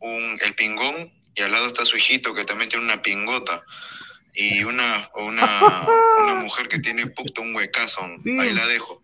un, 0.00 0.38
el 0.42 0.54
pingón 0.54 1.12
y 1.34 1.42
al 1.42 1.52
lado 1.52 1.66
está 1.66 1.84
su 1.84 1.96
hijito 1.96 2.34
que 2.34 2.44
también 2.44 2.70
tiene 2.70 2.84
una 2.84 3.02
pingota 3.02 3.62
y 4.34 4.64
una, 4.64 5.10
una, 5.14 5.86
una 6.22 6.34
mujer 6.36 6.68
que 6.68 6.78
tiene 6.78 7.06
pucta 7.08 7.42
un 7.42 7.54
huecazo, 7.54 8.00
Sí. 8.18 8.38
ahí 8.38 8.52
la 8.54 8.66
dejo. 8.66 9.02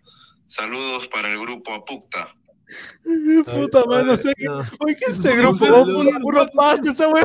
Saludos 0.49 1.09
para 1.09 1.31
el 1.31 1.39
grupo 1.39 1.75
Apucta. 1.75 2.35
Puta 3.45 3.85
madre, 3.87 4.05
no 4.07 4.17
sé 4.17 4.33
qué. 4.37 4.45
No. 4.47 4.57
Oye, 4.57 4.97
¿qué 4.97 5.05
es 5.13 5.19
ese 5.19 5.33
Un 5.33 5.39
grupo? 5.39 5.67
saludo. 5.67 6.03
Puro, 6.05 6.21
puro 6.21 6.47
pasto 6.55 6.91
esa 6.91 7.09
wea. 7.09 7.25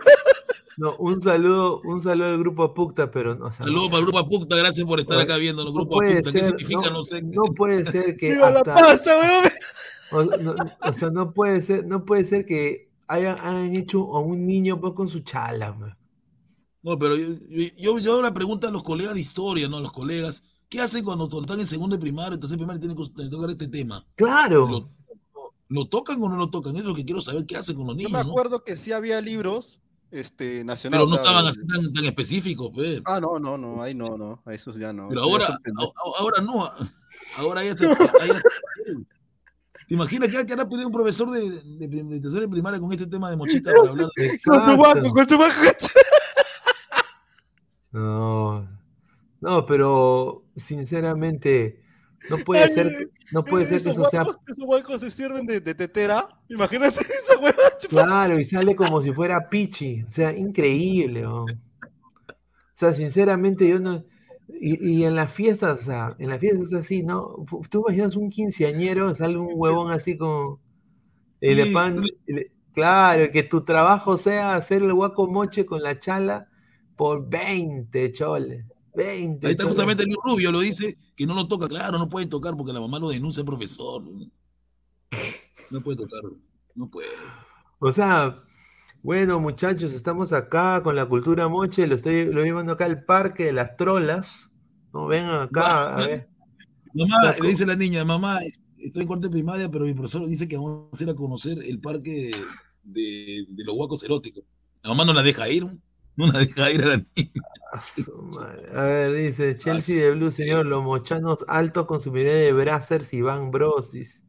No, 0.78 0.95
un 0.98 1.20
saludo, 1.20 1.82
un 1.84 2.02
saludo 2.02 2.28
al 2.30 2.40
grupo 2.40 2.64
Apucta, 2.64 3.11
pero 3.11 3.36
no, 3.36 3.48
o 3.48 3.52
sea, 3.52 3.66
Saludos 3.66 3.88
para 3.90 4.00
el 4.00 4.03
grupo 4.06 4.20
Apucta, 4.20 4.56
gracias 4.56 4.86
por 4.88 5.00
estar 5.00 5.20
acá 5.20 5.38
viendo 5.38 5.64
los 5.64 5.74
no 5.74 5.80
grupos 5.80 5.98
puede 5.98 6.20
Apucta. 6.20 6.32
¿Qué 6.32 6.40
ser, 6.40 6.50
significa? 6.60 6.90
no, 6.90 6.92
No, 6.92 7.03
sé. 7.03 7.22
no 7.22 7.44
puede 7.56 7.86
ser 7.92 8.18
que 8.18 8.30
¡Viva 8.34 8.50
la 8.52 8.60
hasta, 8.60 8.74
pasta, 8.76 9.18
weón! 10.11 10.30
o, 10.32 10.38
no- 10.38 10.56
o 10.90 10.94
sea, 10.94 11.10
no 11.10 11.34
puede 11.34 11.61
ser, 11.61 11.86
no 11.86 12.06
puede 12.06 12.26
ser 12.26 12.45
que 12.45 12.90
hayan, 13.08 13.38
hayan 13.40 13.76
hecho 13.76 14.16
a 14.16 14.20
un 14.22 14.45
niño 14.48 14.80
pues, 14.80 14.94
con 14.94 15.10
su 15.10 15.20
chala, 15.22 15.74
man. 15.74 15.98
No, 16.84 16.98
pero 16.98 17.16
yo, 17.16 17.28
yo, 17.78 18.00
yo 18.00 18.14
ahora 18.16 18.34
pregunto 18.34 18.68
a 18.68 18.72
los 18.72 18.82
colegas 18.84 19.14
de 19.14 19.20
historia, 19.22 19.68
¿no? 19.68 19.78
A 19.78 19.82
los 19.82 19.92
colegas, 19.92 20.44
¿qué 20.70 20.80
hacen 20.82 21.03
cuando 21.03 21.26
están 21.28 21.60
en 21.60 21.68
segundo 21.68 21.95
de 21.95 22.02
primaria, 22.02 22.40
tercer 22.40 22.58
de 22.58 22.66
primaria 22.66 22.78
y 22.78 22.82
tienen 22.88 22.98
que 22.98 23.30
tocar 23.30 23.50
este 23.52 23.68
tema? 23.68 24.03
Claro. 24.16 24.68
¿Lo, 24.68 24.90
lo 25.72 25.88
tocan 25.88 26.22
o 26.22 26.27
no 26.27 26.35
lo 26.35 26.50
tocan? 26.50 26.75
Es 26.75 26.83
lo 26.83 26.93
que 26.93 27.06
quiero 27.06 27.22
saber, 27.22 27.45
¿qué 27.45 27.56
hacen 27.56 27.77
con 27.77 27.88
los 27.88 27.95
Yo 27.95 28.08
niños, 28.08 28.11
me 28.11 28.24
no? 28.24 28.30
acuerdo 28.30 28.64
que 28.64 28.75
sí 28.75 28.91
había 28.91 29.22
libros 29.22 29.80
este, 30.11 30.66
nacionales. 30.66 31.06
Pero 31.06 31.09
no 31.09 31.22
o 31.22 31.24
sea, 31.24 31.25
estaban 31.32 31.48
así 31.48 31.59
tan, 31.66 31.93
tan 31.93 32.06
específicos, 32.06 32.72
pues. 32.74 33.01
Ah, 33.06 33.22
no, 33.22 33.40
no, 33.40 33.58
no, 33.58 33.82
ahí 33.82 33.95
no, 33.95 34.17
no, 34.17 34.41
a 34.45 34.53
esos 34.53 34.75
ya 34.75 34.91
no. 34.91 35.08
Pero 35.08 35.24
ahora, 35.24 35.58
ahora 36.19 36.41
no, 36.43 36.69
ahora 37.38 37.64
ya 37.64 37.75
ya- 37.75 38.41
¿Te 39.88 39.95
imaginas 39.95 40.30
que 40.30 40.45
que 40.45 40.53
hará 40.53 40.67
pedir 40.67 40.85
un 40.85 40.91
profesor 40.91 41.32
de, 41.32 41.50
de, 41.50 41.88
de 41.88 42.22
tercera 42.22 42.45
y 42.45 42.48
primaria 42.48 42.80
con 42.80 42.91
este 42.91 43.08
tema 43.08 43.30
de 43.30 43.38
mochica 43.38 43.72
para 43.74 43.90
hablar 43.90 44.09
de... 44.16 44.27
Con 44.27 44.40
su 44.40 44.77
banco, 44.77 45.14
con 45.14 45.30
su 45.30 45.38
banco. 45.38 45.56
No, 47.93 48.69
no, 49.41 49.66
pero 49.66 50.45
sinceramente 50.56 51.83
no 52.30 52.38
puede 52.38 52.64
Ay, 52.64 52.72
ser, 52.74 53.09
no 53.32 53.43
puede 53.43 53.66
ser 53.66 53.82
que 53.83 53.90
eso 53.90 54.06
sea 54.06 54.22
esos 54.22 54.67
bancos 54.67 55.01
se 55.01 55.11
sirven 55.11 55.45
de, 55.45 55.59
de 55.59 55.74
tetera. 55.75 56.27
Imagínate 56.50 57.00
esa 57.24 57.40
hueva. 57.40 57.58
claro 57.90 58.40
y 58.40 58.43
sale 58.45 58.75
como 58.75 59.01
si 59.01 59.11
fuera 59.11 59.45
Pichi, 59.50 60.03
o 60.03 60.11
sea, 60.11 60.32
increíble. 60.35 61.22
¿no? 61.22 61.43
O 61.45 61.48
sea, 62.74 62.93
sinceramente 62.93 63.67
yo 63.67 63.80
no 63.80 64.03
y, 64.59 65.00
y 65.00 65.03
en 65.06 65.16
las 65.16 65.32
fiestas, 65.32 65.80
o 65.82 65.83
sea, 65.83 66.09
en 66.19 66.30
las 66.30 66.40
fiestas 66.40 66.74
así, 66.74 67.03
¿no? 67.03 67.45
Tú 67.69 67.80
imaginas 67.88 68.16
un 68.16 68.30
quinceañero, 68.30 69.16
sale 69.16 69.38
un 69.38 69.50
huevón 69.53 69.91
así 69.91 70.17
como 70.17 70.59
le 71.41 71.66
Sí, 71.66 71.74
pan- 71.74 72.01
claro, 72.74 73.32
que 73.32 73.43
tu 73.43 73.64
trabajo 73.66 74.17
sea 74.17 74.56
hacer 74.56 74.82
el 74.83 74.93
guaco 74.93 75.27
moche 75.27 75.66
con 75.66 75.82
la 75.82 76.00
chala 76.00 76.50
por 76.95 77.27
20 77.30 78.11
choles. 78.11 78.66
20 78.94 79.48
Ahí 79.48 79.52
está 79.53 79.66
justamente 79.66 80.03
el 80.03 80.16
Rubio, 80.24 80.52
lo 80.52 80.60
dice, 80.60 80.98
que 81.16 81.26
no 81.26 81.34
lo 81.34 81.48
toca. 81.48 81.68
Claro, 81.68 81.98
no 81.98 82.10
puede 82.10 82.28
tocar 82.28 82.56
porque 82.56 82.74
la 82.74 82.82
mamá 82.82 83.00
lo 83.00 83.10
denuncia 83.10 83.42
al 83.42 83.45
profesor. 83.45 84.03
No 85.70 85.82
puede 85.82 85.98
tocarlo. 85.98 86.38
No 86.76 86.90
puede. 86.90 87.10
O 87.80 87.92
sea, 87.92 88.44
bueno, 89.02 89.40
muchachos, 89.40 89.94
estamos 89.94 90.34
acá 90.34 90.82
con 90.84 90.95
la 90.95 91.06
cultura 91.06 91.48
moche. 91.48 91.88
Lo 91.88 91.95
estoy 91.95 92.26
lo 92.26 92.44
llevando 92.44 92.74
acá 92.74 92.86
al 92.86 93.03
parque 93.03 93.45
de 93.45 93.53
las 93.53 93.78
trolas. 93.78 94.50
No, 94.94 95.08
vengan 95.08 95.42
acá, 95.42 95.95
a 95.95 96.08
ver. 96.08 96.30
Mamá, 96.94 97.34
le 97.42 97.48
dice 97.48 97.66
la 97.66 97.76
niña, 97.78 98.03
mamá, 98.03 98.40
estoy 98.78 99.03
en 99.03 99.08
corte 99.08 99.30
primaria, 99.30 99.70
pero 99.72 99.86
mi 99.86 99.94
profesor 99.94 100.28
dice 100.28 100.48
que 100.48 100.58
vamos 100.58 101.00
a 101.00 101.03
ir 101.03 101.10
a 101.10 101.16
conocer 101.16 101.58
el 101.64 101.80
parque 101.80 102.32
de, 102.84 103.45
de 103.48 103.64
los 103.64 103.76
huacos 103.78 104.03
eróticos. 104.03 104.44
La 104.84 104.90
mamá 104.90 105.06
no 105.06 105.14
la 105.14 105.24
deja 105.24 105.48
ir, 105.48 105.64
no 105.64 105.80
la 106.16 106.40
deja 106.40 106.72
ir 106.72 106.84
a 106.84 106.88
la 106.88 106.98
niña. 107.16 107.32
A 108.76 108.86
ver, 108.86 109.14
dice 109.14 109.58
Chelsea 109.58 110.06
de 110.06 110.12
Blue, 110.12 110.32
señor, 110.32 110.66
los 110.66 110.84
mochanos 110.84 111.46
altos 111.48 111.86
con 111.86 112.02
su 112.02 112.12
medida 112.12 112.34
de 112.34 112.52
Brazzers 112.52 113.14
y 113.14 113.22
Van 113.22 113.52
Bros. 113.52 113.92
Dice, 113.92 114.22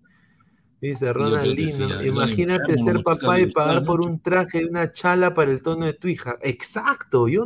dice 0.80 1.12
Ronaldinho. 1.12 1.68
sí, 1.68 1.86
ya, 1.88 2.02
Imagínate 2.04 2.78
ser 2.78 3.02
papá 3.02 3.40
y 3.40 3.50
pagar 3.50 3.84
por 3.84 4.00
un 4.00 4.20
traje 4.20 4.62
y 4.62 4.64
una 4.64 4.92
chala 4.92 5.34
para 5.34 5.50
el 5.50 5.62
tono 5.62 5.86
de 5.86 5.94
tu 5.94 6.08
hija. 6.08 6.36
Exacto, 6.42 7.28
yo 7.28 7.44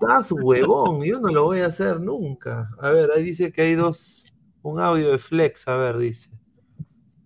das 0.00 0.32
huevón, 0.32 1.04
yo 1.04 1.20
no 1.20 1.28
lo 1.28 1.44
voy 1.44 1.60
a 1.60 1.66
hacer 1.66 2.00
nunca. 2.00 2.70
A 2.80 2.90
ver, 2.90 3.10
ahí 3.10 3.22
dice 3.22 3.52
que 3.52 3.62
hay 3.62 3.74
dos, 3.74 4.24
un 4.62 4.80
audio 4.80 5.10
de 5.10 5.18
Flex, 5.18 5.68
a 5.68 5.74
ver, 5.74 5.98
dice. 5.98 6.30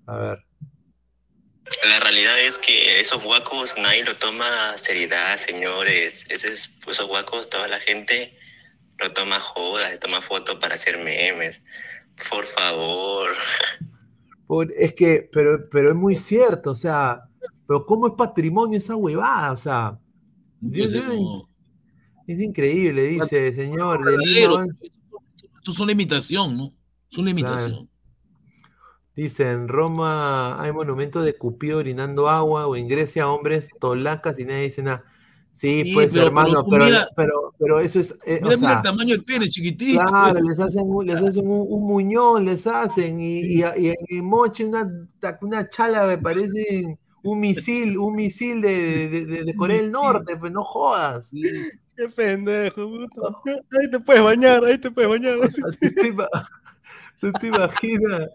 A 0.06 0.16
ver. 0.16 0.49
La 1.88 2.00
realidad 2.00 2.38
es 2.40 2.58
que 2.58 3.00
esos 3.00 3.24
huacos 3.24 3.74
nadie 3.78 4.04
lo 4.04 4.16
toma 4.16 4.76
seriedad, 4.76 5.36
señores. 5.38 6.26
Esos, 6.28 6.70
esos 6.88 7.08
huacos, 7.08 7.48
toda 7.48 7.68
la 7.68 7.78
gente 7.80 8.36
lo 8.98 9.12
toma 9.12 9.40
joda, 9.40 9.98
toma 9.98 10.20
fotos 10.20 10.56
para 10.56 10.74
hacer 10.74 10.98
memes. 10.98 11.62
Por 12.28 12.44
favor. 12.46 13.30
Por- 14.46 14.72
es 14.76 14.94
que, 14.94 15.28
pero, 15.32 15.68
pero 15.70 15.90
es 15.90 15.94
muy 15.94 16.16
cierto, 16.16 16.72
o 16.72 16.76
sea, 16.76 17.22
pero 17.68 17.86
¿cómo 17.86 18.08
es 18.08 18.14
patrimonio 18.18 18.78
esa 18.78 18.96
huevada? 18.96 19.52
O 19.52 19.56
sea, 19.56 19.98
no- 20.60 21.48
es 22.26 22.40
increíble, 22.40 23.02
dice, 23.04 23.54
señor, 23.54 24.04
de 24.04 24.16
verdadero. 24.16 24.62
Lima, 24.62 24.76
Esto 25.58 25.72
es 25.72 25.78
una 25.78 25.92
imitación, 25.92 26.56
¿no? 26.56 26.72
Es 27.10 27.18
una 27.18 27.30
imitación. 27.30 27.89
Dice, 29.22 29.50
en 29.50 29.68
Roma 29.68 30.60
hay 30.62 30.72
monumentos 30.72 31.24
de 31.24 31.34
Cupido 31.36 31.78
orinando 31.78 32.28
agua, 32.28 32.66
o 32.66 32.74
en 32.76 32.88
Grecia 32.88 33.28
hombres 33.28 33.68
tolacas 33.78 34.38
y 34.38 34.44
nadie 34.44 34.62
dice 34.62 34.82
nada. 34.82 35.04
Sí, 35.52 35.82
Sí, 35.84 35.94
pues 35.94 36.12
pero- 36.12 36.26
hermano, 36.28 36.64
pero 36.64 36.70
pero, 36.70 36.84
mira- 36.84 37.06
pero, 37.16 37.54
pero 37.58 37.80
eso 37.80 38.00
es, 38.00 38.12
eh, 38.24 38.40
o 38.42 38.46
Mira, 38.46 38.56
sea, 38.58 38.72
el 38.78 38.82
tamaño 38.82 39.14
del 39.16 39.24
pene, 39.24 39.48
chiquitito. 39.48 40.02
claro, 40.04 40.40
les 40.40 40.58
hacen, 40.60 40.84
un, 40.86 41.04
les 41.06 41.16
hacen 41.16 41.46
un, 41.46 41.66
un 41.68 41.86
muñón, 41.86 42.44
les 42.46 42.66
hacen, 42.66 43.20
y, 43.20 43.40
y, 43.40 43.58
y 43.76 43.88
en 43.88 43.96
el 44.08 44.22
moche 44.22 44.64
una, 44.64 44.88
una 45.42 45.68
chala 45.68 46.06
me 46.06 46.16
parece 46.18 46.96
un 47.22 47.40
misil, 47.40 47.98
un 47.98 48.14
misil 48.14 48.62
de, 48.62 49.08
de, 49.10 49.26
de- 49.26 49.44
de 49.44 49.54
Corea 49.56 49.82
del 49.82 49.90
Norte, 49.92 50.36
pues 50.36 50.50
no 50.52 50.64
jodas. 50.64 51.30
Qué 51.96 52.08
pendejo, 52.16 52.88
puto. 52.88 53.36
Ahí 53.46 53.90
te 53.90 54.00
puedes 54.00 54.22
bañar, 54.22 54.64
ahí 54.64 54.78
te 54.78 54.90
puedes 54.90 55.10
bañar. 55.10 55.36
¿Tú 55.80 55.94
te, 55.94 56.08
ima- 56.08 56.28
tú 57.20 57.32
te 57.32 57.48
imaginas? 57.48 58.30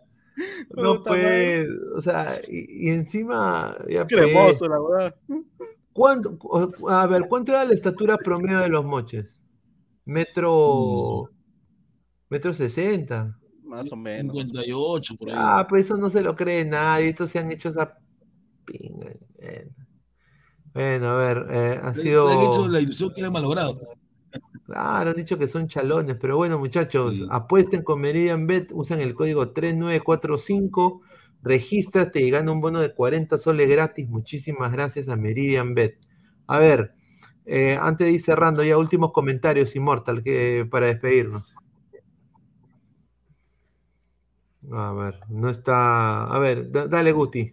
No 0.75 1.01
pues, 1.03 1.67
o 1.95 2.01
sea, 2.01 2.35
y, 2.49 2.87
y 2.87 2.89
encima, 2.89 3.77
ya 3.89 4.05
pues, 4.05 4.21
Cremoso, 4.21 4.67
la 4.67 4.77
verdad. 4.79 5.15
¿Cuánto, 5.93 6.37
a 6.89 7.07
ver, 7.07 7.23
¿cuánto 7.29 7.53
era 7.53 7.63
la 7.63 7.73
estatura 7.73 8.17
promedio 8.17 8.59
de 8.59 8.69
los 8.69 8.83
moches? 8.83 9.33
Metro, 10.03 11.29
metro 12.29 12.53
sesenta. 12.53 13.39
Más 13.63 13.91
o 13.91 13.95
menos. 13.95 14.35
58, 14.35 15.15
por 15.15 15.29
ahí. 15.29 15.35
Ah, 15.37 15.65
pues 15.67 15.85
eso 15.85 15.97
no 15.97 16.09
se 16.09 16.21
lo 16.21 16.35
cree 16.35 16.65
nadie, 16.65 17.09
estos 17.09 17.31
se 17.31 17.39
han 17.39 17.51
hecho 17.51 17.69
esa 17.69 17.97
pinga. 18.65 19.11
Bueno, 20.73 21.07
a 21.07 21.15
ver, 21.15 21.47
eh, 21.49 21.79
ha 21.81 21.93
sido... 21.93 22.27
le 22.27 22.33
han 22.33 22.41
hecho 22.41 22.67
la 22.67 22.81
ilusión 22.81 23.13
que 23.13 23.21
era 23.21 23.31
malogrado. 23.31 23.73
Claro, 24.65 25.11
han 25.11 25.15
dicho 25.15 25.37
que 25.37 25.47
son 25.47 25.67
chalones, 25.67 26.17
pero 26.19 26.37
bueno, 26.37 26.57
muchachos, 26.57 27.23
apuesten 27.29 27.83
con 27.83 28.01
Meridian 28.01 28.47
Bet, 28.47 28.71
usan 28.73 28.99
el 28.99 29.13
código 29.13 29.51
3945, 29.51 31.01
regístrate 31.43 32.21
y 32.21 32.31
gana 32.31 32.51
un 32.51 32.61
bono 32.61 32.81
de 32.81 32.93
40 32.95 33.37
soles 33.37 33.69
gratis. 33.69 34.09
Muchísimas 34.09 34.71
gracias 34.71 35.07
a 35.09 35.15
Meridian 35.17 35.75
Bet. 35.75 35.99
A 36.47 36.57
ver, 36.57 36.95
eh, 37.45 37.77
antes 37.79 38.07
de 38.07 38.13
ir 38.13 38.21
cerrando, 38.21 38.63
ya 38.63 38.77
últimos 38.79 39.11
comentarios, 39.11 39.75
Immortal, 39.75 40.23
que, 40.23 40.67
para 40.69 40.87
despedirnos. 40.87 41.53
A 44.71 44.91
ver, 44.93 45.15
no 45.29 45.49
está. 45.49 46.25
A 46.35 46.37
ver, 46.39 46.69
da- 46.71 46.87
dale, 46.87 47.11
Guti. 47.11 47.43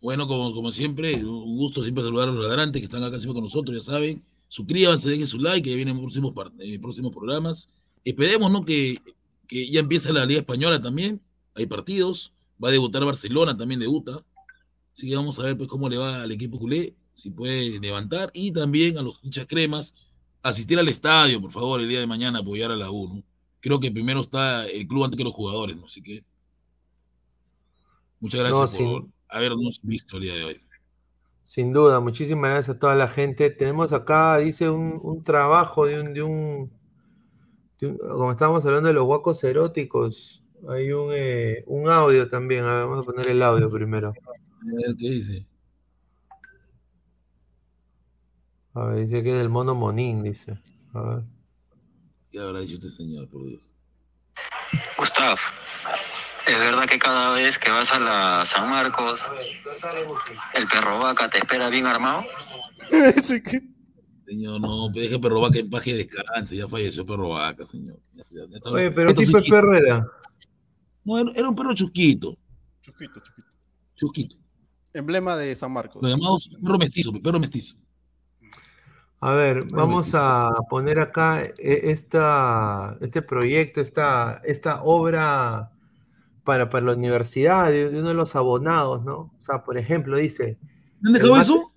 Bueno, 0.00 0.26
como, 0.26 0.54
como 0.54 0.72
siempre, 0.72 1.22
un 1.24 1.56
gusto 1.58 1.82
siempre 1.82 2.02
saludar 2.04 2.28
a 2.28 2.32
los 2.32 2.46
ladrantes 2.46 2.80
que 2.80 2.86
están 2.86 3.02
acá 3.04 3.18
siempre 3.18 3.34
con 3.34 3.44
nosotros, 3.44 3.76
ya 3.76 3.82
saben. 3.92 4.22
Suscríbanse, 4.48 5.10
dejen 5.10 5.26
su 5.26 5.38
like, 5.38 5.68
que 5.68 5.76
vienen 5.76 5.98
próximos, 5.98 6.32
eh, 6.60 6.78
próximos 6.78 7.12
programas. 7.12 7.70
Esperemos, 8.04 8.50
¿no? 8.50 8.64
Que, 8.64 8.98
que 9.46 9.68
ya 9.68 9.80
empieza 9.80 10.12
la 10.12 10.26
Liga 10.26 10.40
Española 10.40 10.80
también. 10.80 11.20
Hay 11.54 11.66
partidos. 11.66 12.32
Va 12.62 12.68
a 12.68 12.72
debutar 12.72 13.04
Barcelona, 13.04 13.56
también 13.56 13.80
debuta. 13.80 14.24
Así 14.92 15.08
que 15.08 15.16
vamos 15.16 15.38
a 15.38 15.42
ver 15.42 15.58
pues, 15.58 15.68
cómo 15.68 15.88
le 15.88 15.98
va 15.98 16.22
al 16.22 16.32
equipo 16.32 16.58
culé, 16.58 16.94
si 17.14 17.30
puede 17.30 17.78
levantar. 17.80 18.30
Y 18.32 18.52
también 18.52 18.96
a 18.96 19.02
los 19.02 19.22
hinchas 19.22 19.46
cremas, 19.46 19.94
asistir 20.42 20.78
al 20.78 20.88
estadio, 20.88 21.40
por 21.40 21.50
favor, 21.52 21.80
el 21.80 21.88
día 21.88 22.00
de 22.00 22.06
mañana, 22.06 22.38
apoyar 22.38 22.70
a 22.70 22.76
la 22.76 22.90
U, 22.90 23.08
¿no? 23.08 23.22
Creo 23.60 23.78
que 23.78 23.90
primero 23.90 24.20
está 24.20 24.66
el 24.66 24.86
club 24.86 25.04
antes 25.04 25.18
que 25.18 25.24
los 25.24 25.34
jugadores, 25.34 25.76
¿no? 25.76 25.84
Así 25.84 26.02
que 26.02 26.24
muchas 28.20 28.40
gracias 28.40 28.80
No, 28.80 28.86
por 28.86 29.08
habernos 29.28 29.80
visto 29.82 30.16
el 30.16 30.22
día 30.22 30.34
de 30.34 30.44
hoy. 30.44 30.60
Sin 31.46 31.72
duda, 31.72 32.00
muchísimas 32.00 32.50
gracias 32.50 32.74
a 32.74 32.78
toda 32.80 32.96
la 32.96 33.06
gente. 33.06 33.50
Tenemos 33.50 33.92
acá, 33.92 34.36
dice, 34.38 34.68
un, 34.68 34.98
un 35.00 35.22
trabajo 35.22 35.86
de 35.86 36.00
un, 36.00 36.12
de 36.12 36.20
un, 36.20 36.72
de 37.78 37.86
un- 37.86 37.98
como 37.98 38.32
estábamos 38.32 38.66
hablando 38.66 38.88
de 38.88 38.94
los 38.94 39.04
guacos 39.04 39.44
eróticos, 39.44 40.42
hay 40.68 40.90
un, 40.90 41.12
eh, 41.14 41.62
un 41.68 41.88
audio 41.88 42.28
también. 42.28 42.64
A 42.64 42.74
ver, 42.74 42.88
vamos 42.88 43.06
a 43.06 43.12
poner 43.12 43.28
el 43.28 43.40
audio 43.44 43.70
primero. 43.70 44.08
A 44.08 44.12
ver 44.76 44.96
qué 44.98 45.08
dice. 45.08 45.46
A 48.74 48.86
ver, 48.86 48.98
dice 49.06 49.22
que 49.22 49.30
es 49.30 49.36
del 49.38 49.48
mono 49.48 49.76
Monín, 49.76 50.24
dice. 50.24 50.58
A 50.94 51.00
ver. 51.00 51.22
¿Qué 52.32 52.40
habrá 52.40 52.58
dicho 52.58 52.74
este 52.74 52.90
señor, 52.90 53.28
por 53.28 53.44
Dios? 53.44 53.72
Gustav, 54.98 55.38
¿es 56.46 56.58
verdad 56.58 56.86
que 56.86 56.98
cada 56.98 57.32
vez 57.32 57.58
que 57.58 57.70
vas 57.70 57.92
a 57.92 57.98
la 57.98 58.44
San 58.46 58.68
Marcos, 58.70 59.20
el 60.54 60.66
perro 60.68 60.98
vaca 60.98 61.28
te 61.28 61.38
espera 61.38 61.68
bien 61.68 61.86
armado? 61.86 62.24
Señor, 64.26 64.60
no, 64.60 64.88
deje 64.88 65.18
perro 65.20 65.40
vaca 65.40 65.58
en 65.60 65.70
paz 65.70 65.86
y 65.86 65.92
descanse. 65.92 66.56
Ya 66.56 66.66
falleció 66.68 67.06
perro 67.06 67.28
vaca, 67.30 67.64
señor. 67.64 67.98
Ya- 68.14 68.24
ya- 68.30 68.46
ya 68.48 68.56
está- 68.56 68.70
Oye, 68.70 68.90
pero 68.90 69.08
¿qué 69.14 69.24
tipo 69.24 69.40
de 69.40 69.48
perro 69.48 69.76
era? 69.76 70.06
No, 71.04 71.18
era, 71.18 71.30
era 71.34 71.48
un 71.48 71.54
perro 71.54 71.74
chusquito. 71.74 72.36
Chusquito, 72.80 73.20
chusquito. 73.20 73.48
Chusquito. 73.94 74.36
Emblema 74.92 75.36
de 75.36 75.54
San 75.54 75.72
Marcos. 75.72 76.02
Lo 76.02 76.08
llamamos 76.08 76.48
perro 76.62 76.78
mestizo, 76.78 77.12
perro 77.22 77.38
mestizo. 77.38 77.76
A 79.20 79.30
ver, 79.32 79.64
vamos 79.72 80.10
a 80.14 80.50
poner 80.68 80.98
acá 80.98 81.42
eh, 81.42 81.52
esta, 81.84 82.96
este 83.00 83.22
proyecto, 83.22 83.80
esta, 83.80 84.40
esta 84.44 84.82
obra 84.82 85.70
para, 86.46 86.70
para 86.70 86.86
la 86.86 86.94
universidad 86.94 87.70
de, 87.70 87.90
de 87.90 87.98
uno 87.98 88.08
de 88.08 88.14
los 88.14 88.34
abonados, 88.36 89.04
¿no? 89.04 89.32
O 89.36 89.40
sea, 89.40 89.62
por 89.64 89.76
ejemplo, 89.76 90.16
dice... 90.16 90.56
¿Me 91.00 91.10
han 91.10 91.12
dejado 91.14 91.36
eso? 91.36 91.72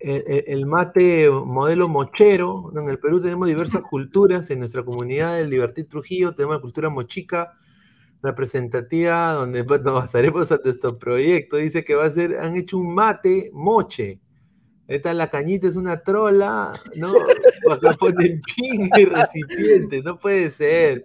El, 0.00 0.66
mate 0.66 1.28
modelo 1.30 1.88
mochero, 1.88 2.72
en 2.74 2.88
el 2.88 2.98
Perú 2.98 3.20
tenemos 3.20 3.48
diversas 3.48 3.82
culturas, 3.90 4.50
en 4.50 4.58
nuestra 4.58 4.82
comunidad 4.82 5.36
del 5.36 5.50
Libertad 5.50 5.84
Trujillo 5.88 6.34
tenemos 6.34 6.56
la 6.56 6.60
cultura 6.62 6.88
mochica, 6.90 7.52
representativa, 8.22 9.32
donde 9.32 9.64
nos 9.64 9.82
basaremos 9.94 10.50
a 10.52 10.60
nuestro 10.62 10.94
proyecto. 10.94 11.56
Dice 11.56 11.84
que 11.84 11.94
va 11.94 12.06
a 12.06 12.10
ser, 12.10 12.38
han 12.38 12.56
hecho 12.56 12.78
un 12.78 12.94
mate 12.94 13.50
moche. 13.52 14.20
Esta 14.88 15.14
la 15.14 15.30
cañita 15.30 15.68
es 15.68 15.76
una 15.76 16.02
trola, 16.02 16.72
¿no? 16.96 17.12
Acá 17.72 17.90
ponen 17.98 18.40
pin 18.40 18.90
y 18.96 19.04
recipiente, 19.04 20.02
no 20.02 20.18
puede 20.18 20.50
ser. 20.50 21.04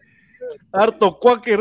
Harto 0.72 1.20
cuáquer. 1.20 1.60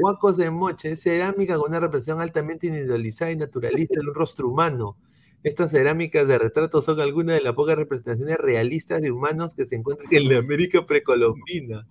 Guacos 0.00 0.36
de 0.36 0.50
moche, 0.50 0.92
es 0.92 1.02
cerámica 1.02 1.56
con 1.56 1.70
una 1.70 1.80
representación 1.80 2.20
altamente 2.20 2.66
individualizada 2.66 3.30
y 3.30 3.36
naturalista 3.36 4.00
de 4.00 4.08
un 4.08 4.14
rostro 4.14 4.48
humano. 4.48 4.96
Estas 5.42 5.70
cerámicas 5.70 6.26
de 6.26 6.38
retrato 6.38 6.82
son 6.82 7.00
algunas 7.00 7.36
de 7.36 7.42
las 7.42 7.54
pocas 7.54 7.76
representaciones 7.76 8.36
realistas 8.38 9.00
de 9.00 9.12
humanos 9.12 9.54
que 9.54 9.64
se 9.64 9.76
encuentran 9.76 10.08
en 10.12 10.28
la 10.28 10.38
América 10.38 10.84
precolombina. 10.84 11.86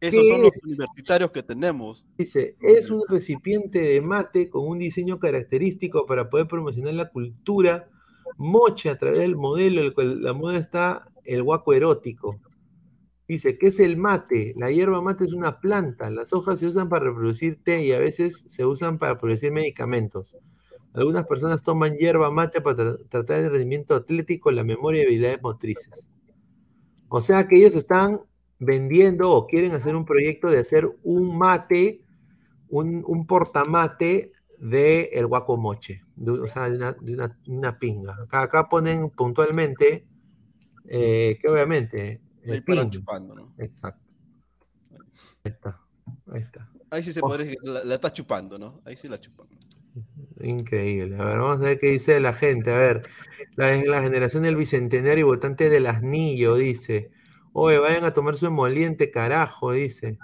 Esos 0.00 0.20
¿Qué 0.20 0.28
son 0.28 0.42
los 0.42 0.52
es? 0.52 0.62
universitarios 0.64 1.30
que 1.30 1.44
tenemos. 1.44 2.04
Dice, 2.18 2.56
es 2.60 2.90
un 2.90 3.04
recipiente 3.08 3.80
de 3.80 4.00
mate 4.00 4.50
con 4.50 4.66
un 4.66 4.80
diseño 4.80 5.20
característico 5.20 6.06
para 6.06 6.28
poder 6.28 6.48
promocionar 6.48 6.94
la 6.94 7.08
cultura 7.08 7.88
moche 8.36 8.90
a 8.90 8.98
través 8.98 9.20
del 9.20 9.36
modelo, 9.36 9.80
el 9.80 9.94
cual 9.94 10.20
la 10.20 10.32
moda 10.32 10.58
está 10.58 11.08
el 11.24 11.44
guaco 11.44 11.72
erótico. 11.72 12.30
Dice, 13.32 13.56
¿qué 13.56 13.68
es 13.68 13.80
el 13.80 13.96
mate? 13.96 14.52
La 14.58 14.70
hierba 14.70 15.00
mate 15.00 15.24
es 15.24 15.32
una 15.32 15.58
planta. 15.58 16.10
Las 16.10 16.34
hojas 16.34 16.58
se 16.58 16.66
usan 16.66 16.90
para 16.90 17.06
reproducir 17.06 17.58
té 17.64 17.82
y 17.82 17.92
a 17.92 17.98
veces 17.98 18.44
se 18.46 18.66
usan 18.66 18.98
para 18.98 19.16
producir 19.16 19.50
medicamentos. 19.50 20.36
Algunas 20.92 21.26
personas 21.26 21.62
toman 21.62 21.96
hierba 21.96 22.30
mate 22.30 22.60
para 22.60 22.76
tra 22.76 22.96
tratar 23.08 23.40
el 23.40 23.50
rendimiento 23.50 23.94
atlético, 23.94 24.50
la 24.50 24.64
memoria 24.64 25.00
y 25.00 25.06
habilidades 25.06 25.40
motrices. 25.40 26.06
O 27.08 27.22
sea 27.22 27.48
que 27.48 27.56
ellos 27.56 27.74
están 27.74 28.20
vendiendo 28.58 29.30
o 29.30 29.46
quieren 29.46 29.72
hacer 29.72 29.96
un 29.96 30.04
proyecto 30.04 30.50
de 30.50 30.58
hacer 30.58 30.86
un 31.02 31.38
mate, 31.38 32.02
un, 32.68 33.26
portamate 33.26 34.32
de 34.58 35.04
el 35.04 35.26
guacomoche, 35.26 36.02
de, 36.16 36.32
o 36.32 36.44
sea, 36.44 36.68
de 36.68 36.94
una, 37.46 37.78
pinga. 37.78 38.14
Acá, 38.24 38.42
acá, 38.42 38.68
ponen 38.68 39.08
puntualmente 39.08 40.04
eh, 40.86 41.38
que 41.40 41.48
obviamente 41.48 42.20
Ahí 42.48 42.60
para 42.60 42.88
chupando, 42.90 43.34
¿no? 43.34 43.54
Exacto. 43.58 44.02
Ahí 45.44 45.52
está. 45.52 45.80
Ahí 46.32 46.42
está. 46.42 46.68
Ahí 46.90 47.02
sí 47.04 47.12
se 47.12 47.20
Oh. 47.22 47.36
decir 47.36 47.56
que 47.62 47.68
la, 47.68 47.84
la 47.84 47.94
está 47.94 48.12
chupando, 48.12 48.58
¿no? 48.58 48.80
Ahí 48.84 48.96
sí 48.96 49.08
la 49.08 49.20
chupan. 49.20 49.46
Increíble. 50.40 51.16
A 51.18 51.24
ver, 51.24 51.38
vamos 51.38 51.58
a 51.60 51.64
ver 51.68 51.78
qué 51.78 51.88
dice 51.90 52.18
la 52.20 52.32
gente. 52.32 52.70
A 52.72 52.76
ver, 52.78 53.02
la, 53.56 53.74
la 53.84 54.02
generación 54.02 54.42
del 54.42 54.56
bicentenario 54.56 55.20
y 55.20 55.28
votante 55.28 55.68
del 55.68 55.86
asnillo 55.86 56.56
dice. 56.56 57.10
Oye, 57.52 57.78
vayan 57.78 58.04
a 58.04 58.12
tomar 58.14 58.36
su 58.36 58.46
emoliente, 58.46 59.10
carajo, 59.10 59.72
dice. 59.72 60.18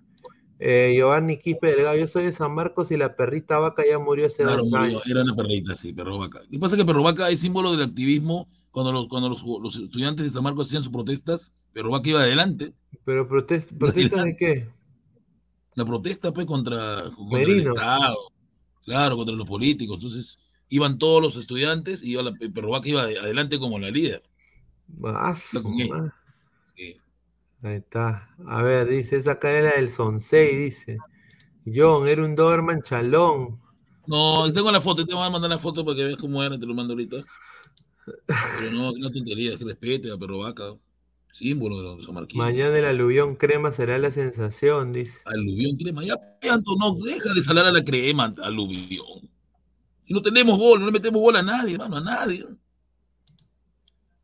Eh, 0.60 0.94
Giovanni 0.96 1.36
Quispe 1.38 1.68
Delgado, 1.68 1.96
yo 1.96 2.08
soy 2.08 2.24
de 2.24 2.32
San 2.32 2.52
Marcos 2.52 2.90
y 2.90 2.96
la 2.96 3.14
perrita 3.14 3.58
vaca 3.58 3.84
ya 3.88 3.98
murió 3.98 4.26
hace 4.26 4.42
Claro, 4.42 4.58
dos 4.58 4.68
murió, 4.70 4.84
años. 4.84 5.06
era 5.06 5.22
una 5.22 5.34
perrita, 5.36 5.74
sí, 5.74 5.92
perro 5.92 6.18
vaca. 6.18 6.40
Lo 6.40 6.48
que 6.50 6.58
pasa 6.58 6.74
es 6.74 6.82
que 6.82 6.86
perro 6.86 7.02
vaca 7.02 7.28
es 7.30 7.38
símbolo 7.40 7.70
del 7.76 7.82
activismo. 7.88 8.48
Cuando 8.70 8.92
los, 8.92 9.08
cuando 9.08 9.28
los, 9.28 9.42
los 9.42 9.76
estudiantes 9.76 10.24
de 10.26 10.30
San 10.30 10.42
Marcos 10.42 10.66
hacían 10.68 10.82
sus 10.82 10.92
protestas, 10.92 11.52
perro 11.72 11.90
vaca 11.90 12.08
iba 12.10 12.20
adelante. 12.20 12.72
Pero 13.04 13.26
protest, 13.26 13.72
¿protestas 13.72 14.24
de 14.24 14.36
qué? 14.36 14.68
La 15.74 15.84
protesta, 15.84 16.32
pues, 16.32 16.46
contra, 16.46 17.04
contra 17.16 17.40
el. 17.42 17.60
Estado. 17.60 18.16
Claro, 18.84 19.16
contra 19.16 19.34
los 19.34 19.46
políticos. 19.46 19.96
Entonces, 19.96 20.38
iban 20.68 20.98
todos 20.98 21.22
los 21.22 21.36
estudiantes 21.36 22.02
y 22.02 22.12
iba 22.12 22.22
la, 22.22 22.32
perro 22.32 22.70
vaca 22.70 22.88
iba 22.88 23.06
de- 23.06 23.18
adelante 23.18 23.58
como 23.58 23.78
la 23.78 23.90
líder. 23.90 24.22
Ah, 25.04 25.34
La 25.52 25.60
ella. 25.60 25.94
madre. 25.94 26.10
Sí. 26.74 26.96
Ahí 27.62 27.76
está. 27.76 28.34
A 28.46 28.62
ver, 28.62 28.88
dice, 28.88 29.16
esa 29.16 29.38
cadena 29.38 29.72
del 29.72 29.90
Sonsei, 29.90 30.56
dice. 30.56 30.98
John, 31.66 32.08
era 32.08 32.24
un 32.24 32.34
Doberman 32.34 32.82
chalón. 32.82 33.60
No, 34.06 34.50
tengo 34.52 34.72
la 34.72 34.80
foto, 34.80 35.04
te 35.04 35.14
voy 35.14 35.26
a 35.26 35.30
mandar 35.30 35.50
la 35.50 35.58
foto 35.58 35.84
para 35.84 35.96
que 35.96 36.04
veas 36.04 36.16
cómo 36.16 36.42
era, 36.42 36.58
te 36.58 36.64
lo 36.64 36.74
mando 36.74 36.94
ahorita. 36.94 37.18
Pero 38.26 38.72
no, 38.72 38.92
que 38.92 39.00
no 39.00 39.10
tontería, 39.10 39.56
que 39.58 39.64
respete 39.64 40.10
a 40.12 40.16
perro 40.16 40.38
vaca. 40.40 40.74
Símbolo 41.30 41.76
de 41.76 41.82
los 41.82 42.06
samarquinos. 42.06 42.46
Mañana 42.46 42.78
el 42.78 42.84
aluvión 42.86 43.36
crema 43.36 43.70
será 43.70 43.98
la 43.98 44.10
sensación, 44.10 44.92
dice. 44.92 45.20
Aluvión 45.26 45.76
crema. 45.76 46.02
Ya, 46.02 46.16
Anto, 46.50 46.74
no 46.76 46.94
deja 46.94 47.32
de 47.34 47.42
salar 47.42 47.66
a 47.66 47.72
la 47.72 47.84
crema, 47.84 48.34
aluvión. 48.42 49.28
Y 50.06 50.14
no 50.14 50.22
tenemos 50.22 50.58
bola, 50.58 50.80
no 50.80 50.86
le 50.86 50.92
metemos 50.92 51.20
bola 51.20 51.40
a 51.40 51.42
nadie, 51.42 51.74
hermano, 51.74 51.98
a 51.98 52.00
nadie. 52.00 52.46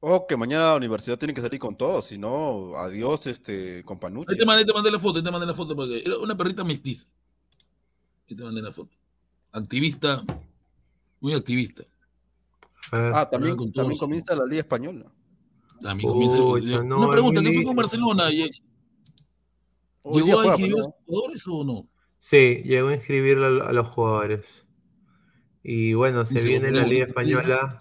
Ojo 0.00 0.26
que 0.26 0.36
mañana 0.36 0.70
la 0.70 0.76
universidad 0.76 1.18
tiene 1.18 1.32
que 1.32 1.40
salir 1.40 1.58
con 1.58 1.76
todo, 1.76 2.02
si 2.02 2.18
no, 2.18 2.76
adiós, 2.76 3.26
este, 3.26 3.82
con 3.84 3.98
Panucci. 3.98 4.32
Ahí 4.32 4.38
te 4.38 4.44
mandé, 4.44 4.64
te 4.64 4.72
mandé 4.72 4.90
la 4.90 4.98
foto, 4.98 5.18
ahí 5.18 5.24
te 5.24 5.30
mandé 5.30 5.46
la 5.46 5.54
foto 5.54 5.76
porque 5.76 6.02
era 6.04 6.18
una 6.18 6.36
perrita 6.36 6.64
mestiza. 6.64 7.08
Ahí 8.28 8.36
te 8.36 8.42
mandé 8.42 8.60
la 8.60 8.72
foto. 8.72 8.90
Activista, 9.52 10.24
muy 11.20 11.32
activista. 11.32 11.84
Ah, 12.92 13.28
también, 13.30 13.56
con 13.56 13.66
todos 13.72 13.74
también 13.74 13.90
los- 13.90 14.00
comienza 14.00 14.36
la 14.36 14.44
Liga 14.46 14.60
Española. 14.60 15.12
También 15.80 16.10
comienza 16.10 16.36
el- 16.36 16.42
Pucha, 16.42 16.82
no, 16.84 16.98
Una 16.98 17.10
pregunta, 17.10 17.42
¿qué 17.42 17.52
fue 17.52 17.64
con. 17.64 17.76
Barcelona? 17.76 18.30
¿Lle- 18.30 18.62
Hoy 20.02 20.22
día 20.22 20.34
¿Llegó 20.34 20.40
a 20.40 20.46
inscribir 20.46 20.74
a 20.74 20.76
los 20.76 20.88
jugadores 21.06 21.48
o 21.48 21.64
no? 21.64 21.88
Sí, 22.18 22.62
llegó 22.64 22.88
a 22.88 22.94
inscribir 22.94 23.38
a, 23.38 23.46
a 23.46 23.72
los 23.72 23.88
jugadores. 23.88 24.66
Y 25.62 25.94
bueno, 25.94 26.26
se 26.26 26.40
viene 26.42 26.70
la 26.70 26.84
Liga. 26.84 27.06
Española. 27.06 27.78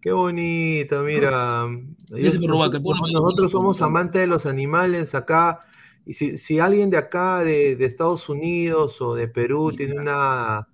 Qué 0.00 0.12
bonito, 0.12 1.02
mira. 1.02 1.66
Yo- 2.10 2.38
nosotros, 3.12 3.50
somos 3.50 3.80
amantes 3.80 4.20
de 4.20 4.26
los 4.26 4.44
animales 4.44 5.14
acá. 5.14 5.60
Y 6.04 6.12
si, 6.12 6.36
si 6.36 6.58
alguien 6.58 6.90
de 6.90 6.98
acá, 6.98 7.38
de, 7.40 7.76
de 7.76 7.84
Estados 7.86 8.28
Unidos 8.28 9.00
o 9.00 9.14
de 9.14 9.26
Perú, 9.26 9.72
tiene 9.74 9.98
una, 9.98 10.68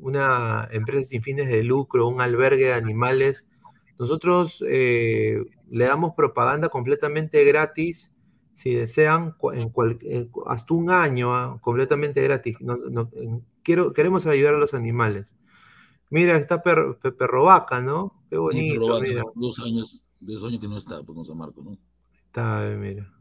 una 0.00 0.68
empresa 0.72 1.08
sin 1.08 1.22
fines 1.22 1.48
de 1.48 1.62
lucro, 1.64 2.08
un 2.08 2.20
albergue 2.20 2.66
de 2.66 2.74
animales, 2.74 3.46
nosotros 3.98 4.64
eh, 4.68 5.44
le 5.70 5.84
damos 5.84 6.14
propaganda 6.16 6.68
completamente 6.70 7.44
gratis, 7.44 8.12
si 8.54 8.74
desean, 8.74 9.32
cu- 9.32 9.52
en 9.52 9.70
cual- 9.70 9.98
en 10.02 10.26
cu- 10.28 10.44
hasta 10.48 10.74
un 10.74 10.90
año, 10.90 11.34
ah, 11.34 11.58
completamente 11.60 12.22
gratis. 12.22 12.56
No- 12.60 12.76
no- 12.76 13.10
en- 13.14 13.44
quiero, 13.62 13.92
queremos 13.92 14.26
ayudar 14.26 14.54
a 14.54 14.58
los 14.58 14.74
animales. 14.74 15.34
Mira, 16.10 16.36
está 16.36 16.62
per, 16.62 16.98
per- 17.02 17.16
perro 17.16 17.44
vaca, 17.44 17.80
¿no? 17.80 18.12
Qué 18.30 18.36
Sí, 18.36 18.40
bonito, 18.40 18.74
Perro 18.80 18.88
Vaca, 18.94 19.08
mira. 19.08 19.24
dos 19.34 19.60
años, 19.60 20.02
dos 20.20 20.44
años 20.44 20.60
que 20.60 20.68
no 20.68 20.76
está 20.78 21.02
pues, 21.02 21.16
con 21.16 21.24
San 21.24 21.38
Marcos, 21.38 21.64
¿no? 21.64 21.78
Está, 22.26 22.66
eh, 22.70 22.76
mira. 22.76 23.12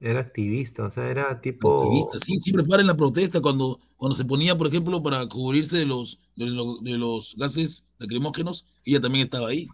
Era 0.00 0.20
activista, 0.20 0.84
o 0.84 0.90
sea, 0.90 1.08
era 1.08 1.40
tipo. 1.40 1.74
Activista, 1.74 2.18
sí, 2.18 2.38
siempre 2.38 2.64
para 2.64 2.82
en 2.82 2.86
la 2.86 2.96
protesta 2.96 3.40
cuando, 3.40 3.80
cuando 3.96 4.14
se 4.16 4.24
ponía, 4.24 4.56
por 4.56 4.68
ejemplo, 4.68 5.02
para 5.02 5.26
cubrirse 5.26 5.78
de 5.78 5.86
los, 5.86 6.20
de 6.36 6.46
los, 6.46 6.82
de 6.84 6.92
los 6.92 7.34
gases 7.36 7.84
lacrimógenos, 7.98 8.64
ella 8.84 9.00
también 9.00 9.24
estaba 9.24 9.48
ahí. 9.48 9.66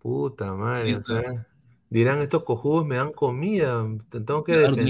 Puta 0.00 0.54
madre, 0.54 0.94
o 0.94 0.96
Activista. 0.98 1.22
sea, 1.22 1.46
dirán 1.90 2.20
estos 2.20 2.44
cojudos 2.44 2.86
me 2.86 2.96
dan 2.96 3.12
comida, 3.12 3.84
te- 4.08 4.20
tengo 4.20 4.44
que 4.44 4.52
Claro, 4.52 4.76
que. 4.76 4.82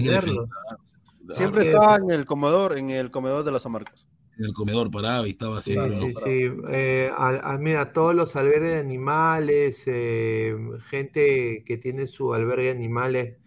Siempre 1.30 1.62
estaba 1.62 1.96
en 1.96 2.10
el 2.10 2.24
comedor, 2.26 2.78
en 2.78 2.90
el 2.90 3.10
comedor 3.10 3.44
de 3.44 3.50
la 3.52 3.58
San 3.58 3.72
Marcos. 3.72 4.06
En 4.38 4.44
el 4.44 4.52
comedor 4.52 4.90
paraba 4.90 5.26
y 5.26 5.30
estaba 5.30 5.60
Sí, 5.60 5.72
siempre. 5.72 5.96
sí, 5.98 6.12
¿no? 6.12 6.20
sí. 6.20 6.62
Eh, 6.68 7.10
a- 7.16 7.54
a- 7.54 7.58
mira, 7.58 7.92
todos 7.92 8.14
los 8.14 8.36
albergues 8.36 8.72
de 8.72 8.78
animales, 8.78 9.82
eh, 9.86 10.54
gente 10.90 11.64
que 11.64 11.78
tiene 11.78 12.06
su 12.06 12.34
albergue 12.34 12.64
de 12.64 12.70
animales, 12.72 13.38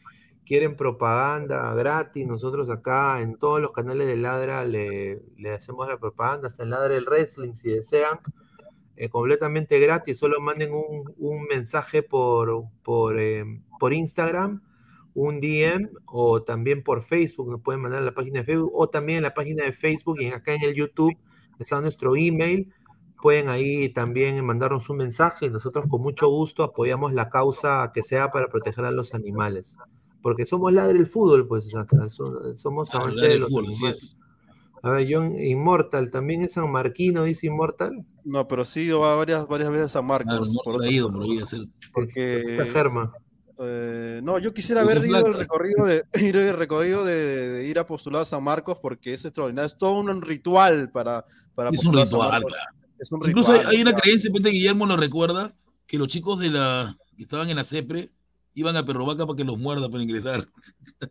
quieren 0.49 0.75
propaganda 0.75 1.75
gratis. 1.75 2.25
Nosotros 2.25 2.71
acá 2.71 3.21
en 3.21 3.37
todos 3.37 3.61
los 3.61 3.71
canales 3.71 4.07
de 4.07 4.17
Ladra 4.17 4.65
le, 4.65 5.21
hacemos 5.53 5.87
la 5.87 5.99
propaganda, 5.99 6.47
hasta 6.47 6.63
en 6.63 6.71
Ladra 6.71 6.95
el 6.95 7.05
Wrestling, 7.05 7.53
si 7.53 7.69
desean, 7.69 8.17
eh, 8.95 9.09
completamente 9.09 9.79
gratis. 9.79 10.17
Solo 10.17 10.41
manden 10.41 10.71
un, 10.73 11.43
mensaje 11.43 12.01
por, 12.01 12.63
por, 12.83 13.19
eh, 13.19 13.45
Instagram, 13.91 14.63
un 15.13 15.39
DM 15.39 15.91
o 16.07 16.41
también 16.41 16.81
por 16.81 17.03
Facebook. 17.03 17.51
Nos 17.51 17.61
pueden 17.61 17.81
mandar 17.81 18.01
a 18.01 18.05
la 18.05 18.15
página 18.15 18.39
de 18.39 18.45
Facebook 18.45 18.71
o 18.73 18.89
también 18.89 19.17
en 19.17 19.23
la 19.25 19.35
página 19.35 19.65
de 19.65 19.71
Facebook 19.71 20.19
y 20.19 20.25
en- 20.25 20.33
acá 20.33 20.55
en 20.55 20.63
el 20.63 20.73
YouTube 20.73 21.15
está 21.59 21.79
nuestro 21.79 22.15
email. 22.15 22.73
Pueden 23.21 23.49
ahí 23.49 23.89
también 23.89 24.43
mandarnos 24.43 24.89
un 24.89 24.97
mensaje 24.97 25.49
nosotros 25.51 25.85
con 25.87 26.01
mucho 26.01 26.27
gusto 26.27 26.63
apoyamos 26.63 27.13
la 27.13 27.29
causa 27.29 27.91
que 27.93 28.01
sea 28.01 28.31
para 28.31 28.47
proteger 28.47 28.85
a 28.85 28.91
los 28.91 29.13
animales. 29.13 29.77
Porque 30.21 30.45
somos 30.45 30.73
ladre 30.73 30.95
del 30.97 31.07
fútbol, 31.07 31.47
pues 31.47 31.73
acá, 31.75 32.09
so- 32.09 32.55
somos 32.57 32.89
Claro, 32.89 33.05
amantes 33.05 33.21
ladre 33.21 33.33
de 33.35 33.39
los 33.39 33.49
fútbol, 33.49 33.65
así 33.69 33.75
animales. 33.77 34.03
es. 34.03 34.15
A 34.81 34.91
ver, 34.91 35.07
John 35.11 35.37
Inmortal, 35.39 36.09
también 36.09 36.41
es 36.41 36.53
San 36.53 36.71
Marquino, 36.71 37.23
dice 37.25 37.47
Inmortal. 37.47 38.05
No, 38.23 38.47
pero 38.47 38.63
sí 38.63 38.81
ido 38.81 39.01
varias, 39.01 39.45
varias 39.47 39.69
veces 39.69 39.85
a 39.87 39.89
San 39.89 40.05
Marcos. 40.05 40.31
Claro, 40.37 40.45
no 40.45 40.59
por 40.63 40.83
ha 40.83 40.87
ido 40.89 41.11
por 41.11 41.23
ahí 41.23 41.37
a 41.39 41.43
hacer. 41.43 41.61
Porque 41.93 42.65
Germa. 42.71 43.11
eh, 43.59 44.21
no, 44.23 44.39
yo 44.39 44.53
quisiera 44.53 44.81
haber 44.81 45.05
ido 45.05 45.25
el 45.27 45.33
recorrido 45.33 45.85
de 45.85 46.03
ir 46.21 46.37
el 46.37 46.55
recorrido 46.55 47.03
de, 47.03 47.15
de 47.49 47.67
ir 47.67 47.77
a 47.77 47.85
postular 47.87 48.21
a 48.21 48.25
San 48.25 48.41
Marcos 48.43 48.77
porque 48.81 49.11
es 49.13 49.25
extraordinario. 49.25 49.65
Es 49.67 49.77
todo 49.77 49.99
un 49.99 50.21
ritual 50.21 50.89
para, 50.91 51.25
para 51.55 51.69
Es 51.71 51.83
un 51.85 51.93
ritual, 51.93 52.29
Marcos. 52.31 52.51
claro. 52.53 52.71
Es 52.99 53.11
un 53.11 53.27
Incluso 53.27 53.51
hay, 53.51 53.57
ritual, 53.59 53.75
hay 53.75 53.81
una 53.81 53.93
creencia, 53.93 54.31
Pete 54.33 54.49
Guillermo 54.49 54.85
lo 54.85 54.95
recuerda, 54.95 55.53
que 55.87 55.97
los 55.97 56.07
chicos 56.07 56.39
de 56.39 56.49
la 56.51 56.95
que 57.17 57.23
estaban 57.23 57.49
en 57.49 57.57
la 57.57 57.63
CEPRE 57.65 58.11
iban 58.59 58.75
a 58.77 58.83
Perrovaca 58.85 59.25
para 59.25 59.35
que 59.37 59.43
los 59.43 59.57
muerda 59.57 59.89
para 59.89 60.03
ingresar. 60.03 60.47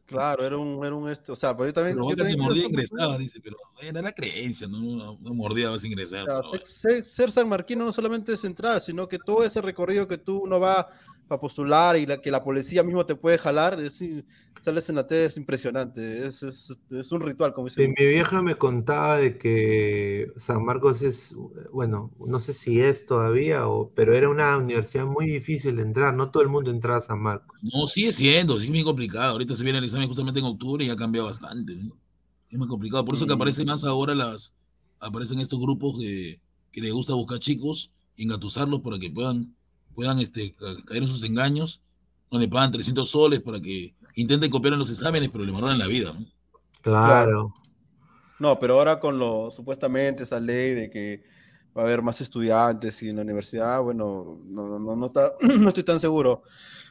Claro, 0.06 0.44
era 0.44 0.56
un, 0.56 0.84
era 0.84 0.94
un 0.94 1.08
esto, 1.08 1.32
o 1.32 1.36
sea, 1.36 1.56
pero 1.56 1.68
yo 1.68 1.72
también, 1.72 1.96
yo 1.96 2.02
Perrovaca 2.02 2.16
te 2.16 2.22
también 2.22 2.40
mordía 2.40 2.62
e 2.62 2.66
quiero- 2.68 2.82
ingresaba, 2.82 3.18
dice, 3.18 3.40
pero 3.42 3.56
era 3.80 4.02
la 4.02 4.12
creencia, 4.12 4.66
no, 4.68 4.78
no, 4.80 5.18
no 5.20 5.34
mordía, 5.34 5.70
vas 5.70 5.82
a 5.82 5.86
ingresar. 5.86 6.24
O 6.24 6.26
sea, 6.26 6.40
no. 6.42 6.50
ser, 6.50 6.64
ser- 6.64 7.04
ser 7.04 7.32
sanmarquino 7.32 7.84
no 7.84 7.92
solamente 7.92 8.32
es 8.32 8.44
entrar, 8.44 8.80
sino 8.80 9.08
que 9.08 9.18
todo 9.18 9.44
ese 9.44 9.60
recorrido 9.62 10.06
que 10.08 10.18
tú 10.18 10.46
no 10.46 10.60
va 10.60 10.88
para 11.28 11.40
postular 11.40 11.96
y 11.98 12.06
la, 12.06 12.20
que 12.20 12.30
la 12.30 12.42
policía 12.44 12.82
mismo 12.84 13.06
te 13.06 13.14
puede 13.16 13.38
jalar, 13.38 13.80
es, 13.80 14.02
sales 14.60 14.88
en 14.88 14.96
la 14.96 15.06
tele, 15.06 15.26
es 15.26 15.36
impresionante, 15.36 16.26
es, 16.26 16.42
es, 16.42 16.78
es 16.90 17.12
un 17.12 17.22
ritual, 17.22 17.52
como 17.54 17.68
Sí, 17.74 17.86
dicen. 17.86 17.94
mi 17.96 18.06
vieja 18.06 18.42
me 18.42 18.56
contaba 18.58 19.18
de 19.18 19.38
que 19.38 20.32
San 20.36 20.64
Marcos 20.64 21.00
es, 21.02 21.34
bueno, 21.72 22.12
no 22.18 22.40
sé 22.40 22.52
si 22.54 22.80
es 22.80 23.06
todavía, 23.06 23.68
o, 23.68 23.92
pero 23.94 24.14
era 24.14 24.28
una 24.28 24.56
universidad 24.58 25.06
muy 25.06 25.26
difícil 25.26 25.76
de 25.76 25.82
entrar, 25.82 26.14
no 26.14 26.30
todo 26.30 26.42
el 26.42 26.48
mundo 26.48 26.70
entraba 26.72 26.98
a 26.98 27.00
San 27.02 27.20
Marcos. 27.20 27.60
No, 27.60 27.86
sigue 27.86 28.12
siendo, 28.12 28.58
sigue 28.60 28.72
bien 28.72 28.84
complicado. 28.84 29.32
Ahorita 29.32 29.54
se 29.56 29.64
viene 29.64 29.78
el 29.78 29.84
examen 29.84 30.06
justamente 30.08 30.40
en 30.40 30.46
octubre 30.46 30.84
y 30.84 30.90
ha 30.90 30.96
cambiado 30.96 31.26
bastante. 31.26 31.74
¿no? 31.76 31.96
Es 32.50 32.58
más 32.58 32.68
complicado. 32.68 33.04
Por 33.04 33.14
eso 33.14 33.26
que 33.26 33.32
Sí. 33.32 33.34
aparecen 33.34 33.66
más 33.66 33.84
ahora 33.84 34.14
las, 34.14 34.54
aparecen 35.00 35.40
estos 35.40 35.60
grupos 35.60 35.98
de, 35.98 36.40
que 36.72 36.80
les 36.80 36.92
gusta 36.92 37.14
buscar 37.14 37.38
chicos, 37.40 37.92
engatusarlos 38.16 38.80
para 38.80 38.98
que 38.98 39.10
puedan, 39.10 39.56
puedan 39.98 40.20
este, 40.20 40.52
ca- 40.52 40.76
caer 40.86 41.02
en 41.02 41.08
sus 41.08 41.24
engaños. 41.24 41.82
No 42.30 42.38
le 42.38 42.46
pagan 42.46 42.70
300 42.70 43.10
soles 43.10 43.40
para 43.40 43.60
que 43.60 43.96
intenten 44.14 44.48
copiar 44.48 44.74
en 44.74 44.78
los 44.78 44.90
exámenes, 44.90 45.28
pero 45.28 45.44
le 45.44 45.50
en 45.50 45.78
la 45.78 45.88
vida. 45.88 46.12
¿no? 46.12 46.24
Claro. 46.82 47.52
No, 48.38 48.60
pero 48.60 48.74
ahora 48.74 49.00
con 49.00 49.18
lo 49.18 49.50
supuestamente 49.50 50.22
esa 50.22 50.38
ley 50.38 50.74
de 50.74 50.88
que 50.88 51.24
va 51.76 51.82
a 51.82 51.84
haber 51.84 52.02
más 52.02 52.20
estudiantes 52.20 53.02
y 53.02 53.08
en 53.08 53.16
la 53.16 53.22
universidad, 53.22 53.82
bueno, 53.82 54.38
no, 54.46 54.78
no, 54.78 54.94
no, 54.94 55.06
está, 55.06 55.32
no 55.58 55.66
estoy 55.66 55.82
tan 55.82 55.98
seguro, 55.98 56.42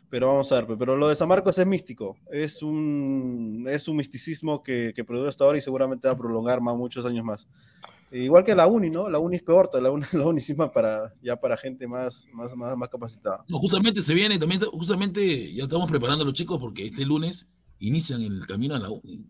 pero 0.09 0.27
vamos 0.27 0.51
a 0.51 0.55
ver. 0.61 0.77
Pero 0.77 0.97
lo 0.97 1.07
de 1.07 1.15
San 1.15 1.29
Marcos 1.29 1.57
es 1.57 1.65
místico, 1.65 2.17
es 2.29 2.61
un, 2.61 3.63
es 3.69 3.87
un 3.87 3.95
misticismo 3.95 4.61
que, 4.61 4.91
que 4.93 5.05
produce 5.05 5.29
hasta 5.29 5.45
ahora 5.45 5.57
y 5.57 5.61
seguramente 5.61 6.09
va 6.09 6.13
a 6.13 6.17
prolongar 6.17 6.59
más, 6.59 6.75
muchos 6.75 7.05
años 7.05 7.23
más. 7.23 7.47
Igual 8.11 8.45
que 8.45 8.55
la 8.55 8.67
uni, 8.67 8.89
¿no? 8.89 9.09
La 9.09 9.19
uni 9.19 9.35
es 9.35 9.43
peor, 9.43 9.69
la 9.81 9.91
uni, 9.91 10.05
la 10.13 10.25
uni 10.25 10.41
para, 10.73 11.13
ya 11.21 11.35
para 11.35 11.57
gente 11.57 11.87
más, 11.87 12.27
más, 12.31 12.55
más, 12.55 12.77
más 12.77 12.89
capacitada. 12.89 13.43
No, 13.47 13.59
justamente 13.59 14.01
se 14.01 14.13
viene, 14.13 14.37
también, 14.37 14.61
justamente 14.61 15.53
ya 15.53 15.63
estamos 15.63 15.89
preparando 15.89 16.23
a 16.23 16.25
los 16.25 16.33
chicos 16.33 16.57
porque 16.59 16.85
este 16.85 17.05
lunes 17.05 17.49
inician 17.79 18.21
el 18.21 18.45
camino 18.47 18.75
a 18.75 18.79
la 18.79 18.89
uni. 18.89 19.25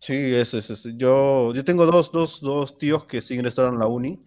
Sí, 0.00 0.14
eso 0.14 0.58
es, 0.58 0.70
eso. 0.70 0.90
Yo, 0.90 1.52
yo 1.54 1.64
tengo 1.64 1.84
dos, 1.86 2.12
dos, 2.12 2.40
dos 2.40 2.78
tíos 2.78 3.04
que 3.04 3.20
sí 3.20 3.34
ingresaron 3.34 3.76
a 3.76 3.78
la 3.78 3.86
uni 3.86 4.22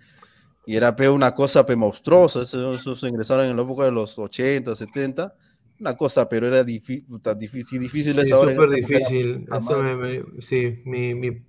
y 0.65 0.75
era 0.75 0.95
una 1.11 1.33
cosa 1.33 1.65
pe, 1.65 1.75
monstruosa. 1.75 2.41
Esos, 2.41 3.03
ingresaron 3.03 3.45
en 3.45 3.55
la 3.55 3.63
época 3.63 3.85
de 3.85 3.91
los 3.91 4.19
80, 4.19 4.75
70. 4.75 5.33
Una 5.79 5.95
cosa, 5.95 6.27
pero 6.29 6.47
era 6.47 6.63
difícil, 6.63 7.05
difícil, 7.37 7.79
difícil 7.79 8.19
sí, 8.21 8.29
súper 8.29 8.69
difícil. 8.69 9.47
Eso 9.51 9.81
me, 9.81 10.23
sí, 10.39 10.81
mi, 10.85 11.15
mi, 11.15 11.43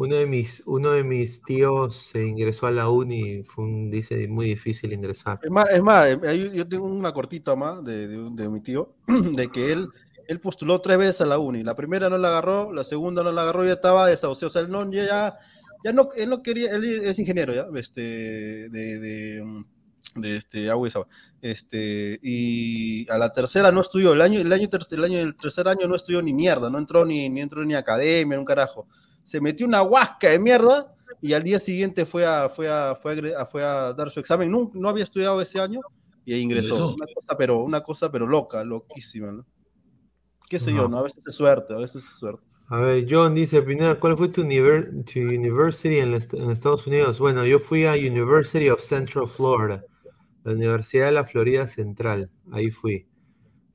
uno, 0.00 0.16
de 0.16 0.26
mis, 0.26 0.62
uno 0.66 0.92
de 0.92 1.04
mis 1.04 1.42
tíos 1.42 2.08
se 2.12 2.26
ingresó 2.26 2.66
a 2.66 2.70
la 2.70 2.88
uni 2.88 3.42
fue 3.44 3.64
un, 3.64 3.90
dice, 3.90 4.26
muy 4.28 4.46
difícil 4.46 4.92
ingresar. 4.92 5.38
Es 5.42 5.50
más, 5.50 5.68
es 5.70 5.82
más 5.82 6.08
yo 6.54 6.66
tengo 6.66 6.86
una 6.86 7.12
cortita 7.12 7.54
más 7.54 7.84
de, 7.84 8.08
de, 8.08 8.48
mi 8.48 8.60
tío, 8.60 8.94
de 9.06 9.48
que 9.48 9.72
él 9.72 9.88
él 10.30 10.38
postuló 10.38 10.80
tres 10.80 10.96
veces 10.96 11.20
a 11.22 11.26
la 11.26 11.38
uni. 11.38 11.64
La 11.64 11.74
primera 11.74 12.08
no 12.08 12.16
la 12.16 12.28
agarró, 12.28 12.72
la 12.72 12.84
segunda 12.84 13.24
no 13.24 13.32
la 13.32 13.42
agarró, 13.42 13.64
ya 13.64 13.72
estaba 13.72 14.06
desahuciado. 14.06 14.48
O 14.48 14.52
sea, 14.52 14.62
él 14.62 14.70
no, 14.70 14.88
ya, 14.88 15.36
ya 15.84 15.92
no, 15.92 16.10
él 16.14 16.30
no 16.30 16.40
quería, 16.40 16.70
él 16.70 16.84
es 16.84 17.18
ingeniero 17.18 17.52
ya, 17.52 17.66
este, 17.74 18.00
de, 18.70 19.00
de, 19.00 19.64
de 20.14 20.36
este, 20.36 20.70
agua 20.70 20.88
y 20.88 20.92
Este, 21.42 22.20
y 22.22 23.10
a 23.10 23.18
la 23.18 23.32
tercera 23.32 23.72
no 23.72 23.80
estudió, 23.80 24.12
el 24.12 24.22
año, 24.22 24.38
el 24.38 24.52
año, 24.52 24.68
el 24.90 25.04
año, 25.04 25.18
el 25.18 25.36
tercer 25.36 25.66
año 25.66 25.88
no 25.88 25.96
estudió 25.96 26.22
ni 26.22 26.32
mierda, 26.32 26.70
no 26.70 26.78
entró 26.78 27.04
ni, 27.04 27.28
ni 27.28 27.40
entró 27.40 27.64
ni 27.64 27.74
a 27.74 27.78
academia, 27.78 28.38
un 28.38 28.44
carajo. 28.44 28.86
Se 29.24 29.40
metió 29.40 29.66
una 29.66 29.82
huasca 29.82 30.30
de 30.30 30.38
mierda 30.38 30.94
y 31.20 31.32
al 31.32 31.42
día 31.42 31.60
siguiente 31.60 32.06
fue 32.06 32.26
a, 32.26 32.48
fue 32.48 32.68
a, 32.68 32.98
fue 33.00 33.34
a, 33.34 33.46
fue 33.46 33.62
a 33.62 33.92
dar 33.92 34.10
su 34.10 34.20
examen. 34.20 34.50
No, 34.50 34.70
no 34.74 34.88
había 34.88 35.04
estudiado 35.04 35.40
ese 35.40 35.60
año 35.60 35.80
y 36.24 36.34
ingresó. 36.36 36.94
Una 36.94 37.06
cosa, 37.14 37.36
pero, 37.36 37.58
una 37.58 37.80
cosa, 37.80 38.10
pero 38.10 38.26
loca, 38.26 38.64
loquísima, 38.64 39.32
¿no? 39.32 39.46
qué 40.50 40.58
sé 40.58 40.74
yo, 40.74 40.88
¿no? 40.88 40.98
A 40.98 41.02
veces 41.02 41.24
es 41.24 41.34
suerte, 41.36 41.72
a 41.72 41.78
veces 41.78 42.08
es 42.08 42.16
suerte. 42.16 42.44
A 42.68 42.80
ver, 42.80 43.06
John 43.08 43.34
dice, 43.34 43.62
Pineda, 43.62 43.98
¿cuál 44.00 44.16
fue 44.16 44.28
tu, 44.28 44.42
university 44.42 45.98
en, 45.98 46.14
Estados 46.14 46.86
Unidos? 46.88 47.20
Bueno, 47.20 47.46
yo 47.46 47.60
fui 47.60 47.84
a 47.86 47.92
University 47.92 48.68
of 48.68 48.80
Central 48.80 49.28
Florida, 49.28 49.84
la 50.42 50.52
Universidad 50.52 51.06
de 51.06 51.12
la 51.12 51.24
Florida 51.24 51.66
Central, 51.68 52.30
ahí 52.50 52.70
fui. 52.70 53.06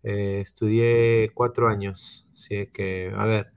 Eh, 0.03 0.41
estudié 0.41 1.31
cuatro 1.33 1.67
años, 1.69 2.27
así 2.33 2.67
que, 2.67 3.11
a 3.15 3.25
ver. 3.25 3.54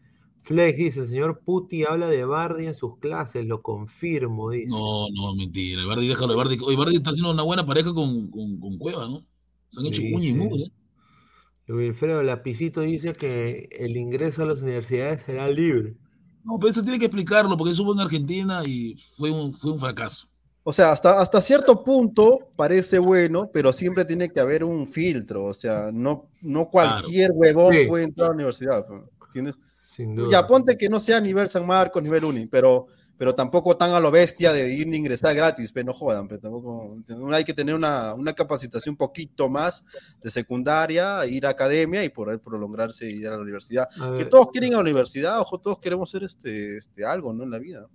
Flex 0.49 0.78
dice, 0.78 1.01
el 1.01 1.09
señor 1.09 1.41
Puti 1.44 1.85
habla 1.85 2.09
de 2.09 2.25
Bardi 2.25 2.67
en 2.67 2.75
sus 2.75 2.97
clases, 3.01 3.44
lo 3.44 3.60
confirmo, 3.60 4.49
dice. 4.51 4.70
No, 4.70 5.07
no, 5.12 5.35
mentira. 5.35 5.85
Bardi, 5.85 6.09
déjalo. 6.09 6.35
Bardi, 6.39 6.57
hoy 6.65 6.75
Bardi 6.75 6.97
está 6.97 7.10
haciendo 7.10 7.33
una 7.33 7.43
buena 7.43 7.67
pareja 7.67 7.93
con, 7.93 8.31
con, 8.31 8.78
Cueva, 8.78 9.07
¿no? 9.09 9.27
Se 9.68 9.81
han 9.81 9.86
hecho 9.86 10.01
sí, 10.01 10.09
y 10.09 10.33
mugre. 10.33 10.62
¿eh? 10.62 11.73
Wilfredo 11.73 12.23
Lapicito 12.23 12.81
dice 12.81 13.12
que 13.12 13.68
el 13.73 13.99
ingreso 13.99 14.43
a 14.43 14.47
las 14.47 14.62
universidades 14.62 15.20
será 15.27 15.51
libre. 15.51 15.99
No, 16.44 16.59
pero 16.59 16.70
eso 16.70 16.83
tiene 16.83 16.99
que 16.99 17.05
explicarlo, 17.05 17.55
porque 17.59 17.73
eso 17.73 17.85
fue 17.85 17.93
en 17.93 18.01
Argentina 18.01 18.62
y 18.65 18.97
fue 19.18 19.31
un, 19.31 19.52
fue 19.52 19.73
un 19.73 19.78
fracaso. 19.78 20.28
O 20.62 20.73
sea, 20.73 20.93
hasta, 20.93 21.20
hasta 21.20 21.43
cierto 21.43 21.85
punto 21.85 22.49
parece 22.57 22.99
bueno, 22.99 23.51
pero 23.52 23.70
siempre 23.70 24.07
tiene 24.07 24.31
que 24.31 24.41
haber 24.41 24.65
un 24.65 24.89
filtro. 24.89 25.44
O 25.44 25.52
sea, 25.52 25.91
no, 25.93 26.31
no 26.41 26.70
cualquier 26.70 27.33
huevón 27.35 27.77
puede 27.86 28.05
entrar 28.05 28.28
a 28.28 28.31
la 28.31 28.35
universidad. 28.36 28.86
¿Entiendes? 29.27 29.59
Sin 29.99 30.15
duda. 30.15 30.28
Ya 30.31 30.47
ponte 30.47 30.78
que 30.78 30.89
no 30.89 31.01
sea 31.01 31.20
nivel 31.20 31.49
San 31.49 31.67
Marcos, 31.67 32.01
nivel 32.01 32.25
Uni, 32.25 32.47
pero 32.47 32.86
pero 33.17 33.35
tampoco 33.35 33.77
tan 33.77 33.91
a 33.91 33.99
lo 33.99 34.12
bestia 34.12 34.52
de 34.52 34.73
ir 34.73 34.89
de 34.89 34.97
ingresar 34.97 35.35
gratis, 35.35 35.73
pero 35.73 35.86
no 35.86 35.93
jodan, 35.93 36.28
pero 36.28 36.41
tampoco 36.41 36.97
hay 37.33 37.43
que 37.43 37.52
tener 37.52 37.75
una, 37.75 38.15
una, 38.15 38.33
capacitación 38.33 38.93
un 38.93 38.97
poquito 38.97 39.49
más 39.49 39.83
de 40.23 40.31
secundaria, 40.31 41.27
ir 41.27 41.44
a 41.44 41.49
academia 41.49 42.05
y 42.05 42.10
por 42.10 42.31
ahí 42.31 42.39
prolongarse 42.39 43.10
y 43.10 43.17
ir 43.17 43.27
a 43.27 43.33
la 43.33 43.39
universidad. 43.39 43.89
que 44.17 44.25
todos 44.25 44.51
quieren 44.52 44.68
ir 44.68 44.75
a 44.75 44.77
la 44.78 44.83
universidad, 44.83 45.41
ojo, 45.41 45.59
todos 45.59 45.81
queremos 45.81 46.09
ser 46.09 46.23
este, 46.23 46.77
este 46.77 47.05
algo, 47.05 47.33
¿no? 47.33 47.43
En 47.43 47.51
la 47.51 47.59
vida. 47.59 47.89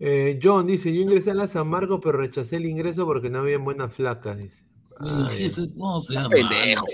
Eh, 0.00 0.40
John 0.42 0.66
dice, 0.66 0.92
yo 0.92 1.00
ingresé 1.00 1.30
a 1.30 1.34
la 1.34 1.46
San 1.46 1.68
Marcos, 1.68 2.00
pero 2.02 2.18
rechacé 2.18 2.56
el 2.56 2.66
ingreso 2.66 3.06
porque 3.06 3.30
no 3.30 3.38
había 3.38 3.58
buenas 3.58 3.94
flacas, 3.94 4.36
dice. 4.36 4.64
no, 5.76 6.00
sea 6.00 6.28
pendejo. 6.28 6.84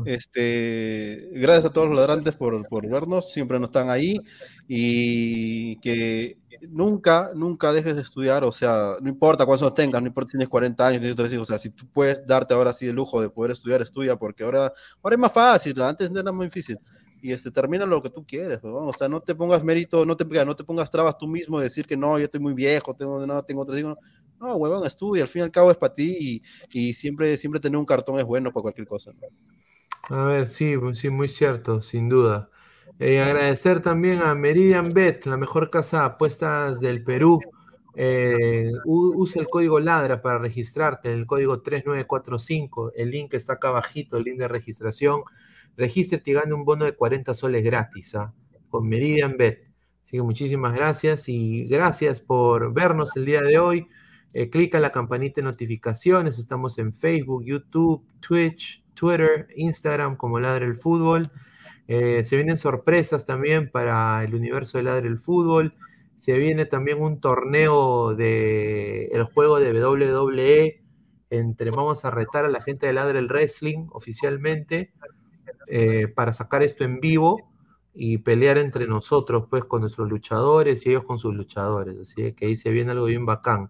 Este, 0.05 1.31
gracias 1.35 1.67
a 1.67 1.71
todos 1.73 1.89
los 1.89 1.97
ladrantes 1.97 2.35
por, 2.35 2.61
por, 2.69 2.89
vernos, 2.89 3.33
siempre 3.33 3.61
nos 3.61 3.69
están 3.69 3.91
ahí 3.91 4.19
y 4.67 5.77
que 5.77 6.39
nunca, 6.69 7.31
nunca 7.35 7.73
dejes 7.73 7.95
de 7.95 8.03
estudiar, 8.03 8.43
o 8.43 8.51
sea, 8.51 8.95
no 9.01 9.09
importa 9.09 9.47
cuántos 9.47 9.75
tengas, 9.75 10.01
no 10.01 10.09
importa 10.09 10.31
si 10.31 10.39
tienes 10.39 10.49
40 10.49 10.87
años, 10.87 11.01
tienes 11.01 11.17
30 11.17 11.35
hijos, 11.37 11.51
o 11.51 11.53
sea, 11.53 11.59
si 11.59 11.71
tú 11.71 11.87
puedes 11.93 12.27
darte 12.27 12.55
ahora 12.55 12.73
sí 12.73 12.87
el 12.87 12.97
lujo 12.97 13.21
de 13.21 13.29
poder 13.29 13.53
estudiar, 13.53 13.83
estudia, 13.83 14.17
porque 14.17 14.43
ahora, 14.43 14.73
ahora 15.03 15.15
es 15.15 15.21
más 15.21 15.33
fácil, 15.33 15.81
antes 15.83 16.11
era 16.11 16.33
muy 16.33 16.47
difícil 16.47 16.79
y 17.25 17.33
este, 17.33 17.51
termina 17.51 17.87
lo 17.87 18.03
que 18.03 18.11
tú 18.11 18.23
quieres, 18.27 18.61
o 18.63 18.93
sea, 18.93 19.09
no 19.09 19.19
te 19.23 19.35
pongas 19.35 19.65
mérito, 19.65 20.05
no 20.05 20.15
te, 20.15 20.27
no 20.45 20.55
te 20.55 20.63
pongas 20.63 20.91
trabas 20.91 21.17
tú 21.17 21.27
mismo 21.27 21.59
de 21.59 21.65
decir 21.65 21.87
que 21.87 21.97
no, 21.97 22.19
yo 22.19 22.27
estoy 22.27 22.39
muy 22.39 22.53
viejo, 22.53 22.95
tengo, 22.95 23.27
no, 23.27 23.43
tengo 23.43 23.63
otro 23.63 23.79
hijos. 23.79 23.97
No, 24.39 24.57
huevón, 24.57 24.87
estudia, 24.87 25.23
al 25.23 25.29
fin 25.29 25.41
y 25.41 25.43
al 25.45 25.51
cabo 25.51 25.71
es 25.71 25.79
para 25.79 25.95
ti 25.95 26.15
y, 26.21 26.43
y, 26.79 26.93
siempre, 26.93 27.35
siempre 27.39 27.61
tener 27.61 27.79
un 27.79 27.87
cartón 27.87 28.19
es 28.19 28.27
bueno 28.27 28.51
para 28.51 28.61
cualquier 28.61 28.87
cosa. 28.87 29.13
A 30.11 30.25
ver, 30.25 30.51
sí, 30.51 30.75
sí, 30.93 31.09
muy 31.09 31.29
cierto, 31.29 31.81
sin 31.81 32.11
duda. 32.11 32.51
Eh, 32.99 33.23
agradecer 33.23 33.81
también 33.81 34.21
a 34.21 34.35
Meridian 34.35 34.91
Bet, 34.93 35.25
la 35.25 35.39
mejor 35.39 35.71
casa 35.71 36.01
de 36.01 36.05
apuestas 36.05 36.79
del 36.79 37.03
Perú. 37.05 37.41
Eh, 37.97 38.71
usa 38.85 39.41
el 39.41 39.49
código 39.49 39.81
LADRA 39.81 40.21
para 40.21 40.39
registrarte, 40.41 41.11
el 41.11 41.25
código 41.25 41.63
3945. 41.63 42.93
El 42.95 43.13
link 43.13 43.33
está 43.33 43.55
acá 43.55 43.69
abajito, 43.69 44.19
el 44.19 44.25
link 44.25 44.39
de 44.39 44.49
registración. 44.49 45.23
Regístrate 45.77 46.31
y 46.31 46.35
gana 46.35 46.55
un 46.55 46.65
bono 46.65 46.85
de 46.85 46.95
40 46.95 47.35
soles 47.35 47.65
gratis 47.65 48.15
¿ah? 48.15 48.33
con 48.69 48.89
Meridian 48.89 49.37
Bet. 49.37 49.69
Así 50.03 50.19
que 50.19 50.23
muchísimas 50.23 50.75
gracias 50.75 51.29
y 51.29 51.65
gracias 51.65 52.21
por 52.21 52.73
vernos 52.73 53.17
el 53.17 53.25
día 53.25 53.41
de 53.41 53.59
hoy. 53.59 53.89
Eh, 54.35 54.51
clica 54.51 54.81
la 54.81 54.91
campanita 54.91 55.41
de 55.41 55.47
notificaciones. 55.47 56.39
Estamos 56.39 56.79
en 56.79 56.93
Facebook, 56.93 57.45
YouTube, 57.45 58.05
Twitch, 58.21 58.85
Twitter, 58.95 59.47
Instagram 59.55 60.17
como 60.17 60.41
Ladre 60.41 60.67
el 60.67 60.75
Fútbol. 60.75 61.31
Eh, 61.87 62.25
se 62.25 62.37
vienen 62.37 62.57
sorpresas 62.57 63.27
también 63.27 63.71
para 63.71 64.25
el 64.25 64.35
universo 64.35 64.79
de 64.79 64.85
Ladre 64.85 65.09
el 65.09 65.19
Fútbol. 65.19 65.75
Se 66.17 66.37
viene 66.39 66.67
también 66.67 67.01
un 67.01 67.21
torneo 67.21 68.15
de 68.15 69.07
el 69.07 69.25
juego 69.25 69.61
de 69.61 69.73
WWE. 69.73 70.83
Entre 71.31 71.71
vamos 71.71 72.05
a 72.05 72.11
retar 72.11 72.45
a 72.45 72.49
la 72.49 72.61
gente 72.61 72.87
de 72.87 72.93
Ladre 72.93 73.19
el 73.21 73.29
Wrestling 73.29 73.87
oficialmente. 73.91 74.93
Eh, 75.67 76.09
para 76.09 76.33
sacar 76.33 76.63
esto 76.63 76.85
en 76.85 77.01
vivo 77.01 77.51
y 77.95 78.19
pelear 78.19 78.59
entre 78.59 78.87
nosotros, 78.87 79.45
pues, 79.49 79.65
con 79.65 79.81
nuestros 79.83 80.09
luchadores 80.11 80.85
y 80.85 80.91
ellos 80.91 81.05
con 81.05 81.19
sus 81.19 81.35
luchadores. 81.35 81.97
Así 82.01 82.33
que 82.33 82.47
ahí 82.47 82.57
se 82.57 82.71
viene 82.71 82.91
algo 82.93 83.07
bien 83.07 83.25
bacán. 83.27 83.69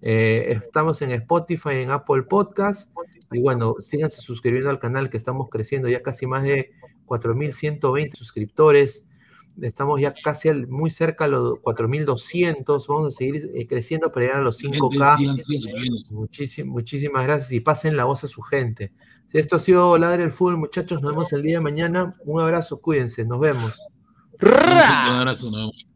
Eh, 0.00 0.58
estamos 0.64 1.02
en 1.02 1.10
Spotify, 1.10 1.76
en 1.82 1.90
Apple 1.90 2.22
Podcast. 2.22 2.92
Y 3.32 3.40
bueno, 3.40 3.74
síganse 3.80 4.20
suscribiendo 4.22 4.70
al 4.70 4.78
canal 4.78 5.10
que 5.10 5.16
estamos 5.16 5.48
creciendo 5.50 5.88
ya 5.88 6.02
casi 6.02 6.26
más 6.26 6.44
de 6.44 6.70
4.120 7.06 8.14
suscriptores. 8.16 9.06
Estamos 9.60 10.00
ya 10.00 10.12
casi 10.12 10.48
al- 10.48 10.68
muy 10.68 10.90
cerca 10.90 11.24
a 11.24 11.28
los 11.28 11.58
4200. 11.60 12.86
Vamos 12.86 13.08
a 13.08 13.10
seguir 13.10 13.50
eh, 13.54 13.66
creciendo 13.66 14.12
para 14.12 14.26
llegar 14.26 14.40
a 14.40 14.44
los 14.44 14.56
5K. 14.62 15.16
Sigan, 15.16 15.18
sigan 15.18 15.40
suscribiéndose. 15.62 16.14
Muchísim- 16.14 16.66
muchísimas 16.68 17.24
gracias 17.24 17.52
y 17.52 17.60
pasen 17.60 17.96
la 17.96 18.04
voz 18.04 18.22
a 18.24 18.28
su 18.28 18.40
gente. 18.42 18.92
Esto 19.32 19.56
ha 19.56 19.58
sido 19.58 19.98
Ladre 19.98 20.24
el 20.24 20.32
Fútbol, 20.32 20.58
muchachos. 20.58 21.02
Nos 21.02 21.12
vemos 21.12 21.32
el 21.32 21.42
día 21.42 21.58
de 21.58 21.62
mañana. 21.62 22.14
Un 22.24 22.40
abrazo, 22.40 22.80
cuídense, 22.80 23.24
nos 23.24 23.40
vemos. 23.40 23.86
Un 24.40 24.52
abrazo, 24.52 25.50
nos 25.50 25.60
vemos. 25.60 25.86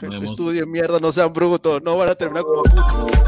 Nos 0.00 0.10
vemos. 0.10 0.30
Estudien 0.32 0.70
mierda, 0.70 1.00
no 1.00 1.10
sean 1.10 1.32
brutos, 1.32 1.82
no 1.82 1.96
van 1.96 2.10
a 2.10 2.14
terminar 2.14 2.44
como 2.44 2.62
putos. 2.62 3.27